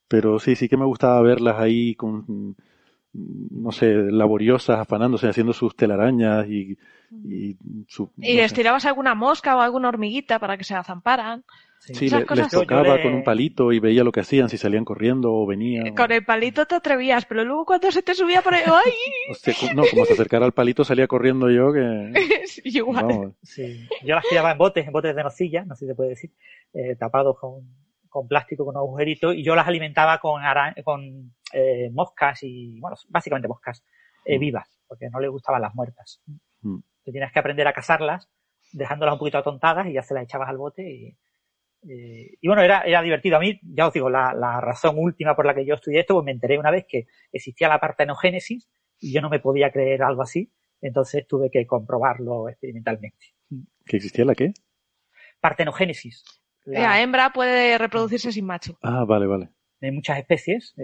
Pero 0.09 0.39
sí, 0.39 0.55
sí 0.55 0.69
que 0.69 0.77
me 0.77 0.85
gustaba 0.85 1.21
verlas 1.21 1.59
ahí 1.59 1.95
con, 1.95 2.55
no 3.13 3.71
sé, 3.71 3.93
laboriosas, 4.11 4.79
afanándose, 4.79 5.27
haciendo 5.29 5.53
sus 5.53 5.75
telarañas 5.75 6.47
y, 6.49 6.77
y 7.23 7.57
su, 7.87 8.11
Y 8.19 8.33
no 8.33 8.41
les 8.41 8.51
sé. 8.51 8.57
tirabas 8.57 8.85
alguna 8.85 9.15
mosca 9.15 9.55
o 9.55 9.61
alguna 9.61 9.87
hormiguita 9.89 10.39
para 10.39 10.57
que 10.57 10.63
se 10.65 10.75
zamparan. 10.83 11.45
Sí, 11.93 12.09
le- 12.09 12.25
les 12.35 12.49
tocaba 12.49 12.95
le- 12.97 13.03
con 13.03 13.13
un 13.13 13.23
palito 13.23 13.71
y 13.71 13.79
veía 13.79 14.03
lo 14.03 14.11
que 14.11 14.21
hacían, 14.21 14.49
si 14.49 14.57
salían 14.57 14.83
corriendo 14.85 15.31
o 15.33 15.45
venían. 15.45 15.93
Con 15.95 16.11
el 16.11 16.25
palito 16.25 16.65
te 16.65 16.75
atrevías, 16.75 17.25
pero 17.25 17.43
luego 17.45 17.65
cuando 17.65 17.91
se 17.91 18.01
te 18.01 18.13
subía 18.15 18.41
por 18.41 18.55
ahí, 18.55 18.63
¡ay! 18.65 18.91
Hostia, 19.29 19.53
no, 19.75 19.83
como 19.89 20.05
se 20.05 20.13
acercara 20.13 20.45
al 20.45 20.51
palito 20.53 20.83
salía 20.83 21.07
corriendo 21.07 21.49
yo 21.51 21.71
que... 21.71 22.13
Sí, 22.47 22.61
igual. 22.65 23.33
Sí. 23.43 23.87
Yo 24.03 24.15
las 24.15 24.25
criaba 24.25 24.51
en 24.51 24.57
botes, 24.57 24.85
en 24.87 24.93
botes 24.93 25.15
de 25.15 25.23
nocilla, 25.23 25.63
no 25.65 25.75
sé 25.75 25.81
si 25.85 25.87
se 25.89 25.95
puede 25.95 26.09
decir, 26.11 26.31
eh, 26.73 26.95
tapados 26.95 27.37
con, 27.39 27.61
con 28.09 28.27
plástico, 28.27 28.65
con 28.65 28.75
agujeritos, 28.77 29.35
y 29.35 29.43
yo 29.43 29.55
las 29.55 29.67
alimentaba 29.67 30.19
con, 30.19 30.41
con 30.83 31.33
eh, 31.53 31.89
moscas 31.91 32.39
y, 32.43 32.79
bueno, 32.79 32.95
básicamente 33.09 33.47
moscas 33.47 33.83
eh, 34.25 34.39
vivas, 34.39 34.79
porque 34.87 35.09
no 35.11 35.19
les 35.19 35.29
gustaban 35.29 35.61
las 35.61 35.75
muertas. 35.75 36.21
Mm. 36.61 36.77
Tú 37.03 37.11
tienes 37.11 37.31
que 37.31 37.39
aprender 37.39 37.67
a 37.67 37.73
cazarlas, 37.73 38.27
dejándolas 38.73 39.13
un 39.13 39.19
poquito 39.19 39.37
atontadas 39.37 39.85
y 39.87 39.93
ya 39.93 40.01
se 40.01 40.13
las 40.15 40.23
echabas 40.23 40.49
al 40.49 40.57
bote 40.57 40.89
y, 40.89 41.15
eh, 41.87 42.37
y 42.41 42.47
bueno, 42.47 42.61
era, 42.63 42.81
era 42.81 43.01
divertido. 43.01 43.37
A 43.37 43.39
mí, 43.39 43.59
ya 43.63 43.87
os 43.87 43.93
digo, 43.93 44.09
la, 44.09 44.33
la 44.33 44.59
razón 44.61 44.95
última 44.97 45.35
por 45.35 45.45
la 45.45 45.53
que 45.53 45.65
yo 45.65 45.75
estudié 45.75 45.99
esto, 46.01 46.13
pues 46.15 46.25
me 46.25 46.31
enteré 46.31 46.57
una 46.59 46.71
vez 46.71 46.85
que 46.87 47.07
existía 47.31 47.67
la 47.69 47.79
partenogénesis 47.79 48.67
y 48.99 49.13
yo 49.13 49.21
no 49.21 49.29
me 49.29 49.39
podía 49.39 49.71
creer 49.71 50.03
algo 50.03 50.21
así, 50.21 50.51
entonces 50.81 51.25
tuve 51.27 51.49
que 51.51 51.65
comprobarlo 51.67 52.49
experimentalmente. 52.49 53.33
¿Que 53.85 53.97
existía 53.97 54.25
la 54.25 54.35
qué? 54.35 54.53
Partenogénesis. 55.39 56.23
La- 56.65 56.79
La 56.81 57.01
hembra 57.01 57.31
puede 57.31 57.77
reproducirse 57.77 58.31
sin 58.31 58.45
macho. 58.45 58.77
Ah, 58.81 59.05
vale, 59.05 59.27
vale. 59.27 59.49
de 59.81 59.91
muchas 59.91 60.17
especies 60.17 60.73
eh, 60.77 60.83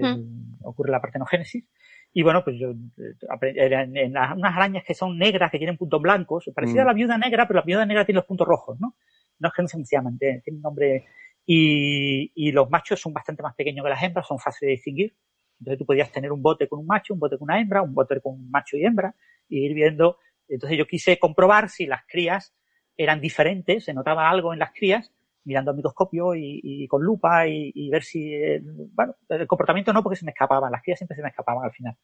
ocurre 0.63 0.91
la 0.91 1.01
partenogénesis. 1.01 1.65
Y 2.13 2.21
bueno, 2.23 2.43
pues 2.43 2.57
yo 2.59 2.71
eh, 2.71 3.15
en, 3.55 3.97
en 3.97 4.13
las- 4.13 4.35
unas 4.37 4.55
arañas 4.55 4.83
que 4.85 4.93
son 4.93 5.17
negras, 5.17 5.49
que 5.49 5.57
tienen 5.57 5.77
puntos 5.77 5.99
blancos, 6.01 6.51
parecida 6.53 6.81
Mm. 6.81 6.85
a 6.85 6.87
la 6.87 6.93
viuda 6.93 7.17
negra, 7.17 7.47
pero 7.47 7.61
la 7.61 7.65
viuda 7.65 7.85
negra 7.85 8.05
tiene 8.05 8.17
los 8.17 8.25
puntos 8.25 8.45
rojos, 8.47 8.79
¿no? 8.79 8.95
No 9.41 9.49
es 9.49 9.53
que 9.53 9.61
no 9.61 9.67
sé 9.67 9.73
cómo 9.73 9.85
se 9.85 9.95
llaman, 9.95 10.17
tiene, 10.17 10.41
tiene 10.41 10.57
un 10.57 10.61
nombre. 10.61 11.05
Y, 11.45 12.31
y 12.35 12.51
los 12.51 12.69
machos 12.69 13.01
son 13.01 13.13
bastante 13.13 13.43
más 13.43 13.55
pequeños 13.55 13.83
que 13.83 13.89
las 13.89 14.03
hembras, 14.03 14.27
son 14.27 14.39
fáciles 14.39 14.69
de 14.69 14.75
distinguir. 14.75 15.15
Entonces 15.59 15.79
tú 15.79 15.85
podías 15.85 16.11
tener 16.11 16.31
un 16.31 16.41
bote 16.41 16.67
con 16.67 16.79
un 16.79 16.87
macho, 16.87 17.13
un 17.13 17.19
bote 17.19 17.37
con 17.37 17.45
una 17.45 17.59
hembra, 17.59 17.81
un 17.81 17.93
bote 17.93 18.19
con 18.21 18.33
un 18.33 18.49
macho 18.49 18.77
y 18.77 18.85
hembra, 18.85 19.13
y 19.49 19.65
ir 19.65 19.73
viendo. 19.73 20.17
Entonces 20.47 20.77
yo 20.77 20.85
quise 20.85 21.19
comprobar 21.19 21.69
si 21.69 21.85
las 21.85 22.01
crías 22.07 22.53
eran 22.97 23.21
diferentes, 23.21 23.85
se 23.85 23.93
notaba 23.93 24.29
algo 24.29 24.53
en 24.53 24.59
las 24.59 24.71
crías, 24.71 25.11
mirando 25.43 25.71
al 25.71 25.77
microscopio 25.77 26.35
y, 26.35 26.61
y 26.63 26.87
con 26.87 27.03
lupa 27.03 27.47
y, 27.47 27.71
y 27.73 27.89
ver 27.89 28.03
si, 28.03 28.33
eh, 28.33 28.61
bueno, 28.63 29.15
el 29.29 29.47
comportamiento 29.47 29.93
no 29.93 30.03
porque 30.03 30.17
se 30.17 30.25
me 30.25 30.31
escapaban, 30.31 30.71
las 30.71 30.83
crías 30.83 30.99
siempre 30.99 31.15
se 31.15 31.23
me 31.23 31.29
escapaban 31.29 31.65
al 31.65 31.71
final. 31.71 31.95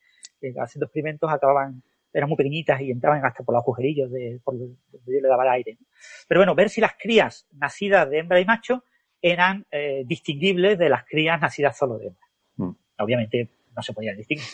Eh, 0.41 0.53
haciendo 0.57 0.85
experimentos 0.85 1.31
acababan, 1.31 1.83
eran 2.13 2.29
muy 2.29 2.37
pequeñitas 2.37 2.81
y 2.81 2.91
entraban 2.91 3.23
hasta 3.25 3.43
por 3.43 3.53
los 3.55 3.61
agujerillos 3.63 4.11
de, 4.11 4.39
por 4.43 4.57
donde 4.57 4.75
yo 5.05 5.21
le 5.21 5.27
daba 5.27 5.43
el 5.43 5.49
aire. 5.51 5.77
¿no? 5.79 5.85
Pero 6.27 6.39
bueno, 6.41 6.55
ver 6.55 6.69
si 6.69 6.81
las 6.81 6.93
crías 6.97 7.47
nacidas 7.51 8.09
de 8.09 8.19
hembra 8.19 8.39
y 8.39 8.45
macho 8.45 8.83
eran 9.21 9.65
eh, 9.71 10.03
distinguibles 10.05 10.77
de 10.77 10.89
las 10.89 11.03
crías 11.05 11.39
nacidas 11.41 11.77
solo 11.77 11.97
de 11.97 12.07
hembra. 12.07 12.25
Mm. 12.55 12.71
Obviamente 12.99 13.49
no 13.75 13.81
se 13.83 13.93
podían 13.93 14.17
distinguir. 14.17 14.47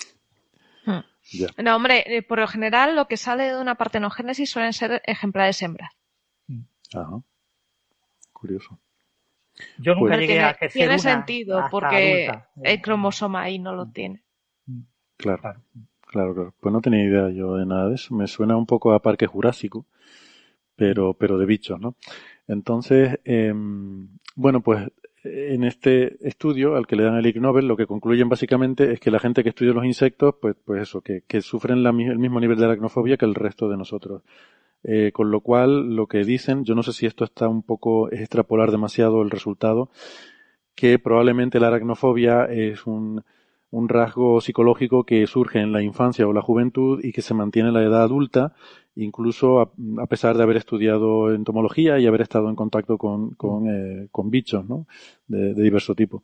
Ya. 1.32 1.48
No, 1.64 1.78
hombre, 1.78 2.04
eh, 2.18 2.22
por 2.22 2.40
lo 2.40 2.48
general 2.48 2.98
lo 2.98 3.08
que 3.08 3.16
sale 3.16 3.44
de 3.46 3.58
una 3.58 3.76
partenogénesis 3.76 4.50
suelen 4.50 4.74
ser 4.74 5.02
ejemplares 5.06 5.62
hembras. 5.62 5.92
Ajá. 6.94 7.22
Curioso. 8.34 8.78
Yo 9.78 9.96
nunca 9.96 10.10
Pues- 10.16 10.20
llegué 10.20 10.34
tiene 10.34 10.44
a 10.44 10.50
ejercer 10.52 10.72
tiene 10.72 10.94
una 10.96 11.00
sentido 11.00 11.68
porque 11.72 12.28
adulta. 12.28 12.50
el 12.64 12.82
cromosoma 12.82 13.44
ahí 13.44 13.58
no 13.60 13.74
lo 13.74 13.90
tiene. 13.90 14.22
Claro, 15.16 15.40
Claro. 15.42 15.62
Claro, 16.14 16.34
claro. 16.34 16.54
Pues 16.60 16.72
no 16.72 16.82
tenía 16.82 17.04
idea 17.04 17.30
yo 17.30 17.56
de 17.56 17.66
nada 17.66 17.90
de 17.90 17.96
eso. 17.96 18.16
Me 18.16 18.28
suena 18.28 18.56
un 18.56 18.66
poco 18.66 18.94
a 18.94 19.02
Parque 19.02 19.28
Jurásico, 19.28 19.86
pero, 20.76 21.16
pero 21.16 21.38
de 21.38 21.46
bichos, 21.46 21.80
¿no? 21.80 21.96
Entonces, 22.48 23.20
em, 23.26 24.08
bueno, 24.36 24.62
pues 24.62 24.88
en 25.24 25.64
este 25.64 26.18
estudio 26.28 26.76
al 26.76 26.86
que 26.88 26.96
le 26.96 27.04
dan 27.04 27.16
el 27.16 27.26
Ig 27.26 27.40
Nobel, 27.42 27.68
lo 27.68 27.78
que 27.78 27.88
concluyen 27.88 28.30
básicamente 28.30 28.92
es 28.92 29.00
que 29.00 29.12
la 29.12 29.20
gente 29.20 29.44
que 29.44 29.50
estudia 29.50 29.74
los 29.74 29.86
insectos, 29.86 30.36
pues, 30.42 30.56
pues 30.64 30.84
eso, 30.84 31.02
que, 31.02 31.24
que 31.28 31.42
sufren 31.42 31.86
el 31.86 32.20
mismo 32.20 32.40
nivel 32.40 32.58
de 32.58 32.66
aracnofobia 32.66 33.18
que 33.18 33.26
el 33.26 33.36
resto 33.36 33.70
de 33.70 33.78
nosotros. 33.78 34.24
Eh, 34.84 35.12
con 35.14 35.32
lo 35.32 35.40
cual, 35.42 35.96
lo 35.96 36.08
que 36.08 36.26
dicen, 36.26 36.66
yo 36.66 36.76
no 36.76 36.84
sé 36.84 36.92
si 36.94 37.06
esto 37.06 37.24
está 37.24 37.48
un 37.48 37.64
poco, 37.64 38.12
es 38.12 38.20
extrapolar 38.20 38.72
demasiado 38.72 39.22
el 39.22 39.32
resultado, 39.32 39.90
que 40.76 41.00
probablemente 41.00 41.60
la 41.60 41.68
aracnofobia 41.68 42.46
es 42.46 42.86
un, 42.86 43.24
un 43.74 43.90
rasgo 43.90 44.40
psicológico 44.40 45.04
que 45.04 45.26
surge 45.26 45.60
en 45.60 45.72
la 45.72 45.82
infancia 45.82 46.28
o 46.28 46.34
la 46.34 46.44
juventud 46.44 47.04
y 47.04 47.12
que 47.12 47.24
se 47.24 47.34
mantiene 47.34 47.70
en 47.70 47.74
la 47.74 47.82
edad 47.82 48.04
adulta, 48.04 48.54
incluso 48.96 49.62
a, 49.62 49.72
a 49.98 50.06
pesar 50.06 50.38
de 50.38 50.44
haber 50.44 50.58
estudiado 50.58 51.34
entomología 51.34 51.98
y 51.98 52.06
haber 52.06 52.22
estado 52.22 52.50
en 52.50 52.56
contacto 52.56 53.00
con, 53.00 53.32
con, 53.32 53.68
eh, 53.68 54.10
con 54.12 54.30
bichos, 54.30 54.64
¿no? 54.70 54.86
De, 55.28 55.56
de 55.56 55.64
diverso 55.64 55.96
tipo. 55.96 56.22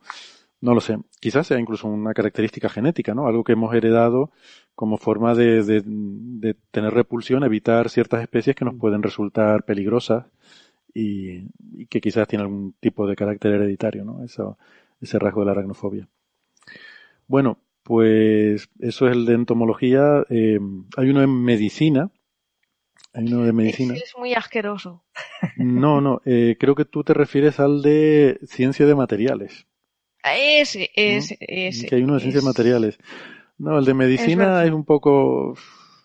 No 0.60 0.74
lo 0.74 0.80
sé. 0.80 0.98
Quizás 1.18 1.48
sea 1.48 1.58
incluso 1.58 1.88
una 1.88 2.14
característica 2.14 2.68
genética, 2.68 3.14
¿no? 3.14 3.26
Algo 3.26 3.42
que 3.42 3.54
hemos 3.54 3.74
heredado 3.74 4.30
como 4.76 4.96
forma 4.96 5.34
de, 5.34 5.64
de, 5.64 5.82
de 5.84 6.54
tener 6.70 6.94
repulsión, 6.94 7.42
evitar 7.42 7.88
ciertas 7.88 8.22
especies 8.22 8.54
que 8.54 8.64
nos 8.64 8.76
pueden 8.76 9.02
resultar 9.02 9.64
peligrosas 9.64 10.26
y, 10.94 11.48
y 11.76 11.86
que 11.86 12.00
quizás 12.00 12.28
tiene 12.28 12.44
algún 12.44 12.74
tipo 12.78 13.08
de 13.08 13.16
carácter 13.16 13.54
hereditario, 13.54 14.04
¿no? 14.04 14.22
Eso, 14.22 14.56
ese 15.00 15.18
rasgo 15.18 15.40
de 15.40 15.46
la 15.46 15.52
aracnofobia. 15.52 16.06
Bueno, 17.30 17.58
pues 17.84 18.68
eso 18.80 19.06
es 19.06 19.12
el 19.16 19.24
de 19.24 19.34
entomología. 19.34 20.24
Eh, 20.30 20.58
hay 20.96 21.10
uno 21.10 21.22
en 21.22 21.30
medicina. 21.44 22.10
Hay 23.14 23.32
uno 23.32 23.44
de 23.44 23.52
medicina. 23.52 23.94
Es, 23.94 24.02
es 24.02 24.14
muy 24.18 24.34
asqueroso. 24.34 25.04
No, 25.56 26.00
no, 26.00 26.22
eh, 26.24 26.56
creo 26.58 26.74
que 26.74 26.84
tú 26.84 27.04
te 27.04 27.14
refieres 27.14 27.60
al 27.60 27.82
de 27.82 28.40
ciencia 28.48 28.84
de 28.84 28.96
materiales. 28.96 29.68
Ese, 30.24 30.90
ese, 30.96 31.38
ese. 31.40 31.86
Que 31.86 31.94
hay 31.94 32.02
uno 32.02 32.14
de 32.14 32.20
ciencia 32.20 32.40
de 32.40 32.48
es- 32.48 32.56
materiales. 32.56 32.98
No, 33.58 33.78
el 33.78 33.84
de 33.84 33.94
medicina 33.94 34.64
es, 34.64 34.72
un 34.72 34.84
poco, 34.84 35.54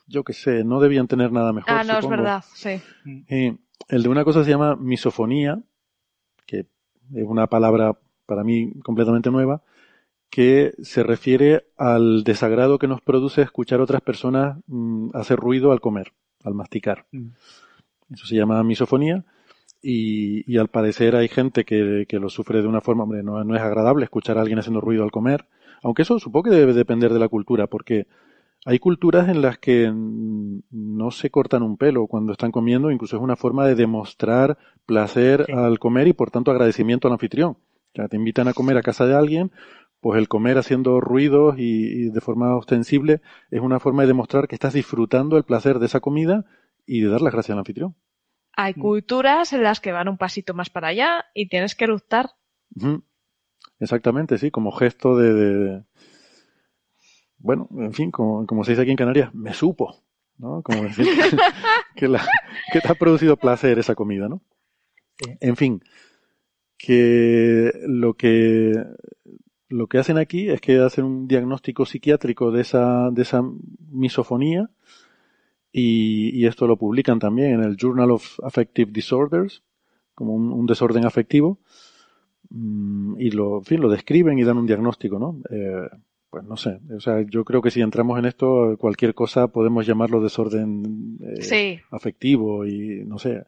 yo 0.05 0.23
qué 0.23 0.33
sé, 0.33 0.63
no 0.63 0.79
debían 0.79 1.07
tener 1.07 1.31
nada 1.31 1.53
mejor. 1.53 1.71
Ah, 1.73 1.83
no, 1.83 1.97
es 1.97 2.07
verdad, 2.07 2.43
sí. 2.53 2.79
Eh, 3.29 3.57
el 3.87 4.03
de 4.03 4.09
una 4.09 4.23
cosa 4.23 4.43
se 4.43 4.51
llama 4.51 4.75
misofonía, 4.75 5.59
que 6.45 6.59
es 6.59 7.23
una 7.25 7.47
palabra 7.47 7.97
para 8.27 8.43
mí 8.43 8.73
completamente 8.83 9.31
nueva, 9.31 9.63
que 10.29 10.73
se 10.81 11.03
refiere 11.03 11.65
al 11.77 12.23
desagrado 12.23 12.77
que 12.79 12.87
nos 12.87 13.01
produce 13.01 13.41
escuchar 13.41 13.79
a 13.79 13.83
otras 13.83 14.01
personas 14.01 14.57
mm, 14.67 15.09
hacer 15.13 15.37
ruido 15.39 15.71
al 15.71 15.81
comer, 15.81 16.13
al 16.43 16.53
masticar. 16.53 17.05
Mm. 17.11 17.27
Eso 18.13 18.25
se 18.25 18.35
llama 18.35 18.63
misofonía 18.63 19.23
y, 19.81 20.51
y 20.51 20.57
al 20.57 20.67
parecer 20.67 21.15
hay 21.15 21.27
gente 21.27 21.63
que, 21.63 22.05
que 22.07 22.19
lo 22.19 22.29
sufre 22.29 22.61
de 22.61 22.67
una 22.67 22.81
forma, 22.81 23.03
hombre, 23.03 23.23
no, 23.23 23.43
no 23.43 23.55
es 23.55 23.61
agradable 23.61 24.03
escuchar 24.03 24.37
a 24.37 24.41
alguien 24.41 24.59
haciendo 24.59 24.81
ruido 24.81 25.03
al 25.03 25.11
comer, 25.11 25.45
aunque 25.83 26.01
eso 26.01 26.19
supongo 26.19 26.49
que 26.49 26.55
debe 26.55 26.73
depender 26.73 27.13
de 27.13 27.19
la 27.19 27.29
cultura, 27.29 27.67
porque 27.67 28.07
hay 28.65 28.79
culturas 28.79 29.29
en 29.29 29.41
las 29.41 29.59
que 29.59 29.91
mm, 29.91 30.61
no 30.71 31.11
se 31.11 31.29
cortan 31.29 31.61
un 31.63 31.77
pelo 31.77 32.07
cuando 32.07 32.31
están 32.31 32.51
comiendo, 32.51 32.89
incluso 32.91 33.15
es 33.15 33.21
una 33.21 33.35
forma 33.35 33.65
de 33.67 33.75
demostrar 33.75 34.57
placer 34.87 35.45
Sí. 35.45 35.51
al 35.53 35.77
comer 35.79 36.07
y 36.07 36.13
por 36.13 36.31
tanto 36.31 36.51
agradecimiento 36.51 37.07
al 37.07 37.13
anfitrión. 37.13 37.51
O 37.51 37.95
sea, 37.95 38.07
te 38.07 38.17
invitan 38.17 38.47
a 38.47 38.53
comer 38.53 38.77
a 38.77 38.81
casa 38.81 39.05
de 39.05 39.15
alguien, 39.15 39.51
pues 40.05 40.19
el 40.19 40.27
comer 40.27 40.59
haciendo 40.59 41.01
ruidos 41.01 41.55
y, 41.57 41.63
y 41.63 42.09
de 42.11 42.21
forma 42.21 42.55
ostensible 42.55 43.21
es 43.49 43.59
una 43.59 43.79
forma 43.79 44.03
de 44.03 44.09
demostrar 44.09 44.47
que 44.47 44.53
estás 44.53 44.73
disfrutando 44.75 45.35
el 45.35 45.45
placer 45.45 45.79
de 45.79 45.87
esa 45.87 45.99
comida 45.99 46.45
y 46.85 47.01
de 47.01 47.09
dar 47.09 47.21
las 47.23 47.33
gracias 47.33 47.53
al 47.53 47.57
anfitrión. 47.59 47.95
Hay 48.55 48.73
Mm. 48.75 48.81
culturas 48.81 49.51
en 49.51 49.63
las 49.63 49.79
que 49.79 49.91
van 49.93 50.07
un 50.07 50.19
pasito 50.19 50.53
más 50.53 50.69
para 50.69 50.89
allá 50.89 51.25
y 51.33 51.47
tienes 51.49 51.73
que 51.73 51.85
eructar. 51.85 52.29
Exactamente, 53.79 54.37
sí, 54.37 54.51
como 54.51 54.71
gesto 54.73 55.17
de, 55.17 55.33
de- 55.33 55.83
bueno, 57.39 57.67
en 57.75 57.93
fin, 57.93 58.11
como, 58.11 58.45
como 58.45 58.63
se 58.63 58.73
dice 58.73 58.83
aquí 58.83 58.91
en 58.91 58.97
Canarias, 58.97 59.33
me 59.33 59.55
supo, 59.55 60.03
¿no? 60.37 60.61
Como 60.61 60.83
decir 60.83 61.07
que, 61.95 62.07
la- 62.07 62.27
que 62.71 62.79
te 62.79 62.91
ha 62.91 62.93
producido 62.93 63.37
placer 63.37 63.79
esa 63.79 63.95
comida, 63.95 64.29
¿no? 64.29 64.39
Sí. 65.17 65.31
En 65.41 65.55
fin, 65.55 65.81
que 66.77 67.71
lo 67.87 68.13
que 68.13 68.71
lo 69.69 69.87
que 69.87 69.97
hacen 69.97 70.17
aquí 70.17 70.49
es 70.49 70.61
que 70.61 70.79
hacen 70.79 71.05
un 71.05 71.27
diagnóstico 71.27 71.85
psiquiátrico 71.85 72.51
de 72.51 72.61
esa 72.61 73.09
de 73.11 73.21
esa 73.23 73.43
misofonía 73.91 74.69
y, 75.71 76.29
y 76.39 76.45
esto 76.45 76.67
lo 76.67 76.77
publican 76.77 77.19
también 77.19 77.53
en 77.55 77.63
el 77.63 77.75
Journal 77.77 78.11
of 78.11 78.39
Affective 78.43 78.91
Disorders 78.91 79.63
como 80.13 80.33
un, 80.33 80.51
un 80.51 80.65
desorden 80.65 81.05
afectivo 81.05 81.59
Mm, 82.49 83.19
y 83.19 83.31
lo, 83.31 83.57
en 83.57 83.65
fin, 83.65 83.81
lo 83.81 83.89
describen 83.89 84.37
y 84.37 84.43
dan 84.43 84.59
un 84.59 84.67
diagnóstico, 84.67 85.17
¿no? 85.17 85.39
Eh, 85.49 85.89
pues 86.29 86.43
no 86.43 86.55
sé, 86.57 86.79
o 86.95 86.99
sea, 86.99 87.21
yo 87.21 87.43
creo 87.43 87.59
que 87.61 87.71
si 87.71 87.81
entramos 87.81 88.19
en 88.19 88.25
esto, 88.25 88.75
cualquier 88.77 89.15
cosa 89.15 89.47
podemos 89.47 89.85
llamarlo 89.87 90.21
desorden 90.21 91.17
eh, 91.21 91.41
Sí. 91.41 91.79
afectivo 91.89 92.65
y 92.65 93.03
no 93.05 93.17
sé. 93.17 93.45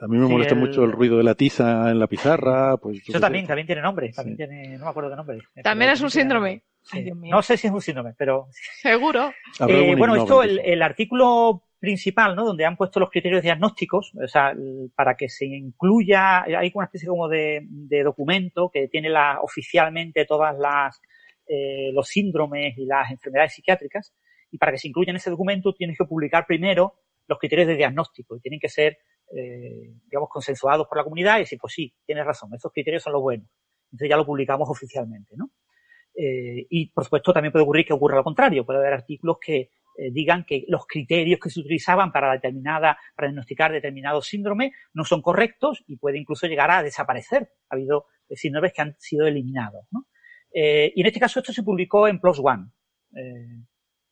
A 0.00 0.08
mí 0.08 0.16
me 0.18 0.26
Sí, 0.26 0.32
molesta 0.32 0.54
el- 0.54 0.60
mucho 0.60 0.84
el 0.84 0.92
ruido 0.92 1.18
de 1.18 1.24
la 1.24 1.34
tiza 1.34 1.90
en 1.90 1.98
la 2.00 2.06
pizarra. 2.06 2.76
Pues, 2.78 2.96
yo 3.04 3.12
Eso 3.12 3.20
también, 3.20 3.46
también 3.46 3.66
tiene 3.66 3.80
nombre, 3.82 4.10
también 4.12 4.36
Sí. 4.36 4.44
tiene, 4.46 4.76
no 4.78 4.84
me 4.84 4.90
acuerdo 4.90 5.10
qué 5.10 5.16
nombre. 5.16 5.38
También 5.62 5.88
Pero 5.88 5.92
es 5.92 6.00
un 6.02 6.10
síndrome. 6.10 6.62
Sí. 6.82 6.98
Ay, 6.98 7.04
Dios 7.04 7.16
mío. 7.16 7.34
No 7.34 7.42
sé 7.42 7.56
si 7.56 7.66
es 7.68 7.72
un 7.72 7.80
síndrome, 7.80 8.12
pero 8.18 8.48
Seguro. 8.82 9.32
Eh, 9.68 9.94
bueno, 9.96 10.16
esto, 10.16 10.42
el, 10.42 10.82
artículo 10.82 11.62
principal, 11.78 12.34
¿no? 12.34 12.44
Donde 12.44 12.64
han 12.64 12.76
puesto 12.76 12.98
los 12.98 13.10
criterios 13.10 13.42
diagnósticos, 13.42 14.12
o 14.22 14.26
sea, 14.26 14.54
para 14.96 15.14
que 15.16 15.28
se 15.28 15.44
incluya, 15.46 16.42
hay 16.42 16.72
una 16.74 16.86
especie 16.86 17.08
como 17.08 17.28
de, 17.28 17.60
de 17.68 18.02
documento 18.02 18.70
que 18.72 18.88
tiene 18.88 19.10
la, 19.10 19.38
oficialmente 19.42 20.24
todas 20.24 20.56
las, 20.58 21.00
eh, 21.46 21.90
los 21.92 22.08
síndromes 22.08 22.76
y 22.78 22.86
las 22.86 23.10
enfermedades 23.10 23.52
psiquiátricas, 23.54 24.14
y 24.50 24.56
para 24.58 24.72
que 24.72 24.78
se 24.78 24.88
incluya 24.88 25.10
en 25.10 25.16
ese 25.16 25.28
documento 25.30 25.74
tienes 25.74 25.98
que 25.98 26.04
publicar 26.06 26.46
primero 26.46 26.94
los 27.26 27.38
criterios 27.38 27.68
de 27.68 27.76
diagnóstico 27.76 28.36
y 28.36 28.40
tienen 28.40 28.60
que 28.60 28.68
ser, 28.70 28.96
eh, 29.32 29.94
digamos, 30.04 30.28
consensuados 30.28 30.86
por 30.86 30.98
la 30.98 31.04
comunidad 31.04 31.36
y 31.36 31.40
decir, 31.40 31.58
pues 31.60 31.74
sí, 31.74 31.94
tienes 32.04 32.24
razón, 32.24 32.52
esos 32.54 32.72
criterios 32.72 33.02
son 33.02 33.14
los 33.14 33.22
buenos. 33.22 33.48
Entonces 33.86 34.08
ya 34.08 34.16
lo 34.16 34.26
publicamos 34.26 34.68
oficialmente, 34.68 35.34
¿no? 35.36 35.50
Eh, 36.16 36.66
y 36.70 36.90
por 36.92 37.04
supuesto 37.04 37.32
también 37.32 37.52
puede 37.52 37.64
ocurrir 37.64 37.86
que 37.86 37.92
ocurra 37.92 38.16
lo 38.16 38.24
contrario. 38.24 38.64
Puede 38.64 38.78
haber 38.78 38.92
artículos 38.92 39.38
que 39.40 39.70
eh, 39.96 40.10
digan 40.12 40.44
que 40.44 40.64
los 40.68 40.86
criterios 40.86 41.40
que 41.40 41.50
se 41.50 41.60
utilizaban 41.60 42.12
para 42.12 42.32
determinada, 42.32 42.98
para 43.16 43.28
diagnosticar 43.28 43.72
determinado 43.72 44.22
síndrome 44.22 44.72
no 44.92 45.04
son 45.04 45.22
correctos 45.22 45.82
y 45.86 45.96
puede 45.96 46.18
incluso 46.18 46.46
llegar 46.46 46.70
a 46.70 46.82
desaparecer. 46.82 47.50
Ha 47.68 47.74
habido 47.74 48.06
síndromes 48.30 48.72
que 48.72 48.82
han 48.82 48.96
sido 48.98 49.26
eliminados. 49.26 49.86
y 50.52 51.00
en 51.00 51.06
este 51.06 51.20
caso 51.20 51.40
esto 51.40 51.52
se 51.52 51.62
publicó 51.62 52.08
en 52.08 52.20
PLOS 52.20 52.40
ONE. 52.40 52.70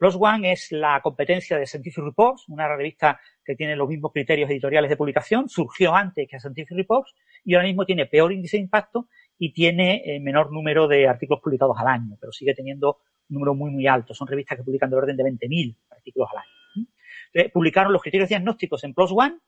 PLOS 0.03 0.17
ONE 0.19 0.51
es 0.51 0.73
la 0.73 1.01
competencia 1.01 1.57
de 1.57 1.65
Scientific 1.65 2.03
Reports, 2.03 2.49
una 2.49 2.67
revista 2.67 3.21
que 3.45 3.55
tiene 3.55 3.77
los 3.77 3.89
mismos 3.89 4.11
criterios 4.11 4.51
editoriales 4.51 4.91
de 4.91 4.97
publicación, 4.97 5.49
surgió 5.49 5.95
antes 5.95 6.27
que 6.29 6.41
Scientific 6.41 6.77
Reports 6.77 7.15
y 7.45 7.55
ahora 7.55 7.69
mismo 7.69 7.85
tiene 7.87 8.07
peor 8.07 8.33
índice 8.33 8.57
de 8.57 8.65
impacto 8.65 9.07
y 9.39 9.53
tiene 9.53 10.03
eh, 10.05 10.19
menor 10.19 10.51
número 10.51 10.89
de 10.89 11.07
artículos 11.07 11.41
publicados 11.41 11.77
al 11.79 11.87
año, 11.87 12.17
pero 12.21 12.33
sigue 12.33 12.53
teniendo 12.53 12.99
un 13.29 13.35
número 13.35 13.55
muy, 13.55 13.71
muy 13.71 13.87
alto. 13.87 14.13
Son 14.13 14.27
revistas 14.27 14.59
que 14.59 14.65
publican 14.65 14.91
del 14.91 14.99
orden 14.99 15.17
de 15.17 15.23
20.000 15.23 15.77
artículos 15.91 16.29
al 16.33 16.39
año. 16.39 17.51
Publicaron 17.53 17.93
los 17.93 18.03
criterios 18.03 18.29
diagnósticos 18.29 18.83
en 18.83 18.95
PLOS 18.95 19.13
ONE 19.13 19.39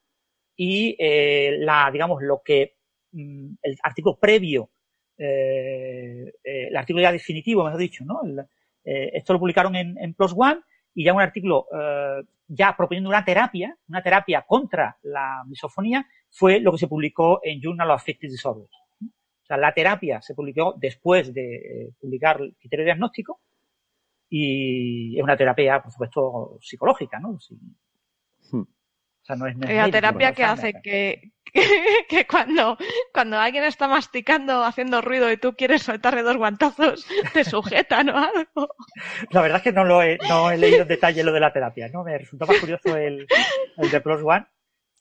y 0.54 0.94
eh, 1.00 1.56
la, 1.58 1.90
digamos, 1.92 2.22
lo 2.22 2.42
que 2.44 2.76
mm, 3.10 3.54
el 3.60 3.76
artículo 3.82 4.20
previo, 4.20 4.70
eh, 5.18 6.32
eh, 6.44 6.68
el 6.68 6.76
artículo 6.76 7.02
ya 7.02 7.10
definitivo, 7.10 7.64
mejor 7.64 7.80
dicho, 7.80 8.04
¿no? 8.04 8.20
Eh, 8.84 9.10
esto 9.14 9.32
lo 9.32 9.38
publicaron 9.38 9.74
en, 9.76 10.14
PLOS 10.14 10.34
ONE 10.36 10.60
y 10.94 11.04
ya 11.04 11.12
un 11.12 11.20
artículo 11.20 11.66
eh, 11.72 12.22
ya 12.48 12.76
proponiendo 12.76 13.08
una 13.08 13.24
terapia, 13.24 13.76
una 13.88 14.02
terapia 14.02 14.42
contra 14.42 14.96
la 15.02 15.42
misofonía, 15.46 16.06
fue 16.30 16.60
lo 16.60 16.72
que 16.72 16.78
se 16.78 16.88
publicó 16.88 17.40
en 17.42 17.60
Journal 17.60 17.90
of 17.90 18.00
Affective 18.00 18.30
Disorders. 18.30 18.70
O 19.00 19.46
sea, 19.46 19.56
la 19.56 19.72
terapia 19.72 20.22
se 20.22 20.34
publicó 20.34 20.74
después 20.78 21.32
de 21.32 21.56
eh, 21.56 21.90
publicar 22.00 22.40
el 22.40 22.54
criterio 22.56 22.84
diagnóstico 22.84 23.40
y 24.28 25.16
es 25.16 25.22
una 25.22 25.36
terapia, 25.36 25.82
por 25.82 25.92
supuesto, 25.92 26.58
psicológica, 26.60 27.20
¿no? 27.20 27.38
O 29.24 29.26
sea, 29.26 29.36
no 29.36 29.46
es, 29.46 29.56
no 29.56 29.66
es 29.66 29.74
La 29.74 29.90
terapia 29.90 30.32
que 30.32 30.44
hace 30.44 30.74
que, 30.82 31.32
que, 31.50 31.62
que 32.08 32.26
cuando, 32.26 32.76
cuando 33.12 33.38
alguien 33.38 33.64
está 33.64 33.88
masticando, 33.88 34.62
haciendo 34.64 35.00
ruido 35.00 35.32
y 35.32 35.38
tú 35.38 35.54
quieres 35.54 35.82
soltarle 35.82 36.22
dos 36.22 36.36
guantazos, 36.36 37.06
te 37.32 37.42
sujetan 37.42 38.10
o 38.10 38.18
algo. 38.18 38.68
La 39.30 39.40
verdad 39.40 39.56
es 39.58 39.62
que 39.62 39.72
no 39.72 39.84
lo 39.84 40.02
he, 40.02 40.18
no 40.28 40.50
he 40.50 40.58
leído 40.58 40.82
en 40.82 40.88
detalle 40.88 41.24
lo 41.24 41.32
de 41.32 41.40
la 41.40 41.52
terapia, 41.54 41.88
¿no? 41.88 42.04
Me 42.04 42.18
resultó 42.18 42.46
más 42.46 42.58
curioso 42.58 42.94
el, 42.96 43.26
el 43.78 43.90
de 43.90 44.00
Plus 44.02 44.20
One. 44.22 44.44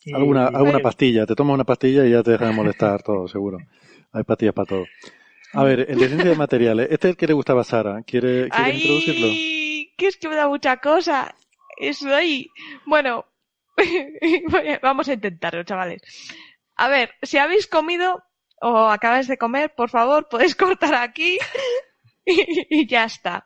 Y- 0.06 0.14
Alguna, 0.14 0.48
alguna 0.48 0.80
pastilla, 0.80 1.26
te 1.26 1.36
tomas 1.36 1.56
una 1.56 1.64
pastilla 1.66 2.06
y 2.06 2.12
ya 2.12 2.24
te 2.24 2.32
deja 2.32 2.48
de 2.48 2.54
molestar 2.54 3.04
todo, 3.04 3.28
seguro. 3.28 3.58
Hay 4.14 4.24
pastillas 4.24 4.54
para 4.54 4.66
todo. 4.68 4.86
A 5.54 5.64
ver, 5.64 5.86
el 5.90 6.00
de 6.00 6.08
ciencia 6.08 6.30
de 6.30 6.36
materiales, 6.38 6.88
este 6.92 7.08
es 7.10 7.12
el 7.12 7.18
que 7.18 7.28
le 7.28 7.34
gustaba 7.34 7.62
a 7.62 7.64
Sara. 7.66 8.02
¿Quiere, 8.04 8.50
quiere 8.50 8.76
introducirlo? 8.76 9.28
Ay, 9.28 9.94
que 9.98 10.08
es 10.08 10.18
que 10.18 10.30
me 10.30 10.36
da 10.36 10.48
mucha 10.48 10.78
cosa. 10.78 11.36
Eso 11.78 12.14
ahí. 12.14 12.48
Bueno, 12.86 13.26
vamos 14.82 15.08
a 15.10 15.14
intentarlo, 15.14 15.64
chavales. 15.64 16.02
A 16.76 16.88
ver, 16.90 17.12
si 17.22 17.38
habéis 17.38 17.68
comido 17.68 18.24
o 18.62 18.88
acabáis 18.90 19.28
de 19.28 19.38
comer, 19.38 19.74
por 19.76 19.90
favor, 19.90 20.28
podéis 20.32 20.56
cortar 20.56 20.96
aquí 20.96 21.38
y, 22.26 22.68
y 22.70 22.88
ya 22.88 23.06
está. 23.06 23.46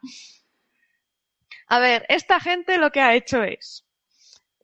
A 1.67 1.79
ver, 1.79 2.05
esta 2.09 2.39
gente 2.39 2.77
lo 2.77 2.91
que 2.91 3.01
ha 3.01 3.15
hecho 3.15 3.43
es 3.43 3.83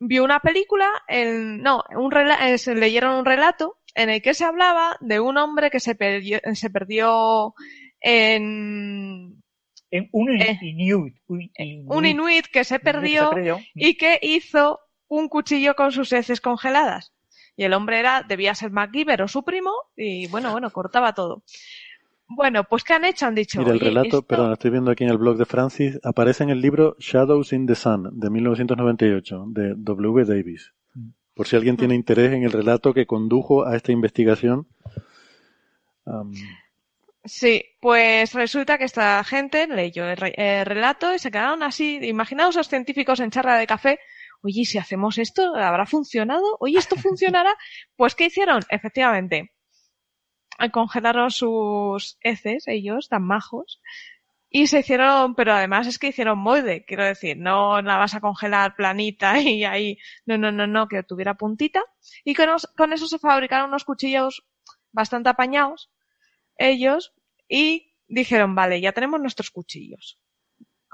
vio 0.00 0.24
una 0.24 0.40
película, 0.40 0.90
el, 1.08 1.62
no, 1.62 1.82
un 1.96 2.10
rela- 2.10 2.48
eh, 2.48 2.58
se 2.58 2.74
leyeron 2.74 3.16
un 3.16 3.24
relato 3.24 3.78
en 3.94 4.10
el 4.10 4.20
que 4.22 4.34
se 4.34 4.44
hablaba 4.44 4.96
de 5.00 5.20
un 5.20 5.36
hombre 5.38 5.70
que 5.70 5.80
se 5.80 5.94
perdió, 5.94 6.40
se 6.54 6.68
perdió 6.70 7.54
en 8.00 9.42
en 9.90 10.08
un 10.12 10.40
Eh, 10.42 10.58
inuit, 10.62 11.16
un 11.28 11.40
inuit, 11.42 11.84
un 11.90 12.04
inuit 12.04 12.46
que 12.46 12.64
se 12.64 12.80
perdió 12.80 13.28
se 13.28 13.34
perdió. 13.36 13.60
y 13.74 13.96
que 13.96 14.18
hizo 14.20 14.80
un 15.16 15.28
cuchillo 15.28 15.74
con 15.74 15.92
sus 15.92 16.12
heces 16.12 16.40
congeladas. 16.40 17.12
Y 17.56 17.64
el 17.64 17.72
hombre 17.72 17.98
era, 18.00 18.22
debía 18.22 18.54
ser 18.54 18.70
MacGyver 18.72 19.22
o 19.22 19.28
su 19.28 19.44
primo, 19.44 19.70
y 19.96 20.26
bueno, 20.26 20.50
bueno, 20.52 20.70
cortaba 20.70 21.12
todo. 21.14 21.42
Bueno, 22.26 22.64
pues 22.64 22.82
¿qué 22.84 22.94
han 22.94 23.04
hecho? 23.04 23.26
Han 23.26 23.34
dicho, 23.34 23.58
Mira, 23.60 23.72
el 23.72 23.76
"Oye, 23.76 23.84
relato, 23.90 24.06
esto- 24.06 24.22
perdón, 24.22 24.52
estoy 24.52 24.70
viendo 24.70 24.90
aquí 24.90 25.04
en 25.04 25.10
el 25.10 25.18
blog 25.18 25.36
de 25.36 25.44
Francis, 25.44 26.00
aparece 26.02 26.42
en 26.42 26.50
el 26.50 26.60
libro 26.60 26.96
Shadows 26.98 27.52
in 27.52 27.66
the 27.66 27.74
Sun 27.74 28.18
de 28.18 28.30
1998 28.30 29.44
de 29.48 29.74
W. 29.76 30.24
Davis. 30.24 30.72
Por 31.34 31.46
si 31.46 31.56
alguien 31.56 31.76
tiene 31.76 31.94
interés 31.94 32.32
en 32.32 32.44
el 32.44 32.52
relato 32.52 32.94
que 32.94 33.06
condujo 33.06 33.66
a 33.66 33.76
esta 33.76 33.92
investigación. 33.92 34.66
Sí, 37.24 37.64
pues 37.80 38.34
resulta 38.34 38.76
que 38.76 38.84
esta 38.84 39.22
gente 39.24 39.66
leyó 39.66 40.04
el, 40.08 40.16
re- 40.16 40.34
el 40.36 40.66
relato 40.66 41.14
y 41.14 41.18
se 41.18 41.30
quedaron 41.30 41.62
así. 41.62 41.98
Imaginaos 42.02 42.56
a 42.56 42.60
los 42.60 42.68
científicos 42.68 43.20
en 43.20 43.30
charla 43.30 43.56
de 43.56 43.66
café. 43.66 43.98
Oye, 44.44 44.60
¿y 44.60 44.64
si 44.66 44.76
hacemos 44.76 45.16
esto, 45.16 45.54
¿habrá 45.56 45.86
funcionado? 45.86 46.44
Oye, 46.60 46.78
¿esto 46.78 46.96
funcionará? 46.96 47.52
Pues, 47.96 48.14
¿qué 48.14 48.26
hicieron? 48.26 48.60
Efectivamente, 48.68 49.52
congelaron 50.70 51.30
sus 51.30 52.18
heces, 52.20 52.68
ellos, 52.68 53.08
tan 53.08 53.22
majos, 53.24 53.80
y 54.50 54.66
se 54.66 54.80
hicieron, 54.80 55.34
pero 55.34 55.54
además 55.54 55.86
es 55.86 55.98
que 55.98 56.08
hicieron 56.08 56.38
molde, 56.38 56.84
quiero 56.86 57.04
decir, 57.04 57.38
no 57.38 57.80
la 57.80 57.96
vas 57.96 58.14
a 58.14 58.20
congelar 58.20 58.76
planita 58.76 59.40
y 59.40 59.64
ahí, 59.64 59.98
no, 60.26 60.36
no, 60.36 60.52
no, 60.52 60.66
no, 60.66 60.88
que 60.88 61.02
tuviera 61.02 61.34
puntita. 61.34 61.82
Y 62.24 62.34
con, 62.34 62.48
con 62.76 62.92
eso 62.92 63.08
se 63.08 63.18
fabricaron 63.18 63.70
unos 63.70 63.84
cuchillos 63.84 64.44
bastante 64.92 65.30
apañados, 65.30 65.90
ellos, 66.58 67.14
y 67.48 67.94
dijeron, 68.08 68.54
vale, 68.54 68.80
ya 68.82 68.92
tenemos 68.92 69.20
nuestros 69.20 69.50
cuchillos 69.50 70.18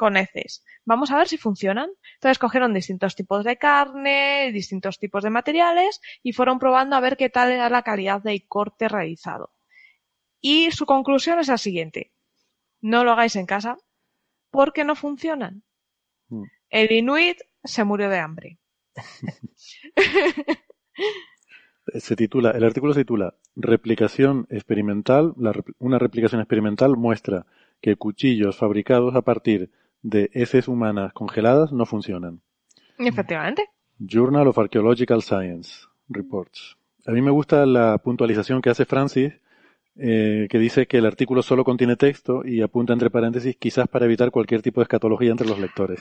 con 0.01 0.17
heces. 0.17 0.65
Vamos 0.87 1.11
a 1.11 1.19
ver 1.19 1.29
si 1.29 1.37
funcionan. 1.37 1.91
Entonces 2.15 2.39
cogieron 2.39 2.73
distintos 2.73 3.15
tipos 3.15 3.45
de 3.45 3.59
carne, 3.59 4.51
distintos 4.51 4.99
tipos 4.99 5.23
de 5.23 5.29
materiales 5.29 6.01
y 6.23 6.33
fueron 6.33 6.59
probando 6.59 6.97
a 6.97 7.01
ver 7.01 7.19
qué 7.19 7.29
tal 7.29 7.53
era 7.53 7.69
la 7.69 7.83
calidad 7.83 8.23
del 8.23 8.47
corte 8.49 8.89
realizado. 8.89 9.53
Y 10.41 10.71
su 10.71 10.87
conclusión 10.87 11.39
es 11.39 11.49
la 11.49 11.59
siguiente. 11.59 12.13
No 12.81 13.05
lo 13.05 13.13
hagáis 13.13 13.37
en 13.37 13.45
casa 13.45 13.77
porque 14.51 14.85
no 14.85 14.97
funcionan. 14.97 15.65
Mm. 16.31 16.45
El 16.71 16.93
inuit 16.93 17.37
se 17.63 17.85
murió 17.85 18.09
de 18.09 18.21
hambre. 18.21 18.59
se 21.95 22.17
titula, 22.17 22.53
el 22.53 22.65
artículo 22.65 22.95
se 22.95 23.01
titula 23.01 23.35
Replicación 23.55 24.47
experimental. 24.49 25.35
La 25.37 25.53
una 25.79 25.99
replicación 25.99 26.41
experimental 26.41 26.97
muestra 26.97 27.45
que 27.83 27.97
cuchillos 27.97 28.57
fabricados 28.57 29.15
a 29.15 29.21
partir 29.21 29.71
de 30.03 30.31
heces 30.33 30.69
humanas 30.69 31.13
congeladas 31.13 31.73
no 31.73 31.87
funcionan. 31.87 32.41
Efectivamente. 32.99 33.67
Journal 33.99 34.49
of 34.49 34.59
Archaeological 34.59 35.23
Science 35.23 35.87
Reports. 36.09 36.77
A 37.07 37.13
mí 37.13 37.23
me 37.23 37.31
gusta 37.31 37.67
la 37.67 37.99
puntualización 37.99 38.61
que 38.61 38.71
hace 38.71 38.85
Francis, 38.85 39.33
eh, 39.97 40.47
que 40.51 40.59
dice 40.59 40.87
que 40.87 40.99
el 40.99 41.07
artículo 41.07 41.43
solo 41.43 41.65
contiene 41.65 41.97
texto 41.97 42.43
y 42.45 42.63
apunta 42.63 42.93
entre 42.93 43.11
paréntesis 43.11 43.57
quizás 43.57 43.89
para 43.89 44.07
evitar 44.07 44.31
cualquier 44.31 44.63
tipo 44.63 44.81
de 44.81 44.85
escatología 44.85 45.31
entre 45.31 45.47
los 45.47 45.59
lectores. 45.59 46.01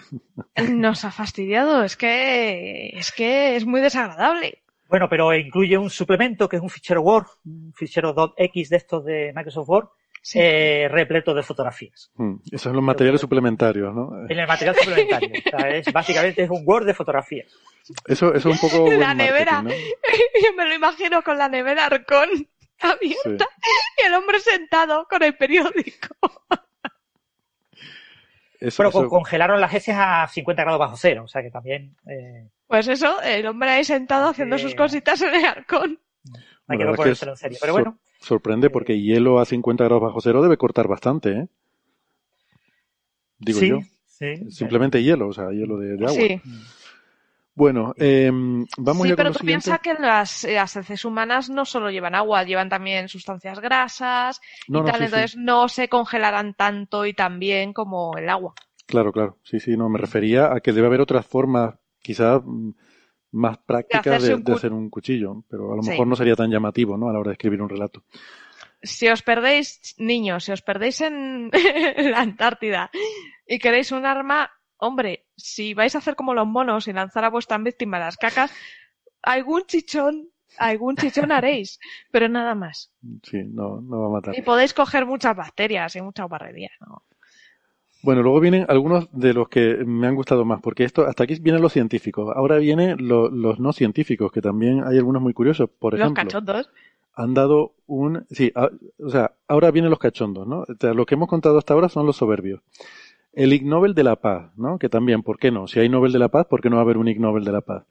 Nos 0.72 1.06
ha 1.06 1.12
fastidiado. 1.12 1.84
Es 1.84 1.98
que, 1.98 2.90
es 2.90 3.12
que 3.12 3.56
es 3.56 3.66
muy 3.66 3.82
desagradable. 3.82 4.62
Bueno, 4.90 5.08
pero 5.08 5.34
incluye 5.36 5.78
un 5.78 5.90
suplemento 5.90 6.50
que 6.50 6.56
es 6.56 6.62
un 6.62 6.70
fichero 6.70 7.02
Word, 7.02 7.28
un 7.46 7.74
fichero 7.76 8.34
.x 8.36 8.70
de 8.70 8.78
estos 8.78 9.06
de 9.06 9.32
Microsoft 9.36 9.70
Word, 9.70 9.88
Sí. 10.22 10.40
eh, 10.42 10.88
repleto 10.90 11.34
de 11.34 11.44
fotografías. 11.44 12.12
Hmm, 12.16 12.36
Esos 12.48 12.62
son 12.64 12.74
los 12.74 12.84
materiales 12.84 13.22
suplementarios, 13.22 13.94
¿no? 13.96 14.26
En 14.30 14.38
el 14.40 14.48
material 14.48 14.76
suplementario. 14.76 15.30
O 15.54 15.58
sea, 15.58 15.70
es, 15.70 15.92
básicamente 15.94 16.44
es 16.44 16.50
un 16.50 16.64
Word 16.66 16.86
de 16.86 16.94
fotografías. 16.94 17.48
Eso, 18.06 18.34
eso 18.34 18.50
es 18.50 18.62
un 18.64 18.70
poco 18.70 18.92
La 18.92 19.14
nevera. 19.14 19.64
Yo 20.44 20.54
me 20.58 20.66
lo 20.68 20.76
imagino 20.76 21.22
con 21.24 21.38
la 21.38 21.48
nevera 21.50 21.86
arcón 21.86 22.30
abierta 22.82 23.48
Sí. 23.62 24.02
y 24.04 24.06
el 24.08 24.14
hombre 24.14 24.40
sentado 24.40 25.06
con 25.10 25.24
el 25.24 25.36
periódico. 25.36 26.16
Eso- 28.60 28.92
con- 28.92 29.08
congelaron 29.10 29.62
las 29.62 29.74
heces 29.74 29.96
a 29.98 30.28
50 30.28 30.64
grados 30.64 30.80
bajo 30.80 30.98
cero, 30.98 31.24
o 31.24 31.28
sea 31.28 31.42
que 31.42 31.50
también... 31.50 31.96
eh, 32.08 32.50
Pues 32.68 32.88
eso, 32.90 33.22
el 33.22 33.46
hombre 33.48 33.70
ahí 33.70 33.84
sentado 33.86 34.28
haciendo 34.30 34.58
Sí. 34.58 34.64
sus 34.64 34.76
cositas 34.76 35.22
en 35.22 35.34
el 35.36 35.46
arcón. 35.46 35.98
Hay 36.68 36.78
Bueno, 36.78 36.78
la 36.78 36.78
que 36.78 36.84
no 36.84 36.92
verdad 36.92 36.92
es 36.92 36.92
que 36.92 36.96
ponérselo 37.26 37.32
en 37.32 37.38
serio. 37.38 37.58
Pero 37.62 37.74
bueno, 37.74 37.98
Sorprende 38.20 38.70
porque 38.70 39.02
hielo 39.02 39.40
a 39.40 39.46
50 39.46 39.84
grados 39.86 40.04
bajo 40.04 40.22
cero 40.22 40.42
debe 40.44 40.58
cortar 40.58 40.88
bastante, 40.88 41.32
¿eh? 41.32 41.48
Digo 43.40 43.60
sí, 43.60 43.68
yo. 43.68 43.80
sí. 44.06 44.52
Simplemente 44.52 45.02
hielo, 45.04 45.28
o 45.30 45.34
sea, 45.34 45.50
hielo 45.52 45.78
de, 45.78 45.98
de 45.98 46.06
agua. 46.08 46.16
Sí, 46.16 46.42
Bueno, 47.56 47.94
em, 47.98 48.66
vamos 48.78 49.04
sí 49.04 49.10
ya 49.10 49.16
con 49.18 49.18
pero 49.18 49.30
lo 49.30 49.34
tú 49.34 49.40
siguiente. 49.40 49.72
piensas 49.72 49.80
que 49.82 49.94
las, 49.96 50.44
eh, 50.46 50.56
las 50.56 50.76
heces 50.76 51.06
humanas 51.06 51.50
no 51.50 51.66
solo 51.66 51.90
llevan 51.92 52.16
agua, 52.16 52.44
llevan 52.44 52.70
también 52.70 53.08
sustancias 53.10 53.60
grasas 53.60 54.40
No, 54.68 54.80
y 54.80 54.82
no, 54.84 54.92
tal, 54.92 54.94
sí, 54.94 55.08
sí. 55.08 55.30
entonces 55.30 55.36
no 55.38 55.68
se 55.70 55.90
congelarán 55.90 56.54
tanto 56.54 57.06
y 57.06 57.14
tan 57.14 57.40
bien 57.40 57.74
como 57.74 58.18
el 58.18 58.30
agua. 58.30 58.56
Claro, 58.86 59.12
claro. 59.14 59.38
Sí, 59.44 59.60
sí, 59.60 59.78
no, 59.78 59.88
me 59.90 60.00
refería 60.00 60.54
a 60.54 60.62
que 60.62 60.74
debe 60.74 60.88
haber 60.88 61.02
otras 61.02 61.26
formas, 61.26 61.76
quizás 62.02 62.42
mm, 62.44 62.72
más 63.32 63.58
prácticas 63.60 64.08
hacerse 64.08 64.38
de, 64.44 64.54
hacer 64.54 64.74
un 64.74 64.90
cuchillo, 64.90 65.44
pero 65.50 65.74
a 65.74 65.76
lo 65.76 65.84
Sí. 65.84 65.92
mejor 65.92 66.08
no 66.08 66.16
sería 66.16 66.36
tan 66.36 66.50
llamativo, 66.50 66.98
¿no? 66.98 67.10
A 67.10 67.14
la 67.14 67.20
hora 67.20 67.30
de 67.30 67.34
escribir 67.34 67.62
un 67.62 67.70
relato. 67.70 68.04
Si 68.82 69.08
os 69.10 69.22
perdéis, 69.22 69.96
niños, 69.98 70.46
si 70.46 70.52
os 70.52 70.62
perdéis 70.62 71.02
en 71.02 71.52
la 72.14 72.20
Antártida 72.22 72.90
y 73.46 73.60
queréis 73.60 73.92
un 73.92 74.06
arma, 74.06 74.52
hombre, 74.78 75.26
si 75.36 75.74
vais 75.74 75.94
a 75.96 75.98
hacer 75.98 76.16
como 76.16 76.34
los 76.34 76.48
monos 76.48 76.88
y 76.88 76.94
lanzar 76.94 77.26
a 77.26 77.30
vuestras 77.30 77.62
víctimas 77.62 78.00
las 78.00 78.18
cacas, 78.18 78.52
algún 79.22 79.64
chichón, 79.66 80.30
algún 80.58 80.96
chichón 80.96 81.32
haréis, 81.32 81.80
pero 82.10 82.30
nada 82.30 82.56
más. 82.56 82.94
Sí, 83.24 83.44
no, 83.44 83.82
no 83.82 84.00
va 84.02 84.08
a 84.08 84.10
matar. 84.12 84.38
Y 84.38 84.42
podéis 84.42 84.74
coger 84.74 85.06
muchas 85.06 85.36
bacterias 85.36 85.96
y 85.98 86.02
muchas 86.02 86.30
barrerías, 86.30 86.72
¿no? 86.80 87.04
Bueno, 88.02 88.24
luego 88.24 88.40
vienen 88.40 88.66
algunos 88.70 89.10
de 89.12 89.34
los 89.34 89.50
que 89.50 89.84
me 89.86 90.08
han 90.08 90.16
gustado 90.16 90.46
más, 90.46 90.62
porque 90.62 90.86
esto, 90.86 91.06
hasta 91.06 91.26
aquí 91.26 91.36
vienen 91.42 91.62
los 91.62 91.74
científicos. 91.74 92.32
Ahora 92.36 92.58
vienen 92.58 92.96
lo- 93.08 93.30
los 93.30 93.60
no 93.60 93.74
científicos, 93.74 94.32
que 94.32 94.42
también 94.42 94.84
hay 94.86 94.98
algunos 94.98 95.22
muy 95.22 95.34
curiosos. 95.34 95.70
Por 95.70 95.94
Los 95.94 96.02
ejemplo, 96.02 96.24
cachondos. 96.24 96.70
han 97.16 97.34
dado 97.34 97.74
un, 97.88 98.26
sí, 98.30 98.52
a- 98.56 98.70
o 99.04 99.10
sea, 99.10 99.34
ahora 99.50 99.72
vienen 99.72 99.90
los 99.90 100.00
cachondos, 100.00 100.48
¿no? 100.48 100.60
O 100.62 100.66
sea, 100.80 100.94
lo 100.94 101.06
que 101.06 101.16
hemos 101.16 101.28
contado 101.28 101.58
hasta 101.58 101.74
ahora 101.74 101.90
son 101.90 102.06
los 102.06 102.16
soberbios. 102.16 102.62
El 103.34 103.52
Ig 103.54 103.66
Nobel 103.66 103.94
de 103.94 104.04
la 104.04 104.16
Paz, 104.16 104.52
¿no? 104.58 104.80
Que 104.80 104.88
también, 104.90 105.22
¿por 105.22 105.38
qué 105.38 105.52
no? 105.52 105.68
Si 105.68 105.80
hay 105.80 105.90
Nobel 105.90 106.12
de 106.14 106.20
la 106.20 106.30
Paz, 106.30 106.48
¿por 106.48 106.62
qué 106.62 106.70
no 106.70 106.78
va 106.78 106.82
a 106.82 106.86
haber 106.86 106.98
un 106.98 107.08
Ig 107.10 107.20
Nobel 107.20 107.44
de 107.44 107.52
la 107.52 107.62
Paz? 107.62 107.84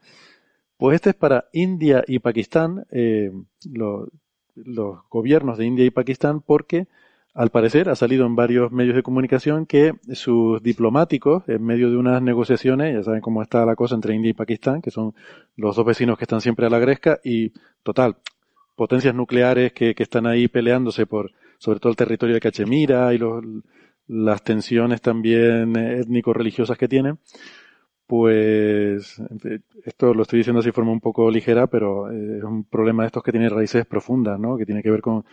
Pues 0.79 0.95
este 0.97 1.11
es 1.11 1.17
para 1.17 1.47
India 1.53 2.03
y 2.07 2.19
Pakistán, 2.21 2.87
eh, 2.91 3.31
lo- 3.71 4.09
los 4.55 4.99
gobiernos 5.11 5.59
de 5.59 5.67
India 5.67 5.85
y 5.85 5.91
Pakistán, 5.91 6.41
porque 6.41 6.87
al 7.35 7.51
parecer 7.51 7.89
ha 7.89 7.95
salido 7.95 8.27
en 8.27 8.35
varios 8.35 8.73
medios 8.73 8.97
de 8.97 9.03
comunicación 9.03 9.67
que 9.67 9.95
sus 10.13 10.63
diplomáticos, 10.63 11.49
en 11.49 11.63
medio 11.63 11.91
de 11.91 11.97
unas 11.97 12.21
negociaciones, 12.23 12.95
ya 12.95 13.03
saben 13.03 13.21
cómo 13.21 13.43
está 13.43 13.65
la 13.65 13.77
cosa 13.77 13.95
entre 13.95 14.15
India 14.15 14.31
y 14.31 14.35
Pakistán, 14.35 14.83
que 14.83 14.91
son 14.91 15.15
los 15.57 15.77
dos 15.77 15.87
vecinos 15.87 16.19
que 16.19 16.25
están 16.25 16.41
siempre 16.41 16.67
a 16.67 16.71
la 16.71 16.79
gresca, 16.79 17.21
y 17.23 17.53
total, 17.83 18.17
potencias 18.75 19.15
nucleares 19.15 19.73
que, 19.73 19.95
están 19.97 20.27
ahí 20.27 20.49
peleándose 20.49 21.07
por, 21.07 21.33
sobre 21.59 21.81
todo 21.81 21.91
el 21.91 21.97
territorio 21.97 22.35
de 22.35 22.41
Cachemira 22.41 23.13
y 23.15 23.19
los, 23.19 23.45
las 24.09 24.43
tensiones 24.43 25.01
también 25.01 25.77
étnico-religiosas 25.77 26.79
que 26.79 26.89
tienen, 26.89 27.19
pues 28.09 29.21
esto 29.85 30.15
lo 30.15 30.23
estoy 30.23 30.39
diciendo 30.39 30.61
así 30.61 30.71
de 30.71 30.73
forma 30.73 30.93
un 30.93 31.01
poco 31.01 31.31
ligera, 31.31 31.67
pero 31.67 32.11
eh, 32.11 32.39
es 32.39 32.43
un 32.43 32.65
problema 32.65 33.03
de 33.03 33.09
estos 33.09 33.23
que 33.23 33.33
tiene 33.33 33.51
raíces 33.51 33.85
profundas, 33.85 34.41
¿no? 34.41 34.57
Que 34.57 34.65
tiene 34.65 34.83
que 34.83 34.91
ver 34.91 35.03
con 35.03 35.19
eh, 35.19 35.25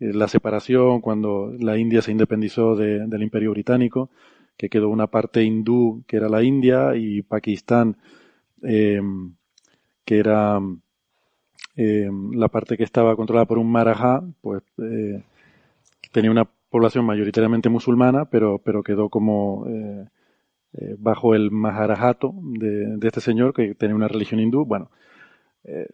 la 0.00 0.28
separación 0.28 1.00
cuando 1.00 1.52
la 1.58 1.78
India 1.78 2.02
se 2.02 2.12
independizó 2.12 2.76
de- 2.76 3.06
del 3.06 3.22
Imperio 3.22 3.52
Británico, 3.52 4.10
que 4.58 4.68
quedó 4.70 4.88
una 4.90 5.06
parte 5.08 5.44
hindú 5.44 6.04
que 6.06 6.16
era 6.18 6.28
la 6.28 6.42
India 6.42 6.96
y 6.96 7.22
Pakistán 7.22 7.96
eh, 8.62 9.00
que 10.04 10.18
era 10.18 10.60
eh, 11.76 12.10
la 12.32 12.48
parte 12.48 12.76
que 12.76 12.84
estaba 12.84 13.16
controlada 13.16 13.46
por 13.46 13.58
un 13.58 13.70
Marajá, 13.70 14.22
pues 14.40 14.62
eh, 14.78 15.22
tenía 16.12 16.30
una 16.30 16.48
población 16.70 17.06
mayoritariamente 17.06 17.68
musulmana, 17.68 18.26
pero, 18.26 18.58
pero 18.58 18.82
quedó 18.82 19.08
como 19.08 19.66
eh, 19.68 20.06
eh, 20.74 20.96
bajo 20.98 21.34
el 21.34 21.50
Maharajato 21.50 22.34
de, 22.42 22.96
de 22.98 23.08
este 23.08 23.20
señor 23.22 23.54
que 23.54 23.74
tenía 23.74 23.96
una 23.96 24.08
religión 24.08 24.40
hindú. 24.40 24.64
Bueno, 24.66 24.90
eh, 25.64 25.88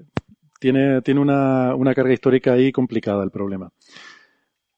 tiene, 1.03 1.21
una, 1.21 1.95
carga 1.95 2.13
histórica 2.13 2.53
ahí 2.53 2.73
complicada 2.73 3.23
el 3.25 3.31
problema. 3.31 3.71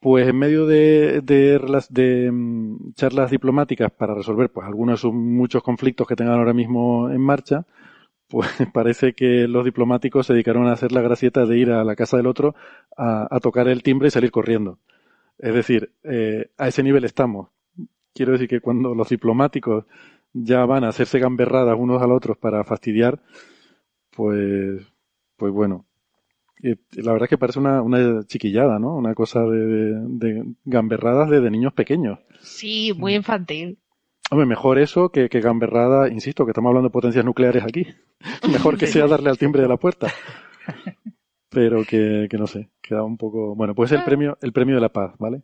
Pues 0.00 0.28
en 0.28 0.36
medio 0.38 0.66
de, 0.66 1.20
de, 1.22 1.58
de, 1.90 2.30
mm, 2.30 2.92
charlas 2.94 3.30
diplomáticas 3.30 3.90
para 3.90 4.14
resolver 4.14 4.50
pues 4.50 4.66
algunos 4.66 4.98
de 4.98 5.02
sus 5.02 5.12
muchos 5.12 5.62
conflictos 5.62 6.06
que 6.06 6.14
tengan 6.14 6.38
ahora 6.38 6.52
mismo 6.52 7.10
en 7.10 7.20
marcha, 7.20 7.66
pues 8.28 8.48
parece 8.72 9.14
que 9.14 9.48
los 9.48 9.64
diplomáticos 9.64 10.26
se 10.26 10.34
dedicaron 10.34 10.68
a 10.68 10.72
hacer 10.72 10.92
la 10.92 11.02
gracieta 11.02 11.46
de 11.46 11.58
ir 11.58 11.70
a 11.70 11.84
la 11.84 11.96
casa 11.96 12.16
del 12.16 12.26
otro 12.26 12.54
a, 12.96 13.26
a 13.34 13.40
tocar 13.40 13.68
el 13.68 13.82
timbre 13.82 14.08
y 14.08 14.10
salir 14.10 14.30
corriendo. 14.30 14.78
Es 15.38 15.54
decir, 15.54 15.92
eh, 16.04 16.50
a 16.58 16.68
ese 16.68 16.82
nivel 16.82 17.04
estamos. 17.04 17.48
Quiero 18.14 18.32
decir 18.32 18.48
que 18.48 18.60
cuando 18.60 18.94
los 18.94 19.08
diplomáticos 19.08 19.84
ya 20.32 20.64
van 20.66 20.84
a 20.84 20.88
hacerse 20.88 21.18
gamberradas 21.18 21.76
unos 21.78 22.02
a 22.02 22.06
los 22.06 22.16
otros 22.16 22.36
para 22.38 22.64
fastidiar, 22.64 23.20
pues, 24.10 24.82
pues 25.38 25.52
bueno. 25.52 25.86
Eh, 26.62 26.76
La 26.96 27.12
verdad 27.12 27.24
es 27.26 27.30
que 27.30 27.38
parece 27.38 27.60
una, 27.60 27.80
una 27.80 28.24
chiquillada, 28.26 28.78
¿no? 28.78 28.96
Una 28.96 29.14
cosa 29.14 29.40
de, 29.44 29.58
de, 29.66 29.94
de 30.08 30.44
gamberradas 30.64 31.30
de, 31.30 31.40
de 31.40 31.50
niños 31.50 31.72
pequeños. 31.72 32.18
Sí, 32.40 32.92
muy 32.96 33.14
infantil. 33.14 33.78
Hombre, 34.30 34.44
mejor 34.46 34.78
eso 34.78 35.08
que, 35.10 35.30
que 35.30 35.40
gamberrada, 35.40 36.10
insisto, 36.10 36.44
que 36.44 36.50
estamos 36.50 36.68
hablando 36.68 36.88
de 36.88 36.92
potencias 36.92 37.24
nucleares 37.24 37.64
aquí. 37.64 37.86
Mejor 38.52 38.76
que 38.76 38.86
sea 38.86 39.06
darle 39.06 39.30
al 39.30 39.38
timbre 39.38 39.62
de 39.62 39.68
la 39.68 39.78
puerta. 39.78 40.08
Pero 41.48 41.82
que, 41.84 42.26
que 42.28 42.36
no 42.36 42.46
sé, 42.46 42.68
queda 42.82 43.04
un 43.04 43.16
poco. 43.16 43.54
Bueno, 43.54 43.74
pues 43.74 43.90
el 43.92 44.04
premio, 44.04 44.36
el 44.42 44.52
premio 44.52 44.74
de 44.74 44.82
la 44.82 44.92
paz, 44.92 45.14
¿vale? 45.18 45.42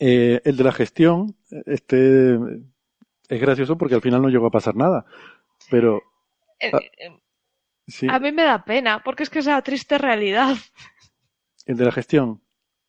Eh, 0.00 0.40
el 0.44 0.56
de 0.56 0.64
la 0.64 0.72
gestión, 0.72 1.36
este 1.66 2.34
es 3.28 3.40
gracioso 3.40 3.76
porque 3.78 3.94
al 3.94 4.00
final 4.00 4.22
no 4.22 4.28
llegó 4.28 4.46
a 4.46 4.50
pasar 4.50 4.74
nada. 4.74 5.04
Pero 5.70 6.02
Eh, 6.58 6.70
Ah, 6.72 6.78
eh, 6.98 7.10
sí, 7.90 8.06
A 8.08 8.18
mí 8.18 8.32
me 8.32 8.42
da 8.44 8.64
pena, 8.64 9.02
porque 9.02 9.22
es 9.22 9.30
que 9.30 9.40
es 9.40 9.46
la 9.46 9.60
triste 9.62 9.98
realidad. 9.98 10.56
el 11.66 11.76
de 11.76 11.84
la 11.84 11.92
gestión, 11.92 12.40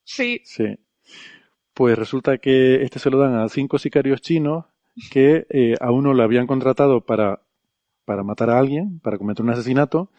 Sí, 0.03 0.41
sí. 0.43 0.77
Pues 1.73 1.97
resulta 1.97 2.37
que 2.37 2.83
este 2.83 2.99
se 2.99 3.09
lo 3.09 3.17
dan 3.17 3.35
a 3.35 3.47
cinco 3.49 3.77
sicarios 3.79 4.21
chinos 4.21 4.65
que 5.09 5.45
eh, 5.49 5.75
a 5.79 5.91
uno 5.91 6.13
lo 6.13 6.21
habían 6.23 6.47
contratado 6.47 7.01
para, 7.01 7.41
para 8.05 8.23
matar 8.23 8.49
a 8.49 8.59
alguien, 8.59 8.99
para 8.99 9.17
cometer 9.17 9.43
un 9.43 9.51
asesinato. 9.51 10.11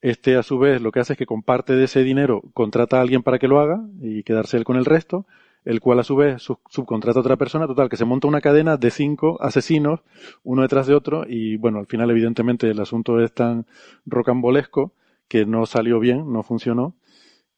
Este, 0.00 0.36
a 0.36 0.42
su 0.42 0.58
vez, 0.58 0.82
lo 0.82 0.90
que 0.92 1.00
hace 1.00 1.12
es 1.14 1.18
que 1.18 1.26
con 1.26 1.42
parte 1.42 1.74
de 1.74 1.84
ese 1.84 2.02
dinero 2.02 2.42
contrata 2.54 2.98
a 2.98 3.00
alguien 3.00 3.22
para 3.22 3.38
que 3.38 3.48
lo 3.48 3.60
haga 3.60 3.80
y 4.00 4.24
quedarse 4.24 4.56
él 4.56 4.64
con 4.64 4.76
el 4.76 4.84
resto, 4.84 5.26
el 5.66 5.80
cual 5.80 5.98
a 6.00 6.04
su 6.04 6.16
vez 6.16 6.40
sub- 6.42 6.60
subcontrata 6.70 7.18
a 7.18 7.22
otra 7.22 7.36
persona, 7.36 7.66
total, 7.66 7.90
que 7.90 7.98
se 7.98 8.06
monta 8.06 8.26
una 8.28 8.40
cadena 8.40 8.78
de 8.78 8.90
cinco 8.90 9.36
asesinos, 9.42 10.00
uno 10.44 10.62
detrás 10.62 10.86
de 10.86 10.94
otro, 10.94 11.26
y 11.28 11.58
bueno, 11.58 11.78
al 11.80 11.86
final, 11.86 12.10
evidentemente, 12.10 12.70
el 12.70 12.80
asunto 12.80 13.20
es 13.20 13.34
tan 13.34 13.66
rocambolesco 14.06 14.92
que 15.28 15.44
no 15.44 15.66
salió 15.66 16.00
bien, 16.00 16.32
no 16.32 16.42
funcionó. 16.42 16.94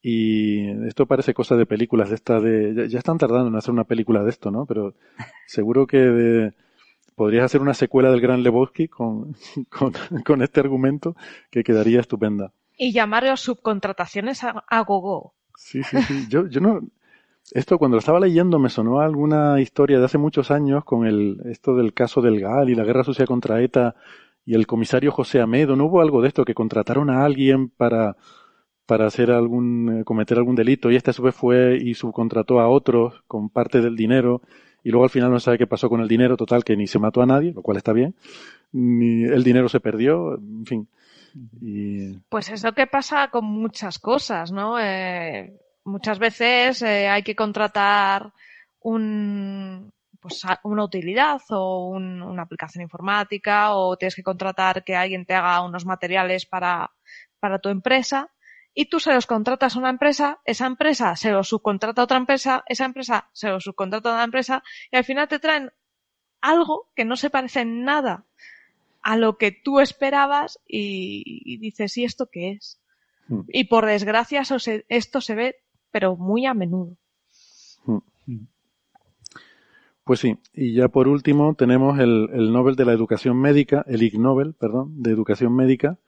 Y 0.01 0.69
esto 0.87 1.07
parece 1.07 1.35
cosa 1.35 1.57
de 1.57 1.67
películas 1.67 2.09
de 2.09 2.15
esta 2.15 2.41
de... 2.41 2.75
Ya, 2.75 2.87
ya 2.87 2.99
están 2.99 3.19
tardando 3.19 3.49
en 3.49 3.57
hacer 3.57 3.73
una 3.73 3.85
película 3.85 4.23
de 4.23 4.31
esto, 4.31 4.51
¿no? 4.51 4.65
Pero 4.65 4.95
seguro 5.47 5.87
que 5.87 5.99
de- 5.99 6.53
podrías 7.17 7.45
hacer 7.45 7.61
una 7.61 7.75
secuela 7.75 8.11
del 8.11 8.21
Gran 8.21 8.43
Lebowski 8.45 8.89
con, 8.89 9.35
con, 9.71 9.93
con 10.25 10.43
este 10.43 10.61
argumento 10.61 11.17
que 11.51 11.65
quedaría 11.65 12.01
estupenda. 12.01 12.53
y 12.77 12.93
llamarlo 12.93 13.37
subcontrataciones 13.37 14.45
a, 14.45 14.65
a 14.69 14.81
gogo. 14.83 15.35
Sí, 15.57 15.83
sí, 15.83 16.01
sí. 16.03 16.27
Yo, 16.29 16.47
yo 16.49 16.61
no... 16.61 16.81
Esto 17.53 17.79
cuando 17.79 17.97
lo 17.97 18.01
estaba 18.01 18.21
leyendo 18.21 18.59
me 18.59 18.69
sonó 18.69 19.01
a 19.01 19.05
alguna 19.05 19.61
historia 19.61 19.99
de 19.99 20.05
hace 20.05 20.19
muchos 20.19 20.51
años 20.51 20.85
con 20.85 21.07
el, 21.07 21.41
esto 21.47 21.75
del 21.75 21.95
caso 21.95 22.21
del 22.21 22.41
GAL 22.41 22.71
y 22.71 22.75
la 22.75 22.85
guerra 22.85 23.05
sucia 23.05 23.27
contra 23.27 23.63
ETA 23.63 23.95
y 24.45 24.55
el 24.55 24.67
comisario 24.67 25.13
José 25.13 25.41
Amedo. 25.41 25.77
¿No 25.77 25.87
hubo 25.87 26.01
algo 26.01 26.23
de 26.23 26.29
esto 26.29 26.45
que 26.45 26.55
contrataron 26.55 27.11
a 27.11 27.25
alguien 27.25 27.69
para, 27.69 28.17
para 28.87 29.07
hacer 29.07 29.31
algún, 29.31 30.01
eh, 30.01 30.05
cometer 30.05 30.39
algún 30.39 30.57
delito 30.57 30.91
y 30.91 30.97
este 30.97 31.11
a 31.11 31.15
su 31.15 31.23
vez 31.23 31.35
fue 31.35 31.79
y 31.81 31.95
subcontrató 31.95 32.61
a 32.61 32.69
otros 32.69 33.23
con 33.27 33.51
parte 33.51 33.81
del 33.81 33.97
dinero 33.97 34.43
y 34.83 34.91
luego 34.91 35.05
al 35.05 35.11
final 35.11 35.31
no 35.31 35.41
sabe 35.41 35.59
qué 35.59 35.67
pasó 35.67 35.89
con 35.89 36.01
el 36.01 36.09
dinero 36.09 36.37
total 36.37 36.65
que 36.65 36.77
ni 36.77 36.87
se 36.87 36.99
mató 36.99 37.21
a 37.21 37.27
nadie, 37.27 37.53
lo 37.53 37.63
cual 37.63 37.77
está 37.77 37.93
bien, 37.93 38.15
ni 38.73 39.25
el 39.25 39.45
dinero 39.45 39.69
se 39.69 39.81
perdió, 39.81 40.37
en 40.37 40.65
fin. 40.65 40.89
Y 41.61 42.15
Pues 42.29 42.49
es 42.49 42.65
lo 42.65 42.73
que 42.73 42.87
pasa 42.87 43.29
con 43.29 43.45
muchas 43.45 43.99
cosas, 43.99 44.51
¿no? 44.51 44.79
Eh, 44.81 45.59
muchas 45.89 46.19
veces 46.19 46.83
eh, 46.83 47.09
hay 47.09 47.23
que 47.23 47.35
contratar 47.37 48.33
un, 48.81 49.93
pues, 50.21 50.43
una 50.65 50.85
utilidad 50.85 51.41
o 51.51 51.89
un- 51.89 52.23
una 52.23 52.43
aplicación 52.43 52.83
informática 52.83 53.75
o 53.75 53.97
tienes 53.97 54.15
que 54.15 54.23
contratar 54.23 54.85
que 54.85 54.97
alguien 54.97 55.27
te 55.27 55.35
haga 55.35 55.63
unos 55.63 55.85
materiales 55.85 56.47
para, 56.47 56.91
para 57.41 57.59
tu 57.59 57.69
empresa 57.69 58.31
y 58.75 58.87
tú 58.87 59.01
se 59.01 59.13
los 59.13 59.27
contratas 59.27 59.75
a 59.75 59.79
una 59.81 59.91
empresa, 59.91 60.41
esa 60.45 60.67
empresa 60.67 61.17
se 61.17 61.31
los 61.33 61.49
subcontrata 61.49 62.01
a 62.01 62.05
otra 62.05 62.17
empresa, 62.19 62.63
esa 62.67 62.85
empresa 62.85 63.29
se 63.33 63.49
los 63.49 63.65
subcontrata 63.65 64.11
a 64.11 64.13
otra 64.13 64.25
empresa 64.25 64.63
y 64.91 64.97
al 64.97 65.05
final 65.05 65.27
te 65.27 65.39
traen 65.41 65.73
algo 66.41 66.91
que 66.95 67.05
no 67.05 67.17
se 67.17 67.31
parece 67.31 67.61
en 67.61 67.85
nada 67.85 68.25
a 69.03 69.17
lo 69.17 69.37
que 69.39 69.51
tú 69.51 69.81
esperabas 69.81 70.61
y, 70.67 71.23
y 71.45 71.59
dices, 71.59 71.97
¿y 71.97 72.05
esto 72.05 72.29
qué 72.31 72.53
es? 72.53 72.81
Mm. 73.29 73.41
Y 73.49 73.65
por 73.65 73.87
desgracia 73.87 74.43
eso 74.43 74.59
se- 74.61 74.85
esto 74.89 75.21
se 75.21 75.35
ve, 75.35 75.57
pero 75.91 76.17
muy 76.17 76.47
a 76.47 76.55
menudo. 76.55 76.97
Pues 80.05 80.21
sí, 80.21 80.39
y 80.55 80.73
ya 80.73 80.89
por 80.89 81.07
último 81.07 81.55
tenemos 81.55 81.99
el, 81.99 82.31
el 82.33 82.51
Nobel 82.51 82.77
de 82.77 82.87
la 82.87 82.95
Educación 82.95 83.39
Médica, 83.39 83.85
el 83.87 84.03
Ig 84.03 84.19
Nobel, 84.19 84.55
perdón, 84.55 85.03
de 85.03 85.11
Educación 85.11 85.55
Médica, 85.55 85.99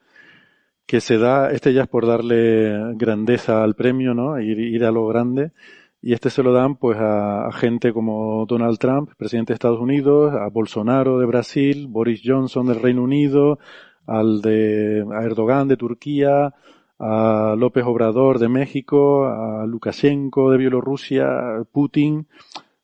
que 0.87 1.03
se 1.03 1.19
da, 1.19 1.51
este 1.51 1.75
ya 1.75 1.83
es 1.83 1.89
por 1.89 2.07
darle 2.07 2.95
grandeza 2.95 3.63
al 3.63 3.75
premio, 3.75 4.15
¿no? 4.15 4.41
Ir, 4.41 4.59
ir 4.59 4.85
a 4.87 4.91
lo 4.91 5.07
grande, 5.07 5.53
y 6.01 6.15
este 6.15 6.31
se 6.31 6.43
lo 6.43 6.53
dan 6.53 6.77
pues 6.77 6.99
a, 6.99 7.47
a 7.47 7.53
gente 7.53 7.93
como 7.93 8.47
Donald 8.47 8.79
Trump, 8.79 9.11
presidente 9.19 9.53
de 9.53 9.57
Estados 9.57 9.81
Unidos, 9.81 10.33
a 10.35 10.49
Bolsonaro 10.49 11.19
de 11.19 11.27
Brasil, 11.27 11.87
Boris 11.87 12.23
Johnson 12.25 12.67
del 12.69 12.81
Reino 12.81 13.03
Unido, 13.03 13.59
al 14.07 14.41
de 14.41 15.05
a 15.13 15.23
Erdogan 15.25 15.69
de 15.69 15.77
Turquía, 15.77 16.55
a 17.01 17.57
López 17.59 17.85
Obrador 17.87 18.39
de 18.39 18.49
México, 18.49 19.25
a 19.25 19.67
Lukashenko 19.67 20.51
de 20.51 20.59
Bielorrusia, 20.59 21.65
Putin, 21.73 22.27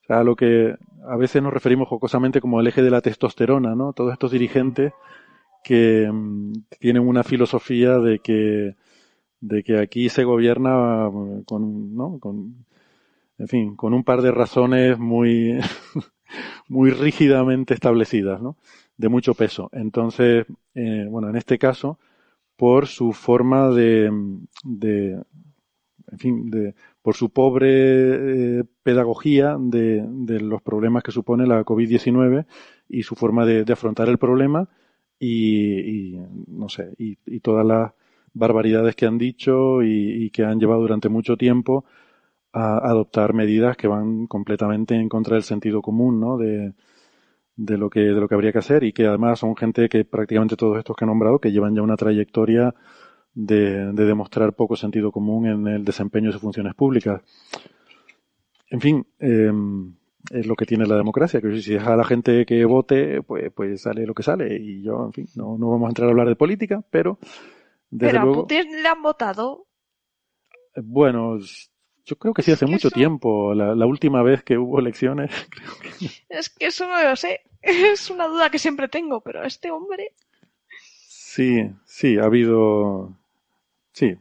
a 0.08 0.24
lo 0.24 0.34
que 0.34 0.74
a 1.06 1.16
veces 1.16 1.42
nos 1.42 1.52
referimos 1.52 1.86
jocosamente 1.88 2.40
como 2.40 2.60
el 2.60 2.66
eje 2.66 2.82
de 2.82 2.90
la 2.90 3.02
testosterona, 3.02 3.74
¿no? 3.74 3.92
Todos 3.92 4.12
estos 4.12 4.30
dirigentes 4.32 4.92
que 5.62 6.10
mm, 6.10 6.52
tienen 6.80 7.06
una 7.06 7.24
filosofía 7.24 7.98
de 7.98 8.20
que 8.20 8.74
de 9.40 9.62
que 9.62 9.78
aquí 9.78 10.08
se 10.08 10.24
gobierna 10.24 11.08
eh, 11.08 11.42
con, 11.46 11.94
¿no? 11.94 12.18
Con, 12.18 12.64
en 13.38 13.48
fin, 13.48 13.76
con 13.76 13.92
un 13.92 14.02
par 14.02 14.22
de 14.22 14.32
razones 14.32 14.98
muy 14.98 15.58
muy 16.68 16.90
rígidamente 16.90 17.74
establecidas, 17.74 18.40
¿no? 18.40 18.56
De 18.96 19.08
mucho 19.08 19.34
peso. 19.34 19.68
Entonces, 19.72 20.46
eh, 20.74 21.06
bueno, 21.10 21.28
en 21.28 21.36
este 21.36 21.58
caso, 21.58 21.98
por 22.57 22.86
su 22.86 23.12
forma 23.12 23.70
de, 23.70 24.10
de 24.65 25.23
en 26.10 26.18
fin, 26.18 26.51
de, 26.51 26.75
por 27.02 27.15
su 27.15 27.31
pobre 27.31 28.60
eh, 28.60 28.65
pedagogía 28.83 29.57
de, 29.59 30.05
de 30.07 30.41
los 30.41 30.62
problemas 30.62 31.02
que 31.02 31.12
supone 31.12 31.47
la 31.47 31.65
COVID-19 31.65 32.47
y 32.89 33.02
su 33.02 33.15
forma 33.15 33.44
de, 33.44 33.70
afrontar 33.73 34.09
el 34.09 34.18
problema 34.18 34.68
y, 35.18 36.15
y, 36.15 36.20
no 36.49 36.68
sé, 36.68 36.94
y, 36.99 37.18
y 37.26 37.41
todas 37.41 37.67
las 37.67 37.93
barbaridades 38.33 38.94
que 38.94 39.07
han 39.07 39.18
dicho 39.18 39.83
y, 39.83 40.25
y 40.25 40.31
que 40.31 40.44
han 40.44 40.60
llevado 40.60 40.83
durante 40.83 41.09
mucho 41.09 41.36
tiempo 41.36 41.85
a 42.52 42.78
adoptar 42.78 43.35
medidas 43.35 43.76
que 43.76 43.89
van 43.89 44.26
completamente 44.26 44.94
en 44.94 45.09
contra 45.09 45.35
del 45.35 45.43
sentido 45.43 45.83
común, 45.83 46.20
¿no? 46.20 46.39
De, 46.39 46.73
de 47.57 47.78
lo 47.78 47.89
que 47.91 48.01
de 48.01 48.20
lo 48.20 48.28
que 48.28 48.35
habría 48.35 48.52
que 48.52 48.59
hacer 48.59 48.85
y 48.85 48.93
que 48.93 49.07
además 49.07 49.39
son 49.39 49.57
gente 49.57 49.89
que 49.89 50.05
prácticamente 50.05 50.57
todos 50.57 50.78
estos 50.78 50.94
que 50.97 51.05
he 51.05 51.09
nombrado 51.09 51.39
que 51.39 51.51
llevan 51.51 51.75
ya 51.75 51.83
una 51.83 51.97
trayectoria 51.97 52.75
de, 53.35 53.93
de 53.93 54.05
demostrar 54.05 54.55
poco 54.55 54.76
sentido 54.76 55.10
común 55.10 55.47
en 55.47 55.67
el 55.67 55.85
desempeño 55.85 56.28
de 56.28 56.33
sus 56.33 56.43
funciones 56.43 56.75
públicas. 56.75 57.23
En 58.68 58.81
fin, 58.81 59.07
eh, 59.20 59.52
es 60.31 60.47
lo 60.47 60.57
que 60.57 60.67
tiene 60.67 60.86
la 60.86 60.97
democracia, 60.97 61.41
que 61.41 61.60
si 61.60 61.75
deja 61.75 61.93
a 61.93 61.97
la 61.97 62.05
gente 62.05 62.44
que 62.47 62.65
vote, 62.65 63.23
pues, 63.23 63.52
pues 63.55 63.83
sale 63.83 64.07
lo 64.07 64.15
que 64.15 64.23
sale. 64.23 64.57
Y 64.57 64.83
yo, 64.83 65.07
en 65.07 65.12
fin, 65.12 65.28
no, 65.36 65.57
no 65.59 65.70
vamos 65.70 65.86
a 65.86 65.91
entrar 65.91 66.09
a 66.09 66.10
hablar 66.10 66.28
de 66.28 66.36
política, 66.36 66.83
pero 66.91 67.18
desde 67.91 68.18
pero 68.18 68.31
a 68.31 68.35
Putin 68.35 68.83
le 68.83 68.89
han 68.89 69.02
votado. 69.02 69.67
bueno, 70.83 71.39
yo 72.07 72.17
creo 72.17 72.33
que 72.33 72.43
sí 72.43 72.52
hace 72.52 72.65
que 72.65 72.70
mucho 72.73 72.89
eso- 72.89 72.94
tiempo, 72.94 73.52
la, 73.55 73.75
la 73.75 73.85
última 73.86 74.23
vez 74.23 74.43
que 74.43 74.57
hubo 74.57 74.78
elecciones, 74.78 75.31
creo 75.51 75.73
que 75.83 76.07
Es 76.31 76.49
que 76.49 76.67
eso 76.68 76.86
no 76.89 77.02
lo 77.02 77.17
sé. 77.17 77.41
Es 77.62 78.10
una 78.10 78.28
duda 78.28 78.49
que 78.49 78.59
siempre 78.60 78.86
tengo, 78.89 79.20
pero 79.20 79.43
este 79.44 79.70
hombre. 79.70 80.12
sí, 81.09 81.68
sí, 81.85 82.17
ha 82.18 82.25
habido, 82.25 83.12
sí, 83.93 84.17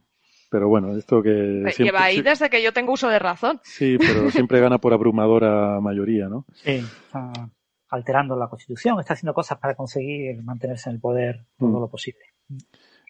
pero 0.49 0.67
bueno, 0.67 0.97
esto 0.97 1.21
que 1.21 1.29
siempre- 1.31 1.85
lleva 1.85 2.03
ahí 2.03 2.15
sí- 2.17 2.21
desde 2.23 2.49
que 2.49 2.63
yo 2.63 2.73
tengo 2.73 2.93
uso 2.93 3.07
de 3.09 3.19
razón. 3.19 3.59
sí, 3.63 3.97
pero 3.99 4.29
siempre 4.31 4.59
gana 4.59 4.79
por 4.79 4.93
abrumadora 4.93 5.79
mayoría, 5.79 6.27
¿no? 6.27 6.45
Sí, 6.53 6.71
está 7.05 7.49
alterando 7.89 8.35
la 8.35 8.47
constitución, 8.49 8.99
está 8.99 9.13
haciendo 9.13 9.33
cosas 9.33 9.59
para 9.59 9.75
conseguir 9.75 10.41
mantenerse 10.43 10.89
en 10.89 10.95
el 10.95 11.01
poder 11.01 11.45
todo 11.59 11.69
Mm. 11.69 11.79
lo 11.81 11.87
posible. 11.87 12.21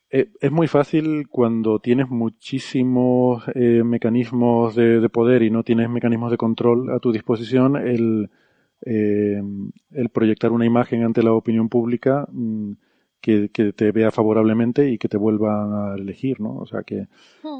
Eh, 0.09 0.29
Es 0.39 0.51
muy 0.51 0.67
fácil 0.67 1.27
cuando 1.29 1.79
tienes 1.79 2.09
muchísimos 2.09 3.43
eh, 3.55 3.83
mecanismos 3.83 4.75
de, 4.75 4.99
de 4.99 5.09
poder 5.09 5.41
y 5.43 5.49
no 5.49 5.63
tienes 5.63 5.89
mecanismos 5.89 6.31
de 6.31 6.37
control 6.37 6.91
a 6.91 6.99
tu 6.99 7.11
disposición 7.11 7.75
el, 7.75 8.29
eh, 8.85 9.41
el 9.91 10.09
proyectar 10.09 10.51
una 10.51 10.65
imagen 10.65 11.03
ante 11.03 11.23
la 11.23 11.33
opinión 11.33 11.69
pública 11.69 12.27
mm, 12.31 12.73
que, 13.21 13.49
que 13.49 13.73
te 13.73 13.91
vea 13.91 14.11
favorablemente 14.11 14.89
y 14.91 14.97
que 14.99 15.09
te 15.09 15.17
vuelvan 15.17 15.73
a 15.73 15.95
elegir, 15.95 16.39
¿no? 16.39 16.57
O 16.57 16.65
sea 16.67 16.83
que, 16.83 17.07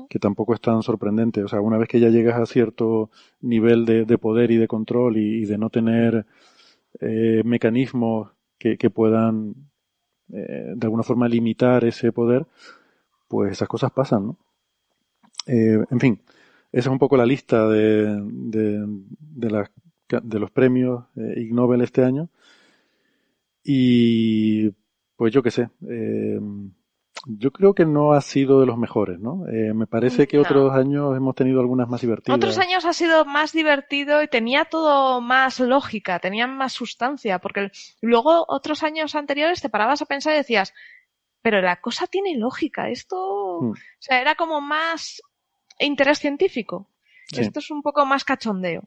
que 0.10 0.20
tampoco 0.20 0.54
es 0.54 0.62
tan 0.62 0.84
sorprendente. 0.84 1.44
O 1.44 1.48
sea, 1.48 1.62
una 1.62 1.78
vez 1.80 1.88
que 1.90 2.00
ya 2.00 2.10
llegas 2.10 2.40
a 2.40 2.46
cierto 2.46 3.10
nivel 3.42 3.86
de, 3.86 4.06
de 4.06 4.18
poder 4.20 4.52
y 4.52 4.58
de 4.58 4.68
control 4.68 5.18
y, 5.18 5.44
y 5.44 5.46
de 5.46 5.58
no 5.58 5.70
tener 5.72 6.26
eh, 7.02 7.42
mecanismos 7.46 8.32
que, 8.58 8.78
que 8.78 8.90
puedan 8.90 9.56
eh, 10.34 10.74
de 10.76 10.86
alguna 10.86 11.04
forma 11.04 11.28
limitar 11.30 11.84
ese 11.86 12.12
poder, 12.12 12.46
pues 13.28 13.52
esas 13.52 13.68
cosas 13.68 13.92
pasan, 13.92 14.28
¿no? 14.28 14.38
Eh, 15.48 15.84
en 15.90 16.00
fin, 16.00 16.22
esa 16.72 16.90
es 16.90 16.94
un 16.94 17.00
poco 17.00 17.18
la 17.18 17.26
lista 17.26 17.68
de, 17.68 18.22
de, 18.26 18.86
de, 19.20 19.68
de 20.24 20.40
los 20.40 20.52
premios 20.52 21.06
eh, 21.16 21.34
Ig 21.38 21.54
Nobel 21.54 21.82
este 21.82 22.04
año. 22.04 22.30
Y 23.64 24.70
pues 25.16 25.34
yo 25.34 25.42
qué 25.42 25.52
sé, 25.52 25.70
yo 27.28 27.52
creo 27.52 27.74
que 27.74 27.86
no 27.86 28.14
ha 28.14 28.22
sido 28.22 28.60
de 28.60 28.66
los 28.66 28.78
mejores, 28.78 29.20
¿no? 29.20 29.48
Eh, 29.48 29.74
me 29.74 29.88
parece 29.88 30.28
que 30.28 30.38
No. 30.38 30.44
otros 30.44 30.74
años 30.74 31.16
hemos 31.18 31.36
tenido 31.36 31.60
algunas 31.60 31.88
más 31.90 32.02
divertidas. 32.02 32.36
Otros 32.38 32.58
años 32.60 32.86
ha 32.86 32.94
sido 32.94 33.26
más 33.26 33.52
divertido 33.52 34.22
y 34.22 34.28
tenía 34.28 34.66
todo 34.66 35.22
más 35.22 35.60
lógica, 35.60 36.20
tenía 36.20 36.48
más 36.48 36.74
sustancia, 36.74 37.40
porque 37.40 37.72
luego 38.02 38.46
otros 38.48 38.84
años 38.84 39.16
anteriores 39.16 39.62
te 39.62 39.70
parabas 39.70 40.02
a 40.02 40.06
pensar 40.06 40.34
y 40.34 40.38
decías, 40.38 40.74
pero 41.42 41.62
la 41.62 41.80
cosa 41.82 42.08
tiene 42.08 42.36
lógica, 42.38 42.90
esto, 42.90 43.60
Mm. 43.62 43.70
o 43.72 43.76
sea, 44.00 44.22
era 44.22 44.36
como 44.36 44.62
más 44.62 45.22
interés 45.80 46.20
científico. 46.20 46.90
Sí. 47.28 47.42
Esto 47.42 47.60
es 47.60 47.72
un 47.72 47.82
poco 47.82 48.06
más 48.06 48.24
cachondeo. 48.24 48.84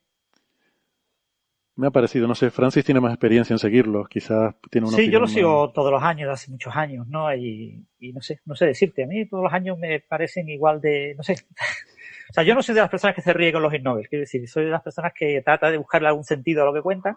Me 1.78 1.86
ha 1.86 1.90
parecido, 1.92 2.26
no 2.26 2.34
sé, 2.34 2.50
Francis 2.50 2.84
tiene 2.84 3.00
más 3.00 3.12
experiencia 3.12 3.54
en 3.54 3.58
seguirlos, 3.60 4.08
quizás 4.08 4.56
tiene 4.68 4.88
una 4.88 4.96
Sí, 4.96 5.06
yo 5.10 5.20
lo 5.20 5.26
más- 5.26 5.32
sigo 5.32 5.70
todos 5.72 5.92
los 5.92 6.02
años, 6.02 6.28
hace 6.28 6.50
muchos 6.50 6.74
años, 6.74 7.06
¿no? 7.06 7.32
Y, 7.34 7.86
y 8.00 8.12
no 8.12 8.20
sé, 8.20 8.40
no 8.46 8.56
sé 8.56 8.66
decirte, 8.66 9.04
a 9.04 9.06
mí 9.06 9.28
todos 9.28 9.44
los 9.44 9.52
años 9.52 9.78
me 9.78 10.00
parecen 10.00 10.48
igual 10.48 10.80
de, 10.80 11.14
no 11.16 11.22
sé. 11.22 11.34
O 12.30 12.34
sea, 12.34 12.42
yo 12.44 12.54
no 12.54 12.62
soy 12.62 12.74
de 12.74 12.82
las 12.82 12.90
personas 12.90 13.16
que 13.16 13.22
se 13.22 13.32
ríe 13.32 13.52
con 13.54 13.62
los 13.62 13.72
Ig 13.72 13.82
Nobel, 13.82 14.06
quiero 14.06 14.20
decir, 14.20 14.46
soy 14.48 14.66
de 14.66 14.70
las 14.70 14.82
personas 14.82 15.12
que 15.14 15.40
trata 15.40 15.70
de 15.70 15.78
buscarle 15.78 16.08
algún 16.08 16.24
sentido 16.24 16.62
a 16.62 16.66
lo 16.66 16.74
que 16.74 16.82
cuentan 16.82 17.16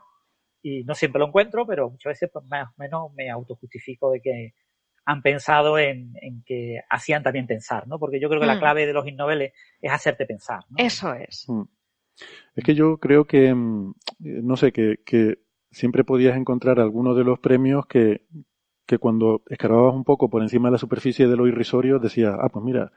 y 0.62 0.86
no 0.86 0.96
siempre 0.96 1.20
lo 1.20 1.28
encuentro, 1.28 1.66
pero 1.68 1.90
muchas 1.90 2.12
veces 2.12 2.30
pues 2.32 2.46
más 2.46 2.70
o 2.70 2.74
menos 2.78 3.12
me 3.14 3.30
autojustifico 3.30 4.10
de 4.12 4.22
que 4.22 4.54
han 5.04 5.22
pensado 5.22 5.78
en, 5.78 6.14
en 6.22 6.44
que 6.46 6.80
hacían 6.90 7.24
también 7.24 7.46
pensar, 7.46 7.88
¿no? 7.90 8.00
Porque 8.00 8.22
yo 8.22 8.30
creo 8.30 8.40
que 8.40 8.48
la 8.48 8.56
Mm. 8.56 8.60
clave 8.60 8.86
de 8.86 8.94
los 8.94 9.06
Ig 9.06 9.16
Nobel 9.18 9.42
es, 9.42 9.54
es 9.82 9.92
hacerte 9.92 10.26
pensar, 10.26 10.60
¿no? 10.70 10.78
Eso 10.78 11.14
es. 11.16 11.44
Mm. 11.50 11.64
Es 12.56 12.64
que 12.64 12.76
yo 12.76 12.98
creo 12.98 13.26
que, 13.26 13.54
mm, 13.54 13.92
eh, 14.26 14.40
no 14.44 14.58
sé, 14.58 14.72
que, 14.72 15.00
que 15.06 15.40
siempre 15.72 16.04
podías 16.04 16.36
encontrar 16.38 16.80
algunos 16.80 17.16
de 17.16 17.24
los 17.24 17.40
premios 17.40 17.86
que, 17.86 18.22
que 18.86 18.98
cuando 18.98 19.42
escarbabas 19.50 19.96
un 19.96 20.04
poco 20.04 20.30
por 20.30 20.42
encima 20.42 20.68
de 20.68 20.74
la 20.74 20.78
superficie 20.78 21.28
de 21.28 21.38
lo 21.38 21.48
irrisorio 21.48 22.00
decías, 22.00 22.36
ah, 22.40 22.50
pues 22.50 22.66
mira, 22.66 22.92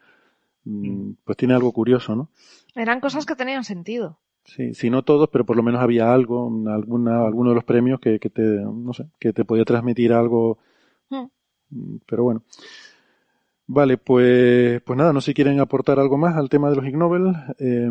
mm, 0.65 1.11
pues 1.25 1.37
tiene 1.37 1.55
algo 1.55 1.73
curioso, 1.73 2.17
¿no? 2.17 2.31
Eran 2.75 3.01
cosas 3.01 3.27
que 3.27 3.37
tenían 3.37 3.63
sentido. 3.65 4.19
Sí, 4.45 4.75
si 4.75 4.91
no 4.91 5.03
todos, 5.05 5.31
pero 5.31 5.47
por 5.47 5.57
lo 5.57 5.63
menos 5.63 5.81
había 5.81 6.13
algo, 6.13 6.51
mm, 6.51 6.69
alguna, 6.69 7.25
alguno 7.25 7.51
de 7.51 7.55
los 7.55 7.65
premios 7.65 8.01
que, 8.01 8.19
que 8.19 8.29
te, 8.29 8.43
no 8.43 8.93
sé, 8.93 9.07
que 9.19 9.33
te 9.33 9.45
podía 9.45 9.65
transmitir 9.65 10.13
algo, 10.13 10.59
Mm. 11.11 11.27
mm, 11.71 11.97
pero 12.07 12.25
bueno. 12.25 12.43
Vale, 13.67 13.97
pues, 13.97 14.83
pues 14.83 14.97
nada, 14.99 15.13
no 15.13 15.21
sé 15.21 15.27
si 15.31 15.35
quieren 15.35 15.59
aportar 15.61 15.99
algo 15.99 16.19
más 16.19 16.37
al 16.37 16.49
tema 16.51 16.69
de 16.71 16.77
los 16.77 16.87
Ig 16.87 16.97
Nobel. 16.97 17.33
Eh, 17.59 17.91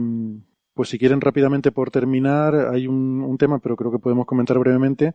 pues 0.74 0.90
si 0.90 0.98
quieren 0.98 1.22
rápidamente 1.22 1.72
por 1.72 1.92
terminar, 1.92 2.56
hay 2.72 2.88
un, 2.88 3.22
un 3.22 3.38
tema, 3.38 3.60
pero 3.60 3.76
creo 3.76 3.92
que 3.92 4.00
podemos 4.00 4.26
comentar 4.26 4.58
brevemente, 4.60 5.14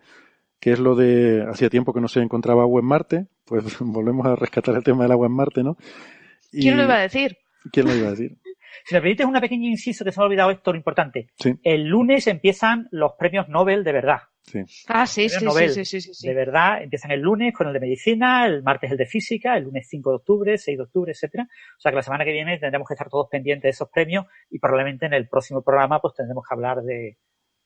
que 0.61 0.73
es 0.73 0.79
lo 0.81 0.95
de, 0.95 1.45
hacía 1.49 1.71
tiempo 1.71 1.93
que 1.93 2.01
no 2.01 2.09
se 2.09 2.21
encontraba 2.21 2.63
agua 2.63 2.81
en 2.81 2.87
Marte, 2.87 3.27
pues 3.45 3.65
volvemos 3.81 4.27
a 4.27 4.37
rescatar 4.37 4.75
el 4.77 4.85
tema 4.85 5.05
del 5.05 5.13
agua 5.13 5.27
en 5.27 5.33
Marte, 5.35 5.63
¿no? 5.63 5.77
Y- 6.53 6.63
¿Quién 6.63 6.77
lo 6.77 6.85
iba 6.85 6.95
a 6.97 7.01
decir? 7.01 7.37
¿Quién 7.73 7.87
lo 7.87 7.95
iba 7.95 8.09
a 8.09 8.11
decir? 8.11 8.37
Si 8.85 8.95
me 8.95 9.01
permites 9.01 9.27
una 9.27 9.41
pequeña 9.41 9.69
inciso 9.69 10.05
que 10.05 10.13
se 10.13 10.21
me 10.21 10.25
ha 10.25 10.27
olvidado 10.27 10.51
esto, 10.51 10.73
lo 10.73 10.79
importante. 10.79 11.29
Sí, 11.39 11.55
El 11.63 11.85
lunes 11.89 12.27
empiezan 12.27 12.87
los 12.91 13.13
premios 13.19 13.49
Nobel 13.49 13.83
de 13.83 13.93
verdad. 13.93 14.19
Sí. 14.51 14.85
Ah, 14.89 15.07
sí, 15.07 15.29
sí, 15.29 15.39
sí, 15.39 15.45
Nobel 15.45 15.71
sí, 15.71 15.85
sí, 15.85 16.01
sí, 16.01 16.15
sí. 16.15 16.29
De 16.29 16.35
verdad, 16.35 16.83
empiezan 16.83 17.11
el 17.11 17.21
lunes 17.21 17.55
con 17.55 17.67
el 17.67 17.73
de 17.73 17.81
medicina, 17.81 18.47
el 18.47 18.63
martes 18.63 18.91
el 18.91 18.97
de 18.97 19.07
física, 19.07 19.57
el 19.57 19.65
lunes 19.65 19.87
5 19.89 20.11
de 20.11 20.17
octubre, 20.17 20.59
6 20.59 20.79
de 20.79 20.85
octubre, 20.85 21.13
etcétera. 21.13 21.45
O 21.45 21.81
sea 21.81 21.93
que 21.93 21.97
la 21.97 22.03
semana 22.03 22.25
que 22.25 22.33
viene 22.33 22.59
tendremos 22.59 22.89
que 22.89 22.95
estar 22.95 23.09
todos 23.09 23.29
pendientes 23.31 23.63
de 23.63 23.71
esos 23.71 23.89
premios 23.89 24.27
y 24.51 24.59
probablemente 24.59 25.07
en 25.07 25.15
el 25.15 25.29
próximo 25.29 25.63
programa 25.63 26.01
pues 26.01 26.15
tendremos 26.15 26.45
que 26.47 26.55
hablar 26.55 26.83
de, 26.83 27.19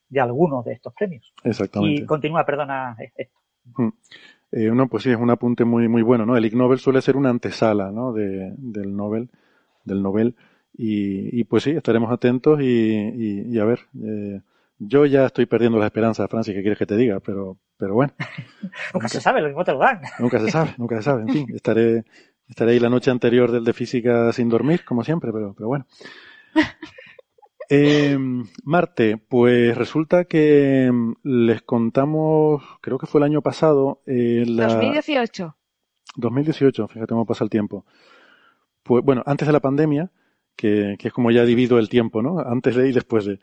de 0.09 0.21
algunos 0.21 0.65
de 0.65 0.73
estos 0.73 0.93
premios. 0.93 1.33
Exactamente. 1.45 2.03
Y 2.03 2.07
continúa, 2.07 2.45
perdona, 2.45 2.97
esto. 3.17 3.39
Mm. 3.77 3.89
Eh, 4.53 4.71
no, 4.71 4.87
pues 4.89 5.05
sí, 5.05 5.11
es 5.11 5.17
un 5.17 5.31
apunte 5.31 5.65
muy, 5.65 5.89
muy 5.89 6.03
bueno, 6.03 6.27
¿no? 6.27 6.37
El 6.37 6.45
Ig 6.45 6.55
Nobel 6.55 6.79
suele 6.79 7.01
ser 7.01 7.17
una 7.17 7.31
antesala, 7.31 7.91
¿no? 7.91 8.13
De, 8.13 8.53
del 8.59 8.95
Nobel. 8.95 9.31
del 9.85 10.03
Nobel. 10.03 10.37
Y, 10.75 11.41
y 11.41 11.45
pues 11.45 11.63
sí, 11.63 11.71
estaremos 11.71 12.13
atentos 12.13 12.61
y, 12.61 12.65
y, 12.65 13.47
y 13.49 13.59
a 13.59 13.65
ver. 13.65 13.81
Eh, 14.05 14.41
yo 14.79 15.07
ya 15.07 15.27
estoy 15.27 15.47
perdiendo 15.47 15.79
la 15.79 15.87
esperanza, 15.87 16.27
Francis, 16.29 16.55
¿qué 16.55 16.61
quieres 16.61 16.79
que 16.79 16.87
te 16.87 16.97
diga? 16.97 17.21
Pero, 17.21 17.59
pero 17.77 17.95
bueno. 17.95 18.13
nunca 18.95 19.09
se 19.09 19.21
sabe, 19.21 19.41
lo 19.41 19.49
mismo 19.49 19.65
te 19.65 19.73
lo 19.73 19.79
dan. 19.79 20.01
Nunca 20.19 20.39
se 20.41 20.51
sabe, 20.51 20.75
nunca 20.79 20.97
se 20.97 21.03
sabe. 21.03 21.23
En 21.23 21.29
fin, 21.29 21.47
estaré, 21.55 22.05
estaré 22.49 22.73
ahí 22.73 22.81
la 22.81 22.91
noche 22.91 23.11
anterior 23.11 23.51
del 23.51 23.65
de 23.65 23.73
física 23.73 24.33
sin 24.33 24.49
dormir, 24.49 24.85
como 24.85 25.05
siempre, 25.05 25.33
pero, 25.33 25.55
pero 25.55 25.69
bueno. 25.69 25.87
Eh, 27.75 28.19
Marte, 28.65 29.17
pues 29.17 29.75
resulta 29.75 30.27
que 30.27 30.91
mm, 30.93 31.13
les 31.23 31.63
contamos, 31.63 32.63
creo 32.83 32.99
que 32.99 33.07
fue 33.07 33.21
el 33.21 33.25
año 33.25 33.41
pasado, 33.41 34.03
eh, 34.05 34.45
la... 34.47 34.67
2018. 34.67 35.57
2018, 36.17 36.89
fíjate 36.89 37.15
cómo 37.15 37.25
pasa 37.25 37.45
el 37.45 37.51
tiempo. 37.51 37.87
Pues 38.83 39.03
bueno, 39.03 39.23
antes 39.25 39.47
de 39.47 39.53
la 39.53 39.61
pandemia, 39.61 40.11
que, 40.55 40.97
que 40.99 41.09
es 41.09 41.15
como 41.15 41.31
ya 41.31 41.45
divido 41.45 41.79
el 41.79 41.89
tiempo, 41.89 42.21
¿no? 42.21 42.41
Antes 42.41 42.77
de 42.77 42.89
y 42.89 42.93
después 42.93 43.25
de. 43.25 43.41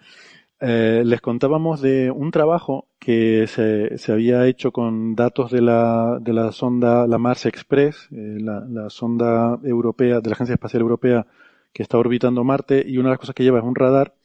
Eh, 0.61 1.03
les 1.05 1.21
contábamos 1.21 1.79
de 1.81 2.11
un 2.11 2.31
trabajo 2.31 2.89
que 2.99 3.47
se, 3.47 3.97
se, 3.97 4.11
había 4.11 4.45
hecho 4.45 4.73
con 4.73 5.15
datos 5.15 5.51
de 5.51 5.61
la, 5.61 6.17
de 6.19 6.33
la 6.33 6.51
sonda, 6.51 7.07
la 7.07 7.17
Mars 7.17 7.45
Express, 7.45 8.09
eh, 8.11 8.37
la, 8.39 8.89
sonda 8.89 9.57
europea, 9.63 10.19
de 10.19 10.29
la 10.29 10.33
Agencia 10.33 10.55
Espacial 10.55 10.81
Europea 10.81 11.25
que 11.71 11.83
está 11.83 11.97
orbitando 11.97 12.43
Marte, 12.43 12.83
y 12.85 12.97
una 12.97 13.09
de 13.09 13.13
las 13.13 13.19
cosas 13.19 13.35
que 13.35 13.43
lleva 13.43 13.59
es 13.59 13.63
un 13.63 13.75
radar, 13.75 14.15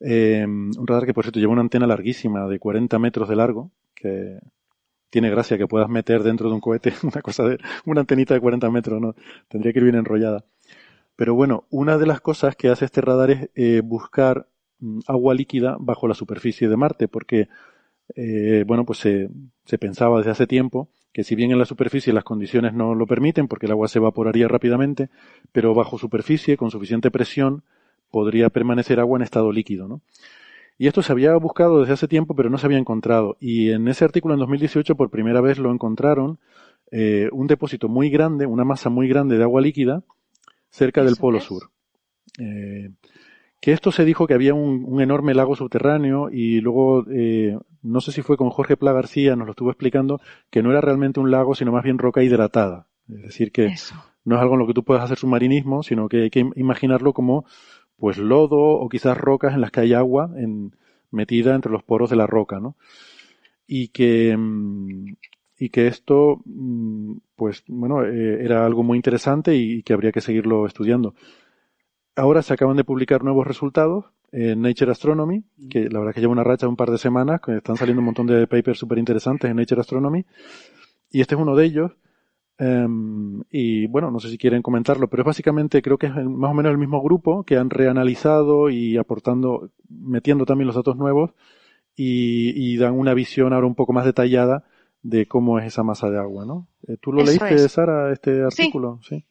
eh, 0.00 0.44
un 0.46 0.86
radar 0.86 1.06
que 1.06 1.14
por 1.14 1.24
cierto 1.24 1.40
lleva 1.40 1.52
una 1.52 1.62
antena 1.62 1.86
larguísima 1.86 2.46
de 2.46 2.58
40 2.58 2.98
metros 2.98 3.28
de 3.28 3.36
largo, 3.36 3.70
que 3.94 4.38
tiene 5.08 5.30
gracia 5.30 5.56
que 5.56 5.68
puedas 5.68 5.88
meter 5.88 6.22
dentro 6.24 6.48
de 6.48 6.56
un 6.56 6.60
cohete 6.60 6.92
una 7.04 7.22
cosa 7.22 7.44
de, 7.44 7.58
una 7.86 8.00
antenita 8.00 8.34
de 8.34 8.40
40 8.40 8.70
metros, 8.70 9.00
¿no? 9.00 9.14
Tendría 9.48 9.72
que 9.72 9.78
ir 9.78 9.84
bien 9.84 9.96
enrollada. 9.96 10.44
Pero 11.16 11.34
bueno, 11.34 11.64
una 11.70 11.96
de 11.96 12.06
las 12.06 12.20
cosas 12.20 12.56
que 12.56 12.68
hace 12.68 12.84
este 12.84 13.00
radar 13.00 13.48
es 13.54 13.82
buscar 13.82 14.48
agua 15.06 15.34
líquida 15.34 15.76
bajo 15.78 16.08
la 16.08 16.14
superficie 16.14 16.68
de 16.68 16.76
Marte, 16.76 17.08
porque, 17.08 17.48
eh, 18.16 18.64
bueno, 18.66 18.84
pues 18.84 18.98
se, 18.98 19.30
se, 19.64 19.78
pensaba 19.78 20.18
desde 20.18 20.30
hace 20.30 20.46
tiempo 20.46 20.88
que 21.12 21.24
si 21.24 21.36
bien 21.36 21.52
en 21.52 21.58
la 21.58 21.64
superficie 21.64 22.12
las 22.12 22.24
condiciones 22.24 22.74
no 22.74 22.94
lo 22.94 23.06
permiten, 23.06 23.46
porque 23.46 23.66
el 23.66 23.72
agua 23.72 23.86
se 23.86 23.98
evaporaría 23.98 24.48
rápidamente, 24.48 25.10
pero 25.52 25.72
bajo 25.72 25.96
superficie, 25.96 26.56
con 26.56 26.72
suficiente 26.72 27.10
presión, 27.10 27.62
podría 28.10 28.50
permanecer 28.50 28.98
agua 28.98 29.18
en 29.18 29.22
estado 29.22 29.52
líquido, 29.52 29.86
¿no? 29.86 30.00
Y 30.76 30.88
esto 30.88 31.02
se 31.02 31.12
había 31.12 31.36
buscado 31.36 31.80
desde 31.80 31.92
hace 31.92 32.08
tiempo, 32.08 32.34
pero 32.34 32.50
no 32.50 32.58
se 32.58 32.66
había 32.66 32.78
encontrado. 32.78 33.36
Y 33.38 33.70
en 33.70 33.86
ese 33.86 34.04
artículo 34.04 34.34
en 34.34 34.40
2018 34.40 34.96
por 34.96 35.10
primera 35.10 35.40
vez 35.40 35.58
lo 35.58 35.70
encontraron 35.70 36.38
eh, 36.90 37.28
un 37.32 37.46
depósito 37.46 37.88
muy 37.88 38.10
grande, 38.10 38.46
una 38.46 38.64
masa 38.64 38.90
muy 38.90 39.08
grande 39.08 39.38
de 39.38 39.44
agua 39.44 39.60
líquida 39.60 40.02
cerca 40.70 41.04
del 41.04 41.16
Polo 41.16 41.38
es? 41.38 41.44
Sur. 41.44 41.70
Eh, 42.38 42.90
que 43.64 43.72
esto 43.72 43.90
se 43.92 44.04
dijo 44.04 44.26
que 44.26 44.34
había 44.34 44.52
un, 44.52 44.84
un 44.86 45.00
enorme 45.00 45.32
lago 45.32 45.56
subterráneo 45.56 46.28
y 46.30 46.60
luego, 46.60 47.06
eh, 47.10 47.56
no 47.80 48.02
sé 48.02 48.12
si 48.12 48.20
fue 48.20 48.36
con 48.36 48.50
Jorge 48.50 48.76
Pla 48.76 48.92
García, 48.92 49.36
nos 49.36 49.46
lo 49.46 49.52
estuvo 49.52 49.70
explicando, 49.70 50.20
que 50.50 50.62
no 50.62 50.70
era 50.70 50.82
realmente 50.82 51.18
un 51.18 51.30
lago, 51.30 51.54
sino 51.54 51.72
más 51.72 51.82
bien 51.82 51.96
roca 51.96 52.22
hidratada. 52.22 52.88
Es 53.08 53.22
decir, 53.22 53.52
que 53.52 53.64
Eso. 53.64 53.94
no 54.26 54.36
es 54.36 54.42
algo 54.42 54.52
en 54.52 54.60
lo 54.60 54.66
que 54.66 54.74
tú 54.74 54.84
puedas 54.84 55.02
hacer 55.02 55.16
submarinismo, 55.16 55.82
sino 55.82 56.10
que 56.10 56.24
hay 56.24 56.30
que 56.30 56.46
imaginarlo 56.56 57.14
como 57.14 57.46
pues 57.96 58.18
lodo 58.18 58.60
o 58.60 58.86
quizás 58.90 59.16
rocas 59.16 59.54
en 59.54 59.62
las 59.62 59.70
que 59.70 59.80
hay 59.80 59.94
agua 59.94 60.30
en, 60.36 60.76
metida 61.10 61.54
entre 61.54 61.72
los 61.72 61.82
poros 61.82 62.10
de 62.10 62.16
la 62.16 62.26
roca, 62.26 62.60
¿no? 62.60 62.76
Y 63.66 63.88
que, 63.88 64.36
mm, 64.36 65.14
y 65.58 65.70
que 65.70 65.86
esto, 65.86 66.42
mm, 66.44 67.14
pues 67.34 67.64
bueno, 67.68 68.04
eh, 68.04 68.44
era 68.44 68.66
algo 68.66 68.82
muy 68.82 68.98
interesante 68.98 69.56
y 69.56 69.82
que 69.82 69.94
habría 69.94 70.12
que 70.12 70.20
seguirlo 70.20 70.66
estudiando. 70.66 71.14
Ahora 72.16 72.42
se 72.42 72.54
acaban 72.54 72.76
de 72.76 72.84
publicar 72.84 73.24
nuevos 73.24 73.46
resultados 73.46 74.06
en 74.30 74.62
Nature 74.62 74.92
Astronomy, 74.92 75.44
que 75.70 75.88
la 75.88 75.98
verdad 76.00 76.14
que 76.14 76.20
lleva 76.20 76.32
una 76.32 76.44
racha 76.44 76.66
de 76.66 76.70
un 76.70 76.76
par 76.76 76.90
de 76.90 76.98
semanas, 76.98 77.40
que 77.40 77.56
están 77.56 77.76
saliendo 77.76 78.00
un 78.00 78.06
montón 78.06 78.26
de 78.26 78.46
papers 78.46 78.78
súper 78.78 78.98
interesantes 78.98 79.50
en 79.50 79.56
Nature 79.56 79.80
Astronomy, 79.80 80.24
y 81.10 81.20
este 81.20 81.34
es 81.34 81.40
uno 81.40 81.54
de 81.54 81.64
ellos, 81.64 81.92
Um, 82.56 83.42
y 83.50 83.88
bueno, 83.88 84.12
no 84.12 84.20
sé 84.20 84.30
si 84.30 84.38
quieren 84.38 84.62
comentarlo, 84.62 85.08
pero 85.08 85.22
es 85.22 85.26
básicamente, 85.26 85.82
creo 85.82 85.98
que 85.98 86.06
es 86.06 86.14
más 86.14 86.50
o 86.50 86.54
menos 86.54 86.70
el 86.70 86.78
mismo 86.78 87.02
grupo 87.02 87.42
que 87.42 87.56
han 87.56 87.68
reanalizado 87.68 88.70
y 88.70 88.96
aportando, 88.96 89.70
metiendo 89.88 90.46
también 90.46 90.68
los 90.68 90.76
datos 90.76 90.96
nuevos 90.96 91.32
y, 91.96 92.52
y 92.54 92.76
dan 92.76 92.92
una 92.94 93.12
visión 93.12 93.52
ahora 93.52 93.66
un 93.66 93.74
poco 93.74 93.92
más 93.92 94.04
detallada 94.04 94.64
de 95.02 95.26
cómo 95.26 95.58
es 95.58 95.66
esa 95.66 95.82
masa 95.82 96.10
de 96.10 96.18
agua, 96.18 96.46
¿no? 96.46 96.68
Eh, 96.86 96.96
¿Tú 97.00 97.12
lo 97.12 97.22
eso 97.22 97.44
leíste, 97.44 97.64
es. 97.64 97.72
Sara, 97.72 98.12
este 98.12 98.44
artículo? 98.44 99.00
Sí. 99.02 99.16
Sí, 99.16 99.24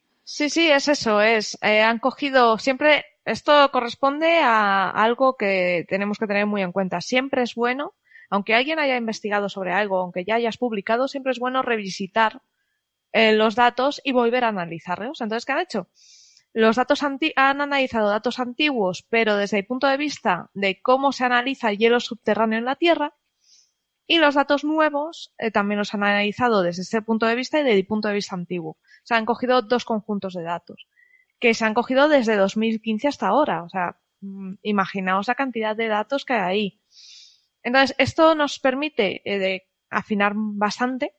sí, 0.48 0.70
es 0.70 0.88
eso, 0.88 1.20
es. 1.20 1.58
Eh, 1.62 1.82
han 1.82 1.98
cogido 1.98 2.58
siempre, 2.58 3.04
esto 3.24 3.70
corresponde 3.72 4.38
a 4.38 4.90
algo 4.90 5.36
que 5.36 5.84
tenemos 5.88 6.18
que 6.18 6.26
tener 6.26 6.46
muy 6.46 6.62
en 6.62 6.72
cuenta. 6.72 7.00
Siempre 7.00 7.42
es 7.42 7.54
bueno, 7.54 7.94
aunque 8.30 8.54
alguien 8.54 8.78
haya 8.78 8.96
investigado 8.96 9.48
sobre 9.48 9.72
algo, 9.72 9.98
aunque 9.98 10.24
ya 10.24 10.36
hayas 10.36 10.56
publicado, 10.56 11.08
siempre 11.08 11.32
es 11.32 11.38
bueno 11.38 11.62
revisitar 11.62 12.42
eh, 13.12 13.32
los 13.34 13.54
datos 13.54 14.00
y 14.04 14.12
volver 14.12 14.44
a 14.44 14.48
analizarlos. 14.48 15.20
Entonces, 15.20 15.44
¿qué 15.44 15.52
han 15.52 15.60
hecho? 15.60 15.88
Los 16.52 16.76
datos 16.76 17.02
han 17.02 17.18
analizado 17.36 18.08
datos 18.08 18.38
antiguos, 18.38 19.04
pero 19.08 19.36
desde 19.36 19.58
el 19.58 19.66
punto 19.66 19.88
de 19.88 19.96
vista 19.96 20.50
de 20.54 20.80
cómo 20.80 21.12
se 21.12 21.24
analiza 21.24 21.70
el 21.70 21.78
hielo 21.78 22.00
subterráneo 22.00 22.60
en 22.60 22.64
la 22.64 22.76
Tierra, 22.76 23.14
y 24.06 24.18
los 24.18 24.34
datos 24.34 24.64
nuevos 24.64 25.32
eh, 25.38 25.50
también 25.50 25.78
los 25.78 25.94
han 25.94 26.04
analizado 26.04 26.62
desde 26.62 26.82
ese 26.82 27.02
punto 27.02 27.26
de 27.26 27.34
vista 27.34 27.60
y 27.60 27.64
desde 27.64 27.78
el 27.78 27.86
punto 27.86 28.08
de 28.08 28.14
vista 28.14 28.34
antiguo. 28.34 28.72
O 28.72 29.06
sea, 29.06 29.16
han 29.16 29.26
cogido 29.26 29.62
dos 29.62 29.84
conjuntos 29.84 30.34
de 30.34 30.42
datos, 30.42 30.86
que 31.38 31.54
se 31.54 31.64
han 31.64 31.74
cogido 31.74 32.08
desde 32.08 32.36
2015 32.36 33.08
hasta 33.08 33.28
ahora. 33.28 33.62
O 33.62 33.68
sea, 33.68 33.98
mmm, 34.20 34.54
imaginaos 34.62 35.28
la 35.28 35.34
cantidad 35.34 35.76
de 35.76 35.88
datos 35.88 36.24
que 36.24 36.34
hay 36.34 36.40
ahí. 36.40 36.80
Entonces, 37.62 37.96
esto 37.98 38.34
nos 38.34 38.58
permite 38.58 39.22
eh, 39.24 39.62
afinar 39.90 40.32
bastante 40.36 41.14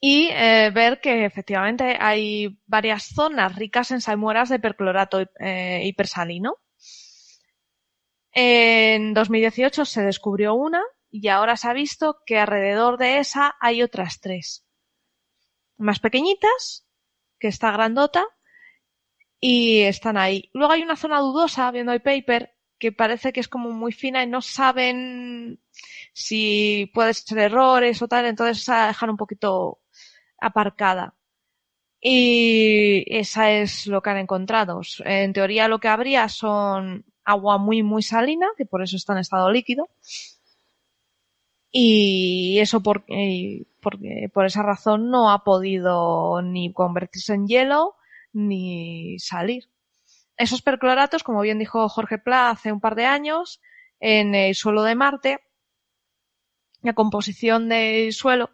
y 0.00 0.28
eh, 0.30 0.70
ver 0.74 1.00
que 1.00 1.24
efectivamente 1.24 1.96
hay 1.98 2.58
varias 2.66 3.04
zonas 3.14 3.56
ricas 3.56 3.90
en 3.90 4.00
salmueras 4.00 4.48
de 4.50 4.58
perclorato 4.58 5.20
eh, 5.40 5.82
hipersalino. 5.84 6.58
En 8.32 9.14
2018 9.14 9.86
se 9.86 10.02
descubrió 10.02 10.54
una 10.54 10.82
y 11.10 11.28
ahora 11.28 11.56
se 11.56 11.68
ha 11.68 11.72
visto 11.72 12.22
que 12.26 12.38
alrededor 12.38 12.98
de 12.98 13.18
esa 13.18 13.56
hay 13.60 13.82
otras 13.82 14.20
tres. 14.20 14.64
Más 15.78 16.00
pequeñitas, 16.00 16.86
que 17.38 17.48
está 17.48 17.70
grandota, 17.70 18.24
y 19.40 19.82
están 19.82 20.16
ahí. 20.16 20.50
Luego 20.52 20.72
hay 20.72 20.82
una 20.82 20.96
zona 20.96 21.20
dudosa, 21.20 21.70
viendo 21.70 21.92
el 21.92 22.02
paper, 22.02 22.54
que 22.78 22.92
parece 22.92 23.32
que 23.32 23.40
es 23.40 23.48
como 23.48 23.70
muy 23.70 23.92
fina 23.92 24.22
y 24.22 24.26
no 24.26 24.42
saben 24.42 25.60
si 26.12 26.90
puede 26.94 27.14
ser 27.14 27.38
errores 27.38 28.02
o 28.02 28.08
tal, 28.08 28.26
entonces 28.26 28.68
a 28.68 28.88
dejar 28.88 29.10
un 29.10 29.16
poquito 29.16 29.80
aparcada. 30.38 31.14
Y 32.00 33.04
esa 33.08 33.50
es 33.50 33.86
lo 33.86 34.02
que 34.02 34.10
han 34.10 34.18
encontrado. 34.18 34.80
En 35.04 35.32
teoría 35.32 35.68
lo 35.68 35.80
que 35.80 35.88
habría 35.88 36.28
son 36.28 37.04
agua 37.24 37.58
muy, 37.58 37.82
muy 37.82 38.02
salina, 38.02 38.46
que 38.56 38.66
por 38.66 38.82
eso 38.82 38.96
está 38.96 39.12
en 39.14 39.20
estado 39.20 39.50
líquido. 39.50 39.88
Y 41.78 42.58
eso 42.60 42.82
por, 42.82 43.04
porque 43.82 44.30
por 44.32 44.46
esa 44.46 44.62
razón 44.62 45.10
no 45.10 45.30
ha 45.30 45.44
podido 45.44 46.40
ni 46.40 46.72
convertirse 46.72 47.34
en 47.34 47.46
hielo 47.46 47.96
ni 48.32 49.18
salir. 49.18 49.68
Esos 50.38 50.62
percloratos, 50.62 51.22
como 51.22 51.42
bien 51.42 51.58
dijo 51.58 51.86
Jorge 51.90 52.16
Pla 52.16 52.48
hace 52.48 52.72
un 52.72 52.80
par 52.80 52.94
de 52.94 53.04
años, 53.04 53.60
en 54.00 54.34
el 54.34 54.54
suelo 54.54 54.84
de 54.84 54.94
Marte, 54.94 55.40
la 56.80 56.94
composición 56.94 57.68
del 57.68 58.14
suelo 58.14 58.48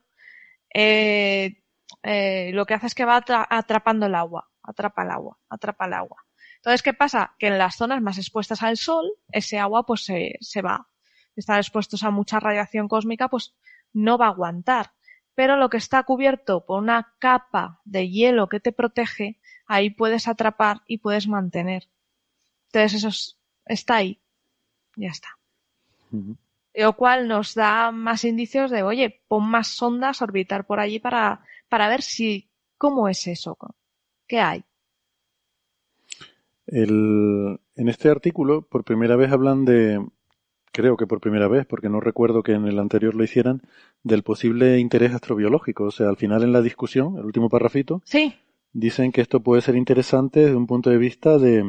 eh, 0.74 1.62
eh, 2.02 2.50
lo 2.52 2.66
que 2.66 2.74
hace 2.74 2.88
es 2.88 2.94
que 2.96 3.04
va 3.04 3.22
atrapando 3.50 4.06
el 4.06 4.16
agua, 4.16 4.50
atrapa 4.64 5.04
el 5.04 5.10
agua, 5.12 5.38
atrapa 5.48 5.86
el 5.86 5.92
agua. 5.92 6.26
Entonces, 6.56 6.82
¿qué 6.82 6.92
pasa? 6.92 7.36
Que 7.38 7.46
en 7.46 7.58
las 7.58 7.76
zonas 7.76 8.02
más 8.02 8.18
expuestas 8.18 8.64
al 8.64 8.76
sol, 8.78 9.12
ese 9.30 9.60
agua 9.60 9.86
pues 9.86 10.04
se, 10.04 10.38
se 10.40 10.60
va. 10.60 10.88
Estar 11.36 11.58
expuestos 11.58 12.02
a 12.02 12.10
mucha 12.10 12.40
radiación 12.40 12.88
cósmica, 12.88 13.28
pues 13.28 13.54
no 13.92 14.18
va 14.18 14.26
a 14.26 14.30
aguantar. 14.30 14.92
Pero 15.34 15.56
lo 15.56 15.70
que 15.70 15.78
está 15.78 16.02
cubierto 16.02 16.66
por 16.66 16.82
una 16.82 17.14
capa 17.18 17.80
de 17.84 18.10
hielo 18.10 18.48
que 18.48 18.60
te 18.60 18.72
protege, 18.72 19.40
ahí 19.66 19.90
puedes 19.90 20.28
atrapar 20.28 20.82
y 20.86 20.98
puedes 20.98 21.26
mantener. 21.26 21.88
Entonces 22.66 22.94
eso 22.98 23.08
es, 23.08 23.38
está 23.64 23.96
ahí. 23.96 24.20
Ya 24.96 25.08
está. 25.08 25.28
Uh 26.10 26.16
-huh. 26.16 26.36
Lo 26.74 26.96
cual 26.96 27.28
nos 27.28 27.54
da 27.54 27.90
más 27.92 28.24
indicios 28.24 28.70
de, 28.70 28.82
oye, 28.82 29.22
pon 29.28 29.48
más 29.48 29.68
sondas 29.68 30.20
a 30.20 30.24
orbitar 30.24 30.66
por 30.66 30.80
allí 30.80 30.98
para 30.98 31.42
para 31.72 31.88
ver 31.88 32.02
si 32.02 32.50
cómo 32.76 33.08
es 33.08 33.26
eso, 33.26 33.56
qué 34.26 34.40
hay. 34.40 34.62
El, 36.66 37.58
en 37.76 37.88
este 37.88 38.10
artículo, 38.10 38.68
por 38.68 38.84
primera 38.84 39.16
vez 39.16 39.32
hablan 39.32 39.64
de, 39.64 40.06
creo 40.72 40.96
que 40.96 41.06
por 41.06 41.20
primera 41.20 41.48
vez, 41.48 41.66
porque 41.66 41.88
no 41.88 42.00
recuerdo 42.00 42.42
que 42.42 42.52
en 42.52 42.66
el 42.66 42.78
anterior 42.78 43.14
lo 43.14 43.22
hicieran, 43.22 43.62
del 44.02 44.22
posible 44.22 44.78
interés 44.78 45.14
astrobiológico. 45.14 45.84
O 45.84 45.90
sea, 45.90 46.08
al 46.08 46.16
final 46.16 46.42
en 46.42 46.52
la 46.52 46.62
discusión, 46.62 47.16
el 47.18 47.24
último 47.24 47.48
parrafito, 47.48 48.02
sí. 48.04 48.34
dicen 48.72 49.12
que 49.12 49.20
esto 49.20 49.40
puede 49.40 49.62
ser 49.62 49.76
interesante 49.76 50.40
desde 50.40 50.56
un 50.56 50.66
punto 50.66 50.90
de 50.90 50.98
vista 50.98 51.38
de 51.38 51.64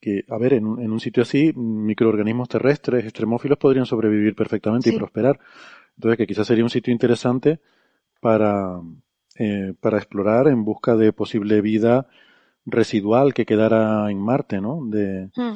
que, 0.00 0.24
a 0.28 0.38
ver, 0.38 0.54
en 0.54 0.66
un, 0.66 0.80
en 0.80 0.90
un 0.92 1.00
sitio 1.00 1.24
así, 1.24 1.52
microorganismos 1.54 2.48
terrestres, 2.48 3.04
extremófilos 3.04 3.58
podrían 3.58 3.84
sobrevivir 3.84 4.34
perfectamente 4.34 4.90
y 4.90 4.96
prosperar. 4.96 5.38
Entonces, 5.96 6.16
que 6.16 6.26
quizás 6.26 6.46
sería 6.46 6.64
un 6.64 6.70
sitio 6.70 6.92
interesante 6.92 7.60
para, 8.20 8.80
eh, 9.36 9.74
para 9.80 9.98
explorar 9.98 10.48
en 10.48 10.64
busca 10.64 10.96
de 10.96 11.12
posible 11.12 11.60
vida 11.60 12.06
residual 12.64 13.34
que 13.34 13.44
quedara 13.44 14.10
en 14.10 14.18
Marte, 14.18 14.60
¿no? 14.60 14.80
De, 14.86 15.28
Hmm. 15.36 15.54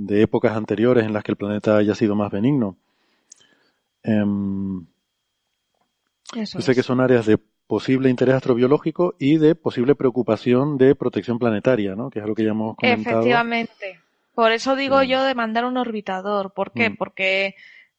De 0.00 0.22
épocas 0.22 0.56
anteriores 0.56 1.04
en 1.04 1.12
las 1.12 1.24
que 1.24 1.32
el 1.32 1.36
planeta 1.36 1.76
haya 1.76 1.94
sido 1.94 2.14
más 2.14 2.30
benigno. 2.30 2.76
Em, 4.04 4.86
Eso 6.36 6.58
yo 6.58 6.62
sé 6.62 6.70
es. 6.72 6.76
que 6.76 6.82
son 6.84 7.00
áreas 7.00 7.26
de 7.26 7.36
posible 7.66 8.08
interés 8.08 8.36
astrobiológico 8.36 9.16
y 9.18 9.38
de 9.38 9.54
posible 9.56 9.94
preocupación 9.96 10.78
de 10.78 10.94
protección 10.94 11.38
planetaria, 11.38 11.96
¿no? 11.96 12.10
Que 12.10 12.20
es 12.20 12.26
lo 12.26 12.34
que 12.34 12.44
ya 12.44 12.50
hemos 12.50 12.76
comentado. 12.76 13.16
Efectivamente. 13.18 14.00
Por 14.34 14.52
eso 14.52 14.76
digo 14.76 15.00
Sí. 15.02 15.08
yo 15.08 15.24
de 15.24 15.34
mandar 15.34 15.64
un 15.64 15.76
orbitador. 15.76 16.52
¿Por 16.54 16.70
qué? 16.72 16.90
Mm. 16.90 16.96
Porque 16.96 17.56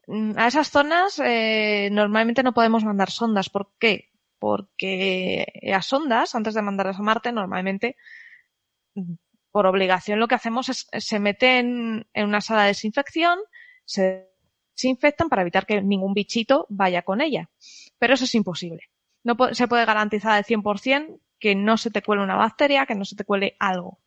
mm, 0.07 0.31
a 0.37 0.47
esas 0.47 0.69
zonas 0.71 1.19
eh, 1.23 1.89
normalmente 1.91 2.43
no 2.43 2.53
podemos 2.53 2.85
mandar 2.85 3.11
sondas. 3.11 3.49
¿Por 3.49 3.67
qué? 3.77 4.09
Porque 4.39 5.45
a 5.75 5.81
sondas, 5.81 6.33
antes 6.33 6.53
de 6.53 6.61
mandarlas 6.61 6.97
a 6.97 7.01
Marte, 7.03 7.33
normalmente, 7.33 7.97
por 9.51 9.65
obligación, 9.65 10.19
lo 10.19 10.27
que 10.27 10.35
hacemos 10.35 10.69
es 10.69 10.87
se 10.91 11.19
meten 11.19 12.07
en 12.13 12.25
una 12.25 12.41
sala 12.41 12.63
de 12.63 12.69
desinfección, 12.69 13.39
se 13.85 14.29
desinfectan 14.75 15.29
para 15.29 15.41
evitar 15.41 15.65
que 15.65 15.81
ningún 15.81 16.13
bichito 16.13 16.65
vaya 16.69 17.01
con 17.01 17.21
ella. 17.21 17.49
Pero 17.97 18.13
eso 18.13 18.25
es 18.25 18.35
imposible. 18.35 18.89
No 19.23 19.35
se 19.51 19.67
puede 19.67 19.85
garantizar 19.85 20.31
al 20.31 20.45
100% 20.45 21.19
que 21.39 21.55
no 21.55 21.77
se 21.77 21.91
te 21.91 22.01
cuele 22.01 22.23
una 22.23 22.35
bacteria, 22.35 22.85
que 22.85 22.95
no 22.95 23.05
se 23.05 23.15
te 23.15 23.25
cuele 23.25 23.55
algo. 23.59 23.99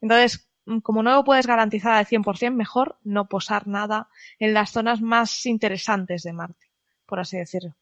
Entonces, 0.00 0.48
mm, 0.66 0.78
como 0.78 1.02
no 1.02 1.12
lo 1.14 1.24
puedes 1.24 1.46
garantizar 1.46 1.92
al 1.92 2.06
100%, 2.06 2.54
mejor 2.54 2.98
no 3.02 3.28
posar 3.28 3.66
nada 3.66 4.08
en 4.38 4.54
las 4.54 4.70
zonas 4.70 5.00
más 5.00 5.46
interesantes 5.46 6.22
de 6.22 6.32
Marte, 6.32 6.70
por 7.06 7.20
así 7.20 7.38
decirlo. 7.38 7.74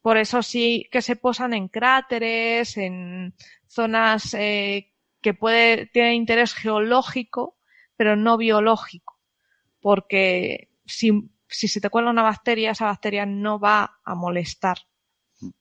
Por 0.00 0.16
eso 0.16 0.42
sí 0.42 0.88
que 0.90 1.02
se 1.02 1.16
posan 1.16 1.52
en 1.52 1.68
cráteres, 1.68 2.76
en 2.76 3.34
zonas 3.66 4.34
eh, 4.34 4.92
que 5.20 5.34
puede 5.34 5.86
tienen 5.86 6.14
interés 6.14 6.54
geológico, 6.54 7.56
pero 7.96 8.16
no 8.16 8.36
biológico. 8.36 9.18
Porque 9.80 10.70
si, 10.86 11.30
si 11.48 11.68
se 11.68 11.80
te 11.80 11.90
cuela 11.90 12.10
una 12.10 12.22
bacteria, 12.22 12.72
esa 12.72 12.86
bacteria 12.86 13.26
no 13.26 13.58
va 13.60 13.98
a 14.04 14.14
molestar 14.14 14.78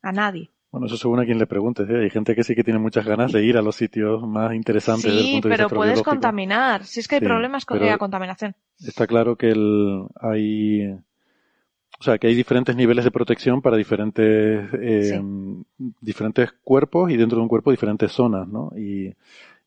a 0.01 0.11
nadie. 0.11 0.51
Bueno, 0.71 0.87
eso 0.87 0.97
según 0.97 1.19
a 1.19 1.25
quien 1.25 1.39
le 1.39 1.47
preguntes. 1.47 1.89
¿eh? 1.89 2.03
Hay 2.03 2.09
gente 2.09 2.35
que 2.35 2.43
sí 2.43 2.53
que 2.55 2.63
tiene 2.63 2.79
muchas 2.79 3.05
ganas 3.05 3.31
de 3.31 3.43
ir 3.43 3.57
a 3.57 3.61
los 3.61 3.75
sitios 3.75 4.21
más 4.27 4.53
interesantes 4.53 5.05
desde 5.05 5.19
el 5.21 5.25
Sí, 5.25 5.31
punto 5.31 5.47
de 5.47 5.51
vista 5.53 5.65
pero 5.65 5.69
puedes 5.69 6.01
contaminar. 6.01 6.85
Si 6.85 6.99
es 6.99 7.07
que 7.07 7.15
hay 7.15 7.19
Sí, 7.19 7.25
problemas 7.25 7.65
con 7.65 7.79
la 7.79 7.97
contaminación. 7.97 8.55
Está 8.79 9.07
claro 9.07 9.35
que 9.37 9.49
el, 9.49 10.05
hay, 10.21 10.95
o 11.99 12.03
sea, 12.03 12.17
que 12.17 12.27
hay 12.27 12.35
diferentes 12.35 12.75
niveles 12.75 13.05
de 13.05 13.11
protección 13.11 13.61
para 13.61 13.77
diferentes, 13.77 14.69
eh, 14.73 15.19
diferentes 16.01 16.51
cuerpos 16.63 17.11
y 17.11 17.17
dentro 17.17 17.37
de 17.37 17.43
un 17.43 17.49
cuerpo 17.49 17.71
diferentes 17.71 18.11
zonas, 18.11 18.47
¿no? 18.47 18.71
Y, 18.77 19.13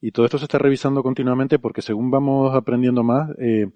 y 0.00 0.12
todo 0.12 0.26
esto 0.26 0.38
se 0.38 0.44
está 0.44 0.58
revisando 0.58 1.02
continuamente 1.02 1.58
porque 1.58 1.82
según 1.82 2.10
vamos 2.10 2.54
aprendiendo 2.54 3.02
más, 3.02 3.30
eh, 3.38 3.68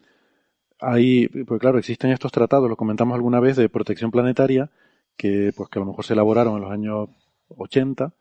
hay, 0.80 1.28
pues 1.28 1.60
claro, 1.60 1.78
existen 1.78 2.10
estos 2.10 2.32
tratados, 2.32 2.68
lo 2.68 2.76
comentamos 2.76 3.14
alguna 3.14 3.40
vez, 3.40 3.56
de 3.56 3.68
protección 3.68 4.10
planetaria, 4.10 4.70
que 5.16 5.52
pues 5.56 5.68
que 5.68 5.78
a 5.78 5.82
lo 5.82 5.86
mejor 5.86 6.04
se 6.04 6.14
elaboraron 6.14 6.56
en 6.56 6.62
los 6.62 6.70
años 6.72 7.08
80 7.48 8.12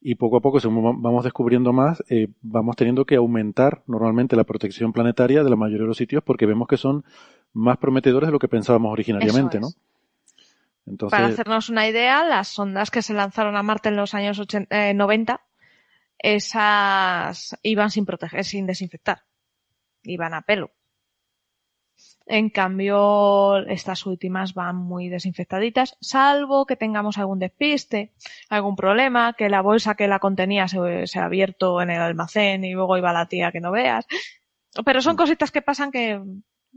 y 0.00 0.16
poco 0.16 0.36
a 0.36 0.40
poco, 0.40 0.60
según 0.60 0.84
va- 0.84 0.94
vamos 0.96 1.24
descubriendo 1.24 1.72
más, 1.72 2.02
eh, 2.10 2.28
vamos 2.42 2.76
teniendo 2.76 3.04
que 3.04 3.16
aumentar 3.16 3.82
normalmente 3.86 4.36
la 4.36 4.44
protección 4.44 4.92
planetaria 4.92 5.42
de 5.44 5.50
la 5.50 5.56
mayoría 5.56 5.82
de 5.82 5.88
los 5.88 5.96
sitios 5.96 6.22
porque 6.22 6.46
vemos 6.46 6.68
que 6.68 6.76
son 6.76 7.04
más 7.52 7.78
prometedores 7.78 8.28
de 8.28 8.32
lo 8.32 8.38
que 8.38 8.48
pensábamos 8.48 8.92
originariamente, 8.92 9.58
Eso 9.58 9.60
¿no? 9.60 9.68
es. 9.68 9.76
Entonces, 10.86 11.16
Para 11.16 11.32
hacernos 11.32 11.68
una 11.68 11.86
idea, 11.86 12.24
las 12.24 12.48
sondas 12.48 12.90
que 12.90 13.02
se 13.02 13.14
lanzaron 13.14 13.56
a 13.56 13.62
Marte 13.62 13.88
en 13.88 13.96
los 13.96 14.14
años 14.14 14.38
80, 14.38 14.90
eh, 14.90 14.94
90, 14.94 15.40
esas 16.18 17.56
iban 17.62 17.90
sin 17.90 18.04
proteger, 18.04 18.44
sin 18.44 18.66
desinfectar. 18.66 19.22
Iban 20.02 20.34
a 20.34 20.42
pelo. 20.42 20.70
En 22.26 22.50
cambio, 22.50 23.58
estas 23.66 24.06
últimas 24.06 24.54
van 24.54 24.76
muy 24.76 25.08
desinfectaditas, 25.08 25.96
salvo 26.00 26.66
que 26.66 26.76
tengamos 26.76 27.18
algún 27.18 27.40
despiste, 27.40 28.12
algún 28.48 28.76
problema, 28.76 29.34
que 29.34 29.48
la 29.48 29.60
bolsa 29.60 29.96
que 29.96 30.08
la 30.08 30.20
contenía 30.20 30.68
se, 30.68 31.06
se 31.06 31.18
ha 31.18 31.24
abierto 31.24 31.82
en 31.82 31.90
el 31.90 32.00
almacén 32.00 32.64
y 32.64 32.72
luego 32.72 32.96
iba 32.96 33.12
la 33.12 33.26
tía 33.26 33.52
que 33.52 33.60
no 33.60 33.72
veas. 33.72 34.06
Pero 34.84 35.02
son 35.02 35.16
cositas 35.16 35.50
que 35.50 35.62
pasan 35.62 35.90
que, 35.90 36.20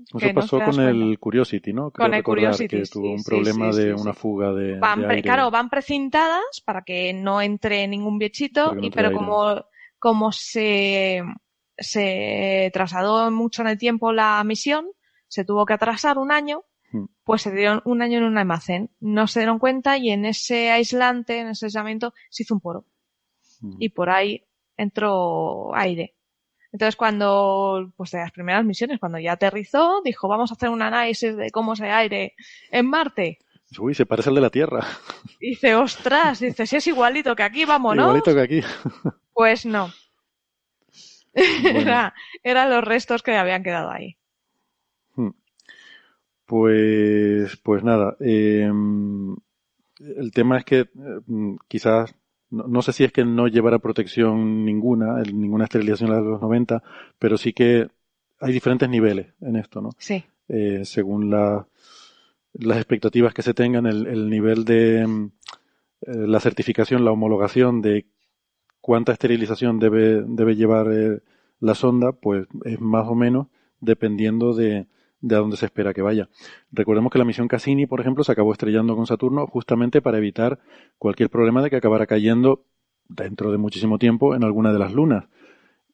eso 0.04 0.20
no 0.28 0.34
pasó 0.34 0.60
con 0.60 0.80
el. 0.80 1.18
Curiosity, 1.20 1.74
¿no? 1.74 1.92
Creo 1.92 2.06
Con 2.08 2.14
el 2.14 2.24
Curiosity, 2.24 2.68
que 2.78 2.84
tuvo 2.84 3.06
sí, 3.06 3.14
un 3.16 3.24
problema 3.24 3.72
sí, 3.74 3.80
de 3.82 3.94
una 3.94 4.14
fuga 4.14 4.52
de, 4.54 4.78
van 4.80 5.00
de 5.02 5.06
pre- 5.08 5.16
aire. 5.18 5.28
claro, 5.28 5.52
van 5.52 5.70
precintadas 5.70 6.62
para 6.66 6.84
que 6.84 7.14
no 7.14 7.42
entre 7.42 7.88
ningún 7.88 8.18
bichito, 8.18 8.76
no 8.76 8.84
y, 8.86 8.90
pero 8.92 9.08
aire. 9.10 9.18
como, 9.18 9.66
como 10.00 10.32
se, 10.32 11.24
se 11.78 12.70
trasladó 12.74 13.32
mucho 13.32 13.62
en 13.62 13.70
el 13.70 13.78
tiempo 13.78 14.12
la 14.12 14.44
misión, 14.44 14.88
se 15.28 15.46
tuvo 15.46 15.66
que 15.66 15.74
atrasar 15.74 16.18
un 16.18 16.32
año, 16.32 16.64
Hmm. 16.92 17.06
pues 17.24 17.42
se 17.42 17.52
dieron 17.52 17.82
un 17.86 18.04
año 18.04 18.20
en 18.20 18.26
un 18.26 18.38
almacén. 18.38 18.92
No 19.00 19.26
se 19.28 19.40
dieron 19.40 19.58
cuenta 19.58 19.98
y 19.98 20.12
en 20.12 20.24
ese 20.24 20.70
aislante, 20.70 21.40
en 21.40 21.48
ese 21.48 21.66
aislamiento, 21.66 22.14
se 22.30 22.44
hizo 22.44 22.54
un 22.54 22.62
poro. 22.62 22.86
Mm. 23.62 23.78
Y 23.80 23.90
por 23.90 24.12
ahí 24.12 24.46
entró 24.78 25.76
aire. 25.76 26.15
Entonces 26.76 26.98
cuando, 26.98 27.90
pues 27.96 28.12
de 28.12 28.18
las 28.18 28.34
primeras 28.34 28.66
misiones, 28.66 29.00
cuando 29.00 29.18
ya 29.18 29.32
aterrizó, 29.32 30.02
dijo, 30.04 30.28
vamos 30.28 30.52
a 30.52 30.56
hacer 30.56 30.68
un 30.68 30.82
análisis 30.82 31.34
de 31.38 31.50
cómo 31.50 31.72
es 31.72 31.80
el 31.80 31.90
aire 31.90 32.36
en 32.70 32.90
Marte. 32.90 33.40
Uy, 33.80 33.96
se 33.96 34.06
parece 34.06 34.28
al 34.28 34.36
de 34.36 34.42
la 34.42 34.50
Tierra. 34.50 34.86
Dice, 35.40 35.74
ostras, 35.74 36.42
dice, 36.42 36.68
si 36.68 36.76
es 36.76 36.88
igualito 36.88 37.34
que 37.34 37.44
aquí, 37.44 37.64
vámonos. 37.64 38.08
Igualito 38.08 38.34
que 38.34 38.42
aquí. 38.42 38.62
Pues 39.34 39.66
no. 39.66 39.90
Era, 41.34 42.14
eran 42.44 42.70
los 42.70 42.84
restos 42.84 43.24
que 43.24 43.38
habían 43.38 43.64
quedado 43.64 43.90
ahí. 43.90 44.18
Hmm. 45.16 45.32
Pues, 46.46 47.56
pues 47.64 47.84
nada, 47.86 48.18
eh, 48.20 48.70
el 50.00 50.32
tema 50.34 50.58
es 50.58 50.66
que 50.66 50.80
eh, 50.80 50.88
quizás, 51.70 52.14
no, 52.50 52.68
no 52.68 52.82
sé 52.82 52.92
si 52.94 53.04
es 53.04 53.12
que 53.12 53.26
no 53.26 53.48
llevara 53.48 53.80
protección 53.80 54.66
ninguna, 54.66 55.20
el- 55.22 55.40
ninguna 55.40 55.66
esterilización 55.66 56.12
de 56.12 56.22
los 56.22 56.42
90, 56.42 56.84
pero 57.20 57.38
sí 57.38 57.54
que 57.54 57.88
hay 58.40 58.54
diferentes 58.54 58.90
niveles 58.90 59.28
en 59.42 59.56
esto, 59.56 59.82
¿no? 59.82 59.92
Sí. 59.98 60.24
Eh, 60.48 60.82
según 60.86 61.30
la, 61.32 61.68
las 62.54 62.78
expectativas 62.78 63.34
que 63.34 63.42
se 63.42 63.54
tengan, 63.54 63.86
el, 63.86 64.08
el 64.08 64.30
nivel 64.30 64.66
de 64.66 65.06
mm, 65.08 65.26
eh, 66.02 66.28
la 66.28 66.40
certificación, 66.40 67.04
la 67.06 67.12
homologación 67.12 67.82
de 67.82 68.06
cuánta 68.82 69.12
esterilización 69.12 69.80
debe, 69.80 70.22
debe 70.28 70.56
llevar 70.56 70.88
eh, 70.92 71.22
la 71.60 71.74
sonda, 71.76 72.12
pues 72.12 72.48
es 72.66 72.80
más 72.80 73.08
o 73.08 73.16
menos 73.16 73.48
dependiendo 73.80 74.54
de, 74.54 74.88
de 75.28 75.36
a 75.36 75.40
dónde 75.40 75.58
se 75.58 75.66
espera 75.66 75.94
que 75.94 76.04
vaya. 76.04 76.30
Recordemos 76.72 77.12
que 77.12 77.18
la 77.18 77.26
misión 77.26 77.48
Cassini, 77.48 77.88
por 77.88 78.00
ejemplo, 78.00 78.24
se 78.24 78.32
acabó 78.32 78.52
estrellando 78.54 78.96
con 78.96 79.08
Saturno 79.08 79.48
justamente 79.48 80.02
para 80.02 80.18
evitar 80.20 80.60
cualquier 81.00 81.30
problema 81.30 81.64
de 81.64 81.70
que 81.72 81.78
acabara 81.78 82.06
cayendo 82.06 82.64
dentro 83.10 83.52
de 83.52 83.58
muchísimo 83.58 83.98
tiempo 83.98 84.36
en 84.36 84.44
alguna 84.44 84.72
de 84.72 84.80
las 84.80 84.94
lunas. 84.94 85.26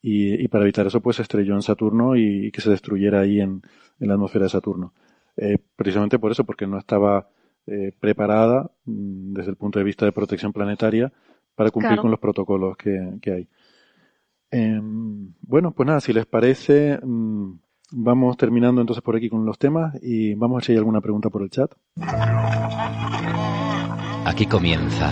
Y, 0.01 0.33
y 0.43 0.47
para 0.49 0.63
evitar 0.65 0.85
eso, 0.87 0.99
pues 1.01 1.15
se 1.17 1.21
estrelló 1.21 1.53
en 1.55 1.61
Saturno 1.61 2.15
y, 2.15 2.47
y 2.47 2.51
que 2.51 2.59
se 2.61 2.69
destruyera 2.71 3.21
ahí 3.21 3.39
en, 3.39 3.61
en 3.99 4.07
la 4.07 4.15
atmósfera 4.15 4.45
de 4.45 4.49
Saturno. 4.49 4.93
Eh, 5.37 5.57
precisamente 5.77 6.19
por 6.19 6.31
eso, 6.31 6.43
porque 6.43 6.67
no 6.67 6.77
estaba 6.77 7.29
eh, 7.67 7.93
preparada 7.99 8.69
mm, 8.85 9.33
desde 9.33 9.51
el 9.51 9.55
punto 9.57 9.79
de 9.79 9.85
vista 9.85 10.05
de 10.05 10.11
protección 10.11 10.51
planetaria 10.51 11.13
para 11.55 11.71
cumplir 11.71 11.89
Claro. 11.91 12.01
con 12.01 12.11
los 12.11 12.19
protocolos 12.19 12.75
que, 12.75 13.17
que 13.21 13.31
hay. 13.31 13.47
Em, 14.49 15.33
bueno, 15.41 15.71
pues 15.71 15.87
nada, 15.87 15.99
si 16.01 16.11
les 16.13 16.25
parece, 16.25 16.99
mm, 17.01 17.53
vamos 17.91 18.37
terminando 18.37 18.81
entonces 18.81 19.03
por 19.03 19.15
aquí 19.15 19.29
con 19.29 19.45
los 19.45 19.57
temas 19.57 19.95
y 20.01 20.33
vamos 20.35 20.55
a 20.55 20.57
ver 20.57 20.65
si 20.65 20.71
hay 20.71 20.77
alguna 20.77 21.01
pregunta 21.01 21.29
por 21.29 21.41
el 21.43 21.49
chat. 21.49 21.71
Aquí 24.25 24.45
comienza 24.45 25.09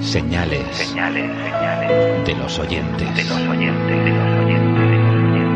Señales, 0.00 0.66
Señales, 0.76 1.30
señales 1.30 2.26
de 2.26 2.34
los 2.34 2.58
oyentes. 2.58 3.14
de 3.16 3.24
los 3.24 3.48
oyentes, 3.48 4.04
de 4.04 4.10
los 4.10 4.38
oyentes, 4.44 4.78
de 4.78 4.96
los 4.96 5.14
oyentes. 5.14 5.52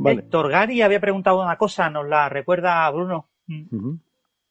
Vale. 0.00 0.20
Héctor 0.20 0.50
Gary 0.50 0.82
había 0.82 1.00
preguntado 1.00 1.42
una 1.42 1.56
cosa, 1.56 1.90
nos 1.90 2.06
la 2.06 2.28
recuerda 2.28 2.88
Bruno. 2.90 3.28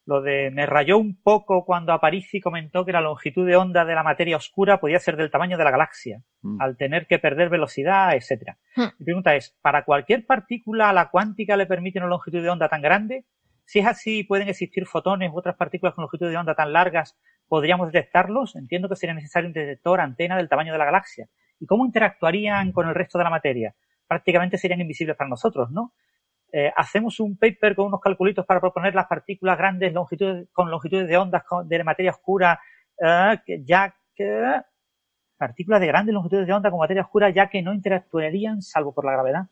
Lo 0.08 0.22
de 0.22 0.50
me 0.50 0.64
rayó 0.64 0.96
un 0.96 1.20
poco 1.22 1.66
cuando 1.66 1.92
Aparici 1.92 2.40
comentó 2.40 2.86
que 2.86 2.92
la 2.92 3.02
longitud 3.02 3.46
de 3.46 3.56
onda 3.56 3.84
de 3.84 3.94
la 3.94 4.02
materia 4.02 4.38
oscura 4.38 4.80
podía 4.80 4.98
ser 5.00 5.16
del 5.18 5.30
tamaño 5.30 5.58
de 5.58 5.64
la 5.64 5.70
galaxia, 5.70 6.22
Mm. 6.40 6.62
al 6.62 6.78
tener 6.78 7.06
que 7.06 7.18
perder 7.18 7.50
velocidad, 7.50 8.14
etcétera. 8.14 8.56
Hmm. 8.74 8.86
Mi 9.00 9.04
pregunta 9.04 9.34
es, 9.36 9.54
¿para 9.60 9.84
cualquier 9.84 10.24
partícula 10.24 10.94
la 10.94 11.10
cuántica 11.10 11.58
le 11.58 11.66
permite 11.66 11.98
una 11.98 12.08
longitud 12.08 12.42
de 12.42 12.48
onda 12.48 12.70
tan 12.70 12.80
grande? 12.80 13.26
Si 13.66 13.80
es 13.80 13.86
así, 13.86 14.24
¿pueden 14.24 14.48
existir 14.48 14.86
fotones 14.86 15.30
u 15.30 15.36
otras 15.36 15.56
partículas 15.56 15.94
con 15.94 16.04
longitud 16.04 16.30
de 16.30 16.38
onda 16.38 16.54
tan 16.54 16.72
largas 16.72 17.18
podríamos 17.46 17.92
detectarlos? 17.92 18.56
Entiendo 18.56 18.88
que 18.88 18.96
sería 18.96 19.14
necesario 19.14 19.48
un 19.48 19.52
detector 19.52 20.00
antena 20.00 20.38
del 20.38 20.48
tamaño 20.48 20.72
de 20.72 20.78
la 20.78 20.86
galaxia. 20.86 21.28
¿Y 21.60 21.66
cómo 21.66 21.84
interactuarían 21.84 22.72
con 22.72 22.88
el 22.88 22.94
resto 22.94 23.18
de 23.18 23.24
la 23.24 23.30
materia? 23.30 23.74
Prácticamente 24.06 24.56
serían 24.56 24.80
invisibles 24.80 25.16
para 25.16 25.28
nosotros, 25.28 25.70
¿no? 25.70 25.92
Eh, 26.50 26.72
hacemos 26.74 27.20
un 27.20 27.36
paper 27.36 27.74
con 27.74 27.86
unos 27.86 28.00
calculitos 28.00 28.46
para 28.46 28.60
proponer 28.60 28.94
las 28.94 29.06
partículas 29.06 29.58
grandes 29.58 29.92
longitudes, 29.92 30.48
con 30.52 30.70
longitudes 30.70 31.06
de 31.06 31.16
ondas 31.16 31.42
de 31.64 31.84
materia 31.84 32.10
oscura, 32.10 32.60
eh, 32.98 33.38
ya 33.64 33.94
que 34.14 34.62
partículas 35.36 35.80
de 35.80 35.86
grandes 35.86 36.14
longitudes 36.14 36.46
de 36.46 36.52
onda 36.52 36.70
con 36.70 36.80
materia 36.80 37.02
oscura, 37.02 37.30
ya 37.30 37.48
que 37.48 37.62
no 37.62 37.74
interactuarían 37.74 38.62
salvo 38.62 38.92
por 38.92 39.04
la 39.04 39.12
gravedad. 39.12 39.46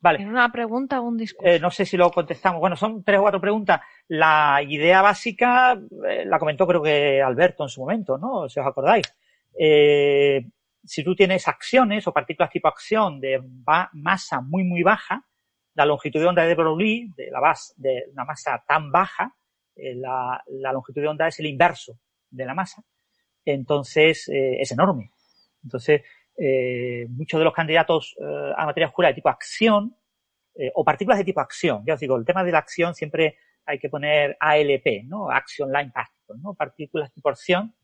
Vale. 0.00 0.22
¿En 0.22 0.28
una 0.28 0.50
pregunta 0.50 1.00
o 1.00 1.04
un 1.04 1.18
discurso? 1.18 1.50
Eh, 1.50 1.58
no 1.58 1.70
sé 1.70 1.84
si 1.84 1.96
lo 1.96 2.10
contestamos. 2.10 2.60
Bueno, 2.60 2.76
son 2.76 3.02
tres 3.02 3.18
o 3.18 3.22
cuatro 3.22 3.40
preguntas. 3.40 3.80
La 4.06 4.60
idea 4.66 5.02
básica 5.02 5.78
la 6.24 6.38
comentó 6.38 6.66
creo 6.66 6.82
que 6.82 7.20
Alberto 7.20 7.64
en 7.64 7.68
su 7.68 7.80
momento, 7.80 8.16
¿no? 8.16 8.48
Si 8.48 8.60
os 8.60 8.66
acordáis. 8.66 9.12
Eh, 9.58 10.46
si 10.88 11.04
tú 11.04 11.14
tienes 11.14 11.46
acciones 11.46 12.06
o 12.06 12.12
partículas 12.12 12.50
tipo 12.50 12.66
acción 12.66 13.20
de 13.20 13.40
masa 13.92 14.40
muy, 14.40 14.64
muy 14.64 14.82
baja, 14.82 15.24
la 15.74 15.84
longitud 15.84 16.18
de 16.18 16.26
onda 16.26 16.44
de 16.44 16.54
Broglie, 16.54 17.12
de 17.14 17.30
la 17.30 17.40
base, 17.40 17.74
de 17.76 18.04
una 18.12 18.24
masa 18.24 18.64
tan 18.66 18.90
baja, 18.90 19.36
eh, 19.76 19.94
la, 19.94 20.42
longitud 20.72 21.02
de 21.02 21.08
onda 21.08 21.28
es 21.28 21.38
el 21.38 21.46
inverso 21.46 22.00
de 22.30 22.44
la 22.46 22.54
masa, 22.54 22.82
entonces 23.44 24.28
eh, 24.28 24.60
es 24.60 24.72
enorme. 24.72 25.12
Entonces, 25.62 26.02
eh, 26.36 27.06
muchos 27.10 27.38
de 27.38 27.44
los 27.44 27.54
candidatos 27.54 28.16
a 28.56 28.64
materia 28.64 28.88
oscura 28.88 29.08
de 29.08 29.14
tipo 29.14 29.28
acción 29.28 29.96
o 30.74 30.84
partículas 30.84 31.18
de 31.18 31.24
tipo 31.24 31.40
acción, 31.40 31.84
ya 31.86 31.94
os 31.94 32.00
digo, 32.00 32.16
el 32.16 32.24
tema 32.24 32.42
de 32.42 32.50
la 32.50 32.58
acción 32.58 32.94
siempre 32.94 33.36
hay 33.64 33.78
que 33.78 33.88
poner 33.88 34.36
ALP, 34.40 35.04
¿no? 35.04 35.30
Action 35.30 35.70
Line 35.70 35.92
Particles, 35.92 36.40
¿no? 36.42 36.54
Partículas 36.54 37.12
tipo 37.12 37.28
acción 37.28 37.74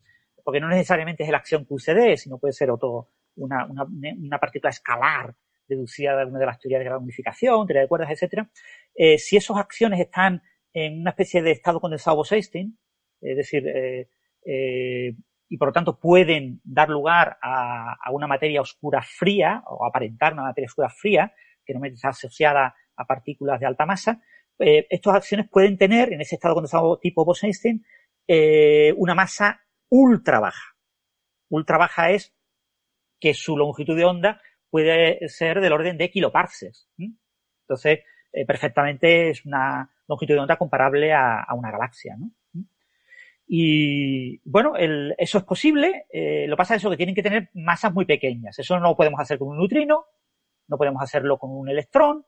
porque 0.44 0.60
no 0.60 0.68
necesariamente 0.68 1.24
es 1.24 1.31
la 1.31 1.39
acción 1.39 1.64
QCD, 1.64 2.16
sino 2.16 2.39
puede 2.39 2.52
ser 2.52 2.70
otro, 2.70 3.08
una, 3.36 3.66
una, 3.66 3.84
una 3.84 4.39
partícula 4.39 4.70
escalar 4.70 5.34
deducida 5.66 6.14
de 6.14 6.20
alguna 6.20 6.40
de 6.40 6.47
las 6.47 6.58
teorías 6.58 6.84
de 6.84 6.90
la 6.90 6.98
unificación, 6.98 7.66
teoría 7.66 7.82
de 7.82 7.89
cuerdas, 7.89 8.10
etcétera. 8.10 8.50
Eh, 8.94 9.18
si 9.18 9.36
esas 9.36 9.56
acciones 9.56 9.98
están 9.98 10.42
en 10.74 11.00
una 11.00 11.10
especie 11.10 11.42
de 11.42 11.52
estado 11.52 11.81
condensado 11.81 12.16
Bose-Einstein, 12.16 12.78
es 13.24 13.36
decir, 13.36 13.66
eh, 13.66 14.08
eh, 14.44 15.14
y 15.48 15.56
por 15.56 15.68
lo 15.68 15.73
tanto 15.73 15.98
pueden 15.98 16.60
dar 16.64 16.89
lugar 16.90 17.39
a, 17.42 17.94
a, 17.94 18.10
una 18.10 18.26
materia 18.26 18.60
oscura 18.60 19.02
fría 19.02 19.62
o 19.66 19.86
aparentar 19.86 20.32
una 20.32 20.42
materia 20.42 20.66
oscura 20.66 20.90
fría 20.90 21.32
que 21.64 21.74
no 21.74 21.84
está 21.84 22.08
asociada 22.08 22.74
a 22.97 23.06
partículas 23.06 23.60
de 23.60 23.66
alta 23.66 23.86
masa, 23.86 24.20
eh, 24.58 24.86
estas 24.90 25.14
acciones 25.14 25.48
pueden 25.48 25.78
tener 25.78 26.12
en 26.12 26.20
ese 26.20 26.34
estado 26.34 26.55
condensado 26.55 26.98
tipo 26.98 27.24
Bose-Einstein 27.24 27.84
una 28.97 29.14
masa 29.14 29.63
ultra 29.94 30.40
baja. 30.40 30.76
Ultra 31.48 31.78
baja 31.78 32.10
es 32.10 32.34
que 33.20 33.32
su 33.32 33.56
longitud 33.56 33.97
de 33.97 34.05
onda 34.05 34.40
puede 34.68 35.28
ser 35.28 35.60
del 35.60 35.73
orden 35.73 35.97
de 35.97 36.10
kiloparsecs. 36.10 36.89
Entonces, 37.62 38.00
eh, 38.32 38.44
perfectamente 38.44 39.31
es 39.31 39.47
una 39.47 39.89
longitud 40.08 40.34
de 40.34 40.40
onda 40.40 40.56
comparable 40.56 41.12
a, 41.12 41.47
una 41.55 41.70
galaxia. 41.70 42.16
Y 43.47 44.40
bueno, 44.44 44.73
eso 44.76 45.39
es 45.39 45.44
posible. 45.44 46.06
Eh, 46.12 46.47
lo 46.48 46.56
pasa 46.56 46.74
es 46.74 46.82
eso, 46.82 46.90
que 46.90 46.97
tienen 46.97 47.14
que 47.14 47.23
tener 47.23 47.50
masas 47.55 47.94
muy 47.94 48.05
pequeñas. 48.05 48.58
Eso 48.58 48.76
no 48.81 48.89
lo 48.89 48.97
podemos 48.97 49.20
hacer 49.20 49.39
con 49.39 49.48
un 49.48 49.58
neutrino, 49.58 50.06
no 50.66 50.76
podemos 50.76 51.02
hacerlo 51.02 51.39
con 51.39 51.52
un 51.52 51.68
electrón. 51.68 52.26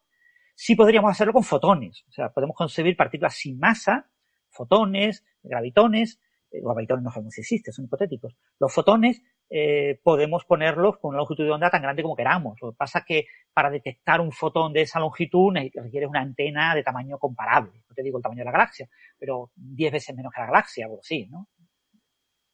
Sí 0.55 0.77
podríamos 0.77 1.11
hacerlo 1.11 1.33
con 1.33 1.43
fotones. 1.43 2.05
O 2.09 2.13
sea, 2.13 2.29
podemos 2.29 2.55
concebir 2.55 2.97
partículas 2.97 3.35
sin 3.35 3.59
masa, 3.59 4.09
fotones, 4.51 5.25
gravitones, 5.43 6.21
los 6.63 6.75
gravitones 6.75 7.05
no 7.05 7.11
sabemos 7.11 7.35
si 7.35 7.41
existen, 7.41 7.73
son 7.73 7.85
hipotéticos. 7.85 8.37
Los 8.59 8.73
fotones 8.73 9.23
eh, 9.49 10.01
podemos 10.03 10.45
ponerlos 10.45 10.99
con 10.99 11.11
una 11.11 11.19
longitud 11.19 11.45
de 11.45 11.51
onda 11.51 11.71
tan 11.71 11.83
grande 11.83 12.03
como 12.03 12.17
queramos. 12.17 12.59
Lo 12.61 12.73
que 12.73 12.77
pasa 12.77 13.01
es 13.01 13.05
que 13.05 13.27
para 13.53 13.71
detectar 13.71 14.21
un 14.21 14.33
fotón 14.33 14.73
de 14.73 14.83
esa 14.83 15.01
longitud 15.01 15.55
requiere 15.55 16.07
una 16.07 16.21
antena 16.21 16.75
de 16.75 16.83
tamaño 16.83 17.19
comparable. 17.19 17.83
No 17.89 17.95
te 17.95 18.03
digo 18.03 18.19
el 18.19 18.23
tamaño 18.23 18.41
de 18.41 18.47
la 18.47 18.53
galaxia, 18.53 18.89
pero 19.19 19.51
10 19.55 19.93
veces 19.93 20.17
menos 20.17 20.33
que 20.33 20.41
la 20.41 20.47
galaxia, 20.47 20.89
o 20.89 20.99
así, 21.01 21.27
¿no? 21.27 21.49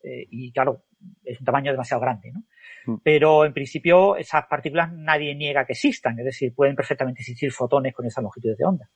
Eh, 0.03 0.27
y 0.31 0.53
claro, 0.53 0.85
es 1.25 1.39
un 1.39 1.47
tamaño 1.47 1.71
demasiado 1.71 2.01
grande, 2.01 2.33
¿no? 2.33 2.43
Mm. 2.87 3.01
Pero 3.03 3.45
en 3.45 3.53
principio 3.53 4.17
esas 4.17 4.47
partículas 4.47 4.93
nadie 4.93 5.35
niega 5.35 5.65
que 5.65 5.73
existan, 5.73 6.19
es 6.19 6.25
decir, 6.25 6.55
pueden 6.55 6.75
perfectamente 6.75 7.21
existir 7.21 7.53
fotones 7.53 7.95
con 7.95 8.07
esa 8.07 8.21
longitud 8.21 8.57
de 8.57 8.65
onda. 8.65 8.91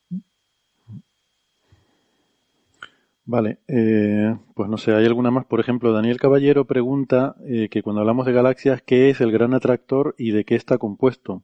Vale, 3.29 3.59
eh, 3.67 4.37
pues 4.55 4.69
no 4.69 4.79
sé, 4.79 4.95
¿hay 4.95 5.05
alguna 5.05 5.33
más? 5.33 5.47
Por 5.47 5.59
ejemplo, 5.59 5.93
Daniel 5.93 6.19
Caballero 6.19 6.65
pregunta 6.65 7.35
eh, 7.45 7.69
que 7.69 7.83
cuando 7.83 8.01
hablamos 8.01 8.25
de 8.25 8.33
galaxias, 8.33 8.83
¿qué 8.83 9.11
es 9.11 9.21
el 9.21 9.33
gran 9.33 9.53
atractor 9.53 10.15
y 10.17 10.31
de 10.31 10.45
qué 10.45 10.55
está 10.55 10.79
compuesto? 10.79 11.43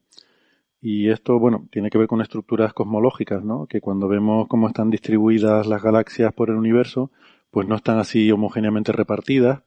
Y 0.81 1.09
esto, 1.09 1.39
bueno, 1.39 1.67
tiene 1.71 1.89
que 1.89 1.97
ver 1.97 2.07
con 2.07 2.21
estructuras 2.21 2.73
cosmológicas, 2.73 3.43
¿no? 3.43 3.67
Que 3.67 3.81
cuando 3.81 4.07
vemos 4.07 4.47
cómo 4.47 4.67
están 4.67 4.91
distribuidas 4.91 5.67
las 5.67 5.83
galaxias 5.83 6.33
por 6.33 6.49
el 6.49 6.55
universo, 6.55 7.11
pues 7.51 7.67
no 7.67 7.75
están 7.75 7.99
así 7.99 8.31
homogéneamente 8.31 8.93
repartidas, 8.93 9.61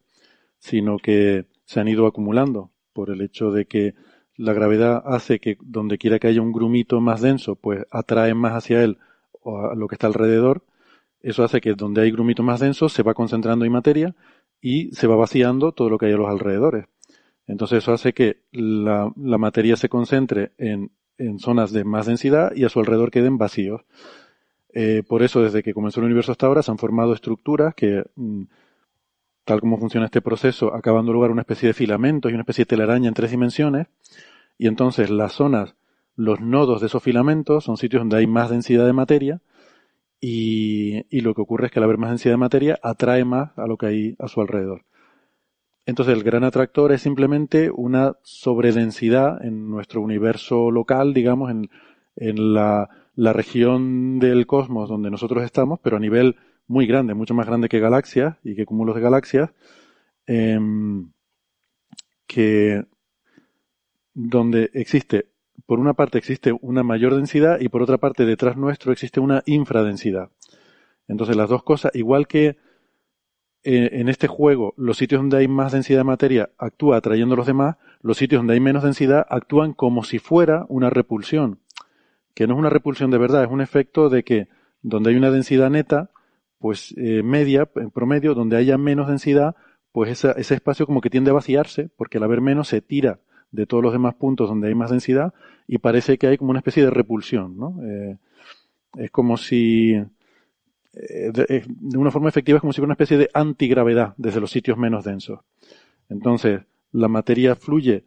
sino 0.58 0.96
que 0.98 1.46
se 1.66 1.80
han 1.80 1.88
ido 1.88 2.06
acumulando 2.06 2.70
por 2.94 3.10
el 3.10 3.20
hecho 3.20 3.50
de 3.50 3.66
que 3.66 3.94
la 4.36 4.54
gravedad 4.54 5.02
hace 5.04 5.38
que 5.38 5.58
donde 5.60 5.98
quiera 5.98 6.18
que 6.18 6.28
haya 6.28 6.40
un 6.40 6.52
grumito 6.52 6.98
más 7.02 7.20
denso, 7.20 7.56
pues 7.56 7.84
atrae 7.90 8.32
más 8.32 8.54
hacia 8.54 8.82
él 8.82 8.98
o 9.42 9.58
a 9.66 9.74
lo 9.74 9.86
que 9.86 9.96
está 9.96 10.06
alrededor, 10.06 10.64
eso 11.30 11.42
hace 11.42 11.60
que 11.60 11.74
donde 11.74 12.02
hay 12.02 12.12
grumitos 12.12 12.46
más 12.46 12.60
densos 12.60 12.92
se 12.92 13.02
va 13.02 13.12
concentrando 13.12 13.64
en 13.64 13.72
materia 13.72 14.14
y 14.60 14.94
se 14.94 15.08
va 15.08 15.16
vaciando 15.16 15.72
todo 15.72 15.90
lo 15.90 15.98
que 15.98 16.06
hay 16.06 16.12
a 16.12 16.16
los 16.16 16.28
alrededores. 16.28 16.86
Entonces 17.48 17.78
eso 17.78 17.92
hace 17.92 18.12
que 18.12 18.42
la, 18.52 19.10
materia 19.16 19.76
se 19.76 19.88
concentre 19.88 20.52
en, 20.56 20.92
zonas 21.40 21.72
de 21.72 21.82
más 21.82 22.06
densidad 22.06 22.52
y 22.54 22.62
a 22.62 22.68
su 22.68 22.78
alrededor 22.78 23.10
queden 23.10 23.38
vacíos. 23.38 23.82
Eh, 24.72 25.02
por 25.08 25.24
eso, 25.24 25.42
desde 25.42 25.64
que 25.64 25.74
comenzó 25.74 25.98
el 25.98 26.06
universo 26.06 26.30
hasta 26.30 26.46
ahora, 26.46 26.62
se 26.62 26.70
han 26.70 26.78
formado 26.78 27.12
estructuras 27.12 27.74
que, 27.74 28.04
mm, 28.14 28.42
tal 29.44 29.60
como 29.60 29.78
funciona 29.78 30.06
este 30.06 30.20
proceso, 30.20 30.74
acaban 30.74 31.00
dando 31.00 31.12
lugar 31.14 31.32
una 31.32 31.40
especie 31.40 31.66
de 31.68 31.74
filamentos 31.74 32.30
y 32.30 32.34
una 32.34 32.42
especie 32.42 32.66
de 32.66 32.68
telaraña 32.68 33.08
en 33.08 33.14
tres 33.14 33.32
dimensiones. 33.32 33.88
Y 34.58 34.68
entonces 34.68 35.10
las 35.10 35.32
zonas, 35.32 35.74
los 36.14 36.40
nodos 36.40 36.80
de 36.82 36.86
esos 36.86 37.02
filamentos 37.02 37.64
son 37.64 37.76
sitios 37.76 38.02
donde 38.02 38.18
hay 38.18 38.28
más 38.28 38.50
densidad 38.50 38.86
de 38.86 38.92
materia 38.92 39.40
y, 40.20 41.20
lo 41.20 41.34
que 41.34 41.42
ocurre 41.42 41.66
es 41.66 41.72
que 41.72 41.78
al 41.78 41.84
haber 41.84 41.98
más 41.98 42.10
densidad 42.10 42.34
de 42.34 42.38
materia 42.38 42.78
atrae 42.82 43.24
más 43.24 43.56
a 43.58 43.66
lo 43.66 43.76
que 43.76 43.86
hay 43.86 44.16
a 44.18 44.28
su 44.28 44.40
alrededor. 44.40 44.84
Entonces 45.84 46.16
el 46.16 46.24
gran 46.24 46.44
atractor 46.44 46.92
es 46.92 47.02
simplemente 47.02 47.70
una 47.70 48.16
sobredensidad 48.22 49.44
en 49.44 49.70
nuestro 49.70 50.00
universo 50.00 50.70
local, 50.70 51.14
digamos, 51.14 51.50
en, 51.50 51.70
en 52.16 52.54
la, 52.54 52.88
la, 53.14 53.32
región 53.32 54.18
del 54.18 54.46
cosmos 54.46 54.88
donde 54.88 55.10
nosotros 55.10 55.44
estamos, 55.44 55.78
pero 55.80 55.96
a 55.96 56.00
nivel 56.00 56.36
muy 56.66 56.86
grande, 56.86 57.14
mucho 57.14 57.34
más 57.34 57.46
grande 57.46 57.68
que 57.68 57.78
galaxias 57.78 58.36
y 58.42 58.56
que 58.56 58.66
cúmulos 58.66 58.96
de 58.96 59.00
galaxias, 59.00 59.50
em, 60.26 61.12
que 62.26 62.84
donde 64.14 64.70
existe 64.72 65.35
por 65.64 65.80
una 65.80 65.94
parte 65.94 66.18
existe 66.18 66.52
una 66.60 66.82
mayor 66.82 67.14
densidad 67.14 67.60
y 67.60 67.68
por 67.68 67.82
otra 67.82 67.98
parte 67.98 68.26
detrás 68.26 68.56
nuestro 68.56 68.92
existe 68.92 69.20
una 69.20 69.42
infradensidad. 69.46 70.30
Entonces 71.08 71.36
las 71.36 71.48
dos 71.48 71.62
cosas, 71.62 71.94
igual 71.94 72.26
que 72.26 72.58
eh, 73.62 73.90
en 74.00 74.08
este 74.08 74.26
juego 74.26 74.74
los 74.76 74.98
sitios 74.98 75.20
donde 75.20 75.38
hay 75.38 75.48
más 75.48 75.72
densidad 75.72 76.00
de 76.00 76.04
materia 76.04 76.50
actúa 76.58 76.98
atrayendo 76.98 77.34
a 77.34 77.38
los 77.38 77.46
demás, 77.46 77.76
los 78.00 78.18
sitios 78.18 78.40
donde 78.40 78.54
hay 78.54 78.60
menos 78.60 78.82
densidad 78.82 79.26
actúan 79.28 79.72
como 79.72 80.04
si 80.04 80.18
fuera 80.18 80.66
una 80.68 80.90
repulsión, 80.90 81.60
que 82.34 82.46
no 82.46 82.54
es 82.54 82.60
una 82.60 82.70
repulsión 82.70 83.10
de 83.10 83.18
verdad, 83.18 83.44
es 83.44 83.50
un 83.50 83.60
efecto 83.60 84.08
de 84.08 84.22
que 84.24 84.48
donde 84.82 85.10
hay 85.10 85.16
una 85.16 85.30
densidad 85.30 85.70
neta, 85.70 86.10
pues 86.58 86.94
eh, 86.96 87.22
media, 87.22 87.68
en 87.76 87.90
promedio, 87.90 88.34
donde 88.34 88.56
haya 88.56 88.78
menos 88.78 89.08
densidad, 89.08 89.56
pues 89.90 90.24
ese 90.24 90.54
espacio 90.54 90.86
como 90.86 91.00
que 91.00 91.10
tiende 91.10 91.30
a 91.30 91.34
vaciarse, 91.34 91.88
porque 91.96 92.18
al 92.18 92.24
haber 92.24 92.40
menos 92.40 92.68
se 92.68 92.82
tira 92.82 93.20
de 93.50 93.66
todos 93.66 93.82
los 93.82 93.92
demás 93.92 94.14
puntos 94.14 94.48
donde 94.48 94.68
hay 94.68 94.74
más 94.74 94.90
densidad 94.90 95.32
y 95.66 95.78
parece 95.78 96.18
que 96.18 96.26
hay 96.26 96.38
como 96.38 96.50
una 96.50 96.60
especie 96.60 96.84
de 96.84 96.90
repulsión, 96.90 97.56
¿no? 97.56 97.80
Eh, 97.82 98.16
es 98.96 99.10
como 99.10 99.36
si, 99.36 99.94
eh, 99.94 101.32
de, 101.32 101.64
una 101.96 102.10
forma 102.10 102.28
efectiva, 102.28 102.56
es 102.56 102.60
como 102.60 102.72
si 102.72 102.80
fuera 102.80 102.88
una 102.88 102.94
especie 102.94 103.18
de 103.18 103.30
antigravedad 103.34 104.14
desde 104.16 104.40
los 104.40 104.50
sitios 104.50 104.78
menos 104.78 105.04
densos. 105.04 105.40
Entonces, 106.08 106.62
la 106.92 107.08
materia 107.08 107.56
fluye 107.56 108.04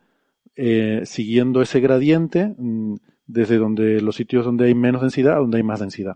eh, 0.55 1.01
siguiendo 1.05 1.61
ese 1.61 1.79
gradiente 1.79 2.55
mm, 2.57 2.95
desde 3.27 3.57
donde 3.57 4.01
los 4.01 4.15
sitios 4.15 4.45
donde 4.45 4.65
hay 4.65 4.75
menos 4.75 5.01
densidad 5.01 5.35
a 5.35 5.39
donde 5.39 5.57
hay 5.57 5.63
más 5.63 5.79
densidad. 5.79 6.15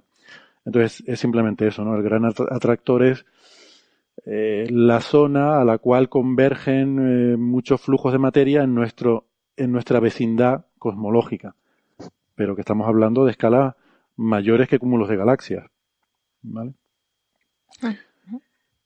Entonces, 0.66 1.03
es 1.06 1.19
simplemente 1.19 1.68
eso, 1.68 1.84
¿no? 1.84 1.95
El 1.95 2.03
gran 2.03 2.26
atractor 2.26 3.03
es 3.03 3.26
eh, 4.25 4.67
la 4.69 5.01
zona 5.01 5.59
a 5.59 5.66
la 5.66 5.77
cual 5.80 6.08
convergen 6.08 7.33
eh, 7.33 7.38
muchos 7.38 7.82
flujos 7.82 8.14
de 8.14 8.19
materia 8.19 8.64
en, 8.64 8.74
nuestro, 8.74 9.27
en 9.58 9.72
nuestra 9.72 10.00
vecindad 10.00 10.66
cosmológica, 10.77 11.56
pero 12.35 12.56
que 12.56 12.61
estamos 12.61 12.88
hablando 12.88 13.25
de 13.25 13.32
escalas 13.32 13.75
mayores 14.16 14.69
que 14.69 14.80
cúmulos 14.80 15.09
de 15.09 15.17
galaxias. 15.17 15.66
¿vale? 16.42 16.74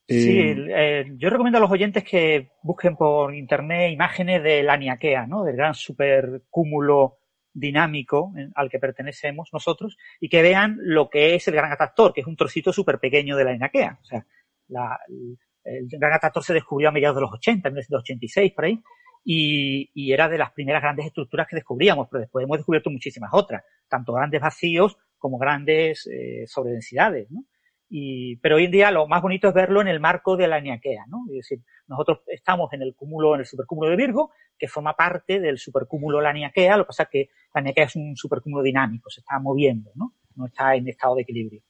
Sí, 0.07 0.39
Eh, 0.39 1.05
yo 1.17 1.29
recomiendo 1.29 1.57
a 1.57 1.61
los 1.61 1.71
oyentes 1.71 2.03
que 2.05 2.51
busquen 2.63 2.95
por 2.95 3.35
internet 3.35 3.91
imágenes 3.91 4.41
de 4.41 4.63
la 4.63 4.77
Niaquea, 4.77 5.27
¿no? 5.27 5.43
Del 5.43 5.57
gran 5.57 5.73
supercúmulo 5.73 7.17
dinámico 7.53 8.31
al 8.55 8.69
que 8.69 8.79
pertenecemos 8.79 9.49
nosotros 9.51 9.97
y 10.21 10.29
que 10.29 10.41
vean 10.41 10.77
lo 10.79 11.09
que 11.09 11.35
es 11.35 11.47
el 11.47 11.55
gran 11.55 11.71
atractor, 11.71 12.13
que 12.13 12.21
es 12.21 12.27
un 12.27 12.37
trocito 12.37 12.71
súper 12.71 12.99
pequeño 12.99 13.35
de 13.35 13.43
la 13.43 13.57
Niaquea. 13.57 13.99
O 14.01 14.05
sea, 14.05 14.25
la- 14.69 14.99
el, 15.07 15.87
gran 15.99 16.13
atractor 16.13 16.43
se 16.43 16.53
descubrió 16.53 16.89
a 16.89 16.91
mediados 16.91 17.15
de 17.15 17.21
los 17.21 17.33
80, 17.33 17.67
en 17.67 17.73
1986, 17.73 18.53
por 18.53 18.65
ahí, 18.65 18.81
y, 19.23 19.89
y 19.93 20.13
era 20.13 20.29
de 20.29 20.37
las 20.37 20.51
primeras 20.51 20.81
grandes 20.81 21.07
estructuras 21.07 21.47
que 21.47 21.57
descubríamos, 21.57 22.07
pero 22.09 22.21
después 22.21 22.43
hemos 22.43 22.57
descubierto 22.57 22.89
muchísimas 22.89 23.29
otras, 23.33 23.63
tanto 23.89 24.13
grandes 24.13 24.39
vacíos 24.41 24.97
como 25.17 25.37
grandes 25.37 26.07
eh, 26.07 26.45
sobredensidades, 26.47 27.29
¿no? 27.31 27.43
Y, 27.89 28.35
pero 28.37 28.57
hoy 28.57 28.65
en 28.65 28.71
día 28.71 28.91
lo 28.91 29.07
más 29.07 29.21
bonito 29.21 29.47
es 29.47 29.53
verlo 29.53 29.79
en 29.81 29.87
el 29.87 30.01
marco 30.01 30.35
de 30.35 30.47
la 30.47 30.59
Niaquea, 30.59 31.05
¿no? 31.07 31.23
Es 31.29 31.35
decir, 31.37 31.59
nosotros 31.87 32.19
estamos 32.27 32.71
en 32.73 32.81
el 32.81 32.93
cúmulo, 32.95 33.33
en 33.33 33.41
el 33.41 33.45
supercúmulo 33.45 33.89
de 33.89 33.95
Virgo, 33.95 34.31
que 34.57 34.67
forma 34.67 34.93
parte 34.95 35.39
del 35.39 35.57
supercúmulo 35.57 36.19
Laniakea, 36.19 36.77
lo 36.77 36.83
que 36.83 36.87
pasa 36.87 37.03
es 37.03 37.09
que 37.09 37.29
la 37.53 37.61
Laniakea 37.61 37.85
es 37.85 37.95
un 37.95 38.15
supercúmulo 38.15 38.63
dinámico, 38.63 39.09
se 39.09 39.21
está 39.21 39.39
moviendo, 39.39 39.91
¿no? 39.95 40.13
No 40.35 40.47
está 40.47 40.75
en 40.75 40.87
estado 40.87 41.15
de 41.15 41.21
equilibrio. 41.21 41.61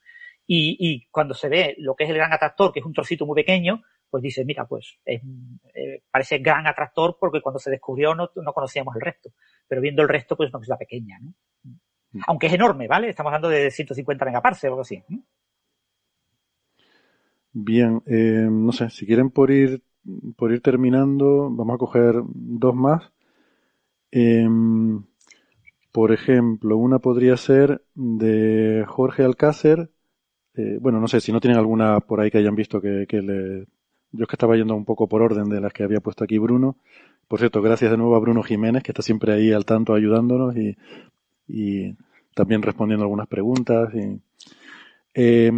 Y, 0.50 0.76
y 0.80 1.06
cuando 1.10 1.34
se 1.34 1.48
ve 1.48 1.76
lo 1.78 1.94
que 1.94 2.04
es 2.04 2.10
el 2.10 2.16
gran 2.16 2.32
atractor, 2.32 2.72
que 2.72 2.80
es 2.80 2.86
un 2.86 2.94
trocito 2.94 3.26
muy 3.26 3.36
pequeño, 3.36 3.82
pues 4.10 4.22
dice, 4.22 4.44
mira, 4.44 4.66
pues 4.66 4.98
es, 5.04 5.20
eh, 5.74 6.02
parece 6.10 6.38
gran 6.38 6.66
atractor 6.66 7.18
porque 7.20 7.42
cuando 7.42 7.58
se 7.58 7.70
descubrió 7.70 8.14
no, 8.14 8.30
no 8.34 8.52
conocíamos 8.52 8.96
el 8.96 9.02
resto. 9.02 9.30
Pero 9.68 9.80
viendo 9.80 10.02
el 10.02 10.08
resto, 10.08 10.36
pues 10.36 10.48
es 10.48 10.54
una 10.54 10.60
cosa 10.60 10.78
pequeña, 10.78 11.18
¿no? 11.20 11.34
Aunque 12.26 12.46
es 12.46 12.54
enorme, 12.54 12.88
¿vale? 12.88 13.10
Estamos 13.10 13.30
hablando 13.30 13.50
de 13.50 13.70
150 13.70 14.24
megaparsecs 14.24 14.64
o 14.64 14.68
algo 14.68 14.80
así. 14.80 15.02
¿no? 15.08 15.22
Bien, 17.52 18.02
eh, 18.06 18.48
no 18.50 18.72
sé, 18.72 18.88
si 18.88 19.06
quieren 19.06 19.30
por 19.30 19.50
ir, 19.50 19.82
por 20.36 20.52
ir 20.52 20.62
terminando, 20.62 21.50
vamos 21.50 21.74
a 21.74 21.78
coger 21.78 22.14
dos 22.24 22.74
más. 22.74 23.12
Em, 24.10 25.04
por 25.92 26.12
ejemplo, 26.12 26.76
una 26.78 26.98
podría 26.98 27.36
ser 27.36 27.82
de 27.94 28.84
Jorge 28.88 29.24
Alcácer. 29.24 29.90
Eh, 30.58 30.76
bueno, 30.80 31.00
no 31.00 31.06
sé 31.06 31.20
si 31.20 31.30
no 31.30 31.40
tienen 31.40 31.56
alguna 31.56 32.00
por 32.00 32.20
ahí 32.20 32.32
que 32.32 32.38
hayan 32.38 32.56
visto 32.56 32.80
que, 32.80 33.06
le... 33.10 33.66
Yo 34.10 34.22
es 34.24 34.28
que 34.28 34.34
estaba 34.34 34.56
yendo 34.56 34.74
un 34.74 34.84
poco 34.84 35.06
por 35.06 35.22
orden 35.22 35.48
de 35.48 35.60
las 35.60 35.72
que 35.72 35.84
había 35.84 36.00
puesto 36.00 36.24
aquí 36.24 36.38
Bruno. 36.38 36.76
Por 37.28 37.38
cierto, 37.38 37.62
gracias 37.62 37.92
de 37.92 37.96
nuevo 37.96 38.16
a 38.16 38.18
Bruno 38.18 38.42
Jiménez, 38.42 38.82
que 38.82 38.90
está 38.90 39.02
siempre 39.02 39.32
ahí 39.32 39.52
al 39.52 39.64
tanto 39.64 39.94
ayudándonos 39.94 40.56
y, 40.56 41.96
también 42.34 42.62
respondiendo 42.62 43.04
algunas 43.04 43.28
preguntas. 43.28 43.94
Y, 43.94 44.20
eh, 45.14 45.52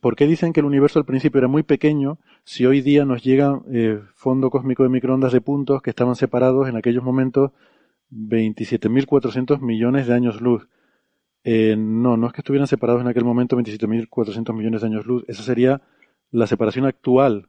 ¿Por 0.00 0.16
qué 0.16 0.26
dicen 0.26 0.54
que 0.54 0.60
el 0.60 0.66
universo 0.66 0.98
al 0.98 1.04
principio 1.04 1.38
era 1.38 1.48
muy 1.48 1.62
pequeño 1.62 2.18
si 2.44 2.64
hoy 2.64 2.80
día 2.80 3.04
nos 3.04 3.22
llega 3.22 3.60
eh, 3.70 4.00
fondo 4.14 4.48
cósmico 4.48 4.82
de 4.82 4.88
microondas 4.88 5.32
de 5.32 5.42
puntos 5.42 5.82
que 5.82 5.90
estaban 5.90 6.16
separados 6.16 6.68
en 6.68 6.76
aquellos 6.76 7.04
momentos 7.04 7.50
27.400 8.12 9.60
millones 9.60 10.06
de 10.06 10.14
años 10.14 10.40
luz? 10.40 10.68
Eh, 11.50 11.76
no, 11.78 12.18
no 12.18 12.26
es 12.26 12.34
que 12.34 12.42
estuvieran 12.42 12.66
separados 12.66 13.00
en 13.00 13.08
aquel 13.08 13.24
momento 13.24 13.56
27.400 13.56 14.52
millones 14.52 14.82
de 14.82 14.88
años 14.88 15.06
luz. 15.06 15.24
Esa 15.28 15.42
sería 15.42 15.80
la 16.30 16.46
separación 16.46 16.84
actual 16.84 17.48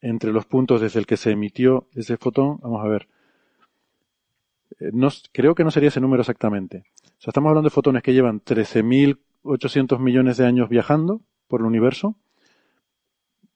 entre 0.00 0.32
los 0.32 0.46
puntos 0.46 0.80
desde 0.80 0.98
el 0.98 1.04
que 1.04 1.18
se 1.18 1.30
emitió 1.30 1.88
ese 1.94 2.16
fotón. 2.16 2.58
Vamos 2.62 2.82
a 2.82 2.88
ver. 2.88 3.08
Eh, 4.80 4.92
no, 4.94 5.10
creo 5.30 5.54
que 5.54 5.62
no 5.62 5.70
sería 5.70 5.90
ese 5.90 6.00
número 6.00 6.22
exactamente. 6.22 6.84
O 7.04 7.20
sea, 7.20 7.32
estamos 7.32 7.50
hablando 7.50 7.66
de 7.66 7.74
fotones 7.74 8.02
que 8.02 8.14
llevan 8.14 8.40
13.800 8.40 9.98
millones 9.98 10.38
de 10.38 10.46
años 10.46 10.70
viajando 10.70 11.20
por 11.48 11.60
el 11.60 11.66
universo, 11.66 12.16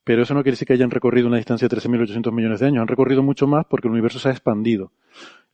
pero 0.05 0.25
eso 0.25 0.35
no 0.35 0.43
quiere 0.43 0.52
decir 0.52 0.68
que 0.68 0.75
hayan 0.75 0.91
recorrido 0.91 1.28
una 1.28 1.39
distancia 1.39 1.67
de 1.67 1.75
13.800 1.75 2.31
millones 2.31 2.60
de 2.60 2.67
años. 2.67 2.83
Han 2.83 2.89
recorrido 2.89 3.23
mucho 3.23 3.47
más 3.47 3.65
porque 3.65 3.89
el 3.89 3.93
universo 3.93 4.18
se 4.18 4.28
ha 4.28 4.33
expandido. 4.33 4.93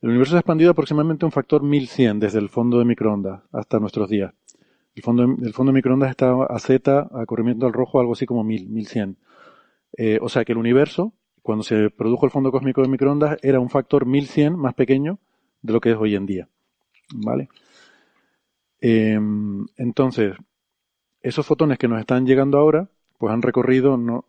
El 0.03 0.09
universo 0.09 0.31
se 0.31 0.35
ha 0.35 0.39
expandido 0.41 0.71
aproximadamente 0.71 1.23
un 1.23 1.31
factor 1.31 1.63
1100 1.63 2.19
desde 2.19 2.37
el 2.37 2.49
fondo 2.49 2.77
de 2.77 2.83
microondas 2.83 3.41
hasta 3.53 3.79
nuestros 3.79 4.09
días. 4.09 4.33
El 4.95 5.01
fondo, 5.01 5.25
fondo 5.53 5.71
de 5.71 5.75
microondas 5.77 6.09
está 6.09 6.43
a 6.43 6.59
Z, 6.59 7.07
a 7.09 7.25
corrimiento 7.25 7.65
al 7.65 7.71
rojo, 7.71 8.01
algo 8.01 8.11
así 8.11 8.25
como 8.25 8.43
1000, 8.43 8.67
1100. 8.67 9.17
Eh, 9.95 10.19
o 10.21 10.27
sea 10.27 10.43
que 10.43 10.51
el 10.51 10.57
universo, 10.57 11.13
cuando 11.41 11.63
se 11.63 11.89
produjo 11.89 12.25
el 12.25 12.33
fondo 12.33 12.51
cósmico 12.51 12.81
de 12.81 12.89
microondas, 12.89 13.37
era 13.41 13.61
un 13.61 13.69
factor 13.69 14.05
1100 14.05 14.57
más 14.57 14.73
pequeño 14.73 15.19
de 15.61 15.71
lo 15.71 15.79
que 15.79 15.91
es 15.91 15.97
hoy 15.97 16.15
en 16.15 16.25
día. 16.25 16.49
¿Vale? 17.13 17.47
Eh, 18.81 19.17
entonces, 19.77 20.35
esos 21.21 21.45
fotones 21.45 21.77
que 21.77 21.87
nos 21.87 22.01
están 22.01 22.25
llegando 22.25 22.57
ahora, 22.57 22.89
pues 23.17 23.33
han 23.33 23.41
recorrido, 23.41 23.95
no, 23.95 24.25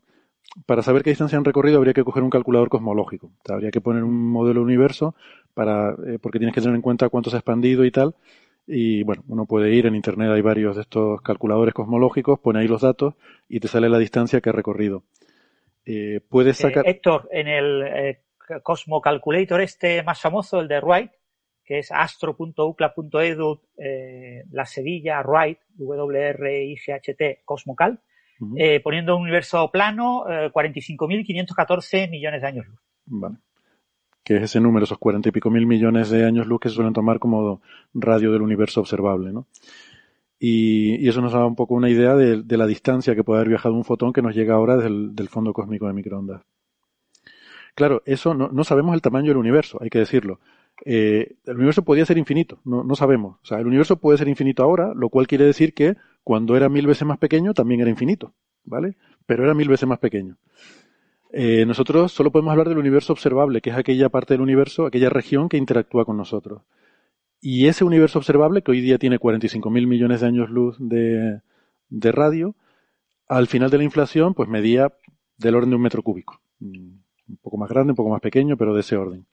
para 0.66 0.82
saber 0.82 1.02
qué 1.02 1.10
distancia 1.10 1.36
han 1.36 1.44
recorrido 1.44 1.78
habría 1.78 1.94
que 1.94 2.05
coger 2.05 2.23
un 2.23 2.31
calculador 2.31 2.68
cosmológico. 2.68 3.26
O 3.26 3.42
sea, 3.44 3.56
habría 3.56 3.70
que 3.70 3.81
poner 3.81 4.05
un 4.05 4.31
modelo 4.31 4.60
de 4.60 4.66
universo 4.66 5.14
para, 5.52 5.90
eh, 6.06 6.18
porque 6.20 6.39
tienes 6.39 6.55
que 6.55 6.60
tener 6.60 6.76
en 6.76 6.82
cuenta 6.82 7.08
cuánto 7.08 7.31
se 7.31 7.36
ha 7.36 7.40
expandido 7.40 7.84
y 7.84 7.90
tal. 7.90 8.14
Y 8.66 9.02
bueno, 9.02 9.23
uno 9.28 9.44
puede 9.44 9.74
ir 9.74 9.86
en 9.86 9.94
internet, 9.94 10.31
hay 10.31 10.40
varios 10.40 10.76
de 10.76 10.82
estos 10.82 11.20
calculadores 11.20 11.74
cosmológicos, 11.74 12.40
pone 12.40 12.60
ahí 12.60 12.68
los 12.68 12.81
datos 12.81 13.14
y 13.48 13.60
te 13.60 13.68
sale 13.68 13.89
la 13.89 13.98
distancia 13.98 14.40
que 14.40 14.48
ha 14.48 14.52
recorrido. 14.52 15.02
Eh, 15.84 16.20
puedes 16.28 16.58
sacar. 16.58 16.86
Eh, 16.86 16.92
Héctor, 16.92 17.28
en 17.31 17.48
el 17.48 17.82
eh, 17.82 18.20
Cosmo 18.62 19.00
Calculator 19.02 19.60
este 19.60 20.02
más 20.02 20.20
famoso, 20.20 20.60
el 20.60 20.68
de 20.68 20.81
Wright, 20.81 21.10
que 21.62 21.78
es 21.78 21.92
astro.ucla.edu, 21.92 23.60
la 24.50 24.66
Sevilla 24.66 25.23
Wright, 25.23 25.58
W-R-I-G-H-T, 25.76 27.42
Cosmocal, 27.44 28.00
uh 28.40 28.46
-huh. 28.46 28.54
eh, 28.58 28.80
poniendo 28.80 29.16
un 29.16 29.22
universo 29.22 29.70
plano, 29.70 30.24
eh, 30.28 30.50
45.514 30.52 32.10
millones 32.10 32.42
de 32.42 32.46
años 32.46 32.66
luz. 32.66 32.78
Vale. 33.06 33.36
Que 34.22 34.36
es 34.36 34.42
ese 34.42 34.60
número, 34.60 34.84
esos 34.84 34.98
cuarenta 34.98 35.28
y 35.28 35.32
pico 35.32 35.50
mil 35.50 35.66
millones 35.66 36.10
de 36.10 36.24
años 36.24 36.46
luz 36.46 36.60
que 36.60 36.68
se 36.70 36.76
suelen 36.76 36.94
tomar 36.94 37.18
como 37.18 37.60
radio 37.92 38.32
del 38.32 38.42
universo 38.42 38.80
observable, 38.80 39.32
¿no? 39.32 39.46
Y, 40.38 40.96
y 41.04 41.08
eso 41.08 41.20
nos 41.20 41.32
da 41.32 41.46
un 41.46 41.54
poco 41.54 41.74
una 41.74 41.88
idea 41.88 42.14
de, 42.14 42.42
de, 42.42 42.56
la 42.56 42.66
distancia 42.66 43.14
que 43.14 43.24
puede 43.24 43.40
haber 43.40 43.50
viajado 43.50 43.74
un 43.74 43.84
fotón 43.84 44.12
que 44.12 44.22
nos 44.22 44.34
llega 44.34 44.54
ahora 44.54 44.76
del, 44.76 45.14
del 45.14 45.28
fondo 45.28 45.52
cósmico 45.52 45.86
de 45.86 45.92
microondas. 45.92 46.42
Claro, 47.74 48.02
eso 48.06 48.34
no, 48.34 48.48
no, 48.48 48.62
sabemos 48.64 48.94
el 48.94 49.02
tamaño 49.02 49.28
del 49.28 49.36
universo, 49.36 49.78
hay 49.80 49.90
que 49.90 49.98
decirlo. 49.98 50.40
Eh, 50.84 51.36
el 51.44 51.56
universo 51.56 51.82
podía 51.82 52.04
ser 52.04 52.18
infinito, 52.18 52.60
no, 52.64 52.94
sabemos. 52.94 53.38
O 53.42 53.46
sea, 53.46 53.58
el 53.58 53.66
universo 53.66 53.96
puede 53.96 54.18
ser 54.18 54.28
infinito 54.28 54.62
ahora, 54.62 54.92
lo 54.94 55.08
cual 55.08 55.26
quiere 55.26 55.44
decir 55.44 55.74
que 55.74 55.96
cuando 56.22 56.56
era 56.56 56.68
mil 56.68 56.86
veces 56.86 57.06
más 57.06 57.18
pequeño 57.18 57.54
también 57.54 57.80
era 57.80 57.90
infinito, 57.90 58.34
¿vale? 58.64 58.96
Pero 59.26 59.44
era 59.44 59.54
mil 59.54 59.68
veces 59.68 59.88
más 59.88 59.98
pequeño. 59.98 60.36
Eh, 61.32 61.64
nosotros 61.66 62.12
solo 62.12 62.30
podemos 62.30 62.52
hablar 62.52 62.68
del 62.68 62.78
universo 62.78 63.12
observable, 63.12 63.60
que 63.60 63.70
es 63.70 63.76
aquella 63.76 64.08
parte 64.08 64.34
del 64.34 64.40
universo, 64.40 64.86
aquella 64.86 65.10
región 65.10 65.48
que 65.48 65.56
interactúa 65.56 66.04
con 66.04 66.16
nosotros. 66.16 66.62
Y 67.40 67.66
ese 67.66 67.84
universo 67.84 68.18
observable, 68.18 68.62
que 68.62 68.70
hoy 68.70 68.80
día 68.80 68.98
tiene 68.98 69.18
45 69.18 69.68
mil 69.70 69.86
millones 69.86 70.20
de 70.20 70.26
años 70.26 70.48
luz 70.48 70.76
de, 70.78 71.40
de 71.90 72.12
radio, 72.12 72.54
al 73.28 73.46
final 73.48 73.70
de 73.70 73.78
la 73.78 73.84
inflación, 73.84 74.34
pues 74.34 74.48
medía 74.48 74.92
del 75.38 75.56
orden 75.56 75.70
de 75.70 75.76
un 75.76 75.82
metro 75.82 76.02
cúbico. 76.02 76.40
Un 76.60 77.02
poco 77.42 77.56
más 77.56 77.68
grande, 77.68 77.92
un 77.92 77.96
poco 77.96 78.10
más 78.10 78.20
pequeño, 78.20 78.56
pero 78.56 78.74
de 78.74 78.80
ese 78.80 78.96
orden. 78.96 79.26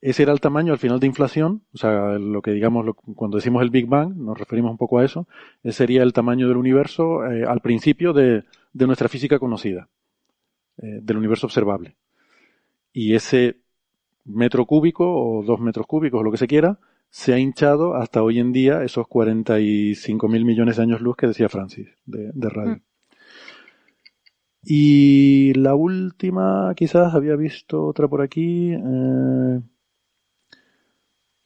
Ese 0.00 0.22
era 0.22 0.32
el 0.32 0.40
tamaño 0.40 0.72
al 0.72 0.78
final 0.78 1.00
de 1.00 1.08
inflación, 1.08 1.62
o 1.72 1.78
sea, 1.78 2.18
lo 2.18 2.40
que 2.40 2.52
digamos, 2.52 2.86
lo, 2.86 2.94
cuando 2.94 3.36
decimos 3.36 3.62
el 3.62 3.70
Big 3.70 3.86
Bang, 3.86 4.14
nos 4.16 4.38
referimos 4.38 4.70
un 4.70 4.76
poco 4.76 4.98
a 4.98 5.04
eso, 5.04 5.26
ese 5.64 5.78
sería 5.78 6.04
el 6.04 6.12
tamaño 6.12 6.46
del 6.46 6.56
universo 6.56 7.26
eh, 7.26 7.44
al 7.44 7.60
principio 7.60 8.12
de, 8.12 8.44
de, 8.72 8.86
nuestra 8.86 9.08
física 9.08 9.40
conocida, 9.40 9.88
eh, 10.76 11.00
del 11.02 11.16
universo 11.16 11.46
observable. 11.46 11.96
Y 12.92 13.14
ese 13.14 13.56
metro 14.24 14.66
cúbico 14.66 15.04
o 15.04 15.42
dos 15.42 15.58
metros 15.58 15.86
cúbicos 15.86 16.20
o 16.20 16.22
lo 16.22 16.30
que 16.30 16.38
se 16.38 16.46
quiera, 16.46 16.78
se 17.10 17.34
ha 17.34 17.38
hinchado 17.38 17.94
hasta 17.94 18.22
hoy 18.22 18.38
en 18.38 18.52
día 18.52 18.84
esos 18.84 19.08
45 19.08 20.28
mil 20.28 20.44
millones 20.44 20.76
de 20.76 20.82
años 20.82 21.00
luz 21.00 21.16
que 21.16 21.26
decía 21.26 21.48
Francis, 21.48 21.88
de, 22.04 22.30
de 22.32 22.48
radio. 22.48 22.74
Mm. 22.76 22.82
Y 24.62 25.54
la 25.54 25.74
última, 25.74 26.72
quizás 26.76 27.14
había 27.14 27.36
visto 27.36 27.84
otra 27.84 28.06
por 28.08 28.20
aquí, 28.20 28.72
eh, 28.72 29.60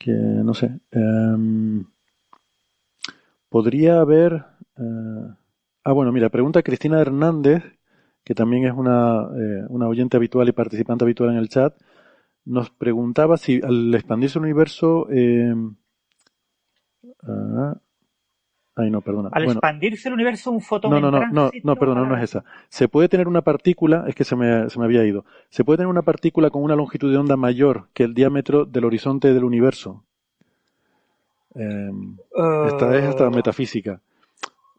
que 0.02 0.10
no 0.10 0.54
sé, 0.54 0.80
eh, 0.90 1.84
podría 3.48 4.00
haber, 4.00 4.44
eh, 4.78 5.34
ah 5.84 5.92
bueno, 5.92 6.10
mira, 6.10 6.28
pregunta 6.30 6.62
Cristina 6.62 7.00
Hernández, 7.00 7.62
que 8.24 8.34
también 8.34 8.64
es 8.64 8.72
una, 8.72 9.28
eh, 9.36 9.64
una 9.68 9.88
oyente 9.88 10.16
habitual 10.16 10.48
y 10.48 10.52
participante 10.52 11.04
habitual 11.04 11.30
en 11.30 11.36
el 11.36 11.48
chat, 11.48 11.74
nos 12.44 12.70
preguntaba 12.70 13.36
si 13.36 13.60
al 13.62 13.94
expandirse 13.94 14.38
el 14.38 14.44
universo, 14.44 15.06
eh, 15.10 15.54
ah, 17.22 17.76
Ay, 18.74 18.90
no, 18.90 19.02
perdona. 19.02 19.28
Al 19.32 19.44
bueno, 19.44 19.58
expandirse 19.58 20.08
el 20.08 20.14
universo, 20.14 20.50
un 20.50 20.62
fotón 20.62 20.90
no, 20.90 21.00
no, 21.00 21.10
no, 21.10 21.26
no, 21.30 21.50
no, 21.62 21.76
perdona, 21.76 22.06
no 22.06 22.16
es 22.16 22.24
esa. 22.24 22.44
Se 22.68 22.88
puede 22.88 23.08
tener 23.08 23.28
una 23.28 23.42
partícula, 23.42 24.04
es 24.08 24.14
que 24.14 24.24
se 24.24 24.34
me, 24.34 24.70
se 24.70 24.78
me 24.78 24.86
había 24.86 25.04
ido. 25.04 25.26
Se 25.50 25.62
puede 25.62 25.78
tener 25.78 25.88
una 25.88 26.02
partícula 26.02 26.48
con 26.48 26.62
una 26.62 26.74
longitud 26.74 27.10
de 27.10 27.18
onda 27.18 27.36
mayor 27.36 27.88
que 27.92 28.04
el 28.04 28.14
diámetro 28.14 28.64
del 28.64 28.86
horizonte 28.86 29.34
del 29.34 29.44
universo. 29.44 30.04
Eh, 31.54 31.90
uh, 31.90 32.66
esta 32.66 32.96
es 32.96 33.04
hasta 33.04 33.28
metafísica. 33.28 34.00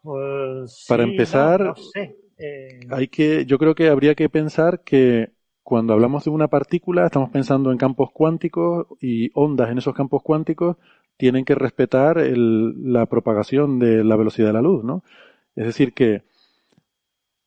Pues, 0.02 0.86
Para 0.88 1.04
empezar, 1.04 1.60
no, 1.60 1.66
no 1.68 1.76
sé. 1.76 2.16
Eh, 2.36 2.80
Hay 2.90 3.06
que, 3.06 3.46
yo 3.46 3.58
creo 3.58 3.76
que 3.76 3.88
habría 3.88 4.16
que 4.16 4.28
pensar 4.28 4.80
que 4.80 5.30
cuando 5.62 5.92
hablamos 5.92 6.24
de 6.24 6.30
una 6.30 6.48
partícula 6.48 7.06
estamos 7.06 7.30
pensando 7.30 7.70
en 7.70 7.78
campos 7.78 8.10
cuánticos 8.12 8.86
y 9.00 9.30
ondas 9.34 9.70
en 9.70 9.78
esos 9.78 9.94
campos 9.94 10.22
cuánticos 10.22 10.76
tienen 11.16 11.44
que 11.44 11.54
respetar 11.54 12.18
el- 12.18 12.92
la 12.92 13.06
propagación 13.06 13.78
de 13.78 14.04
la 14.04 14.16
velocidad 14.16 14.48
de 14.48 14.52
la 14.54 14.62
luz, 14.62 14.84
¿no? 14.84 15.04
Es 15.56 15.66
decir, 15.66 15.92
que 15.94 16.22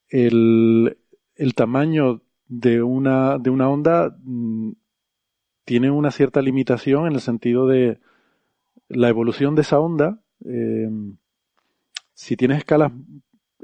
el, 0.09 0.97
tamaño 1.55 2.21
de 2.47 2.81
una, 2.81 3.37
de 3.37 3.49
una 3.49 3.69
onda 3.69 4.15
mm, 4.23 4.71
tiene 5.65 5.91
una 5.91 6.11
cierta 6.11 6.41
limitación 6.41 7.07
en 7.07 7.13
el 7.13 7.21
sentido 7.21 7.67
de 7.67 7.99
la 8.89 9.09
evolución 9.09 9.55
de 9.55 9.61
esa 9.61 9.79
onda. 9.79 10.19
eh, 10.45 10.89
si 12.13 12.35
tienes 12.35 12.59
escalas 12.59 12.91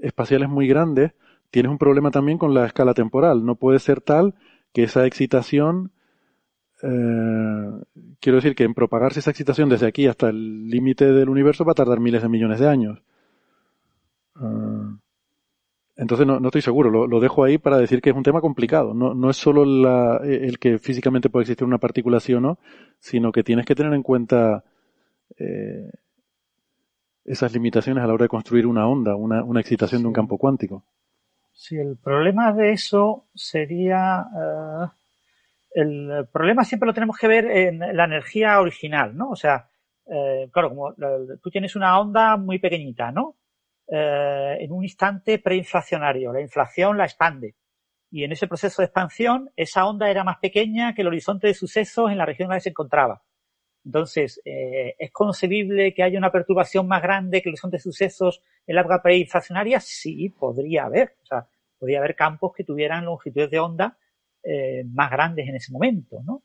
espaciales 0.02 0.50
muy 0.50 0.68
grandes, 0.68 1.14
tienes 1.50 1.72
un 1.72 1.78
problema 1.78 2.12
también 2.12 2.38
con 2.38 2.54
la 2.54 2.66
escala 2.66 2.94
temporal. 2.94 3.46
No 3.46 3.56
puede 3.56 3.80
ser 3.80 4.02
tal 4.02 4.36
que 4.74 4.84
esa 4.84 5.06
excitación, 5.06 5.92
eh, 6.84 7.70
quiero 8.20 8.36
decir 8.36 8.53
que 8.56 8.64
en 8.66 8.74
propagarse 8.74 9.20
esa 9.20 9.32
excitación 9.32 9.70
desde 9.70 9.88
aquí 9.88 10.06
hasta 10.06 10.30
el 10.30 10.70
límite 10.70 11.12
del 11.12 11.30
universo 11.30 11.66
va 11.66 11.72
a 11.72 11.76
tardar 11.76 12.00
miles 12.00 12.22
de 12.22 12.30
millones 12.30 12.60
de 12.60 12.68
años. 12.70 13.02
Ah, 14.36 14.98
entonces 15.95 16.26
no, 16.26 16.40
no 16.40 16.48
estoy 16.48 16.62
seguro, 16.62 16.90
lo, 16.90 17.06
lo 17.08 17.20
dejo 17.20 17.44
ahí 17.44 17.58
para 17.58 17.78
decir 17.78 18.02
que 18.02 18.10
es 18.10 18.16
un 18.16 18.24
tema 18.24 18.42
complicado. 18.42 18.94
No, 18.94 19.14
no 19.14 19.30
es 19.30 19.38
solo 19.38 19.64
la- 19.64 20.18
el 20.24 20.58
que 20.60 20.80
físicamente 20.80 21.30
puede 21.30 21.44
existir 21.44 21.66
una 21.66 21.78
partícula 21.78 22.20
sí 22.20 22.34
o 22.34 22.42
no, 22.42 22.58
sino 23.00 23.32
que 23.32 23.44
tienes 23.44 23.66
que 23.66 23.76
tener 23.76 23.94
en 23.94 24.02
cuenta 24.03 24.64
eh, 25.38 25.92
esas 27.26 27.53
limitaciones 27.53 28.03
a 28.03 28.08
la 28.08 28.14
hora 28.14 28.26
de 28.26 28.30
construir 28.30 28.66
una 28.68 28.88
onda, 28.88 29.16
una, 29.16 29.44
una 29.44 29.62
excitación 29.62 30.02
de 30.02 30.08
un 30.08 30.14
campo 30.14 30.38
cuántico. 30.38 30.84
Sí, 31.53 31.78
el 31.78 31.95
problema 31.98 32.52
de 32.52 32.72
eso 32.72 33.26
sería. 33.36 34.26
eh, 34.36 34.88
el 35.74 36.27
problema 36.32 36.64
siempre 36.64 36.88
lo 36.88 36.93
tenemos 36.93 37.18
que 37.18 37.27
ver 37.27 37.45
en 37.45 37.80
la 37.80 38.06
energía 38.06 38.60
original, 38.60 39.16
¿no? 39.16 39.32
O 39.32 39.35
sea, 39.35 39.69
eh, 40.06 40.50
claro, 40.52 40.69
como 40.69 40.93
tú 41.42 41.50
tienes 41.50 41.76
una 41.76 42.00
onda 42.00 42.38
muy 42.38 42.60
pequeñita, 42.60 43.11
¿no? 43.11 43.38
Eh, 43.88 44.58
en 44.60 44.72
un 44.72 44.84
instante 44.84 45.40
preinflacionario, 45.40 46.32
la 46.32 46.42
inflación 46.42 46.98
la 46.98 47.06
expande. 47.06 47.56
Y 48.11 48.24
en 48.24 48.32
ese 48.32 48.48
proceso 48.48 48.82
de 48.82 48.85
expansión, 48.85 49.50
esa 49.56 49.85
onda 49.85 50.10
era 50.10 50.24
más 50.24 50.38
pequeña 50.38 50.93
que 50.93 51.02
el 51.02 51.08
horizonte 51.08 51.48
de 51.48 51.53
sucesos 51.53 52.11
en 52.11 52.18
la 52.18 52.26
región 52.26 52.45
en 52.45 52.50
la 52.52 52.56
que 52.58 52.61
se 52.61 52.69
encontraba. 52.69 53.24
Entonces, 53.85 54.42
eh, 54.45 54.95
¿es 54.98 55.11
concebible 55.11 55.93
que 55.93 56.03
haya 56.03 56.18
una 56.18 56.32
perturbación 56.32 56.88
más 56.88 57.02
grande 57.02 57.42
que 57.42 57.50
el 57.50 57.53
horizonte 57.53 57.77
de 57.77 57.82
sucesos 57.82 58.42
en 58.68 58.76
la 58.76 58.82
época 58.82 59.02
preinflacionaria? 59.02 59.80
Sí, 59.80 60.30
podría 60.30 60.85
haber. 60.85 61.16
O 61.24 61.26
sea, 61.26 61.48
podría 61.80 62.00
haber 62.00 62.16
campos 62.16 62.53
que 62.56 62.64
tuvieran 62.64 63.06
longitudes 63.06 63.50
de 63.50 63.60
onda 63.60 63.98
eh, 64.44 64.84
más 64.92 65.12
grandes 65.12 65.48
en 65.48 65.56
ese 65.56 65.72
momento, 65.72 66.22
¿no? 66.24 66.44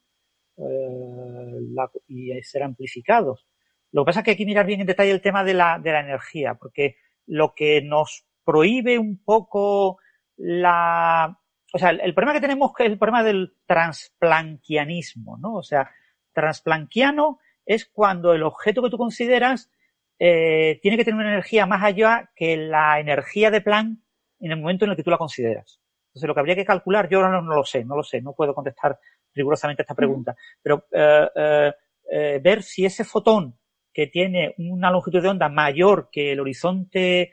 Eh, 0.56 1.60
la- 1.72 1.90
y 2.08 2.42
ser 2.42 2.62
amplificados. 2.62 3.46
Lo 3.92 4.02
que 4.02 4.06
pasa 4.06 4.20
es 4.20 4.24
que 4.24 4.30
hay 4.32 4.36
que 4.36 4.46
mirar 4.46 4.66
bien 4.66 4.80
en 4.80 4.86
detalle 4.86 5.10
el 5.10 5.22
tema 5.22 5.44
de 5.44 5.54
la, 5.54 5.78
de 5.78 5.92
la 5.92 6.00
energía, 6.00 6.54
porque 6.54 6.96
lo 7.26 7.54
que 7.54 7.82
nos 7.82 8.26
prohíbe 8.44 8.98
un 8.98 9.22
poco 9.22 9.98
la... 10.36 11.38
O 11.72 11.78
sea, 11.78 11.90
el, 11.90 12.14
problema 12.14 12.32
que 12.32 12.40
tenemos 12.40 12.72
es 12.78 12.86
el 12.86 12.98
problema 12.98 13.22
del 13.22 13.54
transplanquianismo, 13.66 15.36
¿no? 15.36 15.54
O 15.54 15.62
sea, 15.62 15.90
transplanquiano 16.32 17.40
es 17.66 17.84
cuando 17.84 18.32
el 18.32 18.42
objeto 18.42 18.82
que 18.82 18.88
tú 18.88 18.96
consideras 18.96 19.70
eh, 20.18 20.78
tiene 20.82 20.96
que 20.96 21.04
tener 21.04 21.20
una 21.20 21.28
energía 21.28 21.66
más 21.66 21.82
allá 21.82 22.30
que 22.34 22.56
la 22.56 22.98
energía 23.00 23.50
de 23.50 23.60
Planck 23.60 23.98
en 24.40 24.50
el 24.50 24.60
momento 24.60 24.84
en 24.84 24.92
el 24.92 24.96
que 24.96 25.02
tú 25.02 25.10
la 25.10 25.18
consideras. 25.18 25.80
Entonces, 26.18 26.28
lo 26.28 26.34
que 26.34 26.40
habría 26.40 26.56
que 26.56 26.64
calcular, 26.64 27.08
yo 27.08 27.18
ahora 27.20 27.40
no, 27.40 27.54
lo 27.54 27.64
sé, 27.64 27.84
no 27.84 27.94
lo 27.94 28.02
sé, 28.02 28.20
no 28.20 28.32
puedo 28.32 28.52
contestar 28.52 28.98
rigurosamente 29.32 29.82
esta 29.82 29.94
pregunta, 29.94 30.34
pero 30.60 30.86
eh, 30.90 31.28
eh, 31.36 31.72
eh, 32.10 32.40
ver 32.42 32.64
si 32.64 32.84
ese 32.84 33.04
fotón 33.04 33.56
que 33.92 34.08
tiene 34.08 34.52
una 34.58 34.90
longitud 34.90 35.22
de 35.22 35.28
onda 35.28 35.48
mayor 35.48 36.08
que 36.10 36.32
el 36.32 36.40
horizonte 36.40 37.32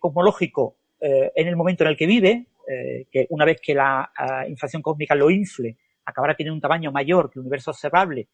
cosmológico 0.00 0.78
en 0.98 1.46
el 1.46 1.56
momento 1.56 1.84
en 1.84 1.90
el 1.90 1.96
que 1.96 2.06
vive, 2.06 2.46
que 3.10 3.26
una 3.28 3.44
vez 3.44 3.60
que 3.60 3.74
la 3.74 4.10
ah, 4.16 4.48
inflación 4.48 4.80
cósmica 4.80 5.14
lo 5.14 5.30
infle, 5.30 5.76
acabará 6.06 6.34
teniendo 6.34 6.54
un 6.54 6.60
tamaño 6.60 6.90
mayor 6.90 7.30
que 7.30 7.38
el 7.38 7.42
universo 7.42 7.72
observable 7.72 8.28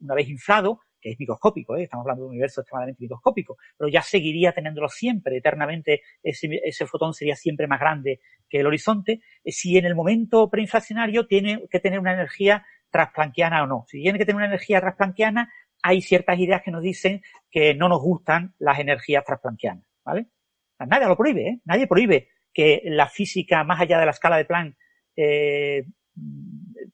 una 0.00 0.14
vez 0.14 0.28
inflado, 0.28 0.80
que 1.00 1.10
es 1.10 1.18
microscópico, 1.18 1.76
¿eh? 1.76 1.84
estamos 1.84 2.04
hablando 2.04 2.22
de 2.22 2.26
un 2.26 2.30
universo 2.32 2.60
extremadamente 2.60 3.02
microscópico, 3.02 3.56
pero 3.76 3.88
ya 3.88 4.02
seguiría 4.02 4.52
teniéndolo 4.52 4.88
siempre, 4.88 5.36
eternamente, 5.36 6.02
ese, 6.22 6.60
ese 6.64 6.86
fotón 6.86 7.14
sería 7.14 7.36
siempre 7.36 7.66
más 7.66 7.80
grande 7.80 8.20
que 8.48 8.60
el 8.60 8.66
horizonte, 8.66 9.20
eh, 9.44 9.52
si 9.52 9.78
en 9.78 9.86
el 9.86 9.94
momento 9.94 10.50
preinflacionario 10.50 11.26
tiene 11.26 11.66
que 11.70 11.80
tener 11.80 11.98
una 11.98 12.12
energía 12.12 12.66
transplanquiana 12.90 13.62
o 13.62 13.66
no. 13.66 13.84
Si 13.88 14.02
tiene 14.02 14.18
que 14.18 14.26
tener 14.26 14.36
una 14.36 14.46
energía 14.46 14.80
transplanquiana, 14.80 15.52
hay 15.82 16.02
ciertas 16.02 16.38
ideas 16.38 16.62
que 16.62 16.70
nos 16.70 16.82
dicen 16.82 17.22
que 17.50 17.74
no 17.74 17.88
nos 17.88 18.02
gustan 18.02 18.54
las 18.58 18.78
energías 18.78 19.24
transplanquianas, 19.24 19.84
¿vale? 20.04 20.26
Nadie 20.78 21.06
lo 21.06 21.16
prohíbe, 21.16 21.48
¿eh? 21.48 21.60
Nadie 21.64 21.86
prohíbe 21.86 22.28
que 22.52 22.82
la 22.84 23.06
física 23.08 23.64
más 23.64 23.80
allá 23.80 23.98
de 23.98 24.06
la 24.06 24.10
escala 24.10 24.36
de 24.36 24.44
Planck 24.44 24.76
eh, 25.16 25.84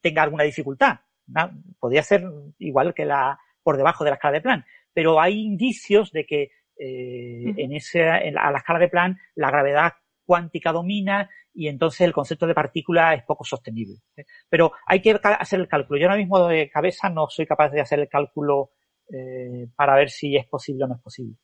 tenga 0.00 0.22
alguna 0.22 0.44
dificultad. 0.44 1.00
¿no? 1.26 1.50
Podría 1.78 2.02
ser 2.02 2.24
igual 2.58 2.94
que 2.94 3.04
la 3.04 3.38
por 3.66 3.76
debajo 3.76 4.04
de 4.04 4.10
la 4.10 4.14
escala 4.14 4.34
de 4.34 4.42
Planck, 4.42 4.64
pero 4.94 5.20
hay 5.20 5.40
indicios 5.40 6.12
de 6.12 6.24
que 6.24 6.50
eh, 6.78 7.52
en 7.56 7.72
ese, 7.72 8.02
en 8.02 8.34
la, 8.34 8.42
a 8.42 8.52
la 8.52 8.58
escala 8.58 8.78
de 8.78 8.88
Planck 8.88 9.18
la 9.34 9.50
gravedad 9.50 9.94
cuántica 10.24 10.70
domina 10.70 11.28
y 11.52 11.66
entonces 11.66 12.02
el 12.02 12.12
concepto 12.12 12.46
de 12.46 12.54
partícula 12.54 13.12
es 13.14 13.24
poco 13.24 13.42
sostenible. 13.42 13.96
¿eh? 14.16 14.24
Pero 14.48 14.70
hay 14.86 15.02
que 15.02 15.18
hacer 15.20 15.58
el 15.58 15.66
cálculo. 15.66 15.98
Yo 15.98 16.06
ahora 16.06 16.16
mismo 16.16 16.46
de 16.46 16.70
cabeza 16.70 17.08
no 17.08 17.26
soy 17.28 17.44
capaz 17.44 17.70
de 17.70 17.80
hacer 17.80 17.98
el 17.98 18.08
cálculo 18.08 18.70
eh, 19.12 19.66
para 19.74 19.96
ver 19.96 20.10
si 20.10 20.36
es 20.36 20.46
posible 20.46 20.84
o 20.84 20.86
no 20.86 20.94
es 20.94 21.02
posible. 21.02 21.34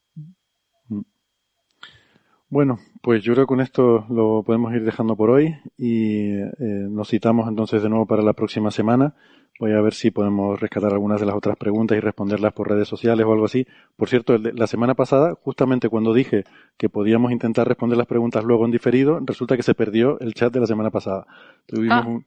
Bueno, 2.52 2.78
pues 3.00 3.22
yo 3.22 3.32
creo 3.32 3.46
que 3.46 3.48
con 3.48 3.62
esto 3.62 4.04
lo 4.10 4.42
podemos 4.42 4.74
ir 4.74 4.84
dejando 4.84 5.16
por 5.16 5.30
hoy 5.30 5.54
y 5.78 6.34
eh, 6.34 6.50
nos 6.58 7.08
citamos 7.08 7.48
entonces 7.48 7.82
de 7.82 7.88
nuevo 7.88 8.04
para 8.04 8.22
la 8.22 8.34
próxima 8.34 8.70
semana. 8.70 9.14
Voy 9.58 9.72
a 9.72 9.80
ver 9.80 9.94
si 9.94 10.10
podemos 10.10 10.60
rescatar 10.60 10.92
algunas 10.92 11.18
de 11.18 11.24
las 11.24 11.34
otras 11.34 11.56
preguntas 11.56 11.96
y 11.96 12.00
responderlas 12.00 12.52
por 12.52 12.68
redes 12.68 12.88
sociales 12.88 13.24
o 13.24 13.32
algo 13.32 13.46
así. 13.46 13.66
Por 13.96 14.10
cierto, 14.10 14.36
la 14.36 14.66
semana 14.66 14.94
pasada, 14.94 15.34
justamente 15.42 15.88
cuando 15.88 16.12
dije 16.12 16.44
que 16.76 16.90
podíamos 16.90 17.32
intentar 17.32 17.66
responder 17.66 17.96
las 17.96 18.06
preguntas 18.06 18.44
luego 18.44 18.66
en 18.66 18.70
diferido, 18.70 19.18
resulta 19.24 19.56
que 19.56 19.62
se 19.62 19.74
perdió 19.74 20.20
el 20.20 20.34
chat 20.34 20.52
de 20.52 20.60
la 20.60 20.66
semana 20.66 20.90
pasada. 20.90 21.26
Tuvimos 21.66 22.04
Ah. 22.04 22.06
un, 22.06 22.26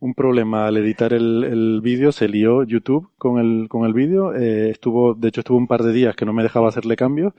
un 0.00 0.12
problema 0.14 0.66
al 0.66 0.76
editar 0.76 1.14
el, 1.14 1.44
el 1.44 1.80
vídeo, 1.80 2.12
se 2.12 2.28
lió 2.28 2.62
YouTube 2.62 3.08
con 3.16 3.38
el, 3.38 3.68
con 3.70 3.86
el 3.86 3.94
vídeo. 3.94 4.34
eh, 4.34 4.68
estuvo, 4.68 5.14
de 5.14 5.28
hecho, 5.28 5.40
estuvo 5.40 5.56
un 5.56 5.66
par 5.66 5.82
de 5.82 5.94
días 5.94 6.14
que 6.14 6.26
no 6.26 6.34
me 6.34 6.42
dejaba 6.42 6.68
hacerle 6.68 6.94
cambios. 6.96 7.32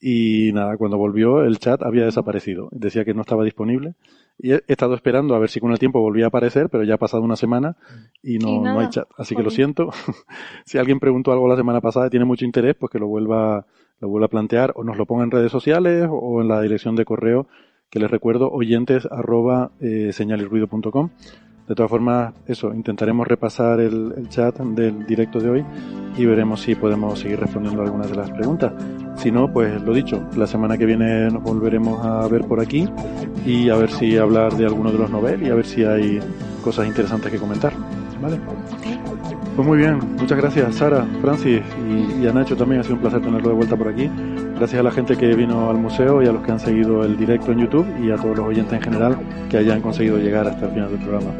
Y 0.00 0.50
nada, 0.52 0.76
cuando 0.76 0.98
volvió 0.98 1.44
el 1.44 1.58
chat 1.58 1.82
había 1.82 2.04
desaparecido. 2.04 2.68
Decía 2.72 3.04
que 3.04 3.14
no 3.14 3.22
estaba 3.22 3.44
disponible. 3.44 3.94
Y 4.38 4.52
he 4.52 4.62
estado 4.66 4.94
esperando 4.94 5.34
a 5.34 5.38
ver 5.38 5.48
si 5.48 5.60
con 5.60 5.72
el 5.72 5.78
tiempo 5.78 6.00
volvía 6.00 6.26
a 6.26 6.28
aparecer, 6.28 6.68
pero 6.68 6.84
ya 6.84 6.94
ha 6.94 6.98
pasado 6.98 7.22
una 7.22 7.36
semana 7.36 7.76
y 8.22 8.38
no, 8.38 8.48
Y 8.48 8.58
no 8.60 8.80
hay 8.80 8.88
chat. 8.90 9.08
Así 9.16 9.34
que 9.34 9.42
lo 9.42 9.50
siento. 9.50 9.90
si 10.66 10.78
alguien 10.78 11.00
preguntó 11.00 11.32
algo 11.32 11.48
la 11.48 11.56
semana 11.56 11.80
pasada 11.80 12.08
y 12.08 12.10
tiene 12.10 12.26
mucho 12.26 12.44
interés, 12.44 12.74
pues 12.74 12.90
que 12.90 12.98
lo 12.98 13.06
vuelva, 13.06 13.66
lo 14.00 14.08
vuelva 14.08 14.26
a 14.26 14.30
plantear 14.30 14.72
o 14.76 14.84
nos 14.84 14.96
lo 14.96 15.06
ponga 15.06 15.24
en 15.24 15.30
redes 15.30 15.52
sociales 15.52 16.08
o 16.10 16.42
en 16.42 16.48
la 16.48 16.60
dirección 16.60 16.96
de 16.96 17.04
correo 17.04 17.46
que 17.90 18.00
les 18.00 18.10
recuerdo 18.10 18.50
oyentes 18.50 19.06
arroba 19.08 19.70
eh, 19.80 20.10
señalirruido.com. 20.12 21.10
De 21.68 21.74
todas 21.74 21.90
formas, 21.90 22.34
eso, 22.46 22.74
intentaremos 22.74 23.26
repasar 23.26 23.80
el, 23.80 24.12
el 24.16 24.28
chat 24.28 24.58
del 24.58 25.06
directo 25.06 25.40
de 25.40 25.50
hoy 25.50 25.64
y 26.16 26.26
veremos 26.26 26.60
si 26.60 26.74
podemos 26.74 27.18
seguir 27.18 27.40
respondiendo 27.40 27.82
algunas 27.82 28.10
de 28.10 28.16
las 28.16 28.30
preguntas. 28.30 28.72
Si 29.16 29.30
no, 29.30 29.50
pues 29.52 29.80
lo 29.82 29.94
dicho, 29.94 30.22
la 30.36 30.46
semana 30.46 30.76
que 30.76 30.86
viene 30.86 31.30
nos 31.30 31.42
volveremos 31.42 32.04
a 32.04 32.26
ver 32.28 32.42
por 32.42 32.60
aquí 32.60 32.88
y 33.46 33.70
a 33.70 33.76
ver 33.76 33.90
si 33.90 34.16
hablar 34.16 34.54
de 34.54 34.66
alguno 34.66 34.92
de 34.92 34.98
los 34.98 35.10
novel 35.10 35.42
y 35.42 35.50
a 35.50 35.54
ver 35.54 35.64
si 35.64 35.84
hay 35.84 36.20
cosas 36.62 36.86
interesantes 36.86 37.32
que 37.32 37.38
comentar. 37.38 37.72
¿Vale? 38.20 38.38
Pues 39.56 39.68
muy 39.68 39.78
bien, 39.78 39.98
muchas 40.18 40.38
gracias 40.38 40.74
Sara, 40.74 41.06
Francis 41.20 41.62
y, 41.88 42.22
y 42.22 42.26
a 42.26 42.32
Nacho 42.32 42.56
también, 42.56 42.80
ha 42.80 42.84
sido 42.84 42.96
un 42.96 43.02
placer 43.02 43.22
tenerlo 43.22 43.50
de 43.50 43.54
vuelta 43.54 43.76
por 43.76 43.88
aquí. 43.88 44.10
Gracias 44.56 44.80
a 44.80 44.82
la 44.82 44.90
gente 44.90 45.16
que 45.16 45.34
vino 45.34 45.68
al 45.68 45.76
museo 45.76 46.22
y 46.22 46.26
a 46.26 46.32
los 46.32 46.42
que 46.42 46.52
han 46.52 46.60
seguido 46.60 47.04
el 47.04 47.16
directo 47.16 47.52
en 47.52 47.58
YouTube 47.60 47.86
y 48.00 48.10
a 48.10 48.16
todos 48.16 48.36
los 48.36 48.46
oyentes 48.46 48.72
en 48.72 48.82
general 48.82 49.16
que 49.50 49.58
hayan 49.58 49.80
conseguido 49.80 50.16
llegar 50.18 50.46
hasta 50.46 50.66
el 50.66 50.72
final 50.72 50.90
del 50.90 51.00
programa. 51.00 51.30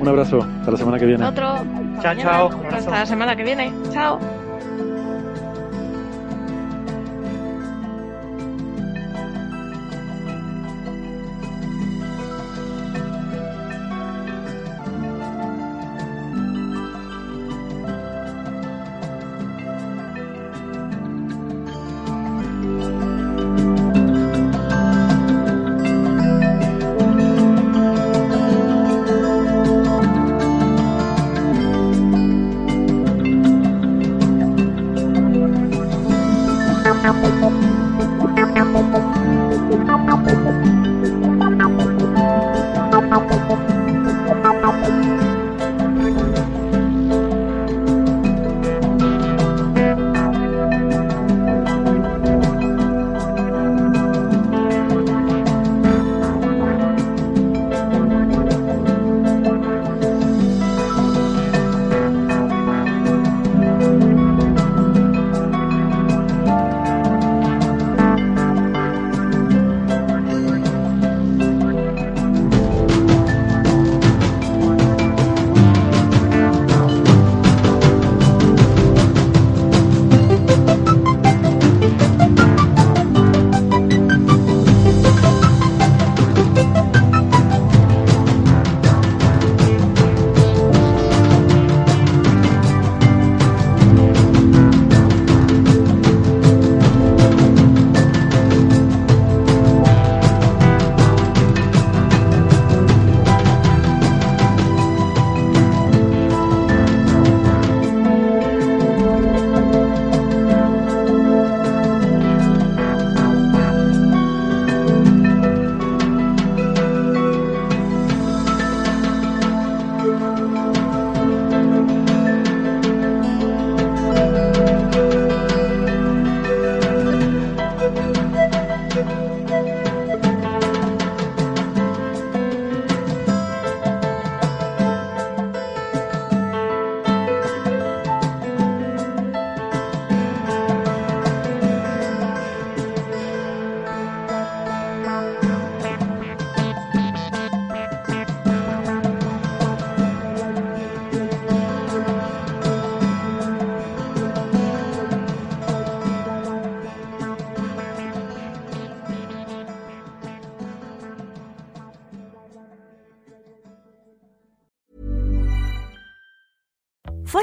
Un 0.00 0.08
abrazo, 0.08 0.40
hasta 0.60 0.70
la 0.70 0.76
semana 0.76 0.98
que 0.98 1.06
viene. 1.06 1.24
Otro. 1.24 1.42
Chao, 1.44 1.64
Mañana. 2.14 2.22
chao. 2.22 2.50
Hasta 2.70 2.90
la 2.90 3.06
semana 3.06 3.36
que 3.36 3.44
viene. 3.44 3.72
Chao. 3.92 4.18